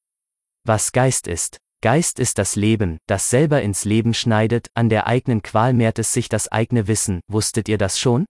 Was 0.64 0.92
Geist 0.92 1.26
ist. 1.26 1.58
Geist 1.80 2.18
ist 2.18 2.38
das 2.38 2.54
Leben, 2.54 2.98
das 3.06 3.30
selber 3.30 3.62
ins 3.62 3.84
Leben 3.84 4.12
schneidet, 4.12 4.68
an 4.74 4.88
der 4.88 5.06
eigenen 5.06 5.42
Qual 5.42 5.72
mehrt 5.72 5.98
es 5.98 6.12
sich 6.12 6.28
das 6.28 6.48
eigene 6.48 6.86
Wissen, 6.86 7.20
wusstet 7.28 7.68
ihr 7.68 7.78
das 7.78 7.98
schon? 7.98 8.26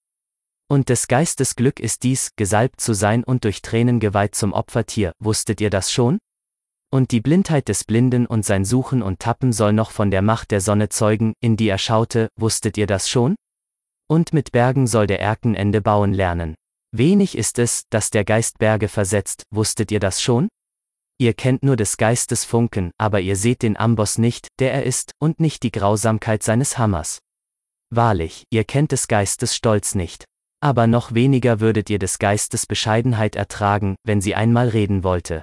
Und 0.70 0.90
des 0.90 1.08
Geistes 1.08 1.56
Glück 1.56 1.80
ist 1.80 2.02
dies, 2.04 2.30
gesalbt 2.36 2.80
zu 2.80 2.92
sein 2.92 3.24
und 3.24 3.44
durch 3.44 3.62
Tränen 3.62 4.00
geweiht 4.00 4.34
zum 4.34 4.52
Opfertier, 4.52 5.12
wusstet 5.18 5.60
ihr 5.60 5.70
das 5.70 5.90
schon? 5.90 6.18
Und 6.90 7.10
die 7.10 7.20
Blindheit 7.20 7.68
des 7.68 7.84
Blinden 7.84 8.26
und 8.26 8.46
sein 8.46 8.64
Suchen 8.64 9.02
und 9.02 9.20
Tappen 9.20 9.52
soll 9.52 9.74
noch 9.74 9.90
von 9.90 10.10
der 10.10 10.22
Macht 10.22 10.50
der 10.50 10.62
Sonne 10.62 10.88
zeugen, 10.88 11.34
in 11.40 11.56
die 11.56 11.68
er 11.68 11.76
schaute, 11.76 12.28
wusstet 12.36 12.78
ihr 12.78 12.86
das 12.86 13.10
schon? 13.10 13.36
Und 14.08 14.32
mit 14.32 14.52
Bergen 14.52 14.86
soll 14.86 15.06
der 15.06 15.20
Erkenende 15.20 15.82
bauen 15.82 16.14
lernen. 16.14 16.54
Wenig 16.92 17.36
ist 17.36 17.58
es, 17.58 17.82
dass 17.90 18.08
der 18.08 18.24
Geist 18.24 18.58
Berge 18.58 18.88
versetzt, 18.88 19.42
wusstet 19.50 19.92
ihr 19.92 20.00
das 20.00 20.22
schon? 20.22 20.48
Ihr 21.20 21.34
kennt 21.34 21.62
nur 21.62 21.76
des 21.76 21.98
Geistes 21.98 22.44
Funken, 22.44 22.92
aber 22.96 23.20
ihr 23.20 23.36
seht 23.36 23.62
den 23.62 23.76
Amboss 23.76 24.16
nicht, 24.16 24.48
der 24.58 24.72
er 24.72 24.84
ist, 24.84 25.12
und 25.18 25.40
nicht 25.40 25.64
die 25.64 25.72
Grausamkeit 25.72 26.42
seines 26.42 26.78
Hammers. 26.78 27.18
Wahrlich, 27.90 28.44
ihr 28.50 28.64
kennt 28.64 28.92
des 28.92 29.08
Geistes 29.08 29.54
Stolz 29.54 29.94
nicht. 29.94 30.24
Aber 30.60 30.86
noch 30.86 31.12
weniger 31.12 31.60
würdet 31.60 31.90
ihr 31.90 31.98
des 31.98 32.18
Geistes 32.18 32.66
Bescheidenheit 32.66 33.36
ertragen, 33.36 33.96
wenn 34.04 34.20
sie 34.20 34.34
einmal 34.34 34.68
reden 34.68 35.04
wollte. 35.04 35.42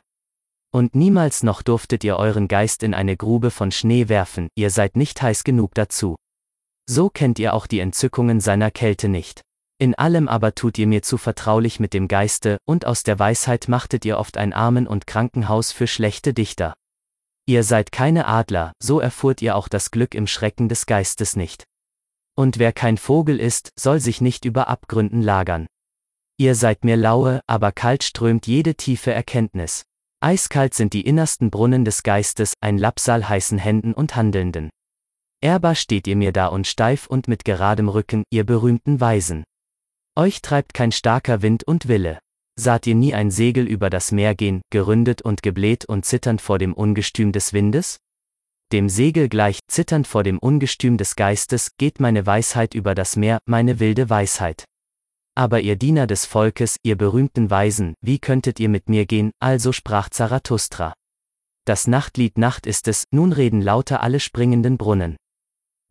Und 0.76 0.94
niemals 0.94 1.42
noch 1.42 1.62
durftet 1.62 2.04
ihr 2.04 2.18
euren 2.18 2.50
Geist 2.50 2.84
in 2.84 2.94
eine 2.94 3.16
Grube 3.16 3.50
von 3.50 3.72
Schnee 3.72 4.10
werfen, 4.10 4.50
ihr 4.56 4.70
seid 4.70 4.98
nicht 4.98 5.22
heiß 5.22 5.46
genug 5.46 5.74
dazu. 5.74 6.18
So 6.86 7.10
kennt 7.10 7.40
ihr 7.40 7.54
auch 7.54 7.66
die 7.66 7.80
Entzückungen 7.80 8.42
seiner 8.42 8.72
Kälte 8.72 9.08
nicht. 9.08 9.40
In 9.80 9.96
allem 9.96 10.28
aber 10.28 10.54
tut 10.54 10.78
ihr 10.78 10.86
mir 10.86 11.02
zu 11.02 11.18
vertraulich 11.18 11.80
mit 11.80 11.94
dem 11.94 12.10
Geiste, 12.10 12.58
und 12.66 12.86
aus 12.86 13.04
der 13.04 13.18
Weisheit 13.20 13.70
machtet 13.70 14.04
ihr 14.04 14.18
oft 14.18 14.36
ein 14.36 14.52
Armen- 14.52 14.86
und 14.86 15.08
Krankenhaus 15.08 15.72
für 15.72 15.88
schlechte 15.88 16.34
Dichter. 16.34 16.74
Ihr 17.46 17.64
seid 17.64 17.94
keine 17.94 18.28
Adler, 18.28 18.74
so 18.84 19.00
erfuhrt 19.00 19.42
ihr 19.42 19.56
auch 19.56 19.70
das 19.70 19.92
Glück 19.92 20.14
im 20.14 20.28
Schrecken 20.28 20.68
des 20.68 20.88
Geistes 20.88 21.38
nicht. 21.38 21.64
Und 22.36 22.60
wer 22.60 22.74
kein 22.74 22.98
Vogel 22.98 23.40
ist, 23.40 23.72
soll 23.80 24.02
sich 24.02 24.20
nicht 24.20 24.44
über 24.44 24.68
Abgründen 24.68 25.22
lagern. 25.22 25.68
Ihr 26.36 26.54
seid 26.54 26.84
mir 26.84 26.98
laue, 26.98 27.40
aber 27.48 27.72
kalt 27.72 28.04
strömt 28.04 28.46
jede 28.46 28.76
tiefe 28.76 29.14
Erkenntnis. 29.14 29.86
Eiskalt 30.26 30.74
sind 30.74 30.94
die 30.94 31.06
innersten 31.06 31.52
Brunnen 31.52 31.86
des 31.86 32.02
Geistes, 32.02 32.56
ein 32.60 32.80
Lapsal 32.80 33.30
heißen 33.30 33.60
Händen 33.60 33.94
und 33.94 34.16
Handelnden. 34.16 34.72
Ehrbar 35.40 35.76
steht 35.76 36.08
ihr 36.08 36.16
mir 36.16 36.32
da 36.32 36.48
und 36.48 36.66
steif 36.66 37.06
und 37.06 37.28
mit 37.28 37.46
geradem 37.46 37.90
Rücken, 37.90 38.24
ihr 38.32 38.44
berühmten 38.44 39.00
Weisen. 39.00 39.44
Euch 40.16 40.42
treibt 40.42 40.74
kein 40.74 40.92
starker 40.92 41.44
Wind 41.44 41.64
und 41.68 41.88
Wille. 41.88 42.18
Saht 42.60 42.88
ihr 42.88 42.96
nie 42.96 43.14
ein 43.14 43.30
Segel 43.30 43.68
über 43.68 43.92
das 43.92 44.12
Meer 44.12 44.34
gehen, 44.34 44.64
geründet 44.72 45.22
und 45.22 45.44
gebläht 45.44 45.86
und 45.86 46.06
zitternd 46.06 46.42
vor 46.42 46.58
dem 46.58 46.74
Ungestüm 46.74 47.32
des 47.32 47.54
Windes? 47.54 47.98
Dem 48.72 48.90
Segel 48.90 49.30
gleich, 49.30 49.60
zitternd 49.68 50.08
vor 50.08 50.24
dem 50.24 50.40
Ungestüm 50.40 50.98
des 50.98 51.16
Geistes, 51.16 51.70
geht 51.78 52.00
meine 52.00 52.26
Weisheit 52.26 52.74
über 52.74 52.96
das 52.96 53.16
Meer, 53.16 53.38
meine 53.46 53.80
wilde 53.80 54.10
Weisheit. 54.10 54.66
Aber 55.38 55.60
ihr 55.60 55.76
Diener 55.76 56.08
des 56.08 56.26
Volkes, 56.26 56.78
ihr 56.82 56.96
berühmten 56.98 57.50
Weisen, 57.50 57.94
wie 58.02 58.20
könntet 58.20 58.60
ihr 58.60 58.70
mit 58.70 58.88
mir 58.88 59.06
gehen, 59.06 59.32
also 59.40 59.74
sprach 59.74 60.10
Zarathustra. 60.10 60.94
Das 61.66 61.88
Nachtlied 61.88 62.38
Nacht 62.38 62.66
ist 62.66 62.88
es, 62.88 63.04
nun 63.12 63.34
reden 63.34 63.62
lauter 63.62 64.02
alle 64.02 64.22
springenden 64.22 64.78
Brunnen. 64.78 65.18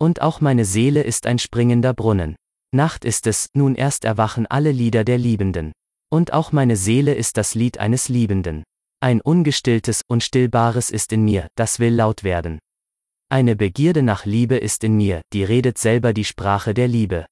Und 0.01 0.23
auch 0.23 0.41
meine 0.41 0.65
Seele 0.65 1.03
ist 1.03 1.27
ein 1.27 1.39
springender 1.39 1.93
Brunnen. 1.93 2.37
Nacht 2.73 3.05
ist 3.05 3.27
es, 3.27 3.49
nun 3.55 3.75
erst 3.75 4.05
erwachen 4.05 4.47
alle 4.47 4.73
Lieder 4.73 5.05
der 5.05 5.19
Liebenden. 5.19 5.73
Und 6.11 6.33
auch 6.33 6.53
meine 6.53 6.77
Seele 6.77 7.15
ist 7.15 7.37
das 7.37 7.55
Lied 7.55 7.79
eines 7.79 8.09
Liebenden. 8.09 8.65
Ein 9.01 9.21
ungestilltes, 9.21 10.03
unstillbares 10.09 10.91
ist 10.91 11.13
in 11.13 11.25
mir, 11.25 11.49
das 11.57 11.79
will 11.81 11.95
laut 11.95 12.25
werden. 12.25 12.59
Eine 13.29 13.57
Begierde 13.57 14.03
nach 14.03 14.25
Liebe 14.25 14.57
ist 14.57 14.85
in 14.85 14.97
mir, 14.97 15.21
die 15.33 15.45
redet 15.45 15.77
selber 15.77 16.15
die 16.15 16.25
Sprache 16.25 16.73
der 16.73 16.89
Liebe. 16.89 17.27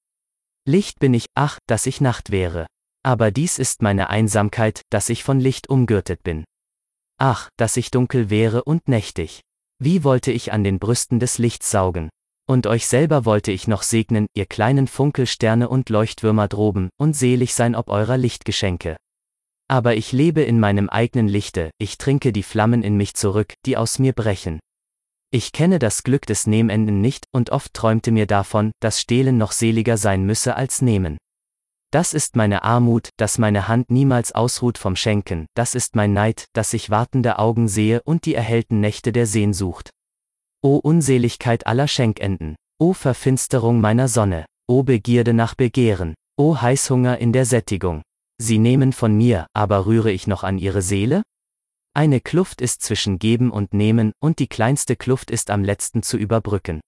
Licht 0.64 1.00
bin 1.00 1.12
ich, 1.12 1.26
ach, 1.34 1.58
dass 1.66 1.86
ich 1.86 2.00
Nacht 2.00 2.30
wäre. 2.30 2.66
Aber 3.04 3.32
dies 3.32 3.58
ist 3.58 3.82
meine 3.82 4.10
Einsamkeit, 4.10 4.82
dass 4.90 5.08
ich 5.08 5.24
von 5.24 5.40
Licht 5.40 5.68
umgürtet 5.68 6.22
bin. 6.22 6.44
Ach, 7.18 7.48
dass 7.56 7.76
ich 7.76 7.90
dunkel 7.90 8.30
wäre 8.30 8.62
und 8.62 8.86
nächtig. 8.86 9.40
Wie 9.80 10.04
wollte 10.04 10.30
ich 10.30 10.52
an 10.52 10.62
den 10.62 10.78
Brüsten 10.78 11.18
des 11.18 11.38
Lichts 11.38 11.70
saugen? 11.70 12.10
Und 12.48 12.68
euch 12.68 12.86
selber 12.86 13.24
wollte 13.24 13.50
ich 13.50 13.66
noch 13.66 13.82
segnen, 13.82 14.26
ihr 14.34 14.46
kleinen 14.46 14.86
Funkelsterne 14.86 15.68
und 15.68 15.88
Leuchtwürmer 15.88 16.46
droben, 16.46 16.90
und 16.96 17.14
selig 17.14 17.54
sein 17.54 17.74
ob 17.74 17.88
eurer 17.88 18.16
Lichtgeschenke. 18.16 18.96
Aber 19.68 19.96
ich 19.96 20.12
lebe 20.12 20.42
in 20.42 20.60
meinem 20.60 20.88
eigenen 20.88 21.28
Lichte, 21.28 21.70
ich 21.78 21.98
trinke 21.98 22.32
die 22.32 22.42
Flammen 22.42 22.82
in 22.82 22.96
mich 22.96 23.14
zurück, 23.14 23.54
die 23.66 23.76
aus 23.76 23.98
mir 23.98 24.12
brechen. 24.12 24.60
Ich 25.34 25.52
kenne 25.52 25.78
das 25.78 26.02
Glück 26.02 26.26
des 26.26 26.46
Nehmenden 26.46 27.00
nicht, 27.00 27.24
und 27.32 27.48
oft 27.48 27.72
träumte 27.72 28.12
mir 28.12 28.26
davon, 28.26 28.70
dass 28.80 29.00
Stehlen 29.00 29.38
noch 29.38 29.52
seliger 29.52 29.96
sein 29.96 30.26
müsse 30.26 30.56
als 30.56 30.82
Nehmen. 30.82 31.16
Das 31.90 32.12
ist 32.12 32.36
meine 32.36 32.64
Armut, 32.64 33.08
dass 33.16 33.38
meine 33.38 33.66
Hand 33.66 33.90
niemals 33.90 34.32
ausruht 34.32 34.76
vom 34.76 34.94
Schenken, 34.94 35.46
das 35.54 35.74
ist 35.74 35.96
mein 35.96 36.12
Neid, 36.12 36.44
dass 36.52 36.74
ich 36.74 36.90
wartende 36.90 37.38
Augen 37.38 37.66
sehe 37.66 38.02
und 38.04 38.26
die 38.26 38.34
erhellten 38.34 38.80
Nächte 38.80 39.10
der 39.10 39.24
Sehnsucht. 39.26 39.88
O 40.62 40.76
Unseligkeit 40.76 41.66
aller 41.66 41.88
Schenkenden, 41.88 42.54
o 42.78 42.92
Verfinsterung 42.92 43.80
meiner 43.80 44.08
Sonne, 44.08 44.44
o 44.68 44.82
Begierde 44.82 45.32
nach 45.32 45.54
Begehren, 45.54 46.14
o 46.36 46.60
Heißhunger 46.60 47.16
in 47.16 47.32
der 47.32 47.46
Sättigung. 47.46 48.02
Sie 48.36 48.58
nehmen 48.58 48.92
von 48.92 49.16
mir, 49.16 49.46
aber 49.54 49.86
rühre 49.86 50.12
ich 50.12 50.26
noch 50.26 50.44
an 50.44 50.58
ihre 50.58 50.82
Seele? 50.82 51.22
Eine 51.94 52.20
Kluft 52.20 52.60
ist 52.60 52.82
zwischen 52.82 53.18
Geben 53.18 53.50
und 53.50 53.74
Nehmen, 53.74 54.12
und 54.20 54.38
die 54.38 54.46
kleinste 54.46 54.96
Kluft 54.96 55.30
ist 55.30 55.50
am 55.50 55.62
letzten 55.62 56.02
zu 56.02 56.16
überbrücken. 56.16 56.80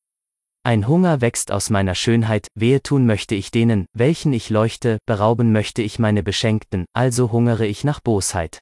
Ein 0.62 0.88
Hunger 0.88 1.20
wächst 1.20 1.52
aus 1.52 1.68
meiner 1.68 1.94
Schönheit, 1.94 2.48
wehe 2.54 2.82
tun 2.82 3.04
möchte 3.04 3.34
ich 3.34 3.50
denen, 3.50 3.86
welchen 3.92 4.32
ich 4.32 4.48
leuchte, 4.48 4.98
berauben 5.06 5.52
möchte 5.52 5.82
ich 5.82 5.98
meine 5.98 6.22
Beschenkten, 6.22 6.86
also 6.94 7.32
hungere 7.32 7.66
ich 7.66 7.84
nach 7.84 8.00
Bosheit 8.00 8.60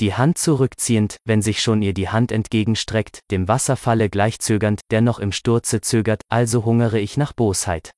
die 0.00 0.14
Hand 0.14 0.38
zurückziehend, 0.38 1.18
wenn 1.26 1.42
sich 1.42 1.62
schon 1.62 1.82
ihr 1.82 1.92
die 1.92 2.08
Hand 2.08 2.32
entgegenstreckt, 2.32 3.20
dem 3.30 3.48
Wasserfalle 3.48 4.08
gleichzögernd, 4.08 4.80
der 4.90 5.02
noch 5.02 5.18
im 5.18 5.30
Sturze 5.30 5.82
zögert, 5.82 6.22
also 6.28 6.64
hungere 6.64 6.98
ich 6.98 7.16
nach 7.16 7.34
Bosheit. 7.34 7.92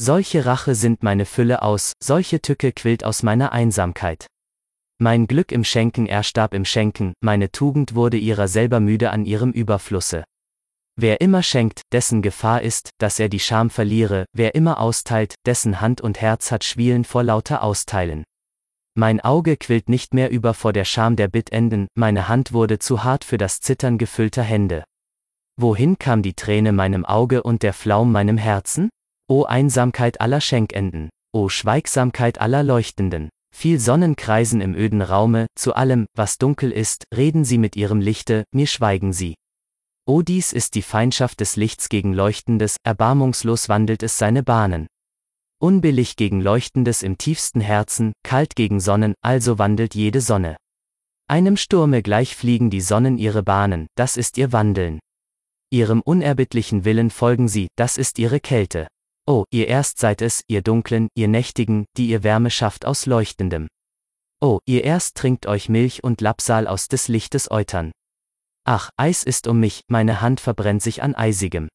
Solche 0.00 0.46
Rache 0.46 0.74
sind 0.74 1.02
meine 1.02 1.26
Fülle 1.26 1.62
aus, 1.62 1.92
solche 2.02 2.40
Tücke 2.40 2.72
quillt 2.72 3.04
aus 3.04 3.22
meiner 3.22 3.52
Einsamkeit. 3.52 4.26
Mein 4.98 5.26
Glück 5.26 5.52
im 5.52 5.62
Schenken 5.62 6.06
erstarb 6.06 6.54
im 6.54 6.64
Schenken, 6.64 7.12
meine 7.20 7.52
Tugend 7.52 7.94
wurde 7.94 8.16
ihrer 8.16 8.48
selber 8.48 8.80
müde 8.80 9.10
an 9.10 9.26
ihrem 9.26 9.52
Überflusse. 9.52 10.24
Wer 10.98 11.20
immer 11.20 11.42
schenkt, 11.42 11.82
dessen 11.92 12.22
Gefahr 12.22 12.62
ist, 12.62 12.88
dass 12.96 13.20
er 13.20 13.28
die 13.28 13.38
Scham 13.38 13.68
verliere, 13.68 14.24
wer 14.32 14.54
immer 14.54 14.80
austeilt, 14.80 15.34
dessen 15.44 15.82
Hand 15.82 16.00
und 16.00 16.22
Herz 16.22 16.50
hat 16.50 16.64
Schwielen 16.64 17.04
vor 17.04 17.22
lauter 17.22 17.62
Austeilen. 17.62 18.24
Mein 18.94 19.20
Auge 19.20 19.58
quillt 19.58 19.90
nicht 19.90 20.14
mehr 20.14 20.30
über 20.30 20.54
vor 20.54 20.72
der 20.72 20.86
Scham 20.86 21.16
der 21.16 21.28
Bittenden, 21.28 21.88
meine 21.94 22.28
Hand 22.28 22.54
wurde 22.54 22.78
zu 22.78 23.04
hart 23.04 23.24
für 23.24 23.36
das 23.36 23.60
Zittern 23.60 23.98
gefüllter 23.98 24.42
Hände. 24.42 24.84
Wohin 25.58 25.98
kam 25.98 26.22
die 26.22 26.32
Träne 26.32 26.72
meinem 26.72 27.04
Auge 27.04 27.42
und 27.42 27.62
der 27.62 27.74
Flaum 27.74 28.12
meinem 28.12 28.38
Herzen? 28.38 28.88
O 29.28 29.44
Einsamkeit 29.44 30.22
aller 30.22 30.40
Schenkenden, 30.40 31.10
o 31.34 31.50
Schweigsamkeit 31.50 32.40
aller 32.40 32.62
Leuchtenden. 32.62 33.28
Viel 33.58 33.80
Sonnen 33.80 34.16
kreisen 34.16 34.60
im 34.60 34.74
öden 34.74 35.00
Raume, 35.00 35.46
zu 35.54 35.74
allem, 35.74 36.04
was 36.14 36.36
dunkel 36.36 36.70
ist, 36.70 37.04
reden 37.16 37.42
sie 37.42 37.56
mit 37.56 37.74
ihrem 37.74 38.02
Lichte, 38.02 38.44
mir 38.52 38.66
schweigen 38.66 39.14
sie. 39.14 39.34
O 40.06 40.20
dies 40.20 40.52
ist 40.52 40.74
die 40.74 40.82
Feindschaft 40.82 41.40
des 41.40 41.56
Lichts 41.56 41.88
gegen 41.88 42.12
Leuchtendes, 42.12 42.76
erbarmungslos 42.84 43.70
wandelt 43.70 44.02
es 44.02 44.18
seine 44.18 44.42
Bahnen. 44.42 44.88
Unbillig 45.58 46.16
gegen 46.16 46.42
Leuchtendes 46.42 47.02
im 47.02 47.16
tiefsten 47.16 47.62
Herzen, 47.62 48.12
kalt 48.22 48.56
gegen 48.56 48.78
Sonnen, 48.78 49.14
also 49.22 49.58
wandelt 49.58 49.94
jede 49.94 50.20
Sonne. 50.20 50.58
Einem 51.26 51.56
Sturme 51.56 52.02
gleich 52.02 52.36
fliegen 52.36 52.68
die 52.68 52.82
Sonnen 52.82 53.16
ihre 53.16 53.42
Bahnen, 53.42 53.86
das 53.94 54.18
ist 54.18 54.36
ihr 54.36 54.52
Wandeln. 54.52 55.00
Ihrem 55.70 56.02
unerbittlichen 56.02 56.84
Willen 56.84 57.08
folgen 57.08 57.48
sie, 57.48 57.68
das 57.76 57.96
ist 57.96 58.18
ihre 58.18 58.38
Kälte. 58.38 58.86
Oh, 59.26 59.44
ihr 59.50 59.68
erst 59.68 59.98
seid 59.98 60.22
es, 60.22 60.42
ihr 60.46 60.62
Dunklen, 60.62 61.08
ihr 61.14 61.28
Nächtigen, 61.28 61.86
die 61.96 62.08
ihr 62.08 62.22
Wärme 62.22 62.50
schafft 62.50 62.84
aus 62.84 63.06
Leuchtendem. 63.06 63.68
Oh, 64.40 64.60
ihr 64.66 64.84
erst 64.84 65.16
trinkt 65.16 65.46
euch 65.46 65.68
Milch 65.68 66.04
und 66.04 66.20
Lapsal 66.20 66.66
aus 66.66 66.88
des 66.88 67.08
Lichtes 67.08 67.50
Eutern. 67.50 67.92
Ach, 68.64 68.90
Eis 68.96 69.22
ist 69.22 69.46
um 69.46 69.60
mich, 69.60 69.82
meine 69.88 70.20
Hand 70.20 70.40
verbrennt 70.40 70.82
sich 70.82 71.02
an 71.02 71.14
Eisigem. 71.14 71.68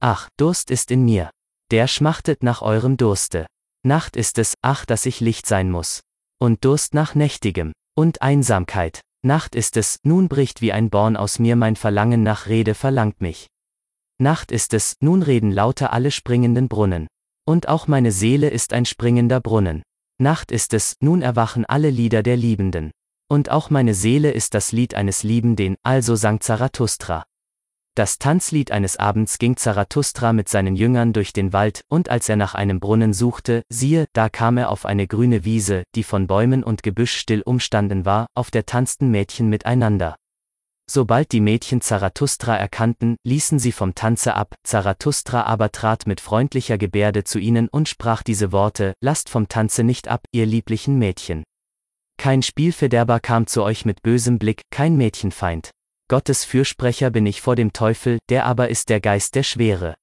Ach, 0.00 0.28
Durst 0.36 0.70
ist 0.70 0.90
in 0.90 1.04
mir 1.04 1.30
der 1.70 1.88
schmachtet 1.88 2.42
nach 2.42 2.62
eurem 2.62 2.96
Durste. 2.96 3.46
Nacht 3.84 4.16
ist 4.16 4.38
es, 4.38 4.54
ach, 4.62 4.84
dass 4.86 5.06
ich 5.06 5.20
Licht 5.20 5.46
sein 5.46 5.70
muss. 5.70 6.02
Und 6.40 6.64
Durst 6.64 6.94
nach 6.94 7.14
Nächtigem. 7.14 7.72
Und 7.96 8.22
Einsamkeit. 8.22 9.00
Nacht 9.24 9.54
ist 9.54 9.76
es, 9.76 9.98
nun 10.04 10.28
bricht 10.28 10.60
wie 10.60 10.72
ein 10.72 10.90
Born 10.90 11.16
aus 11.16 11.38
mir 11.38 11.56
mein 11.56 11.76
Verlangen 11.76 12.22
nach 12.22 12.46
Rede 12.46 12.74
verlangt 12.74 13.20
mich. 13.20 13.48
Nacht 14.24 14.52
ist 14.52 14.72
es, 14.72 14.96
nun 15.00 15.22
reden 15.22 15.52
lauter 15.52 15.92
alle 15.92 16.10
springenden 16.10 16.66
Brunnen. 16.66 17.08
Und 17.46 17.68
auch 17.68 17.88
meine 17.88 18.10
Seele 18.10 18.48
ist 18.48 18.72
ein 18.72 18.86
springender 18.86 19.38
Brunnen. 19.38 19.82
Nacht 20.18 20.50
ist 20.50 20.72
es, 20.72 20.96
nun 21.00 21.20
erwachen 21.20 21.66
alle 21.66 21.90
Lieder 21.90 22.22
der 22.22 22.38
Liebenden. 22.38 22.90
Und 23.28 23.50
auch 23.50 23.68
meine 23.68 23.92
Seele 23.92 24.30
ist 24.30 24.54
das 24.54 24.72
Lied 24.72 24.94
eines 24.94 25.24
Liebenden, 25.24 25.76
also 25.82 26.14
sang 26.14 26.40
Zarathustra. 26.40 27.24
Das 27.94 28.16
Tanzlied 28.18 28.72
eines 28.72 28.96
Abends 28.96 29.36
ging 29.36 29.58
Zarathustra 29.58 30.32
mit 30.32 30.48
seinen 30.48 30.74
Jüngern 30.74 31.12
durch 31.12 31.34
den 31.34 31.52
Wald, 31.52 31.82
und 31.90 32.08
als 32.08 32.26
er 32.26 32.36
nach 32.36 32.54
einem 32.54 32.80
Brunnen 32.80 33.12
suchte, 33.12 33.60
siehe, 33.68 34.06
da 34.14 34.30
kam 34.30 34.56
er 34.56 34.70
auf 34.70 34.86
eine 34.86 35.06
grüne 35.06 35.44
Wiese, 35.44 35.82
die 35.94 36.02
von 36.02 36.26
Bäumen 36.26 36.64
und 36.64 36.82
Gebüsch 36.82 37.14
still 37.14 37.42
umstanden 37.42 38.06
war, 38.06 38.28
auf 38.34 38.50
der 38.50 38.64
tanzten 38.64 39.10
Mädchen 39.10 39.50
miteinander. 39.50 40.16
Sobald 40.90 41.32
die 41.32 41.40
Mädchen 41.40 41.80
Zarathustra 41.80 42.56
erkannten, 42.56 43.16
ließen 43.24 43.58
sie 43.58 43.72
vom 43.72 43.94
Tanze 43.94 44.34
ab, 44.34 44.54
Zarathustra 44.64 45.44
aber 45.44 45.72
trat 45.72 46.06
mit 46.06 46.20
freundlicher 46.20 46.76
Gebärde 46.76 47.24
zu 47.24 47.38
ihnen 47.38 47.68
und 47.68 47.88
sprach 47.88 48.22
diese 48.22 48.52
Worte, 48.52 48.92
Lasst 49.00 49.30
vom 49.30 49.48
Tanze 49.48 49.82
nicht 49.82 50.08
ab, 50.08 50.26
ihr 50.32 50.44
lieblichen 50.44 50.98
Mädchen. 50.98 51.42
Kein 52.18 52.42
Spielverderber 52.42 53.18
kam 53.18 53.46
zu 53.46 53.62
euch 53.62 53.84
mit 53.84 54.02
bösem 54.02 54.38
Blick, 54.38 54.62
kein 54.70 54.96
Mädchenfeind. 54.96 55.70
Gottes 56.08 56.44
Fürsprecher 56.44 57.10
bin 57.10 57.24
ich 57.24 57.40
vor 57.40 57.56
dem 57.56 57.72
Teufel, 57.72 58.18
der 58.28 58.44
aber 58.44 58.68
ist 58.68 58.90
der 58.90 59.00
Geist 59.00 59.34
der 59.34 59.42
Schwere. 59.42 59.94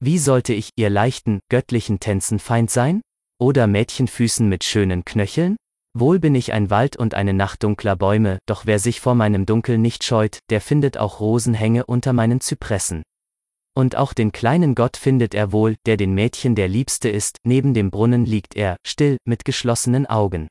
Wie 0.00 0.18
sollte 0.18 0.52
ich, 0.52 0.70
ihr 0.76 0.90
leichten, 0.90 1.40
göttlichen 1.48 2.00
Tänzen 2.00 2.40
Feind 2.40 2.70
sein? 2.70 3.02
Oder 3.40 3.68
Mädchenfüßen 3.68 4.48
mit 4.48 4.64
schönen 4.64 5.04
Knöcheln? 5.04 5.56
Wohl 5.94 6.20
bin 6.20 6.34
ich 6.34 6.52
ein 6.52 6.70
Wald 6.70 6.96
und 6.96 7.14
eine 7.14 7.32
Nacht 7.32 7.64
dunkler 7.64 7.96
Bäume, 7.96 8.38
doch 8.46 8.66
wer 8.66 8.78
sich 8.78 9.00
vor 9.00 9.14
meinem 9.14 9.46
Dunkel 9.46 9.78
nicht 9.78 10.04
scheut, 10.04 10.38
der 10.50 10.60
findet 10.60 10.96
auch 10.98 11.20
Rosenhänge 11.20 11.86
unter 11.86 12.12
meinen 12.12 12.40
Zypressen. 12.40 13.02
Und 13.74 13.96
auch 13.96 14.12
den 14.12 14.32
kleinen 14.32 14.74
Gott 14.74 14.96
findet 14.96 15.34
er 15.34 15.52
wohl, 15.52 15.76
der 15.86 15.96
den 15.96 16.14
Mädchen 16.14 16.54
der 16.54 16.68
Liebste 16.68 17.08
ist, 17.08 17.38
neben 17.44 17.74
dem 17.74 17.90
Brunnen 17.90 18.26
liegt 18.26 18.56
er, 18.56 18.76
still, 18.86 19.18
mit 19.24 19.44
geschlossenen 19.44 20.06
Augen. 20.06 20.48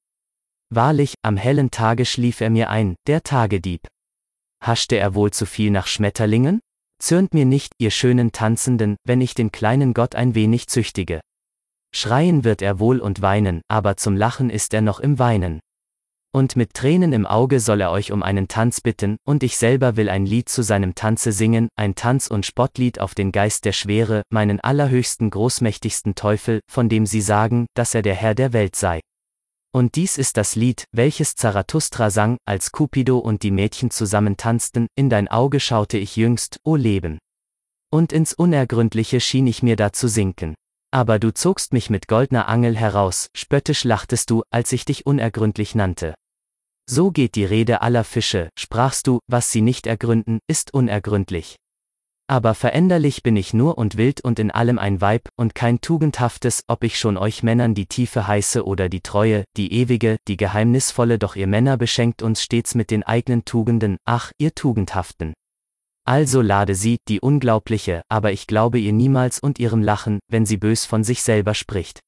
Wahrlich, 0.69 1.13
am 1.23 1.37
hellen 1.37 1.71
Tage 1.71 2.05
schlief 2.05 2.41
er 2.41 2.49
mir 2.49 2.69
ein, 2.69 2.95
der 3.05 3.23
Tagedieb. 3.23 3.87
Haschte 4.61 4.97
er 4.97 5.13
wohl 5.13 5.31
zu 5.31 5.45
viel 5.45 5.71
nach 5.71 5.87
Schmetterlingen? 5.87 6.59
Zürnt 6.99 7.33
mir 7.33 7.45
nicht, 7.45 7.73
ihr 7.77 7.91
schönen 7.91 8.31
Tanzenden, 8.31 8.97
wenn 9.05 9.21
ich 9.21 9.33
den 9.33 9.51
kleinen 9.51 9.93
Gott 9.93 10.15
ein 10.15 10.33
wenig 10.33 10.67
züchtige. 10.67 11.21
Schreien 11.93 12.43
wird 12.43 12.61
er 12.61 12.79
wohl 12.79 12.99
und 12.99 13.21
weinen, 13.21 13.61
aber 13.67 13.97
zum 13.97 14.15
Lachen 14.15 14.49
ist 14.49 14.73
er 14.73 14.81
noch 14.81 14.99
im 14.99 15.19
Weinen. 15.19 15.59
Und 16.33 16.55
mit 16.55 16.73
Tränen 16.73 17.13
im 17.13 17.25
Auge 17.25 17.59
soll 17.59 17.81
er 17.81 17.89
euch 17.89 18.11
um 18.11 18.21
einen 18.21 18.47
Tanz 18.47 18.81
bitten, 18.81 19.17
und 19.25 19.43
ich 19.43 19.57
selber 19.57 19.95
will 19.95 20.09
ein 20.09 20.25
Lied 20.25 20.49
zu 20.49 20.61
seinem 20.61 20.93
Tanze 20.93 21.31
singen, 21.31 21.69
ein 21.75 21.95
Tanz- 21.95 22.27
und 22.27 22.45
Spottlied 22.45 22.99
auf 22.99 23.15
den 23.15 23.31
Geist 23.31 23.65
der 23.65 23.71
Schwere, 23.71 24.21
meinen 24.29 24.59
allerhöchsten 24.59 25.29
großmächtigsten 25.29 26.15
Teufel, 26.15 26.59
von 26.69 26.89
dem 26.89 27.05
sie 27.05 27.21
sagen, 27.21 27.65
dass 27.73 27.95
er 27.95 28.01
der 28.01 28.15
Herr 28.15 28.35
der 28.35 28.53
Welt 28.53 28.75
sei. 28.75 28.99
Und 29.73 29.95
dies 29.95 30.17
ist 30.17 30.37
das 30.37 30.55
Lied, 30.55 30.85
welches 30.91 31.35
Zarathustra 31.35 32.09
sang, 32.09 32.37
als 32.45 32.71
Cupido 32.71 33.17
und 33.17 33.43
die 33.43 33.51
Mädchen 33.51 33.89
zusammen 33.89 34.37
tanzten, 34.37 34.87
in 34.95 35.09
dein 35.09 35.27
Auge 35.27 35.59
schaute 35.59 35.97
ich 35.97 36.15
jüngst, 36.15 36.59
o 36.63 36.75
Leben. 36.75 37.19
Und 37.89 38.11
ins 38.11 38.33
Unergründliche 38.33 39.19
schien 39.21 39.47
ich 39.47 39.63
mir 39.63 39.75
da 39.75 39.93
zu 39.93 40.07
sinken. 40.07 40.55
Aber 40.97 41.19
du 41.19 41.31
zogst 41.31 41.73
mich 41.73 41.91
mit 41.91 42.07
goldner 42.07 42.47
Angel 42.47 42.75
heraus, 42.75 43.29
spöttisch 43.35 43.83
lachtest 43.83 44.31
du, 44.31 44.41
als 44.49 44.71
ich 44.71 44.83
dich 44.83 45.05
unergründlich 45.05 45.75
nannte. 45.75 46.15
So 46.89 47.11
geht 47.11 47.35
die 47.35 47.45
Rede 47.45 47.83
aller 47.83 48.03
Fische, 48.03 48.49
sprachst 48.57 49.05
du, 49.05 49.19
was 49.27 49.51
sie 49.51 49.61
nicht 49.61 49.85
ergründen, 49.85 50.39
ist 50.47 50.73
unergründlich. 50.73 51.55
Aber 52.25 52.55
veränderlich 52.55 53.21
bin 53.21 53.35
ich 53.35 53.53
nur 53.53 53.77
und 53.77 53.95
wild 53.95 54.21
und 54.21 54.39
in 54.39 54.49
allem 54.49 54.79
ein 54.79 54.99
Weib, 54.99 55.29
und 55.35 55.53
kein 55.53 55.81
tugendhaftes, 55.81 56.63
ob 56.65 56.83
ich 56.83 56.97
schon 56.97 57.15
euch 57.15 57.43
Männern 57.43 57.75
die 57.75 57.85
Tiefe 57.85 58.25
heiße 58.25 58.65
oder 58.65 58.89
die 58.89 59.01
Treue, 59.01 59.43
die 59.55 59.73
ewige, 59.73 60.17
die 60.27 60.35
geheimnisvolle, 60.35 61.19
doch 61.19 61.35
ihr 61.35 61.45
Männer 61.45 61.77
beschenkt 61.77 62.23
uns 62.23 62.41
stets 62.41 62.73
mit 62.73 62.89
den 62.89 63.03
eigenen 63.03 63.45
Tugenden, 63.45 63.97
ach, 64.03 64.31
ihr 64.39 64.55
Tugendhaften. 64.55 65.35
Also 66.07 66.41
lade 66.41 66.73
sie, 66.73 66.99
die 67.09 67.19
Unglaubliche, 67.19 68.01
aber 68.07 68.31
ich 68.31 68.47
glaube 68.47 68.79
ihr 68.79 68.93
niemals 68.93 69.39
und 69.39 69.59
ihrem 69.59 69.81
Lachen, 69.81 70.19
wenn 70.29 70.45
sie 70.45 70.55
bös 70.55 70.85
von 70.85 71.03
sich 71.03 71.21
selber 71.21 71.53
spricht. 71.53 71.99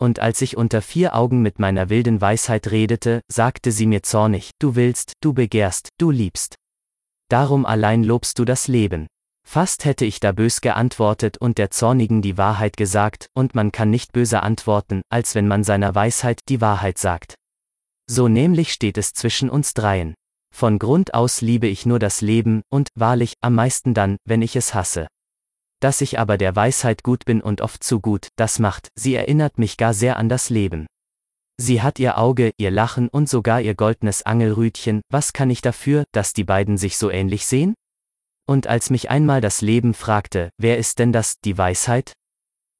Und 0.00 0.20
als 0.20 0.40
ich 0.40 0.56
unter 0.56 0.80
vier 0.80 1.16
Augen 1.16 1.42
mit 1.42 1.58
meiner 1.58 1.90
wilden 1.90 2.20
Weisheit 2.20 2.70
redete, 2.70 3.22
sagte 3.28 3.72
sie 3.72 3.86
mir 3.86 4.04
zornig, 4.04 4.52
du 4.60 4.76
willst, 4.76 5.14
du 5.20 5.32
begehrst, 5.32 5.88
du 5.98 6.12
liebst. 6.12 6.54
Darum 7.28 7.66
allein 7.66 8.04
lobst 8.04 8.38
du 8.38 8.44
das 8.44 8.68
Leben. 8.68 9.08
Fast 9.44 9.84
hätte 9.84 10.04
ich 10.04 10.20
da 10.20 10.30
bös 10.30 10.60
geantwortet 10.60 11.36
und 11.38 11.58
der 11.58 11.72
Zornigen 11.72 12.22
die 12.22 12.38
Wahrheit 12.38 12.76
gesagt, 12.76 13.26
und 13.34 13.56
man 13.56 13.72
kann 13.72 13.90
nicht 13.90 14.12
böser 14.12 14.44
antworten, 14.44 15.02
als 15.10 15.34
wenn 15.34 15.48
man 15.48 15.64
seiner 15.64 15.96
Weisheit 15.96 16.38
die 16.48 16.60
Wahrheit 16.60 16.98
sagt. 16.98 17.34
So 18.08 18.28
nämlich 18.28 18.72
steht 18.72 18.96
es 18.96 19.12
zwischen 19.12 19.50
uns 19.50 19.74
dreien. 19.74 20.14
Von 20.54 20.78
Grund 20.78 21.14
aus 21.14 21.40
liebe 21.40 21.66
ich 21.66 21.84
nur 21.84 21.98
das 21.98 22.20
Leben, 22.20 22.62
und, 22.70 22.88
wahrlich, 22.94 23.34
am 23.40 23.56
meisten 23.56 23.92
dann, 23.92 24.18
wenn 24.24 24.40
ich 24.40 24.54
es 24.54 24.72
hasse. 24.72 25.08
Dass 25.80 26.00
ich 26.00 26.20
aber 26.20 26.38
der 26.38 26.54
Weisheit 26.54 27.02
gut 27.02 27.24
bin 27.24 27.42
und 27.42 27.60
oft 27.60 27.82
zu 27.82 28.00
gut, 28.00 28.28
das 28.36 28.60
macht, 28.60 28.86
sie 28.94 29.16
erinnert 29.16 29.58
mich 29.58 29.76
gar 29.76 29.92
sehr 29.94 30.16
an 30.16 30.28
das 30.28 30.50
Leben. 30.50 30.86
Sie 31.60 31.82
hat 31.82 31.98
ihr 31.98 32.18
Auge, 32.18 32.52
ihr 32.56 32.70
Lachen 32.70 33.08
und 33.08 33.28
sogar 33.28 33.62
ihr 33.62 33.74
goldnes 33.74 34.22
Angelrütchen, 34.22 35.02
was 35.10 35.32
kann 35.32 35.50
ich 35.50 35.60
dafür, 35.60 36.04
dass 36.12 36.34
die 36.34 36.44
beiden 36.44 36.78
sich 36.78 36.98
so 36.98 37.10
ähnlich 37.10 37.46
sehen? 37.46 37.74
Und 38.46 38.68
als 38.68 38.90
mich 38.90 39.10
einmal 39.10 39.40
das 39.40 39.60
Leben 39.60 39.92
fragte, 39.92 40.50
wer 40.56 40.78
ist 40.78 41.00
denn 41.00 41.12
das, 41.12 41.34
die 41.44 41.58
Weisheit? 41.58 42.12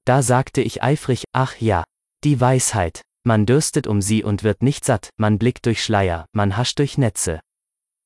Da 0.05 0.23
sagte 0.23 0.61
ich 0.61 0.81
eifrig, 0.81 1.25
ach 1.33 1.57
ja, 1.61 1.83
die 2.23 2.41
Weisheit. 2.41 3.03
Man 3.27 3.47
dürstet 3.47 3.89
um 3.89 4.01
sie 4.01 4.23
und 4.23 4.44
wird 4.44 4.62
nicht 4.62 4.85
satt, 4.85 5.11
man 5.17 5.39
blickt 5.39 5.67
durch 5.67 5.83
Schleier, 5.83 6.27
man 6.33 6.57
hascht 6.57 6.78
durch 6.78 6.99
Netze. 6.99 7.41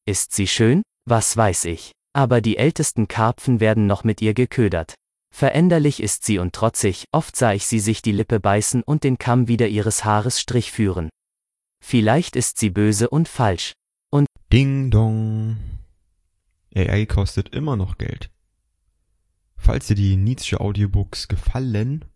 Ist 0.09 0.33
sie 0.33 0.47
schön? 0.47 0.81
Was 1.05 1.37
weiß 1.37 1.67
ich. 1.67 1.93
Aber 2.15 2.41
die 2.41 2.57
ältesten 2.57 3.09
Karpfen 3.09 3.61
werden 3.61 3.87
noch 3.87 4.05
mit 4.05 4.23
ihr 4.23 4.33
geködert. 4.33 4.95
Veränderlich 5.31 6.03
ist 6.03 6.25
sie 6.25 6.39
und 6.39 6.55
trotzig, 6.55 7.05
oft 7.13 7.37
sah 7.37 7.53
ich 7.53 7.67
sie 7.67 7.79
sich 7.79 8.01
die 8.01 8.13
Lippe 8.13 8.41
beißen 8.41 8.83
und 8.83 9.05
den 9.05 9.19
Kamm 9.19 9.49
wieder 9.49 9.69
ihres 9.69 10.07
Haares 10.07 10.41
Strich 10.41 10.73
führen. 10.73 11.11
Vielleicht 11.85 12.37
ist 12.37 12.57
sie 12.57 12.71
böse 12.71 13.11
und 13.11 13.29
falsch. 13.29 13.75
Und 14.09 14.27
Ding 14.51 14.91
dong. 14.91 15.59
AI 16.75 17.05
kostet 17.05 17.55
immer 17.55 17.77
noch 17.77 17.99
Geld. 17.99 18.31
Falls 19.59 19.89
dir 19.89 19.95
die 19.95 20.17
Nietzsche 20.17 20.59
Audiobooks 20.59 21.29
gefallen, 21.29 22.07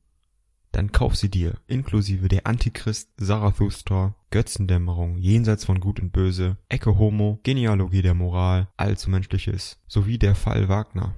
dann 0.72 0.90
kauf 0.90 1.16
sie 1.16 1.28
dir, 1.28 1.54
inklusive 1.66 2.28
der 2.28 2.46
Antichrist, 2.46 3.10
Zarathustra, 3.18 4.14
Götzendämmerung, 4.30 5.18
Jenseits 5.18 5.64
von 5.64 5.80
Gut 5.80 6.00
und 6.00 6.12
Böse, 6.12 6.56
Ecke 6.68 6.98
Homo, 6.98 7.38
Genealogie 7.42 8.02
der 8.02 8.14
Moral, 8.14 8.68
Allzu 8.76 9.10
Menschliches, 9.10 9.78
sowie 9.86 10.18
der 10.18 10.34
Fall 10.34 10.68
Wagner. 10.68 11.14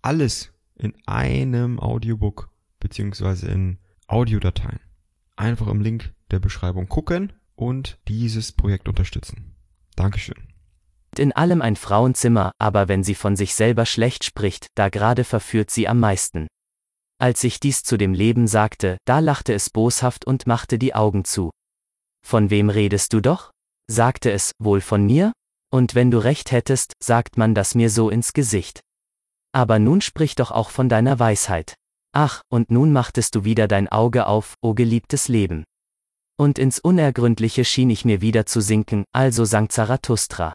Alles 0.00 0.52
in 0.74 0.94
einem 1.06 1.78
Audiobook 1.78 2.50
beziehungsweise 2.80 3.48
in 3.48 3.78
Audiodateien. 4.08 4.80
Einfach 5.36 5.68
im 5.68 5.80
Link 5.80 6.12
der 6.30 6.40
Beschreibung 6.40 6.88
gucken 6.88 7.32
und 7.54 7.98
dieses 8.08 8.52
Projekt 8.52 8.88
unterstützen. 8.88 9.54
Dankeschön. 9.96 10.48
In 11.18 11.32
allem 11.32 11.60
ein 11.60 11.76
Frauenzimmer, 11.76 12.52
aber 12.58 12.88
wenn 12.88 13.04
sie 13.04 13.14
von 13.14 13.36
sich 13.36 13.54
selber 13.54 13.84
schlecht 13.84 14.24
spricht, 14.24 14.68
da 14.74 14.88
gerade 14.88 15.24
verführt 15.24 15.70
sie 15.70 15.86
am 15.86 16.00
meisten. 16.00 16.46
Als 17.22 17.44
ich 17.44 17.60
dies 17.60 17.84
zu 17.84 17.96
dem 17.96 18.14
Leben 18.14 18.48
sagte, 18.48 18.98
da 19.04 19.20
lachte 19.20 19.54
es 19.54 19.70
boshaft 19.70 20.26
und 20.26 20.48
machte 20.48 20.76
die 20.76 20.92
Augen 20.92 21.24
zu. 21.24 21.52
Von 22.26 22.50
wem 22.50 22.68
redest 22.68 23.12
du 23.12 23.20
doch? 23.20 23.52
sagte 23.88 24.32
es, 24.32 24.50
wohl 24.58 24.80
von 24.80 25.06
mir? 25.06 25.32
Und 25.72 25.94
wenn 25.94 26.10
du 26.10 26.18
recht 26.18 26.50
hättest, 26.50 26.94
sagt 27.00 27.38
man 27.38 27.54
das 27.54 27.76
mir 27.76 27.90
so 27.90 28.10
ins 28.10 28.32
Gesicht. 28.32 28.80
Aber 29.52 29.78
nun 29.78 30.00
sprich 30.00 30.34
doch 30.34 30.50
auch 30.50 30.70
von 30.70 30.88
deiner 30.88 31.20
Weisheit. 31.20 31.76
Ach, 32.12 32.42
und 32.48 32.72
nun 32.72 32.92
machtest 32.92 33.36
du 33.36 33.44
wieder 33.44 33.68
dein 33.68 33.86
Auge 33.86 34.26
auf, 34.26 34.54
o 34.60 34.74
geliebtes 34.74 35.28
Leben. 35.28 35.62
Und 36.36 36.58
ins 36.58 36.80
Unergründliche 36.80 37.64
schien 37.64 37.90
ich 37.90 38.04
mir 38.04 38.20
wieder 38.20 38.46
zu 38.46 38.60
sinken, 38.60 39.04
also 39.12 39.44
sang 39.44 39.68
Zarathustra. 39.68 40.54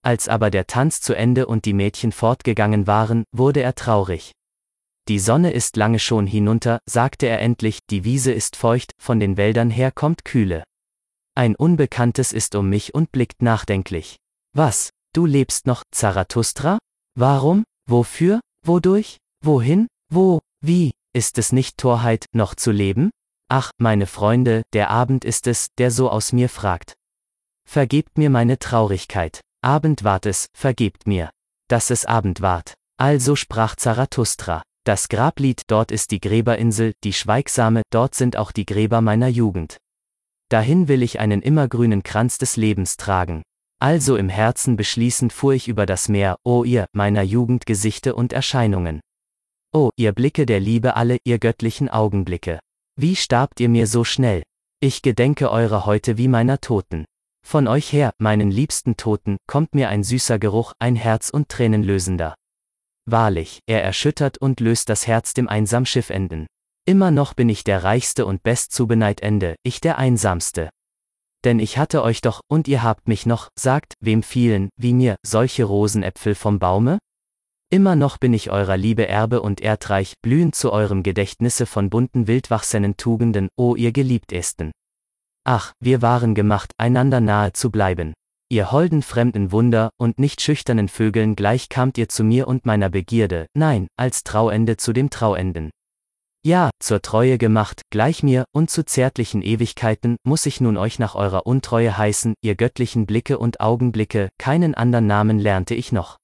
Als 0.00 0.30
aber 0.30 0.50
der 0.50 0.66
Tanz 0.66 1.02
zu 1.02 1.12
Ende 1.12 1.46
und 1.46 1.66
die 1.66 1.74
Mädchen 1.74 2.10
fortgegangen 2.10 2.86
waren, 2.86 3.24
wurde 3.32 3.60
er 3.60 3.74
traurig. 3.74 4.32
Die 5.10 5.18
Sonne 5.18 5.50
ist 5.50 5.74
lange 5.74 5.98
schon 5.98 6.28
hinunter, 6.28 6.78
sagte 6.88 7.26
er 7.26 7.40
endlich, 7.40 7.80
die 7.90 8.04
Wiese 8.04 8.30
ist 8.30 8.54
feucht, 8.54 8.92
von 8.96 9.18
den 9.18 9.36
Wäldern 9.36 9.68
her 9.68 9.90
kommt 9.90 10.24
Kühle. 10.24 10.62
Ein 11.34 11.56
Unbekanntes 11.56 12.30
ist 12.30 12.54
um 12.54 12.68
mich 12.68 12.94
und 12.94 13.10
blickt 13.10 13.42
nachdenklich. 13.42 14.18
Was, 14.54 14.90
du 15.12 15.26
lebst 15.26 15.66
noch, 15.66 15.82
Zarathustra? 15.90 16.78
Warum? 17.18 17.64
Wofür? 17.88 18.38
Wodurch? 18.64 19.16
Wohin? 19.44 19.88
Wo? 20.12 20.42
Wie? 20.64 20.92
Ist 21.12 21.38
es 21.38 21.50
nicht 21.50 21.76
Torheit, 21.76 22.26
noch 22.32 22.54
zu 22.54 22.70
leben? 22.70 23.10
Ach, 23.48 23.72
meine 23.78 24.06
Freunde, 24.06 24.62
der 24.72 24.90
Abend 24.90 25.24
ist 25.24 25.48
es, 25.48 25.70
der 25.76 25.90
so 25.90 26.08
aus 26.08 26.32
mir 26.32 26.48
fragt. 26.48 26.94
Vergebt 27.68 28.16
mir 28.16 28.30
meine 28.30 28.60
Traurigkeit. 28.60 29.40
Abend 29.60 30.04
ward 30.04 30.26
es, 30.26 30.46
vergebt 30.56 31.08
mir. 31.08 31.30
Dass 31.66 31.90
es 31.90 32.06
Abend 32.06 32.42
ward. 32.42 32.74
Also 32.96 33.34
sprach 33.34 33.74
Zarathustra. 33.74 34.62
Das 34.90 35.08
Grablied, 35.08 35.62
dort 35.68 35.92
ist 35.92 36.10
die 36.10 36.18
Gräberinsel, 36.18 36.94
die 37.04 37.12
schweigsame, 37.12 37.82
dort 37.92 38.16
sind 38.16 38.36
auch 38.36 38.50
die 38.50 38.66
Gräber 38.66 39.00
meiner 39.00 39.28
Jugend. 39.28 39.76
Dahin 40.48 40.88
will 40.88 41.04
ich 41.04 41.20
einen 41.20 41.42
immergrünen 41.42 42.02
Kranz 42.02 42.38
des 42.38 42.56
Lebens 42.56 42.96
tragen. 42.96 43.44
Also 43.80 44.16
im 44.16 44.28
Herzen 44.28 44.74
beschließend 44.74 45.32
fuhr 45.32 45.54
ich 45.54 45.68
über 45.68 45.86
das 45.86 46.08
Meer, 46.08 46.38
o 46.42 46.64
ihr, 46.64 46.86
meiner 46.92 47.22
Jugend 47.22 47.66
Gesichte 47.66 48.16
und 48.16 48.32
Erscheinungen. 48.32 49.00
O, 49.72 49.90
ihr 49.94 50.10
Blicke 50.10 50.44
der 50.44 50.58
Liebe 50.58 50.96
alle, 50.96 51.18
ihr 51.22 51.38
göttlichen 51.38 51.88
Augenblicke. 51.88 52.58
Wie 52.96 53.14
starbt 53.14 53.60
ihr 53.60 53.68
mir 53.68 53.86
so 53.86 54.02
schnell? 54.02 54.42
Ich 54.80 55.02
gedenke 55.02 55.52
eurer 55.52 55.86
heute 55.86 56.18
wie 56.18 56.26
meiner 56.26 56.60
Toten. 56.60 57.04
Von 57.46 57.68
euch 57.68 57.92
her, 57.92 58.10
meinen 58.18 58.50
liebsten 58.50 58.96
Toten, 58.96 59.36
kommt 59.46 59.72
mir 59.72 59.88
ein 59.88 60.02
süßer 60.02 60.40
Geruch, 60.40 60.72
ein 60.80 60.96
Herz 60.96 61.30
und 61.30 61.48
Tränenlösender. 61.48 62.34
Wahrlich, 63.06 63.60
er 63.66 63.82
erschüttert 63.82 64.38
und 64.38 64.60
löst 64.60 64.88
das 64.88 65.06
Herz 65.06 65.34
dem 65.34 65.48
einsam 65.48 65.86
Schiffenden. 65.86 66.46
Immer 66.86 67.10
noch 67.10 67.34
bin 67.34 67.48
ich 67.48 67.64
der 67.64 67.84
reichste 67.84 68.26
und 68.26 68.42
bestzubeneidende, 68.42 69.54
ich 69.62 69.80
der 69.80 69.98
einsamste. 69.98 70.70
Denn 71.44 71.58
ich 71.58 71.78
hatte 71.78 72.02
euch 72.02 72.20
doch, 72.20 72.40
und 72.48 72.68
ihr 72.68 72.82
habt 72.82 73.08
mich 73.08 73.26
noch, 73.26 73.48
sagt, 73.58 73.94
wem 74.00 74.22
fielen, 74.22 74.68
wie 74.76 74.92
mir, 74.92 75.16
solche 75.24 75.64
Rosenäpfel 75.64 76.34
vom 76.34 76.58
Baume? 76.58 76.98
Immer 77.72 77.94
noch 77.96 78.18
bin 78.18 78.34
ich 78.34 78.50
eurer 78.50 78.76
Liebe 78.76 79.06
Erbe 79.06 79.40
und 79.40 79.60
erdreich, 79.60 80.14
blühend 80.22 80.54
zu 80.54 80.72
eurem 80.72 81.02
Gedächtnisse 81.02 81.66
von 81.66 81.88
bunten 81.88 82.26
wildwachsenen 82.26 82.96
Tugenden, 82.96 83.48
o 83.56 83.76
ihr 83.76 83.92
Geliebtesten. 83.92 84.72
Ach, 85.44 85.72
wir 85.80 86.02
waren 86.02 86.34
gemacht, 86.34 86.72
einander 86.78 87.20
nahe 87.20 87.52
zu 87.52 87.70
bleiben. 87.70 88.12
Ihr 88.52 88.72
holden 88.72 89.02
fremden 89.02 89.52
Wunder, 89.52 89.90
und 89.96 90.18
nicht 90.18 90.40
schüchternen 90.40 90.88
Vögeln 90.88 91.36
gleich 91.36 91.68
kamt 91.68 91.96
ihr 91.98 92.08
zu 92.08 92.24
mir 92.24 92.48
und 92.48 92.66
meiner 92.66 92.90
Begierde, 92.90 93.46
nein, 93.54 93.86
als 93.96 94.24
Trauende 94.24 94.76
zu 94.76 94.92
dem 94.92 95.08
Trauenden. 95.08 95.70
Ja, 96.44 96.70
zur 96.82 97.00
Treue 97.00 97.38
gemacht, 97.38 97.82
gleich 97.90 98.24
mir, 98.24 98.44
und 98.52 98.68
zu 98.68 98.84
zärtlichen 98.84 99.42
Ewigkeiten, 99.42 100.16
muss 100.24 100.46
ich 100.46 100.60
nun 100.60 100.76
euch 100.78 100.98
nach 100.98 101.14
eurer 101.14 101.46
Untreue 101.46 101.96
heißen, 101.96 102.34
ihr 102.42 102.56
göttlichen 102.56 103.06
Blicke 103.06 103.38
und 103.38 103.60
Augenblicke, 103.60 104.30
keinen 104.36 104.74
andern 104.74 105.06
Namen 105.06 105.38
lernte 105.38 105.76
ich 105.76 105.92
noch. 105.92 106.16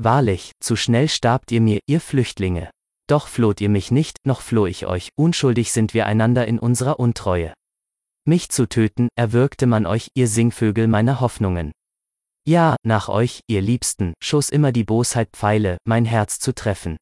Wahrlich, 0.00 0.52
zu 0.60 0.76
schnell 0.76 1.08
starbt 1.08 1.50
ihr 1.50 1.60
mir, 1.60 1.80
ihr 1.88 2.00
Flüchtlinge. 2.00 2.70
Doch 3.08 3.26
floht 3.26 3.60
ihr 3.60 3.70
mich 3.70 3.90
nicht, 3.90 4.18
noch 4.24 4.42
floh 4.42 4.66
ich 4.66 4.86
euch, 4.86 5.08
unschuldig 5.16 5.72
sind 5.72 5.92
wir 5.92 6.06
einander 6.06 6.46
in 6.46 6.60
unserer 6.60 7.00
Untreue. 7.00 7.52
Mich 8.28 8.50
zu 8.50 8.68
töten, 8.68 9.08
erwürgte 9.16 9.64
man 9.64 9.86
euch, 9.86 10.10
ihr 10.12 10.28
Singvögel 10.28 10.86
meiner 10.86 11.22
Hoffnungen. 11.22 11.72
Ja, 12.46 12.76
nach 12.84 13.08
euch, 13.08 13.40
ihr 13.46 13.62
Liebsten, 13.62 14.12
schoss 14.22 14.50
immer 14.50 14.70
die 14.70 14.84
Bosheit 14.84 15.30
Pfeile, 15.32 15.78
mein 15.86 16.04
Herz 16.04 16.38
zu 16.38 16.54
treffen. 16.54 16.98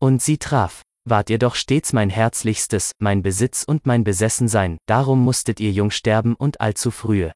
Und 0.00 0.20
sie 0.20 0.36
traf. 0.36 0.82
Wart 1.08 1.30
ihr 1.30 1.38
doch 1.38 1.54
stets 1.54 1.92
mein 1.92 2.10
Herzlichstes, 2.10 2.90
mein 2.98 3.22
Besitz 3.22 3.62
und 3.62 3.86
mein 3.86 4.02
Besessensein, 4.02 4.78
darum 4.88 5.22
musstet 5.22 5.60
ihr 5.60 5.70
jung 5.70 5.92
sterben 5.92 6.34
und 6.34 6.60
allzu 6.60 6.90
frühe. 6.90 7.30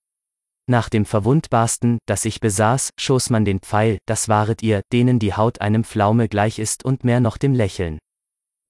Nach 0.68 0.88
dem 0.88 1.04
Verwundbarsten, 1.04 1.98
das 2.06 2.24
ich 2.24 2.40
besaß, 2.40 2.90
schoss 2.98 3.30
man 3.30 3.44
den 3.44 3.60
Pfeil, 3.60 3.98
das 4.04 4.28
waret 4.28 4.64
ihr, 4.64 4.82
denen 4.92 5.20
die 5.20 5.34
Haut 5.34 5.60
einem 5.60 5.84
Pflaume 5.84 6.28
gleich 6.28 6.58
ist 6.58 6.84
und 6.84 7.04
mehr 7.04 7.20
noch 7.20 7.36
dem 7.36 7.54
Lächeln. 7.54 8.00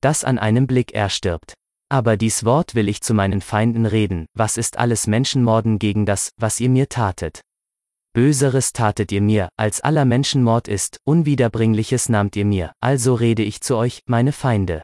Das 0.02 0.24
an 0.24 0.38
einem 0.38 0.66
Blick 0.66 0.92
erstirbt. 0.92 1.54
Aber 1.92 2.16
dies 2.16 2.46
Wort 2.46 2.74
will 2.74 2.88
ich 2.88 3.02
zu 3.02 3.12
meinen 3.12 3.42
Feinden 3.42 3.84
reden, 3.84 4.24
was 4.32 4.56
ist 4.56 4.78
alles 4.78 5.06
Menschenmorden 5.06 5.78
gegen 5.78 6.06
das, 6.06 6.30
was 6.38 6.58
ihr 6.58 6.70
mir 6.70 6.88
tatet? 6.88 7.42
Böseres 8.14 8.72
tatet 8.72 9.12
ihr 9.12 9.20
mir, 9.20 9.50
als 9.58 9.82
aller 9.82 10.06
Menschenmord 10.06 10.68
ist, 10.68 11.00
Unwiederbringliches 11.04 12.08
nahmt 12.08 12.34
ihr 12.34 12.46
mir, 12.46 12.72
also 12.80 13.12
rede 13.12 13.42
ich 13.42 13.60
zu 13.60 13.76
euch, 13.76 14.00
meine 14.06 14.32
Feinde. 14.32 14.80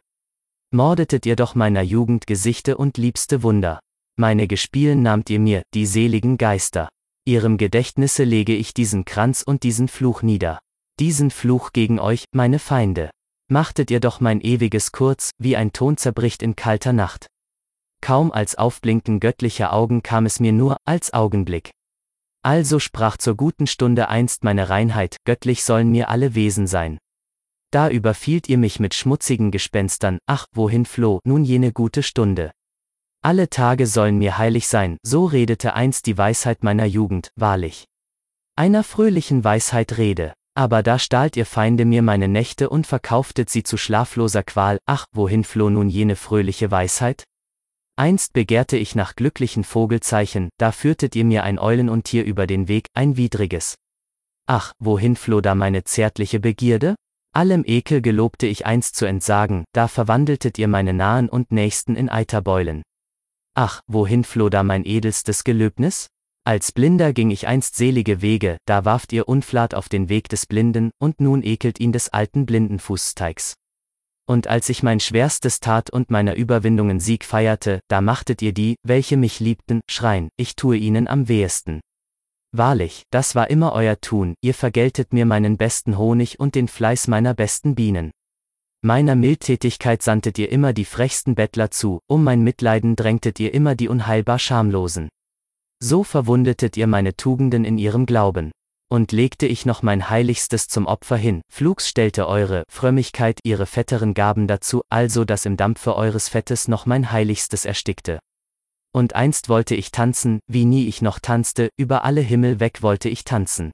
Mordetet 0.70 1.25
ihr 1.25 1.35
doch 1.35 1.55
meiner 1.55 1.81
Jugend 1.81 2.27
Gesichte 2.27 2.77
und 2.77 2.99
liebste 2.99 3.43
Wunder. 3.43 3.81
Meine 4.19 4.47
Gespielen 4.47 5.01
nahmt 5.01 5.31
ihr 5.31 5.41
mir, 5.41 5.62
die 5.73 5.87
seligen 5.87 6.37
Geister. 6.37 6.91
Ihrem 7.25 7.57
Gedächtnisse 7.57 8.25
lege 8.25 8.55
ich 8.55 8.75
diesen 8.75 9.07
Kranz 9.07 9.43
und 9.43 9.62
diesen 9.62 9.89
Fluch 9.89 10.20
nieder. 10.20 10.59
Diesen 11.01 11.31
Fluch 11.31 11.73
gegen 11.73 12.01
euch, 12.01 12.25
meine 12.35 12.59
Feinde. 12.59 13.09
Machtet 13.51 13.91
ihr 13.91 14.01
doch 14.01 14.20
mein 14.20 14.43
ewiges 14.43 14.93
kurz, 14.93 15.31
wie 15.39 15.57
ein 15.57 15.73
Ton 15.73 15.97
zerbricht 15.97 16.43
in 16.43 16.55
kalter 16.55 16.93
Nacht. 16.93 17.28
Kaum 18.02 18.31
als 18.31 18.57
Aufblinken 18.57 19.20
göttlicher 19.20 19.73
Augen 19.73 20.02
kam 20.02 20.27
es 20.27 20.39
mir 20.39 20.52
nur, 20.52 20.77
als 20.85 21.15
Augenblick. 21.15 21.70
Also 22.43 22.78
sprach 22.78 23.17
zur 23.17 23.36
guten 23.36 23.67
Stunde 23.67 24.09
einst 24.09 24.44
meine 24.44 24.68
Reinheit, 24.68 25.17
göttlich 25.25 25.65
sollen 25.65 25.91
mir 25.91 26.09
alle 26.09 26.35
Wesen 26.35 26.67
sein. 26.67 26.99
Da 27.70 27.91
überfielt 27.91 28.49
ihr 28.49 28.59
mich 28.59 28.81
mit 28.81 28.94
schmutzigen 28.94 29.51
Gespenstern, 29.51 30.18
ach, 30.27 30.47
wohin 30.52 30.86
floh 30.86 31.20
nun 31.25 31.44
jene 31.44 31.73
gute 31.73 32.02
Stunde. 32.02 32.52
Alle 33.23 33.51
Tage 33.51 33.86
sollen 33.86 34.18
mir 34.18 34.39
heilig 34.39 34.68
sein, 34.68 34.97
so 35.02 35.25
redete 35.25 35.75
einst 35.75 36.07
die 36.07 36.17
Weisheit 36.17 36.62
meiner 36.62 36.86
Jugend, 36.86 37.31
wahrlich. 37.35 37.85
Einer 38.57 38.85
fröhlichen 38.85 39.43
Weisheit 39.43 39.99
Rede. 39.99 40.35
Aber 40.59 40.83
da 40.83 40.99
stahlt 40.99 41.37
ihr 41.37 41.47
Feinde 41.47 41.85
mir 41.85 42.03
meine 42.03 42.27
Nächte 42.27 42.69
und 42.69 42.85
verkauftet 42.85 43.49
sie 43.49 43.62
zu 43.62 43.77
schlafloser 43.77 44.43
Qual, 44.43 44.81
ach, 44.87 45.05
wohin 45.12 45.45
floh 45.45 45.70
nun 45.70 45.89
jene 45.89 46.17
fröhliche 46.17 46.73
Weisheit? 46.73 47.23
Einst 47.95 48.33
begehrte 48.33 48.77
ich 48.77 48.97
nach 48.97 49.15
glücklichen 49.15 49.62
Vogelzeichen, 49.62 50.49
da 50.59 50.73
führtet 50.73 51.15
ihr 51.15 51.25
mir 51.25 51.45
ein 51.45 51.61
Eulenuntier 51.61 52.25
über 52.25 52.49
den 52.49 52.67
Weg, 52.67 52.87
ein 52.93 53.17
widriges. 53.17 53.77
Ach, 54.49 54.73
wohin 54.81 55.15
floh 55.15 55.41
da 55.41 55.55
meine 55.55 55.85
zärtliche 55.85 56.41
Begierde? 56.41 56.97
Allem 57.33 57.62
Ekel 57.65 58.03
gelobte 58.03 58.49
ich 58.49 58.67
einst 58.67 58.97
zu 58.97 59.05
entsagen, 59.05 59.65
da 59.73 59.87
verwandeltet 59.87 60.59
ihr 60.59 60.67
meine 60.67 60.93
Nahen 60.93 61.28
und 61.28 61.53
Nächsten 61.53 61.95
in 61.95 62.09
Eiterbeulen. 62.09 62.83
Ach, 63.55 63.81
wohin 63.87 64.25
floh 64.25 64.49
da 64.49 64.65
mein 64.65 64.85
edelstes 64.85 65.45
Gelöbnis? 65.45 66.09
Als 66.49 66.73
Blinder 66.73 67.12
ging 67.12 67.31
ich 67.31 67.47
einst 67.47 67.77
selige 67.77 68.23
Wege, 68.23 68.57
da 68.65 68.86
warft 68.86 69.12
ihr 69.12 69.28
Unflat 69.28 69.75
auf 69.75 69.91
den 69.91 70.09
Weg 70.09 70.31
des 70.31 70.47
Blinden, 70.47 70.93
und 70.99 71.20
nun 71.20 71.43
ekelt 71.43 71.78
ihn 71.78 71.93
des 71.93 72.09
alten 72.09 72.47
Blindenfußsteigs. 72.47 73.52
Und 74.27 74.47
als 74.47 74.70
ich 74.70 74.83
mein 74.83 74.99
Schwerstes 74.99 75.60
tat 75.60 75.91
und 75.91 76.10
meiner 76.10 76.36
Überwindungen 76.36 77.01
Sieg 77.01 77.27
feierte, 77.27 77.81
da 77.89 78.01
machtet 78.01 78.41
ihr 78.41 78.55
die, 78.55 78.77
welche 78.83 79.18
mich 79.18 79.41
liebten, 79.41 79.83
schreien, 79.91 80.31
ich 80.39 80.57
tue 80.57 80.78
ihnen 80.78 81.07
am 81.07 81.28
wehesten. 81.28 81.81
Wahrlich, 82.52 83.02
das 83.10 83.35
war 83.35 83.51
immer 83.51 83.75
euer 83.75 84.01
Tun, 84.01 84.33
ihr 84.41 84.55
vergeltet 84.55 85.12
mir 85.12 85.27
meinen 85.27 85.59
besten 85.59 85.99
Honig 85.99 86.41
und 86.41 86.55
den 86.55 86.68
Fleiß 86.68 87.09
meiner 87.09 87.35
besten 87.35 87.75
Bienen. 87.75 88.10
Meiner 88.81 89.17
Mildtätigkeit 89.17 90.02
sandtet 90.02 90.39
ihr 90.39 90.51
immer 90.51 90.73
die 90.73 90.86
frechsten 90.86 91.35
Bettler 91.35 91.70
zu, 91.70 92.01
um 92.07 92.25
mein 92.25 92.41
Mitleiden 92.41 92.97
drängtet 92.97 93.39
ihr 93.39 93.52
immer 93.52 93.75
die 93.75 93.89
unheilbar 93.89 94.39
Schamlosen. 94.39 95.10
So 95.81 96.03
verwundetet 96.03 96.77
ihr 96.77 96.87
meine 96.87 97.17
Tugenden 97.17 97.65
in 97.65 97.79
ihrem 97.79 98.05
Glauben. 98.05 98.51
Und 98.91 99.13
legte 99.13 99.47
ich 99.47 99.67
noch 99.67 99.83
mein 99.83 100.09
Heiligstes 100.09 100.67
zum 100.67 100.87
Opfer 100.87 101.17
hin, 101.17 101.43
flugs 101.53 101.89
stellte 101.89 102.27
eure 102.27 102.65
Frömmigkeit 102.71 103.39
ihre 103.45 103.67
fetteren 103.67 104.15
Gaben 104.15 104.47
dazu, 104.47 104.81
also 104.89 105.25
dass 105.25 105.45
im 105.45 105.57
Dampfe 105.57 105.95
eures 105.95 106.29
Fettes 106.29 106.69
noch 106.69 106.87
mein 106.87 107.13
Heiligstes 107.13 107.65
erstickte. 107.67 108.19
Und 108.93 109.15
einst 109.15 109.51
wollte 109.51 109.75
ich 109.75 109.91
tanzen, 109.91 110.41
wie 110.47 110.65
nie 110.65 110.89
ich 110.89 111.03
noch 111.03 111.19
tanzte, 111.19 111.69
über 111.77 112.05
alle 112.05 112.23
Himmel 112.23 112.61
weg 112.61 112.83
wollte 112.83 113.11
ich 113.11 113.25
tanzen. 113.25 113.71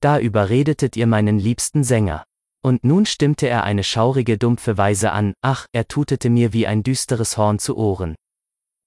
Da 0.00 0.20
überredetet 0.20 0.96
ihr 0.96 1.08
meinen 1.08 1.38
liebsten 1.38 1.82
Sänger. 1.82 2.22
Und 2.62 2.84
nun 2.84 3.04
stimmte 3.04 3.48
er 3.48 3.64
eine 3.64 3.84
schaurige 3.84 4.38
dumpfe 4.38 4.78
Weise 4.78 5.12
an, 5.12 5.34
ach, 5.42 5.66
er 5.72 5.88
tutete 5.88 6.30
mir 6.30 6.52
wie 6.52 6.66
ein 6.66 6.82
düsteres 6.82 7.36
Horn 7.36 7.58
zu 7.58 7.76
Ohren. 7.76 8.14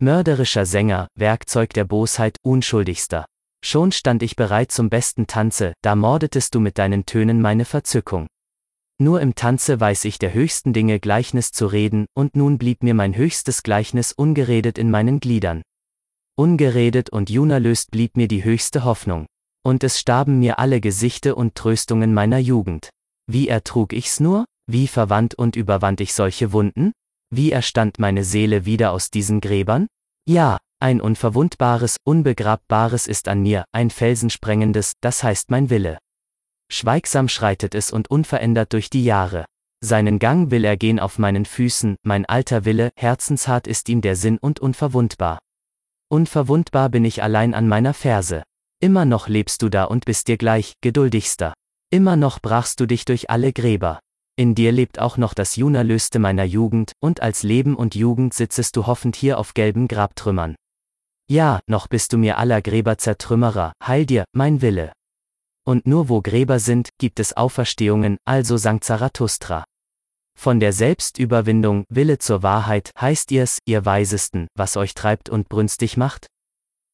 Mörderischer 0.01 0.65
Sänger, 0.65 1.09
Werkzeug 1.15 1.73
der 1.73 1.83
Bosheit, 1.83 2.37
unschuldigster. 2.41 3.25
Schon 3.61 3.91
stand 3.91 4.23
ich 4.23 4.37
bereit 4.37 4.71
zum 4.71 4.89
besten 4.89 5.27
Tanze, 5.27 5.73
da 5.81 5.93
mordetest 5.93 6.55
du 6.55 6.61
mit 6.61 6.77
deinen 6.77 7.05
Tönen 7.05 7.41
meine 7.41 7.65
Verzückung. 7.65 8.27
Nur 8.97 9.19
im 9.19 9.35
Tanze 9.35 9.81
weiß 9.81 10.05
ich 10.05 10.17
der 10.17 10.33
höchsten 10.33 10.71
Dinge 10.71 11.01
Gleichnis 11.01 11.51
zu 11.51 11.67
reden, 11.67 12.05
und 12.13 12.37
nun 12.37 12.57
blieb 12.57 12.81
mir 12.81 12.93
mein 12.93 13.13
höchstes 13.13 13.61
Gleichnis 13.61 14.13
ungeredet 14.13 14.77
in 14.77 14.89
meinen 14.89 15.19
Gliedern. 15.19 15.63
Ungeredet 16.37 17.09
und 17.09 17.29
junerlöst 17.29 17.91
blieb 17.91 18.15
mir 18.15 18.29
die 18.29 18.45
höchste 18.45 18.85
Hoffnung. 18.85 19.25
Und 19.65 19.83
es 19.83 19.99
starben 19.99 20.39
mir 20.39 20.59
alle 20.59 20.79
Gesichte 20.79 21.35
und 21.35 21.55
Tröstungen 21.55 22.13
meiner 22.13 22.39
Jugend. 22.39 22.89
Wie 23.27 23.49
ertrug 23.49 23.91
ich's 23.91 24.21
nur? 24.21 24.45
Wie 24.65 24.87
verwandt 24.87 25.35
und 25.35 25.57
überwand 25.57 25.99
ich 25.99 26.13
solche 26.13 26.53
Wunden? 26.53 26.93
Wie 27.31 27.51
erstand 27.51 27.99
meine 27.99 28.23
Seele 28.23 28.65
wieder 28.65 28.91
aus 28.91 29.11
diesen 29.11 29.39
Gräbern? 29.39 29.87
Ja, 30.27 30.57
ein 30.79 31.01
unverwundbares, 31.01 31.97
unbegrabbares 32.03 33.05
ist 33.05 33.27
an 33.27 33.41
mir, 33.41 33.65
ein 33.71 33.89
felsensprengendes, 33.89 34.93
das 35.01 35.23
heißt 35.23 35.51
mein 35.51 35.69
Wille. 35.69 35.99
Schweigsam 36.71 37.27
schreitet 37.27 37.75
es 37.75 37.91
und 37.91 38.09
unverändert 38.09 38.73
durch 38.73 38.89
die 38.89 39.03
Jahre. 39.03 39.45
Seinen 39.81 40.19
Gang 40.19 40.51
will 40.51 40.65
er 40.65 40.77
gehen 40.77 40.99
auf 40.99 41.19
meinen 41.19 41.45
Füßen, 41.45 41.95
mein 42.03 42.25
alter 42.25 42.65
Wille, 42.65 42.91
herzenshart 42.95 43.67
ist 43.67 43.89
ihm 43.89 44.01
der 44.01 44.15
Sinn 44.15 44.37
und 44.37 44.59
unverwundbar. 44.59 45.39
Unverwundbar 46.09 46.89
bin 46.89 47.05
ich 47.05 47.21
allein 47.21 47.53
an 47.53 47.67
meiner 47.67 47.93
Ferse. 47.93 48.43
Immer 48.81 49.05
noch 49.05 49.27
lebst 49.27 49.61
du 49.61 49.69
da 49.69 49.83
und 49.83 50.05
bist 50.05 50.27
dir 50.27 50.37
gleich, 50.37 50.73
geduldigster. 50.81 51.53
Immer 51.91 52.15
noch 52.15 52.39
brachst 52.41 52.79
du 52.79 52.85
dich 52.85 53.05
durch 53.05 53.29
alle 53.29 53.53
Gräber. 53.53 53.99
In 54.39 54.55
dir 54.55 54.71
lebt 54.71 54.99
auch 54.99 55.17
noch 55.17 55.33
das 55.33 55.57
Junerlöste 55.57 56.17
meiner 56.17 56.45
Jugend, 56.45 56.93
und 57.01 57.21
als 57.21 57.43
Leben 57.43 57.75
und 57.75 57.93
Jugend 57.93 58.33
sitzest 58.33 58.77
du 58.77 58.87
hoffend 58.87 59.17
hier 59.17 59.37
auf 59.37 59.53
gelben 59.53 59.89
Grabtrümmern. 59.89 60.55
Ja, 61.29 61.59
noch 61.67 61.87
bist 61.87 62.13
du 62.13 62.17
mir 62.17 62.37
aller 62.37 62.61
Gräber 62.61 62.97
Zertrümmerer, 62.97 63.73
heil 63.83 64.05
dir, 64.05 64.23
mein 64.31 64.61
Wille. 64.61 64.93
Und 65.67 65.87
nur 65.87 66.07
wo 66.07 66.21
Gräber 66.21 66.59
sind, 66.59 66.87
gibt 66.99 67.19
es 67.19 67.35
Auferstehungen, 67.35 68.15
also 68.23 68.55
sang 68.55 68.79
Zarathustra. 68.79 69.65
Von 70.37 70.61
der 70.61 70.71
Selbstüberwindung, 70.71 71.83
Wille 71.89 72.17
zur 72.17 72.41
Wahrheit, 72.41 72.91
heißt 72.97 73.33
ihr's, 73.33 73.59
ihr 73.65 73.83
Weisesten, 73.83 74.47
was 74.55 74.77
euch 74.77 74.93
treibt 74.93 75.27
und 75.27 75.49
brünstig 75.49 75.97
macht? 75.97 76.27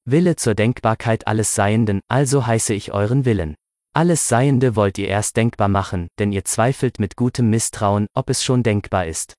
Wille 0.04 0.36
zur 0.36 0.56
Denkbarkeit 0.56 1.28
alles 1.28 1.54
Seienden, 1.54 2.02
also 2.08 2.48
heiße 2.48 2.74
ich 2.74 2.92
euren 2.92 3.24
Willen. 3.24 3.54
Alles 3.96 4.28
Seiende 4.28 4.76
wollt 4.76 4.98
ihr 4.98 5.08
erst 5.08 5.38
denkbar 5.38 5.70
machen, 5.70 6.10
denn 6.20 6.34
ihr 6.34 6.44
zweifelt 6.44 7.00
mit 7.00 7.16
gutem 7.16 7.50
Misstrauen, 7.50 8.08
ob 8.14 8.30
es 8.30 8.44
schon 8.44 8.62
denkbar 8.62 9.06
ist. 9.06 9.36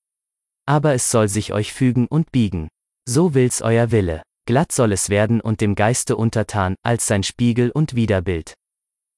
Aber 0.65 0.95
es 0.95 1.11
soll 1.11 1.27
sich 1.27 1.53
euch 1.53 1.71
fügen 1.71 2.07
und 2.07 2.31
biegen. 2.31 2.67
So 3.07 3.35
will's 3.35 3.61
euer 3.61 3.91
Wille. 3.91 4.23
Glatt 4.47 4.71
soll 4.71 4.93
es 4.93 5.11
werden 5.11 5.41
und 5.41 5.61
dem 5.61 5.75
Geiste 5.75 6.15
untertan, 6.15 6.73
als 6.83 7.05
sein 7.05 7.21
Spiegel 7.21 7.69
und 7.69 7.93
Widerbild. 7.93 8.55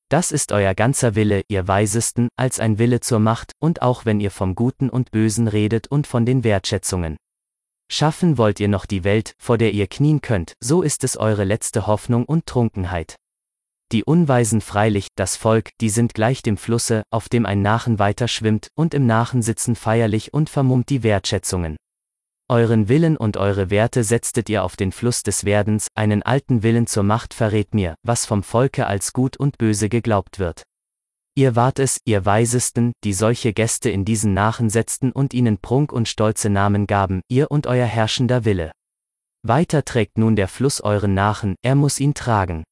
Das 0.09 0.33
ist 0.33 0.51
euer 0.51 0.75
ganzer 0.75 1.15
Wille, 1.15 1.43
ihr 1.47 1.69
Weisesten, 1.69 2.27
als 2.35 2.59
ein 2.59 2.77
Wille 2.77 2.99
zur 2.99 3.19
Macht, 3.19 3.53
und 3.59 3.81
auch 3.81 4.03
wenn 4.03 4.19
ihr 4.19 4.31
vom 4.31 4.55
Guten 4.55 4.89
und 4.89 5.09
Bösen 5.11 5.47
redet 5.47 5.87
und 5.87 6.05
von 6.05 6.25
den 6.25 6.43
Wertschätzungen. 6.43 7.15
Schaffen 7.89 8.37
wollt 8.37 8.59
ihr 8.59 8.67
noch 8.67 8.85
die 8.85 9.05
Welt, 9.05 9.31
vor 9.41 9.57
der 9.57 9.71
ihr 9.71 9.87
knien 9.87 10.19
könnt, 10.19 10.55
so 10.61 10.81
ist 10.81 11.05
es 11.05 11.15
eure 11.15 11.45
letzte 11.45 11.87
Hoffnung 11.87 12.25
und 12.25 12.45
Trunkenheit. 12.45 13.15
Die 13.91 14.03
Unweisen 14.03 14.61
freilich, 14.61 15.07
das 15.15 15.35
Volk, 15.35 15.71
die 15.81 15.89
sind 15.89 16.13
gleich 16.13 16.43
dem 16.43 16.57
Flusse, 16.57 17.01
auf 17.09 17.27
dem 17.27 17.47
ein 17.47 17.63
Nachen 17.63 17.97
weiter 17.97 18.27
schwimmt, 18.27 18.67
und 18.75 18.93
im 18.93 19.07
Nachen 19.07 19.41
sitzen 19.41 19.75
feierlich 19.75 20.31
und 20.31 20.47
vermummt 20.47 20.89
die 20.89 21.01
Wertschätzungen. 21.01 21.75
Euren 22.47 22.87
Willen 22.87 23.17
und 23.17 23.37
eure 23.37 23.71
Werte 23.71 24.03
setztet 24.03 24.47
ihr 24.47 24.63
auf 24.63 24.75
den 24.75 24.91
Fluss 24.91 25.23
des 25.23 25.43
Werdens, 25.43 25.87
einen 25.95 26.21
alten 26.21 26.61
Willen 26.61 26.85
zur 26.85 27.01
Macht 27.01 27.33
verrät 27.33 27.73
mir, 27.73 27.95
was 28.03 28.27
vom 28.27 28.43
Volke 28.43 28.85
als 28.85 29.11
gut 29.11 29.37
und 29.37 29.57
böse 29.57 29.89
geglaubt 29.89 30.37
wird. 30.37 30.63
Ihr 31.35 31.55
wart 31.55 31.79
es, 31.79 31.99
ihr 32.05 32.25
Weisesten, 32.25 32.93
die 33.03 33.13
solche 33.13 33.53
Gäste 33.53 33.89
in 33.89 34.05
diesen 34.05 34.35
Nachen 34.35 34.69
setzten 34.69 35.11
und 35.11 35.33
ihnen 35.33 35.57
Prunk 35.57 35.91
und 35.91 36.07
stolze 36.07 36.51
Namen 36.51 36.85
gaben, 36.85 37.21
ihr 37.27 37.49
und 37.49 37.65
euer 37.65 37.85
herrschender 37.85 38.45
Wille. 38.45 38.71
Weiter 39.41 39.83
trägt 39.83 40.19
nun 40.19 40.35
der 40.35 40.47
Fluss 40.47 40.79
euren 40.81 41.15
Nachen, 41.15 41.55
er 41.63 41.73
muss 41.73 41.99
ihn 41.99 42.13
tragen. 42.13 42.63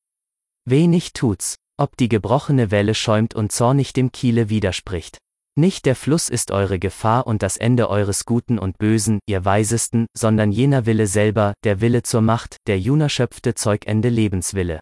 Wenig 0.69 1.13
tut's, 1.13 1.55
ob 1.79 1.95
die 1.95 2.09
gebrochene 2.09 2.71
Welle 2.71 2.93
schäumt 2.93 3.33
und 3.33 3.53
zornig 3.53 3.93
dem 3.93 4.11
Kiele 4.11 4.49
widerspricht. 4.49 5.17
Nicht 5.55 5.85
der 5.85 5.95
Fluss 5.95 6.27
ist 6.27 6.51
eure 6.51 6.77
Gefahr 6.77 7.25
und 7.25 7.41
das 7.41 7.55
Ende 7.55 7.89
eures 7.89 8.25
Guten 8.25 8.59
und 8.59 8.77
Bösen, 8.77 9.19
ihr 9.27 9.45
Weisesten, 9.45 10.07
sondern 10.13 10.51
jener 10.51 10.85
Wille 10.85 11.07
selber, 11.07 11.53
der 11.63 11.79
Wille 11.79 12.03
zur 12.03 12.19
Macht, 12.19 12.57
der 12.67 12.77
Juna 12.81 13.07
schöpfte 13.07 13.55
Zeugende 13.55 14.09
Lebenswille. 14.09 14.81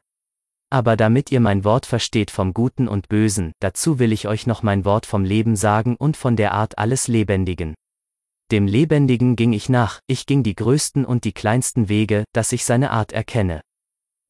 Aber 0.72 0.98
damit 0.98 1.32
ihr 1.32 1.40
mein 1.40 1.64
Wort 1.64 1.86
versteht 1.86 2.32
vom 2.32 2.56
Guten 2.56 2.88
und 2.88 3.08
Bösen, 3.08 3.52
dazu 3.60 4.00
will 4.00 4.12
ich 4.12 4.28
euch 4.28 4.48
noch 4.48 4.64
mein 4.64 4.86
Wort 4.86 5.06
vom 5.06 5.24
Leben 5.24 5.56
sagen 5.56 5.98
und 5.98 6.18
von 6.18 6.36
der 6.36 6.56
Art 6.56 6.80
alles 6.80 7.08
Lebendigen. 7.08 7.76
Dem 8.52 8.66
Lebendigen 8.66 9.36
ging 9.36 9.54
ich 9.54 9.70
nach, 9.70 10.00
ich 10.08 10.26
ging 10.26 10.42
die 10.42 10.56
größten 10.56 11.06
und 11.06 11.26
die 11.26 11.34
kleinsten 11.34 11.90
Wege, 11.90 12.24
dass 12.34 12.54
ich 12.54 12.66
seine 12.66 12.90
Art 12.90 13.12
erkenne. 13.12 13.62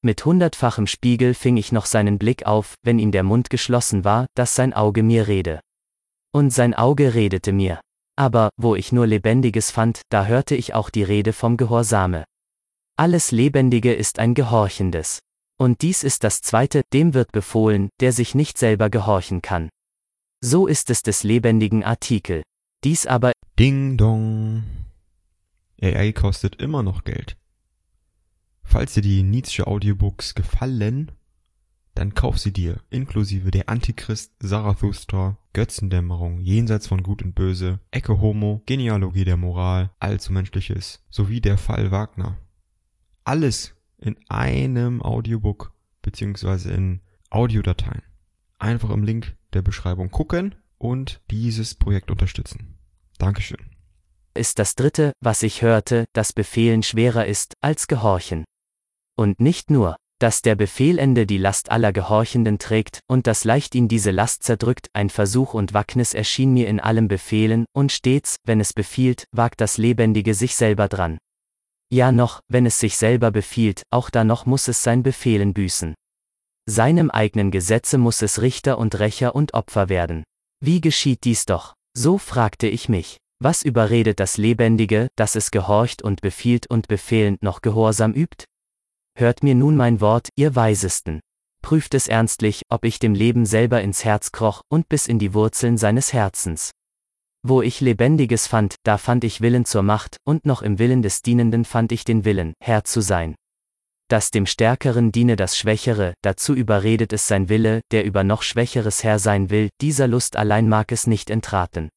Mit 0.02 0.24
hundertfachem 0.24 0.88
Spiegel 0.88 1.34
fing 1.34 1.58
ich 1.58 1.72
noch 1.72 1.86
seinen 1.86 2.18
Blick 2.18 2.46
auf, 2.46 2.76
wenn 2.84 3.00
ihm 3.00 3.12
der 3.12 3.24
Mund 3.24 3.50
geschlossen 3.50 4.04
war, 4.04 4.28
dass 4.36 4.56
sein 4.56 4.74
Auge 4.74 5.04
mir 5.04 5.28
rede. 5.28 5.60
Und 6.32 6.52
sein 6.52 6.74
Auge 6.74 7.14
redete 7.14 7.52
mir. 7.52 7.80
Aber, 8.18 8.50
wo 8.58 8.76
ich 8.76 8.92
nur 8.92 9.08
Lebendiges 9.08 9.72
fand, 9.72 10.02
da 10.10 10.26
hörte 10.26 10.56
ich 10.56 10.74
auch 10.74 10.90
die 10.90 11.04
Rede 11.04 11.34
vom 11.34 11.58
Gehorsame. 11.58 12.24
Alles 12.98 13.32
Lebendige 13.32 13.94
ist 13.94 14.20
ein 14.20 14.34
Gehorchendes. 14.34 15.20
Und 15.58 15.82
dies 15.82 16.04
ist 16.04 16.24
das 16.24 16.42
zweite, 16.42 16.84
dem 16.94 17.14
wird 17.14 17.32
befohlen, 17.32 17.90
der 18.00 18.12
sich 18.12 18.36
nicht 18.36 18.58
selber 18.58 18.90
gehorchen 18.90 19.42
kann. 19.42 19.70
So 20.42 20.68
ist 20.68 20.90
es 20.90 21.02
des 21.02 21.24
lebendigen 21.24 21.84
Artikel. 21.84 22.44
Dies 22.84 23.08
aber 23.08 23.32
Ding 23.58 23.98
dong. 23.98 24.64
AI 25.82 26.12
kostet 26.12 26.62
immer 26.62 26.84
noch 26.84 27.04
Geld. 27.04 27.38
Falls 28.66 28.94
dir 28.94 29.02
die 29.02 29.24
Nietzsche 29.24 29.66
Audiobooks 29.66 30.36
gefallen, 30.36 31.12
dann 31.94 32.14
kauf 32.14 32.38
sie 32.38 32.52
dir, 32.52 32.82
inklusive 32.90 33.52
der 33.52 33.70
Antichrist, 33.70 34.34
Zarathustra, 34.44 35.38
Götzendämmerung, 35.54 36.42
Jenseits 36.42 36.88
von 36.88 37.02
Gut 37.04 37.24
und 37.24 37.36
Böse, 37.36 37.80
Ecke 37.92 38.20
Homo, 38.20 38.62
Genealogie 38.66 39.24
der 39.24 39.38
Moral, 39.38 39.92
Allzu 40.00 40.34
Menschliches, 40.34 41.02
sowie 41.10 41.40
der 41.40 41.58
Fall 41.58 41.92
Wagner. 41.92 42.38
Alles 43.24 43.76
in 43.98 44.18
einem 44.28 45.02
Audiobook, 45.02 45.72
beziehungsweise 46.02 46.74
in 46.74 47.00
Audiodateien. 47.30 48.04
Einfach 48.60 48.90
im 48.90 49.04
Link 49.04 49.38
der 49.54 49.62
Beschreibung 49.62 50.12
gucken 50.12 50.56
und 50.78 51.22
dieses 51.32 51.76
Projekt 51.76 52.12
unterstützen. 52.12 52.78
Dankeschön. 53.18 53.60
Ist 54.34 54.60
das 54.60 54.76
dritte, 54.76 55.14
was 55.22 55.44
ich 55.44 55.62
hörte, 55.62 56.06
dass 56.12 56.34
Befehlen 56.34 56.84
schwerer 56.84 57.26
ist, 57.26 57.54
als 57.62 57.88
Gehorchen. 57.88 58.44
Und 59.18 59.40
nicht 59.40 59.70
nur, 59.70 59.96
dass 60.20 60.42
der 60.42 60.56
Befehlende 60.56 61.26
die 61.26 61.38
Last 61.38 61.72
aller 61.72 61.92
Gehorchenden 61.92 62.58
trägt, 62.58 63.02
und 63.08 63.28
dass 63.28 63.44
leicht 63.44 63.76
ihn 63.76 63.88
diese 63.88 64.12
Last 64.12 64.44
zerdrückt, 64.44 64.88
ein 64.94 65.10
Versuch 65.10 65.54
und 65.54 65.74
Wacknis 65.74 66.14
erschien 66.14 66.54
mir 66.54 66.68
in 66.68 66.80
allem 66.80 67.08
Befehlen, 67.08 67.66
und 67.74 67.92
stets, 67.92 68.38
wenn 68.46 68.60
es 68.60 68.74
befiehlt, 68.74 69.26
wagt 69.32 69.62
das 69.62 69.78
Lebendige 69.78 70.34
sich 70.34 70.56
selber 70.56 70.88
dran. 70.88 71.18
Ja 71.92 72.12
noch, 72.12 72.40
wenn 72.48 72.66
es 72.66 72.80
sich 72.80 72.98
selber 72.98 73.32
befiehlt, 73.32 73.84
auch 73.92 74.10
da 74.10 74.24
noch 74.24 74.46
muss 74.46 74.68
es 74.68 74.82
sein 74.84 75.04
Befehlen 75.04 75.54
büßen. 75.54 75.94
Seinem 76.68 77.12
eigenen 77.12 77.52
Gesetze 77.52 77.98
muss 77.98 78.22
es 78.22 78.42
Richter 78.42 78.80
und 78.80 78.98
Rächer 78.98 79.36
und 79.36 79.54
Opfer 79.54 79.88
werden. 79.90 80.24
Wie 80.62 80.82
geschieht 80.82 81.24
dies 81.26 81.46
doch? 81.46 81.76
So 81.96 82.18
fragte 82.18 82.68
ich 82.68 82.90
mich. 82.90 83.18
Was 83.40 83.62
überredet 83.62 84.20
das 84.20 84.38
Lebendige, 84.38 85.10
dass 85.16 85.36
es 85.36 85.52
gehorcht 85.52 86.02
und 86.02 86.22
befiehlt 86.22 86.68
und 86.68 86.88
befehlend 86.88 87.44
noch 87.44 87.62
Gehorsam 87.62 88.14
übt? 88.14 88.46
Hört 89.18 89.44
mir 89.44 89.56
nun 89.56 89.78
mein 89.78 90.02
Wort, 90.02 90.28
ihr 90.36 90.56
Weisesten. 90.56 91.22
Prüft 91.62 91.94
es 91.94 92.10
ernstlich, 92.10 92.64
ob 92.70 92.84
ich 92.84 93.00
dem 93.00 93.14
Leben 93.14 93.46
selber 93.46 93.82
ins 93.82 94.04
Herz 94.04 94.34
kroch 94.34 94.62
und 94.68 94.90
bis 94.90 95.08
in 95.08 95.20
die 95.20 95.34
Wurzeln 95.34 95.78
seines 95.78 96.12
Herzens. 96.12 96.72
Wo 97.42 97.62
ich 97.62 97.80
Lebendiges 97.80 98.46
fand, 98.48 98.76
da 98.84 98.98
fand 98.98 99.24
ich 99.24 99.40
Willen 99.40 99.64
zur 99.64 99.84
Macht, 99.84 100.18
und 100.26 100.46
noch 100.46 100.62
im 100.62 100.80
Willen 100.80 101.02
des 101.02 101.22
Dienenden 101.22 101.64
fand 101.64 101.94
ich 101.94 102.04
den 102.04 102.26
Willen, 102.26 102.54
Herr 102.60 102.84
zu 102.84 103.00
sein. 103.00 103.36
Dass 104.10 104.32
dem 104.32 104.46
Stärkeren 104.46 105.12
diene 105.12 105.38
das 105.38 105.58
Schwächere, 105.58 106.14
dazu 106.22 106.54
überredet 106.54 107.14
es 107.14 107.28
sein 107.28 107.48
Wille, 107.48 107.82
der 107.92 108.04
über 108.04 108.24
noch 108.24 108.42
Schwächeres 108.42 109.04
Herr 109.04 109.20
sein 109.20 109.50
will, 109.50 109.70
dieser 109.80 110.08
Lust 110.08 110.36
allein 110.36 110.68
mag 110.68 110.92
es 110.92 111.08
nicht 111.08 111.30
entraten. 111.30 111.90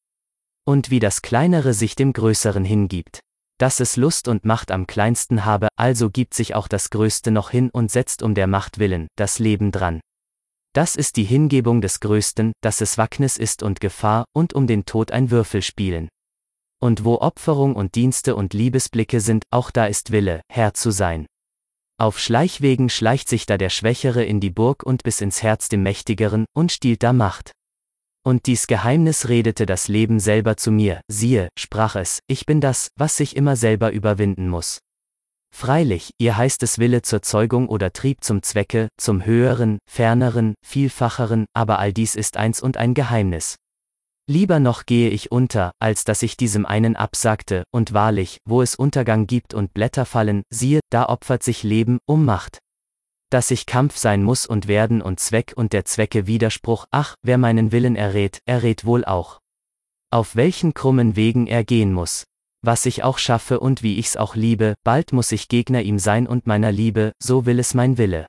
Und 0.65 0.89
wie 0.89 0.99
das 0.99 1.21
Kleinere 1.21 1.73
sich 1.73 1.95
dem 1.95 2.13
Größeren 2.13 2.63
hingibt. 2.63 3.19
Dass 3.59 3.81
es 3.81 3.97
Lust 3.97 4.29
und 4.29 4.45
Macht 4.45 4.71
am 4.71 4.87
kleinsten 4.87 5.43
habe, 5.43 5.67
also 5.75 6.09
gibt 6.09 6.33
sich 6.33 6.55
auch 6.55 6.69
das 6.69 6.89
Größte 6.91 7.29
noch 7.29 7.49
hin 7.49 7.69
und 7.71 7.91
setzt 7.91 8.23
um 8.23 8.33
der 8.33 8.47
Macht 8.47 8.79
willen, 8.79 9.09
das 9.17 9.37
Leben 9.37 9.71
dran. 9.71 9.99
Das 10.73 10.95
ist 10.95 11.17
die 11.17 11.25
Hingebung 11.25 11.81
des 11.81 11.99
Größten, 11.99 12.53
dass 12.61 12.79
es 12.79 12.97
Wacknis 12.97 13.35
ist 13.35 13.61
und 13.61 13.81
Gefahr, 13.81 14.23
und 14.33 14.53
um 14.53 14.65
den 14.65 14.85
Tod 14.85 15.11
ein 15.11 15.29
Würfel 15.29 15.61
spielen. 15.61 16.07
Und 16.81 17.03
wo 17.03 17.15
Opferung 17.15 17.75
und 17.75 17.95
Dienste 17.95 18.37
und 18.37 18.53
Liebesblicke 18.53 19.19
sind, 19.19 19.43
auch 19.51 19.71
da 19.71 19.87
ist 19.87 20.11
Wille, 20.13 20.41
Herr 20.49 20.73
zu 20.73 20.91
sein. 20.91 21.25
Auf 21.99 22.17
Schleichwegen 22.17 22.87
schleicht 22.87 23.27
sich 23.27 23.45
da 23.45 23.57
der 23.57 23.69
Schwächere 23.69 24.23
in 24.23 24.39
die 24.39 24.51
Burg 24.51 24.83
und 24.83 25.03
bis 25.03 25.19
ins 25.19 25.43
Herz 25.43 25.67
dem 25.67 25.83
Mächtigeren 25.83 26.45
und 26.55 26.71
stiehlt 26.71 27.03
da 27.03 27.11
Macht. 27.11 27.51
Und 28.25 28.47
dies 28.47 28.67
Geheimnis 28.67 29.29
redete 29.29 29.65
das 29.65 29.87
Leben 29.87 30.19
selber 30.19 30.57
zu 30.57 30.71
mir, 30.71 31.01
siehe, 31.07 31.49
sprach 31.57 31.95
es, 31.95 32.19
ich 32.27 32.45
bin 32.45 32.61
das, 32.61 32.89
was 32.97 33.15
sich 33.15 33.35
immer 33.35 33.55
selber 33.55 33.91
überwinden 33.91 34.49
muss. 34.49 34.79
Freilich, 35.51 36.11
ihr 36.19 36.37
heißt 36.37 36.61
es 36.63 36.79
Wille 36.79 37.01
zur 37.01 37.21
Zeugung 37.21 37.67
oder 37.69 37.91
Trieb 37.91 38.23
zum 38.23 38.43
Zwecke, 38.43 38.89
zum 38.97 39.25
höheren, 39.25 39.79
ferneren, 39.89 40.53
vielfacheren, 40.63 41.45
aber 41.53 41.79
all 41.79 41.91
dies 41.91 42.15
ist 42.15 42.37
eins 42.37 42.61
und 42.61 42.77
ein 42.77 42.93
Geheimnis. 42.93 43.55
Lieber 44.29 44.59
noch 44.59 44.85
gehe 44.85 45.09
ich 45.09 45.31
unter, 45.31 45.71
als 45.79 46.03
dass 46.03 46.21
ich 46.21 46.37
diesem 46.37 46.67
einen 46.67 46.95
absagte, 46.95 47.63
und 47.71 47.93
wahrlich, 47.93 48.37
wo 48.45 48.61
es 48.61 48.75
Untergang 48.75 49.25
gibt 49.25 49.55
und 49.55 49.73
Blätter 49.73 50.05
fallen, 50.05 50.43
siehe, 50.51 50.81
da 50.91 51.07
opfert 51.09 51.41
sich 51.41 51.63
Leben 51.63 51.97
um 52.05 52.25
Macht. 52.25 52.59
Dass 53.29 53.51
ich 53.51 53.67
Kampf 53.67 53.95
sein 53.95 54.23
muss 54.23 54.47
und 54.47 54.67
werden 54.67 55.01
und 55.03 55.19
Zweck 55.19 55.53
und 55.55 55.71
der 55.71 55.85
Zwecke 55.85 56.25
Widerspruch, 56.25 56.85
ach, 56.89 57.15
wer 57.21 57.37
meinen 57.37 57.71
Willen 57.71 57.95
errät, 57.95 58.41
errät 58.45 58.85
wohl 58.85 59.05
auch. 59.05 59.39
Auf 60.11 60.35
welchen 60.35 60.73
krummen 60.73 61.15
Wegen 61.15 61.45
er 61.45 61.63
gehen 61.63 61.93
muss. 61.93 62.25
Was 62.61 62.87
ich 62.87 63.03
auch 63.03 63.19
schaffe 63.19 63.59
und 63.59 63.83
wie 63.83 63.99
ich's 63.99 64.17
auch 64.17 64.35
liebe, 64.35 64.73
bald 64.83 65.13
muss 65.13 65.31
ich 65.31 65.47
Gegner 65.47 65.83
ihm 65.83 65.99
sein 65.99 66.27
und 66.27 66.47
meiner 66.47 66.71
Liebe, 66.71 67.13
so 67.21 67.45
will 67.45 67.59
es 67.59 67.75
mein 67.75 67.99
Wille. 67.99 68.25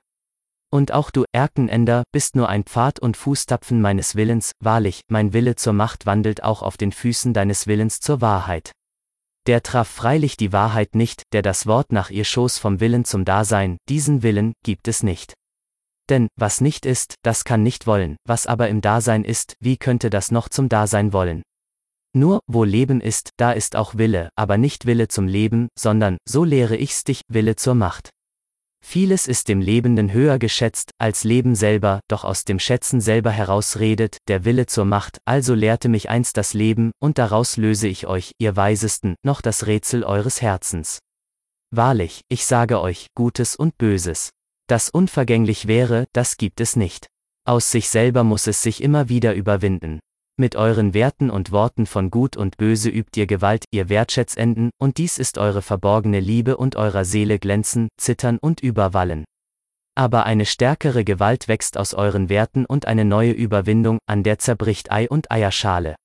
Und 0.71 0.93
auch 0.93 1.09
du, 1.09 1.25
Erkenender, 1.33 2.03
bist 2.13 2.35
nur 2.35 2.47
ein 2.47 2.63
Pfad 2.63 2.99
und 2.99 3.17
Fußtapfen 3.17 3.81
meines 3.81 4.15
Willens, 4.15 4.53
wahrlich, 4.59 5.01
mein 5.09 5.33
Wille 5.33 5.55
zur 5.55 5.73
Macht 5.73 6.05
wandelt 6.05 6.43
auch 6.43 6.61
auf 6.61 6.77
den 6.77 6.91
Füßen 6.91 7.33
deines 7.33 7.67
Willens 7.67 7.99
zur 7.99 8.21
Wahrheit. 8.21 8.71
Der 9.47 9.63
traf 9.63 9.87
freilich 9.87 10.37
die 10.37 10.53
Wahrheit 10.53 10.93
nicht, 10.93 11.23
der 11.33 11.41
das 11.41 11.65
Wort 11.65 11.91
nach 11.91 12.11
ihr 12.11 12.25
Schoß 12.25 12.59
vom 12.59 12.79
Willen 12.79 13.05
zum 13.05 13.25
Dasein, 13.25 13.77
diesen 13.89 14.21
Willen, 14.21 14.53
gibt 14.63 14.87
es 14.87 15.01
nicht. 15.01 15.33
Denn, 16.09 16.27
was 16.35 16.61
nicht 16.61 16.85
ist, 16.85 17.15
das 17.23 17.43
kann 17.43 17.63
nicht 17.63 17.87
wollen, 17.87 18.17
was 18.25 18.45
aber 18.45 18.69
im 18.69 18.81
Dasein 18.81 19.23
ist, 19.23 19.55
wie 19.59 19.77
könnte 19.77 20.09
das 20.09 20.29
noch 20.29 20.49
zum 20.49 20.69
Dasein 20.69 21.13
wollen? 21.13 21.41
Nur, 22.13 22.41
wo 22.45 22.65
Leben 22.65 23.01
ist, 23.01 23.29
da 23.37 23.51
ist 23.53 23.75
auch 23.75 23.95
Wille, 23.95 24.29
aber 24.35 24.57
nicht 24.57 24.85
Wille 24.85 25.07
zum 25.07 25.27
Leben, 25.27 25.69
sondern, 25.79 26.17
so 26.27 26.43
lehre 26.43 26.75
ich's 26.75 27.03
dich, 27.03 27.21
Wille 27.29 27.55
zur 27.55 27.75
Macht. 27.75 28.09
Vieles 28.83 29.27
ist 29.27 29.47
dem 29.47 29.61
Lebenden 29.61 30.11
höher 30.11 30.37
geschätzt, 30.37 30.91
als 30.97 31.23
Leben 31.23 31.55
selber, 31.55 32.01
doch 32.09 32.23
aus 32.23 32.43
dem 32.43 32.59
Schätzen 32.59 32.99
selber 32.99 33.31
herausredet, 33.31 34.17
der 34.27 34.43
Wille 34.43 34.65
zur 34.65 34.85
Macht, 34.85 35.19
also 35.23 35.53
lehrte 35.53 35.87
mich 35.87 36.09
einst 36.09 36.35
das 36.35 36.53
Leben, 36.53 36.91
und 36.99 37.17
daraus 37.17 37.57
löse 37.57 37.87
ich 37.87 38.07
euch, 38.07 38.33
ihr 38.37 38.55
Weisesten, 38.55 39.15
noch 39.23 39.41
das 39.41 39.67
Rätsel 39.67 40.03
eures 40.03 40.41
Herzens. 40.41 40.99
Wahrlich, 41.73 42.21
ich 42.27 42.45
sage 42.45 42.81
euch, 42.81 43.07
Gutes 43.15 43.55
und 43.55 43.77
Böses. 43.77 44.31
Das 44.67 44.89
unvergänglich 44.89 45.67
wäre, 45.67 46.05
das 46.11 46.35
gibt 46.35 46.59
es 46.59 46.75
nicht. 46.75 47.07
Aus 47.45 47.71
sich 47.71 47.89
selber 47.89 48.23
muss 48.23 48.47
es 48.47 48.61
sich 48.61 48.83
immer 48.83 49.09
wieder 49.09 49.33
überwinden. 49.35 49.99
Mit 50.37 50.55
euren 50.55 50.93
Werten 50.93 51.29
und 51.29 51.51
Worten 51.51 51.85
von 51.85 52.09
Gut 52.09 52.35
und 52.35 52.57
Böse 52.57 52.89
übt 52.89 53.19
ihr 53.19 53.27
Gewalt, 53.27 53.65
ihr 53.71 53.89
Wertschätzenden, 53.89 54.71
und 54.79 54.97
dies 54.97 55.17
ist 55.17 55.37
eure 55.37 55.61
verborgene 55.61 56.19
Liebe 56.19 56.57
und 56.57 56.75
eurer 56.75 57.05
Seele 57.05 57.37
glänzen, 57.37 57.89
zittern 57.97 58.39
und 58.39 58.59
überwallen. 58.61 59.25
Aber 59.95 60.25
eine 60.25 60.45
stärkere 60.45 61.03
Gewalt 61.03 61.47
wächst 61.47 61.77
aus 61.77 61.93
euren 61.93 62.29
Werten 62.29 62.65
und 62.65 62.87
eine 62.87 63.05
neue 63.05 63.33
Überwindung, 63.33 63.99
an 64.07 64.23
der 64.23 64.39
zerbricht 64.39 64.91
Ei 64.91 65.07
und 65.07 65.29
Eierschale. 65.29 65.95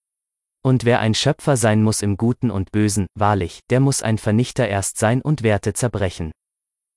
Und 0.62 0.84
wer 0.84 1.00
ein 1.00 1.14
Schöpfer 1.14 1.56
sein 1.56 1.82
muss 1.82 2.02
im 2.02 2.16
Guten 2.16 2.50
und 2.50 2.72
Bösen, 2.72 3.06
wahrlich, 3.14 3.60
der 3.70 3.80
muss 3.80 4.02
ein 4.02 4.18
Vernichter 4.18 4.68
erst 4.68 4.98
sein 4.98 5.22
und 5.22 5.44
Werte 5.44 5.72
zerbrechen. 5.72 6.32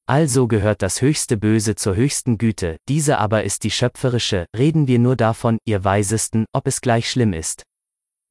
Also 0.10 0.48
gehört 0.48 0.82
das 0.82 1.04
höchste 1.04 1.38
Böse 1.38 1.76
zur 1.76 1.96
höchsten 1.96 2.40
Güte, 2.40 2.78
diese 2.88 3.20
aber 3.20 3.44
ist 3.44 3.64
die 3.64 3.70
schöpferische, 3.70 4.48
reden 4.58 4.88
wir 4.88 4.98
nur 4.98 5.16
davon, 5.16 5.60
ihr 5.66 5.84
Weisesten, 5.84 6.46
ob 6.52 6.66
es 6.66 6.82
gleich 6.82 7.12
schlimm 7.12 7.32
ist. 7.32 7.62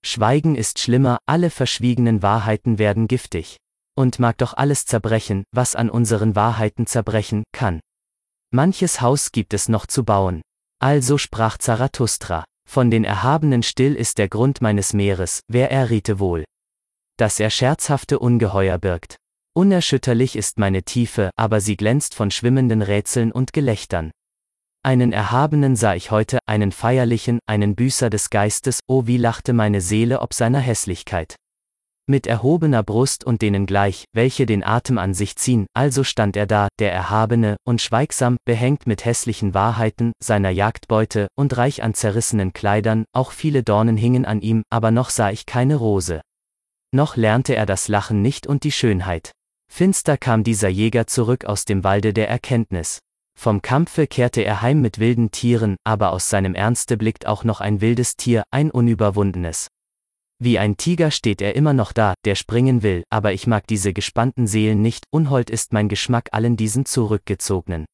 Schweigen 0.05 0.57
ist 0.57 0.81
schlimmer, 0.81 1.19
alle 1.25 1.51
verschwiegenen 1.51 2.21
Wahrheiten 2.21 2.81
werden 2.81 3.07
giftig. 3.07 3.59
Und 3.97 4.19
mag 4.19 4.39
doch 4.39 4.55
alles 4.55 4.87
zerbrechen, 4.87 5.45
was 5.53 5.77
an 5.77 5.89
unseren 5.89 6.35
Wahrheiten 6.35 6.89
zerbrechen 6.89 7.45
kann. 7.53 7.79
Manches 8.51 9.01
Haus 9.01 9.31
gibt 9.31 9.55
es 9.55 9.69
noch 9.69 9.87
zu 9.87 10.03
bauen. 10.03 10.43
Also 10.81 11.17
sprach 11.17 11.59
Zarathustra, 11.59 12.45
von 12.69 12.91
den 12.91 13.05
Erhabenen 13.05 13.63
still 13.63 13.95
ist 13.95 14.19
der 14.19 14.29
Grund 14.29 14.61
meines 14.61 14.95
Meeres, 14.95 15.43
wer 15.47 15.71
erriete 15.71 16.19
wohl. 16.19 16.43
Dass 17.19 17.39
er 17.39 17.51
scherzhafte 17.51 18.19
Ungeheuer 18.19 18.79
birgt. 18.79 19.17
Unerschütterlich 19.59 20.37
ist 20.37 20.61
meine 20.61 20.85
Tiefe, 20.85 21.31
aber 21.35 21.61
sie 21.61 21.77
glänzt 21.77 22.15
von 22.15 22.31
schwimmenden 22.31 22.81
Rätseln 22.81 23.33
und 23.33 23.53
Gelächtern. 23.53 24.13
Einen 24.85 25.11
Erhabenen 25.11 25.75
sah 25.75 25.97
ich 25.97 26.13
heute, 26.13 26.39
einen 26.47 26.71
Feierlichen, 26.71 27.41
einen 27.45 27.75
Büßer 27.75 28.09
des 28.09 28.31
Geistes, 28.31 28.79
oh 28.87 29.09
wie 29.09 29.17
lachte 29.17 29.53
meine 29.53 29.81
Seele 29.81 30.21
ob 30.21 30.33
seiner 30.33 30.61
Hässlichkeit. 30.61 31.35
Mit 32.07 32.29
erhobener 32.29 32.85
Brust 32.85 33.25
und 33.25 33.43
denen 33.43 33.67
gleich, 33.67 34.05
welche 34.15 34.47
den 34.47 34.63
Atem 34.63 34.97
an 34.97 35.13
sich 35.13 35.35
ziehen, 35.35 35.67
also 35.75 36.05
stand 36.05 36.37
er 36.37 36.47
da, 36.47 36.69
der 36.79 36.93
Erhabene, 36.93 37.57
und 37.67 37.83
schweigsam, 37.83 38.37
behängt 38.45 38.87
mit 38.87 39.05
hässlichen 39.05 39.55
Wahrheiten, 39.55 40.13
seiner 40.23 40.51
Jagdbeute, 40.51 41.27
und 41.37 41.57
reich 41.57 41.83
an 41.83 41.95
zerrissenen 41.95 42.53
Kleidern, 42.53 43.07
auch 43.13 43.33
viele 43.33 43.65
Dornen 43.65 43.97
hingen 43.97 44.25
an 44.25 44.41
ihm, 44.41 44.63
aber 44.71 44.93
noch 44.93 45.11
sah 45.11 45.33
ich 45.33 45.47
keine 45.47 45.75
Rose. 45.75 46.21
Noch 46.95 47.17
lernte 47.17 47.57
er 47.57 47.67
das 47.67 47.89
Lachen 47.89 48.23
nicht 48.23 48.47
und 48.47 48.63
die 48.63 48.73
Schönheit. 48.73 49.33
Finster 49.69 50.17
kam 50.17 50.43
dieser 50.43 50.69
Jäger 50.69 51.07
zurück 51.07 51.45
aus 51.45 51.65
dem 51.65 51.85
Walde 51.85 52.13
der 52.13 52.29
Erkenntnis. 52.29 52.99
Vom 53.39 53.63
Kampfe 53.63 54.09
kehrte 54.09 54.43
er 54.43 54.63
heim 54.63 54.81
mit 54.81 54.99
wilden 54.99 55.31
Tieren, 55.31 55.77
aber 55.85 56.11
aus 56.11 56.29
seinem 56.29 56.57
Ernste 56.57 56.97
blickt 56.97 57.27
auch 57.27 57.45
noch 57.45 57.61
ein 57.61 57.81
wildes 57.81 58.17
Tier, 58.17 58.43
ein 58.51 58.73
unüberwundenes. 58.73 59.69
Wie 60.41 60.59
ein 60.59 60.77
Tiger 60.77 61.13
steht 61.13 61.41
er 61.41 61.55
immer 61.55 61.73
noch 61.73 61.93
da, 61.93 62.15
der 62.25 62.35
springen 62.35 62.83
will, 62.83 63.05
aber 63.11 63.33
ich 63.33 63.47
mag 63.47 63.67
diese 63.69 63.93
gespannten 63.93 64.47
Seelen 64.47 64.83
nicht, 64.83 65.05
unhold 65.11 65.51
ist 65.51 65.73
mein 65.73 65.89
Geschmack 65.89 66.31
allen 66.33 66.57
diesen 66.57 66.85
zurückgezogenen. 66.85 67.87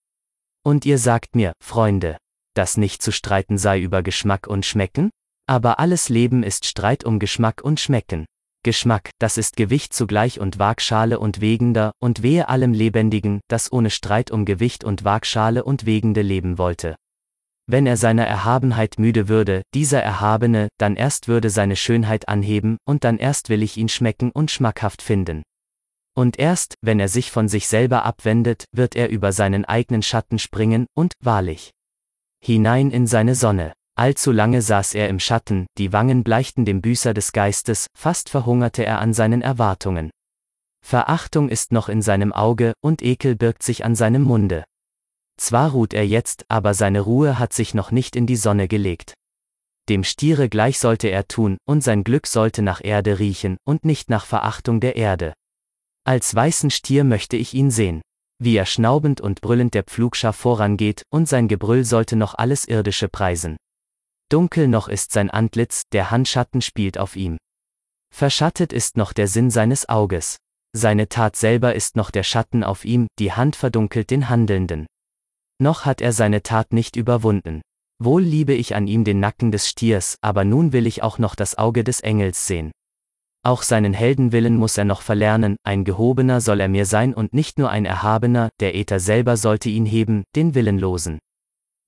Und 0.62 0.86
ihr 0.86 0.98
sagt 0.98 1.36
mir, 1.36 1.52
Freunde, 1.62 2.16
dass 2.54 2.76
nicht 2.76 3.02
zu 3.02 3.12
streiten 3.12 3.58
sei 3.58 3.80
über 3.80 4.02
Geschmack 4.02 4.46
und 4.46 4.64
Schmecken? 4.64 5.10
Aber 5.46 5.78
alles 5.78 6.08
Leben 6.08 6.42
ist 6.42 6.64
Streit 6.64 7.04
um 7.04 7.18
Geschmack 7.18 7.60
und 7.62 7.80
Schmecken. 7.80 8.24
Geschmack, 8.64 9.10
das 9.20 9.38
ist 9.38 9.56
Gewicht 9.56 9.94
zugleich 9.94 10.40
und 10.40 10.58
Waagschale 10.58 11.20
und 11.20 11.40
Wegender, 11.40 11.92
und 12.00 12.24
wehe 12.24 12.48
allem 12.48 12.72
Lebendigen, 12.72 13.40
das 13.46 13.70
ohne 13.70 13.90
Streit 13.90 14.32
um 14.32 14.44
Gewicht 14.44 14.82
und 14.82 15.04
Waagschale 15.04 15.62
und 15.62 15.86
Wegende 15.86 16.22
leben 16.22 16.58
wollte. 16.58 16.96
Wenn 17.66 17.86
er 17.86 17.96
seiner 17.96 18.26
Erhabenheit 18.26 18.98
müde 18.98 19.28
würde, 19.28 19.62
dieser 19.72 20.02
Erhabene, 20.02 20.68
dann 20.78 20.96
erst 20.96 21.28
würde 21.28 21.48
seine 21.48 21.76
Schönheit 21.76 22.28
anheben, 22.28 22.78
und 22.84 23.04
dann 23.04 23.18
erst 23.18 23.48
will 23.48 23.62
ich 23.62 23.76
ihn 23.76 23.88
schmecken 23.88 24.32
und 24.32 24.50
schmackhaft 24.50 25.00
finden. 25.00 25.44
Und 26.16 26.38
erst, 26.38 26.74
wenn 26.82 27.00
er 27.00 27.08
sich 27.08 27.30
von 27.30 27.48
sich 27.48 27.68
selber 27.68 28.04
abwendet, 28.04 28.64
wird 28.72 28.96
er 28.96 29.08
über 29.08 29.32
seinen 29.32 29.64
eigenen 29.64 30.02
Schatten 30.02 30.38
springen, 30.38 30.86
und, 30.94 31.12
wahrlich, 31.20 31.70
hinein 32.42 32.90
in 32.90 33.06
seine 33.06 33.34
Sonne. 33.34 33.72
Allzu 33.96 34.32
lange 34.32 34.60
saß 34.60 34.94
er 34.94 35.08
im 35.08 35.20
Schatten, 35.20 35.66
die 35.78 35.92
Wangen 35.92 36.24
bleichten 36.24 36.64
dem 36.64 36.82
Büßer 36.82 37.14
des 37.14 37.32
Geistes, 37.32 37.86
fast 37.96 38.28
verhungerte 38.28 38.84
er 38.84 38.98
an 38.98 39.14
seinen 39.14 39.40
Erwartungen. 39.40 40.10
Verachtung 40.84 41.48
ist 41.48 41.70
noch 41.70 41.88
in 41.88 42.02
seinem 42.02 42.32
Auge, 42.32 42.72
und 42.80 43.02
Ekel 43.02 43.36
birgt 43.36 43.62
sich 43.62 43.84
an 43.84 43.94
seinem 43.94 44.22
Munde. 44.22 44.64
Zwar 45.36 45.70
ruht 45.70 45.94
er 45.94 46.06
jetzt, 46.06 46.44
aber 46.48 46.74
seine 46.74 47.00
Ruhe 47.00 47.38
hat 47.38 47.52
sich 47.52 47.74
noch 47.74 47.90
nicht 47.90 48.16
in 48.16 48.26
die 48.26 48.36
Sonne 48.36 48.68
gelegt. 48.68 49.14
Dem 49.88 50.02
Stiere 50.02 50.48
gleich 50.48 50.78
sollte 50.78 51.08
er 51.08 51.28
tun, 51.28 51.58
und 51.64 51.82
sein 51.82 52.04
Glück 52.04 52.26
sollte 52.26 52.62
nach 52.62 52.82
Erde 52.82 53.18
riechen, 53.18 53.58
und 53.64 53.84
nicht 53.84 54.10
nach 54.10 54.26
Verachtung 54.26 54.80
der 54.80 54.96
Erde. 54.96 55.34
Als 56.04 56.34
weißen 56.34 56.70
Stier 56.70 57.04
möchte 57.04 57.36
ich 57.36 57.54
ihn 57.54 57.70
sehen 57.70 58.02
wie 58.40 58.56
er 58.56 58.66
schnaubend 58.66 59.20
und 59.20 59.40
brüllend 59.40 59.74
der 59.74 59.84
Pflugschar 59.84 60.32
vorangeht, 60.32 61.02
und 61.10 61.28
sein 61.28 61.48
Gebrüll 61.48 61.84
sollte 61.84 62.16
noch 62.16 62.34
alles 62.34 62.66
Irdische 62.66 63.08
preisen. 63.08 63.56
Dunkel 64.28 64.68
noch 64.68 64.88
ist 64.88 65.12
sein 65.12 65.30
Antlitz, 65.30 65.82
der 65.92 66.10
Handschatten 66.10 66.62
spielt 66.62 66.98
auf 66.98 67.16
ihm. 67.16 67.36
Verschattet 68.14 68.72
ist 68.72 68.96
noch 68.96 69.12
der 69.12 69.28
Sinn 69.28 69.50
seines 69.50 69.88
Auges. 69.88 70.38
Seine 70.72 71.08
Tat 71.08 71.36
selber 71.36 71.74
ist 71.74 71.96
noch 71.96 72.10
der 72.10 72.22
Schatten 72.22 72.64
auf 72.64 72.84
ihm, 72.84 73.06
die 73.18 73.32
Hand 73.32 73.56
verdunkelt 73.56 74.10
den 74.10 74.28
Handelnden. 74.28 74.86
Noch 75.60 75.84
hat 75.84 76.00
er 76.00 76.12
seine 76.12 76.42
Tat 76.42 76.72
nicht 76.72 76.96
überwunden. 76.96 77.62
Wohl 78.02 78.22
liebe 78.22 78.54
ich 78.54 78.74
an 78.74 78.88
ihm 78.88 79.04
den 79.04 79.20
Nacken 79.20 79.52
des 79.52 79.68
Stiers, 79.68 80.16
aber 80.20 80.44
nun 80.44 80.72
will 80.72 80.86
ich 80.86 81.02
auch 81.02 81.18
noch 81.18 81.36
das 81.36 81.56
Auge 81.56 81.84
des 81.84 82.00
Engels 82.00 82.46
sehen. 82.46 82.72
Auch 83.44 83.62
seinen 83.62 83.92
Heldenwillen 83.92 84.56
muss 84.56 84.78
er 84.78 84.84
noch 84.84 85.02
verlernen, 85.02 85.56
ein 85.64 85.84
Gehobener 85.84 86.40
soll 86.40 86.60
er 86.60 86.68
mir 86.68 86.86
sein 86.86 87.14
und 87.14 87.34
nicht 87.34 87.58
nur 87.58 87.70
ein 87.70 87.84
Erhabener, 87.84 88.48
der 88.58 88.74
Äther 88.74 89.00
selber 89.00 89.36
sollte 89.36 89.68
ihn 89.68 89.86
heben, 89.86 90.24
den 90.34 90.54
Willenlosen. 90.54 91.18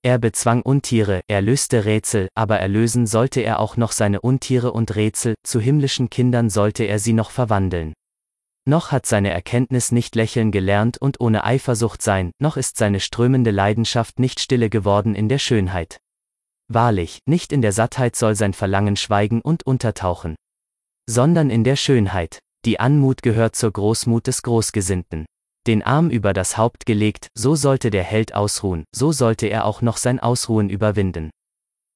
Er 0.07 0.19
bezwang 0.19 0.61
Untiere, 0.61 1.19
er 1.27 1.41
löste 1.41 1.83
Rätsel, 1.83 2.29
aber 2.33 2.61
erlösen 2.61 3.07
sollte 3.07 3.41
er 3.41 3.59
auch 3.59 3.75
noch 3.75 3.91
seine 3.91 4.21
Untiere 4.21 4.71
und 4.71 4.95
Rätsel, 4.95 5.35
zu 5.43 5.59
himmlischen 5.59 6.09
Kindern 6.09 6.49
sollte 6.49 6.85
er 6.85 6.97
sie 6.97 7.11
noch 7.11 7.29
verwandeln. 7.29 7.91
Noch 8.65 8.93
hat 8.93 9.05
seine 9.05 9.31
Erkenntnis 9.31 9.91
nicht 9.91 10.15
lächeln 10.15 10.51
gelernt 10.51 10.97
und 10.97 11.19
ohne 11.19 11.43
Eifersucht 11.43 12.01
sein, 12.01 12.31
noch 12.39 12.55
ist 12.55 12.77
seine 12.77 13.01
strömende 13.01 13.51
Leidenschaft 13.51 14.17
nicht 14.17 14.39
stille 14.39 14.69
geworden 14.69 15.13
in 15.13 15.27
der 15.27 15.39
Schönheit. 15.39 15.99
Wahrlich, 16.69 17.19
nicht 17.25 17.51
in 17.51 17.61
der 17.61 17.73
Sattheit 17.73 18.15
soll 18.15 18.35
sein 18.35 18.53
Verlangen 18.53 18.95
schweigen 18.95 19.41
und 19.41 19.67
untertauchen 19.67 20.37
sondern 21.09 21.49
in 21.49 21.63
der 21.63 21.77
Schönheit. 21.77 22.39
Die 22.65 22.79
Anmut 22.79 23.21
gehört 23.21 23.55
zur 23.55 23.71
Großmut 23.71 24.27
des 24.27 24.43
Großgesinnten. 24.43 25.25
Den 25.67 25.83
Arm 25.83 26.09
über 26.09 26.31
das 26.31 26.57
Haupt 26.57 26.85
gelegt, 26.85 27.27
so 27.37 27.55
sollte 27.55 27.89
der 27.89 28.03
Held 28.03 28.33
ausruhen, 28.33 28.85
so 28.95 29.11
sollte 29.11 29.47
er 29.47 29.65
auch 29.65 29.81
noch 29.81 29.97
sein 29.97 30.17
Ausruhen 30.17 30.69
überwinden. 30.69 31.29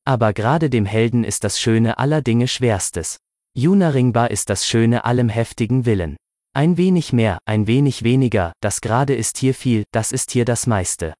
Aber 0.05 0.33
gerade 0.33 0.69
dem 0.69 0.85
Helden 0.85 1.23
ist 1.23 1.45
das 1.45 1.57
Schöne 1.57 1.97
aller 1.97 2.21
Dinge 2.21 2.49
schwerstes. 2.49 3.15
Junaringbar 3.53 4.29
ist 4.29 4.49
das 4.49 4.67
Schöne 4.67 5.05
allem 5.05 5.29
heftigen 5.29 5.85
Willen. 5.85 6.17
Ein 6.53 6.75
wenig 6.75 7.13
mehr, 7.13 7.37
ein 7.45 7.65
wenig 7.65 8.03
weniger, 8.03 8.51
das 8.59 8.81
gerade 8.81 9.15
ist 9.15 9.37
hier 9.37 9.53
viel, 9.53 9.85
das 9.91 10.11
ist 10.11 10.31
hier 10.31 10.43
das 10.43 10.67
meiste. 10.67 11.13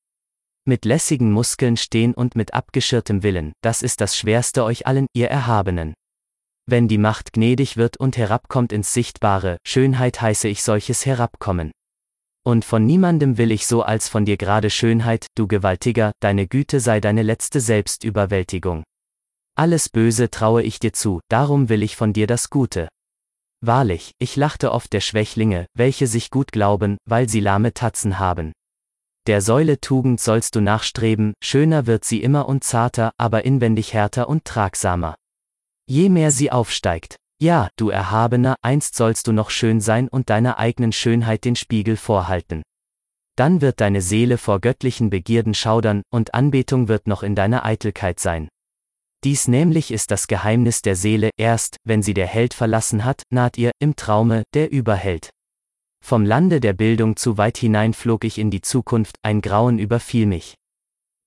Mit 0.66 0.84
lässigen 0.84 1.32
Muskeln 1.32 1.78
stehen 1.78 2.14
und 2.14 2.36
mit 2.36 2.54
abgeschirrtem 2.54 3.24
Willen, 3.24 3.54
das 3.62 3.82
ist 3.82 4.02
das 4.02 4.18
Schwerste 4.18 4.66
euch 4.66 4.88
allen, 4.88 5.08
ihr 5.14 5.30
Erhabenen. 5.30 5.94
Wenn 6.66 6.90
die 6.90 6.98
Macht 6.98 7.32
gnädig 7.32 7.78
wird 7.78 7.96
und 7.96 8.18
herabkommt 8.18 8.74
ins 8.74 8.94
Sichtbare, 8.94 9.58
Schönheit 9.66 10.22
heiße 10.22 10.50
ich 10.50 10.64
solches 10.64 11.06
Herabkommen. 11.06 11.72
Und 12.44 12.66
von 12.66 12.86
niemandem 12.86 13.38
will 13.38 13.52
ich 13.52 13.68
so 13.68 13.84
als 13.84 14.10
von 14.10 14.26
dir 14.26 14.38
gerade 14.38 14.70
Schönheit, 14.70 15.28
du 15.36 15.48
Gewaltiger, 15.48 16.11
deine 16.20 16.48
Güte 16.48 16.80
sei 16.80 17.00
deine 17.00 17.22
letzte 17.22 17.60
Selbstüberwältigung. 17.60 18.84
Alles 19.56 19.90
Böse 19.90 20.32
traue 20.32 20.64
ich 20.64 20.80
dir 20.80 20.94
zu, 20.94 21.20
darum 21.30 21.70
will 21.70 21.84
ich 21.84 21.95
von 21.95 22.14
dir 22.14 22.26
das 22.26 22.50
Gute. 22.50 22.88
Wahrlich, 23.64 24.14
ich 24.18 24.36
lachte 24.36 24.72
oft 24.72 24.92
der 24.92 25.02
Schwächlinge, 25.02 25.68
welche 25.76 26.08
sich 26.08 26.32
gut 26.32 26.52
glauben, 26.52 26.98
weil 27.06 27.30
sie 27.30 27.42
lahme 27.42 27.76
Tatzen 27.76 28.18
haben. 28.18 28.53
Der 29.28 29.42
Säule 29.42 29.80
Tugend 29.80 30.20
sollst 30.20 30.56
du 30.56 30.61
nachstreben, 30.61 31.36
schöner 31.44 31.86
wird 31.86 32.06
sie 32.06 32.24
immer 32.24 32.50
und 32.50 32.64
zarter, 32.64 33.11
aber 33.18 33.45
inwendig 33.45 33.94
härter 33.94 34.28
und 34.28 34.45
tragsamer. 34.45 35.14
Je 35.88 36.10
mehr 36.10 36.32
sie 36.32 36.52
aufsteigt. 36.52 37.18
Ja, 37.42 37.70
du 37.76 37.90
Erhabener, 37.90 38.56
einst 38.61 38.94
sollst 38.94 39.26
du 39.26 39.32
noch 39.32 39.50
schön 39.50 39.82
sein 39.82 40.08
und 40.08 40.30
deiner 40.30 40.60
eigenen 40.60 40.92
Schönheit 40.92 41.44
den 41.44 41.56
Spiegel 41.56 41.98
vorhalten. 41.98 42.61
Dann 43.36 43.61
wird 43.61 43.82
deine 43.82 44.03
Seele 44.03 44.38
vor 44.38 44.60
göttlichen 44.60 45.10
Begierden 45.10 45.56
schaudern, 45.56 46.03
und 46.11 46.36
Anbetung 46.36 46.88
wird 46.88 47.08
noch 47.08 47.24
in 47.24 47.34
deiner 47.34 47.66
Eitelkeit 47.66 48.20
sein. 48.20 48.48
Dies 49.24 49.48
nämlich 49.48 49.90
ist 49.90 50.11
das 50.11 50.28
Geheimnis 50.28 50.84
der 50.84 50.95
Seele, 50.95 51.32
erst, 51.36 51.78
wenn 51.84 52.03
sie 52.03 52.14
der 52.14 52.28
Held 52.28 52.53
verlassen 52.53 53.06
hat, 53.06 53.24
naht 53.32 53.58
ihr, 53.58 53.72
im 53.80 53.95
Traume, 53.95 54.44
der 54.53 54.72
Überheld. 54.72 55.32
Vom 56.00 56.24
Lande 56.24 56.60
der 56.60 56.74
Bildung 56.74 57.16
zu 57.16 57.40
weit 57.40 57.58
hinein 57.58 57.95
flog 57.95 58.24
ich 58.24 58.38
in 58.38 58.52
die 58.52 58.61
Zukunft, 58.61 59.16
ein 59.24 59.42
Grauen 59.42 59.80
überfiel 59.80 60.28
mich. 60.28 60.53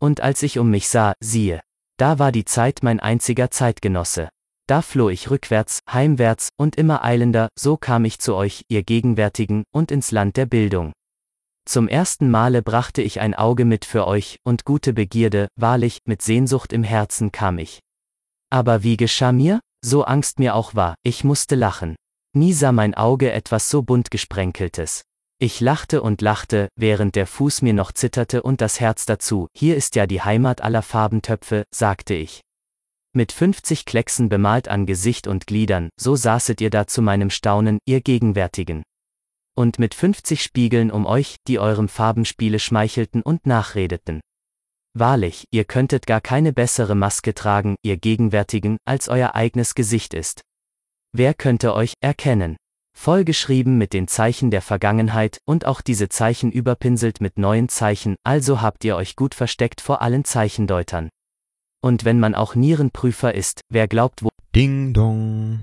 Und 0.01 0.21
als 0.21 0.45
ich 0.45 0.61
um 0.61 0.71
mich 0.71 0.87
sah, 0.87 1.15
siehe, 1.19 1.61
da 1.97 2.21
war 2.21 2.31
die 2.31 2.45
Zeit 2.45 2.85
mein 2.85 3.01
einziger 3.01 3.51
Zeitgenosse. 3.51 4.29
Da 4.67 4.81
floh 4.81 5.11
ich 5.11 5.31
rückwärts, 5.31 5.81
heimwärts, 5.93 6.49
und 6.57 6.77
immer 6.77 7.05
eilender, 7.05 7.49
so 7.59 7.77
kam 7.77 8.07
ich 8.07 8.19
zu 8.19 8.35
euch, 8.35 8.63
ihr 8.69 8.83
Gegenwärtigen, 8.83 9.65
und 9.75 9.91
ins 9.91 10.11
Land 10.11 10.39
der 10.39 10.47
Bildung. 10.47 10.93
Zum 11.67 11.87
ersten 11.87 12.31
Male 12.31 12.63
brachte 12.63 13.03
ich 13.03 13.21
ein 13.21 13.35
Auge 13.35 13.67
mit 13.67 13.85
für 13.85 14.07
euch, 14.07 14.39
und 14.43 14.65
gute 14.65 14.95
Begierde, 14.95 15.49
wahrlich, 15.57 15.99
mit 16.07 16.23
Sehnsucht 16.23 16.73
im 16.73 16.83
Herzen 16.83 17.31
kam 17.31 17.59
ich. 17.59 17.81
Aber 18.51 18.83
wie 18.83 18.97
geschah 18.97 19.33
mir? 19.33 19.61
So 19.85 20.05
Angst 20.05 20.39
mir 20.39 20.55
auch 20.55 20.75
war, 20.75 20.95
ich 21.03 21.25
musste 21.25 21.57
lachen. 21.57 21.95
Nie 22.35 22.55
sah 22.55 22.73
mein 22.73 22.95
Auge 22.95 23.33
etwas 23.33 23.69
so 23.69 23.83
bunt 23.83 24.11
gesprenkeltes. 24.11 25.03
Ich 25.39 25.61
lachte 25.61 26.01
und 26.01 26.23
lachte, 26.23 26.69
während 26.75 27.17
der 27.17 27.27
Fuß 27.27 27.61
mir 27.61 27.75
noch 27.75 27.93
zitterte 27.93 28.43
und 28.43 28.63
das 28.63 28.81
Herz 28.81 29.05
dazu, 29.05 29.49
hier 29.55 29.77
ist 29.77 29.95
ja 29.95 30.07
die 30.07 30.23
Heimat 30.23 30.63
aller 30.63 30.83
Farbentöpfe, 30.83 31.65
sagte 31.71 32.15
ich. 32.15 32.41
Mit 33.17 33.31
50 33.31 33.85
Klecksen 33.85 34.29
bemalt 34.29 34.67
an 34.67 34.87
Gesicht 34.87 35.29
und 35.29 35.47
Gliedern, 35.47 35.89
so 35.97 36.17
saßet 36.17 36.61
ihr 36.61 36.71
da 36.71 36.89
zu 36.89 37.01
meinem 37.01 37.31
Staunen, 37.31 37.79
ihr 37.87 38.01
Gegenwärtigen. 38.01 38.83
Und 39.57 39.79
mit 39.79 39.95
50 39.95 40.43
Spiegeln 40.43 40.91
um 40.91 41.07
euch, 41.07 41.37
die 41.47 41.61
eurem 41.61 41.87
Farbenspiele 41.87 42.59
schmeichelten 42.59 43.23
und 43.23 43.47
nachredeten. 43.47 44.21
Wahrlich, 44.95 45.45
ihr 45.53 45.65
könntet 45.65 46.09
gar 46.09 46.21
keine 46.21 46.53
bessere 46.53 46.97
Maske 46.97 47.35
tragen, 47.35 47.77
ihr 47.85 47.99
Gegenwärtigen, 47.99 48.79
als 48.85 49.09
euer 49.09 49.37
eigenes 49.37 49.77
Gesicht 49.77 50.13
ist. 50.13 50.41
Wer 51.13 51.35
könnte 51.35 51.73
euch 51.75 51.95
erkennen? 52.01 52.57
Vollgeschrieben 52.99 53.79
mit 53.79 53.93
den 53.93 54.09
Zeichen 54.09 54.51
der 54.51 54.63
Vergangenheit 54.63 55.39
und 55.45 55.67
auch 55.67 55.83
diese 55.83 56.09
Zeichen 56.09 56.51
überpinselt 56.51 57.21
mit 57.21 57.39
neuen 57.39 57.69
Zeichen, 57.69 58.17
also 58.25 58.61
habt 58.61 58.83
ihr 58.83 58.97
euch 58.97 59.15
gut 59.15 59.37
versteckt 59.37 59.81
vor 59.81 60.03
allen 60.03 60.25
Zeichendeutern. 60.25 61.11
Und 61.85 62.07
wenn 62.07 62.19
man 62.19 62.35
auch 62.35 62.55
Nierenprüfer 62.55 63.35
ist, 63.35 63.61
wer 63.69 63.87
glaubt 63.89 64.23
wo. 64.23 64.31
Ding 64.57 64.95
dong. 64.95 65.61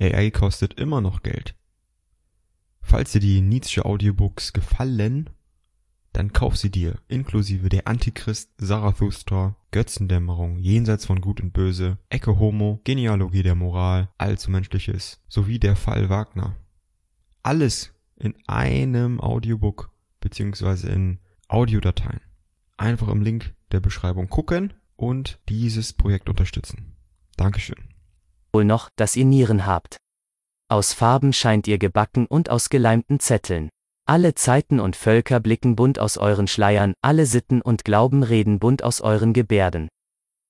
AI 0.00 0.32
kostet 0.32 0.80
immer 0.80 1.00
noch 1.00 1.22
Geld. 1.22 1.54
Falls 2.80 3.12
dir 3.12 3.20
die 3.20 3.40
Nietzsche 3.40 3.84
Audiobooks 3.84 4.52
gefallen, 4.52 5.30
dann 6.12 6.32
kauf 6.32 6.56
sie 6.56 6.72
dir, 6.72 6.98
inklusive 7.06 7.68
der 7.68 7.86
Antichrist, 7.86 8.50
Zarathustra, 8.58 9.54
Götzendämmerung, 9.70 10.58
Jenseits 10.58 11.06
von 11.06 11.20
Gut 11.20 11.40
und 11.40 11.52
Böse, 11.52 11.98
Ecke 12.08 12.40
Homo, 12.40 12.80
Genealogie 12.82 13.44
der 13.44 13.54
Moral, 13.54 14.08
Allzumenschliches, 14.18 15.20
sowie 15.28 15.60
der 15.60 15.76
Fall 15.76 16.08
Wagner. 16.08 16.56
Alles 17.44 17.94
in 18.16 18.34
einem 18.48 19.20
Audiobook, 19.20 19.92
beziehungsweise 20.18 20.88
in 20.88 21.20
Audiodateien. 21.46 22.22
Einfach 22.76 23.06
im 23.06 23.22
Link 23.22 23.54
der 23.70 23.78
Beschreibung 23.78 24.28
gucken 24.28 24.72
und 24.96 25.38
dieses 25.48 25.92
Projekt 25.92 26.28
unterstützen. 26.28 26.96
Dankeschön. 27.36 27.88
Wohl 28.52 28.64
noch, 28.64 28.88
dass 28.96 29.16
ihr 29.16 29.24
Nieren 29.24 29.66
habt. 29.66 29.98
Aus 30.68 30.92
Farben 30.92 31.32
scheint 31.32 31.68
ihr 31.68 31.78
gebacken 31.78 32.26
und 32.26 32.50
aus 32.50 32.70
geleimten 32.70 33.20
Zetteln. 33.20 33.68
Alle 34.08 34.34
Zeiten 34.34 34.80
und 34.80 34.96
Völker 34.96 35.40
blicken 35.40 35.76
bunt 35.76 35.98
aus 35.98 36.16
euren 36.16 36.48
Schleiern, 36.48 36.94
alle 37.02 37.26
Sitten 37.26 37.60
und 37.60 37.84
Glauben 37.84 38.22
reden 38.22 38.58
bunt 38.58 38.82
aus 38.82 39.00
euren 39.00 39.32
Gebärden. 39.32 39.88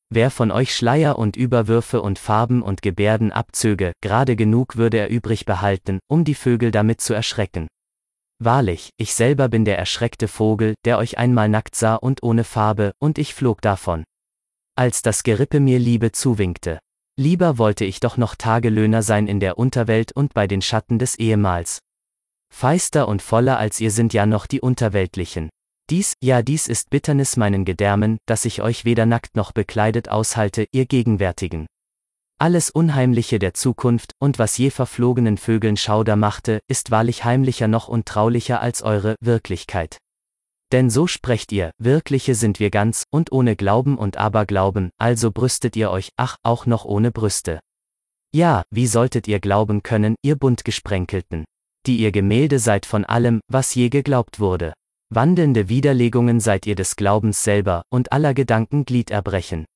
Wer 0.09 0.31
von 0.31 0.51
euch 0.51 0.75
Schleier 0.75 1.19
und 1.19 1.37
Überwürfe 1.37 2.01
und 2.01 2.19
Farben 2.19 2.63
und 2.63 2.81
Gebärden 2.81 3.33
abzöge, 3.33 3.93
gerade 4.01 4.37
genug 4.37 4.77
würde 4.77 4.99
er 4.99 5.11
übrig 5.11 5.47
behalten, 5.47 5.99
um 6.07 6.25
die 6.25 6.35
Vögel 6.35 6.71
damit 6.71 7.01
zu 7.01 7.13
erschrecken. 7.13 7.67
Wahrlich, 8.39 8.91
ich 8.99 9.15
selber 9.15 9.49
bin 9.49 9.65
der 9.65 9.79
erschreckte 9.79 10.29
Vogel, 10.29 10.75
der 10.85 10.99
euch 10.99 11.19
einmal 11.19 11.49
nackt 11.49 11.75
sah 11.75 11.97
und 11.97 12.23
ohne 12.23 12.45
Farbe, 12.45 12.93
und 12.99 13.19
ich 13.19 13.35
flog 13.35 13.63
davon 13.63 14.05
als 14.77 15.03
das 15.03 15.23
Gerippe 15.23 15.61
mir 15.61 15.79
Liebe 15.79 16.13
zuwinkte. 16.13 16.79
Lieber 17.19 17.57
wollte 17.57 17.85
ich 17.85 17.99
doch 18.01 18.17
noch 18.19 18.35
Tagelöhner 18.35 19.03
sein 19.03 19.27
in 19.27 19.41
der 19.41 19.59
Unterwelt 19.59 20.13
und 20.13 20.35
bei 20.35 20.47
den 20.47 20.61
Schatten 20.61 20.99
des 20.99 21.15
Ehemals. 21.15 21.79
Feister 22.55 23.09
und 23.09 23.23
voller 23.23 23.59
als 23.59 23.81
ihr 23.81 23.91
sind 23.91 24.13
ja 24.13 24.27
noch 24.27 24.47
die 24.47 24.61
Unterweltlichen. 24.61 25.49
Dies, 25.89 26.15
ja 26.23 26.43
dies 26.43 26.69
ist 26.69 26.91
Bitternis 26.91 27.37
meinen 27.37 27.65
Gedärmen, 27.65 28.19
dass 28.27 28.45
ich 28.45 28.61
euch 28.61 28.85
weder 28.85 29.07
nackt 29.07 29.37
noch 29.37 29.53
bekleidet 29.53 30.09
aushalte, 30.09 30.67
ihr 30.73 30.85
Gegenwärtigen. 30.85 31.67
Alles 32.39 32.69
Unheimliche 32.69 33.39
der 33.39 33.55
Zukunft, 33.55 34.13
und 34.19 34.39
was 34.39 34.59
je 34.59 34.71
verflogenen 34.71 35.39
Vögeln 35.39 35.79
Schauder 35.79 36.17
machte, 36.17 36.61
ist 36.69 36.91
wahrlich 36.91 37.25
heimlicher 37.25 37.67
noch 37.67 37.89
und 37.89 38.07
traulicher 38.07 38.61
als 38.61 38.83
eure 38.83 39.15
Wirklichkeit. 39.21 39.97
Denn 40.73 40.91
so 40.91 41.07
sprecht 41.07 41.53
ihr, 41.53 41.71
wirkliche 41.79 42.35
sind 42.35 42.59
wir 42.59 42.71
ganz, 42.71 43.05
und 43.11 43.31
ohne 43.31 43.55
Glauben 43.55 43.97
und 43.97 44.17
Aberglauben, 44.17 44.91
also 44.99 45.31
brüstet 45.31 45.77
ihr 45.77 45.91
euch, 45.91 46.11
ach, 46.17 46.37
auch 46.43 46.67
noch 46.67 46.85
ohne 46.85 47.13
Brüste. 47.13 47.61
Ja, 48.35 48.65
wie 48.71 48.87
solltet 48.87 49.29
ihr 49.29 49.41
glauben 49.41 49.83
können, 49.83 50.17
ihr 50.23 50.37
buntgesprenkelten, 50.37 51.45
die 51.87 51.99
ihr 51.99 52.11
Gemälde 52.11 52.59
seid 52.59 52.85
von 52.85 53.05
allem, 53.05 53.41
was 53.49 53.75
je 53.75 53.89
geglaubt 53.89 54.41
wurde. 54.41 54.73
Wandelnde 55.09 55.69
Widerlegungen 55.69 56.41
seid 56.41 56.67
ihr 56.67 56.75
des 56.75 56.97
Glaubens 56.97 57.45
selber, 57.45 57.83
und 57.91 58.11
aller 58.11 58.35
Gedanken 58.35 58.85
Glied 58.85 59.13
erbrechen. 59.13 59.67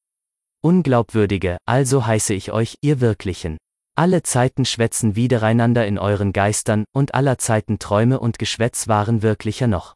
Unglaubwürdige, 0.61 1.59
also 1.67 2.05
heiße 2.05 2.35
ich 2.35 2.51
euch, 2.51 2.75
ihr 2.83 3.01
Wirklichen. 3.01 3.59
Alle 3.97 4.23
Zeiten 4.25 4.65
schwätzen 4.65 5.15
widereinander 5.15 5.87
in 5.87 5.99
euren 5.99 6.33
Geistern, 6.33 6.85
und 6.93 7.15
aller 7.15 7.39
Zeiten 7.39 7.79
Träume 7.79 8.19
und 8.19 8.41
Geschwätz 8.41 8.89
waren 8.89 9.23
wirklicher 9.23 9.69
noch. 9.69 9.95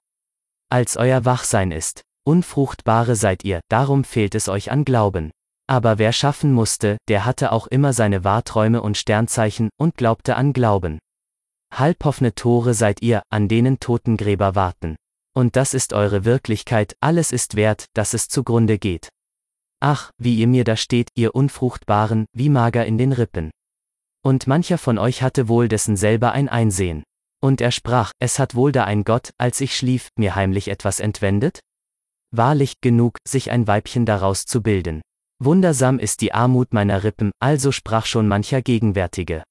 Als 0.74 0.96
euer 0.96 1.24
Wachsein 1.24 1.70
ist, 1.70 2.02
unfruchtbare 2.26 3.14
seid 3.14 3.44
ihr, 3.44 3.60
darum 3.68 4.02
fehlt 4.02 4.34
es 4.34 4.48
euch 4.48 4.72
an 4.72 4.84
Glauben. 4.84 5.30
Aber 5.68 5.98
wer 5.98 6.12
schaffen 6.12 6.52
musste, 6.52 6.98
der 7.06 7.24
hatte 7.24 7.52
auch 7.52 7.68
immer 7.68 7.92
seine 7.92 8.24
Wahrträume 8.24 8.82
und 8.82 8.96
Sternzeichen 8.96 9.70
und 9.78 9.96
glaubte 9.96 10.34
an 10.34 10.52
Glauben. 10.52 10.98
Halbhoffne 11.72 12.34
Tore 12.34 12.74
seid 12.74 13.02
ihr, 13.02 13.22
an 13.30 13.46
denen 13.46 13.78
Totengräber 13.78 14.56
warten. 14.56 14.96
Und 15.32 15.54
das 15.54 15.74
ist 15.74 15.92
eure 15.92 16.24
Wirklichkeit, 16.24 16.96
alles 16.98 17.30
ist 17.30 17.54
wert, 17.54 17.84
dass 17.94 18.12
es 18.12 18.26
zugrunde 18.26 18.76
geht. 18.76 19.10
Ach, 19.78 20.10
wie 20.18 20.34
ihr 20.34 20.48
mir 20.48 20.64
da 20.64 20.74
steht, 20.76 21.10
ihr 21.14 21.36
Unfruchtbaren, 21.36 22.26
wie 22.32 22.48
mager 22.48 22.84
in 22.84 22.98
den 22.98 23.12
Rippen. 23.12 23.52
Und 24.24 24.48
mancher 24.48 24.78
von 24.78 24.98
euch 24.98 25.22
hatte 25.22 25.46
wohl 25.46 25.68
dessen 25.68 25.96
selber 25.96 26.32
ein 26.32 26.48
Einsehen. 26.48 27.04
Und 27.44 27.60
er 27.60 27.72
sprach, 27.72 28.12
es 28.20 28.38
hat 28.38 28.54
wohl 28.54 28.72
da 28.72 28.84
ein 28.84 29.04
Gott, 29.04 29.34
als 29.36 29.60
ich 29.60 29.76
schlief, 29.76 30.08
mir 30.16 30.34
heimlich 30.34 30.68
etwas 30.68 30.98
entwendet? 30.98 31.60
Wahrlich, 32.30 32.80
genug, 32.80 33.18
sich 33.28 33.50
ein 33.50 33.66
Weibchen 33.66 34.06
daraus 34.06 34.46
zu 34.46 34.62
bilden. 34.62 35.02
Wundersam 35.42 35.98
ist 35.98 36.22
die 36.22 36.32
Armut 36.32 36.72
meiner 36.72 37.04
Rippen, 37.04 37.32
also 37.40 37.70
sprach 37.70 38.06
schon 38.06 38.28
mancher 38.28 38.62
Gegenwärtige. 38.62 39.42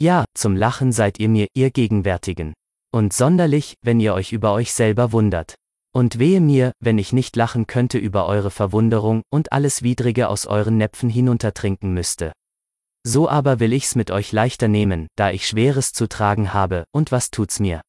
Ja, 0.00 0.24
zum 0.34 0.54
Lachen 0.54 0.92
seid 0.92 1.18
ihr 1.18 1.28
mir, 1.28 1.48
ihr 1.52 1.72
Gegenwärtigen. 1.72 2.54
Und 2.94 3.12
sonderlich, 3.12 3.74
wenn 3.82 3.98
ihr 3.98 4.14
euch 4.14 4.30
über 4.32 4.52
euch 4.52 4.72
selber 4.72 5.10
wundert. 5.10 5.56
Und 5.92 6.20
wehe 6.20 6.40
mir, 6.40 6.70
wenn 6.78 6.96
ich 6.96 7.12
nicht 7.12 7.34
lachen 7.34 7.66
könnte 7.66 7.98
über 7.98 8.26
eure 8.26 8.52
Verwunderung 8.52 9.22
und 9.32 9.50
alles 9.50 9.82
Widrige 9.82 10.28
aus 10.28 10.46
euren 10.46 10.76
Näpfen 10.76 11.10
hinuntertrinken 11.10 11.92
müsste. 11.92 12.30
So 13.08 13.28
aber 13.28 13.60
will 13.60 13.72
ich's 13.72 13.94
mit 13.94 14.10
euch 14.10 14.32
leichter 14.32 14.66
nehmen, 14.66 15.06
da 15.14 15.30
ich 15.30 15.46
Schweres 15.46 15.92
zu 15.92 16.08
tragen 16.08 16.52
habe, 16.52 16.86
und 16.90 17.12
was 17.12 17.30
tut's 17.30 17.60
mir? 17.60 17.80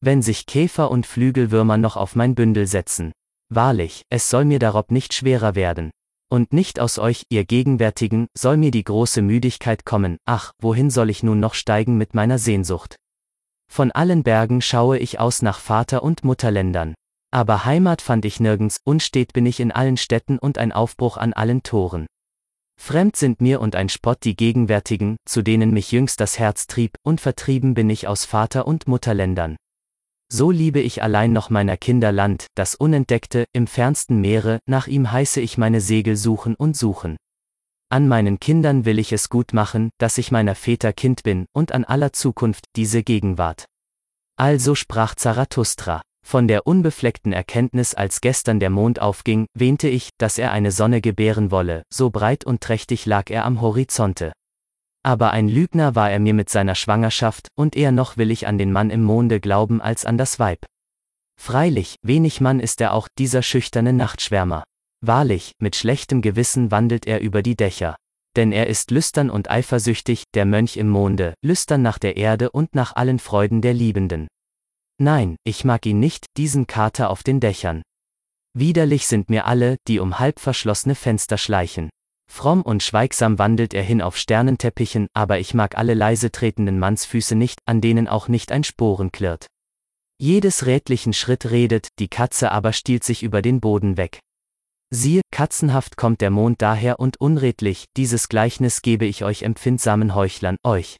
Wenn 0.00 0.22
sich 0.22 0.46
Käfer 0.46 0.92
und 0.92 1.06
Flügelwürmer 1.06 1.76
noch 1.76 1.96
auf 1.96 2.14
mein 2.14 2.36
Bündel 2.36 2.68
setzen. 2.68 3.10
Wahrlich, 3.48 4.02
es 4.10 4.30
soll 4.30 4.44
mir 4.44 4.60
darob 4.60 4.92
nicht 4.92 5.12
schwerer 5.12 5.56
werden. 5.56 5.90
Und 6.30 6.52
nicht 6.52 6.78
aus 6.78 7.00
euch, 7.00 7.24
ihr 7.30 7.44
Gegenwärtigen, 7.44 8.28
soll 8.32 8.56
mir 8.56 8.70
die 8.70 8.84
große 8.84 9.22
Müdigkeit 9.22 9.84
kommen, 9.84 10.18
ach, 10.24 10.52
wohin 10.60 10.88
soll 10.88 11.10
ich 11.10 11.24
nun 11.24 11.40
noch 11.40 11.54
steigen 11.54 11.98
mit 11.98 12.14
meiner 12.14 12.38
Sehnsucht? 12.38 12.94
Von 13.68 13.90
allen 13.90 14.22
Bergen 14.22 14.62
schaue 14.62 14.98
ich 14.98 15.18
aus 15.18 15.42
nach 15.42 15.58
Vater- 15.58 16.04
und 16.04 16.22
Mutterländern. 16.22 16.94
Aber 17.32 17.64
Heimat 17.64 18.00
fand 18.00 18.24
ich 18.24 18.38
nirgends, 18.38 18.78
unstet 18.84 19.32
bin 19.32 19.46
ich 19.46 19.58
in 19.58 19.72
allen 19.72 19.96
Städten 19.96 20.38
und 20.38 20.58
ein 20.58 20.70
Aufbruch 20.70 21.16
an 21.16 21.32
allen 21.32 21.64
Toren. 21.64 22.06
Fremd 22.76 23.16
sind 23.16 23.40
mir 23.40 23.60
und 23.60 23.76
ein 23.76 23.88
Spott 23.88 24.18
die 24.24 24.36
Gegenwärtigen, 24.36 25.16
zu 25.24 25.42
denen 25.42 25.70
mich 25.70 25.90
jüngst 25.92 26.20
das 26.20 26.38
Herz 26.38 26.66
trieb, 26.66 26.96
und 27.02 27.20
vertrieben 27.20 27.74
bin 27.74 27.88
ich 27.88 28.06
aus 28.06 28.24
Vater- 28.24 28.66
und 28.66 28.86
Mutterländern. 28.86 29.56
So 30.30 30.50
liebe 30.50 30.80
ich 30.80 31.02
allein 31.02 31.32
noch 31.32 31.50
meiner 31.50 31.76
Kinder 31.76 32.12
Land, 32.12 32.46
das 32.54 32.74
Unentdeckte, 32.74 33.44
im 33.52 33.66
fernsten 33.66 34.20
Meere, 34.20 34.58
nach 34.66 34.86
ihm 34.86 35.12
heiße 35.12 35.40
ich 35.40 35.58
meine 35.58 35.80
Segel 35.80 36.16
suchen 36.16 36.54
und 36.54 36.76
suchen. 36.76 37.16
An 37.90 38.08
meinen 38.08 38.40
Kindern 38.40 38.84
will 38.84 38.98
ich 38.98 39.12
es 39.12 39.28
gut 39.28 39.52
machen, 39.52 39.90
dass 39.98 40.18
ich 40.18 40.32
meiner 40.32 40.54
Väter 40.54 40.92
Kind 40.92 41.22
bin, 41.22 41.46
und 41.52 41.72
an 41.72 41.84
aller 41.84 42.12
Zukunft 42.12 42.64
diese 42.74 43.02
Gegenwart. 43.02 43.66
Also 44.36 44.74
sprach 44.74 45.14
Zarathustra. 45.14 46.02
Von 46.26 46.48
der 46.48 46.66
unbefleckten 46.66 47.32
Erkenntnis, 47.32 47.94
als 47.94 48.20
gestern 48.20 48.58
der 48.58 48.70
Mond 48.70 48.98
aufging, 48.98 49.46
wähnte 49.54 49.88
ich, 49.88 50.08
dass 50.18 50.38
er 50.38 50.52
eine 50.52 50.72
Sonne 50.72 51.00
gebären 51.00 51.50
wolle, 51.50 51.84
so 51.92 52.10
breit 52.10 52.44
und 52.44 52.62
trächtig 52.62 53.06
lag 53.06 53.30
er 53.30 53.44
am 53.44 53.60
Horizonte. 53.60 54.32
Aber 55.04 55.32
ein 55.32 55.48
Lügner 55.48 55.94
war 55.94 56.10
er 56.10 56.18
mir 56.18 56.32
mit 56.32 56.48
seiner 56.48 56.74
Schwangerschaft, 56.74 57.48
und 57.56 57.76
eher 57.76 57.92
noch 57.92 58.16
will 58.16 58.30
ich 58.30 58.46
an 58.46 58.56
den 58.56 58.72
Mann 58.72 58.88
im 58.88 59.04
Monde 59.04 59.38
glauben 59.38 59.82
als 59.82 60.06
an 60.06 60.16
das 60.16 60.38
Weib. 60.38 60.64
Freilich, 61.40 61.96
wenig 62.02 62.40
Mann 62.40 62.58
ist 62.58 62.80
er 62.80 62.94
auch, 62.94 63.06
dieser 63.18 63.42
schüchterne 63.42 63.92
Nachtschwärmer. 63.92 64.64
Wahrlich, 65.02 65.52
mit 65.60 65.76
schlechtem 65.76 66.22
Gewissen 66.22 66.70
wandelt 66.70 67.06
er 67.06 67.20
über 67.20 67.42
die 67.42 67.54
Dächer. 67.54 67.96
Denn 68.34 68.50
er 68.50 68.66
ist 68.66 68.90
lüstern 68.90 69.28
und 69.28 69.50
eifersüchtig, 69.50 70.24
der 70.32 70.46
Mönch 70.46 70.78
im 70.78 70.88
Monde, 70.88 71.34
lüstern 71.44 71.82
nach 71.82 71.98
der 71.98 72.16
Erde 72.16 72.50
und 72.50 72.74
nach 72.74 72.96
allen 72.96 73.18
Freuden 73.18 73.60
der 73.60 73.74
Liebenden. 73.74 74.26
Nein, 74.98 75.36
ich 75.44 75.64
mag 75.64 75.86
ihn 75.86 75.98
nicht, 75.98 76.26
diesen 76.36 76.66
Kater 76.66 77.10
auf 77.10 77.22
den 77.22 77.40
Dächern. 77.40 77.82
Widerlich 78.56 79.08
sind 79.08 79.30
mir 79.30 79.46
alle, 79.46 79.76
die 79.88 79.98
um 79.98 80.20
halb 80.20 80.38
verschlossene 80.38 80.94
Fenster 80.94 81.38
schleichen. 81.38 81.90
Fromm 82.30 82.62
und 82.62 82.82
schweigsam 82.82 83.38
wandelt 83.38 83.74
er 83.74 83.82
hin 83.82 84.00
auf 84.00 84.16
Sternenteppichen, 84.16 85.08
aber 85.12 85.38
ich 85.38 85.54
mag 85.54 85.76
alle 85.76 85.94
leise 85.94 86.30
tretenden 86.30 86.78
Mannsfüße 86.78 87.34
nicht, 87.34 87.58
an 87.66 87.80
denen 87.80 88.08
auch 88.08 88.28
nicht 88.28 88.52
ein 88.52 88.64
Sporen 88.64 89.12
klirrt. 89.12 89.46
Jedes 90.18 90.66
rätlichen 90.66 91.12
Schritt 91.12 91.50
redet, 91.50 91.88
die 91.98 92.08
Katze 92.08 92.52
aber 92.52 92.72
stiehlt 92.72 93.02
sich 93.02 93.22
über 93.22 93.42
den 93.42 93.60
Boden 93.60 93.96
weg. 93.96 94.20
Siehe, 94.90 95.22
katzenhaft 95.32 95.96
kommt 95.96 96.20
der 96.20 96.30
Mond 96.30 96.62
daher 96.62 97.00
und 97.00 97.20
unredlich, 97.20 97.86
dieses 97.96 98.28
Gleichnis 98.28 98.80
gebe 98.80 99.06
ich 99.06 99.24
euch 99.24 99.42
empfindsamen 99.42 100.14
Heuchlern, 100.14 100.56
euch. 100.62 100.98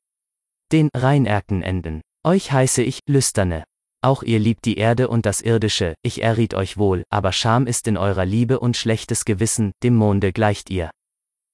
Den 0.72 0.88
Reinerken 0.94 1.62
enden. 1.62 2.00
Euch 2.24 2.50
heiße 2.50 2.82
ich, 2.82 2.98
Lüsterne. 3.06 3.64
Auch 4.04 4.22
ihr 4.22 4.38
liebt 4.38 4.66
die 4.66 4.76
Erde 4.76 5.08
und 5.08 5.24
das 5.24 5.40
Irdische, 5.40 5.94
ich 6.02 6.22
erriet 6.22 6.52
euch 6.52 6.76
wohl, 6.76 7.04
aber 7.08 7.32
Scham 7.32 7.66
ist 7.66 7.88
in 7.88 7.96
eurer 7.96 8.26
Liebe 8.26 8.60
und 8.60 8.76
schlechtes 8.76 9.24
Gewissen, 9.24 9.72
dem 9.82 9.94
Monde 9.94 10.30
gleicht 10.30 10.68
ihr. 10.68 10.90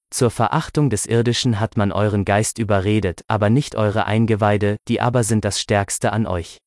Zur 0.09 0.31
Verachtung 0.31 0.89
des 0.89 1.05
Irdischen 1.05 1.61
hat 1.61 1.77
man 1.77 1.93
euren 1.93 2.25
Geist 2.25 2.59
überredet, 2.59 3.21
aber 3.29 3.49
nicht 3.49 3.75
eure 3.75 4.05
Eingeweide, 4.05 4.75
die 4.89 4.99
aber 4.99 5.23
sind 5.23 5.45
das 5.45 5.61
Stärkste 5.61 6.11
an 6.11 6.27
euch. 6.27 6.57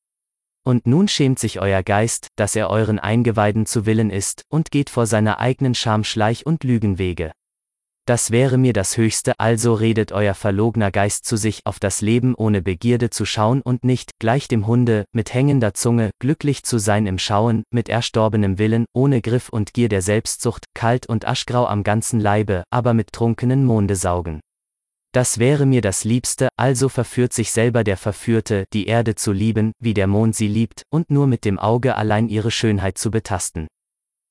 Und 0.64 0.86
nun 0.86 1.06
schämt 1.06 1.38
sich 1.38 1.60
euer 1.60 1.82
Geist, 1.82 2.28
dass 2.36 2.56
er 2.56 2.70
euren 2.70 2.98
Eingeweiden 2.98 3.66
zu 3.66 3.84
Willen 3.84 4.08
ist, 4.08 4.44
und 4.48 4.70
geht 4.70 4.88
vor 4.88 5.04
seiner 5.04 5.38
eigenen 5.38 5.74
Scham 5.74 6.02
Schleich- 6.02 6.46
und 6.46 6.64
Lügenwege. 6.64 7.32
Das 8.06 8.30
wäre 8.30 8.58
mir 8.58 8.74
das 8.74 8.98
Höchste, 8.98 9.32
also 9.38 9.72
redet 9.72 10.12
euer 10.12 10.34
verlogener 10.34 10.90
Geist 10.90 11.24
zu 11.24 11.38
sich, 11.38 11.62
auf 11.64 11.80
das 11.80 12.02
Leben 12.02 12.34
ohne 12.34 12.60
Begierde 12.60 13.08
zu 13.08 13.24
schauen 13.24 13.62
und 13.62 13.82
nicht, 13.82 14.10
gleich 14.18 14.46
dem 14.46 14.66
Hunde, 14.66 15.06
mit 15.12 15.32
hängender 15.32 15.72
Zunge, 15.72 16.10
glücklich 16.18 16.64
zu 16.64 16.76
sein 16.76 17.06
im 17.06 17.18
Schauen, 17.18 17.62
mit 17.70 17.88
erstorbenem 17.88 18.58
Willen, 18.58 18.84
ohne 18.92 19.22
Griff 19.22 19.48
und 19.48 19.72
Gier 19.72 19.88
der 19.88 20.02
Selbstsucht, 20.02 20.66
kalt 20.74 21.06
und 21.06 21.26
aschgrau 21.26 21.64
am 21.64 21.82
ganzen 21.82 22.20
Leibe, 22.20 22.64
aber 22.68 22.92
mit 22.92 23.10
trunkenen 23.12 23.64
Monde 23.64 23.96
saugen. 23.96 24.40
Das 25.12 25.38
wäre 25.38 25.64
mir 25.64 25.80
das 25.80 26.04
Liebste, 26.04 26.50
also 26.58 26.90
verführt 26.90 27.32
sich 27.32 27.52
selber 27.52 27.84
der 27.84 27.96
Verführte, 27.96 28.66
die 28.74 28.86
Erde 28.86 29.14
zu 29.14 29.32
lieben, 29.32 29.72
wie 29.80 29.94
der 29.94 30.08
Mond 30.08 30.36
sie 30.36 30.48
liebt, 30.48 30.82
und 30.90 31.10
nur 31.10 31.26
mit 31.26 31.46
dem 31.46 31.58
Auge 31.58 31.96
allein 31.96 32.28
ihre 32.28 32.50
Schönheit 32.50 32.98
zu 32.98 33.10
betasten. 33.10 33.66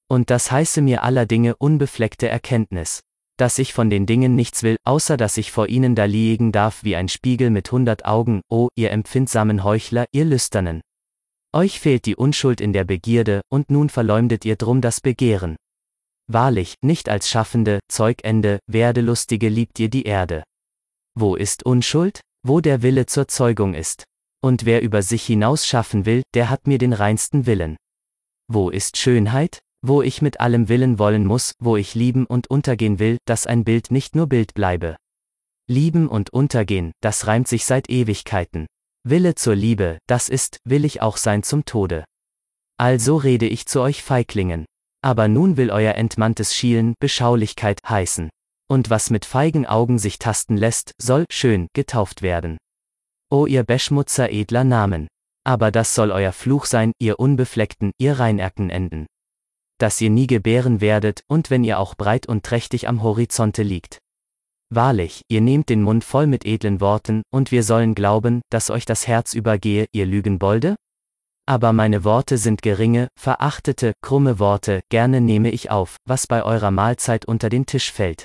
Und 0.08 0.30
das 0.30 0.52
heiße 0.52 0.84
mir 0.84 1.02
aller 1.02 1.26
Dinge 1.26 1.56
unbefleckte 1.56 2.28
Erkenntnis 2.28 3.02
dass 3.44 3.60
ich 3.60 3.74
von 3.74 3.90
den 3.90 4.06
Dingen 4.06 4.38
nichts 4.38 4.64
will, 4.64 4.78
außer 4.86 5.18
dass 5.18 5.36
ich 5.36 5.52
vor 5.52 5.68
ihnen 5.68 5.96
da 5.96 6.06
liegen 6.06 6.54
darf 6.54 6.86
wie 6.86 6.96
ein 6.96 7.10
Spiegel 7.10 7.50
mit 7.50 7.70
hundert 7.74 8.06
Augen, 8.06 8.40
o, 8.50 8.70
ihr 8.76 8.92
empfindsamen 8.92 9.66
Heuchler, 9.66 10.06
ihr 10.14 10.24
Lüsternen. 10.24 10.80
Euch 11.52 11.82
fehlt 11.82 12.06
die 12.06 12.16
Unschuld 12.16 12.62
in 12.62 12.72
der 12.72 12.86
Begierde, 12.86 13.42
und 13.50 13.70
nun 13.70 13.90
verleumdet 13.90 14.46
ihr 14.46 14.56
drum 14.56 14.80
das 14.80 15.02
Begehren. 15.02 15.58
Wahrlich, 16.32 16.76
nicht 16.82 17.10
als 17.10 17.30
Schaffende, 17.30 17.82
Zeugende, 17.90 18.60
Werdelustige 18.68 19.50
liebt 19.50 19.78
ihr 19.78 19.90
die 19.90 20.04
Erde. 20.04 20.44
Wo 21.14 21.36
ist 21.36 21.66
Unschuld? 21.66 22.22
Wo 22.48 22.62
der 22.62 22.82
Wille 22.82 23.08
zur 23.08 23.28
Zeugung 23.28 23.74
ist. 23.74 24.06
Und 24.42 24.64
wer 24.64 24.82
über 24.82 25.02
sich 25.02 25.26
hinaus 25.26 25.68
schaffen 25.68 26.06
will, 26.06 26.24
der 26.34 26.50
hat 26.50 26.66
mir 26.66 26.78
den 26.78 26.94
reinsten 26.94 27.46
Willen. 27.46 27.76
Wo 28.48 28.70
ist 28.70 28.96
Schönheit? 28.96 29.60
Wo 29.86 30.02
ich 30.02 30.22
mit 30.22 30.40
allem 30.40 30.70
Willen 30.70 30.98
wollen 30.98 31.26
muss, 31.26 31.54
wo 31.60 31.76
ich 31.76 31.94
lieben 31.94 32.26
und 32.26 32.50
untergehen 32.50 33.00
will, 33.00 33.18
dass 33.26 33.46
ein 33.46 33.66
Bild 33.66 33.92
nicht 33.92 34.16
nur 34.16 34.28
Bild 34.28 34.54
bleibe. 34.54 34.96
Lieben 35.68 36.08
und 36.08 36.32
untergehen, 36.32 36.94
das 37.02 37.28
reimt 37.28 37.50
sich 37.50 37.66
seit 37.66 37.90
Ewigkeiten. 37.90 38.66
Wille 39.04 39.36
zur 39.36 39.56
Liebe, 39.56 39.98
das 40.08 40.30
ist, 40.30 40.60
will 40.64 40.86
ich 40.86 41.02
auch 41.02 41.18
sein 41.18 41.44
zum 41.44 41.66
Tode. 41.66 42.06
Also 42.78 43.18
rede 43.18 43.46
ich 43.46 43.66
zu 43.66 43.82
euch 43.82 44.02
Feiglingen. 44.02 44.66
Aber 45.02 45.28
nun 45.28 45.58
will 45.58 45.70
euer 45.70 45.96
entmanntes 45.96 46.56
Schielen 46.56 46.94
Beschaulichkeit 47.00 47.82
heißen. 47.88 48.30
Und 48.70 48.90
was 48.90 49.10
mit 49.10 49.26
feigen 49.26 49.66
Augen 49.66 50.00
sich 50.00 50.18
tasten 50.18 50.56
lässt, 50.56 50.94
soll 50.98 51.26
schön 51.30 51.68
getauft 51.74 52.22
werden. 52.22 52.58
O 53.30 53.46
ihr 53.46 53.64
Beschmutzer 53.64 54.32
edler 54.32 54.64
Namen. 54.64 55.10
Aber 55.46 55.72
das 55.72 55.94
soll 55.94 56.12
euer 56.12 56.32
Fluch 56.32 56.66
sein, 56.66 56.94
ihr 57.00 57.20
Unbefleckten, 57.20 57.92
ihr 57.98 58.18
Reinerken 58.18 58.70
enden 58.70 59.08
dass 59.84 60.00
ihr 60.00 60.10
nie 60.10 60.28
gebären 60.28 60.80
werdet, 60.80 61.26
und 61.28 61.50
wenn 61.50 61.66
ihr 61.66 61.78
auch 61.78 61.96
breit 61.96 62.26
und 62.26 62.46
trächtig 62.46 62.88
am 62.88 63.04
Horizonte 63.04 63.64
liegt. 63.64 64.00
Wahrlich, 64.70 65.24
ihr 65.28 65.42
nehmt 65.42 65.68
den 65.68 65.82
Mund 65.82 66.06
voll 66.06 66.26
mit 66.26 66.46
edlen 66.46 66.80
Worten, 66.80 67.22
und 67.34 67.52
wir 67.52 67.64
sollen 67.64 67.94
glauben, 67.94 68.42
dass 68.50 68.70
euch 68.70 68.86
das 68.86 69.08
Herz 69.08 69.34
übergehe, 69.34 69.88
ihr 69.92 70.06
Lügenbolde? 70.06 70.78
Aber 71.46 71.74
meine 71.74 72.06
Worte 72.06 72.38
sind 72.38 72.62
geringe, 72.62 73.10
verachtete, 73.20 73.92
krumme 74.02 74.40
Worte, 74.40 74.80
gerne 74.90 75.20
nehme 75.20 75.52
ich 75.52 75.70
auf, 75.70 75.98
was 76.06 76.28
bei 76.28 76.44
eurer 76.44 76.72
Mahlzeit 76.72 77.26
unter 77.26 77.50
den 77.50 77.66
Tisch 77.66 77.92
fällt. 77.92 78.24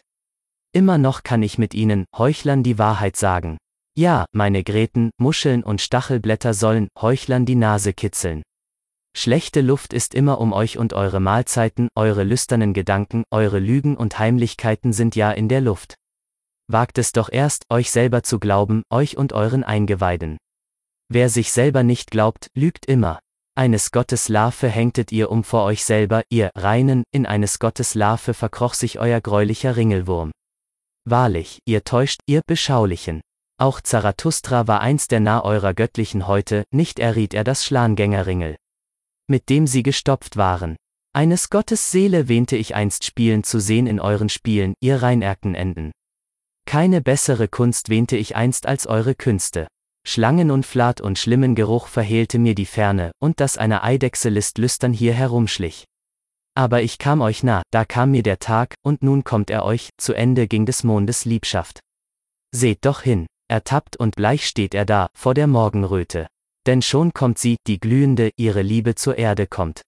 Immer 0.72 0.96
noch 0.96 1.24
kann 1.24 1.42
ich 1.42 1.58
mit 1.58 1.74
ihnen, 1.74 2.04
Heuchlern, 2.16 2.62
die 2.62 2.78
Wahrheit 2.78 3.16
sagen. 3.16 3.58
Ja, 3.96 4.26
meine 4.30 4.62
Gräten, 4.62 5.10
Muscheln 5.18 5.64
und 5.64 5.80
Stachelblätter 5.80 6.54
sollen, 6.54 6.86
Heuchlern 7.00 7.46
die 7.46 7.56
Nase 7.56 7.94
kitzeln. 7.94 8.44
Schlechte 9.20 9.62
Luft 9.62 9.94
ist 9.94 10.14
immer 10.14 10.40
um 10.40 10.52
euch 10.52 10.78
und 10.78 10.92
eure 10.92 11.18
Mahlzeiten, 11.18 11.88
eure 11.96 12.22
lüsternen 12.22 12.72
Gedanken, 12.72 13.24
eure 13.32 13.58
Lügen 13.58 13.96
und 13.96 14.20
Heimlichkeiten 14.20 14.92
sind 14.92 15.16
ja 15.16 15.32
in 15.32 15.48
der 15.48 15.60
Luft. 15.60 15.96
Wagt 16.68 16.98
es 16.98 17.10
doch 17.10 17.28
erst, 17.28 17.64
euch 17.68 17.90
selber 17.90 18.22
zu 18.22 18.38
glauben, 18.38 18.84
euch 18.90 19.16
und 19.16 19.32
euren 19.32 19.64
Eingeweiden. 19.64 20.38
Wer 21.08 21.30
sich 21.30 21.50
selber 21.50 21.82
nicht 21.82 22.12
glaubt, 22.12 22.46
lügt 22.54 22.86
immer. 22.86 23.18
Eines 23.56 23.90
Gottes 23.90 24.28
Larve 24.28 24.68
hängtet 24.68 25.10
ihr 25.10 25.32
um 25.32 25.42
vor 25.42 25.64
euch 25.64 25.84
selber, 25.84 26.22
ihr 26.30 26.52
Reinen, 26.54 27.02
in 27.10 27.26
eines 27.26 27.58
Gottes 27.58 27.96
Larve 27.96 28.34
verkroch 28.34 28.74
sich 28.74 29.00
euer 29.00 29.20
greulicher 29.20 29.74
Ringelwurm. 29.74 30.30
Wahrlich, 31.04 31.58
ihr 31.64 31.82
täuscht, 31.82 32.20
ihr 32.26 32.42
Beschaulichen. 32.46 33.20
Auch 33.60 33.80
Zarathustra 33.80 34.68
war 34.68 34.80
einst 34.80 35.10
der 35.10 35.18
Nah 35.18 35.42
eurer 35.42 35.74
göttlichen 35.74 36.28
Häute, 36.28 36.62
nicht 36.70 37.00
erriet 37.00 37.34
er 37.34 37.42
das 37.42 37.64
Schlangängerringel. 37.64 38.54
Mit 39.28 39.48
dem 39.50 39.66
sie 39.66 39.82
gestopft 39.82 40.36
waren. 40.36 40.76
Eines 41.14 41.50
Gottes 41.50 41.90
Seele 41.90 42.28
wähnte 42.28 42.56
ich 42.56 42.74
einst 42.74 43.04
spielen 43.04 43.44
zu 43.44 43.60
sehen 43.60 43.86
in 43.86 44.00
euren 44.00 44.28
Spielen, 44.28 44.74
ihr 44.80 45.02
Reinerkenenden. 45.02 45.92
Keine 46.66 47.00
bessere 47.00 47.48
Kunst 47.48 47.88
wähnte 47.88 48.16
ich 48.16 48.36
einst 48.36 48.66
als 48.66 48.86
eure 48.86 49.14
Künste. 49.14 49.66
Schlangen 50.06 50.50
und 50.50 50.64
Flat 50.64 51.00
und 51.00 51.18
schlimmen 51.18 51.54
Geruch 51.54 51.88
verhehlte 51.88 52.38
mir 52.38 52.54
die 52.54 52.66
Ferne, 52.66 53.12
und 53.20 53.40
dass 53.40 53.58
eine 53.58 53.82
Eidechse 53.82 54.30
list 54.30 54.58
lüstern 54.58 54.92
hier 54.92 55.12
herumschlich. 55.12 55.84
Aber 56.54 56.82
ich 56.82 56.98
kam 56.98 57.20
euch 57.20 57.42
nah, 57.42 57.62
da 57.70 57.84
kam 57.84 58.12
mir 58.12 58.22
der 58.22 58.38
Tag, 58.38 58.74
und 58.82 59.02
nun 59.02 59.24
kommt 59.24 59.50
er 59.50 59.64
euch, 59.64 59.90
zu 59.98 60.14
Ende 60.14 60.48
ging 60.48 60.66
des 60.66 60.84
Mondes 60.84 61.24
Liebschaft. 61.24 61.80
Seht 62.54 62.84
doch 62.86 63.02
hin, 63.02 63.26
ertappt 63.48 63.96
und 63.96 64.16
bleich 64.16 64.46
steht 64.46 64.74
er 64.74 64.86
da, 64.86 65.08
vor 65.14 65.34
der 65.34 65.46
Morgenröte. 65.46 66.26
Denn 66.68 66.82
schon 66.82 67.14
kommt 67.14 67.38
sie, 67.38 67.56
die 67.66 67.80
glühende, 67.80 68.30
ihre 68.36 68.60
Liebe 68.60 68.94
zur 68.94 69.16
Erde 69.16 69.46
kommt. 69.46 69.80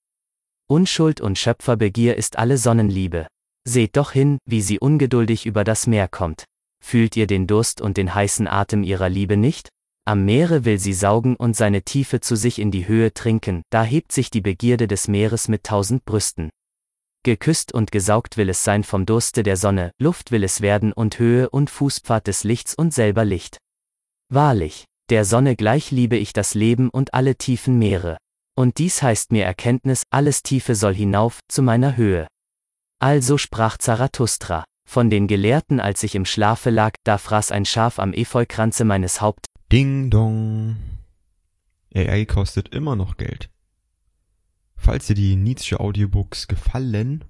Unschuld 0.66 1.20
und 1.20 1.36
Schöpferbegier 1.36 2.16
ist 2.16 2.38
alle 2.38 2.56
Sonnenliebe. 2.56 3.26
Seht 3.68 3.98
doch 3.98 4.12
hin, 4.12 4.38
wie 4.46 4.62
sie 4.62 4.78
ungeduldig 4.78 5.44
über 5.44 5.62
das 5.62 5.86
Meer 5.86 6.08
kommt. 6.08 6.46
Fühlt 6.82 7.18
ihr 7.18 7.26
den 7.26 7.46
Durst 7.46 7.82
und 7.82 7.98
den 7.98 8.14
heißen 8.14 8.48
Atem 8.48 8.82
ihrer 8.82 9.10
Liebe 9.10 9.36
nicht? 9.36 9.68
Am 10.06 10.24
Meere 10.24 10.64
will 10.64 10.78
sie 10.78 10.94
saugen 10.94 11.36
und 11.36 11.54
seine 11.54 11.82
Tiefe 11.82 12.20
zu 12.20 12.34
sich 12.34 12.58
in 12.58 12.70
die 12.70 12.88
Höhe 12.88 13.12
trinken, 13.12 13.60
da 13.68 13.84
hebt 13.84 14.10
sich 14.10 14.30
die 14.30 14.40
Begierde 14.40 14.88
des 14.88 15.06
Meeres 15.06 15.48
mit 15.48 15.64
tausend 15.64 16.06
Brüsten. 16.06 16.48
Geküsst 17.24 17.74
und 17.74 17.92
gesaugt 17.92 18.38
will 18.38 18.48
es 18.48 18.64
sein 18.64 18.84
vom 18.84 19.04
Durste 19.04 19.42
der 19.42 19.58
Sonne, 19.58 19.92
Luft 19.98 20.30
will 20.30 20.44
es 20.44 20.62
werden 20.62 20.94
und 20.94 21.18
Höhe 21.18 21.50
und 21.50 21.68
Fußpfad 21.68 22.26
des 22.26 22.42
Lichts 22.42 22.74
und 22.74 22.94
selber 22.94 23.26
Licht. 23.26 23.58
Wahrlich, 24.30 24.86
der 25.10 25.24
Sonne 25.24 25.56
gleich 25.56 25.90
liebe 25.90 26.16
ich 26.16 26.32
das 26.32 26.54
Leben 26.54 26.88
und 26.88 27.14
alle 27.14 27.36
tiefen 27.36 27.78
Meere. 27.78 28.16
Und 28.56 28.78
dies 28.78 29.02
heißt 29.02 29.32
mir 29.32 29.44
Erkenntnis, 29.44 30.04
alles 30.10 30.42
Tiefe 30.42 30.74
soll 30.74 30.94
hinauf, 30.94 31.40
zu 31.48 31.62
meiner 31.62 31.96
Höhe. 31.96 32.26
Also 33.00 33.38
sprach 33.38 33.76
Zarathustra. 33.78 34.64
Von 34.88 35.10
den 35.10 35.26
Gelehrten, 35.28 35.80
als 35.80 36.02
ich 36.02 36.14
im 36.14 36.24
Schlafe 36.24 36.70
lag, 36.70 36.94
da 37.04 37.18
fraß 37.18 37.52
ein 37.52 37.64
Schaf 37.64 37.98
am 37.98 38.12
Efeukranze 38.12 38.84
meines 38.84 39.20
Haupt, 39.20 39.46
Ding 39.72 40.10
dong. 40.10 40.76
AI 41.94 42.24
kostet 42.24 42.74
immer 42.74 42.96
noch 42.96 43.16
Geld. 43.16 43.50
Falls 44.76 45.06
dir 45.06 45.14
die 45.14 45.36
Nietzsche 45.36 45.78
Audiobooks 45.78 46.48
gefallen, 46.48 47.24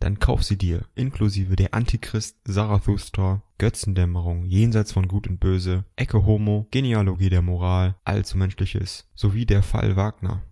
dann 0.00 0.18
kauf 0.18 0.42
sie 0.42 0.58
dir, 0.58 0.84
inklusive 0.96 1.54
der 1.54 1.72
Antichrist, 1.72 2.36
Zarathustra, 2.44 3.42
Götzendämmerung, 3.62 4.44
Jenseits 4.44 4.90
von 4.90 5.06
Gut 5.06 5.28
und 5.28 5.38
Böse, 5.38 5.84
Ecke 5.94 6.26
Homo, 6.26 6.66
Genealogie 6.72 7.30
der 7.30 7.42
Moral, 7.42 7.94
Allzumenschliches, 8.02 9.08
sowie 9.14 9.46
der 9.46 9.62
Fall 9.62 9.94
Wagner. 9.94 10.42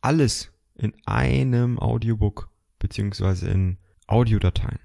Alles 0.00 0.50
in 0.74 0.94
einem 1.06 1.78
Audiobook, 1.78 2.50
beziehungsweise 2.80 3.48
in 3.48 3.78
Audiodateien. 4.08 4.80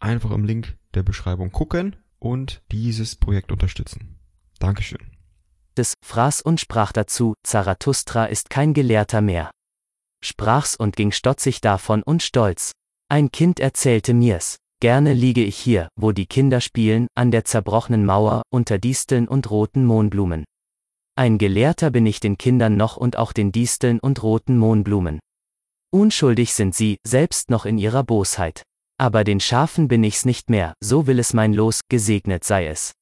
Einfach 0.00 0.32
im 0.32 0.42
Link 0.42 0.76
der 0.94 1.04
Beschreibung 1.04 1.52
gucken 1.52 1.94
und 2.18 2.64
dieses 2.72 3.14
Projekt 3.14 3.52
unterstützen. 3.52 4.18
Dankeschön. 4.58 5.12
des 5.76 5.94
fraß 6.02 6.40
und 6.42 6.58
sprach 6.58 6.90
dazu, 6.90 7.34
Zarathustra 7.44 8.24
ist 8.24 8.50
kein 8.50 8.74
Gelehrter 8.74 9.20
mehr. 9.20 9.52
Sprach's 10.20 10.74
und 10.74 10.96
ging 10.96 11.12
stotzig 11.12 11.60
davon 11.60 12.02
und 12.02 12.24
stolz. 12.24 12.72
Ein 13.08 13.30
Kind 13.30 13.60
erzählte 13.60 14.14
mir's. 14.14 14.58
Gerne 14.80 15.12
liege 15.12 15.42
ich 15.42 15.56
hier, 15.56 15.88
wo 15.96 16.12
die 16.12 16.26
Kinder 16.26 16.60
spielen, 16.60 17.08
an 17.16 17.32
der 17.32 17.44
zerbrochenen 17.44 18.04
Mauer, 18.04 18.42
unter 18.50 18.78
Disteln 18.78 19.26
und 19.26 19.50
roten 19.50 19.84
Mohnblumen. 19.84 20.44
Ein 21.16 21.36
Gelehrter 21.38 21.90
bin 21.90 22.06
ich 22.06 22.20
den 22.20 22.38
Kindern 22.38 22.76
noch 22.76 22.96
und 22.96 23.16
auch 23.16 23.32
den 23.32 23.50
Disteln 23.50 23.98
und 23.98 24.22
roten 24.22 24.56
Mohnblumen. 24.56 25.18
Unschuldig 25.90 26.54
sind 26.54 26.76
sie, 26.76 26.98
selbst 27.04 27.50
noch 27.50 27.66
in 27.66 27.76
ihrer 27.76 28.04
Bosheit. 28.04 28.62
Aber 29.00 29.24
den 29.24 29.40
Schafen 29.40 29.88
bin 29.88 30.04
ich's 30.04 30.24
nicht 30.24 30.48
mehr, 30.48 30.74
so 30.80 31.08
will 31.08 31.18
es 31.18 31.34
mein 31.34 31.54
Los, 31.54 31.80
gesegnet 31.88 32.44
sei 32.44 32.68
es. 32.68 32.92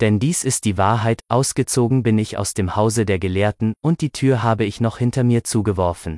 Denn 0.00 0.18
dies 0.18 0.44
ist 0.44 0.64
die 0.64 0.78
Wahrheit, 0.78 1.20
ausgezogen 1.28 2.02
bin 2.02 2.18
ich 2.18 2.38
aus 2.38 2.54
dem 2.54 2.74
Hause 2.74 3.04
der 3.04 3.18
Gelehrten, 3.18 3.74
und 3.82 4.00
die 4.00 4.10
Tür 4.10 4.42
habe 4.42 4.64
ich 4.64 4.80
noch 4.80 4.96
hinter 4.96 5.24
mir 5.24 5.44
zugeworfen. 5.44 6.16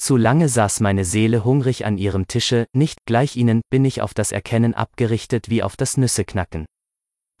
Zu 0.00 0.16
lange 0.16 0.48
saß 0.48 0.80
meine 0.80 1.04
Seele 1.04 1.44
hungrig 1.44 1.84
an 1.84 1.98
ihrem 1.98 2.26
Tische, 2.26 2.66
nicht 2.72 3.04
gleich 3.04 3.36
ihnen 3.36 3.60
bin 3.70 3.84
ich 3.84 4.00
auf 4.00 4.14
das 4.14 4.32
Erkennen 4.32 4.74
abgerichtet 4.74 5.50
wie 5.50 5.62
auf 5.62 5.76
das 5.76 5.96
Nüsseknacken. 5.96 6.64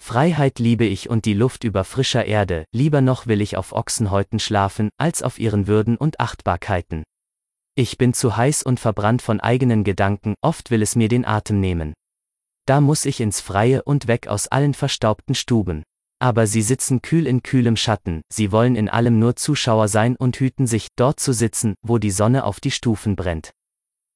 Freiheit 0.02 0.58
liebe 0.58 0.84
ich 0.84 1.08
und 1.08 1.24
die 1.24 1.34
Luft 1.34 1.64
über 1.64 1.84
frischer 1.84 2.24
Erde, 2.24 2.64
lieber 2.72 3.00
noch 3.00 3.26
will 3.26 3.40
ich 3.40 3.56
auf 3.56 3.72
Ochsenhäuten 3.72 4.38
schlafen, 4.38 4.90
als 4.98 5.22
auf 5.22 5.38
ihren 5.38 5.66
Würden 5.66 5.96
und 5.96 6.20
Achtbarkeiten. 6.20 7.02
Ich 7.76 7.96
bin 7.96 8.12
zu 8.12 8.36
heiß 8.36 8.62
und 8.62 8.78
verbrannt 8.78 9.22
von 9.22 9.40
eigenen 9.40 9.84
Gedanken, 9.84 10.34
oft 10.42 10.70
will 10.70 10.82
es 10.82 10.96
mir 10.96 11.08
den 11.08 11.24
Atem 11.24 11.60
nehmen 11.60 11.94
da 12.70 12.80
muss 12.80 13.04
ich 13.04 13.20
ins 13.20 13.40
Freie 13.40 13.82
und 13.82 14.06
weg 14.06 14.28
aus 14.28 14.46
allen 14.46 14.74
verstaubten 14.74 15.34
Stuben. 15.34 15.82
Aber 16.20 16.46
sie 16.46 16.62
sitzen 16.62 17.00
kühl 17.00 17.26
in 17.26 17.42
kühlem 17.42 17.76
Schatten, 17.76 18.20
sie 18.30 18.52
wollen 18.52 18.76
in 18.76 18.88
allem 18.88 19.18
nur 19.18 19.36
Zuschauer 19.36 19.88
sein 19.88 20.16
und 20.16 20.36
hüten 20.36 20.66
sich, 20.66 20.88
dort 20.96 21.18
zu 21.18 21.32
sitzen, 21.32 21.74
wo 21.82 21.98
die 21.98 22.10
Sonne 22.10 22.44
auf 22.44 22.60
die 22.60 22.70
Stufen 22.70 23.16
brennt. 23.16 23.52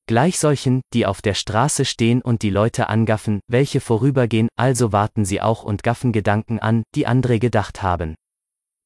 Gleich 0.07 0.39
solchen, 0.39 0.83
die 0.93 1.07
auf 1.07 1.23
der 1.23 1.33
Straße 1.33 1.87
stehen 1.87 2.21
und 2.21 2.43
die 2.43 2.51
Leute 2.51 2.91
angaffen, 2.91 3.41
welche 3.49 3.81
vorübergehen, 3.81 4.49
also 4.55 4.93
warten 4.93 5.25
sie 5.25 5.41
auch 5.41 5.65
und 5.65 5.83
gaffen 5.83 6.13
Gedanken 6.13 6.59
an, 6.59 6.83
die 6.95 7.07
andere 7.07 7.39
gedacht 7.39 7.83
haben. 7.83 8.15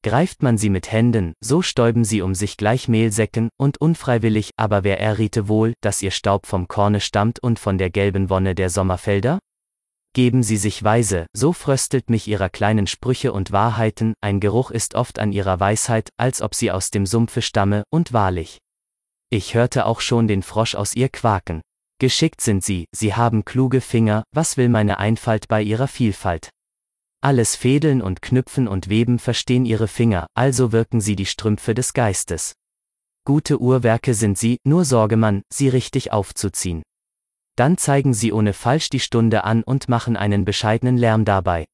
Greift 0.01 0.43
man 0.43 0.57
sie 0.57 0.69
mit 0.69 0.93
Händen, 0.93 1.33
so 1.43 1.61
stäuben 1.61 2.05
sie 2.05 2.21
um 2.21 2.33
sich 2.33 2.55
gleich 2.55 2.87
Mehlsäcken, 2.87 3.49
und 3.57 3.81
unfreiwillig, 3.81 4.51
aber 4.55 4.85
wer 4.85 5.01
erriete 5.01 5.49
wohl, 5.49 5.73
dass 5.81 6.01
ihr 6.01 6.11
Staub 6.11 6.45
vom 6.45 6.69
Korne 6.69 7.01
stammt 7.01 7.43
und 7.43 7.59
von 7.59 7.77
der 7.77 7.89
gelben 7.89 8.29
Wonne 8.29 8.55
der 8.55 8.69
Sommerfelder? 8.69 9.39
Geben 10.13 10.41
Sie 10.41 10.57
sich 10.57 10.83
weise, 10.83 11.27
so 11.33 11.53
fröstelt 11.53 12.09
mich 12.09 12.27
Ihrer 12.27 12.49
kleinen 12.49 12.87
Sprüche 12.87 13.31
und 13.31 13.51
Wahrheiten, 13.51 14.13
ein 14.21 14.39
Geruch 14.39 14.71
ist 14.71 14.95
oft 14.95 15.19
an 15.19 15.31
Ihrer 15.31 15.59
Weisheit, 15.59 16.09
als 16.17 16.41
ob 16.41 16.55
sie 16.55 16.71
aus 16.71 16.89
dem 16.89 17.05
Sumpfe 17.05 17.41
stamme, 17.41 17.83
und 17.91 18.11
wahrlich. 18.11 18.57
Ich 19.29 19.53
hörte 19.53 19.85
auch 19.85 20.01
schon 20.01 20.27
den 20.27 20.41
Frosch 20.41 20.73
aus 20.73 20.95
ihr 20.95 21.09
quaken. 21.09 21.61
Geschickt 21.99 22.41
sind 22.41 22.63
Sie, 22.63 22.85
Sie 22.95 23.13
haben 23.13 23.45
kluge 23.45 23.81
Finger, 23.81 24.23
was 24.33 24.57
will 24.57 24.69
meine 24.69 24.97
Einfalt 24.97 25.47
bei 25.47 25.61
Ihrer 25.61 25.87
Vielfalt? 25.87 26.49
Alles 27.21 27.55
Fädeln 27.55 28.01
und 28.01 28.21
Knüpfen 28.21 28.67
und 28.67 28.89
Weben 28.89 29.19
verstehen 29.19 29.65
Ihre 29.65 29.87
Finger, 29.87 30.25
also 30.33 30.71
wirken 30.71 31.01
Sie 31.01 31.15
die 31.15 31.25
Strümpfe 31.25 31.75
des 31.75 31.93
Geistes. 31.93 32.53
Gute 33.25 33.61
Uhrwerke 33.61 34.15
sind 34.15 34.37
Sie, 34.39 34.57
nur 34.65 34.85
sorge 34.85 35.17
man, 35.17 35.43
sie 35.51 35.69
richtig 35.69 36.11
aufzuziehen. 36.11 36.81
Dann 37.59 37.77
zeigen 37.77 38.13
sie 38.13 38.31
ohne 38.31 38.53
falsch 38.53 38.87
die 38.87 39.01
Stunde 39.01 39.43
an 39.43 39.63
und 39.63 39.89
machen 39.89 40.15
einen 40.15 40.45
bescheidenen 40.45 40.95
Lärm 40.95 41.25
dabei. 41.25 41.65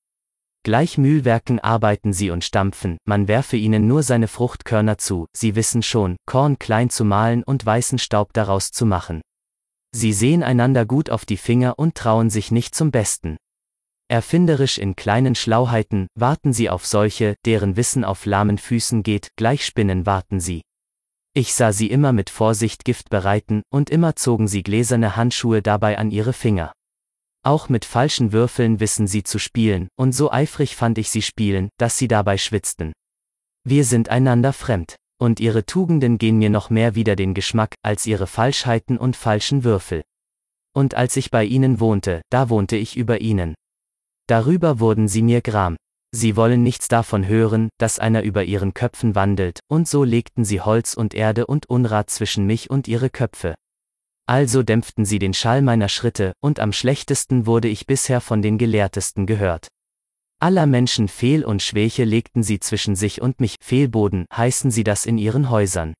Gleich 0.63 0.97
Mühlwerken 0.97 1.59
arbeiten 1.59 2.11
sie 2.11 2.31
und 2.31 2.43
stampfen, 2.43 2.97
man 3.05 3.27
werfe 3.27 3.55
ihnen 3.55 3.87
nur 3.87 4.01
seine 4.01 4.27
Fruchtkörner 4.27 4.97
zu, 4.97 5.27
sie 5.31 5.53
wissen 5.53 5.83
schon, 5.83 6.15
Korn 6.25 6.57
klein 6.57 6.89
zu 6.89 7.05
mahlen 7.05 7.43
und 7.43 7.63
weißen 7.63 7.99
Staub 7.99 8.33
daraus 8.33 8.71
zu 8.71 8.87
machen. 8.87 9.21
Sie 9.91 10.11
sehen 10.11 10.41
einander 10.41 10.87
gut 10.87 11.11
auf 11.11 11.23
die 11.23 11.37
Finger 11.37 11.77
und 11.77 11.93
trauen 11.93 12.31
sich 12.31 12.49
nicht 12.49 12.73
zum 12.73 12.89
Besten. 12.89 13.37
Erfinderisch 14.07 14.79
in 14.79 14.95
kleinen 14.95 15.35
Schlauheiten, 15.35 16.07
warten 16.15 16.51
sie 16.51 16.67
auf 16.67 16.87
solche, 16.87 17.35
deren 17.45 17.75
Wissen 17.75 18.03
auf 18.03 18.25
lahmen 18.25 18.57
Füßen 18.57 19.03
geht, 19.03 19.27
gleich 19.35 19.63
Spinnen 19.63 20.07
warten 20.07 20.39
sie. 20.39 20.63
Ich 21.37 21.53
sah 21.53 21.73
sie 21.73 21.91
immer 21.91 22.13
mit 22.13 22.29
Vorsicht 22.29 22.85
Gift 22.85 23.09
bereiten, 23.09 23.61
und 23.69 23.89
immer 23.89 24.15
zogen 24.15 24.47
sie 24.47 24.63
gläserne 24.63 25.17
Handschuhe 25.17 25.61
dabei 25.61 25.97
an 25.97 26.09
ihre 26.09 26.31
Finger. 26.31 26.71
Auch 27.43 27.67
mit 27.67 27.83
falschen 27.83 28.31
Würfeln 28.31 28.79
wissen 28.79 29.05
sie 29.05 29.23
zu 29.23 29.37
spielen, 29.37 29.89
und 29.97 30.13
so 30.13 30.31
eifrig 30.31 30.77
fand 30.77 30.97
ich 30.97 31.09
sie 31.09 31.21
spielen, 31.21 31.67
dass 31.77 31.97
sie 31.97 32.07
dabei 32.07 32.37
schwitzten. 32.37 32.93
Wir 33.65 33.83
sind 33.83 34.07
einander 34.07 34.53
fremd, 34.53 34.95
und 35.19 35.41
ihre 35.41 35.65
Tugenden 35.65 36.17
gehen 36.19 36.37
mir 36.37 36.49
noch 36.49 36.69
mehr 36.69 36.95
wider 36.95 37.17
den 37.17 37.33
Geschmack, 37.33 37.75
als 37.83 38.05
ihre 38.05 38.27
Falschheiten 38.27 38.97
und 38.97 39.17
falschen 39.17 39.65
Würfel. 39.65 40.03
Und 40.73 40.93
als 40.93 41.17
ich 41.17 41.31
bei 41.31 41.43
ihnen 41.43 41.81
wohnte, 41.81 42.21
da 42.29 42.49
wohnte 42.49 42.77
ich 42.77 42.95
über 42.95 43.19
ihnen. 43.19 43.55
Darüber 44.27 44.79
wurden 44.79 45.09
sie 45.09 45.21
mir 45.21 45.41
gram. 45.41 45.75
Sie 46.17 46.37
wollen 46.37 46.63
nichts 46.63 46.87
davon 46.87 47.27
hören, 47.27 47.67
dass 47.77 47.99
einer 47.99 48.23
über 48.23 48.45
ihren 48.45 48.73
Köpfen 48.73 49.15
wandelt, 49.15 49.59
und 49.67 49.85
so 49.85 50.05
legten 50.05 50.45
sie 50.45 50.61
Holz 50.61 50.93
und 50.93 51.13
Erde 51.13 51.45
und 51.45 51.69
Unrat 51.69 52.09
zwischen 52.09 52.45
mich 52.45 52.69
und 52.69 52.87
ihre 52.87 53.09
Köpfe. 53.09 53.53
Also 54.25 54.63
dämpften 54.63 55.03
sie 55.03 55.19
den 55.19 55.33
Schall 55.33 55.61
meiner 55.61 55.89
Schritte, 55.89 56.31
und 56.39 56.61
am 56.61 56.71
schlechtesten 56.71 57.45
wurde 57.45 57.67
ich 57.67 57.85
bisher 57.85 58.21
von 58.21 58.41
den 58.41 58.57
Gelehrtesten 58.57 59.25
gehört. 59.25 59.67
Aller 60.39 60.67
Menschen 60.67 61.09
Fehl 61.09 61.43
und 61.43 61.61
Schwäche 61.61 62.05
legten 62.05 62.43
sie 62.43 62.61
zwischen 62.61 62.95
sich 62.95 63.21
und 63.21 63.41
mich, 63.41 63.57
Fehlboden, 63.61 64.25
heißen 64.33 64.71
sie 64.71 64.85
das 64.85 65.05
in 65.05 65.17
ihren 65.17 65.49
Häusern. 65.49 65.95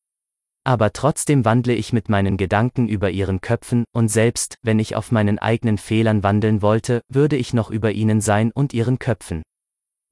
Aber 0.64 0.94
trotzdem 0.94 1.44
wandle 1.44 1.74
ich 1.74 1.92
mit 1.92 2.08
meinen 2.08 2.38
Gedanken 2.38 2.88
über 2.88 3.10
ihren 3.10 3.42
Köpfen, 3.42 3.84
und 3.92 4.08
selbst, 4.08 4.56
wenn 4.62 4.80
ich 4.80 4.96
auf 4.96 5.12
meinen 5.12 5.40
eigenen 5.40 5.78
Fehlern 5.78 6.24
wandeln 6.24 6.62
wollte, 6.62 7.02
würde 7.10 7.36
ich 7.36 7.54
noch 7.54 7.70
über 7.70 7.92
ihnen 7.92 8.22
sein 8.22 8.54
und 8.54 8.74
ihren 8.74 8.98
Köpfen. 8.98 9.44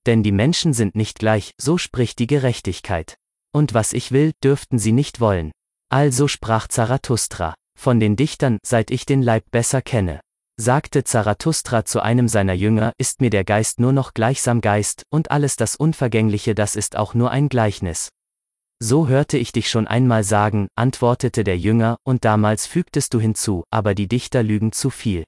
Denn 0.05 0.23
die 0.23 0.31
Menschen 0.31 0.73
sind 0.73 0.95
nicht 0.95 1.19
gleich, 1.19 1.51
so 1.59 1.77
spricht 1.77 2.19
die 2.19 2.27
Gerechtigkeit. 2.27 3.15
Und 3.53 3.73
was 3.73 3.93
ich 3.93 4.11
will, 4.11 4.33
dürften 4.43 4.79
sie 4.79 4.91
nicht 4.91 5.19
wollen. 5.19 5.51
Also 5.89 6.27
sprach 6.27 6.67
Zarathustra. 6.67 7.55
Von 7.79 7.99
den 7.99 8.15
Dichtern, 8.15 8.59
seit 8.65 8.91
ich 8.91 9.05
den 9.05 9.21
Leib 9.21 9.43
besser 9.51 9.81
kenne 9.81 10.21
sagte 10.57 11.03
Zarathustra 11.03 11.83
zu 11.83 12.01
einem 12.01 12.27
seiner 12.27 12.53
Jünger, 12.53 12.93
ist 12.97 13.21
mir 13.21 13.29
der 13.29 13.43
Geist 13.43 13.79
nur 13.79 13.91
noch 13.91 14.13
gleichsam 14.13 14.61
Geist, 14.61 15.03
und 15.09 15.31
alles 15.31 15.55
das 15.55 15.75
Unvergängliche 15.75 16.53
das 16.53 16.75
ist 16.75 16.95
auch 16.95 17.13
nur 17.13 17.31
ein 17.31 17.49
Gleichnis. 17.49 18.09
So 18.79 19.07
hörte 19.07 19.37
ich 19.37 19.51
dich 19.51 19.69
schon 19.69 19.87
einmal 19.87 20.23
sagen, 20.23 20.67
antwortete 20.75 21.43
der 21.43 21.57
Jünger, 21.57 21.97
und 22.03 22.25
damals 22.25 22.67
fügtest 22.67 23.13
du 23.13 23.19
hinzu, 23.19 23.63
aber 23.71 23.95
die 23.95 24.07
Dichter 24.07 24.43
lügen 24.43 24.71
zu 24.71 24.89
viel. 24.89 25.23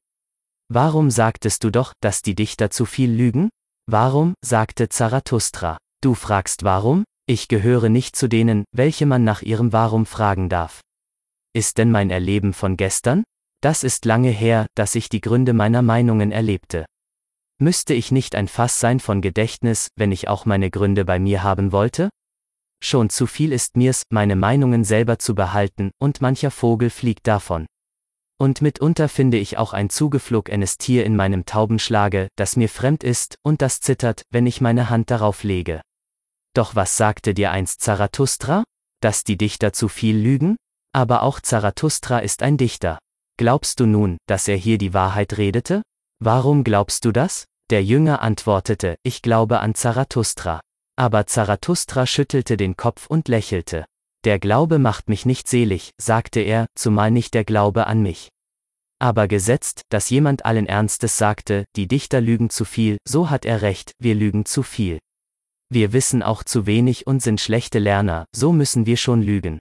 Warum 0.68 1.10
sagtest 1.10 1.64
du 1.64 1.70
doch, 1.70 1.94
dass 2.02 2.22
die 2.22 2.36
Dichter 2.36 2.70
zu 2.70 2.86
viel 2.86 3.12
lügen? 3.12 3.50
Warum, 3.88 4.34
sagte 4.44 4.90
Zarathustra. 4.90 5.78
Du 6.02 6.16
fragst 6.16 6.64
warum? 6.64 7.04
Ich 7.28 7.48
gehöre 7.48 7.90
nicht 7.90 8.16
zu 8.16 8.28
denen, 8.28 8.66
welche 8.72 9.06
man 9.06 9.24
nach 9.24 9.44
ihrem 9.44 9.74
Warum 9.74 10.06
fragen 10.08 10.50
darf. 10.50 10.82
Ist 11.54 11.78
denn 11.78 11.92
mein 11.92 12.10
Erleben 12.10 12.54
von 12.54 12.78
gestern? 12.78 13.24
Das 13.62 13.84
ist 13.84 14.06
lange 14.06 14.30
her, 14.30 14.66
dass 14.76 14.96
ich 14.96 15.10
die 15.10 15.22
Gründe 15.22 15.54
meiner 15.54 15.82
Meinungen 15.82 16.32
erlebte. 16.32 16.86
Müsste 17.60 17.94
ich 17.94 18.12
nicht 18.12 18.36
ein 18.36 18.48
Fass 18.48 18.80
sein 18.80 19.00
von 19.00 19.22
Gedächtnis, 19.22 19.88
wenn 19.96 20.12
ich 20.12 20.28
auch 20.28 20.46
meine 20.46 20.70
Gründe 20.72 21.06
bei 21.06 21.20
mir 21.20 21.44
haben 21.44 21.72
wollte? 21.72 22.10
Schon 22.84 23.10
zu 23.10 23.28
viel 23.28 23.52
ist 23.54 23.78
mir's, 23.78 24.04
meine 24.10 24.36
Meinungen 24.36 24.84
selber 24.84 25.20
zu 25.20 25.36
behalten, 25.36 25.92
und 26.00 26.22
mancher 26.22 26.52
Vogel 26.52 26.90
fliegt 26.90 27.28
davon. 27.28 27.66
Und 28.38 28.62
mitunter 28.62 29.08
finde 29.08 29.38
ich 29.38 29.58
auch 29.58 29.74
ein 29.74 29.90
zugeflogenes 29.90 30.78
Tier 30.78 31.06
in 31.06 31.16
meinem 31.16 31.46
Taubenschlage, 31.46 32.28
das 32.36 32.58
mir 32.58 32.68
fremd 32.68 33.04
ist, 33.04 33.38
und 33.44 33.62
das 33.62 33.80
zittert, 33.80 34.24
wenn 34.30 34.46
ich 34.46 34.60
meine 34.60 34.90
Hand 34.90 35.10
darauf 35.10 35.44
lege. 35.44 35.82
Doch 36.54 36.76
was 36.76 36.98
sagte 36.98 37.34
dir 37.34 37.52
einst 37.52 37.82
Zarathustra? 37.82 38.64
Dass 39.02 39.24
die 39.24 39.38
Dichter 39.38 39.74
zu 39.74 39.88
viel 39.88 40.18
lügen? 40.18 40.58
Aber 40.94 41.24
auch 41.24 41.40
Zarathustra 41.40 42.20
ist 42.20 42.44
ein 42.44 42.58
Dichter. 42.58 43.00
Glaubst 43.38 43.80
du 43.80 43.86
nun, 43.86 44.18
dass 44.28 44.48
er 44.48 44.56
hier 44.56 44.78
die 44.78 44.94
Wahrheit 44.94 45.38
redete? 45.38 45.82
Warum 46.20 46.64
glaubst 46.64 47.04
du 47.06 47.12
das? 47.12 47.46
Der 47.70 47.84
Jünger 47.84 48.22
antwortete, 48.22 48.96
ich 49.04 49.22
glaube 49.22 49.60
an 49.60 49.76
Zarathustra. 49.76 50.62
Aber 50.98 51.26
Zarathustra 51.28 52.06
schüttelte 52.06 52.58
den 52.58 52.78
Kopf 52.78 53.08
und 53.08 53.28
lächelte. 53.28 53.86
Der 54.26 54.40
Glaube 54.40 54.80
macht 54.80 55.08
mich 55.08 55.28
nicht 55.28 55.48
selig, 55.48 55.92
sagte 56.02 56.40
er, 56.40 56.66
zumal 56.74 57.12
nicht 57.12 57.36
der 57.36 57.46
Glaube 57.46 57.86
an 57.86 58.02
mich. 58.02 58.30
Aber 59.00 59.28
gesetzt, 59.28 59.84
dass 59.90 60.10
jemand 60.10 60.46
allen 60.46 60.66
Ernstes 60.66 61.20
sagte, 61.20 61.66
die 61.76 61.88
Dichter 61.88 62.22
lügen 62.22 62.50
zu 62.50 62.66
viel, 62.66 62.98
so 63.08 63.30
hat 63.30 63.46
er 63.46 63.62
recht, 63.62 63.92
wir 64.00 64.16
lügen 64.16 64.46
zu 64.46 64.64
viel. 64.64 64.98
Wir 65.70 65.94
wissen 65.94 66.24
auch 66.24 66.44
zu 66.44 66.66
wenig 66.66 67.06
und 67.06 67.22
sind 67.22 67.40
schlechte 67.40 67.78
Lerner, 67.78 68.26
so 68.36 68.52
müssen 68.52 68.88
wir 68.88 68.98
schon 68.98 69.22
lügen. 69.22 69.60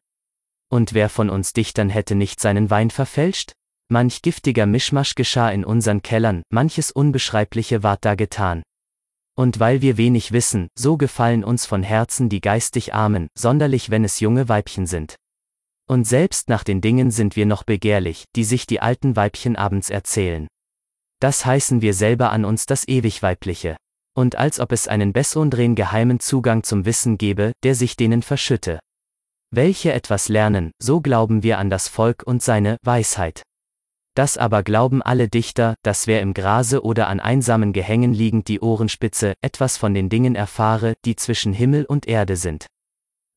Und 0.70 0.94
wer 0.94 1.10
von 1.10 1.28
uns 1.28 1.52
Dichtern 1.52 1.90
hätte 1.90 2.14
nicht 2.14 2.40
seinen 2.40 2.70
Wein 2.70 2.90
verfälscht? 2.90 3.52
Manch 3.90 4.22
giftiger 4.22 4.64
Mischmasch 4.64 5.14
geschah 5.14 5.50
in 5.50 5.66
unseren 5.66 6.00
Kellern, 6.00 6.42
manches 6.50 6.90
Unbeschreibliche 6.90 7.82
ward 7.82 8.02
da 8.02 8.14
getan. 8.14 8.62
Und 9.36 9.58
weil 9.58 9.82
wir 9.82 9.96
wenig 9.96 10.32
wissen, 10.32 10.68
so 10.78 10.96
gefallen 10.96 11.42
uns 11.42 11.66
von 11.66 11.82
Herzen 11.82 12.28
die 12.28 12.40
geistig 12.40 12.94
Armen, 12.94 13.28
sonderlich 13.36 13.90
wenn 13.90 14.04
es 14.04 14.20
junge 14.20 14.48
Weibchen 14.48 14.86
sind. 14.86 15.16
Und 15.86 16.06
selbst 16.06 16.48
nach 16.48 16.64
den 16.64 16.80
Dingen 16.80 17.10
sind 17.10 17.36
wir 17.36 17.44
noch 17.44 17.64
begehrlich, 17.64 18.24
die 18.36 18.44
sich 18.44 18.66
die 18.66 18.80
alten 18.80 19.16
Weibchen 19.16 19.56
abends 19.56 19.90
erzählen. 19.90 20.46
Das 21.20 21.44
heißen 21.44 21.82
wir 21.82 21.94
selber 21.94 22.30
an 22.30 22.44
uns 22.44 22.66
das 22.66 22.86
Ewigweibliche. 22.88 23.76
Und 24.16 24.36
als 24.36 24.60
ob 24.60 24.72
es 24.72 24.86
einen 24.86 25.12
besseren 25.12 25.74
geheimen 25.74 26.20
Zugang 26.20 26.62
zum 26.62 26.84
Wissen 26.84 27.18
gebe, 27.18 27.52
der 27.64 27.74
sich 27.74 27.96
denen 27.96 28.22
verschütte. 28.22 28.78
Welche 29.50 29.92
etwas 29.92 30.28
lernen, 30.28 30.70
so 30.80 31.00
glauben 31.00 31.42
wir 31.42 31.58
an 31.58 31.70
das 31.70 31.88
Volk 31.88 32.22
und 32.24 32.42
seine 32.42 32.76
Weisheit. 32.82 33.42
Das 34.14 34.38
aber 34.38 34.62
glauben 34.62 35.02
alle 35.02 35.28
Dichter, 35.28 35.74
dass 35.82 36.06
wer 36.06 36.20
im 36.22 36.34
Grase 36.34 36.84
oder 36.84 37.08
an 37.08 37.18
einsamen 37.18 37.72
Gehängen 37.72 38.14
liegend 38.14 38.46
die 38.46 38.60
Ohrenspitze 38.60 39.34
etwas 39.40 39.76
von 39.76 39.92
den 39.92 40.08
Dingen 40.08 40.36
erfahre, 40.36 40.94
die 41.04 41.16
zwischen 41.16 41.52
Himmel 41.52 41.84
und 41.84 42.06
Erde 42.06 42.36
sind. 42.36 42.66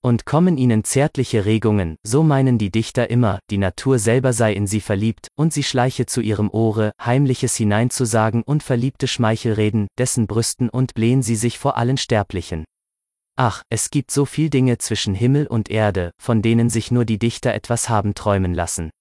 Und 0.03 0.25
kommen 0.25 0.59
ihnen 0.59 0.83
zärtliche 0.83 1.45
Regungen, 1.45 1.95
so 2.06 2.22
meinen 2.22 2.59
die 2.59 2.69
Dichter 2.69 3.09
immer, 3.09 3.39
die 3.49 3.57
Natur 3.57 3.97
selber 3.97 4.31
sei 4.31 4.53
in 4.53 4.67
sie 4.67 4.80
verliebt, 4.80 5.30
und 5.35 5.51
sie 5.51 5.64
schleiche 5.64 6.06
zu 6.06 6.22
ihrem 6.22 6.51
Ohre, 6.51 6.91
Heimliches 7.03 7.56
hineinzusagen 7.56 8.43
und 8.43 8.61
verliebte 8.61 9.07
Schmeichelreden, 9.07 9.88
dessen 9.97 10.27
Brüsten 10.27 10.69
und 10.69 10.93
blähen 10.93 11.23
sie 11.23 11.35
sich 11.35 11.57
vor 11.57 11.75
allen 11.77 11.97
Sterblichen. 11.97 12.65
Ach, 13.35 13.64
es 13.69 13.89
gibt 13.89 14.11
so 14.11 14.25
viel 14.25 14.51
Dinge 14.51 14.77
zwischen 14.77 15.15
Himmel 15.15 15.47
und 15.47 15.69
Erde, 15.69 16.11
von 16.22 16.43
denen 16.43 16.69
sich 16.69 16.91
nur 16.91 17.06
die 17.06 17.19
Dichter 17.19 17.56
etwas 17.56 17.89
haben 17.89 18.14
träumen 18.14 18.53
lassen. 18.53 18.91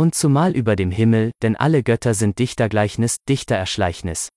Und 0.00 0.14
zumal 0.14 0.56
über 0.56 0.76
dem 0.76 0.90
Himmel, 0.90 1.30
denn 1.42 1.56
alle 1.56 1.82
Götter 1.82 2.14
sind 2.14 2.38
Dichtergleichnis, 2.38 3.18
Dichtererschleichnis. 3.28 4.30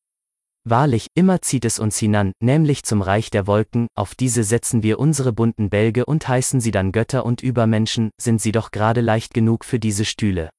Wahrlich, 0.65 1.07
immer 1.15 1.41
zieht 1.41 1.63
es 1.63 1.79
uns 1.79 1.97
hinan, 1.97 2.33
nämlich 2.41 2.83
zum 2.83 3.01
Reich 3.01 3.29
der 3.29 3.47
Wolken, 3.47 3.87
auf 3.95 4.13
diese 4.13 4.43
setzen 4.43 4.83
wir 4.83 4.99
unsere 4.99 5.31
bunten 5.31 5.69
Bälge 5.69 6.05
und 6.05 6.27
heißen 6.27 6.59
sie 6.59 6.71
dann 6.71 6.91
Götter 6.91 7.25
und 7.25 7.41
Übermenschen, 7.41 8.09
sind 8.19 8.41
sie 8.41 8.51
doch 8.51 8.71
gerade 8.71 8.99
leicht 8.99 9.33
genug 9.33 9.63
für 9.63 9.79
diese 9.79 10.03
Stühle. 10.03 10.49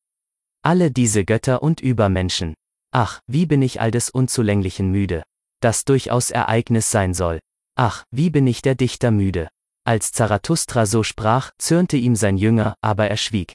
Alle 0.63 0.91
diese 0.91 1.27
Götter 1.27 1.63
und 1.63 1.83
Übermenschen. 1.83 2.55
Ach, 2.91 3.21
wie 3.27 3.45
bin 3.45 3.61
ich 3.61 3.83
all 3.83 3.91
des 3.91 4.09
Unzulänglichen 4.09 4.91
müde. 4.91 5.23
Das 5.61 5.85
durchaus 5.85 6.31
Ereignis 6.31 6.91
sein 6.91 7.13
soll. 7.13 7.41
Ach, 7.77 8.05
wie 8.11 8.31
bin 8.31 8.47
ich 8.47 8.63
der 8.63 8.75
Dichter 8.75 9.11
müde. 9.11 9.49
Als 9.87 10.13
Zarathustra 10.13 10.87
so 10.87 11.03
sprach, 11.03 11.51
zürnte 11.59 11.99
ihm 11.99 12.17
sein 12.17 12.39
Jünger, 12.39 12.75
aber 12.81 13.11
er 13.11 13.19
schwieg. 13.19 13.53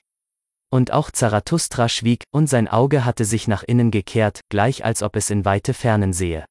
Und 0.72 0.92
auch 0.92 1.10
Zarathustra 1.12 1.90
schwieg, 1.90 2.24
und 2.32 2.48
sein 2.48 2.68
Auge 2.68 3.06
hatte 3.06 3.26
sich 3.26 3.48
nach 3.48 3.64
innen 3.64 3.92
gekehrt, 3.92 4.42
gleich 4.50 4.86
als 4.86 5.02
ob 5.02 5.16
es 5.16 5.30
in 5.30 5.46
weite 5.46 5.74
Fernen 5.74 6.14
sehe. 6.14 6.46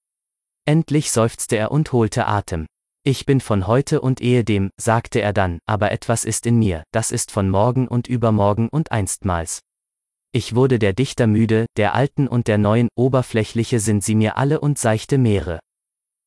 Endlich 0.64 1.12
seufzte 1.12 1.56
er 1.56 1.70
und 1.70 1.92
holte 1.92 2.26
Atem. 2.26 2.66
Ich 3.04 3.24
bin 3.24 3.40
von 3.40 3.66
heute 3.66 4.00
und 4.00 4.20
ehedem, 4.20 4.70
sagte 4.78 5.20
er 5.20 5.32
dann, 5.32 5.60
aber 5.66 5.92
etwas 5.92 6.24
ist 6.24 6.46
in 6.46 6.58
mir, 6.58 6.82
das 6.92 7.10
ist 7.10 7.30
von 7.30 7.48
morgen 7.48 7.88
und 7.88 8.06
übermorgen 8.06 8.68
und 8.68 8.92
einstmals. 8.92 9.60
Ich 10.30 10.54
wurde 10.54 10.78
der 10.78 10.92
Dichter 10.92 11.26
müde, 11.26 11.66
der 11.76 11.94
alten 11.94 12.28
und 12.28 12.48
der 12.48 12.58
neuen, 12.58 12.88
oberflächliche 12.96 13.80
sind 13.80 14.04
sie 14.04 14.14
mir 14.14 14.36
alle 14.36 14.60
und 14.60 14.78
seichte 14.78 15.16
Meere. 15.16 15.58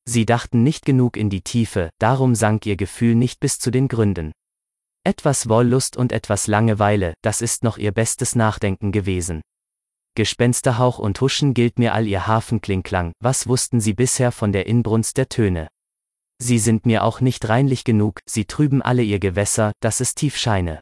Sie 0.06 0.26
dachten 0.26 0.64
nicht 0.64 0.86
genug 0.86 1.18
in 1.18 1.30
die 1.30 1.42
Tiefe, 1.42 1.92
darum 2.00 2.34
sank 2.34 2.66
ihr 2.66 2.78
Gefühl 2.78 3.14
nicht 3.14 3.40
bis 3.40 3.60
zu 3.60 3.70
den 3.70 3.88
Gründen. 3.88 4.32
Etwas 5.04 5.50
Wollust 5.50 5.98
und 5.98 6.12
etwas 6.12 6.46
Langeweile, 6.46 7.16
das 7.24 7.42
ist 7.42 7.64
noch 7.64 7.80
ihr 7.80 7.92
bestes 7.92 8.36
Nachdenken 8.36 8.92
gewesen. 8.92 9.42
Gespensterhauch 10.16 11.00
und 11.00 11.20
Huschen 11.22 11.56
gilt 11.56 11.80
mir 11.80 11.96
all 11.96 12.06
ihr 12.06 12.28
Hafenklingklang, 12.28 13.14
was 13.20 13.48
wussten 13.48 13.80
sie 13.80 13.94
bisher 13.94 14.32
von 14.32 14.52
der 14.52 14.68
Inbrunst 14.68 15.18
der 15.18 15.28
Töne? 15.28 15.70
Sie 16.38 16.60
sind 16.60 16.86
mir 16.86 17.04
auch 17.04 17.20
nicht 17.20 17.50
reinlich 17.50 17.84
genug, 17.84 18.20
sie 18.28 18.46
trüben 18.46 18.84
alle 18.84 19.02
ihr 19.02 19.20
Gewässer, 19.20 19.72
dass 19.80 20.02
es 20.02 20.14
tief 20.14 20.38
scheine. 20.38 20.82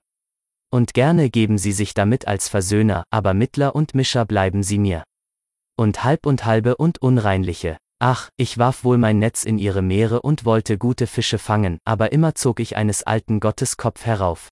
Und 0.69 0.93
gerne 0.93 1.29
geben 1.29 1.57
sie 1.57 1.71
sich 1.71 1.93
damit 1.93 2.27
als 2.27 2.49
Versöhner, 2.49 3.03
aber 3.11 3.33
Mittler 3.33 3.73
und 3.73 3.95
Mischer 3.95 4.25
bleiben 4.25 4.63
sie 4.63 4.79
mir. 4.79 5.03
Und 5.77 6.03
halb 6.03 6.25
und 6.25 6.43
halbe 6.43 6.75
und 6.75 7.01
unreinliche, 7.01 7.77
Ach, 8.01 8.29
ich 8.37 8.57
warf 8.57 8.85
wohl 8.85 8.97
mein 8.97 9.19
Netz 9.19 9.43
in 9.43 9.57
ihre 9.57 9.81
Meere 9.81 10.21
und 10.21 10.45
wollte 10.45 10.77
gute 10.77 11.05
Fische 11.05 11.37
fangen, 11.37 11.79
aber 11.83 12.13
immer 12.13 12.33
zog 12.33 12.61
ich 12.61 12.77
eines 12.77 13.03
alten 13.03 13.41
Gottes 13.41 13.75
Kopf 13.75 14.05
herauf. 14.05 14.47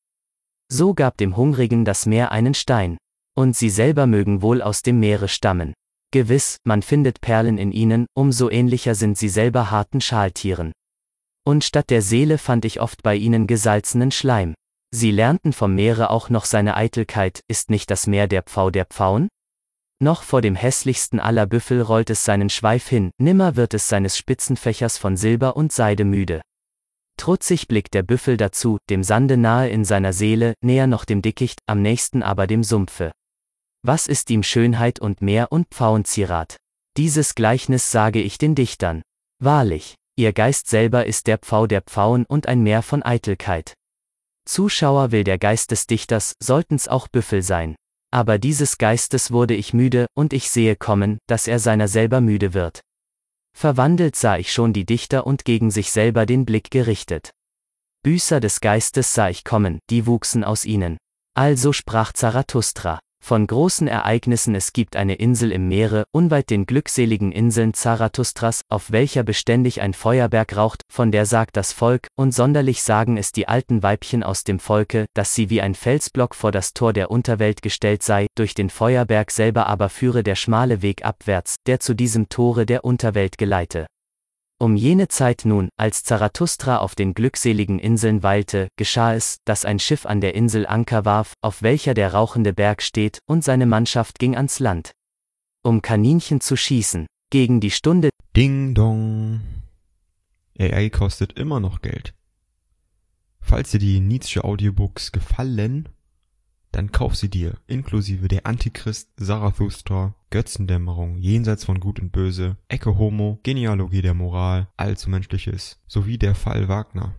So 0.69 0.93
gab 0.93 1.15
dem 1.15 1.37
Hungrigen 1.37 1.85
das 1.85 2.05
Meer 2.05 2.33
einen 2.33 2.53
Stein. 2.53 2.97
Und 3.37 3.55
sie 3.55 3.69
selber 3.69 4.05
mögen 4.05 4.41
wohl 4.41 4.61
aus 4.61 4.81
dem 4.81 4.99
Meere 4.99 5.29
stammen. 5.29 5.73
Gewiss, 6.11 6.57
man 6.65 6.81
findet 6.81 7.21
Perlen 7.21 7.57
in 7.57 7.71
ihnen, 7.71 8.07
umso 8.13 8.49
ähnlicher 8.49 8.95
sind 8.95 9.17
sie 9.17 9.29
selber 9.29 9.71
harten 9.71 10.01
Schaltieren. 10.01 10.73
Und 11.45 11.63
statt 11.63 11.89
der 11.89 12.01
Seele 12.01 12.37
fand 12.37 12.65
ich 12.65 12.81
oft 12.81 13.01
bei 13.03 13.15
ihnen 13.15 13.47
gesalzenen 13.47 14.11
Schleim. 14.11 14.55
Sie 14.91 15.11
lernten 15.11 15.53
vom 15.53 15.75
Meere 15.75 16.09
auch 16.09 16.29
noch 16.29 16.43
seine 16.43 16.75
Eitelkeit, 16.75 17.41
ist 17.47 17.69
nicht 17.69 17.91
das 17.91 18.07
Meer 18.07 18.27
der 18.27 18.43
Pfau 18.43 18.71
der 18.71 18.85
Pfauen? 18.85 19.29
Noch 19.99 20.21
vor 20.21 20.41
dem 20.41 20.55
hässlichsten 20.55 21.19
aller 21.19 21.47
Büffel 21.47 21.81
rollt 21.81 22.11
es 22.11 22.23
seinen 22.23 22.49
Schweif 22.49 22.87
hin, 22.87 23.09
nimmer 23.17 23.55
wird 23.55 23.73
es 23.73 23.89
seines 23.89 24.15
Spitzenfächers 24.15 24.99
von 24.99 25.17
Silber 25.17 25.57
und 25.57 25.71
Seide 25.71 26.05
müde. 26.05 26.41
Trutzig 27.17 27.67
blickt 27.67 27.95
der 27.95 28.03
Büffel 28.03 28.37
dazu, 28.37 28.77
dem 28.91 29.03
Sande 29.03 29.37
nahe 29.37 29.69
in 29.69 29.85
seiner 29.85 30.13
Seele, 30.13 30.53
näher 30.61 30.85
noch 30.85 31.03
dem 31.03 31.23
Dickicht, 31.23 31.59
am 31.65 31.81
nächsten 31.81 32.21
aber 32.21 32.45
dem 32.45 32.63
Sumpfe. 32.63 33.11
Was 33.83 34.07
ist 34.07 34.29
ihm 34.29 34.43
Schönheit 34.43 34.99
und 34.99 35.21
Meer 35.21 35.51
und 35.51 35.67
Pfauenzierat? 35.71 36.57
Dieses 36.95 37.33
Gleichnis 37.33 37.91
sage 37.91 38.21
ich 38.21 38.37
den 38.37 38.53
Dichtern. 38.53 39.01
Wahrlich, 39.39 39.95
ihr 40.15 40.31
Geist 40.31 40.67
selber 40.67 41.07
ist 41.07 41.25
der 41.25 41.39
Pfau 41.39 41.65
der 41.65 41.81
Pfauen 41.81 42.25
und 42.25 42.47
ein 42.47 42.61
Meer 42.61 42.83
von 42.83 43.01
Eitelkeit. 43.01 43.73
Zuschauer 44.45 45.11
will 45.11 45.23
der 45.23 45.39
Geist 45.39 45.71
des 45.71 45.87
Dichters, 45.87 46.35
sollten's 46.41 46.87
auch 46.87 47.07
Büffel 47.07 47.41
sein. 47.41 47.75
Aber 48.11 48.37
dieses 48.37 48.77
Geistes 48.77 49.31
wurde 49.31 49.53
ich 49.53 49.73
müde, 49.73 50.07
und 50.13 50.33
ich 50.33 50.49
sehe 50.49 50.75
kommen, 50.75 51.17
dass 51.27 51.47
er 51.47 51.59
seiner 51.59 51.87
selber 51.87 52.21
müde 52.21 52.53
wird. 52.53 52.81
Verwandelt 53.55 54.15
sah 54.15 54.37
ich 54.37 54.53
schon 54.53 54.71
die 54.71 54.85
Dichter 54.85 55.25
und 55.25 55.43
gegen 55.43 55.71
sich 55.71 55.91
selber 55.91 56.25
den 56.25 56.45
Blick 56.45 56.71
gerichtet. 56.71 57.31
Büßer 58.03 58.39
des 58.39 58.61
Geistes 58.61 59.13
sah 59.13 59.29
ich 59.29 59.43
kommen, 59.43 59.79
die 59.89 60.05
wuchsen 60.05 60.43
aus 60.43 60.63
ihnen. 60.63 60.97
Also 61.33 61.73
sprach 61.73 62.13
Zarathustra. 62.13 62.99
Von 63.19 63.45
großen 63.45 63.87
Ereignissen 63.87 64.55
es 64.55 64.71
gibt 64.71 64.95
eine 64.95 65.15
Insel 65.15 65.51
im 65.51 65.67
Meere, 65.67 66.05
unweit 66.11 66.49
den 66.49 66.65
glückseligen 66.65 67.31
Inseln 67.31 67.73
Zarathustras, 67.73 68.61
auf 68.69 68.91
welcher 68.91 69.23
beständig 69.23 69.81
ein 69.81 69.93
Feuerberg 69.93 70.55
raucht, 70.55 70.83
von 70.89 71.11
der 71.11 71.25
sagt 71.25 71.57
das 71.57 71.73
Volk, 71.73 72.07
und 72.15 72.33
sonderlich 72.33 72.83
sagen 72.83 73.17
es 73.17 73.33
die 73.33 73.47
alten 73.47 73.83
Weibchen 73.83 74.23
aus 74.23 74.43
dem 74.43 74.59
Volke, 74.59 75.07
dass 75.13 75.35
sie 75.35 75.49
wie 75.49 75.61
ein 75.61 75.75
Felsblock 75.75 76.35
vor 76.35 76.51
das 76.51 76.73
Tor 76.73 76.93
der 76.93 77.11
Unterwelt 77.11 77.61
gestellt 77.61 78.01
sei, 78.01 78.27
durch 78.35 78.53
den 78.53 78.69
Feuerberg 78.69 79.31
selber 79.31 79.67
aber 79.67 79.89
führe 79.89 80.23
der 80.23 80.35
schmale 80.35 80.81
Weg 80.81 81.03
abwärts, 81.03 81.55
der 81.65 81.79
zu 81.81 81.95
diesem 81.95 82.29
Tore 82.29 82.65
der 82.65 82.85
Unterwelt 82.85 83.37
geleite. 83.37 83.87
Um 84.59 84.75
jene 84.75 85.07
Zeit 85.07 85.43
nun, 85.45 85.69
als 85.77 86.03
Zarathustra 86.03 86.77
auf 86.77 86.95
den 86.95 87.13
glückseligen 87.13 87.77
Inseln 87.77 88.23
weilte, 88.23 88.69
geschah 88.75 89.13
es, 89.13 89.37
dass 89.45 89.65
ein 89.65 89.77
Schiff 89.77 90.07
an 90.07 90.19
der 90.19 90.33
Insel 90.33 90.65
Anker 90.65 91.05
warf, 91.05 91.33
auf 91.41 91.61
welcher 91.61 91.93
der 91.93 92.13
rauchende 92.13 92.53
Berg 92.53 92.81
steht, 92.81 93.19
und 93.27 93.43
seine 93.43 93.67
Mannschaft 93.67 94.17
ging 94.17 94.35
ans 94.35 94.59
Land. 94.59 94.93
Um 95.63 95.83
Kaninchen 95.83 96.41
zu 96.41 96.55
schießen, 96.55 97.05
gegen 97.29 97.59
die 97.59 97.69
Stunde. 97.69 98.09
Ding 98.35 98.73
dong. 98.73 99.41
AI 100.57 100.89
kostet 100.89 101.33
immer 101.33 101.59
noch 101.59 101.81
Geld. 101.81 102.15
Falls 103.39 103.69
dir 103.71 103.79
die 103.79 103.99
Nietzsche 103.99 104.43
Audiobooks 104.43 105.11
gefallen, 105.11 105.87
dann 106.77 106.91
kauf 106.91 107.15
sie 107.15 107.29
dir, 107.29 107.55
inklusive 107.65 108.27
der 108.27 108.45
Antichrist, 108.45 109.09
Zarathustra, 109.17 110.13
Götzendämmerung, 110.29 111.17
Jenseits 111.17 111.65
von 111.65 111.79
Gut 111.79 111.99
und 111.99 112.11
Böse, 112.11 112.55
Ecke 112.67 112.99
Homo, 112.99 113.39
Genealogie 113.41 114.03
der 114.03 114.13
Moral, 114.13 114.67
Allzu 114.77 115.09
Menschliches, 115.09 115.81
sowie 115.87 116.19
der 116.19 116.35
Fall 116.35 116.67
Wagner. 116.67 117.15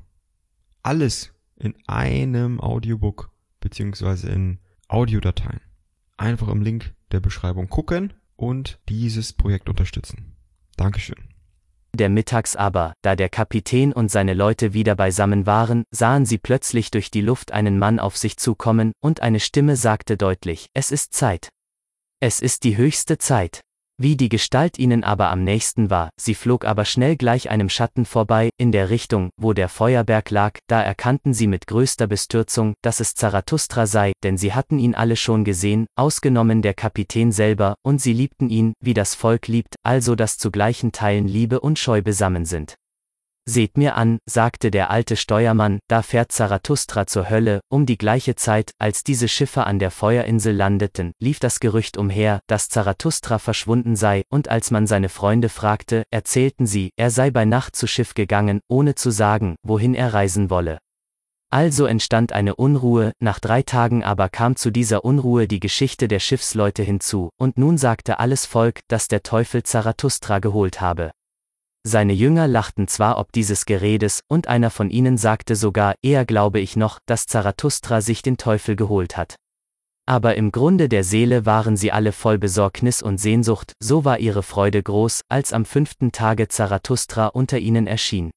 Alles 0.84 1.32
in 1.56 1.74
einem 1.88 2.60
Audiobook, 2.60 3.32
beziehungsweise 3.58 4.28
in 4.28 4.60
Audiodateien. 4.86 5.60
Einfach 6.16 6.46
im 6.46 6.62
Link 6.62 6.94
der 7.10 7.18
Beschreibung 7.18 7.68
gucken 7.68 8.12
und 8.36 8.78
dieses 8.88 9.32
Projekt 9.32 9.68
unterstützen. 9.68 10.36
Dankeschön 10.76 11.37
der 11.94 12.08
Mittags 12.08 12.56
aber, 12.56 12.94
da 13.02 13.16
der 13.16 13.28
Kapitän 13.28 13.92
und 13.92 14.10
seine 14.10 14.34
Leute 14.34 14.72
wieder 14.72 14.94
beisammen 14.94 15.46
waren, 15.46 15.84
sahen 15.90 16.26
sie 16.26 16.38
plötzlich 16.38 16.90
durch 16.90 17.10
die 17.10 17.20
Luft 17.20 17.52
einen 17.52 17.78
Mann 17.78 17.98
auf 17.98 18.16
sich 18.16 18.36
zukommen, 18.36 18.92
und 19.00 19.20
eine 19.20 19.40
Stimme 19.40 19.76
sagte 19.76 20.16
deutlich, 20.16 20.68
es 20.74 20.90
ist 20.90 21.12
Zeit. 21.12 21.50
Es 22.20 22.40
ist 22.40 22.64
die 22.64 22.76
höchste 22.76 23.18
Zeit. 23.18 23.60
Wie 24.00 24.16
die 24.16 24.28
Gestalt 24.28 24.78
ihnen 24.78 25.02
aber 25.02 25.28
am 25.30 25.42
nächsten 25.42 25.90
war, 25.90 26.10
sie 26.16 26.36
flog 26.36 26.64
aber 26.64 26.84
schnell 26.84 27.16
gleich 27.16 27.50
einem 27.50 27.68
Schatten 27.68 28.04
vorbei, 28.04 28.50
in 28.56 28.70
der 28.70 28.90
Richtung, 28.90 29.30
wo 29.36 29.52
der 29.52 29.68
Feuerberg 29.68 30.30
lag, 30.30 30.60
da 30.68 30.80
erkannten 30.80 31.34
sie 31.34 31.48
mit 31.48 31.66
größter 31.66 32.06
Bestürzung, 32.06 32.74
dass 32.80 33.00
es 33.00 33.14
Zarathustra 33.14 33.86
sei, 33.86 34.12
denn 34.22 34.38
sie 34.38 34.54
hatten 34.54 34.78
ihn 34.78 34.94
alle 34.94 35.16
schon 35.16 35.42
gesehen, 35.42 35.86
ausgenommen 35.96 36.62
der 36.62 36.74
Kapitän 36.74 37.32
selber, 37.32 37.74
und 37.82 38.00
sie 38.00 38.12
liebten 38.12 38.50
ihn, 38.50 38.72
wie 38.80 38.94
das 38.94 39.16
Volk 39.16 39.48
liebt, 39.48 39.74
also 39.82 40.14
dass 40.14 40.38
zu 40.38 40.52
gleichen 40.52 40.92
Teilen 40.92 41.26
Liebe 41.26 41.58
und 41.58 41.76
Scheu 41.76 42.00
besammen 42.00 42.44
sind. 42.44 42.76
Seht 43.50 43.78
mir 43.78 43.96
an, 43.96 44.18
sagte 44.26 44.70
der 44.70 44.90
alte 44.90 45.16
Steuermann, 45.16 45.78
da 45.88 46.02
fährt 46.02 46.32
Zarathustra 46.32 47.06
zur 47.06 47.30
Hölle, 47.30 47.60
um 47.70 47.86
die 47.86 47.96
gleiche 47.96 48.34
Zeit, 48.34 48.72
als 48.78 49.04
diese 49.04 49.26
Schiffe 49.26 49.64
an 49.64 49.78
der 49.78 49.90
Feuerinsel 49.90 50.54
landeten, 50.54 51.12
lief 51.18 51.38
das 51.38 51.58
Gerücht 51.58 51.96
umher, 51.96 52.40
dass 52.46 52.68
Zarathustra 52.68 53.38
verschwunden 53.38 53.96
sei, 53.96 54.24
und 54.28 54.50
als 54.50 54.70
man 54.70 54.86
seine 54.86 55.08
Freunde 55.08 55.48
fragte, 55.48 56.02
erzählten 56.10 56.66
sie, 56.66 56.90
er 56.98 57.10
sei 57.10 57.30
bei 57.30 57.46
Nacht 57.46 57.74
zu 57.74 57.86
Schiff 57.86 58.12
gegangen, 58.12 58.60
ohne 58.68 58.96
zu 58.96 59.10
sagen, 59.10 59.56
wohin 59.62 59.94
er 59.94 60.12
reisen 60.12 60.50
wolle. 60.50 60.76
Also 61.50 61.86
entstand 61.86 62.34
eine 62.34 62.54
Unruhe, 62.54 63.12
nach 63.18 63.38
drei 63.38 63.62
Tagen 63.62 64.04
aber 64.04 64.28
kam 64.28 64.56
zu 64.56 64.70
dieser 64.70 65.06
Unruhe 65.06 65.48
die 65.48 65.60
Geschichte 65.60 66.06
der 66.06 66.20
Schiffsleute 66.20 66.82
hinzu, 66.82 67.30
und 67.38 67.56
nun 67.56 67.78
sagte 67.78 68.20
alles 68.20 68.44
Volk, 68.44 68.80
dass 68.88 69.08
der 69.08 69.22
Teufel 69.22 69.62
Zarathustra 69.62 70.38
geholt 70.38 70.82
habe. 70.82 71.12
Seine 71.86 72.12
Jünger 72.12 72.48
lachten 72.48 72.88
zwar 72.88 73.18
ob 73.18 73.32
dieses 73.32 73.64
Geredes, 73.64 74.20
und 74.28 74.46
einer 74.46 74.70
von 74.70 74.90
ihnen 74.90 75.16
sagte 75.16 75.56
sogar, 75.56 75.94
eher 76.02 76.26
glaube 76.26 76.60
ich 76.60 76.76
noch, 76.76 76.98
dass 77.06 77.26
Zarathustra 77.26 78.00
sich 78.00 78.22
den 78.22 78.36
Teufel 78.36 78.76
geholt 78.76 79.16
hat. 79.16 79.36
Aber 80.06 80.36
im 80.36 80.52
Grunde 80.52 80.88
der 80.88 81.04
Seele 81.04 81.44
waren 81.44 81.76
sie 81.76 81.92
alle 81.92 82.12
voll 82.12 82.38
Besorgnis 82.38 83.02
und 83.02 83.18
Sehnsucht, 83.18 83.74
so 83.78 84.04
war 84.04 84.18
ihre 84.18 84.42
Freude 84.42 84.82
groß, 84.82 85.20
als 85.28 85.52
am 85.52 85.64
fünften 85.64 86.12
Tage 86.12 86.48
Zarathustra 86.48 87.26
unter 87.26 87.58
ihnen 87.58 87.86
erschien. 87.86 88.30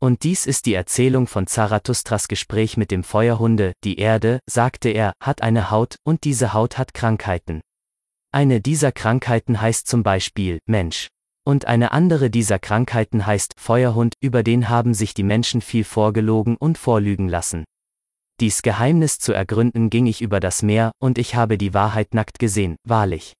Und 0.00 0.22
dies 0.22 0.46
ist 0.46 0.66
die 0.66 0.74
Erzählung 0.74 1.26
von 1.26 1.46
Zarathustras 1.46 2.28
Gespräch 2.28 2.76
mit 2.76 2.90
dem 2.90 3.04
Feuerhunde, 3.04 3.72
die 3.84 3.98
Erde, 3.98 4.40
sagte 4.48 4.88
er, 4.90 5.12
hat 5.22 5.42
eine 5.42 5.70
Haut, 5.70 5.96
und 6.04 6.24
diese 6.24 6.52
Haut 6.52 6.78
hat 6.78 6.94
Krankheiten. 6.94 7.60
Eine 8.32 8.60
dieser 8.60 8.90
Krankheiten 8.90 9.60
heißt 9.60 9.86
zum 9.86 10.02
Beispiel 10.02 10.58
Mensch. 10.66 11.08
Und 11.44 11.66
eine 11.66 11.92
andere 11.92 12.30
dieser 12.30 12.58
Krankheiten 12.58 13.26
heißt 13.26 13.54
Feuerhund, 13.58 14.14
über 14.20 14.42
den 14.42 14.68
haben 14.68 14.94
sich 14.94 15.12
die 15.12 15.22
Menschen 15.22 15.60
viel 15.60 15.84
vorgelogen 15.84 16.56
und 16.56 16.78
vorlügen 16.78 17.28
lassen. 17.28 17.64
Dies 18.40 18.62
Geheimnis 18.62 19.18
zu 19.18 19.32
ergründen 19.32 19.90
ging 19.90 20.06
ich 20.06 20.22
über 20.22 20.40
das 20.40 20.62
Meer, 20.62 20.92
und 20.98 21.18
ich 21.18 21.34
habe 21.34 21.58
die 21.58 21.74
Wahrheit 21.74 22.14
nackt 22.14 22.38
gesehen, 22.38 22.76
wahrlich. 22.82 23.34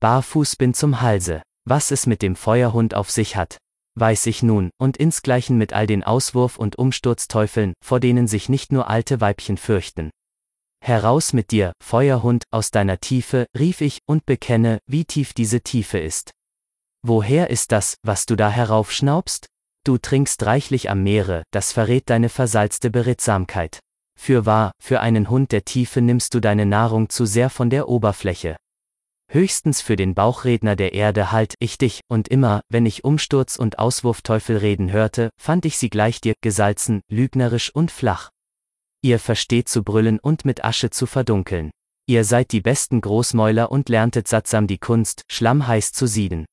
Barfuß 0.00 0.56
bin 0.56 0.74
zum 0.74 1.00
Halse. 1.00 1.42
Was 1.64 1.90
es 1.90 2.06
mit 2.06 2.22
dem 2.22 2.34
Feuerhund 2.34 2.94
auf 2.94 3.10
sich 3.10 3.36
hat, 3.36 3.58
weiß 3.94 4.26
ich 4.26 4.42
nun, 4.42 4.70
und 4.78 4.96
insgleichen 4.96 5.58
mit 5.58 5.72
all 5.72 5.86
den 5.86 6.02
Auswurf- 6.02 6.58
und 6.58 6.76
Umsturzteufeln, 6.76 7.74
vor 7.84 8.00
denen 8.00 8.26
sich 8.26 8.48
nicht 8.48 8.72
nur 8.72 8.88
alte 8.88 9.20
Weibchen 9.20 9.56
fürchten. 9.56 10.10
Heraus 10.80 11.32
mit 11.32 11.50
dir, 11.50 11.72
Feuerhund, 11.82 12.44
aus 12.50 12.70
deiner 12.70 12.98
Tiefe, 13.00 13.46
rief 13.58 13.80
ich, 13.80 13.98
und 14.06 14.24
bekenne, 14.26 14.78
wie 14.86 15.04
tief 15.04 15.34
diese 15.34 15.60
Tiefe 15.60 15.98
ist. 15.98 16.30
Woher 17.06 17.50
ist 17.50 17.72
das, 17.72 17.96
was 18.02 18.26
du 18.26 18.36
da 18.36 18.50
heraufschnaubst? 18.50 19.46
Du 19.84 19.98
trinkst 19.98 20.44
reichlich 20.44 20.90
am 20.90 21.02
Meere, 21.02 21.44
das 21.52 21.72
verrät 21.72 22.10
deine 22.10 22.28
versalzte 22.28 22.90
Beredsamkeit. 22.90 23.78
Fürwahr, 24.18 24.72
für 24.82 25.00
einen 25.00 25.30
Hund 25.30 25.52
der 25.52 25.64
Tiefe 25.64 26.00
nimmst 26.00 26.34
du 26.34 26.40
deine 26.40 26.66
Nahrung 26.66 27.08
zu 27.08 27.24
sehr 27.24 27.50
von 27.50 27.70
der 27.70 27.88
Oberfläche. 27.88 28.56
Höchstens 29.30 29.80
für 29.80 29.94
den 29.94 30.14
Bauchredner 30.14 30.74
der 30.74 30.92
Erde 30.94 31.30
halt 31.30 31.54
ich 31.60 31.78
dich, 31.78 32.00
und 32.08 32.28
immer, 32.28 32.62
wenn 32.68 32.86
ich 32.86 33.04
Umsturz 33.04 33.56
und 33.56 33.78
Auswurfteufel 33.78 34.56
reden 34.56 34.90
hörte, 34.90 35.30
fand 35.40 35.66
ich 35.66 35.78
sie 35.78 35.90
gleich 35.90 36.20
dir, 36.20 36.34
gesalzen, 36.40 37.02
lügnerisch 37.08 37.72
und 37.74 37.90
flach. 37.90 38.30
Ihr 39.02 39.18
versteht 39.18 39.68
zu 39.68 39.84
brüllen 39.84 40.18
und 40.18 40.44
mit 40.44 40.64
Asche 40.64 40.90
zu 40.90 41.06
verdunkeln. 41.06 41.70
Ihr 42.06 42.24
seid 42.24 42.52
die 42.52 42.62
besten 42.62 43.00
Großmäuler 43.00 43.70
und 43.70 43.88
lerntet 43.88 44.26
sattsam 44.26 44.66
die 44.66 44.78
Kunst, 44.78 45.22
schlammheiß 45.30 45.92
zu 45.92 46.06
sieden. 46.06 46.46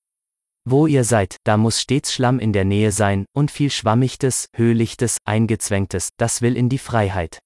Wo 0.67 0.87
ihr 0.87 1.03
seid, 1.03 1.37
da 1.43 1.57
muss 1.57 1.79
stets 1.79 2.11
Schlamm 2.11 2.39
in 2.39 2.51
der 2.51 2.65
Nähe 2.65 2.91
sein, 2.91 3.25
und 3.35 3.51
viel 3.51 3.69
Schwammigtes, 3.69 4.47
Höhlichtes, 4.55 5.19
Eingezwängtes, 5.23 6.09
das 6.17 6.41
will 6.41 6.57
in 6.57 6.69
die 6.69 6.79
Freiheit. 6.79 7.37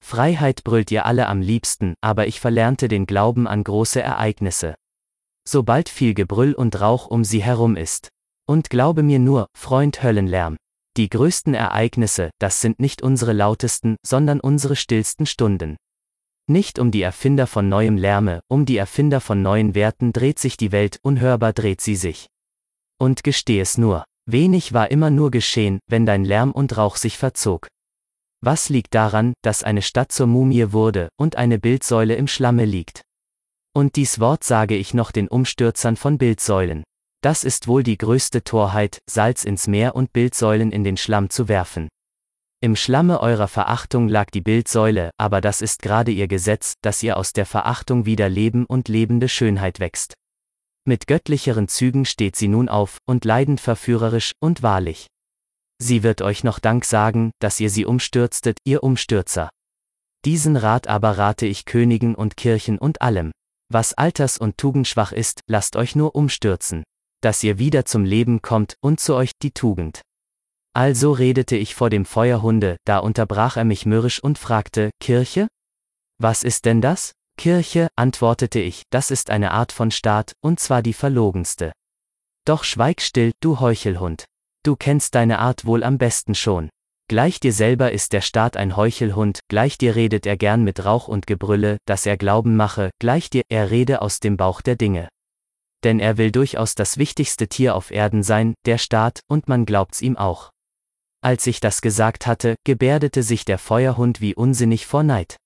Freiheit 0.00 0.62
brüllt 0.62 0.92
ihr 0.92 1.04
alle 1.04 1.26
am 1.26 1.40
liebsten, 1.40 1.94
aber 2.00 2.28
ich 2.28 2.38
verlernte 2.38 2.86
den 2.86 3.06
Glauben 3.06 3.48
an 3.48 3.64
große 3.64 4.00
Ereignisse. 4.00 4.76
Sobald 5.48 5.88
viel 5.88 6.14
Gebrüll 6.14 6.52
und 6.52 6.80
Rauch 6.80 7.06
um 7.06 7.24
sie 7.24 7.42
herum 7.42 7.74
ist. 7.74 8.08
Und 8.46 8.70
glaube 8.70 9.02
mir 9.02 9.18
nur, 9.18 9.48
Freund 9.56 10.02
Höllenlärm. 10.02 10.56
Die 10.96 11.08
größten 11.08 11.54
Ereignisse, 11.54 12.30
das 12.38 12.60
sind 12.60 12.78
nicht 12.78 13.02
unsere 13.02 13.32
lautesten, 13.32 13.96
sondern 14.06 14.38
unsere 14.38 14.76
stillsten 14.76 15.26
Stunden. 15.26 15.76
Nicht 16.46 16.78
um 16.78 16.92
die 16.92 17.02
Erfinder 17.02 17.46
von 17.48 17.68
neuem 17.68 17.96
Lärme, 17.96 18.40
um 18.48 18.64
die 18.64 18.76
Erfinder 18.76 19.20
von 19.20 19.42
neuen 19.42 19.74
Werten 19.74 20.12
dreht 20.12 20.38
sich 20.38 20.56
die 20.56 20.70
Welt, 20.70 20.98
unhörbar 21.02 21.52
dreht 21.52 21.80
sie 21.80 21.96
sich. 21.96 22.28
Und 23.00 23.24
gesteh 23.24 23.60
es 23.60 23.78
nur, 23.78 24.04
wenig 24.26 24.72
war 24.72 24.90
immer 24.90 25.10
nur 25.10 25.30
geschehen, 25.30 25.80
wenn 25.88 26.06
dein 26.06 26.24
Lärm 26.24 26.52
und 26.52 26.76
Rauch 26.76 26.96
sich 26.96 27.18
verzog. 27.18 27.68
Was 28.40 28.68
liegt 28.68 28.94
daran, 28.94 29.32
dass 29.42 29.62
eine 29.62 29.82
Stadt 29.82 30.12
zur 30.12 30.26
Mumie 30.26 30.72
wurde 30.72 31.08
und 31.16 31.36
eine 31.36 31.58
Bildsäule 31.58 32.14
im 32.14 32.28
Schlamme 32.28 32.64
liegt? 32.64 33.02
Und 33.74 33.96
dies 33.96 34.20
Wort 34.20 34.44
sage 34.44 34.76
ich 34.76 34.94
noch 34.94 35.10
den 35.10 35.28
Umstürzern 35.28 35.96
von 35.96 36.18
Bildsäulen. 36.18 36.84
Das 37.22 37.42
ist 37.42 37.68
wohl 37.68 37.82
die 37.82 37.96
größte 37.96 38.44
Torheit, 38.44 38.98
Salz 39.08 39.44
ins 39.44 39.66
Meer 39.66 39.96
und 39.96 40.12
Bildsäulen 40.12 40.72
in 40.72 40.84
den 40.84 40.98
Schlamm 40.98 41.30
zu 41.30 41.48
werfen. 41.48 41.88
Im 42.60 42.76
Schlamme 42.76 43.20
eurer 43.20 43.48
Verachtung 43.48 44.08
lag 44.08 44.30
die 44.30 44.40
Bildsäule, 44.40 45.10
aber 45.18 45.40
das 45.40 45.60
ist 45.60 45.82
gerade 45.82 46.12
ihr 46.12 46.28
Gesetz, 46.28 46.74
dass 46.82 47.02
ihr 47.02 47.16
aus 47.16 47.32
der 47.32 47.46
Verachtung 47.46 48.06
wieder 48.06 48.28
Leben 48.28 48.64
und 48.66 48.88
lebende 48.88 49.28
Schönheit 49.28 49.80
wächst. 49.80 50.14
Mit 50.86 51.06
göttlicheren 51.06 51.68
Zügen 51.68 52.04
steht 52.04 52.36
sie 52.36 52.48
nun 52.48 52.68
auf, 52.68 52.98
und 53.06 53.24
leidend 53.24 53.60
verführerisch, 53.60 54.32
und 54.40 54.62
wahrlich. 54.62 55.06
Sie 55.78 56.02
wird 56.02 56.20
euch 56.20 56.44
noch 56.44 56.58
Dank 56.58 56.84
sagen, 56.84 57.30
dass 57.40 57.58
ihr 57.58 57.70
sie 57.70 57.86
umstürztet, 57.86 58.58
ihr 58.64 58.82
Umstürzer. 58.82 59.48
Diesen 60.24 60.56
Rat 60.56 60.86
aber 60.86 61.16
rate 61.16 61.46
ich 61.46 61.64
Königen 61.64 62.14
und 62.14 62.36
Kirchen 62.36 62.78
und 62.78 63.02
allem. 63.02 63.32
Was 63.70 63.94
alters- 63.94 64.38
und 64.38 64.58
tugendschwach 64.58 65.12
ist, 65.12 65.40
lasst 65.46 65.76
euch 65.76 65.96
nur 65.96 66.14
umstürzen. 66.14 66.84
Dass 67.22 67.42
ihr 67.42 67.58
wieder 67.58 67.86
zum 67.86 68.04
Leben 68.04 68.42
kommt, 68.42 68.76
und 68.82 69.00
zu 69.00 69.14
euch 69.14 69.32
die 69.40 69.52
Tugend. 69.52 70.02
Also 70.74 71.12
redete 71.12 71.56
ich 71.56 71.74
vor 71.74 71.88
dem 71.88 72.04
Feuerhunde, 72.04 72.76
da 72.84 72.98
unterbrach 72.98 73.56
er 73.56 73.64
mich 73.64 73.86
mürrisch 73.86 74.22
und 74.22 74.38
fragte, 74.38 74.90
Kirche? 75.00 75.48
Was 76.18 76.42
ist 76.42 76.66
denn 76.66 76.80
das? 76.80 77.12
Kirche, 77.36 77.88
antwortete 77.96 78.60
ich, 78.60 78.84
das 78.90 79.10
ist 79.10 79.30
eine 79.30 79.50
Art 79.50 79.72
von 79.72 79.90
Staat, 79.90 80.32
und 80.40 80.60
zwar 80.60 80.82
die 80.82 80.92
verlogenste. 80.92 81.72
Doch 82.46 82.64
schweig 82.64 83.00
still, 83.00 83.32
du 83.40 83.60
Heuchelhund. 83.60 84.24
Du 84.62 84.76
kennst 84.76 85.14
deine 85.14 85.38
Art 85.38 85.64
wohl 85.64 85.82
am 85.84 85.98
besten 85.98 86.34
schon. 86.34 86.70
Gleich 87.08 87.38
dir 87.38 87.52
selber 87.52 87.92
ist 87.92 88.14
der 88.14 88.22
Staat 88.22 88.56
ein 88.56 88.76
Heuchelhund, 88.76 89.40
gleich 89.48 89.76
dir 89.76 89.94
redet 89.94 90.26
er 90.26 90.38
gern 90.38 90.64
mit 90.64 90.84
Rauch 90.86 91.06
und 91.06 91.26
Gebrülle, 91.26 91.76
dass 91.84 92.06
er 92.06 92.16
Glauben 92.16 92.56
mache, 92.56 92.90
gleich 92.98 93.28
dir, 93.28 93.42
er 93.50 93.70
rede 93.70 94.00
aus 94.00 94.20
dem 94.20 94.38
Bauch 94.38 94.62
der 94.62 94.76
Dinge. 94.76 95.08
Denn 95.84 96.00
er 96.00 96.16
will 96.16 96.30
durchaus 96.30 96.74
das 96.74 96.96
wichtigste 96.96 97.46
Tier 97.46 97.74
auf 97.74 97.90
Erden 97.90 98.22
sein, 98.22 98.54
der 98.64 98.78
Staat, 98.78 99.20
und 99.28 99.48
man 99.48 99.66
glaubt's 99.66 100.00
ihm 100.00 100.16
auch. 100.16 100.50
Als 101.20 101.46
ich 101.46 101.60
das 101.60 101.82
gesagt 101.82 102.26
hatte, 102.26 102.54
gebärdete 102.64 103.22
sich 103.22 103.44
der 103.44 103.58
Feuerhund 103.58 104.22
wie 104.22 104.34
unsinnig 104.34 104.86
vor 104.86 105.02
Neid. 105.02 105.36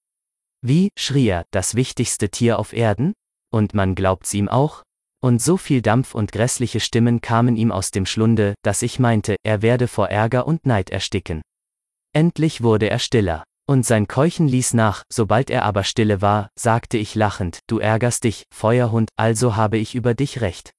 Wie, 0.60 0.90
schrie 0.98 1.28
er, 1.28 1.44
das 1.50 1.74
wichtigste 1.74 2.30
Tier 2.30 2.58
auf 2.58 2.72
Erden? 2.72 3.12
Und 3.52 3.74
man 3.74 3.94
glaubt's 3.94 4.34
ihm 4.34 4.48
auch? 4.48 4.82
Und 5.20 5.42
so 5.42 5.56
viel 5.56 5.82
Dampf 5.82 6.14
und 6.14 6.32
grässliche 6.32 6.80
Stimmen 6.80 7.20
kamen 7.20 7.56
ihm 7.56 7.72
aus 7.72 7.90
dem 7.90 8.06
Schlunde, 8.06 8.54
dass 8.62 8.82
ich 8.82 8.98
meinte, 8.98 9.36
er 9.42 9.62
werde 9.62 9.88
vor 9.88 10.08
Ärger 10.08 10.46
und 10.46 10.66
Neid 10.66 10.90
ersticken. 10.90 11.42
Endlich 12.12 12.62
wurde 12.62 12.88
er 12.88 12.98
stiller. 12.98 13.44
Und 13.68 13.84
sein 13.84 14.08
Keuchen 14.08 14.48
ließ 14.48 14.74
nach, 14.74 15.02
sobald 15.12 15.50
er 15.50 15.64
aber 15.64 15.84
stille 15.84 16.22
war, 16.22 16.48
sagte 16.58 16.96
ich 16.96 17.14
lachend, 17.14 17.58
du 17.66 17.78
ärgerst 17.80 18.24
dich, 18.24 18.44
Feuerhund, 18.54 19.10
also 19.16 19.56
habe 19.56 19.76
ich 19.76 19.94
über 19.94 20.14
dich 20.14 20.40
recht. 20.40 20.70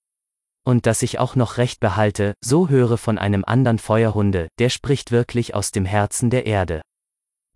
Und 0.65 0.87
dass 0.87 1.03
ich 1.03 1.19
auch 1.19 1.35
noch 1.35 1.57
recht 1.57 1.79
behalte, 1.79 2.33
so 2.43 2.67
höre 2.69 2.97
von 2.97 3.17
einem 3.17 3.43
andern 3.45 3.77
Feuerhunde, 3.77 4.47
der 4.57 4.69
spricht 4.69 5.11
wirklich 5.11 5.53
aus 5.53 5.71
dem 5.71 5.85
Herzen 5.85 6.29
der 6.29 6.45
Erde. 6.47 6.81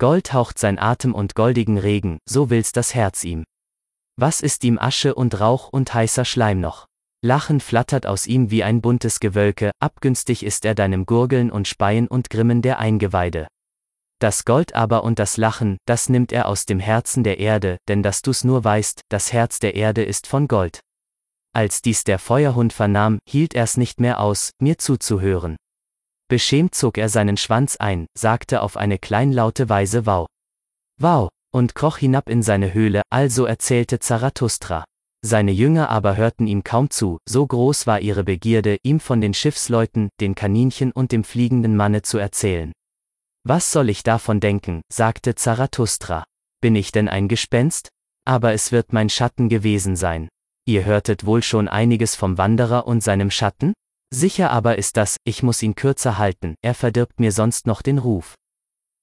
Gold 0.03 0.33
haucht 0.33 0.59
sein 0.59 0.79
Atem 0.79 1.15
und 1.15 1.33
goldigen 1.33 1.77
Regen, 1.77 2.19
so 2.27 2.49
will's 2.49 2.73
das 2.73 2.93
Herz 2.93 3.23
ihm. 3.23 3.45
Was 4.17 4.41
ist 4.41 4.65
ihm 4.65 4.77
Asche 4.77 5.15
und 5.15 5.39
Rauch 5.39 5.69
und 5.69 5.93
heißer 5.93 6.25
Schleim 6.25 6.59
noch? 6.59 6.87
Lachen 7.21 7.61
flattert 7.61 8.05
aus 8.05 8.27
ihm 8.27 8.51
wie 8.51 8.65
ein 8.65 8.81
buntes 8.81 9.21
Gewölke, 9.21 9.71
abgünstig 9.79 10.43
ist 10.43 10.65
er 10.65 10.75
deinem 10.75 11.05
Gurgeln 11.05 11.49
und 11.49 11.69
Speien 11.69 12.09
und 12.09 12.29
Grimmen 12.29 12.61
der 12.61 12.79
Eingeweide. 12.79 13.47
Das 14.19 14.43
Gold 14.43 14.75
aber 14.75 15.05
und 15.05 15.19
das 15.19 15.37
Lachen, 15.37 15.77
das 15.85 16.09
nimmt 16.09 16.33
er 16.33 16.49
aus 16.49 16.65
dem 16.65 16.81
Herzen 16.81 17.23
der 17.23 17.39
Erde, 17.39 17.77
denn 17.87 18.03
dass 18.03 18.21
du's 18.21 18.43
nur 18.43 18.61
weißt, 18.61 19.03
das 19.07 19.31
Herz 19.31 19.59
der 19.59 19.73
Erde 19.75 20.03
ist 20.03 20.27
von 20.27 20.49
Gold. 20.49 20.81
Als 21.53 21.81
dies 21.81 22.03
der 22.03 22.19
Feuerhund 22.19 22.73
vernahm, 22.73 23.19
hielt 23.25 23.53
er's 23.55 23.77
nicht 23.77 24.01
mehr 24.01 24.19
aus, 24.19 24.51
mir 24.59 24.77
zuzuhören. 24.77 25.55
Beschämt 26.33 26.73
zog 26.73 26.97
er 26.97 27.09
seinen 27.09 27.37
Schwanz 27.37 27.75
ein, 27.75 28.07
sagte 28.17 28.63
auf 28.63 28.75
eine 28.75 28.97
kleinlaute 28.97 29.69
Weise 29.69 30.07
Wow. 30.07 30.25
Wow, 30.99 31.29
und 31.53 31.75
kroch 31.75 31.99
hinab 31.99 32.27
in 32.27 32.41
seine 32.41 32.73
Höhle, 32.73 33.03
also 33.11 33.45
erzählte 33.45 33.99
Zarathustra. 33.99 34.83
Seine 35.23 35.51
Jünger 35.51 35.91
aber 35.91 36.17
hörten 36.17 36.47
ihm 36.47 36.63
kaum 36.63 36.89
zu, 36.89 37.19
so 37.29 37.45
groß 37.45 37.85
war 37.85 37.99
ihre 37.99 38.23
Begierde, 38.23 38.79
ihm 38.81 38.99
von 38.99 39.21
den 39.21 39.35
Schiffsleuten, 39.35 40.09
den 40.19 40.33
Kaninchen 40.33 40.91
und 40.91 41.11
dem 41.11 41.23
fliegenden 41.23 41.77
Manne 41.77 42.01
zu 42.01 42.17
erzählen. 42.17 42.71
Was 43.43 43.71
soll 43.71 43.89
ich 43.89 44.01
davon 44.01 44.39
denken, 44.39 44.81
sagte 44.91 45.35
Zarathustra. 45.35 46.23
Bin 46.61 46.75
ich 46.75 46.91
denn 46.91 47.09
ein 47.09 47.27
Gespenst? 47.27 47.89
Aber 48.25 48.53
es 48.53 48.71
wird 48.71 48.91
mein 48.91 49.09
Schatten 49.09 49.49
gewesen 49.49 49.95
sein. 49.95 50.29
Ihr 50.65 50.83
hörtet 50.83 51.27
wohl 51.27 51.43
schon 51.43 51.67
einiges 51.67 52.15
vom 52.15 52.39
Wanderer 52.39 52.87
und 52.87 53.03
seinem 53.03 53.29
Schatten? 53.29 53.73
Sicher 54.13 54.51
aber 54.51 54.77
ist 54.77 54.95
das, 54.97 55.17
ich 55.23 55.41
muss 55.41 55.63
ihn 55.63 55.73
kürzer 55.73 56.19
halten, 56.19 56.53
er 56.61 56.75
verdirbt 56.75 57.19
mir 57.19 57.31
sonst 57.31 57.65
noch 57.65 57.81
den 57.81 57.97
Ruf. 57.97 58.35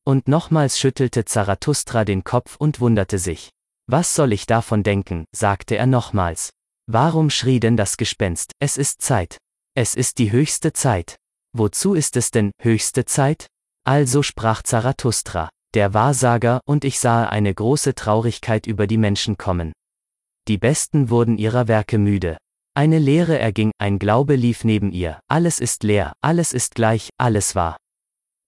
Und 0.07 0.29
nochmals 0.29 0.79
schüttelte 0.79 1.25
Zarathustra 1.25 2.05
den 2.05 2.23
Kopf 2.23 2.55
und 2.57 2.79
wunderte 2.79 3.19
sich. 3.19 3.51
Was 3.89 4.15
soll 4.15 4.33
ich 4.33 4.47
davon 4.47 4.85
denken, 4.85 5.25
sagte 5.35 5.77
er 5.77 5.87
nochmals. 5.87 6.51
Warum 6.87 7.29
schrie 7.29 7.59
denn 7.59 7.77
das 7.77 7.97
Gespenst, 7.97 8.53
es 8.61 8.77
ist 8.77 9.03
Zeit. 9.03 9.39
Es 9.75 9.97
ist 9.97 10.19
die 10.19 10.31
höchste 10.31 10.73
Zeit. 10.73 11.17
Wozu 11.53 11.95
ist 11.95 12.17
es 12.17 12.31
denn, 12.31 12.53
höchste 12.63 13.05
Zeit? 13.05 13.49
Also 13.85 14.23
sprach 14.23 14.63
Zarathustra, 14.63 15.49
der 15.75 15.93
Wahrsager, 15.93 16.61
und 16.67 16.85
ich 16.85 17.01
sah 17.01 17.25
eine 17.25 17.53
große 17.53 17.97
Traurigkeit 17.97 18.69
über 18.69 18.87
die 18.87 18.99
Menschen 18.99 19.37
kommen. 19.37 19.73
Die 20.47 20.59
Besten 20.59 21.11
wurden 21.11 21.37
ihrer 21.37 21.67
Werke 21.67 21.99
müde. 21.99 22.37
Eine 22.81 22.99
Lehre 22.99 23.39
erging, 23.39 23.73
ein 23.77 23.99
Glaube 23.99 24.37
lief 24.37 24.65
neben 24.65 24.91
ihr, 24.91 25.21
alles 25.29 25.61
ist 25.61 25.83
leer, 25.83 26.15
alles 26.23 26.55
ist 26.55 26.75
gleich, 26.75 27.11
alles 27.19 27.55
wahr. 27.55 27.77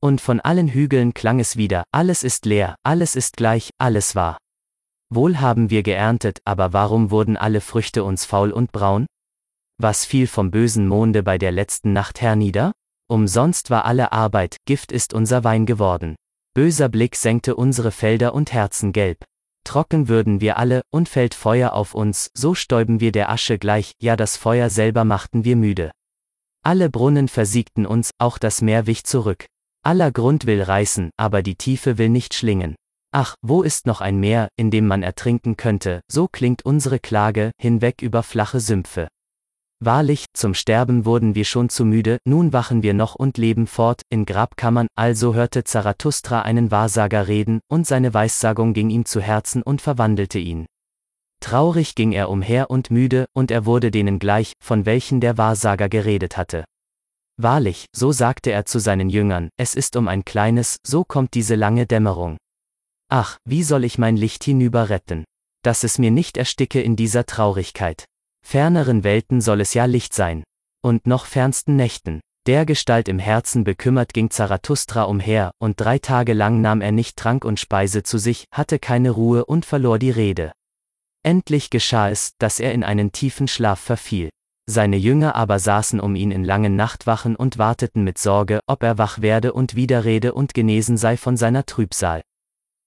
Und 0.01 0.23
von 0.23 0.41
allen 0.41 0.69
Hügeln 0.69 1.13
klang 1.13 1.39
es 1.39 1.59
wieder, 1.59 1.85
alles 1.93 2.23
ist 2.23 2.47
leer, 2.47 2.77
alles 2.83 3.15
ist 3.15 3.37
gleich, 3.37 3.69
alles 3.77 4.15
wahr. 4.15 4.39
Wohl 5.11 5.41
haben 5.41 5.69
wir 5.69 5.83
geerntet, 5.83 6.39
aber 6.47 6.73
warum 6.73 7.11
wurden 7.11 7.37
alle 7.37 7.61
Früchte 7.61 8.05
uns 8.05 8.25
faul 8.25 8.53
und 8.53 8.73
braun? 8.73 9.05
Was 9.77 10.07
fiel 10.07 10.27
vom 10.27 10.51
bösen 10.51 10.89
Monde 10.89 11.23
bei 11.23 11.37
der 11.37 11.53
letzten 11.53 11.93
Nacht 11.93 12.23
hernieder? 12.23 12.73
Umsonst 13.11 13.69
war 13.69 13.85
alle 13.85 14.13
Arbeit, 14.13 14.57
Gift 14.65 14.93
ist 14.93 15.13
unser 15.13 15.45
Wein 15.45 15.67
geworden. 15.67 16.17
Böser 16.55 16.89
Blick 16.89 17.17
senkte 17.17 17.55
unsere 17.55 17.91
Felder 17.91 18.33
und 18.33 18.51
Herzen 18.51 18.95
gelb. 18.95 19.27
Trocken 19.65 20.09
würden 20.09 20.41
wir 20.41 20.59
alle, 20.59 20.83
und 20.91 21.09
fällt 21.09 21.35
Feuer 21.35 21.73
auf 21.73 21.95
uns, 21.95 22.31
so 22.35 22.55
stäuben 22.55 23.01
wir 23.01 23.13
der 23.13 23.31
Asche 23.31 23.59
gleich, 23.59 23.93
ja 24.01 24.17
das 24.17 24.37
Feuer 24.37 24.71
selber 24.71 25.05
machten 25.05 25.45
wir 25.45 25.57
müde. 25.57 25.91
Alle 26.65 26.91
Brunnen 26.91 27.29
versiegten 27.29 27.87
uns, 27.87 28.11
auch 28.19 28.39
das 28.39 28.63
Meer 28.63 28.87
wich 28.87 29.05
zurück. 29.05 29.47
Aller 29.85 30.13
Grund 30.13 30.47
will 30.47 30.63
reißen, 30.63 31.11
aber 31.17 31.43
die 31.43 31.57
Tiefe 31.57 31.99
will 31.99 32.09
nicht 32.09 32.35
schlingen. 32.35 32.77
Ach, 33.13 33.35
wo 33.43 33.63
ist 33.63 33.87
noch 33.87 34.01
ein 34.01 34.19
Meer, 34.19 34.49
in 34.57 34.71
dem 34.71 34.87
man 34.87 35.03
ertrinken 35.03 35.57
könnte, 35.57 36.01
so 36.11 36.29
klingt 36.29 36.65
unsere 36.65 36.99
Klage, 36.99 37.51
hinweg 37.61 38.01
über 38.01 38.23
flache 38.23 38.61
Sümpfe. 38.61 39.09
Wahrlich, 39.85 40.27
zum 40.33 40.55
Sterben 40.55 41.07
wurden 41.07 41.35
wir 41.35 41.45
schon 41.45 41.69
zu 41.69 41.85
müde, 41.85 42.19
nun 42.25 42.53
wachen 42.53 42.85
wir 42.85 42.95
noch 42.95 43.17
und 43.17 43.37
leben 43.37 43.67
fort, 43.67 44.03
in 44.11 44.25
Grabkammern, 44.27 44.87
also 44.95 45.35
hörte 45.35 45.65
Zarathustra 45.65 46.43
einen 46.43 46.71
Wahrsager 46.71 47.27
reden, 47.27 47.59
und 47.69 47.85
seine 47.85 48.15
Weissagung 48.15 48.75
ging 48.75 48.91
ihm 48.91 49.07
zu 49.07 49.21
Herzen 49.21 49.61
und 49.61 49.83
verwandelte 49.83 50.39
ihn. 50.39 50.67
Traurig 51.41 51.97
ging 51.97 52.13
er 52.13 52.31
umher 52.31 52.71
und 52.71 52.93
müde, 52.93 53.27
und 53.33 53.51
er 53.51 53.67
wurde 53.67 53.91
denen 53.91 54.21
gleich, 54.21 54.53
von 54.63 54.87
welchen 54.87 55.21
der 55.21 55.37
Wahrsager 55.37 55.89
geredet 55.89 56.37
hatte. 56.37 56.65
Wahrlich, 57.37 57.87
so 57.93 58.13
sagte 58.13 58.53
er 58.53 58.65
zu 58.65 58.79
seinen 58.79 59.11
Jüngern, 59.11 59.49
es 59.57 59.75
ist 59.75 59.97
um 59.97 60.07
ein 60.07 60.25
kleines, 60.25 60.77
so 60.87 61.03
kommt 61.03 61.35
diese 61.35 61.57
lange 61.57 61.87
Dämmerung. 61.87 62.37
Ach, 63.09 63.37
wie 63.45 63.65
soll 63.65 63.83
ich 63.83 63.99
mein 63.99 64.17
Licht 64.17 64.45
hinüber 64.45 64.91
retten? 64.91 65.25
Dass 65.65 65.83
es 65.83 65.99
mir 65.99 66.13
nicht 66.13 66.37
ersticke 66.37 66.81
in 66.81 66.95
dieser 66.95 67.27
Traurigkeit. 67.27 68.05
Ferneren 68.43 69.03
Welten 69.03 69.41
soll 69.41 69.61
es 69.63 69.73
ja 69.73 69.87
Licht 69.87 70.13
sein. 70.13 70.45
Und 70.83 71.07
noch 71.07 71.27
fernsten 71.27 71.77
Nächten. 71.77 72.21
Der 72.47 72.67
Gestalt 72.67 73.09
im 73.09 73.19
Herzen 73.19 73.65
bekümmert 73.65 74.13
ging 74.13 74.29
Zarathustra 74.31 75.05
umher, 75.05 75.53
und 75.59 75.81
drei 75.81 75.99
Tage 75.99 76.33
lang 76.33 76.61
nahm 76.61 76.81
er 76.81 76.93
nicht 76.93 77.17
Trank 77.17 77.45
und 77.45 77.61
Speise 77.61 78.03
zu 78.03 78.19
sich, 78.19 78.47
hatte 78.53 78.79
keine 78.79 79.11
Ruhe 79.11 79.45
und 79.45 79.65
verlor 79.65 79.99
die 79.99 80.11
Rede. 80.11 80.53
Endlich 81.23 81.71
geschah 81.71 82.11
es, 82.11 82.33
dass 82.39 82.59
er 82.59 82.73
in 82.73 82.83
einen 82.83 83.13
tiefen 83.13 83.47
Schlaf 83.47 83.79
verfiel. 83.79 84.29
Seine 84.69 84.97
Jünger 84.97 85.37
aber 85.37 85.59
saßen 85.59 86.01
um 86.01 86.17
ihn 86.17 86.31
in 86.31 86.45
langen 86.45 86.77
Nachtwachen 86.77 87.37
und 87.37 87.59
warteten 87.59 88.05
mit 88.05 88.19
Sorge, 88.19 88.61
ob 88.67 88.83
er 88.83 88.99
wach 88.99 89.21
werde 89.23 89.53
und 89.53 89.77
widerrede 89.77 90.35
und 90.35 90.53
genesen 90.53 90.97
sei 90.97 91.17
von 91.17 91.37
seiner 91.37 91.65
Trübsal. 91.65 92.23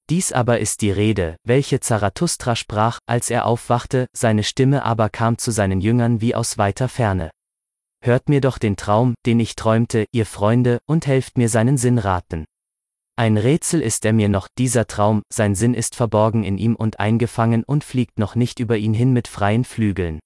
Dies 0.10 0.32
aber 0.32 0.60
ist 0.60 0.82
die 0.82 0.92
Rede, 0.92 1.36
welche 1.44 1.80
Zarathustra 1.80 2.56
sprach, 2.56 3.00
als 3.08 3.32
er 3.32 3.46
aufwachte, 3.46 4.08
seine 4.14 4.44
Stimme 4.44 4.84
aber 4.84 5.10
kam 5.10 5.40
zu 5.40 5.50
seinen 5.50 5.82
Jüngern 5.82 6.22
wie 6.22 6.36
aus 6.36 6.60
weiter 6.60 6.88
Ferne. 6.88 7.32
Hört 8.04 8.30
mir 8.30 8.40
doch 8.40 8.60
den 8.60 8.76
Traum, 8.76 9.16
den 9.26 9.40
ich 9.40 9.56
träumte, 9.56 10.06
ihr 10.12 10.28
Freunde, 10.28 10.78
und 10.86 11.08
helft 11.08 11.40
mir 11.40 11.50
seinen 11.50 11.78
Sinn 11.78 11.98
raten. 11.98 12.46
Ein 13.16 13.38
Rätsel 13.38 13.82
ist 13.82 14.06
er 14.06 14.14
mir 14.14 14.30
noch, 14.30 14.48
dieser 14.60 14.86
Traum, 14.86 15.24
sein 15.34 15.56
Sinn 15.56 15.74
ist 15.74 15.96
verborgen 15.96 16.44
in 16.44 16.60
ihm 16.60 16.76
und 16.76 17.00
eingefangen 17.00 17.64
und 17.64 17.84
fliegt 17.84 18.20
noch 18.20 18.36
nicht 18.36 18.60
über 18.60 18.78
ihn 18.78 18.94
hin 18.94 19.12
mit 19.12 19.28
freien 19.28 19.64
Flügeln. 19.64 20.20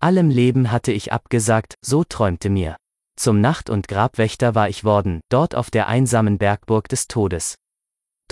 Allem 0.00 0.30
Leben 0.30 0.70
hatte 0.70 0.90
ich 0.90 1.12
abgesagt, 1.12 1.74
so 1.84 2.02
träumte 2.02 2.48
mir. 2.48 2.76
Zum 3.16 3.42
Nacht- 3.42 3.68
und 3.68 3.88
Grabwächter 3.88 4.54
war 4.54 4.70
ich 4.70 4.84
worden, 4.84 5.20
dort 5.28 5.54
auf 5.54 5.70
der 5.70 5.88
einsamen 5.88 6.38
Bergburg 6.38 6.88
des 6.88 7.08
Todes. 7.08 7.56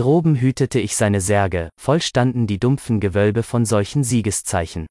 Droben 0.01 0.35
hütete 0.35 0.81
ich 0.81 0.97
seine 0.97 1.20
Särge, 1.20 1.69
voll 1.79 2.01
standen 2.01 2.47
die 2.47 2.59
dumpfen 2.59 3.01
Gewölbe 3.01 3.43
von 3.43 3.67
solchen 3.67 4.03
Siegeszeichen. 4.03 4.87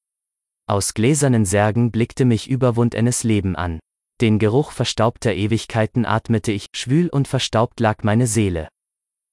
Aus 0.68 0.94
gläsernen 0.94 1.46
Särgen 1.46 1.90
blickte 1.90 2.26
mich 2.26 2.48
überwundenes 2.48 3.24
Leben 3.24 3.56
an. 3.56 3.80
Den 4.22 4.38
Geruch 4.38 4.72
verstaubter 4.72 5.34
Ewigkeiten 5.34 6.06
atmete 6.06 6.52
ich, 6.52 6.68
schwül 6.76 7.10
und 7.10 7.28
verstaubt 7.28 7.80
lag 7.80 8.04
meine 8.04 8.28
Seele. 8.28 8.68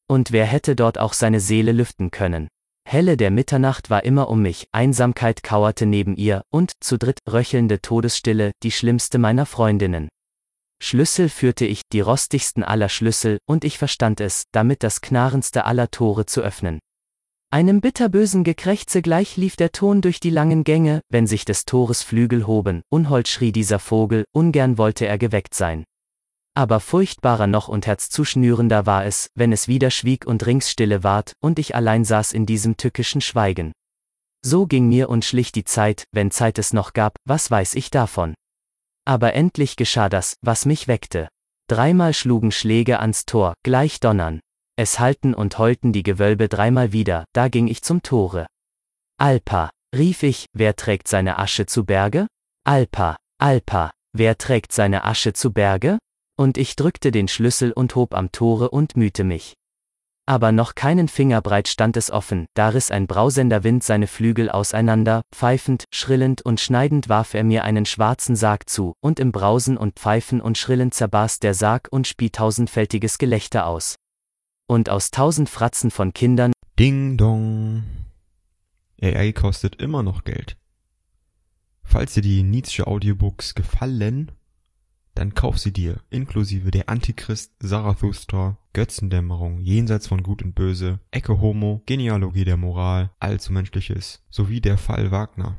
Und 0.09 0.33
wer 0.33 0.47
hätte 0.47 0.77
dort 0.77 0.97
auch 0.97 1.13
seine 1.13 1.41
Seele 1.41 1.73
lüften 1.73 2.11
können? 2.11 2.49
Helle 2.89 3.19
der 3.19 3.31
Mitternacht 3.31 3.91
war 3.91 4.03
immer 4.03 4.31
um 4.31 4.41
mich, 4.41 4.69
Einsamkeit 4.73 5.43
kauerte 5.43 5.85
neben 5.85 6.17
ihr, 6.17 6.41
und, 6.49 6.73
zu 6.81 6.97
dritt, 6.97 7.19
röchelnde 7.31 7.83
Todesstille, 7.83 8.53
die 8.63 8.71
schlimmste 8.71 9.19
meiner 9.19 9.45
Freundinnen. 9.45 10.09
Schlüssel 10.83 11.29
führte 11.29 11.65
ich, 11.67 11.83
die 11.93 12.01
rostigsten 12.01 12.63
aller 12.63 12.89
Schlüssel, 12.89 13.39
und 13.47 13.65
ich 13.65 13.79
verstand 13.79 14.21
es, 14.21 14.45
damit 14.53 14.83
das 14.83 15.01
knarrendste 15.01 15.65
aller 15.65 15.91
Tore 15.91 16.27
zu 16.27 16.43
öffnen. 16.43 16.79
Einem 17.51 17.81
bitterbösen 17.81 18.45
Gekrächze 18.45 19.03
gleich 19.03 19.37
lief 19.37 19.57
der 19.57 19.73
Ton 19.73 20.01
durch 20.01 20.21
die 20.21 20.31
langen 20.31 20.65
Gänge, 20.65 21.01
wenn 21.09 21.27
sich 21.27 21.45
des 21.45 21.65
Tores 21.65 22.03
Flügel 22.03 22.47
hoben, 22.47 22.83
unhold 22.91 23.29
schrie 23.29 23.53
dieser 23.53 23.79
Vogel, 23.79 24.25
ungern 24.33 24.79
wollte 24.79 25.07
er 25.07 25.17
geweckt 25.17 25.55
sein. 25.55 25.85
Aber 26.55 26.81
furchtbarer 26.81 27.47
noch 27.47 27.69
und 27.69 27.87
herzzuschnürender 27.87 28.85
war 28.87 29.05
es, 29.05 29.29
wenn 29.35 29.53
es 29.53 29.69
wieder 29.69 29.91
schwieg 29.91 30.27
und 30.27 30.45
ringsstille 30.45 31.05
ward, 31.05 31.35
und 31.41 31.59
ich 31.59 31.75
allein 31.75 32.05
saß 32.05 32.33
in 32.33 32.47
diesem 32.47 32.77
tückischen 32.77 33.21
Schweigen. 33.21 33.73
So 34.45 34.67
ging 34.67 34.89
mir 34.89 35.09
und 35.09 35.25
schlich 35.25 35.53
die 35.53 35.65
Zeit, 35.65 36.05
wenn 36.13 36.31
Zeit 36.31 36.59
es 36.59 36.73
noch 36.73 36.95
gab, 36.95 37.17
was 37.25 37.51
weiß 37.51 37.75
ich 37.75 37.91
davon. 37.91 38.35
Aber 39.07 39.35
endlich 39.35 39.77
geschah 39.77 40.09
das, 40.09 40.37
was 40.43 40.67
mich 40.67 40.89
weckte. 40.89 41.29
Dreimal 41.69 42.13
schlugen 42.13 42.53
Schläge 42.53 43.01
ans 43.01 43.25
Tor, 43.25 43.55
gleich 43.63 44.01
donnern. 44.01 44.41
Es 44.77 44.99
halten 44.99 45.33
und 45.33 45.59
heulten 45.59 45.93
die 45.93 46.03
Gewölbe 46.03 46.49
dreimal 46.49 46.93
wieder, 46.93 47.25
da 47.33 47.49
ging 47.49 47.67
ich 47.67 47.83
zum 47.83 48.03
Tore. 48.03 48.47
Alpa, 49.19 49.71
rief 49.95 50.23
ich, 50.23 50.47
wer 50.53 50.77
trägt 50.77 51.09
seine 51.09 51.39
Asche 51.39 51.67
zu 51.67 51.85
Berge? 51.85 52.27
Alpa, 52.65 53.17
Alpa, 53.39 53.93
wer 54.13 54.37
trägt 54.37 54.73
seine 54.73 55.05
Asche 55.05 55.33
zu 55.33 55.53
Berge? 55.53 55.99
Und 56.39 56.59
ich 56.59 56.77
drückte 56.77 57.11
den 57.11 57.29
Schlüssel 57.29 57.73
und 57.73 57.95
hob 57.95 58.15
am 58.15 58.31
Tore 58.33 58.71
und 58.71 58.97
mühte 58.97 59.25
mich. 59.25 59.55
Aber 60.29 60.51
noch 60.51 60.75
keinen 60.75 61.07
Fingerbreit 61.07 61.69
stand 61.69 61.97
es 61.97 62.11
offen, 62.11 62.47
da 62.55 62.71
riss 62.71 62.91
ein 62.91 63.07
brausender 63.07 63.63
Wind 63.63 63.85
seine 63.85 64.09
Flügel 64.09 64.51
auseinander, 64.51 65.23
pfeifend, 65.33 65.85
schrillend 65.95 66.43
und 66.43 66.59
schneidend 66.61 67.09
warf 67.09 67.35
er 67.35 67.45
mir 67.45 67.63
einen 67.63 67.87
schwarzen 67.87 68.35
Sarg 68.35 68.69
zu, 68.69 68.95
und 69.01 69.21
im 69.21 69.31
Brausen 69.31 69.77
und 69.77 70.01
Pfeifen 70.01 70.41
und 70.41 70.59
Schrillen 70.59 70.91
zerbarst 70.91 71.45
der 71.45 71.55
Sarg 71.55 71.87
und 71.93 72.09
spie 72.09 72.31
tausendfältiges 72.31 73.19
Gelächter 73.19 73.67
aus. 73.67 73.95
Und 74.67 74.91
aus 74.91 75.13
tausend 75.13 75.49
Fratzen 75.49 75.93
von 75.93 76.13
Kindern, 76.13 76.51
Ding 76.77 77.17
dong. 77.17 77.85
AI 79.01 79.33
kostet 79.33 79.77
immer 79.77 80.03
noch 80.03 80.25
Geld. 80.25 80.57
Falls 81.85 82.15
dir 82.15 82.23
die 82.23 82.43
Nietzsche 82.43 82.87
Audiobooks 82.87 83.55
gefallen, 83.55 84.33
dann 85.17 85.35
kauf 85.35 85.59
sie 85.59 85.73
dir, 85.73 86.01
inklusive 86.11 86.71
der 86.71 86.89
Antichrist, 86.89 87.55
Zarathustra, 87.61 88.59
Götzendämmerung, 88.75 89.61
Jenseits 89.61 90.07
von 90.07 90.23
Gut 90.23 90.43
und 90.43 90.55
Böse, 90.55 91.01
Ecke 91.11 91.41
Homo, 91.41 91.83
Genealogie 91.87 92.45
der 92.45 92.59
Moral, 92.59 93.11
Allzu 93.19 93.53
Menschliches, 93.53 94.23
sowie 94.31 94.61
der 94.61 94.77
Fall 94.77 95.11
Wagner. 95.11 95.57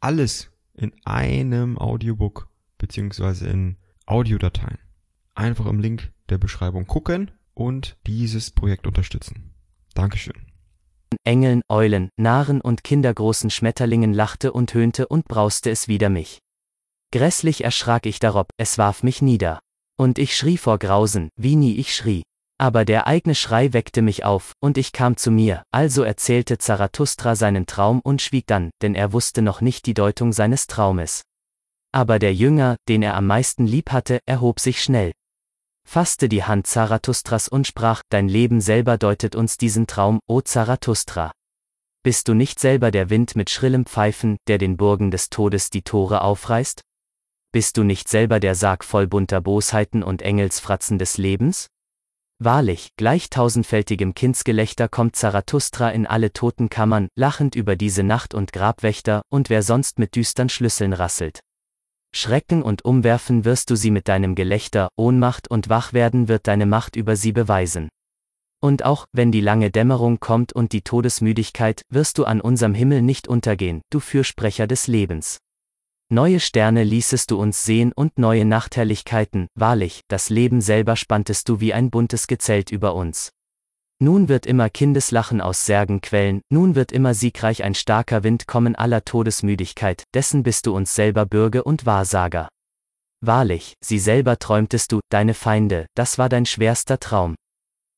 Alles 0.00 0.50
in 0.74 0.92
einem 1.04 1.78
Audiobook 1.78 2.48
beziehungsweise 2.78 3.46
in 3.46 3.76
Audiodateien. 4.06 4.78
Einfach 5.34 5.66
im 5.66 5.78
Link 5.78 6.10
der 6.30 6.38
Beschreibung 6.38 6.86
gucken 6.86 7.30
und 7.52 7.98
dieses 8.06 8.50
Projekt 8.50 8.86
unterstützen. 8.86 9.52
Dankeschön. 9.94 10.46
Engeln, 11.24 11.60
Eulen, 11.68 12.08
Narren 12.16 12.62
und 12.62 12.84
kindergroßen 12.84 13.50
Schmetterlingen 13.50 14.14
lachte 14.14 14.52
und 14.52 14.72
höhnte 14.72 15.06
und 15.08 15.26
brauste 15.28 15.70
es 15.70 15.88
wider 15.88 16.08
mich. 16.08 16.38
Grässlich 17.12 17.62
erschrak 17.62 18.06
ich 18.06 18.20
darob, 18.20 18.48
es 18.56 18.78
warf 18.78 19.02
mich 19.02 19.20
nieder. 19.20 19.60
Und 19.98 20.18
ich 20.18 20.34
schrie 20.34 20.56
vor 20.56 20.78
Grausen, 20.78 21.28
wie 21.36 21.56
nie 21.56 21.76
ich 21.76 21.94
schrie. 21.94 22.22
Aber 22.58 22.86
der 22.86 23.06
eigne 23.06 23.34
Schrei 23.34 23.74
weckte 23.74 24.00
mich 24.00 24.24
auf, 24.24 24.52
und 24.60 24.78
ich 24.78 24.92
kam 24.92 25.18
zu 25.18 25.30
mir, 25.30 25.62
also 25.70 26.04
erzählte 26.04 26.56
Zarathustra 26.56 27.36
seinen 27.36 27.66
Traum 27.66 28.00
und 28.00 28.22
schwieg 28.22 28.46
dann, 28.46 28.70
denn 28.80 28.94
er 28.94 29.12
wusste 29.12 29.42
noch 29.42 29.60
nicht 29.60 29.84
die 29.84 29.92
Deutung 29.92 30.32
seines 30.32 30.66
Traumes. 30.68 31.22
Aber 31.92 32.18
der 32.18 32.32
Jünger, 32.32 32.76
den 32.88 33.02
er 33.02 33.14
am 33.14 33.26
meisten 33.26 33.66
lieb 33.66 33.90
hatte, 33.90 34.20
erhob 34.24 34.58
sich 34.58 34.82
schnell. 34.82 35.12
Fasste 35.86 36.30
die 36.30 36.44
Hand 36.44 36.66
Zarathustras 36.66 37.48
und 37.48 37.66
sprach, 37.66 38.00
Dein 38.08 38.28
Leben 38.28 38.62
selber 38.62 38.96
deutet 38.96 39.36
uns 39.36 39.58
diesen 39.58 39.86
Traum, 39.86 40.20
o 40.26 40.40
Zarathustra. 40.40 41.32
Bist 42.02 42.28
du 42.28 42.34
nicht 42.34 42.58
selber 42.58 42.90
der 42.90 43.10
Wind 43.10 43.36
mit 43.36 43.50
schrillem 43.50 43.84
Pfeifen, 43.84 44.38
der 44.48 44.56
den 44.56 44.78
Burgen 44.78 45.10
des 45.10 45.28
Todes 45.28 45.68
die 45.68 45.82
Tore 45.82 46.22
aufreißt? 46.22 46.80
Bist 47.54 47.76
du 47.76 47.82
nicht 47.84 48.08
selber 48.08 48.40
der 48.40 48.54
Sarg 48.54 48.82
voll 48.82 49.06
bunter 49.06 49.42
Bosheiten 49.42 50.02
und 50.02 50.22
Engelsfratzen 50.22 50.98
des 50.98 51.18
Lebens? 51.18 51.66
Wahrlich, 52.38 52.88
gleich 52.96 53.28
tausendfältigem 53.28 54.14
Kindsgelächter 54.14 54.88
kommt 54.88 55.16
Zarathustra 55.16 55.90
in 55.90 56.06
alle 56.06 56.32
Totenkammern, 56.32 57.08
lachend 57.14 57.54
über 57.54 57.76
diese 57.76 58.04
Nacht 58.04 58.32
und 58.32 58.54
Grabwächter, 58.54 59.20
und 59.28 59.50
wer 59.50 59.62
sonst 59.62 59.98
mit 59.98 60.16
düstern 60.16 60.48
Schlüsseln 60.48 60.94
rasselt. 60.94 61.40
Schrecken 62.14 62.62
und 62.62 62.86
umwerfen 62.86 63.44
wirst 63.44 63.68
du 63.68 63.76
sie 63.76 63.90
mit 63.90 64.08
deinem 64.08 64.34
Gelächter, 64.34 64.88
Ohnmacht 64.96 65.50
und 65.50 65.68
Wachwerden 65.68 66.28
wird 66.28 66.48
deine 66.48 66.64
Macht 66.64 66.96
über 66.96 67.16
sie 67.16 67.32
beweisen. 67.32 67.90
Und 68.62 68.82
auch, 68.82 69.04
wenn 69.12 69.30
die 69.30 69.42
lange 69.42 69.70
Dämmerung 69.70 70.20
kommt 70.20 70.54
und 70.54 70.72
die 70.72 70.82
Todesmüdigkeit, 70.82 71.82
wirst 71.90 72.16
du 72.16 72.24
an 72.24 72.40
unserem 72.40 72.72
Himmel 72.72 73.02
nicht 73.02 73.28
untergehen, 73.28 73.82
du 73.90 74.00
Fürsprecher 74.00 74.66
des 74.66 74.86
Lebens. 74.86 75.36
Neue 76.12 76.40
Sterne 76.40 76.84
ließest 76.84 77.30
du 77.30 77.40
uns 77.40 77.64
sehen 77.64 77.90
und 77.90 78.18
neue 78.18 78.44
Nachtherrlichkeiten, 78.44 79.48
wahrlich, 79.54 80.02
das 80.08 80.28
Leben 80.28 80.60
selber 80.60 80.94
spanntest 80.94 81.48
du 81.48 81.58
wie 81.58 81.72
ein 81.72 81.88
buntes 81.88 82.26
Gezelt 82.26 82.70
über 82.70 82.94
uns. 82.94 83.30
Nun 83.98 84.28
wird 84.28 84.44
immer 84.44 84.68
Kindeslachen 84.68 85.40
aus 85.40 85.64
Särgen 85.64 86.02
quellen, 86.02 86.42
nun 86.50 86.74
wird 86.74 86.92
immer 86.92 87.14
siegreich 87.14 87.64
ein 87.64 87.74
starker 87.74 88.24
Wind 88.24 88.46
kommen 88.46 88.76
aller 88.76 89.06
Todesmüdigkeit, 89.06 90.04
dessen 90.12 90.42
bist 90.42 90.66
du 90.66 90.76
uns 90.76 90.94
selber 90.94 91.24
Bürge 91.24 91.64
und 91.64 91.86
Wahrsager. 91.86 92.50
Wahrlich, 93.22 93.72
sie 93.82 93.98
selber 93.98 94.38
träumtest 94.38 94.92
du, 94.92 95.00
deine 95.08 95.32
Feinde, 95.32 95.86
das 95.94 96.18
war 96.18 96.28
dein 96.28 96.44
schwerster 96.44 97.00
Traum 97.00 97.36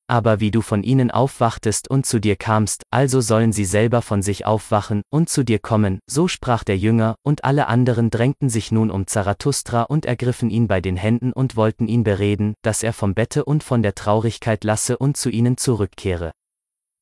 aber 0.06 0.40
wie 0.40 0.50
du 0.50 0.60
von 0.60 0.82
ihnen 0.82 1.10
aufwachtest 1.10 1.88
und 1.88 2.06
zu 2.06 2.20
dir 2.20 2.36
kamst, 2.36 2.82
also 2.90 3.20
sollen 3.20 3.52
sie 3.52 3.64
selber 3.64 4.02
von 4.02 4.22
sich 4.22 4.46
aufwachen 4.46 5.02
und 5.10 5.28
zu 5.28 5.44
dir 5.44 5.58
kommen, 5.58 6.00
so 6.06 6.28
sprach 6.28 6.64
der 6.64 6.76
Jünger, 6.76 7.16
und 7.22 7.44
alle 7.44 7.66
anderen 7.66 8.10
drängten 8.10 8.48
sich 8.48 8.72
nun 8.72 8.90
um 8.90 9.06
Zarathustra 9.06 9.82
und 9.82 10.06
ergriffen 10.06 10.50
ihn 10.50 10.68
bei 10.68 10.80
den 10.80 10.96
Händen 10.96 11.32
und 11.32 11.56
wollten 11.56 11.88
ihn 11.88 12.04
bereden, 12.04 12.54
dass 12.62 12.82
er 12.82 12.92
vom 12.92 13.14
Bette 13.14 13.44
und 13.44 13.62
von 13.62 13.82
der 13.82 13.94
Traurigkeit 13.94 14.64
lasse 14.64 14.98
und 14.98 15.16
zu 15.16 15.30
ihnen 15.30 15.56
zurückkehre. 15.56 16.32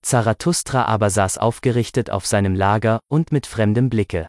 Zarathustra 0.02 0.84
aber 0.84 1.10
saß 1.10 1.39
aufgerichtet 1.39 2.10
auf 2.10 2.26
seinem 2.26 2.55
Lager 2.55 3.00
und 3.08 3.32
mit 3.32 3.47
fremdem 3.47 3.89
Blicke. 3.89 4.26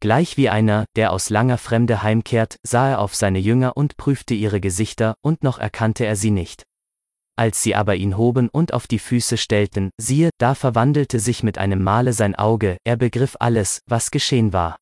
Gleich 0.00 0.36
wie 0.36 0.48
einer, 0.48 0.84
der 0.96 1.12
aus 1.12 1.30
langer 1.30 1.58
Fremde 1.58 2.02
heimkehrt, 2.02 2.56
sah 2.64 2.90
er 2.90 3.00
auf 3.00 3.14
seine 3.14 3.38
Jünger 3.38 3.76
und 3.76 3.96
prüfte 3.96 4.34
ihre 4.34 4.60
Gesichter, 4.60 5.14
und 5.22 5.44
noch 5.44 5.58
erkannte 5.58 6.04
er 6.04 6.16
sie 6.16 6.32
nicht. 6.32 6.64
Als 7.36 7.62
sie 7.62 7.74
aber 7.74 7.96
ihn 7.96 8.16
hoben 8.16 8.48
und 8.48 8.74
auf 8.74 8.86
die 8.86 8.98
Füße 8.98 9.36
stellten, 9.38 9.90
siehe, 9.98 10.30
da 10.38 10.54
verwandelte 10.54 11.18
sich 11.18 11.42
mit 11.42 11.58
einem 11.58 11.82
Male 11.82 12.12
sein 12.12 12.34
Auge, 12.34 12.76
er 12.84 12.96
begriff 12.96 13.36
alles, 13.40 13.80
was 13.86 14.10
geschehen 14.10 14.52
war. 14.52 14.76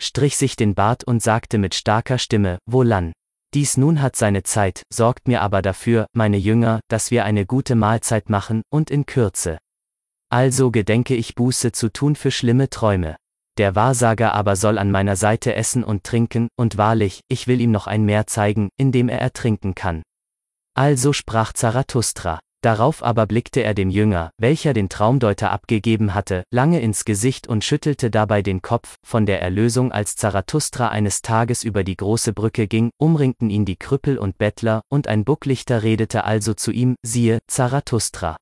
Strich 0.00 0.36
sich 0.36 0.56
den 0.56 0.74
Bart 0.74 1.04
und 1.04 1.22
sagte 1.22 1.58
mit 1.58 1.74
starker 1.74 2.18
Stimme, 2.18 2.58
Wohlan. 2.66 3.12
Dies 3.54 3.76
nun 3.76 4.02
hat 4.02 4.16
seine 4.16 4.42
Zeit, 4.42 4.82
sorgt 4.92 5.28
mir 5.28 5.42
aber 5.42 5.62
dafür, 5.62 6.06
meine 6.12 6.38
Jünger, 6.38 6.80
dass 6.88 7.10
wir 7.10 7.24
eine 7.24 7.46
gute 7.46 7.76
Mahlzeit 7.76 8.28
machen, 8.28 8.62
und 8.70 8.90
in 8.90 9.06
Kürze. 9.06 9.58
Also 10.28 10.72
gedenke 10.72 11.14
ich 11.14 11.36
Buße 11.36 11.70
zu 11.70 11.92
tun 11.92 12.16
für 12.16 12.32
schlimme 12.32 12.68
Träume. 12.70 13.16
Der 13.56 13.76
Wahrsager 13.76 14.34
aber 14.34 14.56
soll 14.56 14.78
an 14.78 14.90
meiner 14.90 15.14
Seite 15.14 15.54
essen 15.54 15.84
und 15.84 16.02
trinken, 16.02 16.48
und 16.56 16.76
wahrlich, 16.76 17.20
ich 17.28 17.46
will 17.46 17.60
ihm 17.60 17.70
noch 17.70 17.86
ein 17.86 18.04
Meer 18.04 18.26
zeigen, 18.26 18.70
in 18.76 18.90
dem 18.90 19.08
er 19.08 19.20
ertrinken 19.20 19.76
kann. 19.76 20.02
Also 20.74 21.12
sprach 21.12 21.52
Zarathustra. 21.52 22.40
Darauf 22.64 23.02
aber 23.02 23.26
blickte 23.26 23.62
er 23.62 23.74
dem 23.74 23.90
Jünger, 23.90 24.30
welcher 24.38 24.72
den 24.72 24.88
Traumdeuter 24.88 25.50
abgegeben 25.50 26.14
hatte, 26.14 26.44
lange 26.50 26.80
ins 26.80 27.04
Gesicht 27.04 27.46
und 27.46 27.62
schüttelte 27.62 28.10
dabei 28.10 28.40
den 28.40 28.62
Kopf, 28.62 28.96
von 29.06 29.26
der 29.26 29.42
Erlösung 29.42 29.92
als 29.92 30.16
Zarathustra 30.16 30.88
eines 30.88 31.20
Tages 31.20 31.62
über 31.62 31.84
die 31.84 31.96
große 31.96 32.32
Brücke 32.32 32.66
ging, 32.66 32.90
umringten 32.96 33.50
ihn 33.50 33.66
die 33.66 33.76
Krüppel 33.76 34.16
und 34.16 34.38
Bettler, 34.38 34.80
und 34.88 35.08
ein 35.08 35.26
Bucklichter 35.26 35.82
redete 35.82 36.24
also 36.24 36.54
zu 36.54 36.72
ihm, 36.72 36.96
siehe, 37.02 37.40
Zarathustra. 37.48 38.38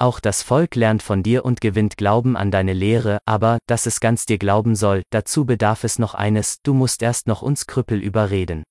Auch 0.00 0.18
das 0.18 0.42
Volk 0.42 0.74
lernt 0.74 1.04
von 1.04 1.22
dir 1.22 1.44
und 1.44 1.60
gewinnt 1.60 1.96
Glauben 1.96 2.36
an 2.36 2.50
deine 2.50 2.72
Lehre, 2.72 3.18
aber, 3.24 3.58
dass 3.68 3.86
es 3.86 4.00
ganz 4.00 4.26
dir 4.26 4.38
glauben 4.38 4.74
soll, 4.74 5.04
dazu 5.10 5.44
bedarf 5.44 5.84
es 5.84 6.00
noch 6.00 6.14
eines, 6.14 6.56
du 6.64 6.74
musst 6.74 7.02
erst 7.02 7.28
noch 7.28 7.40
uns 7.40 7.68
Krüppel 7.68 8.00
überreden. 8.00 8.64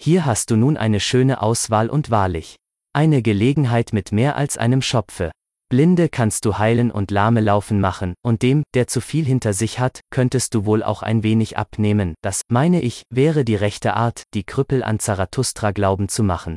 Hier 0.00 0.24
hast 0.24 0.50
du 0.50 0.56
nun 0.56 0.76
eine 0.76 1.00
schöne 1.00 1.42
Auswahl 1.42 1.90
und 1.90 2.10
wahrlich. 2.10 2.56
Eine 2.94 3.20
Gelegenheit 3.20 3.92
mit 3.92 4.12
mehr 4.12 4.36
als 4.36 4.56
einem 4.56 4.80
Schopfe. 4.80 5.32
Blinde 5.68 6.08
kannst 6.08 6.46
du 6.46 6.56
heilen 6.56 6.90
und 6.90 7.10
Lahme 7.10 7.42
laufen 7.42 7.78
machen, 7.78 8.14
und 8.22 8.40
dem, 8.40 8.62
der 8.72 8.86
zu 8.86 9.02
viel 9.02 9.26
hinter 9.26 9.52
sich 9.52 9.78
hat, 9.78 10.00
könntest 10.10 10.54
du 10.54 10.64
wohl 10.64 10.82
auch 10.82 11.02
ein 11.02 11.22
wenig 11.22 11.58
abnehmen, 11.58 12.14
das, 12.22 12.40
meine 12.48 12.80
ich, 12.80 13.02
wäre 13.10 13.44
die 13.44 13.56
rechte 13.56 13.94
Art, 13.94 14.22
die 14.32 14.44
Krüppel 14.44 14.82
an 14.82 14.98
Zarathustra 14.98 15.72
glauben 15.72 16.08
zu 16.08 16.22
machen. 16.22 16.56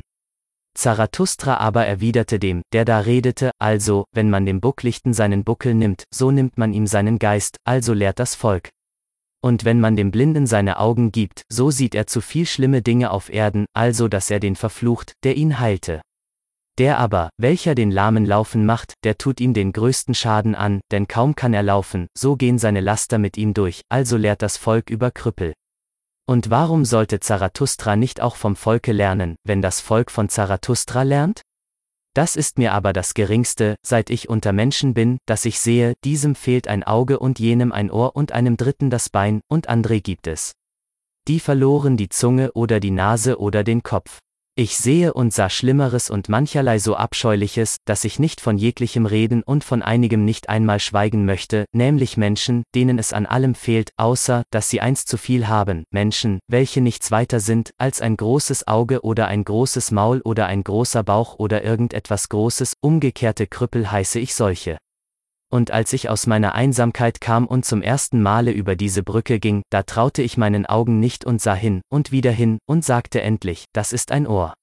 Zarathustra 0.73 1.57
aber 1.57 1.85
erwiderte 1.85 2.39
dem, 2.39 2.61
der 2.71 2.85
da 2.85 2.99
redete, 2.99 3.51
also, 3.59 4.05
wenn 4.13 4.29
man 4.29 4.45
dem 4.45 4.61
Bucklichten 4.61 5.13
seinen 5.13 5.43
Buckel 5.43 5.73
nimmt, 5.73 6.05
so 6.13 6.31
nimmt 6.31 6.57
man 6.57 6.71
ihm 6.71 6.87
seinen 6.87 7.19
Geist, 7.19 7.57
also 7.65 7.93
lehrt 7.93 8.19
das 8.19 8.35
Volk. 8.35 8.69
Und 9.43 9.65
wenn 9.65 9.79
man 9.79 9.95
dem 9.95 10.11
Blinden 10.11 10.45
seine 10.45 10.79
Augen 10.79 11.11
gibt, 11.11 11.43
so 11.49 11.71
sieht 11.71 11.95
er 11.95 12.05
zu 12.05 12.21
viel 12.21 12.45
schlimme 12.45 12.81
Dinge 12.81 13.11
auf 13.11 13.33
Erden, 13.33 13.65
also 13.73 14.07
dass 14.07 14.29
er 14.29 14.39
den 14.39 14.55
verflucht, 14.55 15.13
der 15.23 15.35
ihn 15.35 15.59
heilte. 15.59 16.01
Der 16.77 16.99
aber, 16.99 17.29
welcher 17.37 17.75
den 17.75 17.91
Lahmen 17.91 18.25
laufen 18.25 18.65
macht, 18.65 18.93
der 19.03 19.17
tut 19.17 19.41
ihm 19.41 19.53
den 19.53 19.73
größten 19.73 20.15
Schaden 20.15 20.55
an, 20.55 20.81
denn 20.91 21.07
kaum 21.07 21.35
kann 21.35 21.53
er 21.53 21.63
laufen, 21.63 22.07
so 22.17 22.35
gehen 22.35 22.59
seine 22.59 22.81
Laster 22.81 23.17
mit 23.17 23.37
ihm 23.37 23.53
durch, 23.53 23.81
also 23.89 24.15
lehrt 24.15 24.41
das 24.41 24.57
Volk 24.57 24.89
über 24.89 25.11
Krüppel. 25.11 25.53
Und 26.27 26.49
warum 26.49 26.85
sollte 26.85 27.19
Zarathustra 27.19 27.95
nicht 27.95 28.21
auch 28.21 28.35
vom 28.35 28.55
Volke 28.55 28.93
lernen, 28.93 29.35
wenn 29.43 29.61
das 29.61 29.81
Volk 29.81 30.11
von 30.11 30.29
Zarathustra 30.29 31.03
lernt? 31.03 31.41
Das 32.13 32.35
ist 32.35 32.57
mir 32.57 32.73
aber 32.73 32.91
das 32.91 33.13
Geringste, 33.13 33.75
seit 33.85 34.09
ich 34.09 34.27
unter 34.27 34.51
Menschen 34.51 34.93
bin, 34.93 35.17
dass 35.25 35.45
ich 35.45 35.59
sehe, 35.59 35.93
diesem 36.03 36.35
fehlt 36.35 36.67
ein 36.67 36.83
Auge 36.83 37.19
und 37.19 37.39
jenem 37.39 37.71
ein 37.71 37.89
Ohr 37.89 38.15
und 38.17 38.33
einem 38.33 38.57
dritten 38.57 38.89
das 38.89 39.09
Bein, 39.09 39.41
und 39.47 39.69
andre 39.69 40.01
gibt 40.01 40.27
es. 40.27 40.51
Die 41.27 41.39
verloren 41.39 41.95
die 41.95 42.09
Zunge 42.09 42.51
oder 42.51 42.79
die 42.79 42.91
Nase 42.91 43.39
oder 43.39 43.63
den 43.63 43.81
Kopf. 43.81 44.19
Ich 44.57 44.75
sehe 44.75 45.13
und 45.13 45.33
sah 45.33 45.49
Schlimmeres 45.49 46.09
und 46.09 46.27
mancherlei 46.27 46.77
so 46.77 46.97
Abscheuliches, 46.97 47.77
dass 47.85 48.03
ich 48.03 48.19
nicht 48.19 48.41
von 48.41 48.57
jeglichem 48.57 49.05
reden 49.05 49.43
und 49.43 49.63
von 49.63 49.81
einigem 49.81 50.25
nicht 50.25 50.49
einmal 50.49 50.81
schweigen 50.81 51.23
möchte, 51.23 51.63
nämlich 51.71 52.17
Menschen, 52.17 52.63
denen 52.75 52.99
es 52.99 53.13
an 53.13 53.25
allem 53.25 53.55
fehlt, 53.55 53.91
außer, 53.95 54.43
dass 54.51 54.69
sie 54.69 54.81
eins 54.81 55.05
zu 55.05 55.15
viel 55.15 55.47
haben, 55.47 55.85
Menschen, 55.89 56.39
welche 56.49 56.81
nichts 56.81 57.11
weiter 57.11 57.39
sind, 57.39 57.71
als 57.77 58.01
ein 58.01 58.17
großes 58.17 58.67
Auge 58.67 59.01
oder 59.05 59.27
ein 59.27 59.45
großes 59.45 59.91
Maul 59.91 60.19
oder 60.25 60.47
ein 60.47 60.65
großer 60.65 61.01
Bauch 61.01 61.39
oder 61.39 61.63
irgendetwas 61.63 62.27
Großes, 62.27 62.73
umgekehrte 62.81 63.47
Krüppel 63.47 63.89
heiße 63.89 64.19
ich 64.19 64.35
solche. 64.35 64.77
Und 65.51 65.71
als 65.71 65.91
ich 65.91 66.07
aus 66.07 66.27
meiner 66.27 66.55
Einsamkeit 66.55 67.19
kam 67.19 67.45
und 67.45 67.65
zum 67.65 67.81
ersten 67.81 68.21
Male 68.21 68.51
über 68.51 68.77
diese 68.77 69.03
Brücke 69.03 69.37
ging, 69.37 69.63
da 69.69 69.83
traute 69.83 70.21
ich 70.21 70.37
meinen 70.37 70.65
Augen 70.65 71.01
nicht 71.01 71.25
und 71.25 71.41
sah 71.41 71.53
hin, 71.53 71.81
und 71.89 72.11
wieder 72.13 72.31
hin, 72.31 72.57
und 72.65 72.85
sagte 72.85 73.21
endlich, 73.21 73.65
das 73.73 73.91
ist 73.91 74.13
ein 74.13 74.27
Ohr. 74.27 74.53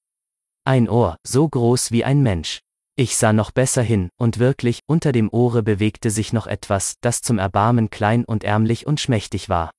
Ein 0.65 0.89
Ohr, 0.89 1.15
so 1.25 1.47
groß 1.47 1.91
wie 1.91 2.03
ein 2.03 2.23
Mensch. 2.23 2.59
Ich 2.95 3.17
sah 3.17 3.33
noch 3.33 3.51
besser 3.51 3.83
hin, 3.83 4.09
und 4.19 4.39
wirklich, 4.39 4.79
unter 4.87 5.11
dem 5.11 5.29
Ohre 5.31 5.61
bewegte 5.61 6.09
sich 6.09 6.33
noch 6.33 6.47
etwas, 6.47 6.95
das 7.01 7.21
zum 7.21 7.37
Erbarmen 7.37 7.91
klein 7.91 8.25
und 8.25 8.43
ärmlich 8.43 8.87
und 8.87 8.99
schmächtig 8.99 9.47
war. 9.47 9.69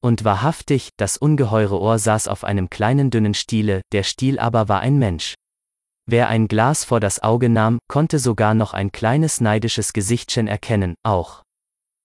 Und 0.00 0.24
wahrhaftig, 0.24 0.90
das 0.96 1.16
ungeheure 1.16 1.80
Ohr 1.80 1.98
saß 1.98 2.28
auf 2.28 2.44
einem 2.44 2.70
kleinen 2.70 3.10
dünnen 3.10 3.34
Stiele, 3.34 3.82
der 3.90 4.04
Stiel 4.04 4.38
aber 4.38 4.68
war 4.68 4.78
ein 4.78 4.98
Mensch. 4.98 5.34
Wer 6.08 6.28
ein 6.28 6.46
Glas 6.46 6.84
vor 6.84 7.00
das 7.00 7.20
Auge 7.22 7.48
nahm, 7.48 7.80
konnte 7.88 8.20
sogar 8.20 8.54
noch 8.54 8.74
ein 8.74 8.92
kleines 8.92 9.40
neidisches 9.40 9.92
Gesichtchen 9.92 10.46
erkennen, 10.46 10.94
auch. 11.02 11.42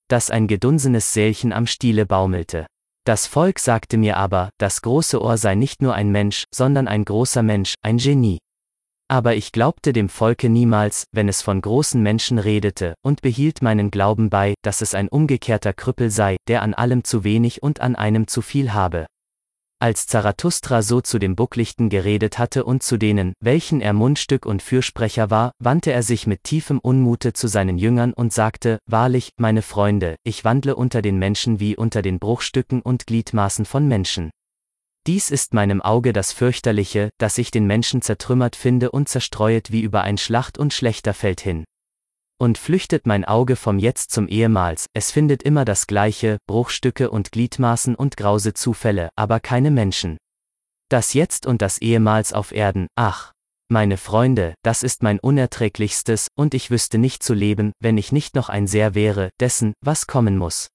Dass 0.10 0.32
ein 0.32 0.48
gedunsenes 0.48 1.14
Sälchen 1.14 1.54
am 1.54 1.68
Stiele 1.68 2.08
baumelte. 2.08 2.66
Das 3.06 3.28
Volk 3.28 3.60
sagte 3.60 3.98
mir 3.98 4.18
aber, 4.18 4.50
das 4.60 4.82
große 4.82 5.22
Ohr 5.22 5.38
sei 5.38 5.54
nicht 5.54 5.84
nur 5.84 5.94
ein 5.94 6.12
Mensch, 6.12 6.46
sondern 6.54 6.88
ein 6.88 7.06
großer 7.06 7.44
Mensch, 7.44 7.76
ein 7.84 7.98
Genie. 7.98 8.40
Aber 9.08 9.36
ich 9.36 9.52
glaubte 9.52 9.94
dem 9.94 10.10
Volke 10.10 10.50
niemals, 10.50 11.04
wenn 11.12 11.28
es 11.28 11.42
von 11.42 11.62
großen 11.62 12.02
Menschen 12.02 12.40
redete, 12.40 12.96
und 13.04 13.22
behielt 13.22 13.62
meinen 13.62 13.92
Glauben 13.92 14.30
bei, 14.30 14.56
dass 14.64 14.82
es 14.82 14.96
ein 14.96 15.10
umgekehrter 15.10 15.74
Krüppel 15.74 16.10
sei, 16.10 16.38
der 16.48 16.62
an 16.62 16.74
allem 16.74 17.04
zu 17.04 17.24
wenig 17.24 17.62
und 17.62 17.82
an 17.82 17.96
einem 17.96 18.28
zu 18.28 18.42
viel 18.42 18.74
habe. 18.74 19.06
Als 19.82 20.06
Zarathustra 20.06 20.84
so 20.84 21.02
zu 21.02 21.18
dem 21.18 21.36
Bucklichten 21.36 21.90
geredet 21.90 22.38
hatte 22.38 22.66
und 22.66 22.84
zu 22.84 22.98
denen, 22.98 23.34
welchen 23.40 23.82
er 23.82 23.94
Mundstück 23.94 24.46
und 24.46 24.62
Fürsprecher 24.62 25.32
war, 25.32 25.54
wandte 25.58 25.92
er 25.92 26.04
sich 26.04 26.28
mit 26.28 26.44
tiefem 26.44 26.78
Unmute 26.78 27.34
zu 27.34 27.48
seinen 27.48 27.80
Jüngern 27.80 28.14
und 28.14 28.32
sagte, 28.32 28.78
Wahrlich, 28.86 29.32
meine 29.38 29.64
Freunde, 29.64 30.18
ich 30.24 30.46
wandle 30.46 30.76
unter 30.76 31.02
den 31.02 31.18
Menschen 31.18 31.60
wie 31.60 31.76
unter 31.76 32.04
den 32.04 32.20
Bruchstücken 32.20 32.84
und 32.84 33.08
Gliedmaßen 33.08 33.66
von 33.66 33.88
Menschen. 33.88 34.30
Dies 35.08 35.32
ist 35.32 35.56
meinem 35.56 35.82
Auge 35.82 36.14
das 36.14 36.32
fürchterliche, 36.32 37.10
dass 37.18 37.40
ich 37.40 37.50
den 37.50 37.66
Menschen 37.66 38.04
zertrümmert 38.04 38.56
finde 38.56 38.92
und 38.92 39.10
zerstreuet 39.10 39.72
wie 39.72 39.82
über 39.82 40.04
ein 40.04 40.20
Schlacht- 40.20 40.60
und 40.60 40.74
Schlechterfeld 40.76 41.42
hin 41.42 41.64
und 42.42 42.58
flüchtet 42.58 43.06
mein 43.06 43.24
Auge 43.24 43.56
vom 43.56 43.78
Jetzt 43.78 44.10
zum 44.10 44.28
Ehemals, 44.28 44.88
es 44.94 45.12
findet 45.12 45.44
immer 45.44 45.64
das 45.64 45.86
Gleiche, 45.86 46.40
Bruchstücke 46.48 47.12
und 47.12 47.32
Gliedmaßen 47.32 47.94
und 47.94 48.18
grause 48.18 48.56
Zufälle, 48.56 49.10
aber 49.16 49.40
keine 49.40 49.70
Menschen. 49.70 50.18
Das 50.90 51.14
Jetzt 51.14 51.46
und 51.46 51.62
das 51.62 51.78
Ehemals 51.78 52.34
auf 52.34 52.52
Erden, 52.52 52.88
ach, 52.96 53.32
meine 53.70 53.96
Freunde, 53.98 54.56
das 54.64 54.82
ist 54.82 55.04
mein 55.04 55.20
unerträglichstes, 55.20 56.30
und 56.36 56.56
ich 56.56 56.72
wüsste 56.72 56.98
nicht 56.98 57.22
zu 57.22 57.36
leben, 57.36 57.74
wenn 57.80 58.00
ich 58.00 58.12
nicht 58.12 58.34
noch 58.34 58.50
ein 58.50 58.66
Sehr 58.66 58.96
wäre, 58.96 59.30
dessen, 59.40 59.74
was 59.86 60.08
kommen 60.08 60.36
muss. 60.36 60.70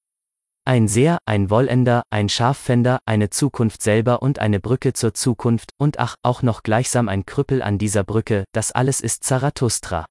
Ein 0.65 0.87
Sehr, 0.87 1.19
ein 1.27 1.51
Wollender, 1.51 2.05
ein 2.11 2.29
Schaffänder, 2.29 3.01
eine 3.07 3.31
Zukunft 3.31 3.83
selber 3.83 4.23
und 4.23 4.39
eine 4.39 4.61
Brücke 4.61 4.93
zur 4.93 5.15
Zukunft, 5.15 5.73
und 5.79 5.99
ach, 5.99 6.15
auch 6.23 6.43
noch 6.43 6.63
gleichsam 6.63 7.09
ein 7.09 7.27
Krüppel 7.27 7.61
an 7.61 7.77
dieser 7.77 8.05
Brücke, 8.05 8.45
das 8.53 8.71
alles 8.71 9.01
ist 9.01 9.25
Zarathustra. 9.25 10.07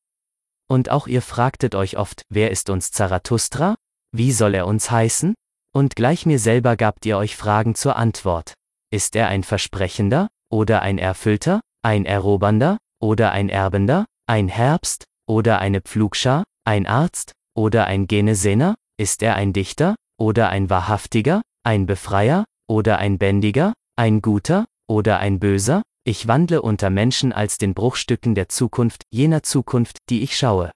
Und 0.68 0.90
auch 0.90 1.08
ihr 1.08 1.22
fragtet 1.22 1.76
euch 1.76 1.98
oft, 1.98 2.24
wer 2.30 2.52
ist 2.52 2.70
uns 2.70 2.92
Zarathustra? 2.92 3.76
Wie 4.12 4.32
soll 4.32 4.56
er 4.56 4.68
uns 4.68 4.90
heißen? 4.90 5.36
Und 5.74 5.96
gleich 5.96 6.26
mir 6.26 6.40
selber 6.40 6.76
gabt 6.78 7.06
ihr 7.06 7.18
euch 7.18 7.36
Fragen 7.36 7.76
zur 7.76 7.98
Antwort. 7.98 8.54
Ist 8.92 9.16
er 9.16 9.28
ein 9.28 9.44
Versprechender? 9.44 10.28
Oder 10.52 10.82
ein 10.82 10.98
Erfüllter? 10.98 11.62
Ein 11.84 12.06
Erobernder? 12.06 12.78
Oder 13.02 13.32
ein 13.32 13.50
Erbender? 13.50 14.06
Ein 14.26 14.48
Herbst? 14.48 15.04
Oder 15.28 15.60
eine 15.60 15.82
Pflugschar? 15.82 16.44
Ein 16.66 16.88
Arzt? 16.88 17.34
Oder 17.56 17.86
ein 17.88 18.08
Genesener? 18.08 18.76
Ist 18.98 19.22
er 19.22 19.36
ein 19.36 19.54
Dichter? 19.54 19.96
Oder 20.18 20.50
ein 20.50 20.70
Wahrhaftiger? 20.70 21.42
Ein 21.64 21.86
Befreier? 21.86 22.46
Oder 22.68 22.98
ein 23.00 23.18
Bändiger? 23.18 23.74
Ein 23.98 24.22
Guter? 24.22 24.66
Oder 24.88 25.20
ein 25.20 25.40
Böser? 25.40 25.82
Ich 26.08 26.28
wandle 26.28 26.62
unter 26.62 26.92
Menschen 26.92 27.34
als 27.34 27.58
den 27.58 27.74
Bruchstücken 27.74 28.36
der 28.36 28.48
Zukunft, 28.48 29.06
jener 29.10 29.42
Zukunft, 29.42 29.98
die 30.12 30.22
ich 30.22 30.38
schaue. 30.38 30.70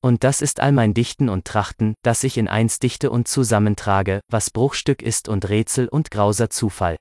Und 0.00 0.22
das 0.22 0.40
ist 0.40 0.60
all 0.60 0.70
mein 0.70 0.94
Dichten 0.94 1.28
und 1.28 1.44
Trachten, 1.44 1.94
das 2.02 2.22
ich 2.22 2.38
in 2.38 2.46
eins 2.46 2.78
dichte 2.78 3.10
und 3.10 3.26
zusammentrage, 3.26 4.20
was 4.30 4.50
Bruchstück 4.50 5.02
ist 5.02 5.28
und 5.28 5.48
Rätsel 5.48 5.88
und 5.88 6.12
grauser 6.12 6.48
Zufall. 6.48 6.96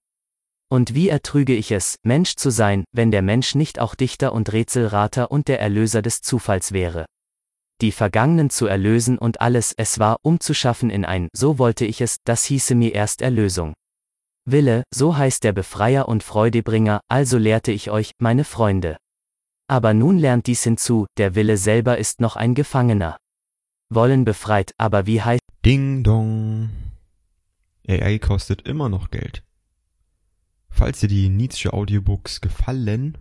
Und 0.71 0.95
wie 0.95 1.09
ertrüge 1.09 1.53
ich 1.53 1.71
es, 1.71 1.97
Mensch 2.01 2.35
zu 2.35 2.49
sein, 2.49 2.83
wenn 2.93 3.11
der 3.11 3.21
Mensch 3.21 3.53
nicht 3.53 3.77
auch 3.77 3.93
Dichter 3.93 4.33
und 4.33 4.51
Rätselrater 4.51 5.29
und 5.29 5.47
der 5.47 5.59
Erlöser 5.59 6.01
des 6.01 6.21
Zufalls 6.21 6.71
wäre? 6.71 7.05
Die 7.79 7.91
Vergangenen 7.91 8.49
zu 8.49 8.65
erlösen 8.65 9.19
und 9.19 9.39
alles, 9.39 9.71
es 9.77 9.99
war, 9.99 10.17
umzuschaffen 10.23 10.89
in 10.89 11.05
ein, 11.05 11.27
so 11.31 11.59
wollte 11.59 11.85
ich 11.85 12.01
es, 12.01 12.17
das 12.23 12.43
hieße 12.45 12.73
mir 12.73 12.95
erst 12.95 13.21
Erlösung. 13.21 13.75
Wille, 14.45 14.83
so 14.93 15.15
heißt 15.15 15.43
der 15.43 15.53
Befreier 15.53 16.07
und 16.07 16.23
Freudebringer, 16.23 17.01
also 17.07 17.37
lehrte 17.37 17.71
ich 17.71 17.91
euch, 17.91 18.11
meine 18.17 18.43
Freunde. 18.43 18.97
Aber 19.67 19.93
nun 19.93 20.17
lernt 20.17 20.47
dies 20.47 20.63
hinzu, 20.63 21.05
der 21.17 21.35
Wille 21.35 21.57
selber 21.57 21.97
ist 21.97 22.19
noch 22.19 22.35
ein 22.35 22.55
Gefangener. 22.55 23.17
Wollen 23.89 24.25
befreit, 24.25 24.73
aber 24.77 25.05
wie 25.05 25.21
heißt 25.21 25.41
Ding 25.63 26.03
dong. 26.03 26.69
AI 27.87 28.19
kostet 28.19 28.67
immer 28.67 28.89
noch 28.89 29.11
Geld. 29.11 29.43
Falls 30.69 31.01
dir 31.01 31.07
die 31.07 31.29
Nietzsche 31.29 31.71
Audiobooks 31.71 32.41
gefallen, 32.41 33.17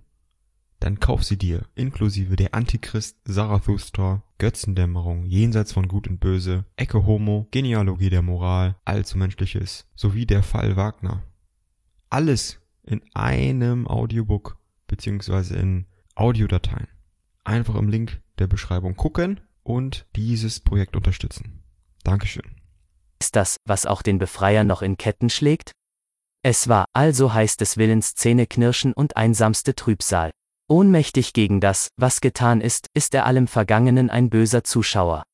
dann 0.81 0.99
kauf 0.99 1.23
sie 1.23 1.37
dir, 1.37 1.67
inklusive 1.75 2.37
der 2.37 2.55
Antichrist, 2.55 3.19
Zarathustra, 3.27 4.23
Götzendämmerung, 4.39 5.27
Jenseits 5.27 5.73
von 5.73 5.89
Gut 5.89 6.09
und 6.09 6.19
Böse, 6.19 6.65
Ecke 6.77 7.05
Homo, 7.07 7.47
Genealogie 7.51 8.11
der 8.11 8.23
Moral, 8.23 8.77
Allzumenschliches, 8.87 9.87
sowie 9.95 10.27
der 10.27 10.43
Fall 10.43 10.77
Wagner. 10.77 11.23
Alles 12.09 12.59
in 12.83 13.03
einem 13.15 13.87
Audiobook, 13.87 14.57
beziehungsweise 14.87 15.57
in 15.57 15.87
Audiodateien. 16.15 16.89
einfach 17.45 17.75
im 17.75 17.89
Link 17.89 18.21
der 18.39 18.47
Beschreibung 18.47 18.97
gucken 18.97 19.41
und 19.63 20.07
dieses 20.17 20.61
Projekt 20.61 20.97
unterstützen. 20.97 21.63
Dankeschön. 22.05 22.57
Ist 23.21 23.37
das, 23.37 23.57
was 23.67 23.87
auch 23.87 24.03
den 24.03 24.19
Befreier 24.19 24.65
noch 24.65 24.83
in 24.83 24.97
Ketten 24.97 25.31
schlägt? 25.31 25.73
Es 26.43 26.69
war, 26.69 26.87
also 26.95 27.35
heißt 27.35 27.61
des 27.61 27.77
Willens 27.77 28.15
Zähneknirschen 28.15 28.95
und 28.95 29.17
einsamste 29.17 29.75
Trübsal. 29.75 30.31
Ohnmächtig 30.71 31.33
gegen 31.33 31.61
das, 31.61 31.89
was 31.97 32.21
getan 32.21 32.61
ist, 32.61 32.87
ist 32.95 33.13
er 33.15 33.27
allem 33.27 33.49
Vergangenen 33.49 34.09
ein 34.09 34.31
böser 34.31 34.63
Zuschauer. 34.63 35.25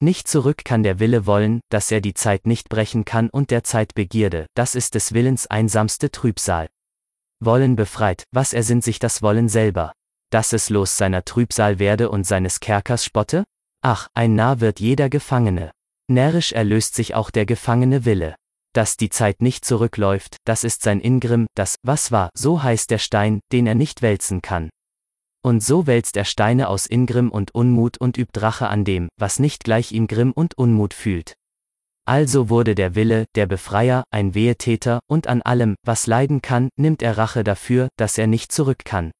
Nicht 0.00 0.28
zurück 0.28 0.66
kann 0.66 0.82
der 0.82 0.98
Wille 1.00 1.24
wollen, 1.24 1.60
dass 1.70 1.90
er 1.90 2.02
die 2.02 2.12
Zeit 2.12 2.46
nicht 2.46 2.68
brechen 2.68 3.06
kann 3.06 3.30
und 3.30 3.50
der 3.50 3.64
Zeit 3.64 3.94
Begierde, 3.94 4.44
das 4.54 4.74
ist 4.74 4.94
des 4.94 5.14
Willens 5.14 5.46
einsamste 5.46 6.10
Trübsal. 6.10 6.68
Wollen 7.40 7.74
befreit, 7.74 8.24
was 8.32 8.52
ersinnt 8.52 8.84
sich 8.84 8.98
das 8.98 9.22
Wollen 9.22 9.48
selber? 9.48 9.92
Dass 10.30 10.52
es 10.52 10.68
los 10.68 10.98
seiner 10.98 11.24
Trübsal 11.24 11.78
werde 11.78 12.10
und 12.10 12.26
seines 12.26 12.60
Kerkers 12.60 13.02
spotte? 13.02 13.44
Ach, 13.80 14.08
ein 14.12 14.34
Narr 14.34 14.60
wird 14.60 14.78
jeder 14.78 15.08
Gefangene. 15.08 15.70
Närrisch 16.08 16.52
erlöst 16.52 16.96
sich 16.96 17.14
auch 17.14 17.30
der 17.30 17.46
gefangene 17.46 18.04
Wille. 18.04 18.36
Dass 18.76 18.98
die 18.98 19.08
Zeit 19.08 19.40
nicht 19.40 19.64
zurückläuft, 19.64 20.36
das 20.44 20.62
ist 20.62 20.82
sein 20.82 21.00
Ingrimm, 21.00 21.46
das, 21.54 21.76
was 21.82 22.12
war, 22.12 22.28
so 22.36 22.62
heißt 22.62 22.90
der 22.90 22.98
Stein, 22.98 23.40
den 23.50 23.66
er 23.66 23.74
nicht 23.74 24.02
wälzen 24.02 24.42
kann. 24.42 24.68
Und 25.42 25.62
so 25.62 25.86
wälzt 25.86 26.18
er 26.18 26.26
Steine 26.26 26.68
aus 26.68 26.84
Ingrimm 26.84 27.30
und 27.30 27.54
Unmut 27.54 27.96
und 27.96 28.18
übt 28.18 28.38
Rache 28.38 28.68
an 28.68 28.84
dem, 28.84 29.08
was 29.16 29.38
nicht 29.38 29.64
gleich 29.64 29.92
ihm 29.92 30.06
Grimm 30.06 30.30
und 30.30 30.58
Unmut 30.58 30.92
fühlt. 30.92 31.32
Also 32.04 32.50
wurde 32.50 32.74
der 32.74 32.94
Wille, 32.94 33.24
der 33.34 33.46
Befreier, 33.46 34.04
ein 34.10 34.34
Wehetäter, 34.34 35.00
und 35.08 35.26
an 35.26 35.40
allem, 35.40 35.76
was 35.82 36.06
leiden 36.06 36.42
kann, 36.42 36.68
nimmt 36.76 37.00
er 37.00 37.16
Rache 37.16 37.44
dafür, 37.44 37.88
dass 37.96 38.18
er 38.18 38.26
nicht 38.26 38.52
zurück 38.52 38.84
kann. 38.84 39.10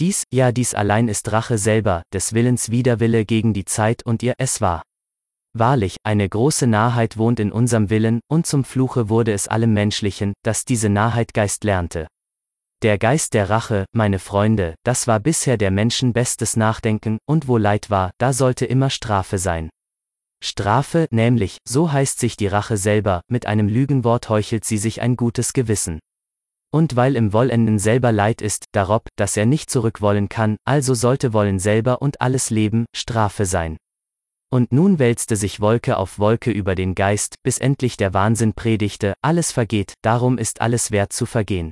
Dies, 0.00 0.24
ja 0.32 0.50
dies 0.50 0.72
allein 0.72 1.08
ist 1.08 1.30
Rache 1.30 1.58
selber, 1.58 2.04
des 2.14 2.32
Willens 2.32 2.70
Widerwille 2.70 3.26
gegen 3.26 3.52
die 3.52 3.66
Zeit 3.66 4.06
und 4.06 4.22
ihr 4.22 4.32
es 4.38 4.62
war. 4.62 4.82
Wahrlich, 5.58 5.96
eine 6.04 6.28
große 6.28 6.68
Narrheit 6.68 7.16
wohnt 7.16 7.40
in 7.40 7.50
unserem 7.50 7.90
Willen, 7.90 8.20
und 8.30 8.46
zum 8.46 8.62
Fluche 8.62 9.08
wurde 9.08 9.32
es 9.32 9.48
allem 9.48 9.72
Menschlichen, 9.72 10.34
dass 10.44 10.64
diese 10.64 10.88
Narrheit 10.88 11.34
Geist 11.34 11.64
lernte. 11.64 12.06
Der 12.84 12.96
Geist 12.96 13.34
der 13.34 13.50
Rache, 13.50 13.84
meine 13.92 14.20
Freunde, 14.20 14.76
das 14.84 15.08
war 15.08 15.18
bisher 15.18 15.56
der 15.56 15.72
Menschen 15.72 16.12
bestes 16.12 16.56
Nachdenken, 16.56 17.18
und 17.26 17.48
wo 17.48 17.56
Leid 17.56 17.90
war, 17.90 18.12
da 18.18 18.32
sollte 18.32 18.66
immer 18.66 18.88
Strafe 18.88 19.38
sein. 19.38 19.68
Strafe, 20.40 21.08
nämlich, 21.10 21.58
so 21.66 21.90
heißt 21.90 22.20
sich 22.20 22.36
die 22.36 22.46
Rache 22.46 22.76
selber, 22.76 23.22
mit 23.28 23.46
einem 23.46 23.66
Lügenwort 23.66 24.28
heuchelt 24.28 24.64
sie 24.64 24.78
sich 24.78 25.02
ein 25.02 25.16
gutes 25.16 25.52
Gewissen. 25.52 25.98
Und 26.72 26.94
weil 26.94 27.16
im 27.16 27.32
Wollenden 27.32 27.80
selber 27.80 28.12
Leid 28.12 28.42
ist, 28.42 28.66
darob, 28.70 29.08
dass 29.16 29.36
er 29.36 29.46
nicht 29.46 29.70
zurückwollen 29.70 30.28
kann, 30.28 30.56
also 30.64 30.94
sollte 30.94 31.32
Wollen 31.32 31.58
selber 31.58 32.00
und 32.00 32.20
alles 32.20 32.50
Leben, 32.50 32.86
Strafe 32.94 33.44
sein. 33.44 33.76
Und 34.50 34.72
nun 34.72 34.98
wälzte 34.98 35.36
sich 35.36 35.60
Wolke 35.60 35.98
auf 35.98 36.18
Wolke 36.18 36.50
über 36.50 36.74
den 36.74 36.94
Geist, 36.94 37.34
bis 37.42 37.58
endlich 37.58 37.96
der 37.96 38.14
Wahnsinn 38.14 38.54
predigte, 38.54 39.14
alles 39.20 39.52
vergeht, 39.52 39.94
darum 40.02 40.38
ist 40.38 40.60
alles 40.60 40.90
wert 40.90 41.12
zu 41.12 41.26
vergehen. 41.26 41.70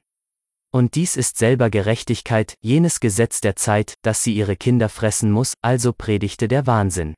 Und 0.73 0.95
dies 0.95 1.17
ist 1.17 1.39
selber 1.39 1.71
Gerechtigkeit, 1.71 2.55
jenes 2.61 3.01
Gesetz 3.01 3.41
der 3.41 3.57
Zeit, 3.57 3.95
dass 4.03 4.23
sie 4.23 4.35
ihre 4.35 4.57
Kinder 4.57 4.91
fressen 4.91 5.31
muss, 5.31 5.55
also 5.63 5.95
predigte 5.95 6.49
der 6.49 6.67
Wahnsinn. 6.67 7.15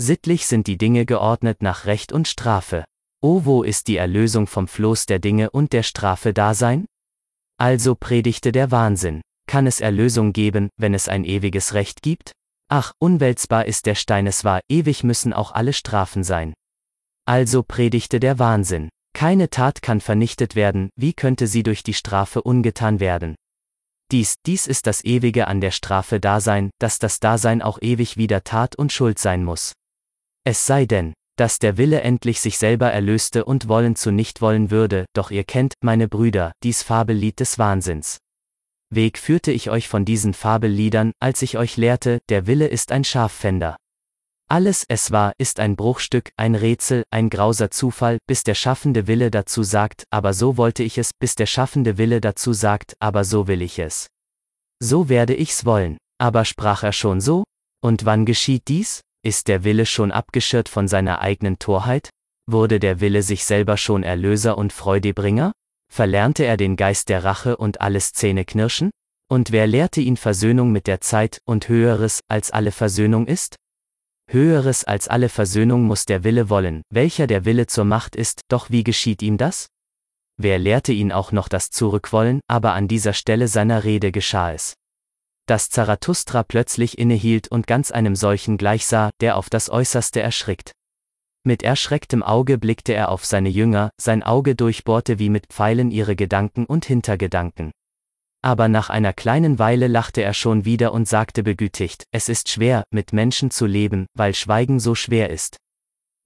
Sittlich 0.00 0.46
sind 0.46 0.66
die 0.66 0.78
Dinge 0.78 1.04
geordnet 1.04 1.60
nach 1.60 1.84
Recht 1.84 2.12
und 2.12 2.28
Strafe. 2.28 2.84
O 3.20 3.44
wo 3.44 3.62
ist 3.62 3.88
die 3.88 3.96
Erlösung 3.96 4.46
vom 4.46 4.68
Floß 4.68 5.06
der 5.06 5.18
Dinge 5.18 5.50
und 5.50 5.72
der 5.72 5.82
Strafe 5.82 6.32
Dasein? 6.32 6.86
Also 7.58 7.94
predigte 7.94 8.52
der 8.52 8.70
Wahnsinn. 8.70 9.20
Kann 9.48 9.66
es 9.66 9.80
Erlösung 9.80 10.32
geben, 10.32 10.70
wenn 10.76 10.94
es 10.94 11.08
ein 11.08 11.24
ewiges 11.24 11.74
Recht 11.74 12.00
gibt? 12.00 12.32
Ach, 12.70 12.92
unwälzbar 12.98 13.64
ist 13.64 13.86
der 13.86 13.94
Stein 13.94 14.26
es 14.26 14.44
war, 14.44 14.60
ewig 14.68 15.02
müssen 15.02 15.32
auch 15.32 15.52
alle 15.52 15.72
Strafen 15.72 16.22
sein. 16.22 16.52
Also 17.24 17.62
predigte 17.62 18.20
der 18.20 18.38
Wahnsinn. 18.38 18.90
Keine 19.14 19.48
Tat 19.48 19.80
kann 19.82 20.00
vernichtet 20.00 20.54
werden, 20.54 20.90
wie 20.94 21.14
könnte 21.14 21.46
sie 21.46 21.62
durch 21.62 21.82
die 21.82 21.94
Strafe 21.94 22.42
ungetan 22.42 23.00
werden? 23.00 23.34
Dies, 24.10 24.36
dies 24.46 24.66
ist 24.66 24.86
das 24.86 25.04
Ewige 25.04 25.48
an 25.48 25.60
der 25.60 25.70
Strafe 25.70 26.20
Dasein, 26.20 26.70
dass 26.78 26.98
das 26.98 27.20
Dasein 27.20 27.62
auch 27.62 27.78
ewig 27.80 28.16
wieder 28.16 28.44
Tat 28.44 28.76
und 28.76 28.92
Schuld 28.92 29.18
sein 29.18 29.44
muss. 29.44 29.72
Es 30.44 30.66
sei 30.66 30.86
denn, 30.86 31.14
dass 31.36 31.58
der 31.58 31.76
Wille 31.78 32.00
endlich 32.02 32.40
sich 32.40 32.58
selber 32.58 32.90
erlöste 32.90 33.44
und 33.44 33.68
wollen 33.68 33.96
zu 33.96 34.10
nicht 34.10 34.40
wollen 34.40 34.70
würde, 34.70 35.06
doch 35.14 35.30
ihr 35.30 35.44
kennt, 35.44 35.74
meine 35.82 36.08
Brüder, 36.08 36.52
dies 36.62 36.82
Fabellied 36.82 37.40
des 37.40 37.58
Wahnsinns. 37.58 38.18
Weg 38.90 39.18
führte 39.18 39.52
ich 39.52 39.68
euch 39.68 39.86
von 39.86 40.06
diesen 40.06 40.32
Fabelliedern, 40.32 41.12
als 41.20 41.42
ich 41.42 41.58
euch 41.58 41.76
lehrte, 41.76 42.20
der 42.30 42.46
Wille 42.46 42.68
ist 42.68 42.90
ein 42.90 43.04
Schaffender. 43.04 43.76
Alles 44.50 44.86
es 44.88 45.10
war, 45.10 45.34
ist 45.36 45.60
ein 45.60 45.76
Bruchstück, 45.76 46.30
ein 46.38 46.54
Rätsel, 46.54 47.04
ein 47.10 47.28
grauser 47.28 47.70
Zufall, 47.70 48.16
bis 48.26 48.44
der 48.44 48.54
schaffende 48.54 49.06
Wille 49.06 49.30
dazu 49.30 49.62
sagt, 49.62 50.04
aber 50.08 50.32
so 50.32 50.56
wollte 50.56 50.82
ich 50.82 50.96
es, 50.96 51.10
bis 51.18 51.34
der 51.34 51.44
schaffende 51.44 51.98
Wille 51.98 52.22
dazu 52.22 52.54
sagt, 52.54 52.94
aber 52.98 53.24
so 53.24 53.46
will 53.46 53.60
ich 53.60 53.78
es. 53.78 54.06
So 54.80 55.10
werde 55.10 55.34
ich's 55.34 55.66
wollen. 55.66 55.98
Aber 56.18 56.46
sprach 56.46 56.82
er 56.82 56.92
schon 56.92 57.20
so? 57.20 57.44
Und 57.82 58.06
wann 58.06 58.24
geschieht 58.24 58.68
dies? 58.68 59.02
Ist 59.22 59.48
der 59.48 59.64
Wille 59.64 59.84
schon 59.84 60.12
abgeschirrt 60.12 60.70
von 60.70 60.88
seiner 60.88 61.20
eigenen 61.20 61.58
Torheit? 61.58 62.08
Wurde 62.50 62.80
der 62.80 63.00
Wille 63.00 63.22
sich 63.22 63.44
selber 63.44 63.76
schon 63.76 64.02
Erlöser 64.02 64.56
und 64.56 64.72
Freudebringer? 64.72 65.52
Verlernte 65.92 66.44
er 66.44 66.56
den 66.56 66.76
Geist 66.76 67.08
der 67.08 67.24
Rache 67.24 67.56
und 67.56 67.80
alles 67.80 68.12
Zähneknirschen? 68.12 68.90
Und 69.30 69.52
wer 69.52 69.66
lehrte 69.66 70.00
ihn 70.00 70.16
Versöhnung 70.16 70.72
mit 70.72 70.86
der 70.86 71.00
Zeit 71.00 71.40
und 71.44 71.68
Höheres, 71.68 72.20
als 72.28 72.50
alle 72.50 72.72
Versöhnung 72.72 73.26
ist? 73.26 73.56
Höheres 74.30 74.84
als 74.84 75.08
alle 75.08 75.28
Versöhnung 75.28 75.84
muss 75.84 76.04
der 76.04 76.22
Wille 76.22 76.50
wollen, 76.50 76.82
welcher 76.90 77.26
der 77.26 77.44
Wille 77.44 77.66
zur 77.66 77.84
Macht 77.84 78.14
ist, 78.14 78.42
doch 78.48 78.70
wie 78.70 78.84
geschieht 78.84 79.22
ihm 79.22 79.38
das? 79.38 79.68
Wer 80.36 80.58
lehrte 80.58 80.92
ihn 80.92 81.12
auch 81.12 81.32
noch 81.32 81.48
das 81.48 81.70
Zurückwollen, 81.70 82.40
aber 82.46 82.74
an 82.74 82.88
dieser 82.88 83.12
Stelle 83.12 83.48
seiner 83.48 83.84
Rede 83.84 84.12
geschah 84.12 84.52
es. 84.52 84.74
Dass 85.46 85.70
Zarathustra 85.70 86.42
plötzlich 86.42 86.98
innehielt 86.98 87.48
und 87.48 87.66
ganz 87.66 87.90
einem 87.90 88.14
solchen 88.14 88.56
gleichsah, 88.56 89.10
der 89.20 89.36
auf 89.36 89.50
das 89.50 89.70
Äußerste 89.70 90.20
erschrickt. 90.20 90.72
Mit 91.44 91.62
erschrecktem 91.62 92.22
Auge 92.22 92.58
blickte 92.58 92.92
er 92.94 93.10
auf 93.10 93.24
seine 93.24 93.48
Jünger, 93.48 93.90
sein 94.00 94.22
Auge 94.22 94.54
durchbohrte 94.54 95.18
wie 95.18 95.30
mit 95.30 95.46
Pfeilen 95.46 95.90
ihre 95.90 96.16
Gedanken 96.16 96.66
und 96.66 96.84
Hintergedanken. 96.84 97.72
Aber 98.42 98.68
nach 98.68 98.88
einer 98.88 99.12
kleinen 99.12 99.58
Weile 99.58 99.88
lachte 99.88 100.22
er 100.22 100.34
schon 100.34 100.64
wieder 100.64 100.92
und 100.92 101.08
sagte 101.08 101.42
begütigt, 101.42 102.04
es 102.12 102.28
ist 102.28 102.48
schwer, 102.48 102.84
mit 102.90 103.12
Menschen 103.12 103.50
zu 103.50 103.66
leben, 103.66 104.06
weil 104.14 104.34
Schweigen 104.34 104.78
so 104.78 104.94
schwer 104.94 105.30
ist. 105.30 105.56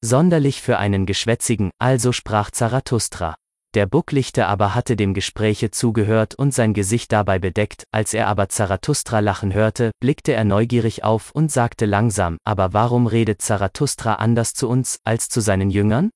Sonderlich 0.04 0.60
für 0.60 0.78
einen 0.78 1.06
Geschwätzigen, 1.06 1.70
also 1.78 2.12
sprach 2.12 2.50
Zarathustra. 2.50 3.36
Der 3.74 3.86
Bucklichte 3.86 4.46
aber 4.46 4.74
hatte 4.74 4.96
dem 4.96 5.14
Gespräche 5.14 5.70
zugehört 5.70 6.34
und 6.34 6.52
sein 6.52 6.74
Gesicht 6.74 7.10
dabei 7.10 7.38
bedeckt, 7.38 7.84
als 7.90 8.12
er 8.12 8.28
aber 8.28 8.50
Zarathustra 8.50 9.20
lachen 9.20 9.54
hörte, 9.54 9.92
blickte 9.98 10.32
er 10.34 10.44
neugierig 10.44 11.04
auf 11.04 11.30
und 11.30 11.50
sagte 11.50 11.86
langsam, 11.86 12.36
aber 12.44 12.74
warum 12.74 13.06
redet 13.06 13.40
Zarathustra 13.40 14.16
anders 14.16 14.52
zu 14.52 14.68
uns, 14.68 14.98
als 15.04 15.30
zu 15.30 15.40
seinen 15.40 15.70
Jüngern? 15.70 16.10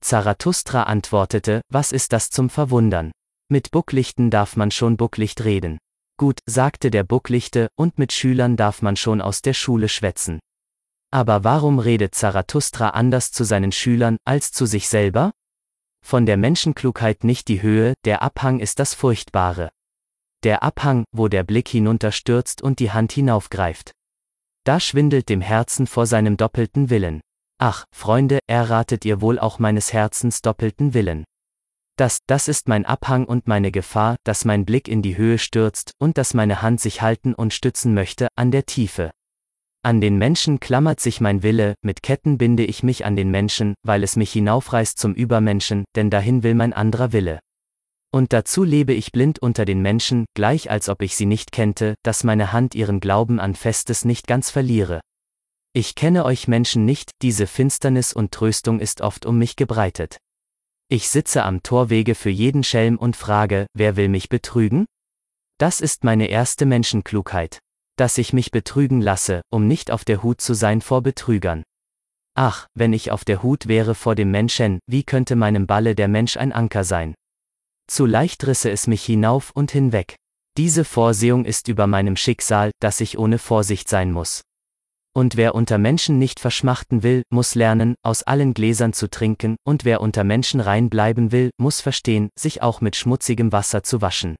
Zarathustra 0.00 0.84
antwortete, 0.84 1.60
was 1.68 1.92
ist 1.92 2.14
das 2.14 2.30
zum 2.30 2.48
Verwundern? 2.48 3.12
Mit 3.50 3.70
Bucklichten 3.70 4.30
darf 4.30 4.56
man 4.56 4.70
schon 4.70 4.96
Bucklicht 4.96 5.44
reden. 5.44 5.78
Gut, 6.18 6.40
sagte 6.46 6.90
der 6.90 7.04
Bucklichte, 7.04 7.68
und 7.76 7.98
mit 7.98 8.12
Schülern 8.12 8.56
darf 8.56 8.80
man 8.80 8.96
schon 8.96 9.20
aus 9.20 9.42
der 9.42 9.54
Schule 9.54 9.88
schwätzen. 9.88 10.40
Aber 11.10 11.44
warum 11.44 11.78
redet 11.78 12.14
Zarathustra 12.14 12.90
anders 12.90 13.30
zu 13.30 13.44
seinen 13.44 13.72
Schülern 13.72 14.16
als 14.24 14.52
zu 14.52 14.66
sich 14.66 14.88
selber? 14.88 15.32
Von 16.08 16.24
der 16.24 16.38
Menschenklugheit 16.38 17.22
nicht 17.22 17.48
die 17.48 17.60
Höhe, 17.60 17.92
der 18.06 18.22
Abhang 18.22 18.60
ist 18.60 18.78
das 18.78 18.94
Furchtbare. 18.94 19.68
Der 20.42 20.62
Abhang, 20.62 21.04
wo 21.12 21.28
der 21.28 21.42
Blick 21.42 21.68
hinunterstürzt 21.68 22.62
und 22.62 22.78
die 22.78 22.92
Hand 22.92 23.12
hinaufgreift. 23.12 23.92
Da 24.64 24.80
schwindelt 24.80 25.28
dem 25.28 25.42
Herzen 25.42 25.86
vor 25.86 26.06
seinem 26.06 26.38
doppelten 26.38 26.88
Willen. 26.88 27.20
Ach, 27.58 27.84
Freunde, 27.94 28.38
erratet 28.46 29.04
ihr 29.04 29.20
wohl 29.20 29.38
auch 29.38 29.58
meines 29.58 29.92
Herzens 29.92 30.40
doppelten 30.40 30.94
Willen. 30.94 31.24
Das, 31.98 32.20
das 32.26 32.48
ist 32.48 32.68
mein 32.68 32.86
Abhang 32.86 33.26
und 33.26 33.46
meine 33.46 33.70
Gefahr, 33.70 34.16
dass 34.24 34.46
mein 34.46 34.64
Blick 34.64 34.88
in 34.88 35.02
die 35.02 35.18
Höhe 35.18 35.36
stürzt 35.36 35.92
und 35.98 36.16
dass 36.16 36.32
meine 36.32 36.62
Hand 36.62 36.80
sich 36.80 37.02
halten 37.02 37.34
und 37.34 37.52
stützen 37.52 37.92
möchte, 37.92 38.28
an 38.34 38.50
der 38.50 38.64
Tiefe. 38.64 39.10
An 39.82 40.00
den 40.00 40.18
Menschen 40.18 40.58
klammert 40.58 40.98
sich 40.98 41.20
mein 41.20 41.42
Wille, 41.42 41.74
mit 41.82 42.02
Ketten 42.02 42.36
binde 42.36 42.64
ich 42.64 42.82
mich 42.82 43.04
an 43.04 43.14
den 43.14 43.30
Menschen, 43.30 43.74
weil 43.84 44.02
es 44.02 44.16
mich 44.16 44.32
hinaufreißt 44.32 44.98
zum 44.98 45.14
Übermenschen, 45.14 45.84
denn 45.94 46.10
dahin 46.10 46.42
will 46.42 46.54
mein 46.54 46.72
anderer 46.72 47.12
Wille. 47.12 47.38
Und 48.10 48.32
dazu 48.32 48.64
lebe 48.64 48.92
ich 48.92 49.12
blind 49.12 49.38
unter 49.38 49.64
den 49.64 49.80
Menschen, 49.80 50.24
gleich 50.34 50.70
als 50.70 50.88
ob 50.88 51.02
ich 51.02 51.14
sie 51.14 51.26
nicht 51.26 51.52
kennte, 51.52 51.94
dass 52.02 52.24
meine 52.24 52.52
Hand 52.52 52.74
ihren 52.74 53.00
Glauben 53.00 53.38
an 53.38 53.54
Festes 53.54 54.04
nicht 54.04 54.26
ganz 54.26 54.50
verliere. 54.50 55.00
Ich 55.74 55.94
kenne 55.94 56.24
euch 56.24 56.48
Menschen 56.48 56.84
nicht, 56.84 57.10
diese 57.22 57.46
Finsternis 57.46 58.12
und 58.12 58.32
Tröstung 58.32 58.80
ist 58.80 59.00
oft 59.00 59.26
um 59.26 59.38
mich 59.38 59.54
gebreitet. 59.54 60.16
Ich 60.88 61.08
sitze 61.10 61.44
am 61.44 61.62
Torwege 61.62 62.14
für 62.14 62.30
jeden 62.30 62.64
Schelm 62.64 62.96
und 62.96 63.14
frage, 63.14 63.66
wer 63.74 63.96
will 63.96 64.08
mich 64.08 64.30
betrügen? 64.30 64.86
Das 65.58 65.80
ist 65.80 66.02
meine 66.02 66.28
erste 66.28 66.64
Menschenklugheit. 66.64 67.60
Dass 67.98 68.16
ich 68.18 68.32
mich 68.32 68.50
betrügen 68.50 69.00
lasse, 69.00 69.42
um 69.50 69.66
nicht 69.66 69.90
auf 69.90 70.04
der 70.04 70.22
Hut 70.22 70.40
zu 70.40 70.54
sein 70.54 70.80
vor 70.80 71.02
Betrügern. 71.02 71.64
Ach, 72.34 72.66
wenn 72.74 72.92
ich 72.92 73.10
auf 73.10 73.24
der 73.24 73.42
Hut 73.42 73.66
wäre 73.66 73.94
vor 73.94 74.14
dem 74.14 74.30
Menschen, 74.30 74.78
wie 74.86 75.02
könnte 75.02 75.34
meinem 75.34 75.66
Balle 75.66 75.94
der 75.94 76.08
Mensch 76.08 76.36
ein 76.36 76.52
Anker 76.52 76.84
sein? 76.84 77.14
Zu 77.88 78.06
leicht 78.06 78.46
risse 78.46 78.70
es 78.70 78.86
mich 78.86 79.04
hinauf 79.04 79.50
und 79.54 79.72
hinweg. 79.72 80.14
Diese 80.56 80.84
Vorsehung 80.84 81.44
ist 81.44 81.68
über 81.68 81.86
meinem 81.86 82.16
Schicksal, 82.16 82.70
dass 82.80 83.00
ich 83.00 83.18
ohne 83.18 83.38
Vorsicht 83.38 83.88
sein 83.88 84.12
muss. 84.12 84.42
Und 85.14 85.36
wer 85.36 85.54
unter 85.56 85.78
Menschen 85.78 86.18
nicht 86.18 86.38
verschmachten 86.38 87.02
will, 87.02 87.22
muss 87.30 87.56
lernen, 87.56 87.96
aus 88.02 88.22
allen 88.22 88.54
Gläsern 88.54 88.92
zu 88.92 89.10
trinken, 89.10 89.56
und 89.64 89.84
wer 89.84 90.00
unter 90.00 90.22
Menschen 90.22 90.60
rein 90.60 90.90
bleiben 90.90 91.32
will, 91.32 91.50
muss 91.58 91.80
verstehen, 91.80 92.28
sich 92.38 92.62
auch 92.62 92.80
mit 92.80 92.94
schmutzigem 92.94 93.50
Wasser 93.50 93.82
zu 93.82 94.00
waschen. 94.00 94.36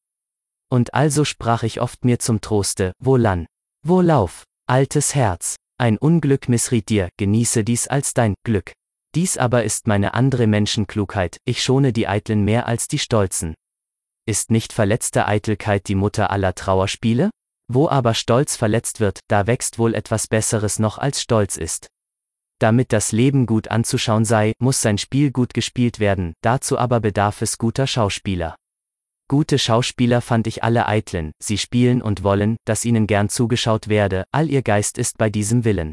Und 0.70 0.94
also 0.94 1.24
sprach 1.24 1.62
ich 1.62 1.80
oft 1.80 2.04
mir 2.04 2.18
zum 2.18 2.40
Troste, 2.40 2.92
Wohlan, 2.98 3.46
Wohlauf, 3.84 4.44
altes 4.66 5.14
Herz, 5.14 5.56
ein 5.78 5.96
Unglück 5.96 6.48
missriet 6.48 6.88
dir, 6.88 7.08
genieße 7.16 7.64
dies 7.64 7.86
als 7.88 8.12
dein 8.12 8.34
Glück. 8.44 8.72
Dies 9.14 9.38
aber 9.38 9.64
ist 9.64 9.86
meine 9.86 10.14
andere 10.14 10.46
Menschenklugheit, 10.46 11.38
ich 11.44 11.62
schone 11.62 11.92
die 11.92 12.06
Eitlen 12.06 12.44
mehr 12.44 12.66
als 12.66 12.88
die 12.88 12.98
Stolzen. 12.98 13.54
Ist 14.26 14.50
nicht 14.50 14.74
verletzte 14.74 15.26
Eitelkeit 15.26 15.88
die 15.88 15.94
Mutter 15.94 16.30
aller 16.30 16.54
Trauerspiele? 16.54 17.30
Wo 17.70 17.88
aber 17.88 18.14
Stolz 18.14 18.56
verletzt 18.56 19.00
wird, 19.00 19.20
da 19.28 19.46
wächst 19.46 19.78
wohl 19.78 19.94
etwas 19.94 20.26
Besseres 20.26 20.78
noch 20.78 20.98
als 20.98 21.22
Stolz 21.22 21.56
ist. 21.56 21.88
Damit 22.58 22.92
das 22.92 23.12
Leben 23.12 23.46
gut 23.46 23.68
anzuschauen 23.68 24.24
sei, 24.24 24.52
muss 24.58 24.82
sein 24.82 24.98
Spiel 24.98 25.30
gut 25.30 25.54
gespielt 25.54 26.00
werden, 26.00 26.34
dazu 26.42 26.78
aber 26.78 27.00
bedarf 27.00 27.40
es 27.40 27.56
guter 27.56 27.86
Schauspieler. 27.86 28.56
Gute 29.30 29.58
Schauspieler 29.58 30.22
fand 30.22 30.46
ich 30.46 30.64
alle 30.64 30.86
eitlen, 30.86 31.32
sie 31.38 31.58
spielen 31.58 32.00
und 32.00 32.22
wollen, 32.22 32.56
dass 32.64 32.86
ihnen 32.86 33.06
gern 33.06 33.28
zugeschaut 33.28 33.88
werde, 33.88 34.24
all 34.32 34.48
ihr 34.48 34.62
Geist 34.62 34.96
ist 34.96 35.18
bei 35.18 35.28
diesem 35.28 35.64
Willen. 35.66 35.92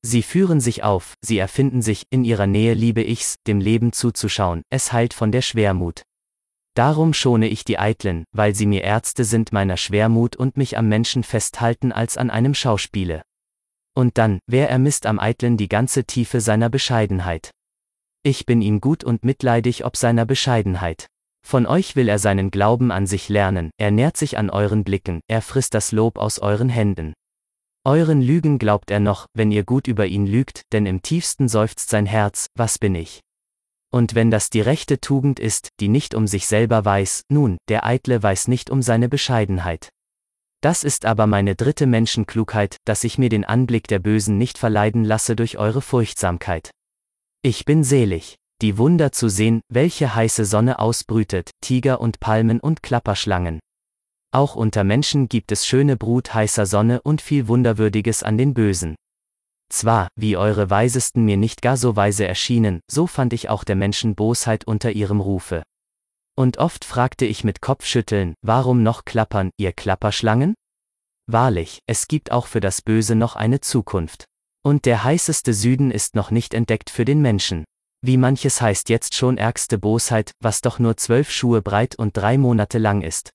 Sie 0.00 0.22
führen 0.22 0.60
sich 0.60 0.82
auf, 0.82 1.12
sie 1.22 1.36
erfinden 1.36 1.82
sich, 1.82 2.04
in 2.08 2.24
ihrer 2.24 2.46
Nähe 2.46 2.72
liebe 2.72 3.02
ich's, 3.02 3.36
dem 3.46 3.60
Leben 3.60 3.92
zuzuschauen, 3.92 4.62
es 4.70 4.94
heilt 4.94 5.12
von 5.12 5.30
der 5.30 5.42
Schwermut. 5.42 6.04
Darum 6.74 7.12
schone 7.12 7.48
ich 7.48 7.64
die 7.64 7.78
Eitlen, 7.78 8.24
weil 8.32 8.54
sie 8.54 8.66
mir 8.66 8.82
Ärzte 8.82 9.24
sind 9.24 9.52
meiner 9.52 9.76
Schwermut 9.76 10.34
und 10.34 10.56
mich 10.56 10.78
am 10.78 10.88
Menschen 10.88 11.22
festhalten 11.22 11.92
als 11.92 12.16
an 12.16 12.30
einem 12.30 12.54
Schauspiele. 12.54 13.22
Und 13.94 14.16
dann, 14.16 14.40
wer 14.46 14.70
ermisst 14.70 15.04
am 15.04 15.20
Eitlen 15.20 15.58
die 15.58 15.68
ganze 15.68 16.04
Tiefe 16.04 16.40
seiner 16.40 16.70
Bescheidenheit? 16.70 17.50
Ich 18.22 18.46
bin 18.46 18.62
ihm 18.62 18.80
gut 18.80 19.04
und 19.04 19.22
mitleidig 19.22 19.84
ob 19.84 19.98
seiner 19.98 20.24
Bescheidenheit. 20.24 21.08
Von 21.46 21.66
euch 21.66 21.94
will 21.94 22.08
er 22.08 22.18
seinen 22.18 22.50
Glauben 22.50 22.90
an 22.90 23.06
sich 23.06 23.28
lernen, 23.28 23.70
er 23.76 23.90
nährt 23.90 24.16
sich 24.16 24.38
an 24.38 24.48
euren 24.48 24.82
Blicken, 24.82 25.20
er 25.28 25.42
frisst 25.42 25.74
das 25.74 25.92
Lob 25.92 26.18
aus 26.18 26.38
euren 26.38 26.70
Händen. 26.70 27.12
Euren 27.84 28.22
Lügen 28.22 28.58
glaubt 28.58 28.90
er 28.90 28.98
noch, 28.98 29.26
wenn 29.34 29.52
ihr 29.52 29.62
gut 29.62 29.86
über 29.86 30.06
ihn 30.06 30.26
lügt, 30.26 30.62
denn 30.72 30.86
im 30.86 31.02
tiefsten 31.02 31.48
seufzt 31.48 31.90
sein 31.90 32.06
Herz, 32.06 32.46
was 32.56 32.78
bin 32.78 32.94
ich? 32.94 33.20
Und 33.92 34.14
wenn 34.14 34.30
das 34.30 34.48
die 34.48 34.62
rechte 34.62 35.00
Tugend 35.00 35.38
ist, 35.38 35.68
die 35.80 35.88
nicht 35.88 36.14
um 36.14 36.26
sich 36.26 36.46
selber 36.46 36.84
weiß, 36.84 37.24
nun, 37.28 37.58
der 37.68 37.84
Eitle 37.84 38.22
weiß 38.22 38.48
nicht 38.48 38.70
um 38.70 38.80
seine 38.80 39.10
Bescheidenheit. 39.10 39.90
Das 40.62 40.82
ist 40.82 41.04
aber 41.04 41.26
meine 41.26 41.56
dritte 41.56 41.86
Menschenklugheit, 41.86 42.78
dass 42.86 43.04
ich 43.04 43.18
mir 43.18 43.28
den 43.28 43.44
Anblick 43.44 43.86
der 43.86 43.98
Bösen 43.98 44.38
nicht 44.38 44.56
verleiden 44.56 45.04
lasse 45.04 45.36
durch 45.36 45.58
eure 45.58 45.82
Furchtsamkeit. 45.82 46.70
Ich 47.42 47.66
bin 47.66 47.84
selig, 47.84 48.36
die 48.62 48.78
Wunder 48.78 49.12
zu 49.12 49.28
sehen, 49.28 49.60
welche 49.68 50.14
heiße 50.14 50.44
Sonne 50.44 50.78
ausbrütet, 50.78 51.50
Tiger 51.60 52.00
und 52.00 52.20
Palmen 52.20 52.60
und 52.60 52.82
Klapperschlangen. 52.82 53.60
Auch 54.32 54.56
unter 54.56 54.84
Menschen 54.84 55.28
gibt 55.28 55.52
es 55.52 55.66
schöne 55.66 55.96
Brut 55.96 56.34
heißer 56.34 56.66
Sonne 56.66 57.00
und 57.02 57.20
viel 57.20 57.46
Wunderwürdiges 57.46 58.22
an 58.22 58.36
den 58.36 58.54
Bösen. 58.54 58.96
Zwar, 59.70 60.08
wie 60.16 60.36
eure 60.36 60.70
Weisesten 60.70 61.24
mir 61.24 61.36
nicht 61.36 61.62
gar 61.62 61.76
so 61.76 61.96
weise 61.96 62.26
erschienen, 62.26 62.80
so 62.90 63.06
fand 63.06 63.32
ich 63.32 63.48
auch 63.48 63.64
der 63.64 63.76
Menschen 63.76 64.14
Bosheit 64.14 64.66
unter 64.66 64.92
ihrem 64.92 65.20
Rufe. 65.20 65.62
Und 66.36 66.58
oft 66.58 66.84
fragte 66.84 67.26
ich 67.26 67.44
mit 67.44 67.60
Kopfschütteln, 67.60 68.34
warum 68.42 68.82
noch 68.82 69.04
klappern, 69.04 69.50
ihr 69.56 69.72
Klapperschlangen? 69.72 70.54
Wahrlich, 71.26 71.78
es 71.86 72.08
gibt 72.08 72.32
auch 72.32 72.46
für 72.46 72.60
das 72.60 72.82
Böse 72.82 73.14
noch 73.14 73.36
eine 73.36 73.60
Zukunft. 73.60 74.24
Und 74.62 74.84
der 74.84 75.04
heißeste 75.04 75.54
Süden 75.54 75.90
ist 75.90 76.14
noch 76.14 76.30
nicht 76.30 76.54
entdeckt 76.54 76.90
für 76.90 77.04
den 77.04 77.22
Menschen. 77.22 77.64
Wie 78.04 78.16
manches 78.16 78.60
heißt 78.60 78.88
jetzt 78.90 79.14
schon 79.14 79.38
ärgste 79.38 79.78
Bosheit, 79.78 80.32
was 80.40 80.60
doch 80.60 80.78
nur 80.78 80.96
zwölf 80.96 81.30
Schuhe 81.30 81.62
breit 81.62 81.96
und 81.96 82.16
drei 82.16 82.36
Monate 82.36 82.78
lang 82.78 83.00
ist. 83.00 83.30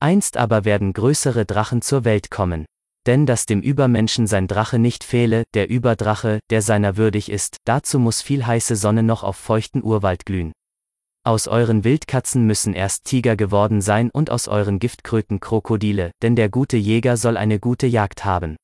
Einst 0.00 0.36
aber 0.36 0.64
werden 0.64 0.92
größere 0.92 1.46
Drachen 1.46 1.82
zur 1.82 2.04
Welt 2.04 2.30
kommen 2.30 2.64
denn 3.06 3.26
dass 3.26 3.46
dem 3.46 3.60
Übermenschen 3.60 4.26
sein 4.26 4.46
Drache 4.46 4.78
nicht 4.78 5.04
fehle, 5.04 5.44
der 5.54 5.68
Überdrache, 5.68 6.38
der 6.50 6.62
seiner 6.62 6.96
würdig 6.96 7.30
ist, 7.30 7.56
dazu 7.64 7.98
muss 7.98 8.22
viel 8.22 8.46
heiße 8.46 8.76
Sonne 8.76 9.02
noch 9.02 9.22
auf 9.22 9.36
feuchten 9.36 9.82
Urwald 9.82 10.24
glühen. 10.24 10.52
Aus 11.24 11.46
euren 11.46 11.84
Wildkatzen 11.84 12.46
müssen 12.46 12.74
erst 12.74 13.04
Tiger 13.04 13.36
geworden 13.36 13.80
sein 13.80 14.10
und 14.10 14.30
aus 14.30 14.48
euren 14.48 14.78
Giftkröten 14.78 15.40
Krokodile, 15.40 16.10
denn 16.20 16.36
der 16.36 16.48
gute 16.48 16.76
Jäger 16.76 17.16
soll 17.16 17.36
eine 17.36 17.60
gute 17.60 17.86
Jagd 17.86 18.24
haben. 18.24 18.56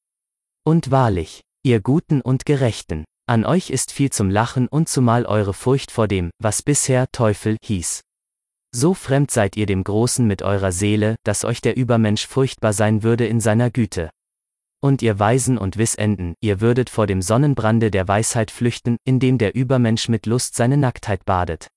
Und 0.65 0.91
wahrlich, 0.91 1.41
ihr 1.65 1.81
Guten 1.81 2.21
und 2.21 2.47
Gerechten, 2.47 3.05
an 3.29 3.45
euch 3.45 3.71
ist 3.71 3.93
viel 3.93 4.11
zum 4.11 4.31
Lachen 4.31 4.69
und 4.69 4.89
zumal 4.89 5.27
eure 5.27 5.53
Furcht 5.53 5.91
vor 5.91 6.09
dem, 6.09 6.31
was 6.39 6.63
bisher 6.63 7.07
Teufel 7.13 7.57
hieß. 7.63 8.01
So 8.75 8.95
fremd 8.95 9.31
seid 9.31 9.57
ihr 9.57 9.67
dem 9.67 9.85
Großen 9.85 10.27
mit 10.27 10.43
eurer 10.43 10.73
Seele, 10.73 11.17
dass 11.25 11.45
euch 11.45 11.61
der 11.61 11.77
Übermensch 11.77 12.27
furchtbar 12.27 12.73
sein 12.73 13.03
würde 13.03 13.27
in 13.27 13.41
seiner 13.41 13.71
Güte. 13.71 14.11
Und 14.81 15.03
ihr 15.03 15.19
Weisen 15.19 15.59
und 15.59 15.77
Wissenden, 15.77 16.35
ihr 16.41 16.61
würdet 16.61 16.89
vor 16.89 17.07
dem 17.07 17.21
Sonnenbrande 17.21 17.91
der 17.91 18.09
Weisheit 18.09 18.51
flüchten, 18.51 18.97
indem 19.05 19.37
der 19.37 19.55
Übermensch 19.55 20.09
mit 20.09 20.27
Lust 20.27 20.55
seine 20.55 20.77
Nacktheit 20.77 21.25
badet. 21.25 21.69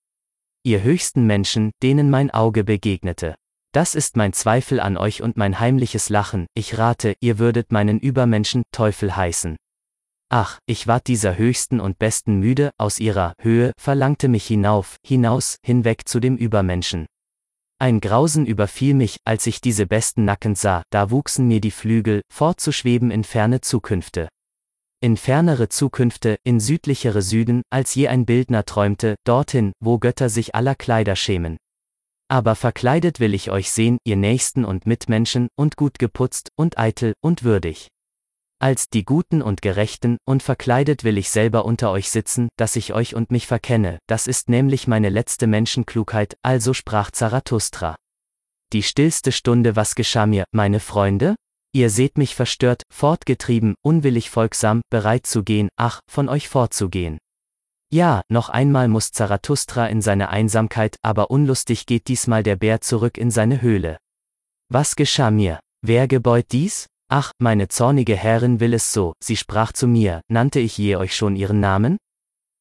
Ihr 0.64 0.82
höchsten 0.82 1.26
Menschen, 1.26 1.72
denen 1.82 2.10
mein 2.10 2.30
Auge 2.30 2.64
begegnete. 2.64 3.34
Das 3.72 3.94
ist 3.94 4.16
mein 4.16 4.32
Zweifel 4.32 4.80
an 4.80 4.96
euch 4.96 5.22
und 5.22 5.36
mein 5.36 5.58
heimliches 5.58 6.08
Lachen, 6.08 6.46
ich 6.54 6.78
rate, 6.78 7.14
ihr 7.20 7.38
würdet 7.38 7.72
meinen 7.72 7.98
Übermenschen 7.98 8.62
Teufel 8.70 9.16
heißen. 9.16 9.56
Ach, 10.34 10.58
ich 10.64 10.86
ward 10.86 11.08
dieser 11.08 11.36
höchsten 11.36 11.78
und 11.78 11.98
besten 11.98 12.38
müde, 12.38 12.70
aus 12.78 12.98
ihrer 12.98 13.34
Höhe 13.38 13.72
verlangte 13.78 14.28
mich 14.28 14.46
hinauf, 14.46 14.96
hinaus, 15.04 15.56
hinweg 15.62 16.08
zu 16.08 16.20
dem 16.20 16.38
Übermenschen. 16.38 17.04
Ein 17.78 18.00
Grausen 18.00 18.46
überfiel 18.46 18.94
mich, 18.94 19.18
als 19.26 19.46
ich 19.46 19.60
diese 19.60 19.86
besten 19.86 20.24
nackend 20.24 20.56
sah, 20.56 20.84
da 20.88 21.10
wuchsen 21.10 21.48
mir 21.48 21.60
die 21.60 21.70
Flügel, 21.70 22.22
fortzuschweben 22.32 23.10
in 23.10 23.24
ferne 23.24 23.60
Zukünfte. 23.60 24.28
In 25.02 25.18
fernere 25.18 25.68
Zukünfte, 25.68 26.38
in 26.44 26.60
südlichere 26.60 27.20
Süden, 27.20 27.60
als 27.68 27.94
je 27.94 28.08
ein 28.08 28.24
Bildner 28.24 28.64
träumte, 28.64 29.16
dorthin, 29.24 29.72
wo 29.80 29.98
Götter 29.98 30.30
sich 30.30 30.54
aller 30.54 30.76
Kleider 30.76 31.14
schämen. 31.14 31.58
Aber 32.28 32.54
verkleidet 32.54 33.20
will 33.20 33.34
ich 33.34 33.50
euch 33.50 33.70
sehen, 33.70 33.98
ihr 34.04 34.16
Nächsten 34.16 34.64
und 34.64 34.86
Mitmenschen, 34.86 35.48
und 35.58 35.76
gut 35.76 35.98
geputzt, 35.98 36.48
und 36.56 36.78
eitel, 36.78 37.12
und 37.20 37.42
würdig 37.42 37.88
als 38.62 38.88
die 38.88 39.04
Guten 39.04 39.42
und 39.42 39.60
Gerechten, 39.60 40.18
und 40.24 40.42
verkleidet 40.42 41.02
will 41.02 41.18
ich 41.18 41.30
selber 41.30 41.64
unter 41.64 41.90
euch 41.90 42.10
sitzen, 42.10 42.48
dass 42.56 42.76
ich 42.76 42.94
euch 42.94 43.16
und 43.16 43.32
mich 43.32 43.48
verkenne, 43.48 43.98
das 44.06 44.28
ist 44.28 44.48
nämlich 44.48 44.86
meine 44.86 45.08
letzte 45.08 45.48
Menschenklugheit, 45.48 46.36
also 46.42 46.72
sprach 46.72 47.10
Zarathustra. 47.10 47.96
Die 48.72 48.84
stillste 48.84 49.32
Stunde, 49.32 49.74
was 49.74 49.96
geschah 49.96 50.26
mir, 50.26 50.44
meine 50.52 50.78
Freunde? 50.78 51.34
Ihr 51.74 51.90
seht 51.90 52.18
mich 52.18 52.36
verstört, 52.36 52.82
fortgetrieben, 52.92 53.74
unwillig 53.82 54.30
folgsam, 54.30 54.82
bereit 54.90 55.26
zu 55.26 55.42
gehen, 55.42 55.68
ach, 55.76 56.00
von 56.08 56.28
euch 56.28 56.48
fortzugehen. 56.48 57.18
Ja, 57.92 58.22
noch 58.28 58.48
einmal 58.48 58.88
muss 58.88 59.10
Zarathustra 59.10 59.86
in 59.88 60.00
seine 60.02 60.28
Einsamkeit, 60.28 60.96
aber 61.02 61.30
unlustig 61.30 61.84
geht 61.84 62.08
diesmal 62.08 62.42
der 62.42 62.56
Bär 62.56 62.80
zurück 62.80 63.18
in 63.18 63.30
seine 63.30 63.60
Höhle. 63.60 63.98
Was 64.68 64.96
geschah 64.96 65.30
mir? 65.30 65.60
Wer 65.84 66.06
gebeut 66.06 66.46
dies? 66.52 66.86
Ach, 67.14 67.30
meine 67.38 67.68
zornige 67.68 68.16
Herrin 68.16 68.58
will 68.58 68.72
es 68.72 68.90
so, 68.94 69.12
sie 69.22 69.36
sprach 69.36 69.74
zu 69.74 69.86
mir, 69.86 70.22
nannte 70.28 70.60
ich 70.60 70.78
je 70.78 70.96
euch 70.96 71.14
schon 71.14 71.36
ihren 71.36 71.60
Namen? 71.60 71.98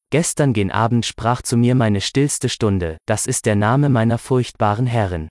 Gestern 0.10 0.52
gen 0.52 0.72
Abend 0.72 1.06
sprach 1.06 1.42
zu 1.42 1.56
mir 1.56 1.74
meine 1.74 2.02
stillste 2.02 2.50
Stunde, 2.50 2.98
das 3.06 3.28
ist 3.28 3.46
der 3.46 3.56
Name 3.56 3.88
meiner 3.88 4.18
furchtbaren 4.18 4.88
Herrin. 4.88 5.30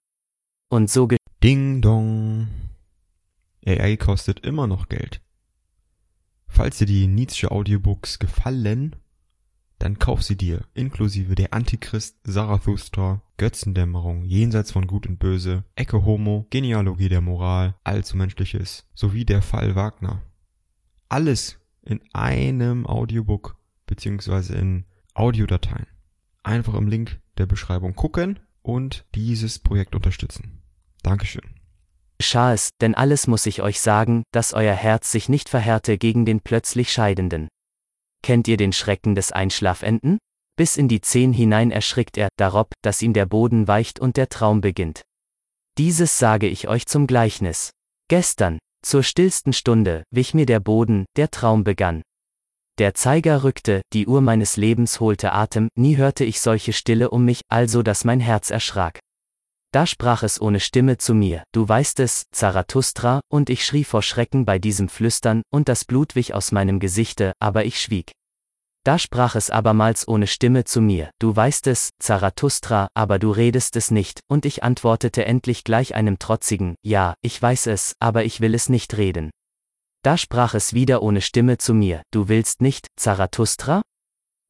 Und 0.71 0.89
so 0.89 1.07
ge 1.07 1.19
Ding 1.45 1.83
dong. 1.83 2.49
AI 3.67 3.99
kostet 3.99 4.41
immer 4.41 4.67
noch 4.67 4.89
Geld. 4.89 5.21
Falls 6.49 6.79
dir 6.79 6.87
die 6.87 7.07
Nietzsche 7.07 7.51
Audiobooks 7.51 8.21
gefallen, 8.21 8.97
dann 9.79 9.99
kauf 9.99 10.23
sie 10.23 10.37
dir, 10.39 10.65
inklusive 10.73 11.35
der 11.35 11.53
Antichrist, 11.53 12.17
Zarathustra, 12.27 13.21
Götzendämmerung, 13.41 14.27
Jenseits 14.27 14.71
von 14.71 14.87
Gut 14.87 15.07
und 15.07 15.19
Böse, 15.19 15.65
Ecke 15.75 16.05
Homo, 16.05 16.47
Genealogie 16.51 17.09
der 17.09 17.23
Moral, 17.23 17.75
Allzu 17.85 18.19
Menschliches, 18.19 18.87
sowie 18.95 19.25
der 19.25 19.41
Fall 19.41 19.75
Wagner. 19.75 20.21
Alles 21.09 21.59
in 21.83 22.03
einem 22.13 22.87
Audiobook, 22.87 23.57
beziehungsweise 23.87 24.57
in 24.57 24.85
Audiodateien. 25.15 25.87
Einfach 26.43 26.75
im 26.75 26.87
Link 26.87 27.19
der 27.39 27.47
Beschreibung 27.47 27.95
gucken 27.95 28.41
und 28.61 29.07
dieses 29.15 29.59
Projekt 29.59 29.95
unterstützen. 29.95 30.61
Dankeschön. 31.03 31.55
geschah 32.19 32.53
es, 32.53 32.69
denn 32.83 32.95
alles 32.95 33.27
muss 33.27 33.47
ich 33.47 33.63
euch 33.63 33.81
sagen, 33.81 34.23
dass 34.33 34.53
euer 34.53 34.75
Herz 34.75 35.11
sich 35.11 35.31
nicht 35.31 35.49
verhärte 35.49 35.97
gegen 35.97 36.27
den 36.27 36.41
plötzlich 36.43 36.93
Scheidenden. 36.93 37.49
Kennt 38.23 38.49
ihr 38.49 38.59
den 38.59 38.75
Schrecken 38.75 39.15
des 39.15 39.33
Einschlafenden? 39.33 40.19
Bis 40.61 40.77
in 40.77 40.89
die 40.89 41.01
Zehn 41.01 41.33
hinein 41.33 41.71
erschrickt 41.71 42.19
er, 42.19 42.29
darob, 42.37 42.75
dass 42.83 43.01
ihm 43.01 43.15
der 43.15 43.25
Boden 43.25 43.67
weicht 43.67 43.99
und 43.99 44.19
der 44.19 44.29
Traum 44.29 44.61
beginnt. 44.61 45.01
Dieses 45.79 46.19
sage 46.19 46.49
ich 46.49 46.69
euch 46.69 46.85
zum 46.85 47.07
Gleichnis. 47.07 47.71
Gestern, 48.11 48.59
zur 48.85 49.03
stillsten 49.03 49.55
Stunde, 49.55 50.05
wich 50.11 50.35
mir 50.35 50.45
der 50.45 50.61
Boden, 50.61 51.07
der 51.17 51.31
Traum 51.31 51.65
begann. 51.65 52.03
Der 52.79 52.93
Zeiger 52.93 53.43
rückte, 53.43 53.81
die 53.95 54.07
Uhr 54.07 54.21
meines 54.21 54.59
Lebens 54.59 55.01
holte 55.01 55.33
Atem, 55.33 55.71
nie 55.79 55.97
hörte 55.97 56.27
ich 56.27 56.43
solche 56.43 56.75
Stille 56.75 57.09
um 57.09 57.25
mich, 57.25 57.41
also 57.49 57.83
dass 57.83 58.05
mein 58.05 58.21
Herz 58.21 58.51
erschrak. 58.51 58.99
Da 59.73 59.87
sprach 59.87 60.23
es 60.23 60.43
ohne 60.43 60.61
Stimme 60.61 60.99
zu 60.99 61.15
mir, 61.15 61.43
du 61.53 61.67
weißt 61.67 62.01
es, 62.01 62.25
Zarathustra, 62.33 63.23
und 63.33 63.49
ich 63.49 63.65
schrie 63.65 63.85
vor 63.85 64.03
Schrecken 64.03 64.45
bei 64.45 64.59
diesem 64.59 64.91
Flüstern, 64.91 65.41
und 65.51 65.71
das 65.71 65.87
Blut 65.87 66.17
wich 66.17 66.35
aus 66.35 66.53
meinem 66.53 66.81
Gesichte, 66.81 67.33
aber 67.39 67.65
ich 67.65 67.81
schwieg. 67.81 68.13
Da 68.83 68.99
sprach 68.99 69.35
es 69.35 69.51
abermals 69.51 70.09
ohne 70.09 70.27
Stimme 70.27 70.65
zu 70.65 70.81
mir, 70.81 71.11
du 71.19 71.37
weißt 71.37 71.67
es, 71.67 71.91
Zarathustra, 71.99 72.89
aber 72.95 73.19
du 73.19 73.31
redest 73.31 73.77
es 73.77 73.91
nicht, 73.91 74.21
und 74.27 74.47
ich 74.47 74.65
antwortete 74.65 75.27
endlich 75.27 75.65
gleich 75.65 75.95
einem 75.95 76.19
trotzigen, 76.19 76.77
ja, 76.83 77.15
ich 77.21 77.41
weiß 77.41 77.67
es, 77.67 77.95
aber 77.99 78.25
ich 78.25 78.41
will 78.41 78.55
es 78.55 78.71
nicht 78.71 78.97
reden. 78.97 79.31
Da 80.03 80.17
sprach 80.17 80.55
es 80.55 80.73
wieder 80.73 81.03
ohne 81.03 81.21
Stimme 81.21 81.59
zu 81.59 81.75
mir, 81.75 82.03
du 82.11 82.29
willst 82.29 82.63
nicht, 82.63 82.87
Zarathustra? 82.97 83.83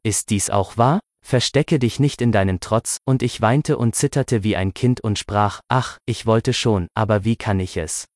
Ist 0.05 0.31
dies 0.31 0.49
auch 0.49 0.77
wahr? 0.77 1.01
Verstecke 1.27 1.79
dich 1.79 1.99
nicht 1.99 2.23
in 2.23 2.31
deinen 2.31 2.61
Trotz, 2.61 2.99
und 3.05 3.23
ich 3.25 3.41
weinte 3.41 3.77
und 3.77 3.97
zitterte 3.97 4.45
wie 4.45 4.57
ein 4.57 4.75
Kind 4.75 5.01
und 5.01 5.19
sprach, 5.19 5.61
ach, 5.69 5.99
ich 6.07 6.25
wollte 6.25 6.53
schon, 6.53 6.87
aber 6.95 7.25
wie 7.25 7.37
kann 7.37 7.59
ich 7.59 7.77
es? 7.77 8.07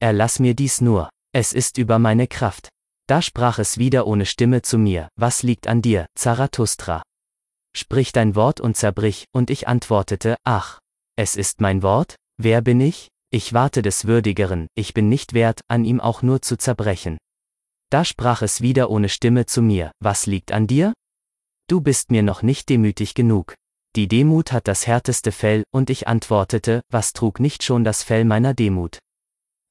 Erlass 0.00 0.38
mir 0.38 0.54
dies 0.54 0.80
nur, 0.80 1.10
es 1.32 1.52
ist 1.52 1.76
über 1.76 1.98
meine 1.98 2.26
Kraft. 2.26 2.70
Da 3.12 3.20
sprach 3.20 3.58
es 3.58 3.76
wieder 3.76 4.06
ohne 4.06 4.24
Stimme 4.24 4.62
zu 4.62 4.78
mir, 4.78 5.10
was 5.16 5.42
liegt 5.42 5.66
an 5.66 5.82
dir, 5.82 6.06
Zarathustra? 6.14 7.02
Sprich 7.76 8.10
dein 8.12 8.34
Wort 8.36 8.58
und 8.58 8.74
zerbrich, 8.74 9.26
und 9.32 9.50
ich 9.50 9.68
antwortete, 9.68 10.36
ach, 10.44 10.78
es 11.14 11.36
ist 11.36 11.60
mein 11.60 11.82
Wort? 11.82 12.16
Wer 12.38 12.62
bin 12.62 12.80
ich? 12.80 13.08
Ich 13.30 13.52
warte 13.52 13.82
des 13.82 14.06
Würdigeren, 14.06 14.66
ich 14.74 14.94
bin 14.94 15.10
nicht 15.10 15.34
wert, 15.34 15.60
an 15.68 15.84
ihm 15.84 16.00
auch 16.00 16.22
nur 16.22 16.40
zu 16.40 16.56
zerbrechen. 16.56 17.18
Da 17.90 18.06
sprach 18.06 18.40
es 18.40 18.62
wieder 18.62 18.88
ohne 18.88 19.10
Stimme 19.10 19.44
zu 19.44 19.60
mir, 19.60 19.92
was 20.00 20.24
liegt 20.24 20.50
an 20.50 20.66
dir? 20.66 20.94
Du 21.68 21.82
bist 21.82 22.10
mir 22.10 22.22
noch 22.22 22.40
nicht 22.40 22.70
demütig 22.70 23.12
genug. 23.12 23.54
Die 23.94 24.08
Demut 24.08 24.52
hat 24.52 24.66
das 24.66 24.86
härteste 24.86 25.32
Fell, 25.32 25.64
und 25.70 25.90
ich 25.90 26.08
antwortete, 26.08 26.80
was 26.90 27.12
trug 27.12 27.40
nicht 27.40 27.62
schon 27.62 27.84
das 27.84 28.02
Fell 28.02 28.24
meiner 28.24 28.54
Demut? 28.54 29.00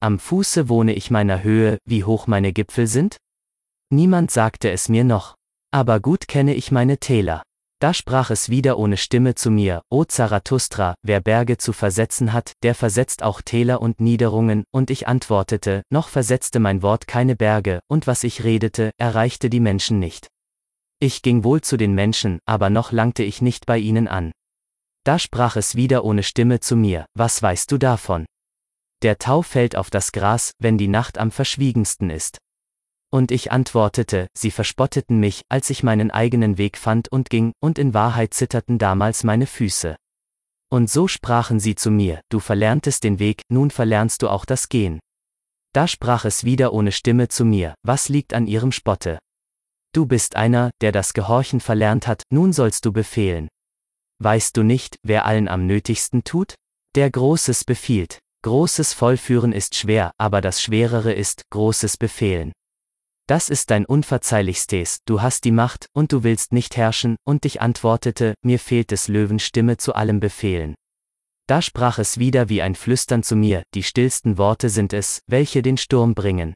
Am 0.00 0.20
Fuße 0.20 0.68
wohne 0.68 0.94
ich 0.94 1.10
meiner 1.10 1.42
Höhe, 1.42 1.78
wie 1.84 2.04
hoch 2.04 2.28
meine 2.28 2.52
Gipfel 2.52 2.86
sind? 2.86 3.16
Niemand 3.92 4.30
sagte 4.30 4.70
es 4.70 4.88
mir 4.88 5.04
noch. 5.04 5.34
Aber 5.70 6.00
gut 6.00 6.26
kenne 6.26 6.54
ich 6.54 6.72
meine 6.72 6.96
Täler. 6.96 7.42
Da 7.78 7.92
sprach 7.92 8.30
es 8.30 8.48
wieder 8.48 8.78
ohne 8.78 8.96
Stimme 8.96 9.34
zu 9.34 9.50
mir, 9.50 9.82
O 9.90 10.04
Zarathustra, 10.04 10.94
wer 11.02 11.20
Berge 11.20 11.58
zu 11.58 11.74
versetzen 11.74 12.32
hat, 12.32 12.52
der 12.62 12.74
versetzt 12.74 13.22
auch 13.22 13.42
Täler 13.42 13.82
und 13.82 14.00
Niederungen, 14.00 14.64
und 14.70 14.88
ich 14.88 15.08
antwortete, 15.08 15.82
noch 15.90 16.08
versetzte 16.08 16.58
mein 16.58 16.80
Wort 16.80 17.06
keine 17.06 17.36
Berge, 17.36 17.80
und 17.86 18.06
was 18.06 18.24
ich 18.24 18.44
redete, 18.44 18.92
erreichte 18.96 19.50
die 19.50 19.60
Menschen 19.60 19.98
nicht. 19.98 20.28
Ich 20.98 21.20
ging 21.20 21.44
wohl 21.44 21.60
zu 21.60 21.76
den 21.76 21.94
Menschen, 21.94 22.38
aber 22.46 22.70
noch 22.70 22.92
langte 22.92 23.24
ich 23.24 23.42
nicht 23.42 23.66
bei 23.66 23.76
ihnen 23.76 24.08
an. 24.08 24.32
Da 25.04 25.18
sprach 25.18 25.56
es 25.56 25.74
wieder 25.74 26.04
ohne 26.04 26.22
Stimme 26.22 26.60
zu 26.60 26.76
mir, 26.76 27.04
was 27.12 27.42
weißt 27.42 27.70
du 27.70 27.76
davon? 27.76 28.24
Der 29.02 29.18
Tau 29.18 29.42
fällt 29.42 29.76
auf 29.76 29.90
das 29.90 30.12
Gras, 30.12 30.52
wenn 30.58 30.78
die 30.78 30.88
Nacht 30.88 31.18
am 31.18 31.30
verschwiegensten 31.30 32.08
ist. 32.08 32.38
Und 33.14 33.30
ich 33.30 33.52
antwortete, 33.52 34.26
sie 34.32 34.50
verspotteten 34.50 35.20
mich, 35.20 35.42
als 35.50 35.68
ich 35.68 35.82
meinen 35.82 36.10
eigenen 36.10 36.56
Weg 36.56 36.78
fand 36.78 37.12
und 37.12 37.28
ging, 37.28 37.52
und 37.60 37.78
in 37.78 37.92
Wahrheit 37.92 38.32
zitterten 38.32 38.78
damals 38.78 39.22
meine 39.22 39.46
Füße. 39.46 39.96
Und 40.70 40.88
so 40.88 41.06
sprachen 41.08 41.60
sie 41.60 41.74
zu 41.74 41.90
mir, 41.90 42.22
du 42.30 42.40
verlerntest 42.40 43.04
den 43.04 43.18
Weg, 43.18 43.42
nun 43.50 43.70
verlernst 43.70 44.22
du 44.22 44.30
auch 44.30 44.46
das 44.46 44.70
Gehen. 44.70 44.98
Da 45.74 45.86
sprach 45.86 46.24
es 46.24 46.44
wieder 46.44 46.72
ohne 46.72 46.90
Stimme 46.90 47.28
zu 47.28 47.44
mir, 47.44 47.74
was 47.82 48.08
liegt 48.08 48.32
an 48.32 48.46
ihrem 48.46 48.72
Spotte? 48.72 49.18
Du 49.94 50.06
bist 50.06 50.36
einer, 50.36 50.70
der 50.80 50.92
das 50.92 51.12
Gehorchen 51.12 51.60
verlernt 51.60 52.06
hat, 52.06 52.22
nun 52.30 52.54
sollst 52.54 52.86
du 52.86 52.92
befehlen. 52.92 53.48
Weißt 54.22 54.56
du 54.56 54.62
nicht, 54.62 54.96
wer 55.02 55.26
allen 55.26 55.48
am 55.48 55.66
nötigsten 55.66 56.24
tut? 56.24 56.54
Der 56.94 57.10
Großes 57.10 57.64
befiehlt. 57.64 58.20
Großes 58.42 58.94
Vollführen 58.94 59.52
ist 59.52 59.74
schwer, 59.74 60.12
aber 60.16 60.40
das 60.40 60.62
Schwerere 60.62 61.12
ist, 61.12 61.42
Großes 61.50 61.98
Befehlen. 61.98 62.52
Das 63.28 63.48
ist 63.48 63.70
dein 63.70 63.86
Unverzeihlichstes, 63.86 64.98
du 65.04 65.22
hast 65.22 65.44
die 65.44 65.52
Macht, 65.52 65.86
und 65.92 66.12
du 66.12 66.24
willst 66.24 66.52
nicht 66.52 66.76
herrschen, 66.76 67.16
und 67.24 67.44
ich 67.44 67.60
antwortete, 67.60 68.34
mir 68.42 68.58
fehlt 68.58 68.90
des 68.90 69.08
Löwen 69.08 69.38
Stimme 69.38 69.76
zu 69.76 69.94
allem 69.94 70.18
Befehlen. 70.18 70.74
Da 71.46 71.62
sprach 71.62 71.98
es 71.98 72.18
wieder 72.18 72.48
wie 72.48 72.62
ein 72.62 72.74
Flüstern 72.74 73.22
zu 73.22 73.36
mir, 73.36 73.62
die 73.74 73.82
stillsten 73.82 74.38
Worte 74.38 74.68
sind 74.68 74.92
es, 74.92 75.20
welche 75.26 75.62
den 75.62 75.76
Sturm 75.76 76.14
bringen. 76.14 76.54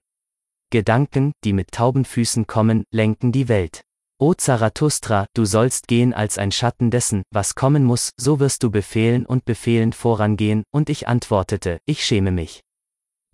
Gedanken, 0.71 1.33
die 1.45 1.53
mit 1.53 1.71
tauben 1.71 2.05
Füßen 2.05 2.47
kommen, 2.47 2.85
lenken 2.91 3.31
die 3.31 3.49
Welt. 3.49 3.83
O 4.19 4.35
Zarathustra, 4.35 5.27
du 5.35 5.45
sollst 5.45 5.87
gehen 5.89 6.15
als 6.15 6.39
ein 6.39 6.51
Schatten 6.51 6.91
dessen, 6.91 7.23
was 7.31 7.55
kommen 7.55 7.85
muss, 7.85 8.11
so 8.17 8.41
wirst 8.41 8.63
du 8.63 8.71
befehlen 8.71 9.27
und 9.27 9.45
befehlend 9.45 9.95
vorangehen, 9.95 10.65
und 10.73 10.89
ich 10.89 11.07
antwortete, 11.07 11.79
ich 11.85 12.05
schäme 12.05 12.33
mich. 12.33 12.63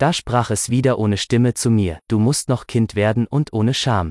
Da 0.02 0.12
sprach 0.12 0.50
es 0.50 0.68
wieder 0.68 0.98
ohne 0.98 1.16
Stimme 1.16 1.54
zu 1.54 1.70
mir, 1.70 2.00
du 2.08 2.18
musst 2.18 2.48
noch 2.48 2.66
Kind 2.66 2.96
werden 2.96 3.28
und 3.28 3.52
ohne 3.52 3.72
Scham. 3.72 4.10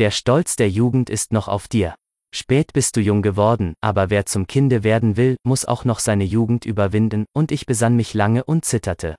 Der 0.00 0.10
Stolz 0.10 0.56
der 0.56 0.68
Jugend 0.68 1.08
ist 1.08 1.32
noch 1.32 1.46
auf 1.46 1.68
dir. 1.68 1.94
Spät 2.34 2.72
bist 2.72 2.96
du 2.96 3.00
jung 3.00 3.22
geworden, 3.22 3.74
aber 3.80 4.10
wer 4.10 4.26
zum 4.26 4.48
Kinde 4.48 4.82
werden 4.82 5.16
will, 5.16 5.36
muss 5.44 5.66
auch 5.66 5.84
noch 5.84 6.00
seine 6.00 6.24
Jugend 6.24 6.64
überwinden, 6.64 7.26
und 7.32 7.52
ich 7.52 7.64
besann 7.64 7.94
mich 7.94 8.12
lange 8.12 8.42
und 8.42 8.64
zitterte. 8.64 9.14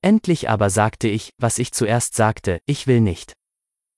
Endlich 0.00 0.48
aber 0.48 0.70
sagte 0.70 1.08
ich, 1.08 1.28
was 1.36 1.58
ich 1.58 1.72
zuerst 1.72 2.14
sagte, 2.14 2.60
ich 2.64 2.86
will 2.86 3.02
nicht. 3.02 3.34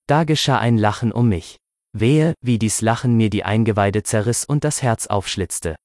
Da 0.08 0.24
geschah 0.24 0.58
ein 0.58 0.78
Lachen 0.78 1.12
um 1.12 1.28
mich. 1.28 1.58
Wehe, 1.92 2.34
wie 2.40 2.58
dies 2.58 2.80
Lachen 2.80 3.16
mir 3.16 3.30
die 3.30 3.44
Eingeweide 3.44 4.02
zerriss 4.02 4.44
und 4.44 4.64
das 4.64 4.82
Herz 4.82 5.06
aufschlitzte. 5.06 5.76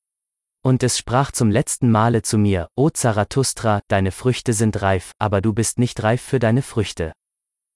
Und 0.66 0.82
es 0.82 0.98
sprach 0.98 1.32
zum 1.32 1.52
letzten 1.52 1.92
Male 1.92 2.24
zu 2.24 2.40
mir, 2.40 2.69
O 2.76 2.90
Zarathustra, 2.90 3.82
deine 3.88 4.11
Früchte 4.11 4.52
sind 4.52 4.82
reif, 4.82 5.11
aber 5.19 5.40
du 5.40 5.53
bist 5.53 5.77
nicht 5.77 6.02
reif 6.02 6.24
für 6.24 6.40
deine 6.40 6.64
Früchte. 6.64 7.14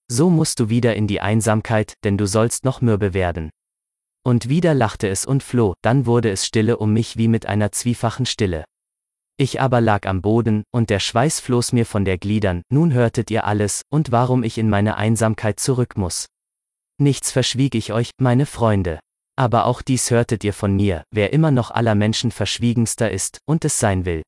So 0.07 0.31
musst 0.31 0.59
du 0.59 0.69
wieder 0.69 0.95
in 0.95 1.05
die 1.05 1.21
Einsamkeit, 1.21 1.93
denn 2.03 2.17
du 2.17 2.25
sollst 2.25 2.65
noch 2.65 2.81
mürbe 2.81 3.13
werden. 3.13 3.51
Und 4.25 4.49
wieder 4.49 4.73
lachte 4.73 5.07
es 5.07 5.27
und 5.27 5.43
floh, 5.43 5.75
dann 5.83 6.07
wurde 6.07 6.31
es 6.31 6.47
stille 6.47 6.77
um 6.77 6.91
mich 6.91 7.15
wie 7.15 7.27
mit 7.27 7.45
einer 7.45 7.71
zwiefachen 7.71 8.25
Stille. 8.25 8.65
Ich 9.37 9.61
aber 9.61 9.81
lag 9.81 10.07
am 10.07 10.23
Boden, 10.23 10.63
und 10.71 10.89
der 10.89 10.99
Schweiß 10.99 11.41
floß 11.41 11.73
mir 11.73 11.85
von 11.85 12.05
der 12.05 12.17
Gliedern, 12.17 12.63
nun 12.69 12.91
hörtet 12.91 13.29
ihr 13.29 13.45
alles, 13.45 13.83
und 13.91 14.11
warum 14.11 14.41
ich 14.41 14.57
in 14.57 14.67
meine 14.67 14.97
Einsamkeit 14.97 15.59
zurück 15.59 15.95
muss. 15.95 16.25
Nichts 16.97 17.31
verschwieg 17.31 17.75
ich 17.75 17.93
euch, 17.93 18.09
meine 18.17 18.47
Freunde. 18.47 18.99
Aber 19.39 19.67
auch 19.67 19.81
dies 19.81 20.11
hörtet 20.11 20.43
ihr 20.43 20.51
von 20.51 20.75
mir, 20.75 21.05
wer 21.11 21.31
immer 21.31 21.49
noch 21.49 21.71
aller 21.71 21.95
Menschen 21.95 22.29
verschwiegenster 22.29 23.09
ist, 23.09 23.39
und 23.45 23.63
es 23.63 23.79
sein 23.79 24.03
will. 24.03 24.21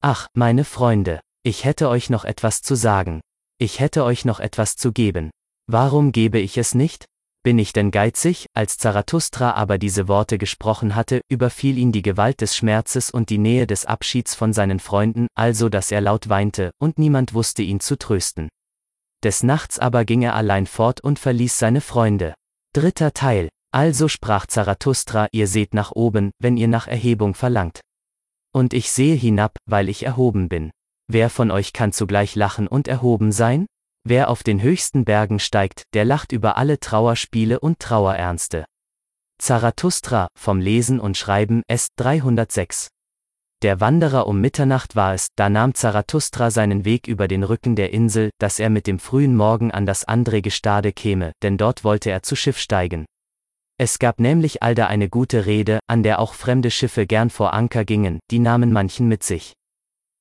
Ach, 0.00 0.28
meine 0.34 0.62
Freunde, 0.62 1.18
ich 1.42 1.64
hätte 1.64 1.88
euch 1.88 2.10
noch 2.10 2.24
etwas 2.24 2.62
zu 2.62 2.76
sagen. 2.76 3.20
Ich 3.58 3.80
hätte 3.80 4.04
euch 4.04 4.24
noch 4.24 4.38
etwas 4.38 4.76
zu 4.76 4.92
geben. 4.92 5.30
Warum 5.66 6.12
gebe 6.12 6.38
ich 6.38 6.58
es 6.58 6.76
nicht? 6.76 7.06
Bin 7.42 7.58
ich 7.58 7.72
denn 7.72 7.90
geizig? 7.90 8.46
Als 8.54 8.78
Zarathustra 8.78 9.50
aber 9.50 9.78
diese 9.78 10.06
Worte 10.06 10.38
gesprochen 10.38 10.94
hatte, 10.94 11.22
überfiel 11.28 11.76
ihn 11.76 11.90
die 11.90 12.02
Gewalt 12.02 12.40
des 12.40 12.54
Schmerzes 12.54 13.10
und 13.10 13.30
die 13.30 13.38
Nähe 13.38 13.66
des 13.66 13.84
Abschieds 13.84 14.36
von 14.36 14.52
seinen 14.52 14.78
Freunden, 14.78 15.26
also 15.34 15.68
dass 15.68 15.90
er 15.90 16.02
laut 16.02 16.28
weinte, 16.28 16.70
und 16.78 17.00
niemand 17.00 17.34
wusste 17.34 17.62
ihn 17.62 17.80
zu 17.80 17.98
trösten. 17.98 18.48
Des 19.24 19.42
Nachts 19.42 19.80
aber 19.80 20.04
ging 20.04 20.22
er 20.22 20.36
allein 20.36 20.66
fort 20.66 21.00
und 21.00 21.18
verließ 21.18 21.58
seine 21.58 21.80
Freunde. 21.80 22.34
Dritter 22.72 23.12
Teil. 23.12 23.48
Also 23.76 24.08
sprach 24.08 24.46
Zarathustra, 24.46 25.28
ihr 25.32 25.46
seht 25.46 25.74
nach 25.74 25.92
oben, 25.92 26.30
wenn 26.38 26.56
ihr 26.56 26.66
nach 26.66 26.86
Erhebung 26.86 27.34
verlangt. 27.34 27.82
Und 28.50 28.72
ich 28.72 28.90
sehe 28.90 29.14
hinab, 29.14 29.58
weil 29.66 29.90
ich 29.90 30.02
erhoben 30.02 30.48
bin. 30.48 30.70
Wer 31.08 31.28
von 31.28 31.50
euch 31.50 31.74
kann 31.74 31.92
zugleich 31.92 32.36
lachen 32.36 32.68
und 32.68 32.88
erhoben 32.88 33.32
sein? 33.32 33.66
Wer 34.02 34.30
auf 34.30 34.42
den 34.42 34.62
höchsten 34.62 35.04
Bergen 35.04 35.38
steigt, 35.38 35.82
der 35.92 36.06
lacht 36.06 36.32
über 36.32 36.56
alle 36.56 36.80
Trauerspiele 36.80 37.60
und 37.60 37.78
Trauerernste. 37.78 38.64
Zarathustra, 39.36 40.28
vom 40.34 40.58
Lesen 40.58 40.98
und 40.98 41.18
Schreiben 41.18 41.62
S. 41.68 41.88
306. 41.96 42.88
Der 43.60 43.78
Wanderer 43.80 44.26
um 44.26 44.40
Mitternacht 44.40 44.96
war 44.96 45.12
es, 45.12 45.26
da 45.36 45.50
nahm 45.50 45.74
Zarathustra 45.74 46.50
seinen 46.50 46.86
Weg 46.86 47.08
über 47.08 47.28
den 47.28 47.42
Rücken 47.42 47.76
der 47.76 47.92
Insel, 47.92 48.30
dass 48.38 48.58
er 48.58 48.70
mit 48.70 48.86
dem 48.86 48.98
frühen 48.98 49.36
Morgen 49.36 49.70
an 49.70 49.84
das 49.84 50.04
andere 50.04 50.40
Gestade 50.40 50.94
käme, 50.94 51.32
denn 51.42 51.58
dort 51.58 51.84
wollte 51.84 52.10
er 52.10 52.22
zu 52.22 52.36
Schiff 52.36 52.56
steigen. 52.56 53.04
Es 53.78 53.98
gab 53.98 54.20
nämlich 54.20 54.62
allda 54.62 54.86
eine 54.86 55.10
gute 55.10 55.44
Rede, 55.44 55.80
an 55.86 56.02
der 56.02 56.18
auch 56.18 56.32
fremde 56.32 56.70
Schiffe 56.70 57.06
gern 57.06 57.28
vor 57.28 57.52
Anker 57.52 57.84
gingen, 57.84 58.20
die 58.30 58.38
nahmen 58.38 58.72
manchen 58.72 59.08
mit 59.08 59.22
sich. 59.22 59.52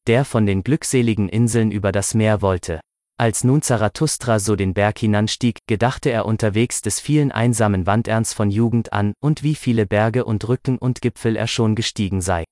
der 0.08 0.24
von 0.24 0.46
den 0.46 0.64
glückseligen 0.64 1.30
Inseln 1.30 1.72
über 1.72 1.92
das 1.92 2.14
Meer 2.14 2.44
wollte. 2.44 2.80
Als 3.18 3.44
nun 3.44 3.62
Zarathustra 3.62 4.40
so 4.40 4.56
den 4.56 4.74
Berg 4.74 5.00
hinanstieg, 5.00 5.60
gedachte 5.68 6.12
er 6.12 6.26
unterwegs 6.26 6.82
des 6.82 7.00
vielen 7.00 7.32
einsamen 7.32 7.88
Wanderns 7.88 8.34
von 8.34 8.52
Jugend 8.52 8.94
an, 8.94 9.14
und 9.20 9.42
wie 9.42 9.56
viele 9.56 9.86
Berge 9.86 10.26
und 10.26 10.48
Rücken 10.48 10.78
und 10.78 11.02
Gipfel 11.02 11.36
er 11.36 11.48
schon 11.48 11.76
gestiegen 11.76 12.22
sei. 12.22 12.44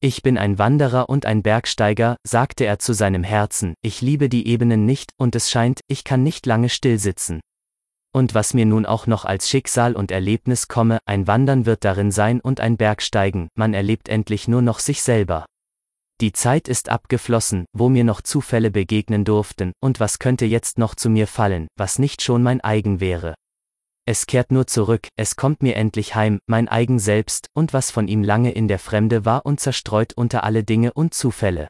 Ich 0.00 0.22
bin 0.22 0.38
ein 0.38 0.58
Wanderer 0.58 1.08
und 1.08 1.26
ein 1.26 1.42
Bergsteiger, 1.42 2.16
sagte 2.24 2.64
er 2.64 2.78
zu 2.78 2.92
seinem 2.92 3.24
Herzen, 3.24 3.74
ich 3.82 4.00
liebe 4.00 4.28
die 4.28 4.46
Ebenen 4.46 4.86
nicht, 4.86 5.10
und 5.18 5.34
es 5.34 5.50
scheint, 5.50 5.80
ich 5.88 6.04
kann 6.04 6.22
nicht 6.22 6.46
lange 6.46 6.68
stillsitzen. 6.68 7.40
Und 8.12 8.34
was 8.34 8.54
mir 8.54 8.66
nun 8.66 8.86
auch 8.86 9.06
noch 9.06 9.24
als 9.24 9.48
Schicksal 9.48 9.94
und 9.94 10.10
Erlebnis 10.10 10.68
komme, 10.68 10.98
ein 11.04 11.26
Wandern 11.26 11.66
wird 11.66 11.84
darin 11.84 12.10
sein 12.10 12.40
und 12.40 12.60
ein 12.60 12.76
Bergsteigen, 12.76 13.48
man 13.54 13.74
erlebt 13.74 14.08
endlich 14.08 14.48
nur 14.48 14.62
noch 14.62 14.78
sich 14.78 15.02
selber. 15.02 15.46
Die 16.20 16.32
Zeit 16.32 16.66
ist 16.66 16.88
abgeflossen, 16.88 17.66
wo 17.72 17.88
mir 17.88 18.02
noch 18.02 18.22
Zufälle 18.22 18.72
begegnen 18.72 19.24
durften, 19.24 19.72
und 19.80 20.00
was 20.00 20.18
könnte 20.18 20.46
jetzt 20.46 20.76
noch 20.76 20.96
zu 20.96 21.10
mir 21.10 21.28
fallen, 21.28 21.68
was 21.76 22.00
nicht 22.00 22.22
schon 22.22 22.42
mein 22.42 22.60
eigen 22.60 22.98
wäre. 22.98 23.34
Es 24.04 24.26
kehrt 24.26 24.50
nur 24.50 24.66
zurück, 24.66 25.08
es 25.16 25.36
kommt 25.36 25.62
mir 25.62 25.76
endlich 25.76 26.14
heim, 26.14 26.40
mein 26.46 26.66
eigen 26.66 26.98
selbst, 26.98 27.48
und 27.54 27.72
was 27.72 27.90
von 27.90 28.08
ihm 28.08 28.24
lange 28.24 28.50
in 28.50 28.66
der 28.66 28.78
Fremde 28.78 29.26
war 29.26 29.44
und 29.44 29.60
zerstreut 29.60 30.14
unter 30.14 30.44
alle 30.44 30.64
Dinge 30.64 30.92
und 30.94 31.12
Zufälle. 31.14 31.68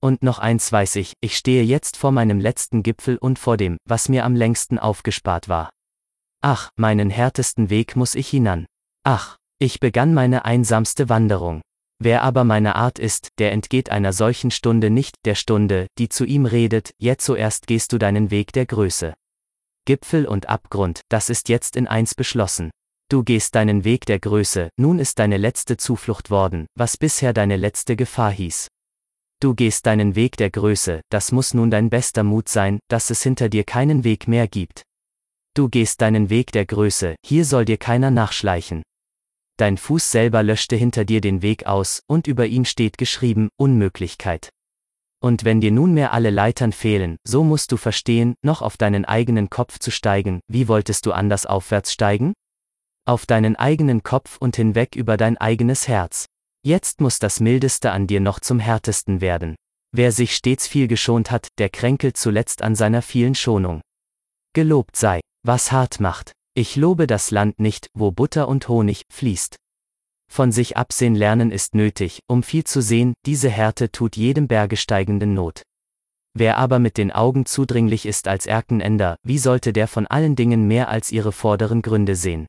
Und 0.00 0.22
noch 0.22 0.38
eins 0.38 0.70
weiß 0.70 0.96
ich, 0.96 1.14
ich 1.20 1.36
stehe 1.36 1.62
jetzt 1.64 1.96
vor 1.96 2.12
meinem 2.12 2.38
letzten 2.38 2.82
Gipfel 2.82 3.16
und 3.16 3.38
vor 3.38 3.56
dem, 3.56 3.78
was 3.84 4.08
mir 4.08 4.24
am 4.24 4.36
längsten 4.36 4.78
aufgespart 4.78 5.48
war. 5.48 5.70
Ach, 6.40 6.70
meinen 6.76 7.10
härtesten 7.10 7.68
Weg 7.68 7.96
muss 7.96 8.14
ich 8.14 8.28
hinan. 8.28 8.66
Ach, 9.02 9.38
ich 9.58 9.80
begann 9.80 10.14
meine 10.14 10.44
einsamste 10.44 11.08
Wanderung. 11.08 11.62
Wer 12.00 12.22
aber 12.22 12.44
meine 12.44 12.76
Art 12.76 13.00
ist, 13.00 13.30
der 13.38 13.50
entgeht 13.50 13.90
einer 13.90 14.12
solchen 14.12 14.52
Stunde 14.52 14.88
nicht, 14.88 15.16
der 15.24 15.34
Stunde, 15.34 15.88
die 15.98 16.08
zu 16.08 16.24
ihm 16.24 16.46
redet, 16.46 16.92
jetzt 16.98 17.24
zuerst 17.24 17.66
gehst 17.66 17.92
du 17.92 17.98
deinen 17.98 18.30
Weg 18.30 18.52
der 18.52 18.66
Größe. 18.66 19.14
Gipfel 19.84 20.26
und 20.26 20.48
Abgrund, 20.48 21.00
das 21.08 21.28
ist 21.28 21.48
jetzt 21.48 21.74
in 21.74 21.88
eins 21.88 22.14
beschlossen. 22.14 22.70
Du 23.10 23.24
gehst 23.24 23.56
deinen 23.56 23.82
Weg 23.82 24.06
der 24.06 24.20
Größe, 24.20 24.68
nun 24.76 25.00
ist 25.00 25.18
deine 25.18 25.38
letzte 25.38 25.76
Zuflucht 25.76 26.30
worden, 26.30 26.66
was 26.76 26.96
bisher 26.96 27.32
deine 27.32 27.56
letzte 27.56 27.96
Gefahr 27.96 28.30
hieß. 28.30 28.68
Du 29.40 29.54
gehst 29.54 29.86
deinen 29.86 30.14
Weg 30.14 30.36
der 30.36 30.50
Größe, 30.50 31.00
das 31.10 31.32
muss 31.32 31.54
nun 31.54 31.70
dein 31.70 31.90
bester 31.90 32.24
Mut 32.24 32.48
sein, 32.48 32.80
dass 32.88 33.10
es 33.10 33.22
hinter 33.22 33.48
dir 33.48 33.64
keinen 33.64 34.04
Weg 34.04 34.28
mehr 34.28 34.48
gibt. 34.48 34.82
Du 35.54 35.68
gehst 35.68 36.00
deinen 36.00 36.30
Weg 36.30 36.52
der 36.52 36.66
Größe, 36.66 37.16
hier 37.24 37.44
soll 37.44 37.64
dir 37.64 37.78
keiner 37.78 38.10
nachschleichen 38.10 38.82
dein 39.58 39.76
Fuß 39.76 40.10
selber 40.10 40.42
löschte 40.42 40.76
hinter 40.76 41.04
dir 41.04 41.20
den 41.20 41.42
Weg 41.42 41.66
aus, 41.66 42.02
und 42.06 42.26
über 42.26 42.46
ihn 42.46 42.64
steht 42.64 42.96
geschrieben, 42.96 43.48
Unmöglichkeit. 43.56 44.50
Und 45.20 45.44
wenn 45.44 45.60
dir 45.60 45.72
nunmehr 45.72 46.12
alle 46.12 46.30
Leitern 46.30 46.70
fehlen, 46.70 47.16
so 47.26 47.42
musst 47.42 47.72
du 47.72 47.76
verstehen, 47.76 48.34
noch 48.42 48.62
auf 48.62 48.76
deinen 48.76 49.04
eigenen 49.04 49.50
Kopf 49.50 49.80
zu 49.80 49.90
steigen, 49.90 50.40
wie 50.46 50.68
wolltest 50.68 51.06
du 51.06 51.12
anders 51.12 51.44
aufwärts 51.44 51.92
steigen? 51.92 52.34
Auf 53.04 53.26
deinen 53.26 53.56
eigenen 53.56 54.04
Kopf 54.04 54.36
und 54.38 54.54
hinweg 54.54 54.94
über 54.94 55.16
dein 55.16 55.36
eigenes 55.36 55.88
Herz. 55.88 56.26
Jetzt 56.64 57.00
muss 57.00 57.18
das 57.18 57.40
Mildeste 57.40 57.92
an 57.92 58.06
dir 58.06 58.20
noch 58.20 58.40
zum 58.40 58.58
Härtesten 58.58 59.20
werden. 59.20 59.54
Wer 59.92 60.12
sich 60.12 60.34
stets 60.34 60.66
viel 60.66 60.88
geschont 60.88 61.30
hat, 61.30 61.48
der 61.58 61.70
kränkelt 61.70 62.16
zuletzt 62.16 62.62
an 62.62 62.74
seiner 62.74 63.00
vielen 63.00 63.34
Schonung. 63.34 63.80
Gelobt 64.54 64.96
sei, 64.96 65.20
was 65.44 65.72
hart 65.72 66.00
macht. 66.00 66.32
Ich 66.54 66.76
lobe 66.76 67.06
das 67.06 67.30
Land 67.30 67.60
nicht, 67.60 67.88
wo 67.94 68.10
Butter 68.10 68.48
und 68.48 68.68
Honig 68.68 69.02
fließt. 69.12 69.56
Von 70.30 70.52
sich 70.52 70.76
absehen 70.76 71.14
lernen 71.14 71.50
ist 71.50 71.74
nötig, 71.74 72.20
um 72.28 72.42
viel 72.42 72.64
zu 72.64 72.82
sehen, 72.82 73.14
diese 73.24 73.48
Härte 73.48 73.90
tut 73.90 74.16
jedem 74.16 74.48
Bergesteigenden 74.48 75.32
Not. 75.32 75.62
Wer 76.34 76.58
aber 76.58 76.78
mit 76.78 76.98
den 76.98 77.12
Augen 77.12 77.46
zudringlich 77.46 78.04
ist 78.04 78.28
als 78.28 78.46
Erkenender, 78.46 79.16
wie 79.22 79.38
sollte 79.38 79.72
der 79.72 79.88
von 79.88 80.06
allen 80.06 80.36
Dingen 80.36 80.68
mehr 80.68 80.88
als 80.88 81.10
ihre 81.12 81.32
vorderen 81.32 81.80
Gründe 81.80 82.14
sehen? 82.14 82.46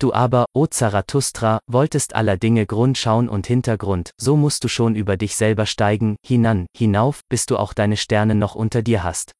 Du 0.00 0.12
aber, 0.12 0.46
o 0.52 0.66
Zarathustra, 0.66 1.58
wolltest 1.66 2.14
aller 2.14 2.36
Dinge 2.36 2.66
Grund 2.66 2.96
schauen 2.96 3.28
und 3.28 3.48
Hintergrund, 3.48 4.12
so 4.16 4.36
musst 4.36 4.62
du 4.62 4.68
schon 4.68 4.94
über 4.94 5.16
dich 5.16 5.34
selber 5.34 5.66
steigen, 5.66 6.16
hinan, 6.24 6.66
hinauf, 6.76 7.22
bis 7.28 7.46
du 7.46 7.56
auch 7.56 7.74
deine 7.74 7.96
Sterne 7.96 8.36
noch 8.36 8.54
unter 8.54 8.82
dir 8.82 9.02
hast. 9.02 9.32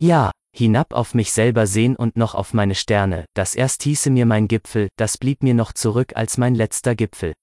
Ja, 0.00 0.30
hinab 0.56 0.94
auf 0.94 1.14
mich 1.14 1.30
selber 1.30 1.66
sehen 1.66 1.94
und 1.94 2.16
noch 2.16 2.34
auf 2.34 2.54
meine 2.54 2.74
Sterne, 2.74 3.26
das 3.34 3.54
erst 3.54 3.82
hieße 3.82 4.08
mir 4.08 4.24
mein 4.24 4.48
Gipfel, 4.48 4.88
das 4.96 5.18
blieb 5.18 5.42
mir 5.42 5.54
noch 5.54 5.74
zurück 5.74 6.12
als 6.16 6.38
mein 6.38 6.54
letzter 6.54 6.94
Gipfel. 6.94 7.34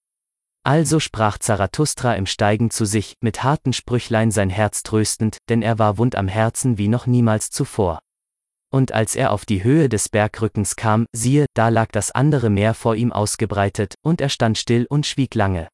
Also 0.64 1.00
sprach 1.00 1.38
Zarathustra 1.38 2.16
im 2.16 2.26
Steigen 2.26 2.72
zu 2.72 2.86
sich, 2.86 3.14
mit 3.22 3.44
harten 3.44 3.74
Sprüchlein 3.74 4.32
sein 4.32 4.50
Herz 4.50 4.82
tröstend, 4.82 5.38
denn 5.50 5.61
er 5.61 5.78
war 5.78 6.00
wund 6.00 6.16
am 6.16 6.28
Herzen 6.28 6.80
wie 6.80 6.88
noch 6.88 7.06
niemals 7.06 7.52
zuvor. 7.52 8.00
Und 8.72 8.92
als 8.92 9.16
er 9.16 9.32
auf 9.32 9.46
die 9.46 9.64
Höhe 9.64 9.90
des 9.90 10.10
Bergrückens 10.10 10.76
kam, 10.76 11.06
siehe, 11.12 11.46
da 11.54 11.70
lag 11.70 11.88
das 11.92 12.12
andere 12.12 12.50
Meer 12.50 12.74
vor 12.74 12.96
ihm 12.96 13.12
ausgebreitet, 13.12 13.96
und 14.02 14.22
er 14.22 14.30
stand 14.30 14.58
still 14.58 14.86
und 14.90 15.06
schwieg 15.06 15.34
lange. 15.34 15.70